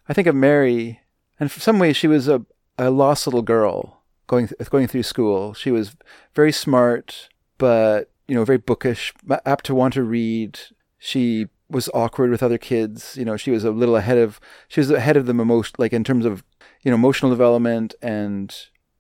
I 0.09 0.15
think 0.15 0.27
of 0.27 0.35
Mary, 0.35 1.01
and 1.39 1.53
for 1.53 1.61
some 1.61 1.79
ways 1.79 1.97
she 1.97 2.07
was 2.07 2.29
a, 2.29 2.45
a 2.79 2.91
lost 2.91 3.27
little 3.27 3.43
girl 3.43 4.03
going 4.27 4.49
th- 4.49 4.71
going 4.71 4.87
through 4.87 5.03
school. 5.03 5.53
She 5.55 5.71
was 5.71 5.97
very 6.35 6.53
smart, 6.53 7.29
but 7.59 8.11
you 8.29 8.35
know, 8.35 8.45
very 8.45 8.59
bookish, 8.59 9.13
apt 9.45 9.67
to 9.67 9.75
want 9.75 9.95
to 9.95 10.03
read. 10.03 10.59
She 10.99 11.49
was 11.71 11.89
awkward 11.95 12.31
with 12.31 12.43
other 12.43 12.59
kids. 12.59 13.17
You 13.17 13.25
know, 13.25 13.37
she 13.37 13.51
was 13.51 13.65
a 13.65 13.71
little 13.71 13.97
ahead 13.97 14.19
of 14.19 14.41
she 14.69 14.81
was 14.81 14.91
ahead 14.91 15.17
of 15.17 15.27
them 15.27 15.41
emotion, 15.41 15.75
like 15.79 15.93
in 15.93 16.05
terms 16.05 16.25
of 16.25 16.43
you 16.83 16.91
know 16.91 16.95
emotional 16.97 17.31
development 17.31 17.95
and 18.03 18.55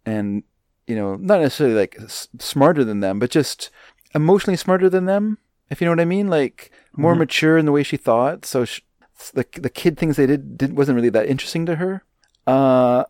and 0.04 0.42
you 0.86 0.96
know 0.96 1.16
not 1.16 1.40
necessarily 1.40 1.74
like 1.76 1.96
s- 2.00 2.28
smarter 2.38 2.84
than 2.84 3.00
them, 3.00 3.18
but 3.18 3.30
just 3.30 3.70
emotionally 4.14 4.56
smarter 4.56 4.88
than 4.90 5.06
them. 5.06 5.38
If 5.70 5.80
you 5.80 5.84
know 5.86 5.92
what 5.92 6.00
I 6.00 6.04
mean, 6.06 6.28
like 6.28 6.70
more 6.96 7.14
Mhm. 7.14 7.18
mature 7.18 7.58
in 7.58 7.66
the 7.66 7.72
way 7.72 7.82
she 7.82 7.96
thought. 7.96 8.44
So 8.46 8.64
sh 8.64 8.80
the 9.34 9.44
the 9.60 9.70
kid 9.70 9.98
things 9.98 10.16
they 10.16 10.26
did, 10.26 10.56
did 10.56 10.76
wasn't 10.76 10.96
really 10.96 11.10
that 11.10 11.26
interesting 11.26 11.66
to 11.66 11.76
her. 11.76 12.02
Uh, 12.46 13.04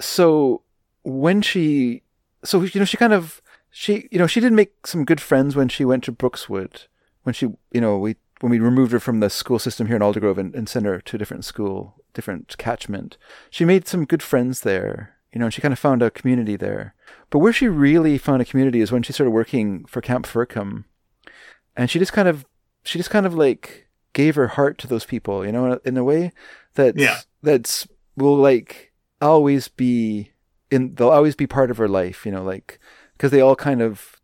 so 0.00 0.62
when 1.04 1.40
she, 1.42 2.02
so 2.44 2.62
you 2.62 2.78
know, 2.80 2.84
she 2.84 2.96
kind 2.96 3.12
of 3.12 3.40
she 3.70 4.08
you 4.10 4.18
know 4.18 4.26
she 4.26 4.40
did 4.40 4.52
make 4.52 4.86
some 4.86 5.04
good 5.04 5.20
friends 5.20 5.54
when 5.56 5.68
she 5.68 5.84
went 5.84 6.04
to 6.04 6.12
Brookswood. 6.12 6.86
When 7.22 7.32
she 7.32 7.46
you 7.72 7.80
know 7.80 7.96
we 7.98 8.16
when 8.42 8.50
we 8.50 8.58
removed 8.58 8.92
her 8.92 9.00
from 9.00 9.20
the 9.20 9.30
school 9.30 9.58
system 9.58 9.86
here 9.86 9.96
in 9.96 10.02
Aldergrove 10.02 10.36
and, 10.36 10.54
and 10.54 10.68
sent 10.68 10.84
her 10.84 11.00
to 11.00 11.16
a 11.16 11.18
different 11.18 11.44
school, 11.44 11.94
different 12.12 12.58
catchment, 12.58 13.16
she 13.50 13.64
made 13.64 13.86
some 13.86 14.04
good 14.04 14.22
friends 14.22 14.60
there. 14.60 15.16
You 15.32 15.38
know, 15.38 15.46
and 15.46 15.54
she 15.54 15.62
kind 15.62 15.72
of 15.72 15.78
found 15.78 16.02
a 16.02 16.10
community 16.10 16.56
there. 16.56 16.94
But 17.30 17.38
where 17.38 17.54
she 17.54 17.66
really 17.66 18.18
found 18.18 18.42
a 18.42 18.44
community 18.44 18.82
is 18.82 18.92
when 18.92 19.02
she 19.02 19.14
started 19.14 19.30
working 19.30 19.86
for 19.86 20.02
Camp 20.02 20.26
Fircom, 20.26 20.84
and 21.74 21.88
she 21.88 21.98
just 21.98 22.12
kind 22.12 22.28
of 22.28 22.44
she 22.84 22.98
just 22.98 23.08
kind 23.08 23.24
of 23.24 23.32
like 23.34 23.88
gave 24.12 24.34
her 24.34 24.48
heart 24.48 24.76
to 24.78 24.86
those 24.86 25.06
people, 25.06 25.46
you 25.46 25.52
know, 25.52 25.80
in 25.84 25.96
a 25.96 26.04
way 26.04 26.32
that 26.74 26.98
Yeah. 26.98 27.20
that's 27.42 27.88
will 28.14 28.36
like 28.36 28.92
always 29.22 29.68
be 29.68 30.32
in 30.70 30.96
they'll 30.96 31.08
always 31.08 31.34
be 31.36 31.46
part 31.46 31.70
of 31.70 31.78
her 31.78 31.88
life, 31.88 32.26
you 32.26 32.32
know, 32.32 32.42
like 32.42 32.78
because 33.16 33.30
they 33.30 33.40
all 33.40 33.56
kind 33.56 33.80
of 33.80 34.20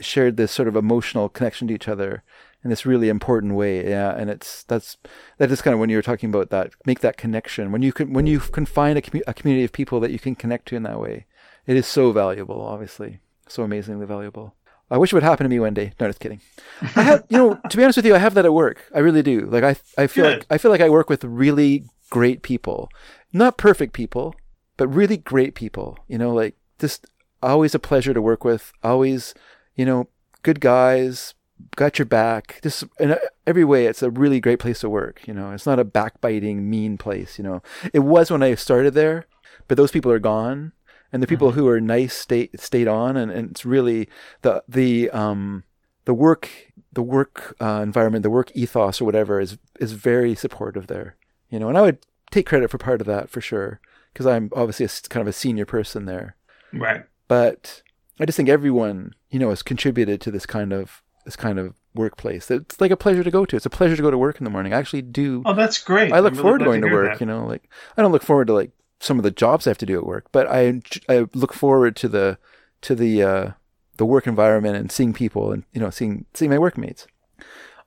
shared 0.00 0.36
this 0.36 0.52
sort 0.52 0.68
of 0.68 0.76
emotional 0.76 1.28
connection 1.28 1.66
to 1.68 1.74
each 1.74 1.88
other 1.88 2.22
in 2.64 2.70
this 2.70 2.86
really 2.86 3.08
important 3.08 3.54
way. 3.54 3.88
Yeah, 3.88 4.14
and 4.16 4.30
it's 4.30 4.62
that's 4.64 4.96
that 5.38 5.50
is 5.50 5.62
kind 5.62 5.74
of 5.74 5.80
when 5.80 5.90
you 5.90 5.96
were 5.96 6.02
talking 6.02 6.30
about 6.30 6.50
that 6.50 6.72
make 6.86 7.00
that 7.00 7.16
connection 7.16 7.72
when 7.72 7.82
you 7.82 7.92
can 7.92 8.12
when 8.12 8.26
you 8.26 8.40
can 8.40 8.66
find 8.66 8.98
a, 8.98 9.02
commu- 9.02 9.22
a 9.26 9.34
community 9.34 9.64
of 9.64 9.72
people 9.72 10.00
that 10.00 10.10
you 10.10 10.18
can 10.18 10.34
connect 10.34 10.66
to 10.68 10.76
in 10.76 10.82
that 10.84 11.00
way. 11.00 11.26
It 11.66 11.76
is 11.76 11.86
so 11.86 12.10
valuable, 12.12 12.60
obviously, 12.60 13.20
so 13.48 13.62
amazingly 13.62 14.06
valuable. 14.06 14.54
I 14.90 14.98
wish 14.98 15.12
it 15.12 15.16
would 15.16 15.22
happen 15.22 15.44
to 15.44 15.48
me 15.48 15.58
one 15.58 15.74
day. 15.74 15.92
No, 15.98 16.06
just 16.06 16.20
kidding. 16.20 16.40
I 16.96 17.02
have, 17.02 17.24
you 17.30 17.38
know, 17.38 17.58
to 17.70 17.76
be 17.76 17.82
honest 17.82 17.96
with 17.96 18.04
you, 18.04 18.14
I 18.14 18.18
have 18.18 18.34
that 18.34 18.44
at 18.44 18.52
work. 18.52 18.84
I 18.94 18.98
really 18.98 19.22
do. 19.22 19.46
Like 19.46 19.64
I, 19.64 19.76
I 19.96 20.06
feel 20.06 20.24
Good. 20.24 20.38
like 20.40 20.46
I 20.50 20.58
feel 20.58 20.70
like 20.70 20.82
I 20.82 20.90
work 20.90 21.08
with 21.08 21.24
really 21.24 21.84
great 22.10 22.42
people, 22.42 22.90
not 23.32 23.56
perfect 23.56 23.94
people, 23.94 24.34
but 24.76 24.88
really 24.88 25.16
great 25.16 25.54
people. 25.54 25.98
You 26.08 26.18
know, 26.18 26.34
like 26.34 26.56
just 26.78 27.06
always 27.42 27.74
a 27.74 27.78
pleasure 27.78 28.12
to 28.12 28.20
work 28.20 28.44
with. 28.44 28.72
Always, 28.82 29.34
you 29.76 29.86
know, 29.86 30.08
good 30.42 30.60
guys, 30.60 31.34
got 31.76 31.98
your 31.98 32.06
back. 32.06 32.60
Just 32.62 32.84
in 32.98 33.16
every 33.46 33.64
way, 33.64 33.86
it's 33.86 34.02
a 34.02 34.10
really 34.10 34.40
great 34.40 34.58
place 34.58 34.80
to 34.80 34.88
work. 34.88 35.26
You 35.26 35.34
know, 35.34 35.52
it's 35.52 35.66
not 35.66 35.78
a 35.78 35.84
backbiting, 35.84 36.68
mean 36.68 36.98
place. 36.98 37.38
You 37.38 37.44
know, 37.44 37.62
it 37.92 38.00
was 38.00 38.30
when 38.30 38.42
I 38.42 38.54
started 38.54 38.94
there, 38.94 39.26
but 39.68 39.76
those 39.76 39.90
people 39.90 40.12
are 40.12 40.18
gone, 40.18 40.72
and 41.12 41.22
the 41.22 41.26
people 41.26 41.52
who 41.52 41.68
are 41.68 41.80
nice 41.80 42.14
stayed 42.14 42.58
stayed 42.60 42.88
on, 42.88 43.16
and, 43.16 43.30
and 43.30 43.50
it's 43.50 43.64
really 43.64 44.08
the 44.42 44.62
the 44.68 45.10
um 45.10 45.64
the 46.04 46.14
work 46.14 46.50
the 46.92 47.02
work 47.02 47.56
uh, 47.60 47.80
environment, 47.82 48.22
the 48.22 48.30
work 48.30 48.50
ethos 48.54 49.00
or 49.00 49.04
whatever 49.04 49.40
is 49.40 49.58
is 49.80 49.92
very 49.92 50.34
supportive 50.34 50.86
there. 50.86 51.16
You 51.48 51.58
know, 51.58 51.68
and 51.68 51.78
I 51.78 51.82
would 51.82 51.98
take 52.30 52.46
credit 52.46 52.70
for 52.70 52.78
part 52.78 53.00
of 53.00 53.06
that 53.06 53.30
for 53.30 53.40
sure 53.40 53.80
because 54.12 54.26
I'm 54.26 54.50
obviously 54.54 54.86
a, 54.86 55.08
kind 55.08 55.22
of 55.22 55.28
a 55.28 55.32
senior 55.32 55.66
person 55.66 56.06
there. 56.06 56.36
Right. 56.72 57.04
But 57.28 57.82
I 58.20 58.26
just 58.26 58.36
think 58.36 58.48
everyone, 58.48 59.14
you 59.30 59.38
know, 59.38 59.50
has 59.50 59.62
contributed 59.62 60.20
to 60.22 60.30
this 60.30 60.46
kind 60.46 60.72
of 60.72 61.01
this 61.24 61.36
kind 61.36 61.58
of 61.58 61.74
workplace. 61.94 62.50
It's 62.50 62.80
like 62.80 62.90
a 62.90 62.96
pleasure 62.96 63.22
to 63.22 63.30
go 63.30 63.44
to. 63.44 63.56
It's 63.56 63.66
a 63.66 63.70
pleasure 63.70 63.96
to 63.96 64.02
go 64.02 64.10
to 64.10 64.18
work 64.18 64.38
in 64.38 64.44
the 64.44 64.50
morning. 64.50 64.72
I 64.72 64.78
actually 64.78 65.02
do. 65.02 65.42
Oh, 65.44 65.54
that's 65.54 65.78
great. 65.82 66.12
I 66.12 66.20
look 66.20 66.32
really 66.32 66.42
forward 66.42 66.58
to 66.58 66.64
going 66.64 66.82
to 66.82 66.92
work. 66.92 67.12
that. 67.12 67.20
You 67.20 67.26
know, 67.26 67.46
like 67.46 67.68
I 67.96 68.02
don't 68.02 68.12
look 68.12 68.22
forward 68.22 68.46
to 68.48 68.54
like 68.54 68.70
some 69.00 69.18
of 69.18 69.24
the 69.24 69.30
jobs 69.30 69.66
I 69.66 69.70
have 69.70 69.78
to 69.78 69.86
do 69.86 69.98
at 69.98 70.06
work, 70.06 70.26
but 70.32 70.46
I 70.48 70.80
I 71.08 71.26
look 71.34 71.52
forward 71.52 71.96
to 71.96 72.08
the 72.08 72.38
to 72.82 72.94
the 72.94 73.22
uh, 73.22 73.50
the 73.96 74.06
work 74.06 74.26
environment 74.26 74.76
and 74.76 74.90
seeing 74.90 75.12
people 75.12 75.52
and 75.52 75.64
you 75.72 75.80
know 75.80 75.90
seeing 75.90 76.26
seeing 76.34 76.50
my 76.50 76.58
workmates. 76.58 77.06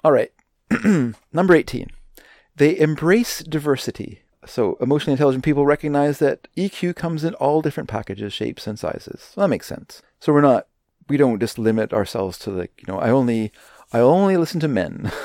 All 0.03 0.11
right, 0.11 0.31
number 1.33 1.55
eighteen, 1.55 1.87
they 2.55 2.77
embrace 2.77 3.39
diversity. 3.39 4.21
So 4.47 4.77
emotionally 4.79 5.13
intelligent 5.13 5.43
people 5.43 5.65
recognize 5.65 6.19
that 6.19 6.47
EQ 6.55 6.95
comes 6.95 7.23
in 7.23 7.33
all 7.35 7.63
different 7.63 7.89
packages, 7.89 8.31
shapes, 8.31 8.67
and 8.67 8.77
sizes. 8.77 9.31
So 9.33 9.41
that 9.41 9.47
makes 9.47 9.65
sense. 9.65 10.03
So 10.19 10.31
we're 10.31 10.41
not 10.41 10.67
we 11.07 11.18
don't 11.18 11.40
just 11.40 11.57
limit 11.60 11.94
ourselves 11.94 12.38
to 12.40 12.52
like 12.52 12.72
you 12.82 12.91
know 12.91 12.99
I 12.99 13.10
only 13.10 13.52
I 13.94 13.99
only 13.99 14.38
listen 14.38 14.60
to 14.61 14.68
men. 14.68 15.11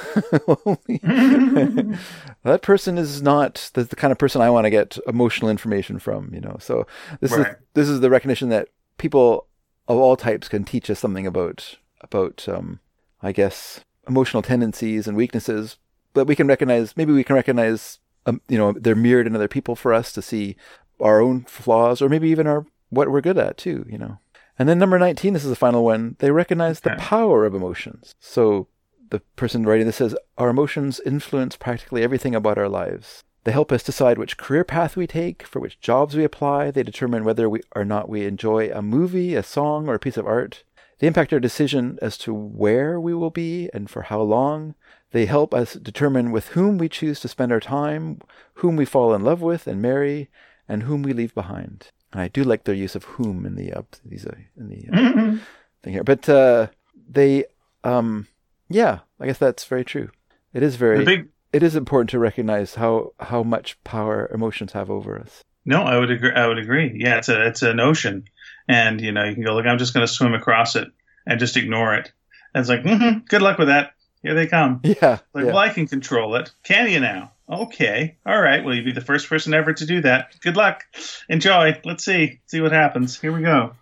That 2.42 2.62
person 2.62 2.96
is 2.98 3.20
not 3.22 3.70
the, 3.74 3.84
the 3.84 3.96
kind 3.96 4.12
of 4.12 4.18
person 4.18 4.40
I 4.40 4.50
want 4.50 4.64
to 4.64 4.70
get 4.70 4.98
emotional 5.06 5.50
information 5.50 5.98
from. 5.98 6.32
You 6.32 6.40
know, 6.40 6.56
so 6.58 6.86
this 7.20 7.32
Right. 7.32 7.46
is 7.48 7.56
this 7.74 7.88
is 7.88 8.00
the 8.00 8.10
recognition 8.10 8.48
that 8.48 8.68
people 8.98 9.46
of 9.88 9.98
all 9.98 10.16
types 10.16 10.48
can 10.48 10.64
teach 10.64 10.88
us 10.90 10.98
something 10.98 11.26
about 11.26 11.76
about 12.00 12.46
um, 12.48 12.80
I 13.22 13.32
guess 13.32 13.80
emotional 14.08 14.42
tendencies 14.42 15.06
and 15.06 15.16
weaknesses. 15.16 15.76
But 16.14 16.26
we 16.26 16.34
can 16.34 16.46
recognize 16.46 16.96
maybe 16.96 17.12
we 17.12 17.24
can 17.24 17.36
recognize 17.36 17.98
um, 18.26 18.40
you 18.48 18.58
know 18.58 18.72
they're 18.72 18.94
mirrored 18.94 19.26
in 19.26 19.36
other 19.36 19.48
people 19.48 19.76
for 19.76 19.92
us 19.92 20.12
to 20.12 20.22
see 20.22 20.56
our 21.00 21.20
own 21.20 21.44
flaws 21.44 22.00
or 22.02 22.08
maybe 22.08 22.28
even 22.28 22.46
our 22.46 22.66
what 22.88 23.10
we're 23.10 23.20
good 23.20 23.38
at 23.38 23.56
too. 23.58 23.84
You 23.88 23.98
know. 23.98 24.18
And 24.60 24.68
then 24.68 24.78
number 24.78 24.98
19, 24.98 25.32
this 25.32 25.42
is 25.42 25.48
the 25.48 25.56
final 25.56 25.82
one. 25.82 26.16
They 26.18 26.30
recognize 26.30 26.80
the 26.80 26.92
Okay. 26.92 27.00
power 27.00 27.46
of 27.46 27.54
emotions. 27.54 28.14
So 28.20 28.68
the 29.08 29.20
person 29.34 29.64
writing 29.64 29.86
this 29.86 29.96
says, 29.96 30.14
Our 30.36 30.50
emotions 30.50 31.00
influence 31.06 31.56
practically 31.56 32.02
everything 32.02 32.34
about 32.34 32.58
our 32.58 32.68
lives. 32.68 33.24
They 33.44 33.52
help 33.52 33.72
us 33.72 33.82
decide 33.82 34.18
which 34.18 34.36
career 34.36 34.64
path 34.64 34.98
we 34.98 35.06
take, 35.06 35.44
for 35.44 35.60
which 35.60 35.80
jobs 35.80 36.14
we 36.14 36.24
apply. 36.24 36.72
They 36.72 36.82
determine 36.82 37.24
whether 37.24 37.48
we 37.48 37.62
or 37.74 37.86
not 37.86 38.10
we 38.10 38.26
enjoy 38.26 38.70
a 38.70 38.82
movie, 38.82 39.34
a 39.34 39.42
song, 39.42 39.88
or 39.88 39.94
a 39.94 39.98
piece 39.98 40.18
of 40.18 40.26
art. 40.26 40.62
They 40.98 41.06
impact 41.06 41.32
our 41.32 41.40
decision 41.40 41.98
as 42.02 42.18
to 42.18 42.34
where 42.34 43.00
we 43.00 43.14
will 43.14 43.30
be 43.30 43.70
and 43.72 43.88
for 43.88 44.02
how 44.02 44.20
long. 44.20 44.74
They 45.12 45.24
help 45.24 45.54
us 45.54 45.72
determine 45.72 46.32
with 46.32 46.48
whom 46.48 46.76
we 46.76 46.90
choose 46.90 47.18
to 47.20 47.28
spend 47.28 47.50
our 47.50 47.60
time, 47.60 48.20
whom 48.56 48.76
we 48.76 48.84
fall 48.84 49.14
in 49.14 49.24
love 49.24 49.40
with 49.40 49.66
and 49.66 49.80
marry, 49.80 50.28
and 50.68 50.82
whom 50.82 51.02
we 51.02 51.14
leave 51.14 51.34
behind. 51.34 51.92
And 52.12 52.20
I 52.20 52.28
do 52.28 52.42
like 52.42 52.64
their 52.64 52.74
use 52.74 52.94
of 52.94 53.04
whom 53.04 53.46
in 53.46 53.54
the 53.54 53.72
uh, 53.72 53.82
these 54.04 54.26
uh, 54.26 54.34
in 54.56 54.68
the 54.68 54.88
uh, 54.92 55.36
thing 55.82 55.92
here. 55.92 56.04
But 56.04 56.28
uh, 56.28 56.68
they, 57.08 57.44
um, 57.84 58.26
yeah, 58.68 59.00
I 59.20 59.26
guess 59.26 59.38
that's 59.38 59.64
very 59.64 59.84
true. 59.84 60.10
It 60.52 60.62
is 60.62 60.76
very. 60.76 61.04
Big 61.04 61.28
it 61.52 61.62
is 61.62 61.74
important 61.76 62.10
to 62.10 62.18
recognize 62.18 62.76
how 62.76 63.12
how 63.18 63.42
much 63.42 63.82
power 63.84 64.30
emotions 64.32 64.72
have 64.72 64.90
over 64.90 65.18
us. 65.18 65.44
No, 65.64 65.82
I 65.82 65.98
would 65.98 66.10
agree. 66.10 66.32
I 66.32 66.46
would 66.46 66.58
agree. 66.58 66.94
Yeah, 66.96 67.18
it's 67.18 67.28
a 67.28 67.46
it's 67.46 67.62
an 67.62 67.80
ocean, 67.80 68.24
and 68.68 69.00
you 69.00 69.12
know 69.12 69.24
you 69.24 69.34
can 69.34 69.44
go 69.44 69.54
like 69.54 69.66
I'm 69.66 69.78
just 69.78 69.94
going 69.94 70.06
to 70.06 70.12
swim 70.12 70.34
across 70.34 70.76
it 70.76 70.88
and 71.26 71.40
just 71.40 71.56
ignore 71.56 71.94
it. 71.94 72.12
And 72.54 72.60
it's 72.60 72.68
like, 72.68 72.82
hmm 72.82 73.18
good 73.28 73.42
luck 73.42 73.58
with 73.58 73.68
that. 73.68 73.92
Here 74.22 74.34
they 74.34 74.46
come. 74.46 74.80
Yeah, 74.84 75.18
Like, 75.34 75.44
yeah. 75.44 75.52
well, 75.52 75.58
I 75.58 75.68
can 75.70 75.86
control 75.86 76.34
it. 76.36 76.50
Can 76.62 76.88
you 76.90 77.00
now? 77.00 77.32
Okay. 77.48 78.16
All 78.26 78.40
right. 78.40 78.64
Well, 78.64 78.74
you'd 78.74 78.84
be 78.84 78.92
the 78.92 79.00
first 79.00 79.28
person 79.28 79.54
ever 79.54 79.72
to 79.72 79.86
do 79.86 80.00
that. 80.02 80.38
Good 80.40 80.56
luck. 80.56 80.84
Enjoy. 81.28 81.80
Let's 81.84 82.04
see. 82.04 82.40
See 82.46 82.60
what 82.60 82.70
happens. 82.72 83.18
Here 83.18 83.32
we 83.32 83.42
go. 83.42 83.72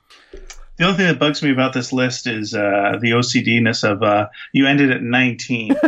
The 0.78 0.84
only 0.84 0.96
thing 0.96 1.06
that 1.08 1.18
bugs 1.18 1.42
me 1.42 1.50
about 1.50 1.72
this 1.72 1.92
list 1.92 2.28
is 2.28 2.54
uh, 2.54 2.98
the 3.00 3.10
OCD-ness 3.10 3.82
of 3.82 4.00
uh, 4.04 4.28
you 4.52 4.66
ended 4.66 4.90
at 4.92 5.02
19. 5.02 5.74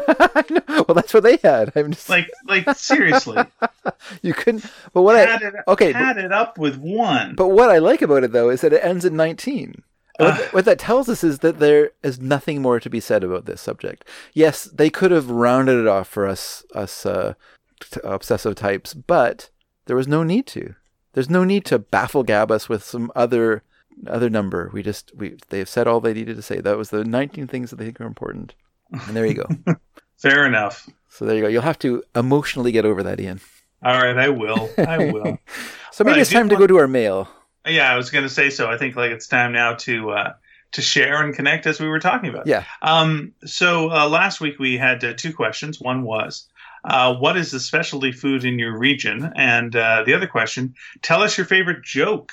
Well, 0.88 0.94
that's 0.94 1.12
what 1.14 1.22
they 1.22 1.36
had. 1.36 1.72
I'm 1.76 1.92
just 1.92 2.08
like, 2.08 2.28
like 2.46 2.76
seriously, 2.76 3.38
you 4.22 4.32
couldn't. 4.32 4.64
But 4.92 5.02
what 5.02 5.14
I 5.14 5.34
it, 5.36 5.54
okay, 5.68 5.92
but- 5.92 5.98
had 6.00 6.16
it 6.16 6.32
up 6.32 6.58
with 6.58 6.76
one. 6.78 7.34
but 7.36 7.48
what 7.48 7.70
I 7.70 7.78
like 7.78 8.02
about 8.02 8.24
it 8.24 8.32
though 8.32 8.48
is 8.50 8.62
that 8.62 8.72
it 8.72 8.82
ends 8.82 9.04
at 9.04 9.12
19. 9.12 9.82
What, 10.20 10.36
th- 10.36 10.52
what 10.52 10.64
that 10.66 10.78
tells 10.78 11.08
us 11.08 11.24
is 11.24 11.40
that 11.40 11.58
there 11.58 11.90
is 12.02 12.20
nothing 12.20 12.62
more 12.62 12.78
to 12.80 12.90
be 12.90 13.00
said 13.00 13.24
about 13.24 13.46
this 13.46 13.60
subject. 13.60 14.04
Yes, 14.34 14.64
they 14.64 14.90
could 14.90 15.10
have 15.10 15.30
rounded 15.30 15.78
it 15.80 15.86
off 15.86 16.08
for 16.08 16.26
us, 16.26 16.64
us 16.74 17.04
uh, 17.06 17.34
t- 17.80 18.00
obsessive 18.04 18.54
types, 18.54 18.94
but 18.94 19.50
there 19.86 19.96
was 19.96 20.08
no 20.08 20.22
need 20.22 20.46
to. 20.48 20.74
There's 21.12 21.30
no 21.30 21.44
need 21.44 21.64
to 21.66 21.78
baffle 21.78 22.22
gab 22.22 22.50
us 22.50 22.68
with 22.68 22.84
some 22.84 23.10
other 23.16 23.62
other 24.06 24.30
number. 24.30 24.70
We 24.72 24.82
just 24.82 25.12
we 25.16 25.36
they've 25.48 25.68
said 25.68 25.86
all 25.86 26.00
they 26.00 26.14
needed 26.14 26.36
to 26.36 26.42
say. 26.42 26.60
That 26.60 26.78
was 26.78 26.90
the 26.90 27.04
19 27.04 27.46
things 27.48 27.70
that 27.70 27.76
they 27.76 27.86
think 27.86 28.00
are 28.00 28.06
important. 28.06 28.54
And 28.92 29.16
there 29.16 29.26
you 29.26 29.34
go. 29.34 29.46
Fair 30.18 30.46
enough. 30.46 30.88
so 31.08 31.24
there 31.24 31.36
you 31.36 31.42
go. 31.42 31.48
You'll 31.48 31.62
have 31.62 31.78
to 31.80 32.02
emotionally 32.14 32.72
get 32.72 32.84
over 32.84 33.02
that, 33.02 33.18
Ian. 33.20 33.40
All 33.82 33.98
right, 34.00 34.16
I 34.16 34.28
will. 34.28 34.70
I 34.78 35.10
will. 35.10 35.38
So 35.92 36.04
maybe 36.04 36.14
But 36.14 36.20
it's 36.20 36.30
time 36.30 36.48
to 36.48 36.56
go 36.56 36.68
to 36.68 36.78
our 36.78 36.86
mail. 36.86 37.28
Yeah, 37.66 37.92
I 37.92 37.96
was 37.96 38.10
going 38.10 38.24
to 38.24 38.30
say 38.30 38.50
so. 38.50 38.70
I 38.70 38.78
think 38.78 38.96
like 38.96 39.10
it's 39.10 39.26
time 39.26 39.52
now 39.52 39.74
to 39.74 40.10
uh, 40.10 40.32
to 40.72 40.82
share 40.82 41.22
and 41.22 41.34
connect 41.34 41.66
as 41.66 41.80
we 41.80 41.88
were 41.88 41.98
talking 41.98 42.30
about. 42.30 42.46
Yeah. 42.46 42.64
Um, 42.82 43.32
so 43.44 43.90
uh, 43.90 44.08
last 44.08 44.40
week 44.40 44.58
we 44.58 44.78
had 44.78 45.04
uh, 45.04 45.14
two 45.14 45.34
questions. 45.34 45.80
One 45.80 46.02
was, 46.02 46.48
uh, 46.84 47.14
what 47.16 47.36
is 47.36 47.50
the 47.50 47.60
specialty 47.60 48.12
food 48.12 48.44
in 48.44 48.58
your 48.58 48.76
region? 48.78 49.32
And 49.34 49.74
uh, 49.74 50.04
the 50.04 50.14
other 50.14 50.26
question, 50.26 50.74
tell 51.02 51.22
us 51.22 51.36
your 51.36 51.46
favorite 51.46 51.84
joke, 51.84 52.32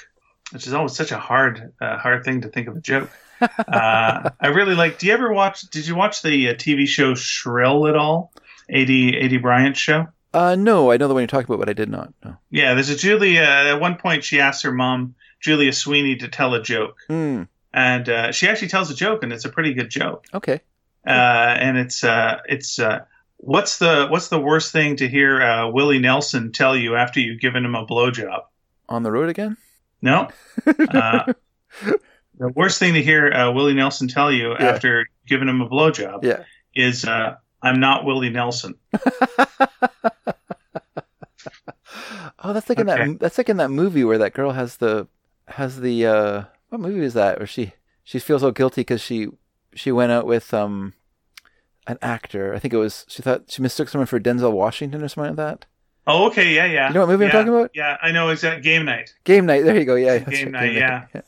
which 0.52 0.68
is 0.68 0.74
always 0.74 0.96
such 0.96 1.12
a 1.12 1.18
hard 1.18 1.74
uh, 1.82 1.98
hard 1.98 2.24
thing 2.24 2.42
to 2.42 2.50
think 2.50 2.68
of 2.68 2.78
a 2.78 2.82
joke. 2.82 3.10
uh, 3.42 4.30
I 4.40 4.48
really 4.48 4.76
like. 4.76 5.00
Do 5.00 5.08
you 5.08 5.14
ever 5.14 5.32
watch? 5.32 5.62
Did 5.70 5.86
you 5.86 5.96
watch 5.96 6.22
the 6.22 6.50
uh, 6.50 6.54
TV 6.54 6.88
show 6.88 7.16
Shrill 7.16 7.88
at 7.88 7.96
all? 7.96 8.32
Ad 8.70 8.88
Aidy 8.88 9.42
Bryant 9.42 9.78
show. 9.78 10.08
Uh, 10.38 10.56
no, 10.56 10.92
I 10.92 10.98
know 10.98 11.08
the 11.08 11.14
one 11.16 11.22
you're 11.22 11.28
talking 11.28 11.46
about, 11.48 11.60
but 11.60 11.70
I 11.70 11.74
did 11.74 11.90
not. 11.90 12.14
No. 12.24 12.38
Yeah, 12.52 12.74
there's 12.76 12.90
a 12.90 12.96
Julia. 12.96 13.42
At 13.42 13.80
one 13.82 13.96
point, 13.96 14.24
she 14.24 14.40
asks 14.40 14.62
her 14.64 14.72
mom, 14.72 15.16
Julia 15.42 15.74
Sweeney, 15.74 16.16
to 16.18 16.28
tell 16.28 16.54
a 16.54 16.62
joke, 16.62 16.98
Hmm. 17.08 17.44
and 17.74 18.08
uh, 18.08 18.32
she 18.32 18.48
actually 18.48 18.68
tells 18.68 18.92
a 18.92 18.96
joke, 18.96 19.24
and 19.24 19.34
it's 19.34 19.46
a 19.46 19.50
pretty 19.50 19.74
good 19.74 19.90
joke. 19.90 20.26
Okay. 20.34 20.62
uh, 21.08 21.10
and 21.10 21.78
it's 21.78 22.04
uh, 22.04 22.40
it's 22.48 22.78
uh, 22.80 23.00
what's 23.38 23.80
the 23.80 24.08
what's 24.10 24.28
the 24.28 24.40
worst 24.40 24.72
thing 24.72 24.98
to 24.98 25.08
hear 25.08 25.42
uh, 25.42 25.70
Willie 25.70 26.00
Nelson 26.00 26.52
tell 26.52 26.76
you 26.76 26.96
after 26.96 27.20
you've 27.20 27.40
given 27.42 27.66
him 27.66 27.74
a 27.76 27.86
blowjob? 27.86 28.42
On 28.90 29.02
the 29.04 29.12
road 29.12 29.30
again? 29.30 29.58
No, 30.02 30.28
uh, 30.68 31.34
the 32.38 32.50
worst 32.54 32.78
thing 32.80 32.94
to 32.94 33.02
hear 33.02 33.32
uh, 33.32 33.52
Willie 33.52 33.74
Nelson 33.74 34.08
tell 34.08 34.32
you 34.32 34.52
Yeah. 34.52 34.66
after 34.68 35.08
giving 35.26 35.48
him 35.50 35.62
a 35.62 35.68
blowjob 35.70 36.24
Yeah. 36.24 36.44
is 36.76 37.06
uh, 37.06 37.38
"I'm 37.62 37.80
not 37.80 38.06
Willie 38.06 38.30
Nelson." 38.30 38.76
Oh, 42.44 42.54
that's 42.54 42.70
like 42.70 42.80
in 42.80 42.90
Okay. 42.90 43.08
that. 43.08 43.20
That's 43.20 43.38
like 43.38 43.50
in 43.50 43.58
that 43.58 43.70
movie 43.72 44.04
where 44.04 44.18
that 44.20 44.34
girl 44.34 44.52
has 44.52 44.78
the 44.78 45.08
has 45.48 45.80
the. 45.82 46.06
uh 46.06 46.44
What 46.70 46.82
movie 46.82 47.04
is 47.04 47.14
that? 47.16 47.40
Where 47.40 47.48
she 47.48 47.74
she 48.04 48.20
feels 48.20 48.42
so 48.42 48.52
guilty 48.52 48.82
because 48.82 49.02
she 49.02 49.28
she 49.74 49.92
went 49.92 50.12
out 50.12 50.26
with 50.28 50.54
um 50.54 50.94
an 51.88 51.98
actor. 52.02 52.54
I 52.54 52.60
think 52.60 52.74
it 52.74 52.78
was 52.78 53.06
she 53.08 53.22
thought 53.22 53.46
she 53.50 53.62
mistook 53.62 53.90
someone 53.90 54.06
for 54.06 54.20
Denzel 54.20 54.52
Washington 54.52 55.04
or 55.04 55.08
something 55.08 55.36
like 55.36 55.38
that. 55.38 55.66
Oh, 56.06 56.28
okay, 56.28 56.54
yeah, 56.54 56.66
yeah. 56.66 56.88
You 56.90 56.94
know 56.94 57.00
what 57.02 57.10
movie 57.10 57.26
I'm 57.26 57.32
talking 57.32 57.50
about? 57.54 57.72
Yeah, 57.74 57.98
I 58.02 58.12
know. 58.12 58.30
It's 58.30 58.44
at 58.44 58.62
game 58.64 58.86
night. 58.86 59.14
Game 59.26 59.46
night. 59.46 59.64
There 59.64 59.76
you 59.78 59.84
go. 59.86 59.96
Yeah. 59.96 60.20
Game 60.20 60.52
right, 60.54 60.62
night, 60.62 60.74
yeah. 60.74 61.08
Yeah, 61.14 61.22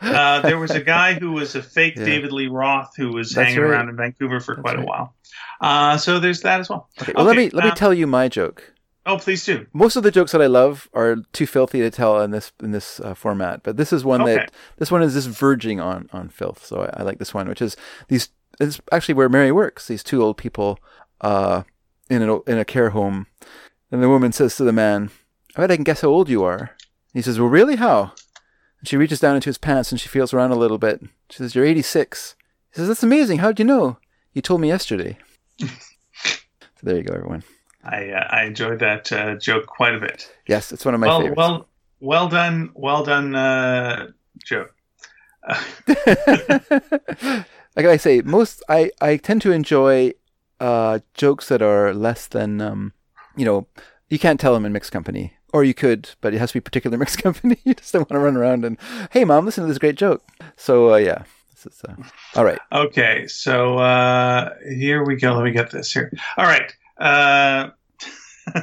uh, 0.00 0.40
there 0.40 0.58
was 0.58 0.70
a 0.72 0.80
guy 0.80 1.14
who 1.14 1.32
was 1.32 1.54
a 1.54 1.62
fake 1.62 1.96
Yeah. 1.96 2.04
David 2.04 2.32
Lee 2.32 2.48
Roth 2.48 2.94
who 2.96 3.12
was 3.12 3.32
That's 3.32 3.48
hanging 3.48 3.62
right. 3.62 3.70
around 3.70 3.88
in 3.88 3.96
Vancouver 3.96 4.40
for 4.40 4.54
That's 4.56 4.62
quite 4.62 4.76
right. 4.76 4.82
a 4.82 4.86
while. 4.86 5.14
Uh, 5.60 5.96
so 5.96 6.18
there's 6.18 6.40
that 6.42 6.60
as 6.60 6.68
well. 6.68 6.88
Okay. 7.00 7.12
Well, 7.14 7.24
let 7.24 7.36
me 7.36 7.50
let 7.50 7.64
me 7.64 7.70
um, 7.70 7.76
tell 7.76 7.94
you 7.94 8.06
my 8.06 8.28
joke. 8.28 8.72
Oh, 9.04 9.16
please 9.18 9.44
do. 9.44 9.66
Most 9.72 9.96
of 9.96 10.04
the 10.04 10.12
jokes 10.12 10.30
that 10.32 10.40
I 10.42 10.46
love 10.46 10.88
are 10.94 11.16
too 11.32 11.46
filthy 11.46 11.80
to 11.80 11.90
tell 11.90 12.20
in 12.22 12.30
this 12.30 12.52
in 12.62 12.70
this 12.72 13.00
uh, 13.00 13.14
format, 13.14 13.62
but 13.62 13.76
this 13.76 13.92
is 13.92 14.04
one 14.04 14.22
Okay. 14.22 14.36
that 14.36 14.52
this 14.78 14.90
one 14.90 15.02
is 15.02 15.14
just 15.14 15.28
verging 15.28 15.80
on 15.80 16.08
on 16.12 16.28
filth. 16.28 16.64
So 16.64 16.82
I, 16.82 17.00
I 17.00 17.02
like 17.02 17.18
this 17.18 17.34
one, 17.34 17.48
which 17.48 17.62
is 17.62 17.76
these. 18.08 18.28
It's 18.60 18.80
actually 18.92 19.14
where 19.14 19.28
Mary 19.28 19.50
works. 19.50 19.88
These 19.88 20.02
two 20.04 20.22
old 20.22 20.36
people, 20.36 20.78
uh, 21.20 21.62
in 22.10 22.22
a 22.22 22.40
in 22.42 22.58
a 22.58 22.64
care 22.64 22.90
home, 22.90 23.26
and 23.90 24.02
the 24.02 24.08
woman 24.08 24.30
says 24.32 24.56
to 24.56 24.64
the 24.64 24.72
man, 24.72 25.10
"I 25.56 25.60
bet 25.62 25.70
I 25.70 25.76
can 25.76 25.84
guess 25.84 26.02
how 26.02 26.08
old 26.08 26.28
you 26.28 26.44
are." 26.44 26.70
He 27.14 27.22
says, 27.22 27.40
"Well, 27.40 27.48
really? 27.48 27.76
How?" 27.76 28.12
She 28.84 28.96
reaches 28.96 29.20
down 29.20 29.36
into 29.36 29.48
his 29.48 29.58
pants 29.58 29.92
and 29.92 30.00
she 30.00 30.08
feels 30.08 30.34
around 30.34 30.50
a 30.50 30.56
little 30.56 30.78
bit. 30.78 31.00
She 31.30 31.38
says, 31.38 31.54
"You're 31.54 31.64
86." 31.64 32.34
He 32.72 32.78
says, 32.78 32.88
"That's 32.88 33.02
amazing. 33.02 33.38
How'd 33.38 33.58
you 33.58 33.64
know? 33.64 33.98
You 34.32 34.42
told 34.42 34.60
me 34.60 34.68
yesterday." 34.68 35.18
so 35.60 35.68
there 36.82 36.96
you 36.96 37.02
go, 37.02 37.14
everyone. 37.14 37.44
I 37.84 38.10
uh, 38.10 38.28
I 38.30 38.44
enjoyed 38.44 38.78
that 38.80 39.12
uh, 39.12 39.36
joke 39.36 39.66
quite 39.66 39.94
a 39.94 40.00
bit. 40.00 40.32
Yes, 40.46 40.72
it's 40.72 40.84
one 40.84 40.94
of 40.94 41.00
my 41.00 41.06
well, 41.08 41.20
favorites. 41.20 41.38
well, 41.38 41.68
well 42.00 42.28
done, 42.28 42.70
well 42.74 43.04
done, 43.04 43.34
uh, 43.34 44.08
joke. 44.44 44.74
Uh, 45.46 45.60
like 47.76 47.86
I 47.86 47.96
say, 47.96 48.20
most 48.22 48.62
I, 48.68 48.90
I 49.00 49.16
tend 49.16 49.42
to 49.42 49.52
enjoy 49.52 50.12
uh, 50.60 51.00
jokes 51.14 51.48
that 51.48 51.62
are 51.62 51.92
less 51.92 52.26
than 52.28 52.60
um, 52.60 52.92
you 53.36 53.44
know 53.44 53.66
you 54.08 54.18
can't 54.18 54.38
tell 54.38 54.54
them 54.54 54.64
in 54.64 54.72
mixed 54.72 54.92
company, 54.92 55.34
or 55.52 55.64
you 55.64 55.74
could, 55.74 56.10
but 56.20 56.34
it 56.34 56.38
has 56.38 56.50
to 56.50 56.54
be 56.54 56.60
particular 56.60 56.96
mixed 56.98 57.22
company. 57.22 57.58
you 57.64 57.74
just 57.74 57.92
don't 57.92 58.08
want 58.10 58.18
to 58.18 58.24
run 58.24 58.36
around 58.36 58.64
and 58.64 58.78
hey 59.10 59.24
mom, 59.24 59.44
listen 59.44 59.62
to 59.62 59.68
this 59.68 59.78
great 59.78 59.96
joke. 59.96 60.22
So 60.56 60.94
uh, 60.94 60.96
yeah, 60.96 61.24
is 61.66 61.82
uh, 61.88 61.94
all 62.34 62.44
right. 62.44 62.58
okay, 62.72 63.26
so 63.26 63.78
uh, 63.78 64.54
here 64.68 65.04
we 65.04 65.16
go. 65.16 65.34
Let 65.34 65.44
me 65.44 65.52
get 65.52 65.70
this 65.70 65.92
here. 65.92 66.12
All 66.36 66.44
right. 66.44 66.74
Uh, 66.98 67.70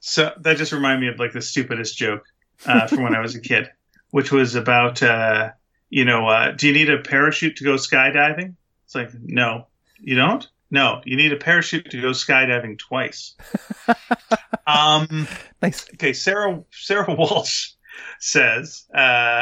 so 0.00 0.32
that 0.40 0.56
just 0.56 0.72
reminded 0.72 1.00
me 1.00 1.08
of 1.08 1.18
like 1.18 1.32
the 1.32 1.42
stupidest 1.42 1.96
joke 1.96 2.24
uh, 2.66 2.86
from 2.86 3.02
when 3.02 3.14
I 3.14 3.20
was 3.20 3.34
a 3.34 3.40
kid, 3.40 3.70
which 4.10 4.32
was 4.32 4.54
about 4.54 5.02
uh, 5.02 5.50
you 5.90 6.04
know, 6.04 6.28
uh, 6.28 6.52
do 6.52 6.66
you 6.66 6.72
need 6.72 6.90
a 6.90 6.98
parachute 6.98 7.56
to 7.56 7.64
go 7.64 7.74
skydiving? 7.74 8.54
It's 8.84 8.94
like 8.94 9.10
no, 9.14 9.66
you 10.00 10.16
don't. 10.16 10.46
No, 10.70 11.00
you 11.04 11.16
need 11.16 11.32
a 11.32 11.36
parachute 11.36 11.90
to 11.90 12.00
go 12.00 12.10
skydiving 12.10 12.78
twice. 12.78 13.34
um, 14.66 15.28
Nice. 15.62 15.86
okay, 15.94 16.12
Sarah 16.12 16.62
Sarah 16.72 17.14
Walsh 17.14 17.70
says, 18.20 18.84
uh, 18.94 18.98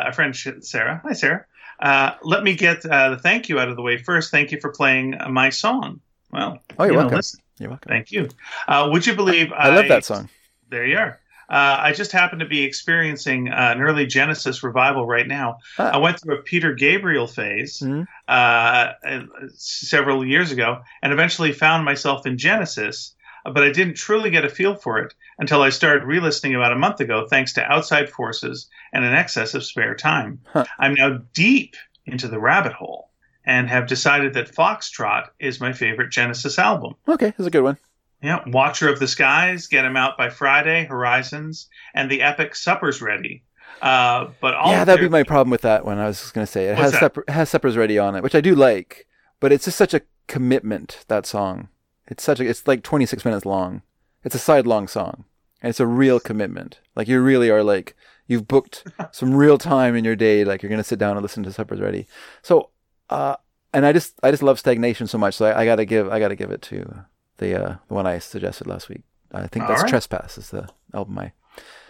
our 0.06 0.12
friend 0.12 0.36
Sarah. 0.36 1.00
Hi, 1.04 1.12
Sarah. 1.12 1.46
Uh, 1.80 2.12
let 2.22 2.42
me 2.44 2.54
get 2.54 2.84
uh, 2.86 3.10
the 3.10 3.18
thank 3.18 3.48
you 3.48 3.58
out 3.58 3.68
of 3.68 3.76
the 3.76 3.82
way 3.82 3.96
first. 3.98 4.30
Thank 4.30 4.52
you 4.52 4.60
for 4.60 4.70
playing 4.70 5.16
my 5.30 5.50
song. 5.50 6.00
Well, 6.30 6.58
Oh, 6.78 6.84
you're 6.84 6.92
you 6.92 6.92
know, 6.92 6.98
welcome. 7.02 7.16
listen, 7.16 7.40
You're 7.58 7.70
welcome. 7.70 7.90
thank 7.90 8.12
you. 8.12 8.28
Uh, 8.68 8.88
would 8.92 9.06
you 9.06 9.14
believe 9.16 9.52
I 9.52 9.74
love 9.74 9.88
that 9.88 10.04
song. 10.04 10.28
There 10.68 10.84
you 10.86 10.98
are. 10.98 11.20
Uh, 11.48 11.76
I 11.80 11.92
just 11.92 12.12
happen 12.12 12.38
to 12.38 12.46
be 12.46 12.62
experiencing 12.64 13.48
uh, 13.50 13.72
an 13.74 13.80
early 13.82 14.06
Genesis 14.06 14.62
revival 14.62 15.06
right 15.06 15.26
now. 15.28 15.58
Ah. 15.78 15.90
I 15.92 15.96
went 15.98 16.20
through 16.20 16.38
a 16.38 16.42
Peter 16.42 16.72
Gabriel 16.74 17.26
phase 17.26 17.80
Mhm. 17.80 18.06
uh, 18.28 18.92
uh, 19.06 19.20
several 19.56 20.24
years 20.26 20.52
ago, 20.52 20.80
and 21.02 21.12
eventually 21.12 21.52
found 21.52 21.84
myself 21.84 22.26
in 22.26 22.38
Genesis. 22.38 23.14
But 23.44 23.62
I 23.62 23.70
didn't 23.72 23.96
truly 23.98 24.30
get 24.30 24.46
a 24.46 24.48
feel 24.48 24.74
for 24.74 24.98
it 25.00 25.12
until 25.38 25.60
I 25.60 25.68
started 25.68 26.04
re-listening 26.04 26.54
about 26.54 26.72
a 26.72 26.76
month 26.78 27.00
ago, 27.00 27.26
thanks 27.28 27.52
to 27.54 27.62
outside 27.70 28.08
forces 28.08 28.70
and 28.92 29.04
an 29.04 29.12
excess 29.12 29.52
of 29.52 29.64
spare 29.64 29.94
time. 29.94 30.40
Huh. 30.46 30.64
I'm 30.78 30.94
now 30.94 31.18
deep 31.34 31.76
into 32.06 32.26
the 32.28 32.38
rabbit 32.40 32.72
hole 32.72 33.10
and 33.44 33.68
have 33.68 33.86
decided 33.86 34.32
that 34.34 34.50
Foxtrot 34.54 35.26
is 35.38 35.60
my 35.60 35.74
favorite 35.74 36.10
Genesis 36.10 36.58
album. 36.58 36.94
Okay, 37.06 37.34
that's 37.36 37.46
a 37.46 37.50
good 37.50 37.62
one. 37.64 37.76
Yeah, 38.24 38.42
Watcher 38.46 38.88
of 38.88 38.98
the 38.98 39.06
Skies, 39.06 39.66
get 39.66 39.84
him 39.84 39.96
out 39.96 40.16
by 40.16 40.30
Friday, 40.30 40.86
Horizons, 40.86 41.68
and 41.94 42.10
the 42.10 42.22
epic 42.22 42.56
Supper's 42.56 43.02
ready. 43.02 43.42
Uh, 43.82 44.28
but 44.40 44.54
all 44.54 44.72
yeah, 44.72 44.84
that'd 44.84 45.02
their- 45.02 45.08
be 45.10 45.12
my 45.12 45.22
problem 45.24 45.50
with 45.50 45.60
that 45.60 45.84
one. 45.84 45.98
I 45.98 46.06
was 46.06 46.20
just 46.20 46.32
gonna 46.32 46.46
say 46.46 46.66
it 46.68 46.78
What's 46.78 46.82
has 46.82 46.92
that? 46.92 47.00
separ- 47.00 47.24
has 47.28 47.50
suppers 47.50 47.76
ready 47.76 47.98
on 47.98 48.16
it, 48.16 48.22
which 48.22 48.34
I 48.34 48.40
do 48.40 48.54
like, 48.54 49.06
but 49.40 49.52
it's 49.52 49.66
just 49.66 49.76
such 49.76 49.92
a 49.94 50.00
commitment. 50.26 51.04
That 51.08 51.26
song, 51.26 51.68
it's 52.06 52.22
such 52.24 52.40
a 52.40 52.48
it's 52.48 52.66
like 52.66 52.82
26 52.82 53.24
minutes 53.24 53.44
long. 53.44 53.82
It's 54.24 54.34
a 54.34 54.38
side 54.38 54.66
long 54.66 54.88
song, 54.88 55.24
and 55.60 55.68
it's 55.68 55.80
a 55.80 55.86
real 55.86 56.18
commitment. 56.18 56.80
Like 56.96 57.08
you 57.08 57.20
really 57.20 57.50
are 57.50 57.62
like 57.62 57.94
you've 58.26 58.48
booked 58.48 58.84
some 59.12 59.34
real 59.34 59.58
time 59.58 59.94
in 59.96 60.04
your 60.04 60.16
day. 60.16 60.44
Like 60.44 60.62
you're 60.62 60.70
gonna 60.70 60.82
sit 60.84 60.98
down 60.98 61.16
and 61.18 61.22
listen 61.22 61.42
to 61.42 61.52
suppers 61.52 61.80
ready. 61.80 62.06
So, 62.40 62.70
uh, 63.10 63.36
and 63.74 63.84
I 63.84 63.92
just 63.92 64.14
I 64.22 64.30
just 64.30 64.42
love 64.42 64.58
stagnation 64.58 65.08
so 65.08 65.18
much. 65.18 65.34
So 65.34 65.44
I, 65.44 65.60
I 65.60 65.64
gotta 65.66 65.84
give 65.84 66.08
I 66.08 66.20
gotta 66.20 66.36
give 66.36 66.50
it 66.50 66.62
to 66.62 67.04
the 67.44 67.54
uh 67.62 67.76
the 67.88 67.94
one 67.94 68.06
I 68.06 68.18
suggested 68.18 68.66
last 68.66 68.88
week. 68.88 69.02
I 69.32 69.46
think 69.46 69.62
All 69.64 69.68
that's 69.68 69.82
right. 69.82 69.90
Trespass 69.90 70.38
is 70.38 70.50
the 70.50 70.68
album 70.92 71.18
I 71.18 71.32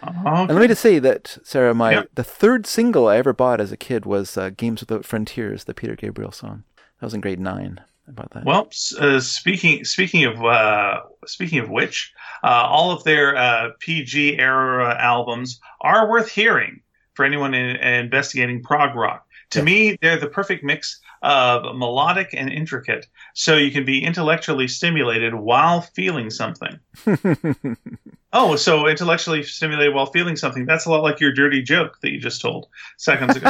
Oh, 0.03 0.11
and 0.45 0.49
let 0.49 0.61
me 0.61 0.67
just 0.67 0.81
say 0.81 0.99
that, 0.99 1.39
Sarah, 1.43 1.73
my 1.73 1.91
Yeah. 1.91 2.03
the 2.13 2.23
third 2.23 2.67
single 2.67 3.07
I 3.07 3.17
ever 3.17 3.33
bought 3.33 3.59
as 3.59 3.71
a 3.71 3.77
kid 3.77 4.05
was 4.05 4.37
uh, 4.37 4.51
"Games 4.55 4.81
Without 4.81 5.05
Frontiers," 5.05 5.63
the 5.63 5.73
Peter 5.73 5.95
Gabriel 5.95 6.31
song. 6.31 6.63
That 6.99 7.07
was 7.07 7.13
in 7.15 7.21
grade 7.21 7.39
nine. 7.39 7.81
About 8.07 8.29
that. 8.31 8.45
Well, 8.45 8.69
uh, 8.99 9.19
speaking 9.19 9.83
speaking 9.83 10.25
of 10.25 10.43
uh, 10.45 11.01
speaking 11.25 11.57
of 11.57 11.69
which, 11.71 12.13
uh, 12.43 12.47
all 12.69 12.91
of 12.91 13.03
their 13.03 13.35
uh, 13.35 13.69
PG 13.79 14.37
era 14.37 14.95
albums 15.01 15.59
are 15.81 16.07
worth 16.07 16.29
hearing 16.29 16.81
for 17.15 17.25
anyone 17.25 17.55
in, 17.55 17.77
investigating 17.77 18.61
prog 18.61 18.95
rock. 18.95 19.25
To 19.51 19.59
Yeah. 19.59 19.65
me, 19.65 19.97
they're 20.03 20.17
the 20.19 20.27
perfect 20.29 20.63
mix 20.63 20.99
of 21.21 21.75
melodic 21.75 22.29
and 22.33 22.51
intricate, 22.51 23.07
so 23.33 23.55
you 23.55 23.71
can 23.71 23.85
be 23.85 24.03
intellectually 24.03 24.67
stimulated 24.67 25.33
while 25.33 25.81
feeling 25.81 26.29
something. 26.29 26.79
Oh, 28.37 28.57
so 28.57 28.85
intellectually 28.85 29.43
stimulated 29.43 29.95
while 29.95 30.07
feeling 30.07 30.35
something. 30.35 30.65
That's 30.65 30.85
a 30.85 30.91
lot 30.91 31.03
like 31.03 31.21
your 31.21 31.31
dirty 31.31 31.61
joke 31.61 32.01
that 32.01 32.11
you 32.11 32.19
just 32.19 32.41
told 32.41 32.67
seconds 32.97 33.37
ago. 33.37 33.49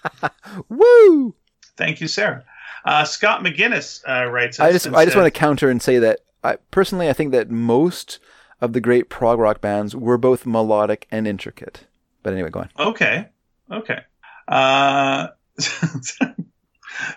Woo! 0.70 1.34
Thank 1.76 2.00
you, 2.00 2.08
Sarah. 2.08 2.42
Uh, 2.86 3.04
Scott 3.04 3.44
McGinnis 3.44 4.00
uh, 4.08 4.30
writes. 4.30 4.58
I 4.58 4.72
just, 4.72 4.86
I 4.86 5.04
just 5.04 5.18
want 5.18 5.26
to 5.26 5.38
counter 5.38 5.68
and 5.68 5.82
say 5.82 5.98
that 5.98 6.20
I 6.42 6.56
personally 6.70 7.10
I 7.10 7.12
think 7.12 7.32
that 7.32 7.50
most 7.50 8.18
of 8.62 8.72
the 8.72 8.80
great 8.80 9.10
prog 9.10 9.38
rock 9.38 9.60
bands 9.60 9.94
were 9.94 10.16
both 10.16 10.46
melodic 10.46 11.06
and 11.10 11.28
intricate. 11.28 11.84
But 12.22 12.32
anyway, 12.32 12.48
go 12.48 12.60
on. 12.60 12.70
Okay. 12.78 13.28
Okay. 13.70 14.00
Uh, 14.48 15.28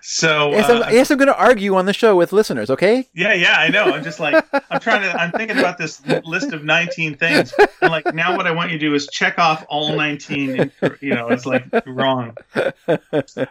so 0.02 0.52
Yes, 0.52 0.70
uh, 0.70 0.84
I'm, 0.86 0.94
yes, 0.94 1.12
I'm 1.12 1.18
going 1.18 1.28
to 1.28 1.38
argue 1.38 1.76
on 1.76 1.86
the 1.86 1.94
show 1.94 2.16
with 2.16 2.32
listeners. 2.34 2.70
Okay. 2.70 3.08
yeah, 3.14 3.34
yeah, 3.34 3.56
I 3.58 3.70
know. 3.70 3.86
I'm 3.86 4.04
just 4.04 4.20
like 4.20 4.44
I'm 4.70 4.80
trying 4.80 5.02
to. 5.02 5.12
I'm 5.20 5.32
thinking 5.32 5.58
about 5.58 5.78
this 5.78 6.02
list 6.26 6.54
of 6.54 6.64
19 6.64 7.16
things, 7.16 7.54
and 7.82 7.92
like 7.92 8.14
now 8.14 8.36
what 8.36 8.48
I 8.48 8.52
want 8.52 8.72
you 8.72 8.78
to 8.78 8.86
do 8.86 8.94
is 8.94 9.08
check 9.08 9.38
off 9.40 9.66
all 9.70 9.96
19. 9.96 10.60
And, 10.60 10.72
you 11.02 11.14
know, 11.14 11.30
it's 11.30 11.46
like 11.46 11.66
wrong. 11.86 12.36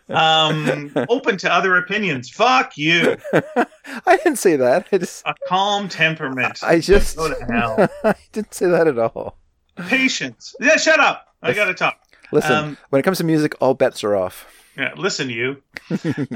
Um, 0.09 0.93
open 1.09 1.37
to 1.39 1.53
other 1.53 1.77
opinions. 1.77 2.31
Fuck 2.31 2.77
you. 2.77 3.17
I 3.33 4.17
didn't 4.17 4.37
say 4.39 4.57
that. 4.57 4.87
I 4.93 4.99
just, 4.99 5.23
A 5.27 5.35
calm 5.47 5.89
temperament. 5.89 6.59
I 6.63 6.81
just, 6.81 7.17
Go 7.17 7.29
to 7.33 7.45
hell. 7.45 7.89
I 8.05 8.15
didn't 8.33 8.55
say 8.55 8.67
that 8.67 8.87
at 8.87 8.99
all. 8.99 9.39
Patience. 9.77 10.55
Yeah, 10.61 10.77
shut 10.77 11.01
up. 11.01 11.27
I 11.43 11.53
gotta 11.53 11.75
talk. 11.75 12.01
Listen, 12.33 12.53
Um, 12.53 12.79
when 12.91 13.01
it 13.01 13.03
comes 13.05 13.19
to 13.19 13.25
music, 13.25 13.55
all 13.61 13.75
bets 13.75 14.03
are 14.05 14.17
off. 14.17 14.47
Yeah, 14.79 14.95
listen, 14.97 15.29
you. 15.29 15.61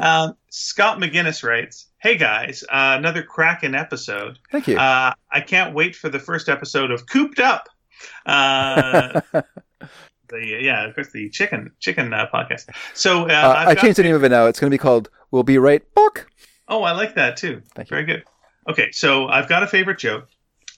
um, 0.00 0.34
Scott 0.50 0.98
McGinnis 0.98 1.44
writes, 1.44 1.86
"Hey 1.98 2.16
guys, 2.16 2.64
uh, 2.64 2.96
another 2.98 3.22
Kraken 3.22 3.76
episode. 3.76 4.38
Thank 4.50 4.66
you. 4.66 4.76
Uh, 4.76 5.12
I 5.30 5.40
can't 5.40 5.74
wait 5.74 5.94
for 5.94 6.08
the 6.08 6.18
first 6.18 6.48
episode 6.48 6.90
of 6.90 7.06
Cooped 7.06 7.38
Up. 7.38 7.68
Uh, 8.26 9.20
the 9.32 10.58
yeah, 10.60 10.88
of 10.88 10.94
course, 10.96 11.12
the 11.12 11.30
chicken 11.30 11.70
chicken 11.78 12.12
uh, 12.12 12.26
podcast. 12.34 12.68
So 12.94 13.28
uh, 13.28 13.32
Uh, 13.32 13.64
I 13.68 13.74
changed 13.76 13.98
the 13.98 14.02
name 14.02 14.16
of 14.16 14.24
it 14.24 14.30
now. 14.30 14.46
It's 14.46 14.58
going 14.58 14.70
to 14.70 14.74
be 14.74 14.78
called 14.78 15.08
"We'll 15.30 15.44
Be 15.44 15.58
Right 15.58 15.82
Back." 15.94 16.26
Oh, 16.66 16.82
I 16.82 16.92
like 16.92 17.14
that 17.14 17.36
too. 17.36 17.62
Thank 17.76 17.90
you. 17.90 17.94
Very 17.94 18.06
good. 18.06 18.24
Okay, 18.68 18.90
so 18.90 19.28
I've 19.28 19.48
got 19.48 19.62
a 19.62 19.68
favorite 19.68 19.98
joke, 19.98 20.28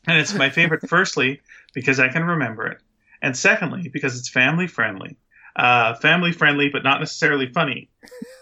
and 0.06 0.18
it's 0.18 0.34
my 0.34 0.50
favorite. 0.50 0.82
firstly, 0.88 1.40
because 1.72 1.98
I 1.98 2.08
can 2.08 2.24
remember 2.24 2.66
it, 2.66 2.78
and 3.22 3.34
secondly, 3.34 3.88
because 3.88 4.18
it's 4.18 4.28
family 4.28 4.66
friendly. 4.66 5.16
Uh, 5.56 5.94
family 5.94 6.32
friendly, 6.32 6.68
but 6.68 6.82
not 6.82 6.98
necessarily 7.00 7.46
funny. 7.52 7.88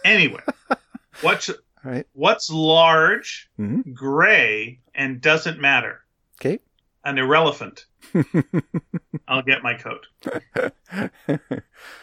Anyway, 0.05 0.41
what's 1.21 1.51
right. 1.85 2.07
what's 2.15 2.49
large, 2.51 3.51
Mhm. 3.59 3.93
gray, 3.93 4.81
and 4.95 5.21
doesn't 5.21 5.61
matter? 5.61 6.01
Okay. 6.41 6.59
An 7.05 7.19
irrelevant. 7.19 7.85
I'll 9.29 9.43
get 9.43 9.63
my 9.63 9.75
coat. 9.75 10.07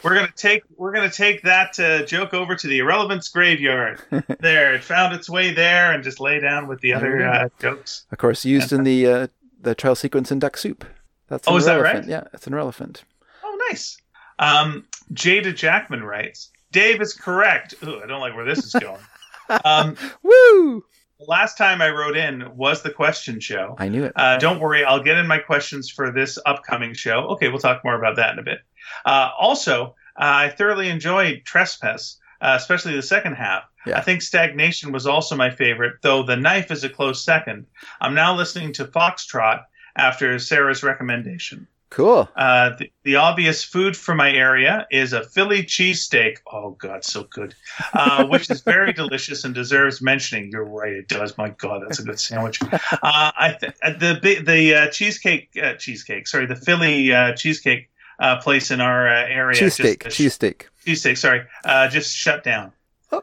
We're 0.04 0.16
gonna 0.16 0.32
take 0.36 0.64
we're 0.76 0.94
gonna 0.94 1.10
take 1.10 1.44
that 1.44 1.80
uh, 1.80 2.04
joke 2.06 2.34
over 2.34 2.56
to 2.56 2.68
the 2.68 2.80
irrelevance 2.80 3.30
graveyard. 3.30 4.02
there, 4.40 4.76
it 4.76 4.84
found 4.84 5.14
its 5.16 5.30
way 5.30 5.54
there, 5.54 5.92
and 5.92 6.04
just 6.04 6.20
lay 6.20 6.40
down 6.40 6.68
with 6.68 6.82
the 6.82 6.94
other 6.94 7.26
uh, 7.28 7.50
jokes. 7.60 8.06
Of 8.12 8.18
course, 8.18 8.46
used 8.46 8.72
in 8.74 8.84
the 8.84 9.08
uh, 9.08 9.28
the 9.62 9.76
trial 9.76 9.96
sequence 9.96 10.32
in 10.32 10.40
Duck 10.40 10.58
Soup. 10.58 10.86
That's 11.28 11.48
Oh, 11.48 11.58
is 11.58 11.66
that 11.66 11.78
irrelevant. 11.80 12.06
right? 12.08 12.12
Yeah, 12.12 12.24
it's 12.34 12.48
an 12.48 12.54
irrelevant. 12.54 13.04
Oh, 13.44 13.58
nice. 13.70 13.98
Um, 14.40 14.86
Jada 15.14 15.56
Jackman 15.56 16.04
writes, 16.04 16.52
Dave 16.72 17.02
is 17.02 17.14
correct. 17.14 17.76
Ooh, 17.84 18.02
I 18.02 18.08
don't 18.08 18.22
like 18.22 18.36
where 18.36 18.46
this 18.46 18.66
is 18.66 18.74
going. 18.74 19.02
um, 19.66 19.96
Woo! 20.24 20.84
the 21.20 21.26
last 21.26 21.58
time 21.58 21.82
I 21.82 21.90
wrote 21.90 22.16
in 22.16 22.56
was 22.56 22.82
the 22.82 22.92
question 22.92 23.42
show. 23.42 23.76
I 23.78 23.90
knew 23.90 24.06
it. 24.06 24.14
Uh, 24.16 24.38
don't 24.38 24.60
worry, 24.60 24.86
I'll 24.86 25.04
get 25.04 25.18
in 25.18 25.28
my 25.28 25.38
questions 25.38 25.90
for 25.90 26.12
this 26.12 26.40
upcoming 26.46 26.94
show. 26.94 27.28
Okay, 27.32 27.50
we'll 27.50 27.60
talk 27.60 27.84
more 27.84 27.96
about 27.96 28.16
that 28.16 28.34
in 28.34 28.40
a 28.40 28.44
bit. 28.44 28.60
Uh, 29.06 29.30
also, 29.38 29.96
uh, 30.16 30.48
I 30.48 30.50
thoroughly 30.50 30.90
enjoyed 30.90 31.42
Trespass, 31.44 32.18
uh, 32.40 32.56
especially 32.58 32.96
the 32.96 33.02
second 33.02 33.34
half. 33.34 33.64
Yeah. 33.86 33.98
I 33.98 34.02
think 34.02 34.22
Stagnation 34.22 34.94
was 34.94 35.06
also 35.06 35.36
my 35.36 35.50
favorite, 35.50 35.96
though 36.02 36.24
The 36.24 36.38
Knife 36.38 36.72
is 36.72 36.86
a 36.86 36.90
close 36.90 37.24
second. 37.24 37.66
I'm 38.00 38.14
now 38.14 38.36
listening 38.36 38.72
to 38.74 38.86
Foxtrot 38.86 39.66
after 39.98 40.40
Sarah's 40.40 40.84
recommendation. 40.84 41.68
Cool. 41.90 42.30
Uh, 42.36 42.76
the, 42.78 42.92
the 43.04 43.16
obvious 43.16 43.64
food 43.64 43.98
for 43.98 44.14
my 44.14 44.32
area 44.32 44.86
is 44.92 45.12
a 45.12 45.24
Philly 45.24 45.64
cheesesteak. 45.64 46.38
Oh, 46.52 46.72
God, 46.72 47.04
so 47.04 47.24
good. 47.24 47.56
Uh, 47.94 48.26
which 48.28 48.50
is 48.52 48.62
very 48.62 48.94
delicious 49.02 49.44
and 49.44 49.56
deserves 49.56 50.00
mentioning. 50.00 50.52
You're 50.52 50.66
right, 50.66 50.94
it 50.94 51.08
does. 51.08 51.36
My 51.38 51.50
God, 51.50 51.82
that's 51.82 51.98
a 51.98 52.04
good 52.04 52.20
sandwich. 52.20 52.62
Uh, 52.62 52.70
I 53.02 53.58
th- 53.60 53.74
uh, 53.82 53.94
the 53.94 54.44
the 54.46 54.76
uh, 54.76 54.88
cheesecake 54.90 55.50
uh, 55.62 55.74
cheesecake. 55.76 56.28
Sorry, 56.28 56.46
the 56.46 56.56
Philly 56.56 57.12
uh, 57.12 57.34
cheesecake 57.36 57.90
uh, 58.20 58.38
place 58.40 58.70
in 58.70 58.82
our 58.82 59.08
uh, 59.08 59.26
area. 59.28 59.60
Cheesesteak. 59.60 60.04
just- 60.04 60.18
Cheesesteak. 60.42 60.62
cheesesteak. 60.86 61.18
Sorry, 61.18 61.42
uh, 61.66 61.88
just 61.88 62.16
shut 62.16 62.44
down. 62.44 62.72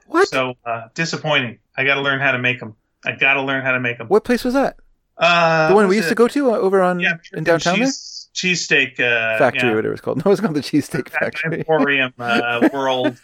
What? 0.06 0.26
So 0.26 0.55
uh, 0.64 0.88
disappointing. 0.94 1.59
I 1.76 1.84
got 1.84 1.94
to 1.94 2.01
learn 2.01 2.18
how 2.18 2.32
to 2.32 2.38
make 2.40 2.59
them. 2.59 2.74
I 3.05 3.12
got 3.12 3.34
to 3.34 3.43
learn 3.43 3.62
how 3.62 3.70
to 3.72 3.80
make 3.80 3.98
them. 3.98 4.09
What 4.09 4.24
place 4.24 4.43
was 4.43 4.55
that? 4.55 4.76
Uh, 5.16 5.68
The 5.68 5.74
one 5.76 5.86
we 5.86 5.94
used 5.97 6.09
to 6.09 6.14
go 6.16 6.26
to 6.28 6.51
over 6.56 6.82
on 6.82 6.98
Yeah, 6.98 7.18
in 7.32 7.44
downtown 7.44 7.78
there? 7.78 7.88
Cheese, 8.37 8.69
cheesesteak 8.69 9.01
uh, 9.01 9.39
Factory, 9.39 9.71
yeah. 9.71 9.75
whatever 9.75 9.95
it's 9.95 10.01
called. 10.01 10.17
No, 10.25 10.31
it's 10.31 10.41
called 10.41 10.55
the 10.55 10.61
Cheesesteak 10.61 11.09
Factory. 11.09 11.59
Emporium 11.61 12.13
uh, 12.19 12.69
World. 12.73 13.19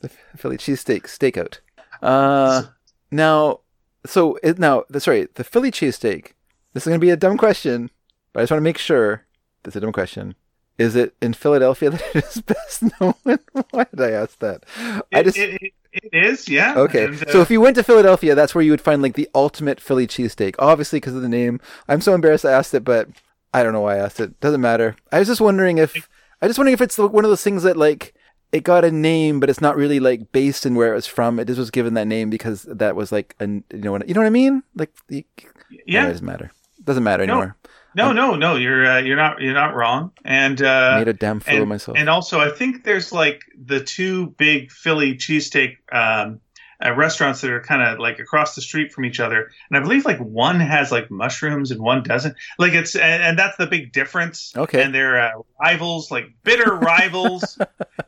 the 0.00 0.08
Philly 0.36 0.56
cheesesteak 0.56 1.02
stakeout. 1.02 1.58
Uh, 2.02 2.64
now, 3.10 3.60
so 4.06 4.38
it, 4.42 4.58
now, 4.58 4.84
the- 4.88 5.00
sorry, 5.00 5.28
the 5.34 5.44
Philly 5.44 5.70
cheesesteak. 5.70 6.32
This 6.72 6.84
is 6.84 6.88
going 6.88 7.00
to 7.00 7.04
be 7.04 7.10
a 7.10 7.16
dumb 7.16 7.36
question, 7.36 7.90
but 8.32 8.40
I 8.40 8.42
just 8.42 8.50
want 8.50 8.58
to 8.60 8.64
make 8.64 8.78
sure. 8.78 9.24
This 9.62 9.72
is 9.72 9.76
a 9.76 9.80
dumb 9.80 9.92
question. 9.92 10.34
Is 10.76 10.96
it 10.96 11.14
in 11.22 11.34
Philadelphia 11.34 11.90
that 11.90 12.02
it 12.14 12.24
is 12.24 12.40
best 12.42 12.82
known? 13.00 13.14
Why 13.70 13.86
did 13.90 14.00
I 14.00 14.10
ask 14.10 14.38
that? 14.40 14.64
I 15.12 15.22
just 15.22 15.38
it, 15.38 15.62
it, 15.62 15.72
it 15.92 16.10
is, 16.12 16.48
yeah. 16.48 16.74
okay. 16.76 17.04
And, 17.04 17.22
uh, 17.22 17.30
so 17.30 17.40
if 17.40 17.50
you 17.50 17.60
went 17.60 17.76
to 17.76 17.84
Philadelphia, 17.84 18.34
that's 18.34 18.54
where 18.54 18.64
you 18.64 18.72
would 18.72 18.80
find 18.80 19.00
like 19.00 19.14
the 19.14 19.28
ultimate 19.34 19.80
Philly 19.80 20.06
cheesesteak. 20.08 20.56
Obviously, 20.58 20.98
because 20.98 21.14
of 21.14 21.22
the 21.22 21.28
name. 21.28 21.60
I'm 21.88 22.00
so 22.00 22.14
embarrassed 22.14 22.44
I 22.44 22.52
asked 22.52 22.74
it, 22.74 22.82
but 22.84 23.08
I 23.54 23.62
don't 23.62 23.72
know 23.72 23.80
why 23.80 23.94
I 23.96 23.98
asked 24.00 24.20
it. 24.20 24.38
Doesn't 24.40 24.60
matter. 24.60 24.96
I 25.12 25.18
was 25.20 25.28
just 25.28 25.40
wondering 25.40 25.78
if 25.78 25.94
I 26.42 26.46
just 26.46 26.58
wondering 26.58 26.74
if 26.74 26.80
it's 26.82 26.98
one 26.98 27.24
of 27.24 27.30
those 27.30 27.42
things 27.42 27.62
that 27.62 27.76
like 27.76 28.14
it 28.52 28.62
got 28.64 28.84
a 28.84 28.90
name, 28.90 29.40
but 29.40 29.48
it's 29.48 29.60
not 29.60 29.76
really 29.76 29.98
like 30.00 30.30
based 30.32 30.66
in 30.66 30.74
where 30.74 30.92
it 30.92 30.94
was 30.96 31.06
from. 31.06 31.38
It 31.40 31.46
just 31.46 31.58
was 31.58 31.70
given 31.70 31.94
that 31.94 32.06
name 32.06 32.30
because 32.30 32.64
that 32.64 32.94
was 32.96 33.10
like 33.12 33.34
an 33.40 33.64
you 33.72 33.78
know 33.80 33.92
what 33.92 34.06
you 34.08 34.14
know 34.14 34.20
what 34.20 34.26
I 34.26 34.30
mean? 34.30 34.62
Like 34.74 34.90
the, 35.08 35.24
yeah, 35.86 36.04
it 36.04 36.08
doesn't 36.12 36.26
matter. 36.26 36.50
Doesn't 36.82 37.02
matter 37.04 37.24
No. 37.26 37.32
anymore. 37.32 37.56
no, 37.94 38.12
no, 38.12 38.34
no. 38.34 38.56
You're 38.56 38.84
uh, 38.86 38.98
you're 38.98 39.16
not 39.16 39.40
you're 39.40 39.54
not 39.54 39.74
wrong. 39.74 40.12
And 40.24 40.60
uh, 40.60 40.96
Made 40.98 41.08
a 41.08 41.12
damn 41.14 41.40
fool 41.40 41.62
of 41.62 41.68
myself. 41.68 41.96
and 41.96 42.08
also, 42.10 42.40
I 42.40 42.50
think 42.50 42.84
there's 42.84 43.12
like 43.12 43.42
the 43.56 43.80
two 43.80 44.28
big 44.36 44.70
Philly 44.70 45.14
cheesesteak 45.14 45.76
um, 45.92 46.40
uh, 46.84 46.92
restaurants 46.92 47.40
that 47.40 47.50
are 47.50 47.60
kind 47.60 47.82
of 47.82 47.98
like 47.98 48.18
across 48.18 48.54
the 48.54 48.60
street 48.60 48.92
from 48.92 49.04
each 49.04 49.20
other, 49.20 49.50
and 49.70 49.76
I 49.76 49.80
believe 49.80 50.04
like 50.04 50.18
one 50.18 50.60
has 50.60 50.92
like 50.92 51.10
mushrooms 51.10 51.70
and 51.70 51.80
one 51.80 52.02
doesn't. 52.02 52.36
Like 52.58 52.74
it's 52.74 52.94
and, 52.94 53.22
and 53.22 53.38
that's 53.38 53.56
the 53.56 53.66
big 53.66 53.92
difference. 53.92 54.52
Okay. 54.56 54.82
And 54.82 54.94
they're 54.94 55.20
uh, 55.20 55.42
rivals, 55.60 56.10
like 56.10 56.26
bitter 56.42 56.74
rivals, 56.76 57.58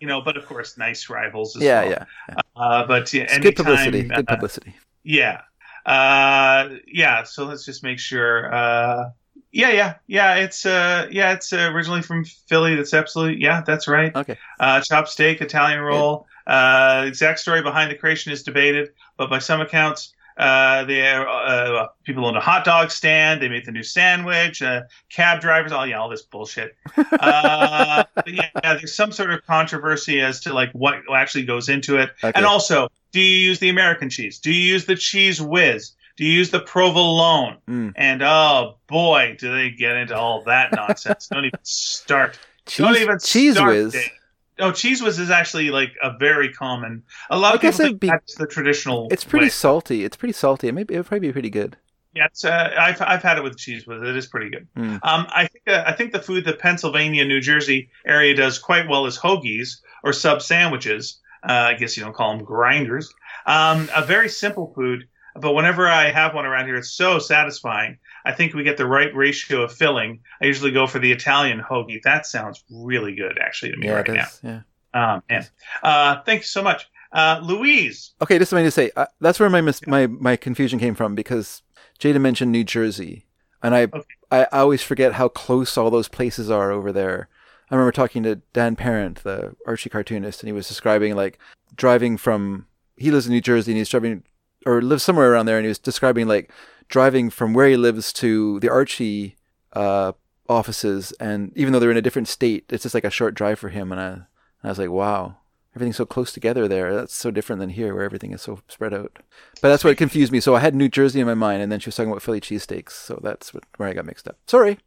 you 0.01 0.07
know. 0.07 0.21
But 0.21 0.37
of 0.37 0.47
course, 0.47 0.77
nice 0.77 1.09
rivals 1.09 1.57
as 1.57 1.63
yeah, 1.63 1.83
well. 1.83 1.91
yeah. 1.91 2.37
Uh, 2.55 2.87
but 2.87 3.13
yeah, 3.13 3.25
It's 3.25 3.39
good 3.39 3.57
publicity. 3.57 4.03
Good 4.03 4.29
uh, 4.29 4.35
publicity. 4.35 4.75
Yeah. 5.03 5.43
Uh, 5.85 6.71
yeah. 6.87 7.23
So 7.23 7.45
let's 7.45 7.65
just 7.65 7.83
make 7.83 7.99
sure. 7.99 8.53
Uh, 8.53 9.11
yeah, 9.53 9.71
yeah, 9.71 9.95
yeah. 10.07 10.35
It's 10.37 10.67
uh, 10.67 11.09
yeah, 11.11 11.33
it's 11.33 11.53
uh, 11.53 11.71
originally 11.73 12.03
from 12.03 12.25
Philly. 12.25 12.77
That's 12.77 12.93
absolutely 12.93 13.43
yeah, 13.43 13.63
that's 13.63 13.89
right. 13.89 14.15
Okay. 14.15 14.37
Uh, 14.61 14.83
chopped 14.83 15.09
steak, 15.09 15.41
Italian 15.41 15.81
roll. 15.81 16.27
Uh, 16.47 17.03
the 17.03 17.09
exact 17.09 17.41
story 17.41 17.63
behind 17.63 17.91
the 17.91 17.97
creation 17.97 18.33
is 18.33 18.43
debated, 18.43 18.91
but 19.17 19.29
by 19.29 19.39
some 19.39 19.61
accounts, 19.61 20.15
uh, 20.37 20.85
they 20.85 21.07
uh, 21.11 21.87
people 22.05 22.27
own 22.27 22.37
a 22.37 22.41
hot 22.41 22.65
dog 22.65 22.91
stand. 22.91 23.41
They 23.41 23.49
made 23.49 23.65
the 23.65 23.73
new 23.73 23.83
sandwich. 23.83 24.61
Uh, 24.61 24.83
cab 25.09 25.41
drivers, 25.41 25.73
all 25.73 25.87
yeah, 25.87 25.99
all 25.99 26.11
this 26.11 26.23
bullshit. 26.23 26.77
Uh, 26.97 28.05
but 28.15 28.29
yeah, 28.29 28.51
there's 28.63 28.95
some 28.95 29.13
sort 29.13 29.31
of 29.31 29.45
controversy 29.47 30.21
as 30.21 30.41
to 30.41 30.53
like 30.53 30.71
what 30.73 30.97
actually 31.15 31.45
goes 31.45 31.69
into 31.69 31.97
it. 31.97 32.11
Okay. 32.23 32.33
And 32.35 32.45
also, 32.45 32.89
do 33.13 33.21
you 33.21 33.39
use 33.49 33.61
the 33.61 33.71
American 33.71 34.11
cheese? 34.11 34.39
Do 34.39 34.53
you 34.53 34.61
use 34.61 34.85
the 34.85 34.97
cheese 34.97 35.41
whiz? 35.41 35.93
Do 36.17 36.25
you 36.25 36.33
use 36.33 36.51
the 36.51 36.61
provolone? 36.61 37.57
Mm. 37.69 37.93
And 37.97 38.23
oh 38.23 38.77
boy, 38.89 39.37
do 39.39 39.55
they 39.55 39.71
get 39.71 39.97
into 39.97 40.17
all 40.17 40.43
that 40.45 40.73
nonsense. 40.73 41.29
Don't 41.29 41.47
even 41.47 41.61
start. 41.63 42.39
Don't 42.77 42.97
even 42.97 43.19
cheese 43.19 43.55
start, 43.55 43.71
whiz. 43.71 43.93
Dave. 43.93 44.11
No, 44.59 44.73
cheese 44.73 45.03
whiz 45.03 45.19
is 45.19 45.31
actually 45.31 45.71
like 45.71 45.93
a 46.03 46.17
very 46.19 46.53
common. 46.53 47.03
A 47.31 47.39
lot 47.39 47.53
I 47.53 47.55
of 47.57 47.61
people 47.61 47.77
think 47.79 48.01
be- 48.01 48.09
that's 48.09 48.35
the 48.37 48.47
traditional. 48.47 49.09
It's 49.11 49.25
pretty 49.25 49.47
way. 49.47 49.51
salty. 49.51 50.05
It's 50.05 50.17
pretty 50.17 50.33
salty. 50.33 50.69
It 50.69 50.73
may 50.73 50.85
be, 50.85 50.95
it 50.95 50.99
would 50.99 51.07
probably 51.07 51.29
be 51.29 51.33
pretty 51.33 51.51
good. 51.51 51.77
Yeah, 52.15 52.25
it's, 52.27 52.47
uh, 52.47 52.71
I've 52.79 53.01
I've 53.03 53.23
had 53.23 53.37
it 53.37 53.45
with 53.45 53.59
cheese 53.59 53.87
whiz. 53.87 54.01
It 54.03 54.17
is 54.17 54.27
pretty 54.27 54.49
good. 54.49 54.67
Mm. 54.75 54.95
Um, 55.03 55.27
I 55.29 55.47
think 55.49 55.69
uh, 55.69 55.85
I 55.87 55.93
think 55.93 56.13
the 56.13 56.23
food 56.23 56.47
the 56.47 56.55
Pennsylvania, 56.55 57.27
New 57.27 57.41
Jersey 57.43 57.91
area 58.07 58.35
does 58.35 58.59
quite 58.59 58.89
well 58.89 59.05
is 59.05 59.19
hoagies 59.19 59.81
or 60.03 60.15
sub 60.15 60.41
sandwiches. 60.41 61.21
Uh, 61.47 61.53
I 61.53 61.75
guess 61.75 61.97
you 61.97 62.03
don't 62.03 62.15
call 62.17 62.35
them 62.35 62.45
grinders. 62.45 63.13
Um, 63.45 63.89
a 63.95 64.03
very 64.05 64.31
simple 64.31 64.73
food, 64.75 65.07
but 65.41 65.53
whenever 65.55 65.89
I 65.89 66.11
have 66.11 66.35
one 66.35 66.47
around 66.47 66.67
here, 66.67 66.77
it's 66.77 66.91
so 66.91 67.19
satisfying. 67.19 67.99
I 68.25 68.33
think 68.33 68.55
we 68.55 68.63
get 68.65 68.77
the 68.77 68.87
right 68.87 69.15
ratio 69.15 69.63
of 69.63 69.73
filling. 69.73 70.21
I 70.43 70.47
usually 70.47 70.71
go 70.73 70.87
for 70.87 70.99
the 70.99 71.13
Italian 71.13 71.61
hoagie. 71.61 72.03
That 72.03 72.27
sounds 72.27 72.65
really 72.71 73.15
good, 73.15 73.39
actually, 73.41 73.73
to 73.73 73.79
me 73.79 73.87
Yeah, 73.87 73.93
right 73.95 74.09
now. 74.09 74.15
does. 74.15 74.41
Yeah. 74.43 74.61
Um, 74.95 75.23
man. 75.31 75.47
Uh, 75.83 76.23
thank 76.23 76.41
you 76.41 76.47
so 76.47 76.63
much, 76.63 76.89
uh, 77.13 77.41
Louise. 77.43 78.15
Okay, 78.23 78.39
just 78.39 78.51
something 78.51 78.65
to 78.65 78.71
say. 78.71 78.91
Uh, 78.97 79.07
that's 79.21 79.39
where 79.39 79.51
my 79.51 79.61
mis- 79.61 79.87
my 79.87 80.07
my 80.07 80.37
confusion 80.37 80.79
came 80.79 80.95
from 80.95 81.15
because 81.15 81.63
Jada 82.01 82.21
mentioned 82.21 82.51
New 82.53 82.65
Jersey, 82.65 83.27
and 83.63 83.75
I 83.75 83.83
Okay. 83.83 84.03
I 84.31 84.45
always 84.53 84.83
forget 84.83 85.13
how 85.15 85.29
close 85.29 85.77
all 85.77 85.91
those 85.91 86.09
places 86.09 86.51
are 86.51 86.71
over 86.73 86.93
there. 86.93 87.29
I 87.71 87.75
remember 87.75 87.93
talking 87.93 88.23
to 88.23 88.37
Dan 88.53 88.75
Parent, 88.77 89.23
the 89.23 89.55
Archie 89.67 89.91
cartoonist, 89.91 90.41
and 90.41 90.49
he 90.49 90.53
was 90.53 90.67
describing 90.69 91.15
like 91.15 91.39
driving 91.75 92.17
from. 92.17 92.67
He 92.97 93.11
lives 93.11 93.27
in 93.27 93.33
New 93.33 93.41
Jersey, 93.43 93.73
and 93.73 93.79
he's 93.79 93.91
driving 93.91 94.23
or 94.67 94.83
lives 94.83 95.03
somewhere 95.03 95.33
around 95.33 95.47
there, 95.47 95.57
and 95.57 95.65
he 95.65 95.69
was 95.69 95.79
describing 95.79 96.27
like 96.27 96.51
driving 96.89 97.31
from 97.31 97.55
where 97.55 97.69
he 97.69 97.77
lives 97.77 98.13
to 98.15 98.61
the 98.61 98.71
Archie 98.71 99.37
uh, 99.73 100.13
offices, 100.49 101.13
and 101.21 101.53
even 101.57 101.73
though 101.73 101.79
they're 101.79 101.91
in 101.91 101.97
a 101.97 102.03
different 102.03 102.29
state, 102.29 102.65
it's 102.69 102.83
just 102.83 102.95
like 102.95 103.05
a 103.05 103.11
short 103.11 103.35
drive 103.35 103.59
for 103.59 103.69
him. 103.69 103.93
And 103.93 104.01
I, 104.01 104.21
I 104.63 104.69
was 104.69 104.79
like, 104.79 104.91
wow, 104.91 105.37
everything's 105.75 105.97
so 105.97 106.07
close 106.07 106.33
together 106.33 106.69
there. 106.69 106.95
That's 106.95 107.15
so 107.15 107.31
different 107.31 107.61
than 107.61 107.71
here, 107.71 107.95
where 107.95 108.05
everything 108.05 108.33
is 108.33 108.43
so 108.43 108.61
spread 108.69 108.95
out. 108.95 109.19
But 109.63 109.69
that's 109.69 109.85
what 109.85 109.97
confused 109.97 110.33
me. 110.33 110.41
So 110.41 110.55
I 110.55 110.61
had 110.61 110.75
New 110.75 110.89
Jersey 110.89 111.21
in 111.21 111.27
my 111.27 111.35
mind, 111.35 111.63
and 111.63 111.71
then 111.71 111.81
she 111.81 111.89
was 111.89 111.97
talking 111.97 112.11
about 112.11 112.23
Philly 112.23 112.41
cheesesteaks, 112.41 112.91
so 112.91 113.21
that's 113.23 113.55
what, 113.55 113.65
where 113.77 113.89
I 113.89 113.95
got 113.95 114.07
mixed 114.07 114.29
up. 114.29 114.37
Sorry. 114.47 114.79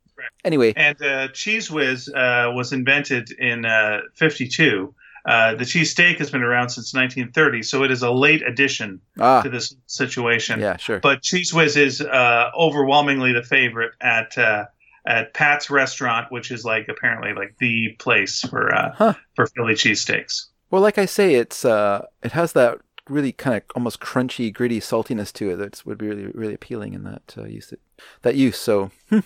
Anyway, 0.44 0.74
And 0.76 1.02
uh, 1.02 1.28
Cheese 1.30 1.72
Whiz 1.72 2.10
uh, 2.10 2.52
was 2.54 2.74
invented 2.74 3.32
in 3.32 3.66
uh, 3.66 4.02
52. 4.16 4.94
Uh, 5.26 5.56
the 5.56 5.64
cheesesteak 5.64 6.18
has 6.18 6.30
been 6.32 6.42
around 6.42 6.70
since 6.70 6.94
1930, 6.94 7.64
so 7.64 7.84
it 7.84 7.92
is 7.92 8.02
a 8.02 8.12
late 8.12 8.42
addition 8.48 9.02
ah, 9.20 9.42
to 9.42 9.50
this 9.50 9.76
situation. 9.88 10.60
yeah, 10.60 10.78
sure. 10.78 11.00
But 11.00 11.22
Cheese 11.22 11.54
Whiz 11.54 11.76
is 11.78 12.02
uh, 12.02 12.52
overwhelmingly 12.58 13.34
the 13.34 13.44
favorite 13.44 13.92
at 14.02 14.38
uh, 14.38 14.66
at 15.06 15.34
Pat's 15.34 15.70
Restaurant, 15.70 16.32
which 16.32 16.52
is 16.52 16.64
like 16.66 16.88
apparently 16.88 17.34
like 17.34 17.56
the 17.60 17.96
place 18.00 18.42
for 18.42 18.74
uh, 18.74 18.94
Huh. 18.94 19.14
for 19.36 19.48
Philly 19.48 19.74
cheesesteaks. 19.74 20.46
Well, 20.72 20.82
like 20.82 20.98
I 20.98 21.06
say, 21.06 21.36
it's 21.36 21.66
uh, 21.66 22.06
it 22.24 22.32
has 22.34 22.54
that 22.54 22.80
really 23.10 23.32
kind 23.32 23.58
of 23.58 23.64
almost 23.76 24.00
crunchy, 24.00 24.54
gritty 24.54 24.80
saltiness 24.80 25.34
to 25.34 25.50
it 25.50 25.56
that 25.58 25.84
would 25.86 25.98
be 25.98 26.08
really, 26.08 26.28
really 26.28 26.54
appealing 26.54 26.94
in 26.94 27.04
that 27.04 27.36
uh, 27.38 27.46
use. 27.46 27.74
That 28.22 28.36
use. 28.36 28.58
So 28.58 28.92
hmm, 29.10 29.20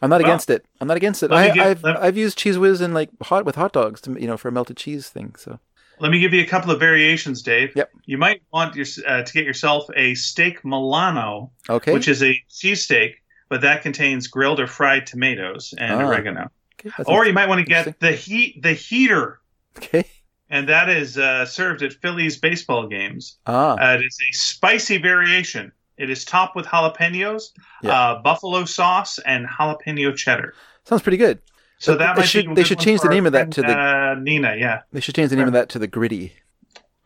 I'm 0.00 0.10
not 0.10 0.20
Well, 0.20 0.30
against 0.30 0.50
it. 0.50 0.64
I'm 0.80 0.88
not 0.88 0.96
against 0.96 1.22
it. 1.22 1.32
I, 1.32 1.50
get- 1.50 1.84
I've 1.86 2.16
used 2.16 2.36
cheese 2.38 2.58
whiz 2.58 2.80
in 2.80 2.92
like 2.94 3.10
hot 3.22 3.44
with 3.44 3.54
hot 3.56 3.72
dogs, 3.72 4.00
to, 4.02 4.12
you 4.20 4.26
know, 4.26 4.36
for 4.36 4.48
a 4.48 4.52
melted 4.52 4.76
cheese 4.76 5.08
thing. 5.08 5.34
So 5.38 5.58
Let 6.00 6.10
me 6.10 6.18
give 6.20 6.32
you 6.32 6.42
a 6.42 6.46
couple 6.46 6.70
of 6.70 6.80
variations, 6.80 7.42
Dave. 7.42 7.72
Yep. 7.76 7.90
You 8.06 8.18
might 8.18 8.42
want 8.52 8.74
your, 8.74 8.86
uh, 9.06 9.22
to 9.22 9.32
get 9.32 9.44
yourself 9.44 9.86
a 9.96 10.14
steak 10.14 10.64
Milano, 10.64 11.52
okay, 11.70 11.92
which 11.92 12.08
is 12.08 12.22
a 12.22 12.34
cheesesteak, 12.50 13.14
but 13.48 13.60
that 13.62 13.82
contains 13.82 14.26
grilled 14.26 14.60
or 14.60 14.66
fried 14.66 15.06
tomatoes 15.06 15.72
and 15.78 15.92
Ah. 16.02 16.06
oregano. 16.06 16.50
okay, 16.84 16.90
Or 17.06 17.24
you 17.26 17.32
might 17.32 17.48
want 17.48 17.60
to 17.60 17.64
get 17.66 17.98
the 18.00 18.12
heat 18.12 18.62
the 18.62 18.72
heater, 18.72 19.40
okay. 19.78 20.04
and 20.50 20.68
that 20.68 20.88
is 20.88 21.16
uh, 21.16 21.46
served 21.46 21.82
at 21.82 21.92
Phillies 21.94 22.36
baseball 22.38 22.88
games. 22.88 23.38
Ah, 23.46 23.74
Uh, 23.76 23.94
it 23.96 24.00
is 24.04 24.18
a 24.28 24.32
spicy 24.36 24.98
variation. 24.98 25.70
It 25.98 26.10
is 26.10 26.24
topped 26.24 26.56
with 26.56 26.66
jalapenos, 26.66 27.50
Yeah. 27.82 27.90
uh, 27.92 28.22
buffalo 28.22 28.64
sauce, 28.64 29.18
and 29.20 29.46
jalapeno 29.46 30.16
cheddar. 30.16 30.54
sounds 30.84 31.02
pretty 31.02 31.18
good. 31.18 31.40
So 31.78 31.92
But 31.92 31.98
that 31.98 32.14
they 32.16 32.20
might 32.22 32.28
should- 32.28 32.48
be 32.48 32.54
they 32.54 32.64
should 32.64 32.78
change 32.80 33.00
the 33.00 33.08
name 33.08 33.26
of 33.26 33.32
that 33.32 33.52
friend, 33.52 33.52
to 33.54 33.62
the- 33.62 33.78
uh, 33.78 34.14
Nina. 34.20 34.54
Yeah, 34.56 34.80
They 34.92 35.00
should 35.00 35.14
change 35.14 35.30
the 35.30 35.36
name 35.36 35.46
of 35.48 35.52
that 35.52 35.68
to 35.70 35.78
the 35.78 35.86
gritty. 35.88 36.32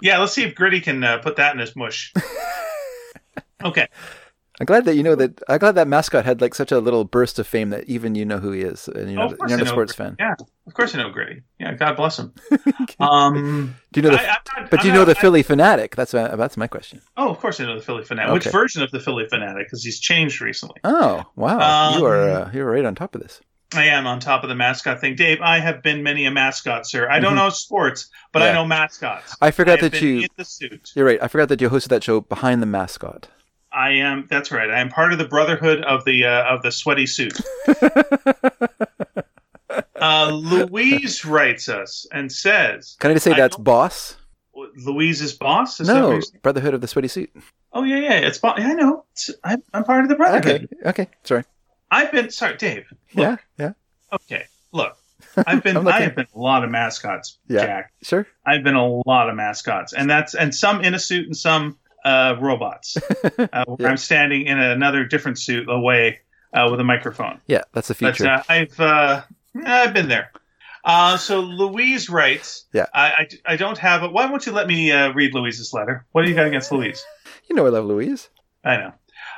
yeah. 0.01 0.19
Let's 0.19 0.33
see 0.35 0.45
if 0.45 0.55
Gritty 0.55 0.81
can 0.81 1.03
uh, 1.03 1.19
put 1.19 1.37
that 1.37 1.53
in 1.55 1.59
his 1.61 1.75
mush. 1.75 2.13
okay. 3.65 3.89
I'm 4.59 4.65
glad 4.65 4.87
that 4.87 4.95
you 4.97 5.03
know 5.03 5.15
that. 5.17 5.43
I'm 5.49 5.59
glad 5.59 5.75
that 5.75 5.87
mascot 5.87 6.25
had 6.25 6.41
like 6.41 6.55
such 6.55 6.73
a 6.73 6.79
little 6.81 7.05
burst 7.05 7.39
of 7.39 7.47
fame 7.47 7.71
that 7.71 7.85
even 7.89 8.15
you 8.15 8.25
know 8.25 8.39
who 8.39 8.53
he 8.53 8.63
is, 8.63 8.89
and 8.89 9.11
you 9.11 9.17
know 9.17 9.23
Oh, 9.23 9.27
of 9.27 9.39
course 9.39 9.51
you're 9.51 9.59
not 9.59 9.67
a 9.67 9.71
sports 9.71 9.93
Gritty. 9.93 10.17
fan. 10.17 10.17
Yeah, 10.19 10.35
of 10.67 10.73
course 10.75 10.95
I 10.95 11.03
know 11.03 11.11
Gritty. 11.11 11.43
Yeah, 11.59 11.75
God 11.75 11.97
bless 11.97 12.19
him. 12.19 12.33
Um, 12.99 13.77
Do 13.93 14.01
you 14.01 14.09
know 14.09 14.17
the? 14.17 14.23
I- 14.23 14.27
not- 14.57 14.71
but 14.71 14.81
do 14.81 14.87
you 14.89 14.93
know 14.95 15.01
not- 15.01 15.09
the 15.09 15.15
Phillie 15.15 15.45
Phanatic? 15.45 15.95
That's 15.95 16.15
uh, 16.15 16.35
that's 16.37 16.57
my 16.57 16.67
question. 16.67 17.03
Oh, 17.17 17.29
of 17.31 17.39
course 17.39 17.61
I 17.61 17.67
know 17.67 17.75
the 17.77 17.83
Phillie 17.85 18.05
Phanatic. 18.05 18.33
Which 18.33 18.47
version 18.47 18.83
of 18.83 18.91
the 18.91 19.01
Phillie 19.01 19.27
Phanatic? 19.31 19.65
Because 19.65 19.85
he's 19.85 20.01
changed 20.01 20.41
recently. 20.41 20.81
Oh 20.85 21.23
wow, 21.37 21.97
you 21.99 22.05
are 22.07 22.31
Um, 22.31 22.43
uh, 22.45 22.51
you're 22.53 22.71
right 22.71 22.85
on 22.85 22.95
top 22.95 23.15
of 23.15 23.21
this. 23.23 23.41
I 23.75 23.87
am 23.89 24.07
on 24.07 24.21
top 24.21 24.43
of 24.45 24.49
the 24.49 24.55
mascot 24.55 25.01
thing, 25.01 25.17
Dave. 25.17 25.41
I 25.43 25.59
have 25.59 25.83
been 25.83 26.03
many 26.05 26.25
a 26.25 26.31
mascot, 26.31 26.87
sir. 26.87 27.11
I 27.11 27.19
don't 27.19 27.33
Mhm. 27.33 27.37
know 27.37 27.51
sports, 27.51 28.09
but 28.33 28.41
I 28.43 28.53
know 28.55 28.65
mascots. 28.65 29.37
I 29.43 29.51
forgot 29.51 29.81
I 29.83 29.89
that 29.89 30.01
you. 30.01 30.21
in 30.21 30.29
the 30.37 30.45
suit. 30.45 30.93
You're 30.95 31.05
right. 31.05 31.19
I 31.21 31.27
forgot 31.29 31.49
that 31.51 31.61
you 31.61 31.69
hosted 31.69 31.89
that 31.89 32.05
show 32.05 32.21
behind 32.21 32.63
the 32.63 32.67
mascot. 32.67 33.29
I 33.77 33.91
am. 33.91 34.27
That's 34.31 34.51
right. 34.51 34.71
I 34.71 34.81
am 34.81 34.89
part 34.89 35.13
of 35.13 35.19
the 35.19 35.29
brotherhood 35.29 35.83
of 35.85 36.05
the 36.05 36.25
uh, 36.25 36.45
of 36.55 36.63
the 36.63 36.73
sweaty 36.73 37.07
suit. 37.07 37.39
Uh, 39.99 40.31
Louise 40.31 41.25
writes 41.25 41.69
us 41.69 42.07
and 42.13 42.31
says, 42.31 42.97
Can 43.01 43.11
I 43.11 43.15
just 43.15 43.25
say 43.25 43.33
I 43.33 43.37
that's 43.37 43.57
boss? 43.57 44.17
"Louise's 44.77 45.33
boss." 45.33 45.81
Is 45.81 45.89
No. 45.89 46.21
Brotherhood 46.43 46.75
of 46.75 46.81
the 46.81 46.87
Sweaty 46.87 47.09
Suit. 47.09 47.31
Oh 47.73 47.83
yeah, 47.83 47.97
yeah. 47.99 48.13
It's 48.27 48.39
boss. 48.39 48.59
yeah, 48.59 48.69
I 48.69 48.73
know. 48.75 49.05
It's, 49.13 49.31
I'm, 49.43 49.63
I'm 49.75 49.85
part 49.85 50.03
of 50.05 50.09
the 50.11 50.15
brotherhood. 50.15 50.69
Okay, 50.81 50.89
okay, 50.91 51.09
sorry. 51.25 51.45
I've 51.91 52.13
been 52.13 52.31
sorry, 52.31 52.57
Dave. 52.57 52.87
Yeah, 53.13 53.37
yeah, 53.59 53.73
Okay, 54.13 54.45
look. 54.73 54.97
I've 55.47 55.63
been. 55.63 55.77
I'm. 55.79 55.89
I 55.89 56.01
have 56.03 56.15
been 56.15 56.27
a 56.35 56.39
lot 56.39 56.63
of 56.63 56.71
mascots, 56.71 57.39
Yeah. 57.49 57.65
Jack. 57.67 57.93
sure. 58.03 58.27
I've 58.47 58.63
been 58.63 58.77
a 58.77 58.87
lot 59.07 59.29
of 59.29 59.35
mascots, 59.35 59.93
and 59.95 60.09
that's 60.09 60.35
and 60.35 60.55
some 60.55 60.83
in 60.83 60.95
a 60.95 60.99
suit 60.99 61.27
and 61.27 61.37
some 61.37 61.79
uh, 62.07 62.37
robots. 62.41 62.97
Uh, 63.39 63.65
where 63.67 63.77
Yeah. 63.81 63.89
I'm 63.89 63.97
standing 63.99 64.47
in 64.47 64.59
another 64.59 65.05
different 65.05 65.39
suit 65.39 65.69
away 65.69 66.21
uh, 66.55 66.69
with 66.71 66.81
a 66.81 66.85
microphone. 66.85 67.41
Yeah, 67.47 67.63
that's 67.75 67.89
the 67.89 67.97
But 68.01 68.17
feature. 68.17 68.31
uh, 68.31 68.43
I've 68.49 68.81
uh, 68.81 69.23
I've 69.65 69.93
been 69.93 70.09
there. 70.09 70.31
Uh, 70.85 71.17
so 71.17 71.41
Louise 71.41 72.09
writes. 72.09 72.65
Yeah. 72.73 72.87
I, 72.95 73.07
I, 73.09 73.29
I 73.55 73.57
don't 73.57 73.77
have 73.79 74.05
it. 74.05 74.13
Why 74.13 74.27
won't 74.31 74.47
you 74.47 74.53
let 74.53 74.67
me 74.69 74.93
uh, 74.93 75.13
read 75.13 75.35
Louise's 75.35 75.73
letter? 75.75 76.07
What 76.13 76.23
do 76.25 76.31
you 76.31 76.35
got 76.37 76.47
against 76.47 76.71
Louise? 76.73 77.05
you 77.51 77.57
know 77.57 77.67
I 77.67 77.71
love 77.71 77.85
Louise. 77.87 78.29
I 78.65 78.77
know. 78.77 78.93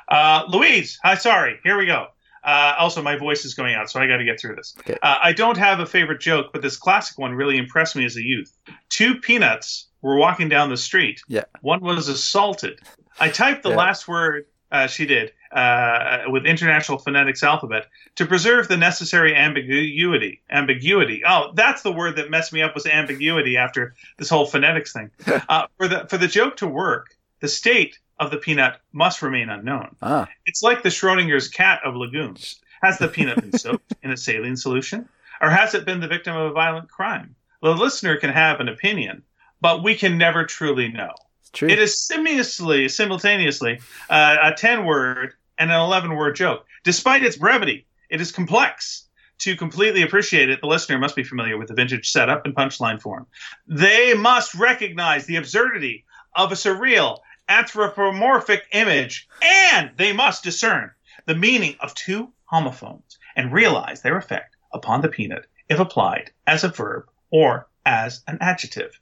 Uh, 0.08 0.44
Louise, 0.48 0.98
hi, 1.02 1.14
sorry. 1.16 1.58
Here 1.64 1.76
we 1.78 1.86
go. 1.86 2.08
Uh, 2.44 2.74
also, 2.78 3.02
my 3.02 3.16
voice 3.16 3.44
is 3.44 3.54
going 3.54 3.74
out, 3.74 3.90
so 3.90 4.00
I 4.00 4.06
got 4.06 4.18
to 4.18 4.24
get 4.24 4.40
through 4.40 4.56
this. 4.56 4.74
Okay. 4.80 4.96
Uh, 5.02 5.16
I 5.22 5.32
don't 5.32 5.56
have 5.56 5.80
a 5.80 5.86
favorite 5.86 6.20
joke, 6.20 6.46
but 6.52 6.62
this 6.62 6.76
classic 6.76 7.18
one 7.18 7.32
really 7.34 7.56
impressed 7.56 7.96
me 7.96 8.04
as 8.04 8.16
a 8.16 8.22
youth. 8.22 8.52
Two 8.88 9.16
peanuts 9.16 9.88
were 10.02 10.16
walking 10.16 10.48
down 10.48 10.70
the 10.70 10.76
street. 10.76 11.20
Yeah. 11.28 11.44
One 11.60 11.80
was 11.80 12.08
assaulted. 12.08 12.80
I 13.20 13.28
typed 13.28 13.62
the 13.62 13.70
Yeah. 13.70 13.76
last 13.76 14.06
word 14.06 14.46
uh, 14.70 14.86
she 14.86 15.06
did 15.06 15.32
uh, 15.50 16.18
with 16.28 16.44
International 16.44 16.98
Phonetics 16.98 17.42
Alphabet 17.42 17.86
to 18.16 18.26
preserve 18.26 18.68
the 18.68 18.76
necessary 18.76 19.34
ambiguity. 19.34 20.42
Ambiguity. 20.50 21.22
Oh, 21.26 21.52
that's 21.54 21.82
the 21.82 21.92
word 21.92 22.16
that 22.16 22.30
messed 22.30 22.52
me 22.52 22.62
up 22.62 22.74
was 22.74 22.86
ambiguity 22.86 23.56
after 23.56 23.94
this 24.18 24.28
whole 24.28 24.46
phonetics 24.46 24.92
thing. 24.92 25.10
uh, 25.48 25.66
for 25.78 25.88
the 25.88 26.06
for 26.08 26.18
the 26.18 26.28
joke 26.28 26.58
to 26.58 26.66
work, 26.66 27.16
the 27.40 27.48
state 27.48 27.98
of 28.20 28.30
the 28.30 28.36
peanut 28.36 28.80
must 28.92 29.22
remain 29.22 29.48
unknown. 29.48 29.96
Ah, 30.02 30.28
It's 30.46 30.62
like 30.62 30.82
the 30.82 30.88
Schrodinger's 30.88 31.48
cat 31.48 31.80
of 31.84 31.94
legumes. 31.96 32.60
Has 32.82 32.98
the 32.98 33.08
peanut 33.08 33.40
been 33.40 33.52
soaked 33.58 33.92
in 34.02 34.10
a 34.10 34.16
saline 34.16 34.56
solution? 34.56 35.08
Or 35.40 35.50
has 35.50 35.74
it 35.74 35.84
been 35.84 36.00
the 36.00 36.08
victim 36.08 36.36
of 36.36 36.50
a 36.50 36.54
violent 36.54 36.88
crime? 36.90 37.34
The 37.62 37.70
listener 37.74 38.16
can 38.16 38.30
have 38.30 38.60
an 38.60 38.68
opinion, 38.68 39.22
but 39.60 39.82
we 39.82 39.94
can 39.94 40.18
never 40.18 40.44
truly 40.44 40.88
know. 40.88 41.12
it's 41.40 41.50
true. 41.50 41.68
It 41.68 41.78
is 41.78 41.98
simultaneously, 41.98 42.88
simultaneously 42.88 43.80
uh, 44.10 44.36
a 44.42 44.52
10 44.52 44.84
word 44.84 45.34
and 45.58 45.70
an 45.70 45.80
11 45.80 46.14
word 46.14 46.36
joke. 46.36 46.66
Despite 46.84 47.24
its 47.24 47.36
brevity, 47.36 47.86
it 48.10 48.20
is 48.20 48.32
complex. 48.32 49.04
To 49.42 49.54
completely 49.54 50.02
appreciate 50.02 50.50
it, 50.50 50.60
the 50.60 50.66
listener 50.66 50.98
must 50.98 51.14
be 51.14 51.22
familiar 51.22 51.56
with 51.56 51.68
the 51.68 51.74
vintage 51.74 52.10
setup 52.10 52.44
and 52.44 52.54
punchline 52.56 53.00
form. 53.00 53.26
They 53.68 54.12
must 54.14 54.52
recognize 54.56 55.26
the 55.26 55.36
absurdity 55.36 56.04
of 56.34 56.50
a 56.50 56.56
surreal, 56.56 57.18
anthropomorphic 57.48 58.64
image, 58.72 59.28
and 59.42 59.90
they 59.96 60.12
must 60.12 60.44
discern 60.44 60.90
the 61.26 61.34
meaning 61.34 61.76
of 61.80 61.94
two 61.94 62.32
homophones 62.44 63.18
and 63.36 63.52
realize 63.52 64.02
their 64.02 64.16
effect 64.16 64.56
upon 64.72 65.00
the 65.00 65.08
peanut 65.08 65.46
if 65.68 65.78
applied 65.78 66.30
as 66.46 66.64
a 66.64 66.68
verb 66.68 67.04
or 67.30 67.68
as 67.84 68.22
an 68.26 68.38
adjective. 68.40 68.98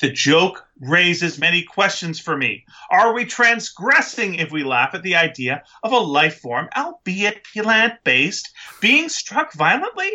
The 0.00 0.10
joke 0.10 0.66
raises 0.80 1.38
many 1.38 1.62
questions 1.62 2.18
for 2.18 2.36
me. 2.36 2.64
Are 2.90 3.12
we 3.12 3.24
transgressing 3.24 4.36
if 4.36 4.50
we 4.50 4.64
laugh 4.64 4.94
at 4.94 5.02
the 5.02 5.16
idea 5.16 5.62
of 5.82 5.92
a 5.92 5.98
life 5.98 6.40
form, 6.40 6.68
albeit 6.76 7.44
plant 7.44 8.02
based, 8.04 8.48
being 8.80 9.08
struck 9.08 9.52
violently? 9.52 10.10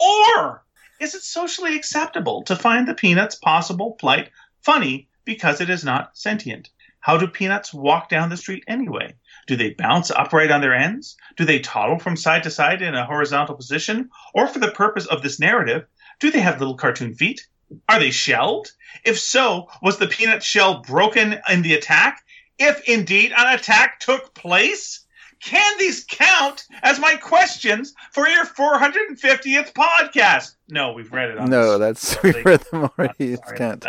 Or 0.00 0.64
is 1.00 1.14
it 1.14 1.22
socially 1.22 1.76
acceptable 1.76 2.42
to 2.44 2.56
find 2.56 2.88
the 2.88 2.94
peanut's 2.94 3.36
possible 3.36 3.92
plight 3.92 4.30
funny 4.62 5.08
because 5.24 5.60
it 5.60 5.70
is 5.70 5.84
not 5.84 6.16
sentient? 6.16 6.70
How 7.06 7.16
do 7.16 7.28
peanuts 7.28 7.72
walk 7.72 8.08
down 8.08 8.30
the 8.30 8.36
street 8.36 8.64
anyway? 8.66 9.14
Do 9.46 9.54
they 9.54 9.70
bounce 9.70 10.10
upright 10.10 10.50
on 10.50 10.60
their 10.60 10.74
ends? 10.74 11.16
Do 11.36 11.44
they 11.44 11.60
toddle 11.60 12.00
from 12.00 12.16
side 12.16 12.42
to 12.42 12.50
side 12.50 12.82
in 12.82 12.96
a 12.96 13.06
horizontal 13.06 13.54
position? 13.54 14.10
Or 14.34 14.48
for 14.48 14.58
the 14.58 14.72
purpose 14.72 15.06
of 15.06 15.22
this 15.22 15.38
narrative, 15.38 15.86
do 16.18 16.32
they 16.32 16.40
have 16.40 16.58
little 16.58 16.74
cartoon 16.74 17.14
feet? 17.14 17.46
Are 17.88 18.00
they 18.00 18.10
shelled? 18.10 18.72
If 19.04 19.20
so, 19.20 19.68
was 19.82 19.98
the 19.98 20.08
peanut 20.08 20.42
shell 20.42 20.80
broken 20.80 21.38
in 21.48 21.62
the 21.62 21.74
attack? 21.74 22.24
If 22.58 22.88
indeed 22.88 23.32
an 23.36 23.54
attack 23.54 24.00
took 24.00 24.34
place? 24.34 25.04
Can 25.40 25.78
these 25.78 26.04
count 26.08 26.64
as 26.82 26.98
my 26.98 27.14
questions 27.14 27.94
for 28.10 28.26
your 28.26 28.46
450th 28.46 29.74
podcast? 29.74 30.56
No, 30.68 30.92
we've 30.92 31.12
read 31.12 31.30
it 31.30 31.38
on 31.38 31.50
no, 31.50 31.78
this. 31.78 32.16
that's 32.16 32.22
we've 32.24 32.44
read 32.44 32.62
them 32.72 32.90
already. 32.98 33.34
It 33.34 33.44
Sorry 33.44 33.58
can't. 33.58 33.86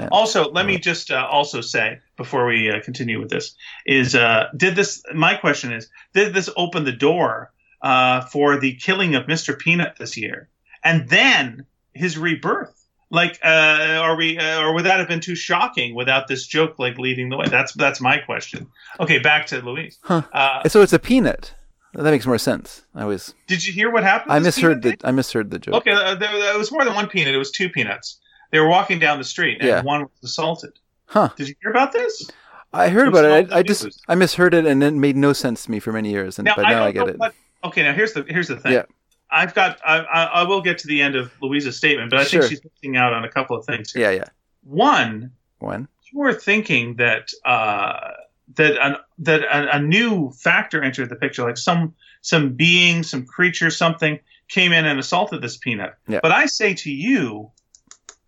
Can't. 0.00 0.12
Also, 0.12 0.50
let 0.50 0.66
me 0.66 0.78
just 0.78 1.10
uh, 1.10 1.26
also 1.30 1.60
say 1.60 1.98
before 2.16 2.46
we 2.46 2.70
uh, 2.70 2.80
continue 2.82 3.20
with 3.20 3.30
this 3.30 3.54
is 3.86 4.14
uh, 4.14 4.48
did 4.56 4.76
this? 4.76 5.02
My 5.14 5.34
question 5.34 5.72
is, 5.72 5.88
did 6.14 6.34
this 6.34 6.48
open 6.56 6.84
the 6.84 6.92
door 6.92 7.52
uh, 7.82 8.22
for 8.22 8.58
the 8.58 8.74
killing 8.74 9.14
of 9.14 9.26
Mr. 9.26 9.58
Peanut 9.58 9.96
this 9.98 10.16
year? 10.16 10.48
And 10.82 11.08
then 11.08 11.66
his 11.94 12.16
rebirth? 12.18 12.76
Like, 13.12 13.40
uh, 13.44 13.48
are 13.48 14.14
we, 14.16 14.38
uh, 14.38 14.60
or 14.62 14.72
would 14.74 14.84
that 14.84 15.00
have 15.00 15.08
been 15.08 15.18
too 15.20 15.34
shocking 15.34 15.96
without 15.96 16.28
this 16.28 16.46
joke 16.46 16.78
like 16.78 16.96
leading 16.96 17.28
the 17.28 17.36
way? 17.36 17.46
That's 17.48 17.72
that's 17.72 18.00
my 18.00 18.18
question. 18.18 18.68
Okay, 19.00 19.18
back 19.18 19.46
to 19.48 19.60
Louise. 19.60 19.98
Huh. 20.02 20.22
Uh, 20.32 20.68
So 20.68 20.80
it's 20.80 20.92
a 20.92 20.98
peanut. 21.00 21.54
That 21.94 22.04
makes 22.04 22.24
more 22.24 22.38
sense. 22.38 22.82
I 22.94 23.04
was 23.04 23.34
did 23.48 23.66
you 23.66 23.72
hear 23.72 23.90
what 23.90 24.04
happened? 24.04 24.32
I 24.32 24.38
misheard 24.38 24.82
the 24.82 24.96
I 25.02 25.10
misheard 25.10 25.50
the 25.50 25.58
joke. 25.58 25.74
Okay, 25.74 25.90
uh, 25.90 26.14
there, 26.14 26.30
there 26.38 26.56
was 26.56 26.70
more 26.70 26.84
than 26.84 26.94
one 26.94 27.08
peanut. 27.08 27.34
It 27.34 27.38
was 27.38 27.50
two 27.50 27.68
peanuts. 27.68 28.19
They 28.50 28.58
were 28.60 28.68
walking 28.68 28.98
down 28.98 29.18
the 29.18 29.24
street, 29.24 29.58
and 29.60 29.68
Yeah. 29.68 29.82
one 29.82 30.02
was 30.02 30.10
assaulted. 30.30 30.72
Huh. 31.06 31.30
Did 31.36 31.48
you 31.48 31.54
hear 31.62 31.70
about 31.70 31.92
this? 31.92 32.30
I 32.72 32.88
heard 32.88 33.08
about 33.08 33.24
it. 33.24 33.52
I, 33.52 33.58
I 33.58 33.62
just. 33.62 34.00
I 34.08 34.14
misheard 34.14 34.54
it, 34.54 34.64
and 34.66 34.82
it 34.82 34.94
made 34.94 35.16
no 35.16 35.32
sense 35.32 35.64
to 35.64 35.70
me 35.70 35.80
for 35.80 35.92
many 35.92 36.10
years. 36.10 36.38
And 36.38 36.46
but 36.54 36.62
now 36.62 36.68
don't 36.70 36.82
I 36.82 36.92
get 36.92 37.08
it. 37.08 37.18
What, 37.18 37.34
okay, 37.64 37.82
now 37.82 37.92
here's 37.92 38.12
the 38.12 38.24
here's 38.28 38.48
the 38.48 38.56
thing. 38.56 38.72
Yeah. 38.72 38.84
I've 39.30 39.54
got. 39.54 39.78
I, 39.84 39.98
I, 39.98 40.24
I 40.24 40.42
will 40.44 40.60
get 40.60 40.78
to 40.78 40.86
the 40.88 41.02
end 41.02 41.16
of 41.16 41.32
Louisa's 41.40 41.76
statement, 41.76 42.10
but 42.10 42.20
I 42.20 42.24
Sure. 42.24 42.42
think 42.42 42.50
she's 42.50 42.62
missing 42.64 42.96
out 42.96 43.12
on 43.12 43.24
a 43.24 43.28
couple 43.28 43.56
of 43.56 43.64
things. 43.64 43.92
Here. 43.92 44.10
Yeah, 44.10 44.16
yeah. 44.18 44.24
One, 44.64 45.32
When? 45.58 45.88
you 46.12 46.18
were 46.18 46.32
thinking 46.34 46.96
that 46.96 47.32
uh, 47.44 48.10
that 48.56 48.76
an, 48.80 48.96
that 49.18 49.42
a, 49.42 49.76
a 49.76 49.80
new 49.80 50.30
factor 50.32 50.82
entered 50.82 51.08
the 51.08 51.16
picture, 51.16 51.42
like 51.44 51.56
some 51.56 51.94
some 52.22 52.52
being, 52.54 53.02
some 53.02 53.24
creature, 53.26 53.70
something 53.70 54.18
came 54.48 54.72
in 54.72 54.84
and 54.84 54.98
assaulted 55.00 55.42
this 55.42 55.56
peanut. 55.56 55.94
Yeah. 56.08 56.20
But 56.22 56.32
I 56.32 56.46
say 56.46 56.74
to 56.74 56.90
you, 56.90 57.50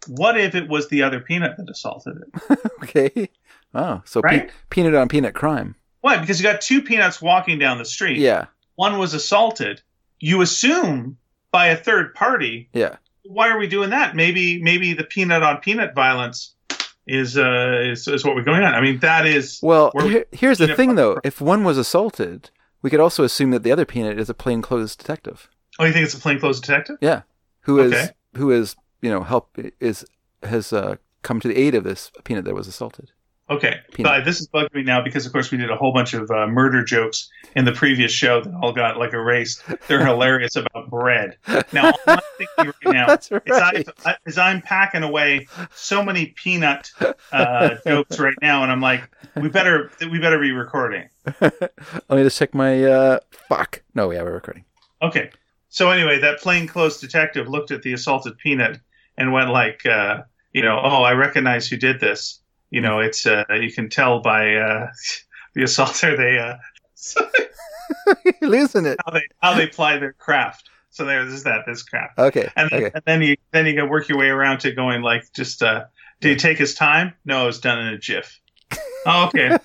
what 0.09 0.39
if 0.39 0.55
it 0.55 0.69
was 0.69 0.89
the 0.89 1.03
other 1.03 1.21
peanut 1.21 1.57
that 1.57 1.69
assaulted 1.71 2.17
it? 2.19 2.59
Okay. 2.83 3.29
Oh, 3.75 4.03
so 4.05 4.21
pe- 4.23 4.49
peanut 4.71 4.95
on 4.95 5.09
peanut 5.09 5.35
crime. 5.35 5.77
Why? 6.03 6.19
Because 6.19 6.39
you 6.39 6.43
got 6.45 6.61
two 6.61 6.83
peanuts 6.83 7.23
walking 7.23 7.59
down 7.59 7.79
the 7.79 7.85
street. 7.85 8.19
Yeah, 8.19 8.47
One 8.75 8.99
was 8.99 9.15
assaulted. 9.15 9.81
You 10.19 10.43
assume 10.43 11.17
by 11.53 11.67
a 11.69 11.77
third 11.77 12.15
party. 12.15 12.69
yeah. 12.73 12.97
Why 13.25 13.49
are 13.51 13.59
we 13.59 13.69
doing 13.69 13.91
that? 13.91 14.17
Maybe 14.17 14.61
maybe 14.61 14.95
the 14.95 15.05
peanut 15.05 15.43
on 15.45 15.59
peanut 15.59 15.95
violence 15.95 16.55
is 17.07 17.39
uh 17.39 17.81
is, 17.85 18.09
is 18.09 18.25
what 18.25 18.35
we're 18.35 18.43
going 18.43 18.63
on. 18.65 18.75
I 18.75 18.81
mean 18.81 18.99
that 18.99 19.27
is 19.27 19.61
Well, 19.63 19.93
here, 20.03 20.27
here's 20.33 20.59
the 20.59 20.75
thing, 20.75 20.97
though. 20.97 21.19
If 21.23 21.41
one 21.41 21.63
was 21.63 21.79
assaulted, 21.79 22.51
we 22.83 22.91
could 22.91 22.99
also 23.01 23.23
assume 23.23 23.51
that 23.53 23.63
the 23.63 23.71
other 23.71 23.85
peanut 23.87 24.19
is 24.19 24.29
a 24.29 24.35
plainclothes 24.35 24.97
detective. 24.97 25.49
oh 25.79 25.85
you 25.85 25.93
think 25.93 26.05
it's 26.05 26.15
a 26.15 26.19
plainclothes 26.21 26.61
detective? 26.61 26.97
Yeah, 27.01 27.23
who 27.61 27.79
is 27.79 27.93
Okay. 27.93 28.09
who 28.35 28.51
is 28.51 28.75
you 29.03 29.11
know 29.11 29.23
help 29.23 29.59
is 29.81 30.07
has 30.43 30.73
uh, 30.73 30.97
come 31.23 31.41
to 31.41 31.49
the 31.49 31.57
aid 31.57 31.75
of 31.75 31.85
this 31.85 32.11
peanut 32.25 32.45
that 32.45 32.55
was 32.55 32.67
assaulted. 32.67 33.11
Okay, 33.51 33.81
but 33.99 34.25
this 34.25 34.41
is 34.41 34.49
bugging 34.49 34.73
me 34.73 34.83
now 34.83 35.03
because, 35.03 35.27
of 35.27 35.33
course, 35.33 35.51
we 35.51 35.59
did 35.59 35.71
a 35.71 35.77
whole 35.77 35.93
bunch 35.93 36.15
of 36.15 36.31
uh, 36.31 36.47
murder 36.47 36.83
jokes 36.83 37.29
in 37.55 37.67
the 37.67 37.73
previous 37.73 38.11
show 38.11 38.41
that 38.41 38.55
all 38.63 38.73
got 38.73 38.97
like 38.97 39.13
erased. 39.13 39.63
They're 39.89 40.05
hilarious 40.07 40.57
about 40.57 40.89
bread. 40.89 41.37
Now, 41.71 41.91
all 41.91 41.99
I'm 42.07 42.21
thinking 42.39 42.73
right 42.85 42.95
now 42.95 43.07
That's 43.09 43.31
is. 43.31 43.89
I, 44.07 44.17
is 44.25 44.39
I'm 44.39 44.63
packing 44.63 45.03
away 45.03 45.49
so 45.75 46.03
many 46.03 46.27
peanut 46.27 46.93
uh, 47.33 47.75
jokes 47.87 48.19
right 48.19 48.37
now, 48.41 48.63
and 48.63 48.73
I'm 48.73 48.81
like, 48.81 49.11
we 49.37 49.49
better 49.51 49.91
we 50.01 50.19
better 50.19 50.39
be 50.39 50.53
recording. 50.53 51.11
Let 51.41 52.11
me 52.11 52.23
just 52.23 52.39
check 52.39 52.55
my 52.55 52.85
uh, 52.85 53.19
fuck. 53.49 53.83
No, 53.95 54.11
yeah, 54.13 54.23
we're 54.23 54.33
recording. 54.33 54.65
Okay. 55.03 55.31
So 55.69 55.91
anyway, 55.91 56.21
that 56.21 56.39
plainclothes 56.41 57.01
detective 57.01 57.49
looked 57.49 57.71
at 57.71 57.83
the 57.83 57.93
assaulted 57.93 58.39
peanut 58.39 58.79
and 59.17 59.33
went 59.33 59.51
like, 59.51 59.85
uh, 59.87 60.23
you 60.53 60.63
know, 60.63 60.81
oh, 60.83 61.03
I 61.03 61.13
recognize 61.13 61.69
who 61.69 61.77
did 61.77 62.01
this. 62.01 62.41
You 62.71 62.81
know, 62.81 63.01
it's 63.01 63.27
uh, 63.27 63.45
you 63.61 63.73
can 63.73 63.89
tell 63.89 64.21
by 64.21 64.55
uh, 64.57 64.89
the 65.55 65.63
assaulter 65.65 66.17
they 66.17 66.39
uh, 66.39 66.57
losing 68.41 68.87
it. 68.87 68.99
how 69.05 69.13
they 69.13 69.23
how 69.41 69.55
they 69.55 69.65
apply 69.65 69.99
their 69.99 70.13
craft. 70.13 70.69
So 70.91 71.05
there's 71.07 71.45
that 71.45 71.65
this 71.67 71.83
craft, 71.83 72.19
Okay. 72.19 72.51
and, 72.55 72.71
okay. 72.71 72.91
and 72.95 73.03
then 73.07 73.23
you 73.23 73.37
then 73.51 73.65
you 73.67 73.75
can 73.75 73.89
work 73.89 74.09
your 74.11 74.19
way 74.19 74.29
around 74.29 74.59
to 74.61 74.73
going 74.73 75.01
like 75.01 75.25
just 75.33 75.63
uh, 75.63 75.85
did 76.21 76.31
he 76.31 76.37
take 76.37 76.59
his 76.59 76.75
time? 76.75 77.15
No, 77.25 77.45
it 77.45 77.47
was 77.47 77.61
done 77.61 77.79
in 77.79 77.87
a 77.95 77.99
jiff. 77.99 78.39
oh, 79.07 79.27
okay, 79.29 79.57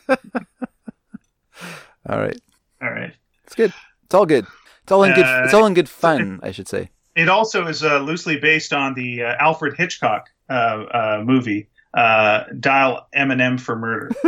All 2.09 2.17
right. 2.19 2.39
all 2.81 2.89
right. 2.91 3.13
It's 3.45 3.55
good. 3.55 3.73
It's 4.05 4.15
all 4.15 4.25
good. 4.25 4.45
It's 4.83 4.91
all 4.91 5.03
in 5.03 5.13
good. 5.13 5.25
Uh, 5.25 5.41
It's 5.43 5.53
all 5.53 5.65
in 5.65 5.73
good 5.73 5.89
fun, 5.89 6.39
I 6.43 6.51
should 6.51 6.67
say. 6.69 6.91
It 7.17 7.29
also 7.29 7.65
is 7.65 7.83
uh, 7.83 7.97
loosely 7.97 8.37
based 8.37 8.73
on 8.73 8.93
the 8.93 9.23
uh, 9.23 9.35
Alfred 9.39 9.75
Hitchcock 9.75 10.29
uh, 10.47 10.53
uh, 10.53 11.23
movie 11.25 11.67
uh, 11.91 12.43
"Dial 12.59 13.07
Eminem 13.13 13.59
for 13.59 13.75
Murder." 13.75 14.11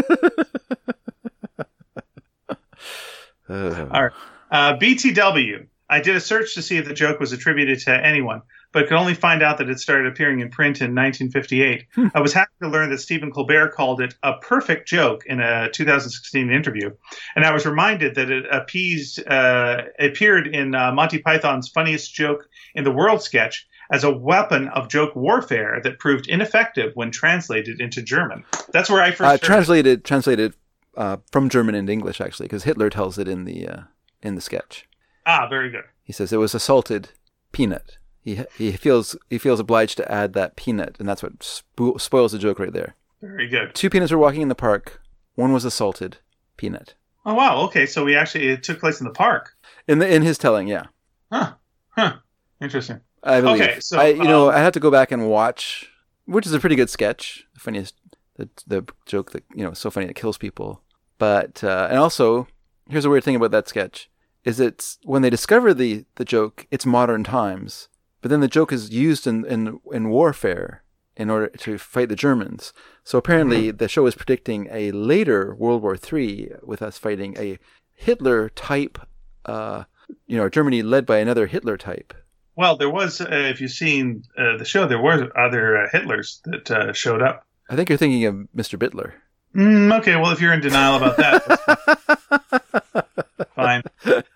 Uh, 3.51 3.87
All 3.91 4.03
right. 4.03 4.11
Uh, 4.51 4.77
BTW. 4.77 5.65
I 5.89 6.01
did 6.01 6.15
a 6.15 6.19
search 6.19 6.53
to 6.53 6.61
see 6.61 6.77
if 6.77 6.87
the 6.87 6.93
joke 6.93 7.19
was 7.19 7.31
attributed 7.31 7.79
to 7.79 7.91
anyone, 7.91 8.43
but 8.71 8.87
could 8.87 8.97
only 8.97 9.13
find 9.13 9.41
out 9.41 9.57
that 9.57 9.69
it 9.69 9.79
started 9.79 10.07
appearing 10.07 10.39
in 10.39 10.49
print 10.49 10.81
in 10.81 10.95
1958. 10.95 11.85
I 12.13 12.21
was 12.21 12.33
happy 12.33 12.51
to 12.61 12.69
learn 12.69 12.89
that 12.91 12.99
Stephen 12.99 13.31
Colbert 13.31 13.69
called 13.69 14.01
it 14.01 14.13
a 14.23 14.33
perfect 14.37 14.87
joke 14.87 15.23
in 15.25 15.39
a 15.39 15.69
2016 15.71 16.51
interview, 16.51 16.91
and 17.35 17.45
I 17.45 17.51
was 17.51 17.65
reminded 17.65 18.15
that 18.15 18.29
it 18.29 18.45
appeased, 18.51 19.25
uh, 19.27 19.83
appeared 19.99 20.47
in 20.47 20.75
uh, 20.75 20.91
Monty 20.91 21.19
Python's 21.19 21.69
Funniest 21.69 22.13
Joke 22.13 22.47
in 22.75 22.83
the 22.83 22.91
World 22.91 23.23
sketch 23.23 23.67
as 23.91 24.03
a 24.03 24.11
weapon 24.11 24.67
of 24.69 24.87
joke 24.87 25.15
warfare 25.15 25.79
that 25.83 25.99
proved 25.99 26.27
ineffective 26.27 26.91
when 26.95 27.11
translated 27.11 27.81
into 27.81 28.01
German. 28.01 28.43
That's 28.71 28.89
where 28.89 29.01
I 29.01 29.11
first 29.11 29.21
uh, 29.21 29.37
translated 29.37 30.03
translated 30.03 30.53
uh, 30.95 31.17
from 31.31 31.49
German 31.49 31.75
into 31.75 31.91
English 31.91 32.21
actually, 32.21 32.45
because 32.45 32.63
Hitler 32.63 32.89
tells 32.89 33.17
it 33.17 33.27
in 33.27 33.45
the 33.45 33.67
uh, 33.67 33.81
in 34.21 34.35
the 34.35 34.41
sketch. 34.41 34.87
ah, 35.25 35.47
very 35.49 35.69
good. 35.69 35.85
He 36.03 36.13
says 36.13 36.31
it 36.31 36.37
was 36.37 36.53
assaulted 36.53 37.09
peanut. 37.51 37.97
He 38.35 38.43
he 38.57 38.71
feels 38.73 39.15
he 39.29 39.37
feels 39.37 39.59
obliged 39.59 39.97
to 39.97 40.11
add 40.11 40.33
that 40.33 40.55
peanut, 40.55 40.95
and 40.99 41.07
that's 41.07 41.23
what 41.23 41.39
spo- 41.39 41.99
spoils 41.99 42.31
the 42.31 42.39
joke 42.39 42.59
right 42.59 42.73
there. 42.73 42.95
Very 43.21 43.47
good. 43.47 43.75
Two 43.75 43.89
peanuts 43.89 44.11
were 44.11 44.17
walking 44.17 44.41
in 44.41 44.49
the 44.49 44.55
park. 44.55 45.01
One 45.35 45.53
was 45.53 45.65
assaulted. 45.65 46.17
Peanut. 46.57 46.95
Oh 47.25 47.33
wow. 47.33 47.61
Okay, 47.63 47.85
so 47.85 48.03
we 48.03 48.15
actually 48.15 48.47
it 48.47 48.63
took 48.63 48.79
place 48.79 48.99
in 48.99 49.07
the 49.07 49.13
park. 49.13 49.55
In 49.87 49.99
the 49.99 50.13
in 50.13 50.21
his 50.21 50.37
telling, 50.37 50.67
yeah. 50.67 50.87
Huh. 51.31 51.53
Huh. 51.89 52.17
Interesting. 52.61 53.01
I 53.23 53.41
believe. 53.41 53.61
Okay, 53.61 53.79
so, 53.79 53.99
I, 53.99 54.07
you 54.07 54.23
know, 54.23 54.49
um, 54.49 54.55
I 54.55 54.59
had 54.59 54.73
to 54.73 54.79
go 54.79 54.89
back 54.89 55.11
and 55.11 55.29
watch, 55.29 55.89
which 56.25 56.45
is 56.45 56.53
a 56.53 56.59
pretty 56.59 56.75
good 56.75 56.89
sketch. 56.89 57.45
The 57.53 57.59
funniest, 57.59 57.95
the 58.35 58.49
the 58.67 58.85
joke 59.05 59.31
that 59.31 59.43
you 59.53 59.63
know, 59.63 59.73
so 59.73 59.89
funny 59.89 60.07
it 60.07 60.15
kills 60.15 60.37
people. 60.37 60.81
But 61.17 61.63
uh, 61.63 61.87
and 61.89 61.97
also, 61.97 62.47
here's 62.89 63.05
a 63.05 63.09
weird 63.09 63.23
thing 63.23 63.35
about 63.35 63.51
that 63.51 63.67
sketch: 63.67 64.09
is 64.43 64.59
it's 64.59 64.97
when 65.03 65.21
they 65.21 65.29
discover 65.29 65.73
the 65.73 66.05
the 66.15 66.25
joke, 66.25 66.67
it's 66.71 66.85
modern 66.85 67.23
times, 67.23 67.89
but 68.21 68.29
then 68.29 68.39
the 68.39 68.47
joke 68.47 68.71
is 68.71 68.91
used 68.91 69.27
in 69.27 69.45
in 69.45 69.79
in 69.91 70.09
warfare 70.09 70.83
in 71.15 71.29
order 71.29 71.47
to 71.49 71.77
fight 71.77 72.09
the 72.09 72.15
Germans. 72.15 72.73
So 73.03 73.17
apparently, 73.17 73.71
the 73.71 73.89
show 73.89 74.05
is 74.05 74.15
predicting 74.15 74.67
a 74.71 74.91
later 74.91 75.53
World 75.53 75.81
War 75.81 75.97
III 75.97 76.53
with 76.63 76.81
us 76.81 76.97
fighting 76.97 77.35
a 77.37 77.59
Hitler 77.93 78.49
type. 78.49 78.97
Uh, 79.45 79.83
you 80.25 80.37
know, 80.37 80.47
Germany 80.47 80.81
led 80.81 81.05
by 81.05 81.17
another 81.17 81.47
Hitler 81.47 81.75
type. 81.75 82.13
Well, 82.55 82.75
there 82.77 82.89
was, 82.89 83.21
uh, 83.21 83.27
if 83.29 83.61
you've 83.61 83.71
seen 83.71 84.23
uh, 84.37 84.57
the 84.57 84.65
show, 84.65 84.87
there 84.87 85.01
were 85.01 85.31
other 85.37 85.77
uh, 85.77 85.89
Hitlers 85.89 86.41
that 86.45 86.71
uh, 86.71 86.93
showed 86.93 87.21
up. 87.21 87.45
I 87.69 87.75
think 87.75 87.89
you're 87.89 87.97
thinking 87.97 88.25
of 88.25 88.35
Mr. 88.55 88.77
Bitler. 88.77 89.13
Mm, 89.55 89.97
okay, 89.99 90.15
well, 90.15 90.31
if 90.31 90.41
you're 90.41 90.53
in 90.53 90.61
denial 90.61 90.97
about 90.97 91.17
that, 91.17 93.07
fine. 93.55 93.83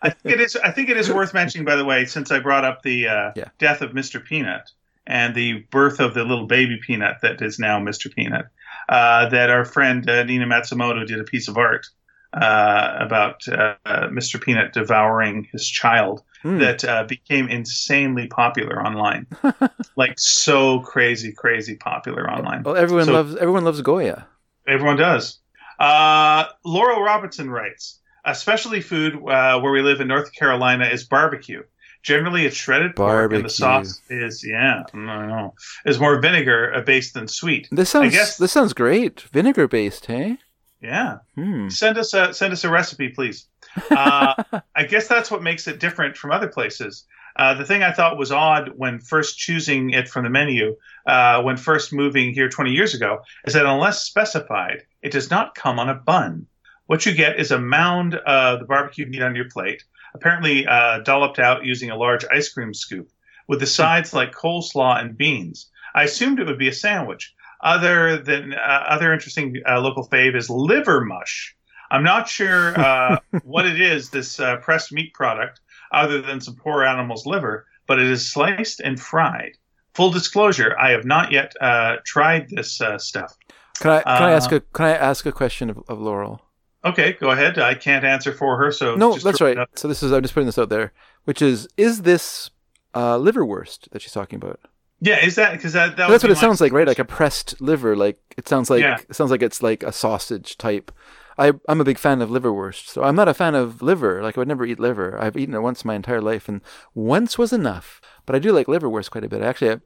I 0.02 0.10
think 0.10 0.36
it 0.36 0.42
is. 0.42 0.56
I 0.56 0.72
think 0.72 0.90
it 0.90 0.98
is 0.98 1.12
worth 1.12 1.34
mentioning, 1.34 1.66
by 1.66 1.76
the 1.76 1.86
way, 1.86 2.06
since 2.06 2.32
I 2.32 2.40
brought 2.40 2.66
up 2.66 2.82
the 2.84 3.08
uh, 3.08 3.32
Yeah. 3.36 3.46
death 3.60 3.82
of 3.82 3.92
Mr. 3.92 4.24
Peanut 4.24 4.70
and 5.06 5.36
the 5.36 5.66
birth 5.72 6.00
of 6.00 6.14
the 6.14 6.24
little 6.24 6.48
baby 6.48 6.80
Peanut 6.86 7.18
that 7.22 7.42
is 7.42 7.60
now 7.60 7.80
Mr. 7.80 8.14
Peanut, 8.14 8.46
uh, 8.90 9.30
that 9.30 9.50
our 9.50 9.66
friend 9.66 10.10
uh, 10.10 10.24
Nina 10.24 10.46
Matsumoto 10.46 11.06
did 11.06 11.20
a 11.20 11.24
piece 11.26 11.48
of 11.48 11.58
art 11.58 11.86
uh, 12.34 12.98
about 13.00 13.48
uh, 13.48 13.76
Mr. 14.10 14.42
Peanut 14.42 14.74
devouring 14.74 15.48
his 15.52 15.68
child 15.68 16.24
Hmm. 16.42 16.58
that 16.60 16.84
uh, 16.84 17.06
became 17.06 17.48
insanely 17.48 18.28
popular 18.28 18.86
online, 18.86 19.28
like 19.96 20.20
so 20.20 20.82
crazy, 20.82 21.32
crazy 21.32 21.78
popular 21.78 22.30
online. 22.30 22.64
Well, 22.64 22.76
everyone 22.76 23.06
So- 23.06 23.14
loves 23.14 23.36
everyone 23.38 23.64
loves 23.64 23.82
Goya. 23.82 24.28
Everyone 24.68 24.98
does. 24.98 25.40
Uh, 25.80 26.44
Laurel 26.66 27.02
Robertson 27.02 27.50
writes, 27.50 28.02
a 28.26 28.34
specialty 28.36 28.82
food 28.82 29.16
uh, 29.16 29.60
where 29.60 29.72
we 29.72 29.82
live 29.82 30.02
in 30.02 30.08
North 30.08 30.32
Carolina 30.34 30.86
is 30.86 31.04
barbecue. 31.04 31.64
Generally, 32.04 32.46
it's 32.46 32.56
shredded 32.58 32.96
pork, 32.98 33.32
and 33.32 33.46
the 33.46 33.50
sauce 33.50 34.02
is 34.10 34.44
yeah, 34.46 34.84
I 34.94 34.98
know, 35.28 35.54
is 35.86 36.00
more 36.00 36.20
vinegar 36.20 36.74
uh, 36.76 36.82
based 36.82 37.14
than 37.14 37.28
sweet. 37.30 37.70
This 37.72 37.90
sounds 37.90 38.12
guess- 38.14 38.38
this 38.38 38.52
sounds 38.52 38.74
great. 38.74 39.22
Vinegar 39.32 39.68
based, 39.70 40.08
hey? 40.08 40.38
Yeah, 40.82 41.20
Hmm. 41.36 41.70
send 41.70 41.98
us 41.98 42.14
a 42.14 42.34
send 42.34 42.52
us 42.52 42.66
a 42.66 42.70
recipe, 42.70 43.08
please. 43.10 43.48
Uh, 43.90 44.34
I 44.76 44.84
guess 44.84 45.08
that's 45.08 45.32
what 45.32 45.42
makes 45.42 45.66
it 45.68 45.80
different 45.80 46.18
from 46.18 46.32
other 46.32 46.50
places. 46.50 47.06
Uh, 47.38 47.54
the 47.54 47.64
thing 47.66 47.82
I 47.84 47.94
thought 47.94 48.18
was 48.18 48.34
odd 48.34 48.72
when 48.76 49.00
first 49.00 49.38
choosing 49.40 49.92
it 49.92 50.10
from 50.10 50.26
the 50.26 50.30
menu, 50.30 50.76
uh, 51.08 51.42
when 51.42 51.56
first 51.58 51.92
moving 51.94 52.34
here 52.34 52.50
20 52.50 52.72
years 52.72 52.94
ago, 52.94 53.22
is 53.48 53.54
that 53.54 53.66
unless 53.66 54.04
specified, 54.04 54.84
it 55.02 55.12
does 55.14 55.32
not 55.32 55.56
come 55.56 55.80
on 55.80 55.88
a 55.90 55.96
bun. 55.96 56.48
What 56.88 57.06
you 57.06 57.14
get 57.14 57.40
is 57.40 57.52
a 57.52 57.60
mound 57.60 58.16
of 58.16 58.60
the 58.60 58.66
barbecue 58.66 59.06
meat 59.06 59.22
on 59.22 59.36
your 59.36 59.50
plate, 59.50 59.84
apparently 60.14 60.68
uh, 60.68 61.00
dolloped 61.00 61.40
out 61.40 61.66
using 61.66 61.90
a 61.90 61.98
large 61.98 62.26
ice 62.32 62.50
cream 62.50 62.74
scoop. 62.74 63.10
with 63.48 63.60
the 63.60 63.68
sides 63.68 64.14
like 64.14 64.32
coleslaw 64.32 65.00
and 65.02 65.18
beans. 65.18 65.70
I 65.96 66.04
assumed 66.04 66.40
it 66.40 66.48
would 66.48 66.58
be 66.58 66.70
a 66.70 66.74
sandwich. 66.74 67.34
Other 67.62 68.18
than 68.18 68.54
uh, 68.54 68.84
other 68.88 69.14
interesting 69.14 69.62
uh, 69.68 69.80
local 69.80 70.08
fave 70.08 70.36
is 70.36 70.50
liver 70.50 71.02
mush. 71.02 71.56
I'm 71.92 72.04
not 72.04 72.28
sure 72.28 72.78
uh, 72.80 73.18
what 73.44 73.66
it 73.66 73.80
is, 73.80 74.10
this 74.10 74.40
uh, 74.40 74.58
pressed 74.58 74.92
meat 74.92 75.14
product, 75.14 75.62
other 75.92 76.22
than 76.22 76.42
some 76.42 76.56
poor 76.56 76.84
animal's 76.84 77.26
liver, 77.26 77.68
but 77.88 78.00
it 78.00 78.08
is 78.08 78.32
sliced 78.32 78.80
and 78.80 79.00
fried. 79.00 79.58
Full 79.94 80.12
disclosure, 80.12 80.76
I 80.80 80.90
have 80.92 81.06
not 81.06 81.32
yet 81.32 81.54
uh, 81.62 81.98
tried 82.06 82.50
this 82.50 82.82
uh, 82.82 82.98
stuff. 82.98 83.38
Can 83.80 83.92
I 83.92 84.02
can 84.02 84.24
I 84.24 84.32
ask 84.32 84.52
a 84.52 84.60
can 84.60 84.86
I 84.86 84.96
ask 84.96 85.26
a 85.26 85.32
question 85.32 85.70
of, 85.70 85.84
of 85.88 86.00
Laurel? 86.00 86.42
Okay, 86.86 87.14
go 87.14 87.30
ahead. 87.32 87.58
I 87.58 87.76
can't 87.76 88.04
answer 88.04 88.34
for 88.34 88.58
her, 88.58 88.72
so 88.72 88.96
No, 88.96 89.16
that's 89.18 89.40
right. 89.42 89.58
up. 89.58 89.70
So 89.76 89.88
this 89.88 90.04
is 90.04 90.12
I'm 90.12 90.22
just 90.22 90.34
putting 90.34 90.48
this 90.48 90.58
out 90.58 90.70
there, 90.70 90.92
which 91.24 91.42
is 91.42 91.68
is 91.78 92.02
this 92.02 92.50
uh, 92.94 93.18
liverwurst 93.18 93.90
that 93.92 94.02
she's 94.02 94.12
talking 94.12 94.38
about? 94.38 94.60
Yeah, 95.00 95.24
is 95.26 95.36
that 95.36 95.52
because 95.54 95.74
that, 95.74 95.98
that 95.98 96.10
that's 96.10 96.24
what 96.24 96.32
it 96.32 96.38
sounds 96.38 96.62
like, 96.62 96.72
right? 96.72 96.88
Like 96.88 97.00
a 97.00 97.06
pressed 97.06 97.60
liver. 97.62 97.96
Like 97.96 98.20
it 98.38 98.48
sounds 98.48 98.70
like 98.70 98.82
Yeah. 98.82 99.00
it 99.10 99.16
sounds 99.16 99.32
like 99.32 99.42
it's 99.42 99.62
like 99.64 99.84
a 99.84 99.92
sausage 99.92 100.58
type. 100.58 100.92
I 101.38 101.54
I'm 101.68 101.82
a 101.82 101.86
big 101.86 101.98
fan 101.98 102.22
of 102.22 102.30
liverwurst, 102.30 102.88
so 102.88 103.04
I'm 103.04 103.16
not 103.16 103.28
a 103.28 103.34
fan 103.34 103.56
of 103.56 103.82
liver. 103.82 104.22
Like 104.22 104.38
I 104.38 104.42
would 104.42 104.48
never 104.48 104.66
eat 104.66 104.80
liver. 104.80 105.20
I've 105.20 105.36
eaten 105.38 105.56
it 105.56 105.62
once 105.62 105.84
my 105.84 105.96
entire 105.96 106.22
life, 106.22 106.48
and 106.48 106.62
once 106.94 107.38
was 107.38 107.52
enough. 107.52 108.00
But 108.26 108.36
I 108.36 108.40
do 108.40 108.52
like 108.52 108.68
liverwurst 108.68 109.10
quite 109.10 109.24
a 109.24 109.30
bit. 109.30 109.42
Actually, 109.42 109.82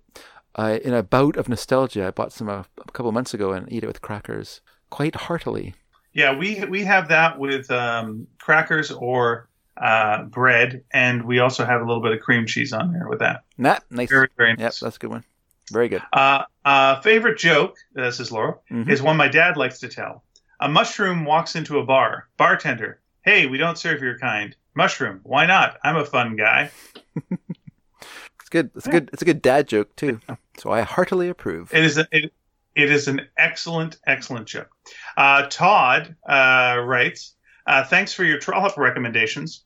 I, 0.56 0.72
I 0.72 0.77
in 0.77 0.93
a 0.93 1.03
bout 1.03 1.38
of 1.38 1.48
nostalgia, 1.50 2.08
I 2.08 2.11
bought 2.11 2.34
some 2.34 2.50
a, 2.50 2.66
a 2.85 2.92
couple 2.92 3.11
months 3.11 3.34
ago 3.34 3.53
and 3.53 3.72
eat 3.72 3.84
it 3.84 3.88
with 3.88 4.01
crackers 4.01 4.61
quite 4.90 5.16
heartily. 5.16 5.74
Yeah, 6.17 6.35
we 6.35 6.65
we 6.65 6.83
have 6.83 7.09
that 7.09 7.37
with 7.37 7.69
um, 7.69 8.25
crackers 8.39 8.89
or 8.89 9.47
uh, 9.79 10.23
bread, 10.23 10.83
and 10.89 11.23
we 11.23 11.37
also 11.37 11.63
have 11.63 11.79
a 11.79 11.85
little 11.85 12.01
bit 12.01 12.11
of 12.11 12.21
cream 12.21 12.47
cheese 12.47 12.73
on 12.73 12.91
there 12.91 13.07
with 13.07 13.19
that. 13.19 13.43
Nah, 13.55 13.77
nice. 13.91 14.09
Very 14.09 14.27
very 14.35 14.55
Yep, 14.57 14.73
that's 14.81 14.95
a 14.95 14.99
good 14.99 15.11
one. 15.11 15.23
Very 15.71 15.89
good. 15.89 16.01
Uh, 16.11 16.45
uh, 16.65 17.01
favorite 17.01 17.37
joke, 17.37 17.77
this 17.93 18.19
is 18.19 18.31
Laurel, 18.31 18.63
Mhm. 18.71 18.89
is 18.89 18.99
one 18.99 19.15
my 19.15 19.27
dad 19.27 19.57
likes 19.57 19.77
to 19.81 19.89
tell. 19.89 20.23
A 20.59 20.67
mushroom 20.67 21.23
walks 21.23 21.55
into 21.55 21.77
a 21.77 21.85
bar. 21.85 22.27
Bartender, 22.37 22.99
hey, 23.21 23.45
we 23.45 23.59
don't 23.59 23.77
serve 23.77 24.01
your 24.01 24.17
kind. 24.17 24.55
Mushroom, 24.73 25.19
why 25.21 25.45
not? 25.45 25.77
I'm 25.83 25.97
a 25.97 26.05
fun 26.05 26.35
guy. 26.35 26.71
It's 28.39 28.49
good. 28.49 28.71
It's 28.75 28.87
a 28.87 28.89
good. 28.89 29.09
It's 29.11 29.21
a 29.21 29.25
good 29.25 29.41
dad 29.41 29.67
joke 29.67 29.93
too. 29.97 30.21
So 30.57 30.71
I 30.71 30.79
heartily 30.81 31.27
approve. 31.27 31.73
It 31.73 31.83
is 31.83 31.97
a, 31.97 32.07
it, 32.13 32.31
it 32.77 32.91
is 32.91 33.07
an 33.07 33.22
excellent 33.38 33.97
excellent 34.06 34.47
joke. 34.47 34.69
Uh, 35.17 35.47
Todd 35.49 36.15
uh, 36.27 36.80
writes, 36.85 37.35
uh, 37.65 37.83
thanks 37.83 38.14
for 38.14 38.23
your 38.23 38.39
Trollope 38.39 38.77
recommendations. 38.77 39.64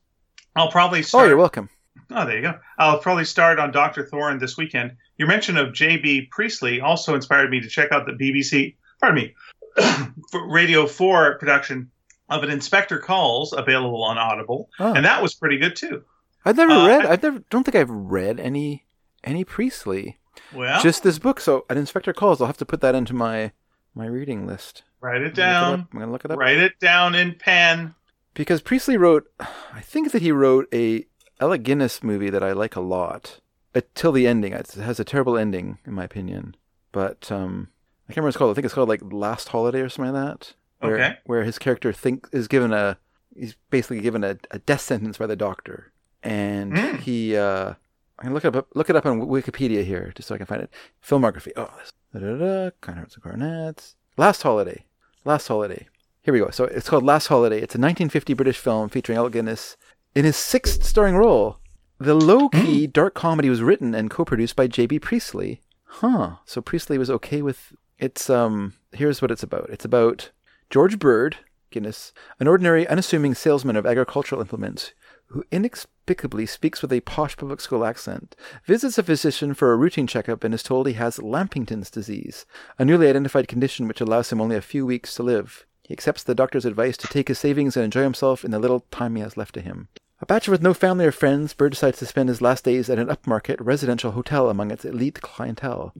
I'll 0.56 0.70
probably 0.70 1.04
Oh, 1.14 1.24
you're 1.24 1.36
welcome. 1.36 1.68
Oh, 2.10 2.26
there 2.26 2.36
you 2.36 2.42
go. 2.42 2.58
I'll 2.78 2.98
probably 2.98 3.24
start 3.24 3.58
on 3.58 3.70
Dr. 3.70 4.04
Thorne 4.06 4.38
this 4.38 4.56
weekend. 4.56 4.92
Your 5.18 5.28
mention 5.28 5.56
of 5.56 5.72
J.B. 5.72 6.28
Priestley 6.30 6.80
also 6.80 7.14
inspired 7.14 7.50
me 7.50 7.60
to 7.60 7.68
check 7.68 7.92
out 7.92 8.06
the 8.06 8.12
BBC, 8.12 8.76
pardon 9.00 9.22
me, 9.24 9.34
Radio 10.46 10.86
4 10.86 11.38
production 11.38 11.90
of 12.28 12.42
an 12.42 12.50
Inspector 12.50 12.98
Calls 13.00 13.52
available 13.52 14.02
on 14.02 14.18
Audible. 14.18 14.68
Oh. 14.78 14.92
And 14.94 15.04
that 15.04 15.22
was 15.22 15.34
pretty 15.34 15.58
good 15.58 15.76
too. 15.76 16.02
I've 16.44 16.56
never 16.56 16.72
Uh, 16.72 16.86
read. 16.88 17.06
I- 17.06 17.12
I've 17.12 17.22
never. 17.22 17.38
Don't 17.50 17.62
think 17.64 17.76
I've 17.76 17.90
read 17.90 18.40
any 18.40 18.84
any 19.24 19.44
Priestley. 19.44 20.18
Well, 20.54 20.82
Just 20.82 21.02
this 21.02 21.18
book. 21.18 21.40
So 21.40 21.64
an 21.70 21.78
inspector 21.78 22.12
calls. 22.12 22.40
I'll 22.40 22.46
have 22.46 22.56
to 22.58 22.66
put 22.66 22.80
that 22.80 22.94
into 22.94 23.14
my 23.14 23.52
my 23.94 24.06
reading 24.06 24.46
list. 24.46 24.82
write 25.00 25.20
it 25.22 25.38
I'm 25.38 25.44
gonna 25.44 25.70
look 25.70 25.74
it 25.74 25.76
down. 25.76 25.88
I'm 25.92 25.98
gonna 25.98 26.12
look 26.12 26.24
it 26.24 26.30
up 26.30 26.38
Write 26.38 26.56
it 26.58 26.78
down 26.80 27.14
in 27.14 27.34
pen. 27.34 27.94
because 28.34 28.62
Priestley 28.62 28.96
wrote. 28.96 29.24
I 29.40 29.80
think 29.80 30.12
that 30.12 30.22
he 30.22 30.32
wrote 30.32 30.66
a 30.72 31.06
Alec 31.40 31.62
Guinness 31.62 32.02
movie 32.02 32.30
that 32.30 32.42
I 32.42 32.52
like 32.52 32.76
a 32.76 32.80
lot. 32.80 33.40
Until 33.74 34.12
the 34.12 34.26
ending, 34.26 34.52
it 34.52 34.70
has 34.72 35.00
a 35.00 35.04
terrible 35.04 35.36
ending 35.38 35.78
in 35.86 35.92
my 35.94 36.04
opinion. 36.04 36.56
But 36.92 37.30
um, 37.32 37.68
I 38.08 38.12
can't 38.12 38.18
remember 38.18 38.26
what 38.26 38.28
it's 38.28 38.36
called. 38.36 38.50
I 38.50 38.54
think 38.54 38.64
it's 38.66 38.74
called 38.74 38.88
like 38.88 39.00
Last 39.02 39.48
Holiday 39.48 39.80
or 39.80 39.88
something 39.88 40.12
like 40.14 40.24
that. 40.40 40.54
Where, 40.80 40.94
Okay. 40.96 41.14
Where 41.24 41.44
his 41.44 41.58
character 41.58 41.92
think 41.92 42.28
is 42.32 42.48
given 42.48 42.72
a 42.72 42.98
he's 43.34 43.56
basically 43.70 44.00
given 44.00 44.24
a, 44.24 44.36
a 44.50 44.58
death 44.58 44.82
sentence 44.82 45.16
by 45.18 45.26
the 45.26 45.36
doctor, 45.36 45.92
and 46.22 46.72
Mm. 46.74 46.98
he 47.00 47.34
uh, 47.36 47.74
I 48.22 48.26
can 48.26 48.34
look 48.34 48.44
it 48.44 48.54
up 48.54 48.68
look 48.74 48.88
it 48.88 48.94
up 48.94 49.04
on 49.04 49.22
Wikipedia 49.22 49.84
here 49.84 50.12
just 50.14 50.28
so 50.28 50.34
I 50.36 50.38
can 50.38 50.46
find 50.46 50.62
it. 50.62 50.70
Filmography. 51.04 51.50
Oh, 51.56 51.68
this. 51.76 51.92
Da, 52.14 52.20
da, 52.20 52.36
da, 52.36 52.70
kind 52.80 52.98
hearts 52.98 53.14
and 53.14 53.22
coronets. 53.22 53.96
Last 54.16 54.42
Holiday. 54.42 54.84
Last 55.24 55.48
Holiday. 55.48 55.88
Here 56.22 56.32
we 56.32 56.38
go. 56.38 56.50
So 56.50 56.64
it's 56.64 56.88
called 56.88 57.02
Last 57.02 57.26
Holiday. 57.26 57.56
It's 57.56 57.74
a 57.74 57.82
1950 57.82 58.34
British 58.34 58.58
film 58.58 58.88
featuring 58.90 59.18
Alec 59.18 59.32
Guinness 59.32 59.76
in 60.14 60.24
his 60.24 60.36
sixth 60.36 60.84
starring 60.84 61.16
role. 61.16 61.58
The 61.98 62.14
low-key 62.14 62.86
dark 62.86 63.14
comedy 63.14 63.50
was 63.50 63.60
written 63.60 63.92
and 63.92 64.08
co-produced 64.08 64.54
by 64.54 64.68
J.B. 64.68 65.00
Priestley. 65.00 65.60
Huh. 65.84 66.36
So 66.44 66.60
Priestley 66.60 66.98
was 66.98 67.10
okay 67.10 67.42
with 67.42 67.72
it's 67.98 68.30
um 68.30 68.74
here's 68.92 69.20
what 69.20 69.32
it's 69.32 69.42
about. 69.42 69.68
It's 69.68 69.84
about 69.84 70.30
George 70.70 71.00
Bird, 71.00 71.38
Guinness, 71.70 72.12
an 72.38 72.46
ordinary, 72.46 72.86
unassuming 72.86 73.34
salesman 73.34 73.74
of 73.74 73.84
agricultural 73.84 74.40
implements 74.40 74.92
who 75.32 75.44
inexplicably 75.50 76.46
speaks 76.46 76.80
with 76.80 76.92
a 76.92 77.00
posh 77.00 77.36
public 77.36 77.60
school 77.60 77.84
accent, 77.84 78.36
visits 78.64 78.98
a 78.98 79.02
physician 79.02 79.54
for 79.54 79.72
a 79.72 79.76
routine 79.76 80.06
checkup 80.06 80.44
and 80.44 80.54
is 80.54 80.62
told 80.62 80.86
he 80.86 80.94
has 80.94 81.18
Lampington's 81.18 81.90
disease, 81.90 82.46
a 82.78 82.84
newly 82.84 83.08
identified 83.08 83.48
condition 83.48 83.88
which 83.88 84.00
allows 84.00 84.30
him 84.30 84.40
only 84.40 84.56
a 84.56 84.62
few 84.62 84.86
weeks 84.86 85.14
to 85.14 85.22
live. 85.22 85.66
He 85.82 85.92
accepts 85.92 86.22
the 86.22 86.34
doctor's 86.34 86.64
advice 86.64 86.96
to 86.98 87.08
take 87.08 87.28
his 87.28 87.38
savings 87.38 87.76
and 87.76 87.84
enjoy 87.84 88.02
himself 88.02 88.44
in 88.44 88.50
the 88.50 88.58
little 88.58 88.80
time 88.90 89.16
he 89.16 89.22
has 89.22 89.36
left 89.36 89.54
to 89.54 89.60
him. 89.60 89.88
A 90.20 90.26
bachelor 90.26 90.52
with 90.52 90.62
no 90.62 90.72
family 90.72 91.04
or 91.04 91.12
friends, 91.12 91.52
Bird 91.52 91.72
decides 91.72 91.98
to 91.98 92.06
spend 92.06 92.28
his 92.28 92.40
last 92.40 92.64
days 92.64 92.88
at 92.88 92.98
an 92.98 93.08
upmarket 93.08 93.56
residential 93.58 94.12
hotel 94.12 94.48
among 94.48 94.70
its 94.70 94.84
elite 94.84 95.20
clientele. 95.20 95.92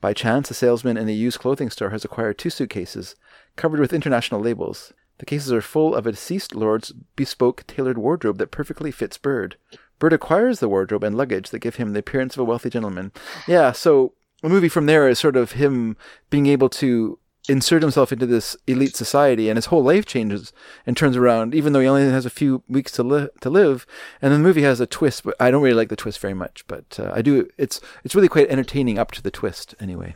By 0.00 0.12
chance, 0.12 0.50
a 0.50 0.54
salesman 0.54 0.96
in 0.96 1.08
a 1.08 1.12
used 1.12 1.38
clothing 1.38 1.70
store 1.70 1.90
has 1.90 2.04
acquired 2.04 2.36
two 2.36 2.50
suitcases 2.50 3.14
covered 3.56 3.78
with 3.78 3.92
international 3.92 4.40
labels. 4.40 4.92
The 5.18 5.26
cases 5.26 5.52
are 5.52 5.60
full 5.60 5.94
of 5.94 6.06
a 6.06 6.12
deceased 6.12 6.54
lord's 6.54 6.92
bespoke 7.16 7.66
tailored 7.66 7.98
wardrobe 7.98 8.38
that 8.38 8.50
perfectly 8.50 8.90
fits 8.90 9.18
Bird. 9.18 9.56
Bird 9.98 10.12
acquires 10.12 10.60
the 10.60 10.68
wardrobe 10.68 11.04
and 11.04 11.16
luggage 11.16 11.50
that 11.50 11.60
give 11.60 11.76
him 11.76 11.92
the 11.92 12.00
appearance 12.00 12.34
of 12.34 12.40
a 12.40 12.44
wealthy 12.44 12.70
gentleman. 12.70 13.12
Yeah, 13.46 13.72
so 13.72 14.12
the 14.42 14.48
movie 14.48 14.68
from 14.68 14.86
there 14.86 15.08
is 15.08 15.18
sort 15.18 15.36
of 15.36 15.52
him 15.52 15.96
being 16.30 16.46
able 16.46 16.68
to 16.70 17.18
insert 17.48 17.82
himself 17.82 18.12
into 18.12 18.26
this 18.26 18.56
elite 18.66 18.96
society, 18.96 19.48
and 19.48 19.56
his 19.56 19.66
whole 19.66 19.82
life 19.82 20.06
changes 20.06 20.52
and 20.86 20.96
turns 20.96 21.16
around, 21.16 21.54
even 21.54 21.72
though 21.72 21.80
he 21.80 21.86
only 21.86 22.02
has 22.02 22.26
a 22.26 22.30
few 22.30 22.62
weeks 22.68 22.92
to, 22.92 23.02
li- 23.02 23.28
to 23.40 23.50
live. 23.50 23.86
And 24.22 24.32
the 24.32 24.38
movie 24.38 24.62
has 24.62 24.80
a 24.80 24.86
twist, 24.86 25.24
but 25.24 25.36
I 25.38 25.50
don't 25.50 25.62
really 25.62 25.76
like 25.76 25.90
the 25.90 25.96
twist 25.96 26.18
very 26.18 26.34
much. 26.34 26.64
But 26.66 26.98
uh, 26.98 27.12
I 27.14 27.22
do. 27.22 27.48
It's 27.58 27.80
it's 28.02 28.14
really 28.14 28.28
quite 28.28 28.48
entertaining 28.48 28.98
up 28.98 29.12
to 29.12 29.22
the 29.22 29.30
twist, 29.30 29.74
anyway. 29.78 30.14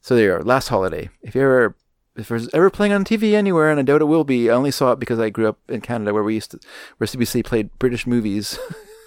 So 0.00 0.14
there 0.14 0.26
you 0.26 0.34
are. 0.34 0.42
Last 0.42 0.68
holiday. 0.68 1.08
If 1.22 1.34
you 1.34 1.40
ever 1.40 1.76
if 2.16 2.30
it 2.30 2.34
was 2.34 2.48
ever 2.52 2.70
playing 2.70 2.92
on 2.92 3.04
TV 3.04 3.34
anywhere, 3.34 3.70
and 3.70 3.80
I 3.80 3.82
doubt 3.82 4.00
it 4.00 4.06
will 4.06 4.24
be, 4.24 4.50
I 4.50 4.54
only 4.54 4.70
saw 4.70 4.92
it 4.92 5.00
because 5.00 5.18
I 5.18 5.30
grew 5.30 5.48
up 5.48 5.58
in 5.68 5.80
Canada, 5.80 6.12
where 6.12 6.22
we 6.22 6.34
used 6.34 6.52
to, 6.52 6.60
where 6.98 7.06
CBC 7.06 7.44
played 7.44 7.76
British 7.78 8.06
movies 8.06 8.58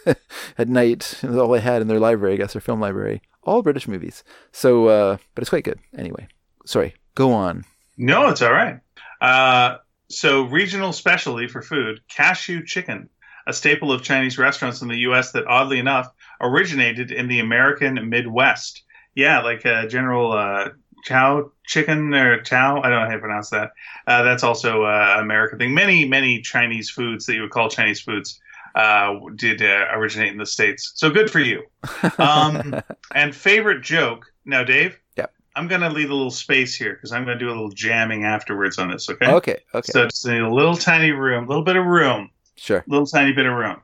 at 0.58 0.68
night. 0.68 1.20
Was 1.24 1.38
all 1.38 1.50
they 1.50 1.62
had 1.62 1.82
in 1.82 1.88
their 1.88 2.00
library, 2.00 2.34
I 2.34 2.38
guess, 2.38 2.54
their 2.54 2.62
film 2.62 2.82
library, 2.82 3.22
all 3.44 3.62
British 3.62 3.88
movies. 3.88 4.24
So, 4.52 4.88
uh, 4.88 5.18
but 5.36 5.42
it's 5.42 5.50
quite 5.50 5.64
good 5.64 5.80
anyway. 5.98 6.28
Sorry, 6.66 6.96
go 7.16 7.32
on. 7.32 7.64
No, 7.98 8.28
it's 8.28 8.42
all 8.42 8.52
right. 8.52 8.80
Uh, 9.22 9.78
so, 10.10 10.44
regional 10.44 10.94
specialty 10.94 11.48
for 11.48 11.62
food 11.62 12.02
cashew 12.10 12.64
chicken, 12.66 13.10
a 13.48 13.54
staple 13.54 13.92
of 13.92 14.04
Chinese 14.04 14.38
restaurants 14.38 14.82
in 14.82 14.90
the 14.90 15.00
U.S. 15.00 15.32
that, 15.32 15.48
oddly 15.48 15.80
enough, 15.80 16.10
originated 16.42 17.12
in 17.12 17.28
the 17.28 17.40
American 17.40 18.10
Midwest. 18.10 18.84
Yeah, 19.16 19.42
like 19.42 19.66
uh, 19.66 19.88
General 19.88 20.32
uh, 20.34 20.70
Chow 21.04 21.52
chicken 21.66 22.14
or 22.14 22.42
Chow. 22.42 22.82
I 22.82 22.90
don't 22.90 23.02
know 23.02 23.08
how 23.08 23.14
to 23.14 23.20
pronounce 23.20 23.50
that. 23.52 23.72
Uh, 24.06 24.24
that's 24.24 24.44
also 24.44 24.84
uh, 24.84 25.14
an 25.18 25.24
American 25.24 25.60
thing. 25.60 25.74
Many, 25.74 26.06
many 26.06 26.42
Chinese 26.42 26.90
foods 26.90 27.26
that 27.26 27.36
you 27.36 27.42
would 27.42 27.52
call 27.52 27.70
Chinese 27.70 28.02
foods 28.02 28.40
uh, 28.76 29.16
did 29.36 29.62
uh, 29.62 29.88
originate 29.94 30.32
in 30.32 30.38
the 30.38 30.46
States. 30.46 30.92
So 30.96 31.10
good 31.10 31.30
for 31.32 31.40
you. 31.40 31.64
Um, 32.20 32.82
and 33.14 33.36
favorite 33.36 33.82
joke. 33.82 34.26
Now, 34.46 34.64
Dave. 34.64 34.98
Yep. 35.18 35.34
I'm 35.56 35.68
going 35.68 35.82
to 35.82 35.90
leave 35.90 36.10
a 36.10 36.14
little 36.14 36.32
space 36.32 36.76
here 36.76 36.94
because 36.94 37.12
I'm 37.12 37.26
going 37.26 37.38
to 37.38 37.44
do 37.44 37.50
a 37.50 37.54
little 37.54 37.70
jamming 37.70 38.24
afterwards 38.26 38.78
on 38.78 38.92
this, 38.92 39.10
okay? 39.10 39.26
Okay, 39.28 39.58
okay, 39.74 39.92
So 39.92 40.06
just 40.08 40.26
need 40.26 40.42
a 40.42 40.54
little 40.54 40.76
tiny 40.76 41.12
room, 41.12 41.46
a 41.46 41.48
little 41.48 41.64
bit 41.64 41.76
of 41.76 41.86
room, 41.86 42.30
sure. 42.56 42.84
little 42.88 43.08
tiny 43.08 43.34
bit 43.34 43.46
of 43.46 43.54
room. 43.54 43.78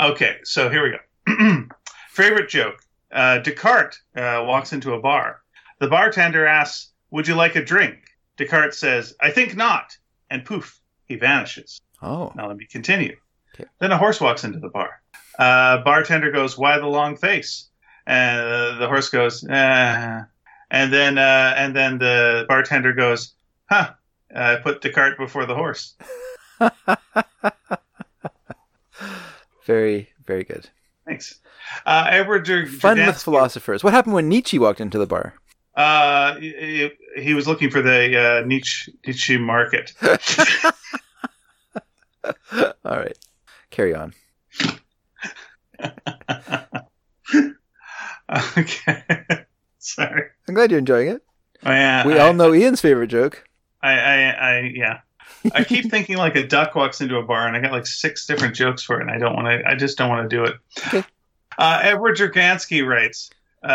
Okay, 0.00 0.36
so 0.44 0.68
here 0.70 0.82
we 0.82 0.96
go. 1.36 1.66
Favorite 2.10 2.48
joke. 2.48 2.80
Uh, 3.12 3.38
Descartes 3.38 4.00
uh, 4.16 4.42
walks 4.46 4.72
into 4.72 4.94
a 4.94 5.00
bar. 5.00 5.40
The 5.80 5.88
bartender 5.88 6.46
asks, 6.46 6.90
Would 7.10 7.26
you 7.28 7.34
like 7.34 7.56
a 7.56 7.64
drink? 7.64 7.96
Descartes 8.36 8.78
says, 8.78 9.14
I 9.20 9.30
think 9.30 9.56
not. 9.56 9.96
And 10.30 10.44
poof, 10.44 10.80
he 11.06 11.16
vanishes. 11.16 11.80
Oh, 12.02 12.32
Now 12.34 12.48
let 12.48 12.56
me 12.56 12.66
continue. 12.66 13.16
Okay. 13.54 13.68
Then 13.78 13.92
a 13.92 13.98
horse 13.98 14.20
walks 14.20 14.44
into 14.44 14.58
the 14.58 14.68
bar. 14.68 15.00
Uh, 15.38 15.78
bartender 15.82 16.30
goes, 16.30 16.56
"Why 16.58 16.78
the 16.78 16.86
long 16.86 17.16
face?" 17.16 17.68
And 18.06 18.40
uh, 18.40 18.78
the 18.78 18.86
horse 18.88 19.08
goes, 19.08 19.44
uh, 19.44 20.24
and 20.70 20.92
then 20.92 21.18
uh, 21.18 21.54
and 21.56 21.74
then 21.74 21.98
the 21.98 22.44
bartender 22.48 22.92
goes, 22.92 23.34
"Huh." 23.68 23.90
I 24.34 24.56
put 24.56 24.80
Descartes 24.80 25.16
before 25.16 25.46
the 25.46 25.54
horse. 25.54 25.94
very, 29.64 30.08
very 30.26 30.44
good. 30.44 30.68
Thanks. 31.06 31.40
Uh, 31.86 32.06
Edward 32.10 32.44
Dur- 32.44 32.66
Fun 32.66 32.98
with 32.98 33.22
philosophers. 33.22 33.84
What 33.84 33.92
happened 33.92 34.14
when 34.14 34.28
Nietzsche 34.28 34.58
walked 34.58 34.80
into 34.80 34.98
the 34.98 35.06
bar? 35.06 35.34
Uh, 35.76 36.36
he, 36.36 36.90
he 37.16 37.34
was 37.34 37.46
looking 37.46 37.70
for 37.70 37.82
the 37.82 38.40
uh, 38.42 38.46
Nietzsche, 38.46 38.92
Nietzsche 39.06 39.38
market. 39.38 39.92
All 42.24 42.32
right, 42.84 43.16
carry 43.70 43.94
on. 43.94 44.14
okay. 48.56 49.02
Sorry. 49.78 50.22
I'm 50.48 50.54
glad 50.54 50.70
you're 50.70 50.78
enjoying 50.78 51.08
it. 51.08 51.22
Oh, 51.64 51.70
yeah, 51.70 52.06
We 52.06 52.14
I, 52.14 52.26
all 52.26 52.34
know 52.34 52.54
Ian's 52.54 52.80
favorite 52.80 53.08
joke. 53.08 53.44
I, 53.82 53.92
I, 53.92 54.30
I, 54.30 54.60
yeah. 54.74 55.00
I 55.52 55.64
keep 55.64 55.90
thinking 55.90 56.16
like 56.16 56.36
a 56.36 56.46
duck 56.46 56.74
walks 56.74 57.02
into 57.02 57.16
a 57.16 57.22
bar, 57.22 57.46
and 57.46 57.56
I 57.56 57.60
got 57.60 57.72
like 57.72 57.86
six 57.86 58.26
different 58.26 58.54
jokes 58.54 58.82
for 58.82 58.98
it, 58.98 59.02
and 59.02 59.10
I 59.10 59.18
don't 59.18 59.34
want 59.34 59.46
to. 59.46 59.68
I 59.68 59.74
just 59.74 59.98
don't 59.98 60.08
want 60.08 60.28
to 60.28 60.36
do 60.36 60.44
it. 60.44 60.54
Okay. 60.86 61.04
Uh, 61.58 61.80
Edward 61.82 62.16
Jergansky 62.16 62.86
writes 62.86 63.30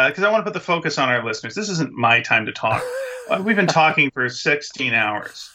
because 0.08 0.24
I 0.24 0.32
want 0.32 0.42
to 0.42 0.51
put 0.51 0.53
the 0.53 0.64
focus 0.64 0.98
on 0.98 1.09
our 1.09 1.24
listeners. 1.26 1.56
This 1.56 1.69
isn't 1.69 1.93
my 1.93 2.22
time 2.22 2.45
to 2.45 2.51
talk. 2.51 2.84
Uh, 3.30 3.40
We've 3.45 3.56
been 3.56 3.68
talking 3.68 4.09
for 4.09 4.27
16 4.27 4.92
hours. 4.93 5.51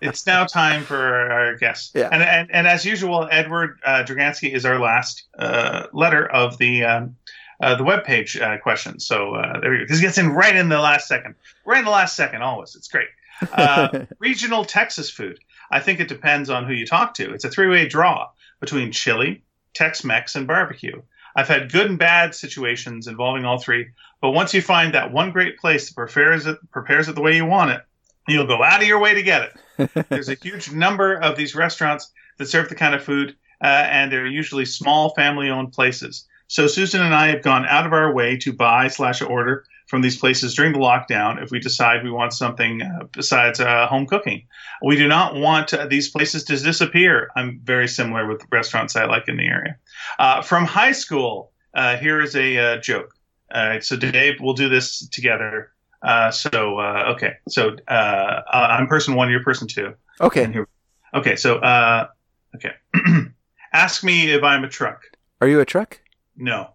It's 0.00 0.26
now 0.26 0.44
time 0.44 0.84
for 0.84 0.96
our 0.96 1.56
guests. 1.56 1.90
Yeah. 1.92 2.08
And, 2.12 2.22
and 2.22 2.48
and 2.52 2.66
as 2.68 2.84
usual, 2.84 3.26
Edward 3.28 3.80
uh, 3.84 4.04
Dragansky 4.06 4.54
is 4.54 4.64
our 4.64 4.78
last 4.78 5.24
uh, 5.36 5.88
letter 5.92 6.24
of 6.30 6.56
the 6.58 6.84
um, 6.84 7.16
uh, 7.60 7.74
the 7.74 7.84
webpage 7.84 8.40
uh, 8.40 8.58
question. 8.58 9.00
So 9.00 9.34
uh, 9.34 9.60
there 9.60 9.70
we 9.70 9.78
go. 9.78 9.84
This 9.88 10.00
gets 10.00 10.18
in 10.18 10.30
right 10.30 10.54
in 10.54 10.68
the 10.68 10.78
last 10.78 11.08
second. 11.08 11.34
Right 11.64 11.80
in 11.80 11.84
the 11.84 11.90
last 11.90 12.16
second, 12.16 12.42
always. 12.42 12.76
It's 12.76 12.88
great. 12.88 13.08
Uh, 13.52 14.06
regional 14.18 14.64
Texas 14.64 15.10
food. 15.10 15.38
I 15.70 15.80
think 15.80 16.00
it 16.00 16.08
depends 16.08 16.48
on 16.48 16.64
who 16.64 16.72
you 16.74 16.86
talk 16.86 17.14
to. 17.14 17.32
It's 17.32 17.44
a 17.44 17.50
three 17.50 17.68
way 17.68 17.88
draw 17.88 18.28
between 18.60 18.92
chili, 18.92 19.42
Tex 19.74 20.04
Mex, 20.04 20.36
and 20.36 20.46
barbecue. 20.46 21.02
I've 21.36 21.48
had 21.48 21.70
good 21.70 21.90
and 21.90 21.98
bad 21.98 22.34
situations 22.34 23.06
involving 23.06 23.44
all 23.44 23.58
three, 23.58 23.88
but 24.22 24.30
once 24.30 24.54
you 24.54 24.62
find 24.62 24.94
that 24.94 25.12
one 25.12 25.32
great 25.32 25.58
place 25.58 25.86
that 25.86 25.94
prepares 25.94 26.46
it, 26.46 26.58
prepares 26.70 27.08
it 27.08 27.14
the 27.14 27.20
way 27.20 27.36
you 27.36 27.44
want 27.44 27.72
it, 27.72 27.82
you'll 28.26 28.46
go 28.46 28.64
out 28.64 28.80
of 28.80 28.88
your 28.88 28.98
way 28.98 29.12
to 29.12 29.22
get 29.22 29.52
it. 29.76 29.90
There's 30.08 30.30
a 30.30 30.34
huge 30.34 30.72
number 30.72 31.14
of 31.14 31.36
these 31.36 31.54
restaurants 31.54 32.10
that 32.38 32.46
serve 32.46 32.70
the 32.70 32.74
kind 32.74 32.94
of 32.94 33.04
food, 33.04 33.36
uh, 33.62 33.66
and 33.66 34.10
they're 34.10 34.26
usually 34.26 34.64
small 34.64 35.10
family 35.10 35.50
owned 35.50 35.72
places. 35.72 36.26
So 36.48 36.66
Susan 36.66 37.02
and 37.02 37.14
I 37.14 37.28
have 37.28 37.42
gone 37.42 37.66
out 37.66 37.84
of 37.84 37.92
our 37.92 38.14
way 38.14 38.38
to 38.38 38.52
buy 38.54 38.88
slash 38.88 39.20
order 39.20 39.64
from 39.86 40.02
these 40.02 40.16
places 40.16 40.54
during 40.54 40.72
the 40.72 40.78
lockdown 40.78 41.42
if 41.42 41.50
we 41.50 41.60
decide 41.60 42.02
we 42.02 42.10
want 42.10 42.32
something 42.32 42.82
uh, 42.82 43.04
besides 43.12 43.60
uh, 43.60 43.86
home 43.86 44.06
cooking. 44.06 44.46
We 44.82 44.96
do 44.96 45.06
not 45.06 45.34
want 45.36 45.72
uh, 45.72 45.86
these 45.86 46.08
places 46.10 46.44
to 46.44 46.56
disappear. 46.56 47.30
I'm 47.36 47.60
very 47.62 47.86
similar 47.88 48.26
with 48.26 48.42
restaurants 48.50 48.96
I 48.96 49.04
like 49.06 49.28
in 49.28 49.36
the 49.36 49.46
area. 49.46 49.76
Uh, 50.18 50.42
from 50.42 50.64
high 50.64 50.92
school, 50.92 51.52
uh, 51.74 51.96
here 51.98 52.20
is 52.20 52.34
a 52.34 52.58
uh, 52.58 52.80
joke. 52.80 53.14
All 53.54 53.66
right, 53.68 53.84
so 53.84 53.96
Dave, 53.96 54.40
we'll 54.40 54.54
do 54.54 54.68
this 54.68 55.06
together. 55.08 55.70
Uh, 56.02 56.30
so 56.30 56.78
uh, 56.78 57.12
okay, 57.14 57.34
so 57.48 57.76
uh, 57.88 58.42
I'm 58.52 58.86
person 58.88 59.14
one, 59.14 59.30
you're 59.30 59.42
person 59.42 59.68
two. 59.68 59.94
Okay, 60.20 60.50
here- 60.52 60.68
Okay, 61.14 61.36
so 61.36 61.58
uh, 61.58 62.08
okay. 62.56 62.72
Ask 63.72 64.02
me 64.04 64.30
if 64.32 64.42
I'm 64.42 64.64
a 64.64 64.68
truck. 64.68 65.02
are 65.40 65.48
you 65.48 65.60
a 65.60 65.64
truck? 65.64 66.00
No. 66.36 66.70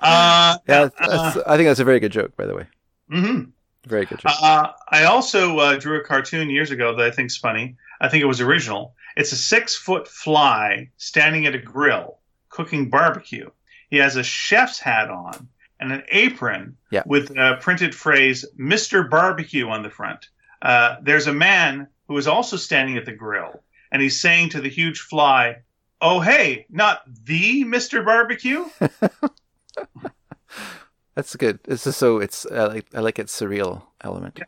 Uh, 0.00 0.58
Yeah, 0.68 0.88
that's, 0.98 1.36
I 1.38 1.56
think 1.56 1.68
that's 1.68 1.80
a 1.80 1.84
very 1.84 2.00
good 2.00 2.12
joke, 2.12 2.36
by 2.36 2.46
the 2.46 2.54
way. 2.54 2.66
hmm 3.10 3.42
Very 3.86 4.04
good 4.06 4.18
joke. 4.20 4.32
Uh, 4.42 4.68
I 4.88 5.04
also 5.04 5.58
uh, 5.58 5.76
drew 5.78 5.98
a 6.00 6.04
cartoon 6.04 6.50
years 6.50 6.70
ago 6.70 6.94
that 6.96 7.06
I 7.06 7.10
think's 7.10 7.36
funny. 7.36 7.76
I 8.00 8.08
think 8.08 8.22
it 8.22 8.26
was 8.26 8.40
original. 8.40 8.94
It's 9.16 9.32
a 9.32 9.36
six 9.36 9.76
foot 9.76 10.06
fly 10.08 10.90
standing 10.96 11.46
at 11.46 11.54
a 11.54 11.58
grill 11.58 12.18
cooking 12.48 12.88
barbecue. 12.90 13.50
He 13.90 13.96
has 13.98 14.16
a 14.16 14.22
chef's 14.22 14.78
hat 14.78 15.10
on 15.10 15.48
and 15.80 15.92
an 15.92 16.02
apron 16.10 16.76
Yeah. 16.90 17.02
with 17.06 17.30
a 17.36 17.58
printed 17.60 17.94
phrase 17.94 18.44
"Mr. 18.58 19.08
Barbecue" 19.08 19.68
on 19.68 19.82
the 19.82 19.90
front. 19.90 20.28
Uh, 20.62 20.96
there's 21.02 21.26
a 21.26 21.32
man 21.32 21.88
who 22.06 22.16
is 22.18 22.26
also 22.28 22.56
standing 22.56 22.96
at 22.98 23.04
the 23.06 23.12
grill, 23.12 23.62
and 23.90 24.00
he's 24.02 24.20
saying 24.20 24.50
to 24.50 24.60
the 24.60 24.68
huge 24.68 25.00
fly, 25.00 25.56
"Oh 26.00 26.20
hey, 26.20 26.66
not 26.70 27.02
the 27.24 27.64
Mr. 27.64 28.04
Barbecue." 28.04 28.64
That's 31.14 31.36
good. 31.36 31.58
It's 31.66 31.84
just 31.84 31.98
so 31.98 32.18
it's 32.18 32.46
I 32.50 32.64
like 32.64 32.86
I 32.94 33.00
like 33.00 33.18
its 33.18 33.38
surreal 33.38 33.82
element. 34.00 34.40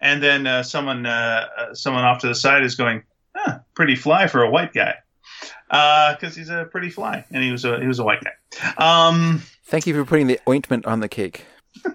and 0.00 0.22
then 0.22 0.46
uh, 0.46 0.62
someone 0.62 1.06
uh, 1.06 1.46
uh, 1.56 1.74
someone 1.74 2.04
off 2.04 2.20
to 2.20 2.28
the 2.28 2.34
side 2.34 2.62
is 2.62 2.74
going, 2.74 3.02
huh, 3.34 3.58
"Pretty 3.74 3.96
fly 3.96 4.26
for 4.26 4.42
a 4.42 4.50
white 4.50 4.72
guy," 4.72 4.94
because 5.68 6.36
he's 6.36 6.50
a 6.50 6.68
pretty 6.70 6.90
fly, 6.90 7.24
and 7.30 7.42
he 7.42 7.50
was 7.50 7.64
a 7.64 7.80
he 7.80 7.86
was 7.86 7.98
a 7.98 8.04
white 8.04 8.22
guy. 8.22 8.74
Um, 8.78 9.42
Thank 9.64 9.86
you 9.86 9.94
for 9.94 10.04
putting 10.04 10.26
the 10.26 10.40
ointment 10.48 10.86
on 10.86 11.00
the 11.00 11.08
cake. 11.08 11.44
uh, 11.86 11.90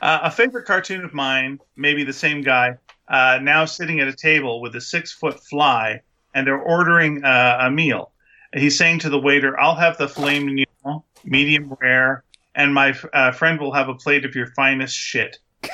a 0.00 0.30
favorite 0.30 0.66
cartoon 0.66 1.04
of 1.04 1.14
mine, 1.14 1.60
maybe 1.76 2.04
the 2.04 2.12
same 2.12 2.42
guy, 2.42 2.76
uh, 3.08 3.38
now 3.42 3.64
sitting 3.64 4.00
at 4.00 4.08
a 4.08 4.14
table 4.14 4.60
with 4.60 4.74
a 4.76 4.80
six 4.80 5.12
foot 5.12 5.42
fly, 5.44 6.02
and 6.34 6.46
they're 6.46 6.58
ordering 6.58 7.24
uh, 7.24 7.58
a 7.60 7.70
meal. 7.70 8.12
He's 8.54 8.76
saying 8.76 8.98
to 9.00 9.08
the 9.08 9.18
waiter, 9.18 9.58
"I'll 9.58 9.76
have 9.76 9.96
the 9.96 10.08
filet 10.08 10.40
mignon, 10.84 11.02
medium 11.24 11.76
rare." 11.80 12.24
And 12.54 12.74
my 12.74 12.94
uh, 13.14 13.32
friend 13.32 13.58
will 13.58 13.72
have 13.72 13.88
a 13.88 13.94
plate 13.94 14.24
of 14.26 14.34
your 14.34 14.48
finest 14.48 14.94
shit. 14.94 15.38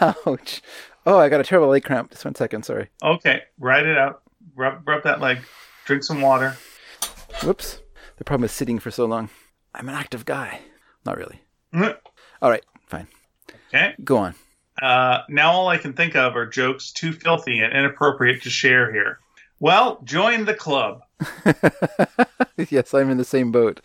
Ouch. 0.00 0.62
Oh, 1.04 1.18
I 1.18 1.28
got 1.28 1.40
a 1.40 1.44
terrible 1.44 1.68
leg 1.68 1.84
cramp. 1.84 2.10
Just 2.10 2.24
one 2.24 2.34
second, 2.34 2.64
sorry. 2.64 2.88
Okay, 3.02 3.42
ride 3.58 3.86
it 3.86 3.98
out. 3.98 4.22
Rub, 4.54 4.86
rub 4.86 5.02
that 5.04 5.20
leg. 5.20 5.38
Drink 5.84 6.04
some 6.04 6.20
water. 6.20 6.56
Whoops. 7.42 7.80
The 8.18 8.24
problem 8.24 8.44
is 8.44 8.52
sitting 8.52 8.78
for 8.78 8.90
so 8.90 9.04
long. 9.04 9.30
I'm 9.74 9.88
an 9.88 9.94
active 9.94 10.24
guy. 10.24 10.60
Not 11.04 11.16
really. 11.16 11.40
Mhm. 11.74 11.96
All 12.40 12.50
right, 12.50 12.64
fine. 12.86 13.08
Okay. 13.68 13.94
Go 14.04 14.18
on. 14.18 14.34
Uh, 14.80 15.22
now 15.28 15.50
all 15.52 15.68
I 15.68 15.78
can 15.78 15.92
think 15.92 16.14
of 16.14 16.36
are 16.36 16.46
jokes 16.46 16.92
too 16.92 17.12
filthy 17.12 17.58
and 17.60 17.72
inappropriate 17.72 18.42
to 18.42 18.50
share 18.50 18.92
here. 18.92 19.18
Well, 19.60 20.00
join 20.04 20.44
the 20.44 20.54
club. 20.54 21.02
yes, 22.70 22.94
I'm 22.94 23.10
in 23.10 23.16
the 23.18 23.24
same 23.24 23.52
boat. 23.52 23.80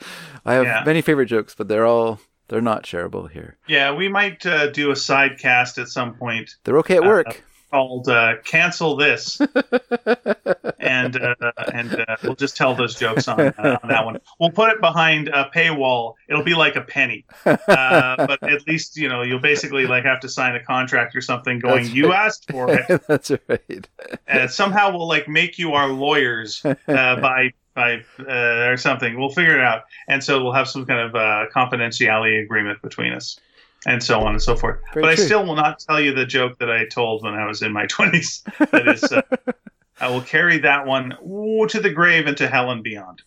I 0.46 0.54
have 0.54 0.66
Yeah. 0.66 0.84
many 0.86 1.02
favorite 1.02 1.28
jokes, 1.28 1.56
but 1.56 1.68
they're 1.68 1.86
all 1.86 2.20
they're 2.50 2.62
not 2.62 2.84
shareable 2.84 3.30
here. 3.30 3.58
Yeah, 3.68 3.94
we 3.94 4.08
might 4.08 4.46
uh, 4.46 4.68
do 4.72 4.92
a 4.92 4.96
side 4.96 5.38
cast 5.38 5.78
at 5.78 5.90
some 5.90 6.14
point 6.16 6.56
They're 6.64 6.78
okay 6.80 6.96
at 6.98 7.04
Uh, 7.04 7.08
work. 7.08 7.44
Called 7.72 8.08
uh, 8.10 8.36
"Cancel 8.44 8.96
This," 8.96 9.40
and 10.80 11.16
uh, 11.16 11.36
and 11.74 11.96
uh, 12.08 12.18
we'll 12.24 12.36
just 12.36 12.56
tell 12.58 12.76
those 12.76 12.96
jokes 12.96 13.28
on, 13.28 13.40
uh, 13.40 13.80
on 13.84 13.90
that 13.90 14.06
one. 14.06 14.20
We'll 14.40 14.52
put 14.52 14.70
it 14.72 14.82
behind 14.82 15.28
a 15.30 15.50
paywall. 15.54 16.14
It'll 16.30 16.44
be 16.44 16.56
like 16.56 16.76
a 16.76 16.82
penny, 16.82 17.26
uh, 17.46 17.56
but 17.68 18.42
at 18.44 18.68
least 18.68 18.98
you 18.98 19.10
know 19.10 19.22
you'll 19.22 19.40
basically 19.40 19.86
like 19.88 20.04
have 20.06 20.20
to 20.22 20.30
sign 20.30 20.56
a 20.56 20.64
contract 20.64 21.16
or 21.16 21.22
something 21.22 21.60
going. 21.60 21.84
That's 21.84 21.96
You 21.96 22.14
asked 22.14 22.50
for 22.52 22.70
it. 22.90 23.02
That's 23.08 23.32
right. 23.48 23.88
and 24.28 24.50
somehow 24.52 24.92
we'll 24.92 25.08
like 25.08 25.28
make 25.28 25.58
you 25.58 25.74
our 25.74 25.88
lawyers 25.90 26.64
uh, 26.66 26.76
by 26.88 27.52
by 27.74 28.04
uh, 28.20 28.70
or 28.70 28.78
something. 28.78 29.20
We'll 29.20 29.30
figure 29.30 29.56
it 29.56 29.62
out, 29.64 29.84
and 30.08 30.24
so 30.24 30.44
we'll 30.44 30.54
have 30.54 30.68
some 30.68 30.86
kind 30.86 31.00
of 31.00 31.16
uh, 31.16 31.46
confidentiality 31.56 32.42
agreement 32.44 32.82
between 32.82 33.14
us, 33.14 33.40
and 33.88 34.04
so 34.04 34.20
on 34.22 34.34
and 34.34 34.42
so 34.42 34.56
forth. 34.56 34.80
Very 34.94 35.02
but 35.04 35.10
I 35.10 35.16
still 35.16 35.44
will 35.46 35.56
not 35.56 35.80
tell 35.80 36.00
you 36.00 36.14
the 36.14 36.26
joke 36.28 36.60
that 36.60 36.70
I 36.70 36.86
told 36.86 37.24
when 37.24 37.34
I 37.34 37.48
was 37.48 37.62
in 37.64 37.72
my 37.74 37.86
twenties. 37.96 38.44
That 38.60 38.88
is, 38.88 39.04
uh, 39.12 39.22
I 40.00 40.10
will 40.12 40.22
carry 40.22 40.60
that 40.60 40.86
one 40.86 41.18
ooh, 41.28 41.66
to 41.68 41.80
the 41.80 41.90
grave 41.90 42.28
and 42.28 42.38
to 42.38 42.48
hell 42.48 42.70
and 42.70 42.84
beyond. 42.84 43.24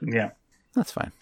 Yeah. 0.00 0.30
That's 0.74 0.90
fine. 0.90 1.12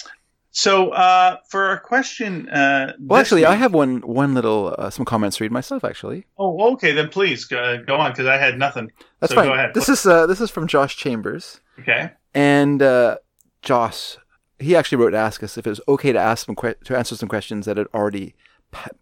So 0.53 0.91
uh, 0.91 1.37
for 1.49 1.67
our 1.67 1.79
question, 1.79 2.49
uh, 2.49 2.95
Well, 2.99 3.21
actually, 3.21 3.45
I 3.47 3.55
have 3.55 3.73
one 3.73 3.99
one 4.01 4.35
little 4.35 4.75
uh, 4.79 4.91
some 4.91 5.05
comments 5.05 5.37
to 5.37 5.45
read 5.45 5.53
myself. 5.53 5.85
Actually, 5.85 6.27
Oh, 6.39 6.73
okay, 6.73 6.91
then 6.93 7.09
please 7.09 7.45
go, 7.45 7.83
go 7.87 7.97
on 7.97 8.11
because 8.13 8.27
I 8.27 8.37
had 8.37 8.59
nothing. 8.59 8.91
that's 9.21 9.31
so 9.33 9.37
fine. 9.37 9.47
Go 9.49 9.53
ahead. 9.55 9.75
This 9.75 9.89
is 9.89 10.05
uh, 10.07 10.27
this 10.27 10.41
is 10.41 10.51
from 10.51 10.67
Josh 10.67 10.97
Chambers. 10.97 11.61
okay. 11.81 12.13
And 12.35 12.83
uh, 12.83 13.19
Joss, 13.63 14.19
he 14.59 14.75
actually 14.75 14.99
wrote 14.99 15.11
to 15.11 15.19
ask 15.19 15.43
us 15.43 15.57
if 15.59 15.67
it 15.67 15.71
was 15.71 15.81
okay 15.87 16.13
to 16.13 16.19
ask 16.19 16.47
some 16.47 16.57
que- 16.57 16.75
to 16.85 16.97
answer 16.97 17.15
some 17.17 17.29
questions 17.29 17.67
that 17.67 17.77
had 17.77 17.87
already 17.95 18.35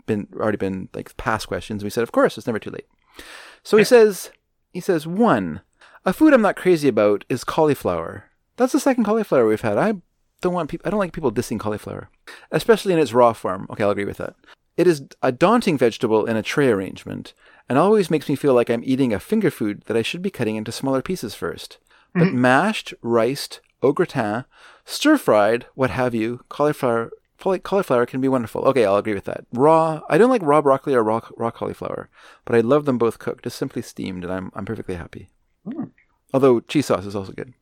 been 0.06 0.28
already 0.36 0.58
been 0.58 0.88
like 0.94 1.16
past 1.16 1.48
questions. 1.48 1.84
We 1.84 1.90
said, 1.90 2.02
of 2.02 2.12
course, 2.12 2.38
it's 2.38 2.47
never 2.47 2.58
too 2.58 2.70
late. 2.70 2.86
So 3.62 3.76
he 3.76 3.84
says, 3.84 4.30
he 4.72 4.80
says 4.80 5.06
one, 5.06 5.60
a 6.05 6.12
food 6.12 6.32
I'm 6.32 6.42
not 6.42 6.56
crazy 6.56 6.88
about 6.88 7.24
is 7.28 7.44
cauliflower. 7.44 8.24
That's 8.56 8.72
the 8.72 8.80
second 8.80 9.05
cauliflower 9.05 9.47
we've 9.47 9.60
had. 9.60 9.78
I 9.78 9.94
don't 10.40 10.55
want 10.55 10.70
people. 10.70 10.86
I 10.86 10.90
don't 10.90 10.98
like 10.98 11.12
people 11.12 11.32
dissing 11.32 11.60
cauliflower, 11.60 12.10
especially 12.50 12.92
in 12.92 12.98
its 12.98 13.12
raw 13.12 13.32
form. 13.32 13.66
Okay, 13.70 13.84
I'll 13.84 13.90
agree 13.90 14.05
with 14.05 14.18
that. 14.18 14.34
It 14.76 14.86
is 14.86 15.02
a 15.22 15.32
daunting 15.32 15.76
vegetable 15.76 16.26
in 16.26 16.36
a 16.36 16.42
tray 16.42 16.68
arrangement, 16.68 17.34
and 17.68 17.76
always 17.76 18.10
makes 18.10 18.28
me 18.28 18.36
feel 18.36 18.55
like 18.55 18.70
I'm 18.70 18.82
eating 18.84 19.12
a 19.12 19.20
finger 19.20 19.50
food 19.50 19.82
that 19.86 19.97
I 19.97 20.02
should 20.02 20.22
be 20.22 20.30
cutting 20.30 20.56
into 20.56 20.72
smaller 20.72 21.02
pieces 21.02 21.34
first. 21.34 21.78
But 22.14 22.28
mm-hmm. 22.28 22.40
mashed, 22.40 22.94
riced, 23.02 23.60
au 23.82 23.92
gratin, 23.92 24.44
stir 24.84 25.18
fried, 25.18 25.66
what 25.74 25.90
have 25.90 26.14
you, 26.14 26.44
cauliflower 26.48 27.06
cauli- 27.06 27.18
cauliflower 27.39 28.07
can 28.07 28.20
be 28.20 28.28
wonderful. 28.28 28.62
Okay, 28.62 28.84
I'll 28.84 28.97
agree 28.97 29.15
with 29.15 29.25
that. 29.25 29.44
Raw, 29.52 30.00
I 30.08 30.18
don't 30.18 30.31
like 30.31 30.42
raw 30.42 30.60
broccoli 30.60 30.94
or 30.94 31.02
raw, 31.02 31.20
raw 31.36 31.50
cauliflower, 31.50 32.08
but 32.44 32.57
I 32.57 32.60
love 32.60 32.84
them 32.84 32.99
both 32.99 33.18
cooked, 33.18 33.44
just 33.44 33.58
simply 33.58 33.83
steamed, 33.83 34.25
and 34.25 34.33
I'm 34.33 34.50
I'm 34.55 34.65
perfectly 34.65 34.97
happy. 34.97 35.31
Although 36.33 36.60
cheese 36.60 36.86
sauce 36.86 37.07
is 37.07 37.17
also 37.17 37.33
good. 37.33 37.55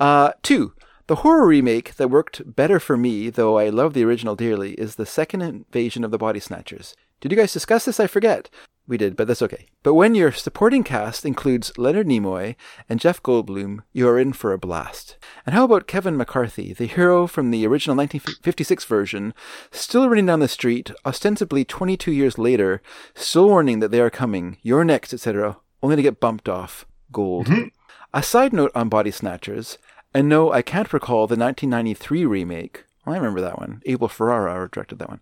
Uh, 0.00 0.32
two, 0.42 0.74
the 1.06 1.16
horror 1.16 1.46
remake 1.46 1.96
that 1.96 2.08
worked 2.08 2.54
better 2.56 2.80
for 2.80 2.96
me, 2.96 3.28
though 3.28 3.58
I 3.58 3.68
love 3.68 3.92
the 3.92 4.04
original 4.04 4.36
dearly, 4.36 4.72
is 4.74 4.94
the 4.94 5.04
second 5.04 5.42
invasion 5.42 6.04
of 6.04 6.10
the 6.10 6.18
Body 6.18 6.40
Snatchers. 6.40 6.94
Did 7.20 7.30
you 7.30 7.36
guys 7.36 7.52
discuss 7.52 7.84
this? 7.84 8.00
I 8.00 8.06
forget. 8.06 8.48
We 8.86 8.98
did, 8.98 9.16
but 9.16 9.26
that's 9.26 9.40
okay. 9.40 9.66
But 9.82 9.94
when 9.94 10.14
your 10.14 10.30
supporting 10.30 10.84
cast 10.84 11.24
includes 11.24 11.76
Leonard 11.78 12.06
Nimoy 12.06 12.54
and 12.86 13.00
Jeff 13.00 13.22
Goldblum, 13.22 13.80
you 13.94 14.06
are 14.06 14.18
in 14.18 14.34
for 14.34 14.52
a 14.52 14.58
blast. 14.58 15.16
And 15.46 15.54
how 15.54 15.64
about 15.64 15.86
Kevin 15.86 16.18
McCarthy, 16.18 16.74
the 16.74 16.84
hero 16.84 17.26
from 17.26 17.50
the 17.50 17.66
original 17.66 17.96
1956 17.96 18.84
version, 18.84 19.32
still 19.70 20.08
running 20.08 20.26
down 20.26 20.40
the 20.40 20.48
street, 20.48 20.90
ostensibly 21.06 21.64
22 21.64 22.12
years 22.12 22.36
later, 22.36 22.82
still 23.14 23.48
warning 23.48 23.80
that 23.80 23.90
they 23.90 24.00
are 24.00 24.10
coming, 24.10 24.58
you're 24.62 24.84
next, 24.84 25.14
etc., 25.14 25.56
only 25.82 25.96
to 25.96 26.02
get 26.02 26.20
bumped 26.20 26.48
off. 26.48 26.84
Gold. 27.10 27.46
Mm-hmm. 27.46 27.68
A 28.12 28.22
side 28.22 28.52
note 28.52 28.72
on 28.74 28.90
Body 28.90 29.10
Snatchers, 29.10 29.78
and 30.12 30.28
no, 30.28 30.52
I 30.52 30.60
can't 30.62 30.92
recall 30.92 31.26
the 31.26 31.36
1993 31.36 32.26
remake, 32.26 32.84
I 33.06 33.16
remember 33.16 33.40
that 33.40 33.58
one. 33.58 33.82
Abel 33.84 34.08
Ferrara 34.08 34.68
directed 34.70 34.98
that 34.98 35.08
one. 35.08 35.20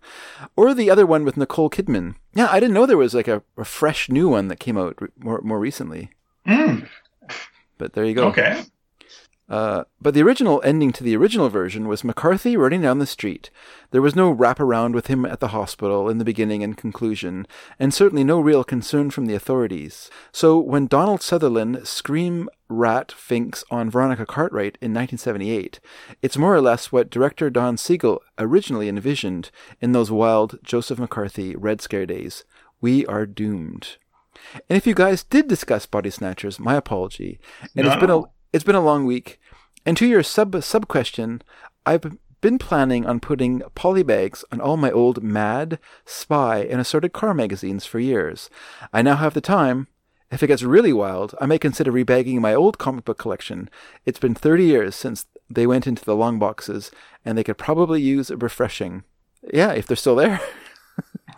Or 0.55 0.73
the 0.73 0.89
other 0.89 1.05
one 1.05 1.25
with 1.25 1.37
Nicole 1.37 1.69
Kidman. 1.69 2.15
Yeah, 2.33 2.47
I 2.49 2.59
didn't 2.59 2.73
know 2.73 2.85
there 2.85 2.97
was 2.97 3.13
like 3.13 3.27
a, 3.27 3.43
a 3.57 3.65
fresh 3.65 4.09
new 4.09 4.29
one 4.29 4.47
that 4.47 4.59
came 4.59 4.77
out 4.77 4.97
more 5.17 5.41
more 5.41 5.59
recently. 5.59 6.11
Mm. 6.47 6.87
But 7.77 7.93
there 7.93 8.05
you 8.05 8.13
go. 8.13 8.27
Okay. 8.29 8.63
Uh, 9.53 9.83
but 10.01 10.15
the 10.15 10.21
original 10.23 10.59
ending 10.65 10.91
to 10.91 11.03
the 11.03 11.15
original 11.15 11.47
version 11.47 11.87
was 11.87 12.03
McCarthy 12.03 12.57
running 12.57 12.81
down 12.81 12.97
the 12.97 13.05
street. 13.05 13.51
There 13.91 14.01
was 14.01 14.15
no 14.15 14.33
wraparound 14.33 14.95
with 14.95 15.05
him 15.05 15.27
at 15.27 15.41
the 15.41 15.49
hospital 15.49 16.09
in 16.09 16.17
the 16.17 16.25
beginning 16.25 16.63
and 16.63 16.75
conclusion, 16.75 17.45
and 17.77 17.93
certainly 17.93 18.23
no 18.23 18.39
real 18.39 18.63
concern 18.63 19.11
from 19.11 19.27
the 19.27 19.35
authorities. 19.35 20.09
So 20.31 20.57
when 20.57 20.87
Donald 20.87 21.21
Sutherland 21.21 21.87
scream 21.87 22.49
rat 22.67 23.11
finks 23.11 23.63
on 23.69 23.91
Veronica 23.91 24.25
Cartwright 24.25 24.79
in 24.81 24.91
1978, 24.91 25.79
it's 26.23 26.35
more 26.35 26.55
or 26.55 26.61
less 26.61 26.91
what 26.91 27.11
director 27.11 27.51
Don 27.51 27.77
Siegel 27.77 28.23
originally 28.39 28.89
envisioned 28.89 29.51
in 29.79 29.91
those 29.91 30.09
wild 30.09 30.57
Joseph 30.63 30.97
McCarthy 30.97 31.55
Red 31.55 31.79
Scare 31.79 32.07
days. 32.07 32.43
We 32.81 33.05
are 33.05 33.27
doomed. 33.27 33.97
And 34.67 34.77
if 34.77 34.87
you 34.87 34.95
guys 34.95 35.23
did 35.23 35.47
discuss 35.47 35.85
Body 35.85 36.09
Snatchers, 36.09 36.59
my 36.59 36.73
apology. 36.73 37.39
And 37.75 37.85
no. 37.85 37.91
it's 37.91 38.01
been 38.01 38.09
a 38.09 38.23
it's 38.53 38.63
been 38.63 38.75
a 38.75 38.81
long 38.81 39.05
week. 39.05 39.39
And 39.85 39.97
to 39.97 40.05
your 40.05 40.23
sub 40.23 40.63
sub 40.63 40.87
question, 40.87 41.41
I've 41.85 42.17
been 42.41 42.57
planning 42.57 43.05
on 43.05 43.19
putting 43.19 43.61
polybags 43.75 44.43
on 44.51 44.59
all 44.59 44.77
my 44.77 44.91
old 44.91 45.23
Mad, 45.23 45.79
Spy, 46.05 46.59
and 46.59 46.79
assorted 46.81 47.13
car 47.13 47.33
magazines 47.33 47.85
for 47.85 47.99
years. 47.99 48.49
I 48.91 49.01
now 49.01 49.15
have 49.15 49.33
the 49.33 49.41
time. 49.41 49.87
If 50.31 50.41
it 50.41 50.47
gets 50.47 50.63
really 50.63 50.93
wild, 50.93 51.35
I 51.39 51.45
may 51.45 51.59
consider 51.59 51.91
rebagging 51.91 52.39
my 52.39 52.53
old 52.53 52.77
comic 52.77 53.05
book 53.05 53.17
collection. 53.17 53.69
It's 54.05 54.19
been 54.19 54.33
30 54.33 54.65
years 54.65 54.95
since 54.95 55.25
they 55.49 55.67
went 55.67 55.85
into 55.85 56.03
the 56.03 56.15
long 56.15 56.39
boxes, 56.39 56.91
and 57.23 57.37
they 57.37 57.43
could 57.43 57.57
probably 57.57 58.01
use 58.01 58.29
a 58.29 58.37
refreshing. 58.37 59.03
Yeah, 59.53 59.71
if 59.71 59.85
they're 59.85 59.95
still 59.95 60.15
there. 60.15 60.41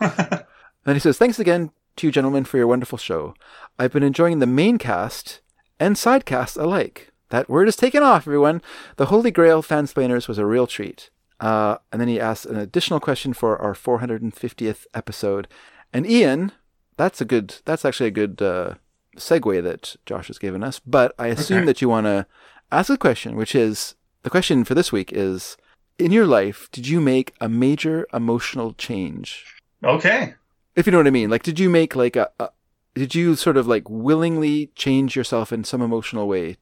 then 0.00 0.94
he 0.94 0.98
says, 0.98 1.18
Thanks 1.18 1.38
again 1.38 1.70
to 1.96 2.06
you 2.06 2.12
gentlemen 2.12 2.44
for 2.44 2.56
your 2.56 2.66
wonderful 2.66 2.98
show. 2.98 3.34
I've 3.78 3.92
been 3.92 4.02
enjoying 4.02 4.38
the 4.38 4.46
main 4.46 4.78
cast 4.78 5.40
and 5.78 5.96
side 5.98 6.24
sidecast 6.24 6.60
alike. 6.60 7.12
That 7.30 7.48
word 7.48 7.68
is 7.68 7.76
taken 7.76 8.02
off, 8.02 8.26
everyone. 8.26 8.62
The 8.96 9.06
Holy 9.06 9.30
Grail 9.30 9.62
fansplainers 9.62 10.28
was 10.28 10.38
a 10.38 10.46
real 10.46 10.66
treat. 10.66 11.10
Uh, 11.40 11.76
and 11.92 12.00
then 12.00 12.08
he 12.08 12.20
asks 12.20 12.46
an 12.46 12.56
additional 12.56 13.00
question 13.00 13.32
for 13.32 13.58
our 13.58 13.74
450th 13.74 14.86
episode. 14.94 15.48
And 15.92 16.08
Ian, 16.08 16.52
that's 16.96 17.20
a 17.20 17.24
good, 17.24 17.56
that's 17.64 17.84
actually 17.84 18.08
a 18.08 18.12
good 18.12 18.40
uh, 18.40 18.74
segue 19.16 19.62
that 19.62 19.96
Josh 20.06 20.28
has 20.28 20.38
given 20.38 20.62
us. 20.62 20.78
But 20.78 21.14
I 21.18 21.28
assume 21.28 21.58
okay. 21.58 21.66
that 21.66 21.82
you 21.82 21.88
want 21.88 22.06
to 22.06 22.26
ask 22.70 22.90
a 22.90 22.96
question, 22.96 23.36
which 23.36 23.54
is 23.54 23.94
the 24.22 24.30
question 24.30 24.64
for 24.64 24.74
this 24.74 24.92
week 24.92 25.12
is 25.12 25.56
In 25.98 26.12
your 26.12 26.26
life, 26.26 26.68
did 26.72 26.86
you 26.86 27.00
make 27.00 27.34
a 27.40 27.48
major 27.48 28.06
emotional 28.12 28.72
change? 28.74 29.44
Okay. 29.84 30.34
If 30.74 30.86
you 30.86 30.92
know 30.92 30.98
what 30.98 31.06
I 31.06 31.10
mean. 31.10 31.30
Like, 31.30 31.42
did 31.42 31.58
you 31.58 31.68
make 31.70 31.96
like 31.96 32.16
a, 32.16 32.30
a 32.38 32.50
did 32.94 33.14
you 33.14 33.34
sort 33.34 33.58
of 33.58 33.66
like 33.66 33.88
willingly 33.90 34.68
change 34.74 35.16
yourself 35.16 35.52
in 35.52 35.64
some 35.64 35.82
emotional 35.82 36.26
way? 36.26 36.56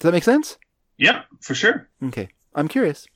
Does 0.00 0.08
that 0.08 0.12
make 0.12 0.24
sense? 0.24 0.58
Yeah, 0.96 1.22
for 1.40 1.54
sure. 1.54 1.88
Okay, 2.02 2.28
I'm 2.54 2.68
curious. 2.68 3.06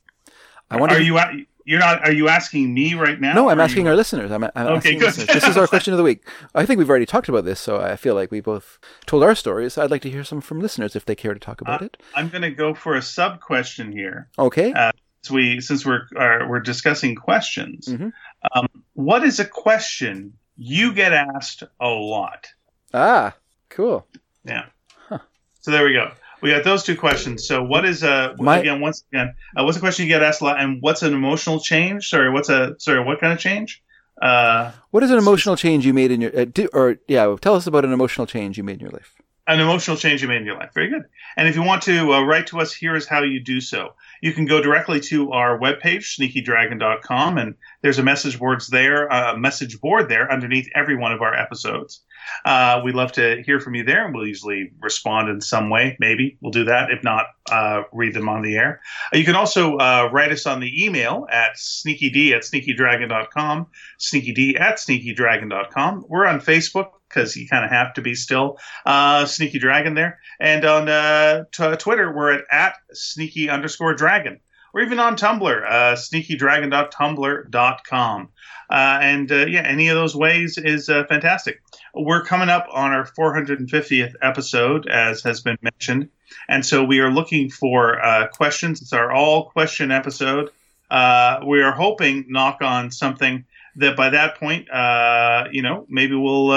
I 0.69 0.77
wonder. 0.77 0.95
Are 0.95 1.01
you? 1.01 1.19
You're 1.65 1.79
not. 1.79 2.07
Are 2.07 2.11
you 2.11 2.29
asking 2.29 2.71
me 2.75 2.93
right 2.93 3.19
now? 3.19 3.33
No, 3.33 3.49
I'm 3.49 3.59
asking 3.59 3.85
you... 3.85 3.89
our 3.89 3.95
listeners. 3.95 4.31
I'm, 4.31 4.43
I'm 4.43 4.67
okay, 4.77 4.93
good. 4.93 5.05
Listeners. 5.05 5.27
This 5.27 5.47
is 5.47 5.57
our 5.57 5.65
question 5.65 5.93
of 5.93 5.97
the 5.97 6.03
week. 6.03 6.27
I 6.53 6.63
think 6.63 6.77
we've 6.77 6.89
already 6.89 7.07
talked 7.07 7.27
about 7.27 7.43
this, 7.43 7.59
so 7.59 7.81
I 7.81 7.95
feel 7.95 8.13
like 8.13 8.29
we 8.29 8.39
both 8.39 8.77
told 9.07 9.23
our 9.23 9.33
stories. 9.33 9.79
I'd 9.79 9.89
like 9.89 10.03
to 10.03 10.11
hear 10.11 10.23
some 10.23 10.41
from 10.41 10.59
listeners 10.59 10.95
if 10.95 11.05
they 11.05 11.15
care 11.15 11.33
to 11.33 11.39
talk 11.39 11.59
about 11.59 11.81
uh, 11.81 11.85
it. 11.85 11.97
I'm 12.13 12.29
going 12.29 12.43
to 12.43 12.51
go 12.51 12.75
for 12.75 12.93
a 12.95 13.01
sub 13.01 13.41
question 13.41 13.91
here. 13.91 14.29
Okay. 14.37 14.71
Uh, 14.71 14.91
since 15.23 15.31
we 15.31 15.59
since 15.59 15.85
we're 15.87 16.07
uh, 16.15 16.47
we're 16.47 16.59
discussing 16.59 17.15
questions, 17.15 17.87
mm-hmm. 17.87 18.09
um, 18.53 18.67
what 18.93 19.23
is 19.23 19.39
a 19.39 19.45
question 19.45 20.33
you 20.55 20.93
get 20.93 21.13
asked 21.13 21.63
a 21.79 21.87
lot. 21.87 22.47
Ah, 22.93 23.35
cool. 23.69 24.05
Yeah. 24.43 24.65
Huh. 25.09 25.17
So 25.61 25.71
there 25.71 25.83
we 25.83 25.93
go. 25.93 26.11
We 26.45 26.51
got 26.51 26.63
those 26.63 26.83
two 26.83 26.95
questions. 26.95 27.47
So 27.47 27.63
what 27.63 27.85
is 27.85 28.03
uh 28.03 28.35
My, 28.37 28.59
again 28.59 28.79
once 28.79 29.03
again 29.11 29.33
uh, 29.57 29.63
what's 29.63 29.77
a 29.77 29.79
question 29.79 30.05
you 30.05 30.09
get 30.09 30.21
asked 30.21 30.41
a 30.41 30.43
lot, 30.43 30.59
and 30.59 30.79
what's 30.79 31.01
an 31.01 31.11
emotional 31.11 31.59
change? 31.59 32.07
Sorry, 32.07 32.29
what's 32.29 32.49
a 32.49 32.75
sorry 32.77 33.03
what 33.03 33.19
kind 33.19 33.33
of 33.33 33.39
change? 33.39 33.81
Uh, 34.21 34.71
what 34.91 35.01
is 35.01 35.09
an 35.09 35.17
emotional 35.17 35.55
change 35.55 35.87
you 35.87 35.93
made 36.01 36.11
in 36.11 36.21
your 36.21 36.39
uh, 36.39 36.45
do, 36.45 36.69
or 36.71 36.97
yeah? 37.07 37.35
Tell 37.41 37.55
us 37.55 37.65
about 37.65 37.83
an 37.83 37.93
emotional 37.93 38.27
change 38.27 38.59
you 38.59 38.63
made 38.63 38.75
in 38.75 38.81
your 38.81 38.91
life. 38.91 39.15
An 39.47 39.59
emotional 39.59 39.97
change 39.97 40.21
you 40.21 40.27
made 40.27 40.41
in 40.41 40.45
your 40.45 40.57
life. 40.57 40.71
Very 40.73 40.89
good. 40.89 41.03
And 41.37 41.47
if 41.47 41.55
you 41.55 41.63
want 41.63 41.83
to 41.83 42.13
uh, 42.13 42.21
write 42.23 42.47
to 42.47 42.59
us, 42.59 42.73
here 42.73 42.95
is 42.95 43.07
how 43.07 43.21
you 43.21 43.39
do 43.39 43.61
so 43.61 43.93
you 44.21 44.33
can 44.33 44.45
go 44.45 44.61
directly 44.61 44.99
to 44.99 45.31
our 45.31 45.59
webpage, 45.59 46.17
sneakydragon.com, 46.17 47.37
and 47.37 47.55
there's 47.81 47.99
a 47.99 48.03
message 48.03 48.39
boards 48.39 48.67
there, 48.67 49.05
a 49.05 49.37
message 49.37 49.79
board 49.79 50.09
there 50.09 50.31
underneath 50.31 50.67
every 50.73 50.95
one 50.95 51.11
of 51.11 51.21
our 51.21 51.35
episodes. 51.35 52.01
Uh, 52.43 52.81
we'd 52.83 52.95
love 52.95 53.11
to 53.11 53.43
hear 53.45 53.59
from 53.59 53.75
you 53.75 53.83
there, 53.83 54.05
and 54.05 54.15
we'll 54.15 54.25
usually 54.25 54.71
respond 54.81 55.29
in 55.29 55.41
some 55.41 55.69
way. 55.69 55.95
Maybe 55.99 56.37
we'll 56.41 56.51
do 56.51 56.63
that. 56.65 56.89
If 56.89 57.03
not, 57.03 57.27
uh, 57.51 57.83
read 57.93 58.15
them 58.15 58.27
on 58.27 58.41
the 58.41 58.55
air. 58.55 58.81
Uh, 59.13 59.17
you 59.17 59.25
can 59.25 59.35
also 59.35 59.77
uh, 59.77 60.09
write 60.11 60.31
us 60.31 60.47
on 60.47 60.59
the 60.59 60.85
email 60.85 61.27
at 61.31 61.55
sneakyd 61.55 62.31
at 62.31 62.41
sneakydragon.com, 62.41 63.67
sneakyd 63.99 64.59
at 64.59 64.77
sneakydragon.com. 64.77 66.05
We're 66.09 66.25
on 66.25 66.39
Facebook 66.39 66.87
because 67.15 67.35
you 67.35 67.47
kind 67.47 67.63
of 67.63 67.69
have 67.71 67.93
to 67.93 68.01
be 68.01 68.15
still 68.15 68.57
uh, 68.85 69.25
Sneaky 69.25 69.59
Dragon 69.59 69.93
there. 69.95 70.19
And 70.39 70.65
on 70.65 70.89
uh, 70.89 71.45
t- 71.51 71.75
Twitter, 71.77 72.11
we're 72.11 72.33
at, 72.33 72.43
at 72.51 72.75
sneaky 72.93 73.49
underscore 73.49 73.93
dragon. 73.95 74.41
Or 74.73 74.81
even 74.81 74.99
on 74.99 75.15
Tumblr, 75.15 75.65
uh, 75.65 75.95
sneakydragon.tumblr.com. 75.95 78.29
Uh, 78.69 78.99
and 79.01 79.31
uh, 79.31 79.45
yeah, 79.45 79.61
any 79.61 79.87
of 79.87 79.95
those 79.95 80.13
ways 80.15 80.57
is 80.57 80.89
uh, 80.89 81.05
fantastic. 81.05 81.61
We're 81.93 82.25
coming 82.25 82.49
up 82.49 82.67
on 82.69 82.91
our 82.91 83.05
450th 83.05 84.15
episode, 84.21 84.89
as 84.89 85.23
has 85.23 85.39
been 85.39 85.57
mentioned. 85.61 86.09
And 86.49 86.65
so 86.65 86.83
we 86.83 86.99
are 86.99 87.09
looking 87.09 87.49
for 87.49 88.03
uh, 88.03 88.27
questions. 88.27 88.81
It's 88.81 88.91
our 88.91 89.13
all 89.13 89.51
question 89.51 89.91
episode. 89.91 90.49
Uh, 90.91 91.39
we 91.47 91.61
are 91.61 91.71
hoping, 91.71 92.25
knock 92.27 92.57
on 92.61 92.91
something, 92.91 93.45
that 93.77 93.95
by 93.95 94.09
that 94.09 94.39
point, 94.39 94.69
uh, 94.69 95.45
you 95.51 95.61
know, 95.61 95.85
maybe 95.89 96.15
we'll 96.15 96.51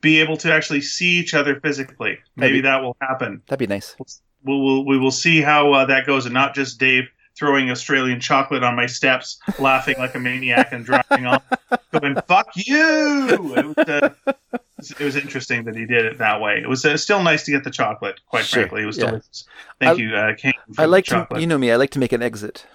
be 0.00 0.20
able 0.20 0.36
to 0.38 0.52
actually 0.52 0.80
see 0.80 1.18
each 1.18 1.34
other 1.34 1.60
physically. 1.60 2.18
Maybe 2.36 2.60
that 2.62 2.82
will 2.82 2.96
happen. 3.00 3.42
That'd 3.46 3.58
be 3.58 3.72
nice. 3.72 3.96
We'll, 4.44 4.62
we'll 4.62 4.84
we 4.84 4.98
will 4.98 5.10
see 5.10 5.40
how 5.40 5.72
uh, 5.72 5.86
that 5.86 6.06
goes, 6.06 6.26
and 6.26 6.34
not 6.34 6.54
just 6.54 6.78
Dave 6.78 7.04
throwing 7.36 7.70
Australian 7.70 8.18
chocolate 8.18 8.62
on 8.62 8.74
my 8.74 8.86
steps, 8.86 9.38
laughing 9.58 9.96
like 9.98 10.14
a 10.14 10.18
maniac, 10.18 10.72
and 10.72 10.84
driving 10.84 11.26
off, 11.26 11.42
going 12.00 12.16
"fuck 12.26 12.48
you." 12.54 13.28
It 13.28 13.42
was, 13.42 13.78
uh, 13.78 14.10
it 14.78 15.04
was, 15.04 15.16
interesting 15.16 15.64
that 15.64 15.76
he 15.76 15.86
did 15.86 16.04
it 16.04 16.18
that 16.18 16.40
way. 16.40 16.60
It 16.62 16.68
was 16.68 16.84
uh, 16.84 16.96
still 16.96 17.22
nice 17.22 17.44
to 17.44 17.50
get 17.50 17.64
the 17.64 17.70
chocolate. 17.70 18.20
Quite 18.26 18.44
sure. 18.44 18.62
frankly, 18.62 18.82
it 18.82 18.86
was 18.86 18.98
yeah. 18.98 19.06
delicious. 19.06 19.44
Thank 19.80 19.98
I, 19.98 20.02
you, 20.02 20.14
uh, 20.14 20.34
King. 20.34 20.54
I 20.78 20.86
like 20.86 21.04
to, 21.06 21.26
you 21.36 21.46
know 21.46 21.58
me. 21.58 21.70
I 21.70 21.76
like 21.76 21.90
to 21.90 21.98
make 21.98 22.12
an 22.12 22.22
exit. 22.22 22.66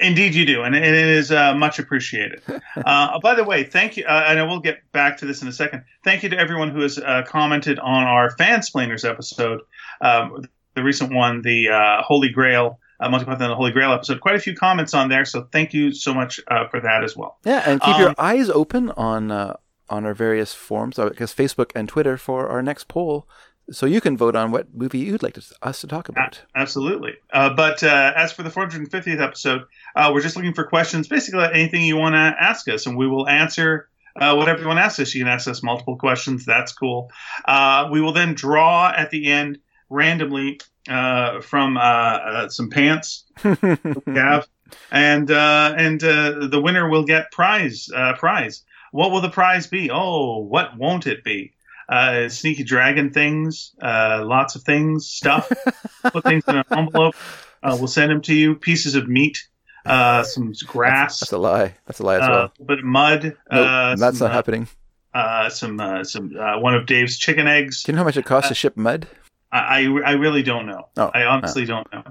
Indeed, 0.00 0.34
you 0.34 0.46
do, 0.46 0.62
and 0.62 0.74
it 0.74 0.82
is 0.82 1.30
uh, 1.30 1.54
much 1.54 1.78
appreciated. 1.78 2.42
Uh, 2.76 3.20
by 3.20 3.36
the 3.36 3.44
way, 3.44 3.62
thank 3.62 3.96
you, 3.96 4.04
uh, 4.04 4.24
and 4.26 4.38
I 4.38 4.42
will 4.42 4.58
get 4.58 4.80
back 4.90 5.18
to 5.18 5.26
this 5.26 5.42
in 5.42 5.48
a 5.48 5.52
second. 5.52 5.84
Thank 6.02 6.24
you 6.24 6.28
to 6.30 6.36
everyone 6.36 6.70
who 6.70 6.80
has 6.80 6.98
uh, 6.98 7.22
commented 7.24 7.78
on 7.78 8.02
our 8.02 8.34
Fansplainers 8.34 9.08
episode, 9.08 9.60
um, 10.00 10.44
the 10.74 10.82
recent 10.82 11.14
one, 11.14 11.40
the 11.42 11.68
uh, 11.68 12.02
Holy 12.02 12.30
Grail. 12.30 12.80
Uh, 13.00 13.10
Python 13.10 13.28
and 13.28 13.40
the 13.50 13.54
Holy 13.54 13.70
Grail 13.70 13.92
episode. 13.92 14.20
Quite 14.20 14.34
a 14.34 14.40
few 14.40 14.56
comments 14.56 14.92
on 14.92 15.08
there, 15.08 15.24
so 15.24 15.48
thank 15.52 15.72
you 15.72 15.92
so 15.92 16.12
much 16.12 16.40
uh, 16.48 16.66
for 16.68 16.80
that 16.80 17.04
as 17.04 17.16
well. 17.16 17.38
Yeah, 17.44 17.62
and 17.64 17.80
keep 17.80 17.94
um, 17.94 18.00
your 18.00 18.14
eyes 18.18 18.50
open 18.50 18.90
on 18.90 19.30
on 19.30 20.04
our 20.06 20.14
various 20.14 20.52
forms, 20.52 20.96
because 20.96 21.32
Facebook 21.32 21.70
and 21.74 21.88
Twitter, 21.88 22.16
for 22.16 22.48
our 22.48 22.62
next 22.62 22.88
poll 22.88 23.28
so 23.70 23.86
you 23.86 24.00
can 24.00 24.16
vote 24.16 24.36
on 24.36 24.50
what 24.50 24.74
movie 24.74 24.98
you'd 24.98 25.22
like 25.22 25.34
to, 25.34 25.42
us 25.62 25.80
to 25.80 25.86
talk 25.86 26.08
about. 26.08 26.42
Absolutely. 26.54 27.14
Uh, 27.32 27.54
but 27.54 27.82
uh, 27.82 28.12
as 28.16 28.32
for 28.32 28.42
the 28.42 28.50
450th 28.50 29.20
episode, 29.20 29.64
uh, 29.96 30.10
we're 30.12 30.20
just 30.20 30.36
looking 30.36 30.54
for 30.54 30.64
questions, 30.64 31.08
basically 31.08 31.44
anything 31.44 31.82
you 31.82 31.96
want 31.96 32.14
to 32.14 32.18
ask 32.18 32.68
us, 32.68 32.86
and 32.86 32.96
we 32.96 33.08
will 33.08 33.28
answer 33.28 33.88
uh, 34.16 34.34
whatever 34.34 34.60
you 34.60 34.66
want 34.66 34.78
to 34.78 34.82
ask 34.82 35.00
us. 35.00 35.14
You 35.14 35.22
can 35.22 35.32
ask 35.32 35.48
us 35.48 35.62
multiple 35.62 35.96
questions. 35.96 36.44
That's 36.44 36.72
cool. 36.72 37.10
Uh, 37.44 37.88
we 37.90 38.00
will 38.00 38.12
then 38.12 38.34
draw 38.34 38.92
at 38.94 39.10
the 39.10 39.26
end 39.30 39.58
randomly 39.90 40.60
uh, 40.88 41.40
from 41.40 41.76
uh, 41.76 41.80
uh, 41.80 42.48
some 42.48 42.70
pants 42.70 43.24
we 43.44 44.14
have, 44.14 44.46
and 44.90 45.30
uh, 45.30 45.74
and 45.76 46.02
uh, 46.02 46.46
the 46.46 46.60
winner 46.60 46.88
will 46.88 47.04
get 47.04 47.30
prize 47.30 47.88
uh, 47.94 48.14
prize. 48.14 48.62
What 48.92 49.10
will 49.10 49.20
the 49.20 49.30
prize 49.30 49.66
be? 49.66 49.90
Oh, 49.90 50.38
what 50.38 50.76
won't 50.76 51.06
it 51.06 51.24
be? 51.24 51.54
Uh, 51.88 52.28
sneaky 52.28 52.64
dragon 52.64 53.10
things, 53.10 53.72
uh, 53.82 54.22
lots 54.24 54.54
of 54.54 54.62
things, 54.62 55.06
stuff. 55.06 55.50
Put 56.02 56.24
things 56.24 56.44
in 56.48 56.56
an 56.56 56.64
envelope. 56.70 57.14
Uh, 57.62 57.76
we'll 57.78 57.88
send 57.88 58.10
them 58.10 58.22
to 58.22 58.34
you. 58.34 58.54
Pieces 58.54 58.94
of 58.94 59.08
meat, 59.08 59.46
uh, 59.86 60.22
some 60.22 60.52
grass, 60.66 61.20
That's 61.20 61.32
a 61.32 61.38
lie. 61.38 61.74
That's 61.86 62.00
a 62.00 62.02
lie 62.02 62.16
as 62.16 62.22
uh, 62.22 62.24
a 62.24 62.30
well. 62.30 62.42
little 62.42 62.64
bit 62.66 62.78
of 62.78 62.84
mud. 62.84 63.24
Nope, 63.24 63.36
uh, 63.50 63.96
that's 63.96 64.18
some, 64.18 64.28
not 64.28 64.34
happening. 64.34 64.68
uh, 65.12 65.48
some 65.50 65.78
uh, 65.80 66.04
some 66.04 66.34
uh, 66.38 66.58
one 66.58 66.74
of 66.74 66.86
Dave's 66.86 67.18
chicken 67.18 67.46
eggs. 67.46 67.82
Do 67.82 67.92
you 67.92 67.96
know 67.96 68.00
how 68.00 68.04
much 68.06 68.16
it 68.16 68.24
costs 68.24 68.48
to 68.48 68.54
ship 68.54 68.76
mud? 68.76 69.06
I, 69.52 69.84
I 69.84 70.12
really 70.14 70.42
don't 70.42 70.66
know. 70.66 70.88
Oh, 70.96 71.12
I 71.14 71.22
honestly 71.26 71.64
don't 71.64 71.86
know. 71.92 72.02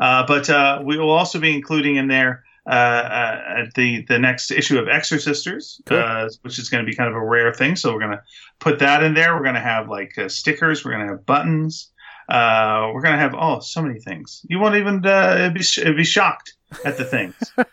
Uh, 0.00 0.26
but 0.26 0.50
uh, 0.50 0.82
we 0.84 0.98
will 0.98 1.10
also 1.10 1.38
be 1.38 1.54
including 1.54 1.94
in 1.94 2.08
there 2.08 2.42
uh, 2.68 2.70
uh, 2.70 3.64
the 3.74 4.04
the 4.08 4.18
next 4.18 4.50
issue 4.50 4.78
of 4.78 4.86
Exorsisters, 4.86 5.80
Cool. 5.86 5.98
uh, 5.98 6.28
which 6.42 6.58
is 6.58 6.68
going 6.68 6.84
to 6.84 6.90
be 6.90 6.94
kind 6.94 7.08
of 7.08 7.16
a 7.16 7.24
rare 7.24 7.52
thing. 7.54 7.76
So 7.76 7.92
we're 7.92 8.00
going 8.00 8.12
to 8.12 8.22
put 8.60 8.78
that 8.80 9.02
in 9.02 9.14
there. 9.14 9.34
We're 9.34 9.42
going 9.42 9.54
to 9.54 9.60
have 9.60 9.88
like 9.88 10.16
uh, 10.18 10.28
stickers. 10.28 10.84
We're 10.84 10.92
going 10.92 11.06
to 11.06 11.12
have 11.14 11.24
buttons. 11.26 11.90
Uh, 12.28 12.90
we're 12.92 13.00
going 13.00 13.14
to 13.14 13.18
have 13.18 13.34
oh 13.34 13.60
so 13.60 13.80
many 13.80 13.98
things. 14.00 14.42
You 14.50 14.58
won't 14.58 14.76
even 14.76 15.04
uh, 15.06 15.50
be 15.54 15.62
sh- 15.62 15.82
be 15.96 16.04
shocked 16.04 16.54
at 16.84 16.96
the 16.98 17.04
things. 17.04 17.34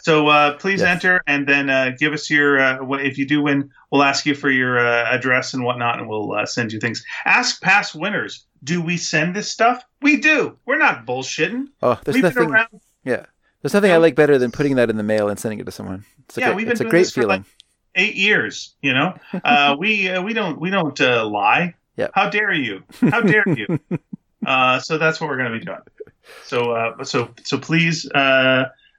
So 0.00 0.28
uh, 0.28 0.58
please 0.58 0.80
Yes. 0.80 0.96
enter 1.02 1.22
and 1.26 1.46
then 1.48 1.70
uh, 1.70 1.92
give 1.98 2.12
us 2.12 2.28
your. 2.28 2.60
Uh, 2.60 2.86
if 2.98 3.16
you 3.16 3.26
do 3.26 3.40
win, 3.40 3.70
we'll 3.90 4.02
ask 4.02 4.26
you 4.26 4.34
for 4.34 4.50
your 4.50 4.78
uh, 4.78 5.04
address 5.10 5.54
and 5.54 5.64
whatnot, 5.64 5.98
and 5.98 6.06
we'll 6.10 6.30
uh, 6.32 6.44
send 6.44 6.74
you 6.74 6.78
things. 6.78 7.02
Ask 7.24 7.62
past 7.62 7.94
winners. 7.94 8.44
Do 8.62 8.82
we 8.82 8.98
send 8.98 9.34
this 9.34 9.50
stuff? 9.50 9.82
We 10.02 10.18
do. 10.18 10.58
We're 10.66 10.76
not 10.76 11.06
bullshitting. 11.06 11.68
Oh, 11.80 11.98
there's 12.04 12.16
We've 12.16 12.22
nothing. 12.24 12.42
been 12.48 12.52
around. 12.54 12.68
Yeah, 13.02 13.24
there's 13.64 13.72
nothing 13.72 13.92
I 13.92 13.96
like 13.96 14.14
better 14.14 14.36
than 14.36 14.50
putting 14.50 14.76
that 14.76 14.90
in 14.90 14.98
the 14.98 15.02
mail 15.02 15.30
and 15.30 15.38
sending 15.40 15.58
it 15.58 15.64
to 15.64 15.72
someone. 15.72 16.04
It's 16.26 16.36
a 16.36 16.40
Yeah, 16.40 16.46
great, 16.48 16.56
we've 16.56 16.66
been 16.66 16.72
it's 16.72 16.80
a 16.82 16.84
great 16.84 16.98
this 17.00 17.12
for, 17.12 17.22
feeling. 17.22 17.40
like, 17.40 17.46
Eight 17.94 18.14
years. 18.14 18.74
You 18.82 18.92
know, 18.92 19.14
uh, 19.44 19.76
we 19.78 20.10
uh, 20.10 20.20
we 20.20 20.34
don't 20.34 20.60
we 20.60 20.68
don't 20.68 21.00
uh, 21.00 21.26
lie. 21.26 21.74
Yep. 21.96 22.10
How 22.12 22.28
dare 22.28 22.52
you? 22.52 22.82
How 23.00 23.22
dare 23.22 23.44
you? 23.48 23.80
uh, 24.46 24.80
so 24.80 24.98
that's 24.98 25.18
what 25.18 25.30
we're 25.30 25.38
going 25.38 25.52
to 25.52 25.58
be 25.58 25.64
doing. 25.64 25.78
So 26.44 26.72
uh, 26.72 27.04
so 27.04 27.30
so 27.42 27.56
please. 27.56 28.06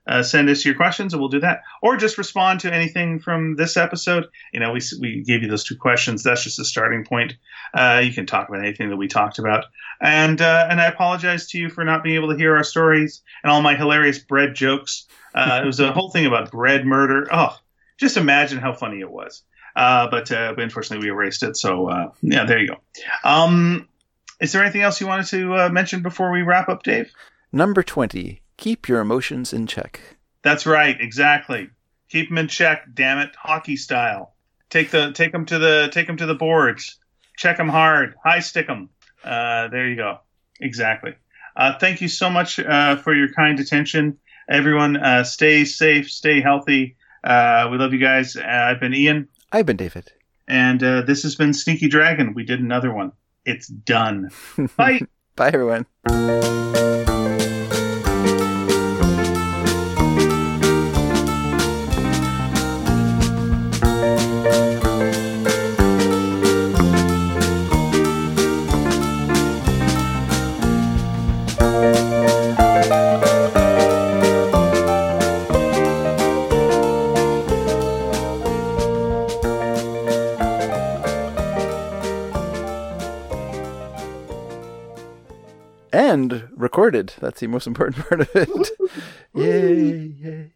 Uh, 0.07 0.21
send 0.21 0.49
us 0.49 0.63
your 0.63 0.75
questions 0.75 1.13
and 1.13 1.19
we'll 1.19 1.29
do 1.29 1.39
that, 1.39 1.63
or 1.81 1.97
just 1.97 2.17
respond 2.17 2.59
to 2.59 2.71
anything 2.71 3.19
from 3.19 3.55
this 3.55 3.75
episode. 3.75 4.27
You 4.53 4.59
know, 4.59 4.71
we 4.71 4.79
we 5.01 5.23
gave 5.23 5.41
you 5.41 5.49
those 5.49 5.63
two 5.63 5.75
questions. 5.75 6.21
That's 6.21 6.43
just 6.43 6.59
a 6.59 6.65
starting 6.65 7.03
point. 7.03 7.33
Uh, 7.73 8.01
you 8.03 8.13
can 8.13 8.25
talk 8.25 8.47
about 8.47 8.61
anything 8.61 8.89
that 8.89 8.97
we 8.97 9.07
talked 9.07 9.39
about, 9.39 9.65
and 9.99 10.39
uh, 10.39 10.67
and 10.69 10.79
I 10.79 10.85
apologize 10.85 11.47
to 11.49 11.57
you 11.57 11.69
for 11.69 11.83
not 11.83 12.03
being 12.03 12.17
able 12.17 12.29
to 12.29 12.37
hear 12.37 12.55
our 12.55 12.63
stories 12.63 13.23
and 13.43 13.51
all 13.51 13.61
my 13.61 13.75
hilarious 13.75 14.19
bread 14.19 14.53
jokes. 14.53 15.07
Uh, 15.33 15.61
it 15.63 15.65
was 15.65 15.79
a 15.79 15.91
whole 15.91 16.11
thing 16.11 16.27
about 16.27 16.51
bread 16.51 16.85
murder. 16.85 17.27
Oh, 17.31 17.57
just 17.97 18.15
imagine 18.15 18.59
how 18.59 18.73
funny 18.73 18.99
it 18.99 19.09
was. 19.09 19.41
Uh, 19.75 20.07
but, 20.09 20.31
uh, 20.31 20.53
but 20.55 20.63
unfortunately, 20.63 21.05
we 21.05 21.11
erased 21.11 21.43
it. 21.43 21.57
So 21.57 22.11
yeah, 22.21 22.45
there 22.45 22.59
you 22.59 22.67
go. 22.67 22.77
Um, 23.23 23.89
is 24.39 24.53
there 24.53 24.61
anything 24.61 24.81
else 24.81 25.01
you 25.01 25.07
wanted 25.07 25.25
to 25.27 25.69
mention 25.69 26.01
before 26.01 26.31
we 26.31 26.43
wrap 26.43 26.69
up, 26.69 26.83
Dave? 26.83 27.11
Number 27.51 27.83
twenty. 27.83 28.41
Keep 28.57 28.87
your 28.87 28.99
emotions 29.01 29.53
in 29.53 29.67
check. 29.67 29.99
That's 30.43 30.65
right, 30.65 30.99
exactly. 30.99 31.69
Keep 32.09 32.29
them 32.29 32.37
in 32.37 32.47
check, 32.47 32.85
damn 32.93 33.17
it, 33.19 33.35
hockey 33.35 33.75
style. 33.75 34.33
Take 34.69 34.91
the 34.91 35.11
take 35.11 35.31
them 35.31 35.45
to 35.47 35.57
the 35.59 35.89
take 35.91 36.07
them 36.07 36.17
to 36.17 36.25
the 36.25 36.35
boards. 36.35 36.97
Check 37.37 37.57
them 37.57 37.69
hard, 37.69 38.15
high 38.23 38.39
stick 38.39 38.67
them. 38.67 38.89
Uh, 39.23 39.67
there 39.69 39.87
you 39.87 39.95
go. 39.95 40.19
Exactly. 40.61 41.13
Uh, 41.55 41.77
thank 41.79 42.01
you 42.01 42.07
so 42.07 42.29
much 42.29 42.59
uh, 42.59 42.95
for 42.97 43.13
your 43.13 43.31
kind 43.33 43.59
attention, 43.59 44.17
everyone. 44.49 44.97
Uh, 44.97 45.23
stay 45.23 45.65
safe, 45.65 46.09
stay 46.09 46.41
healthy. 46.41 46.95
Uh, 47.23 47.67
we 47.71 47.77
love 47.77 47.91
you 47.93 47.99
guys. 47.99 48.35
Uh, 48.35 48.41
I've 48.43 48.79
been 48.79 48.93
Ian, 48.93 49.27
I've 49.51 49.65
been 49.65 49.77
David. 49.77 50.11
and 50.47 50.81
uh, 50.83 51.01
this 51.01 51.23
has 51.23 51.35
been 51.35 51.53
Sneaky 51.53 51.87
Dragon. 51.87 52.33
We 52.33 52.43
did 52.45 52.59
another 52.59 52.93
one. 52.93 53.11
It's 53.45 53.67
done. 53.67 54.29
Bye. 54.77 55.01
Bye, 55.35 55.47
everyone. 55.49 55.85
That's 87.19 87.39
the 87.39 87.47
most 87.47 87.67
important 87.67 88.05
part 88.07 88.21
of 88.21 88.29
it. 88.35 88.69
yay, 89.33 90.13
yay. 90.19 90.51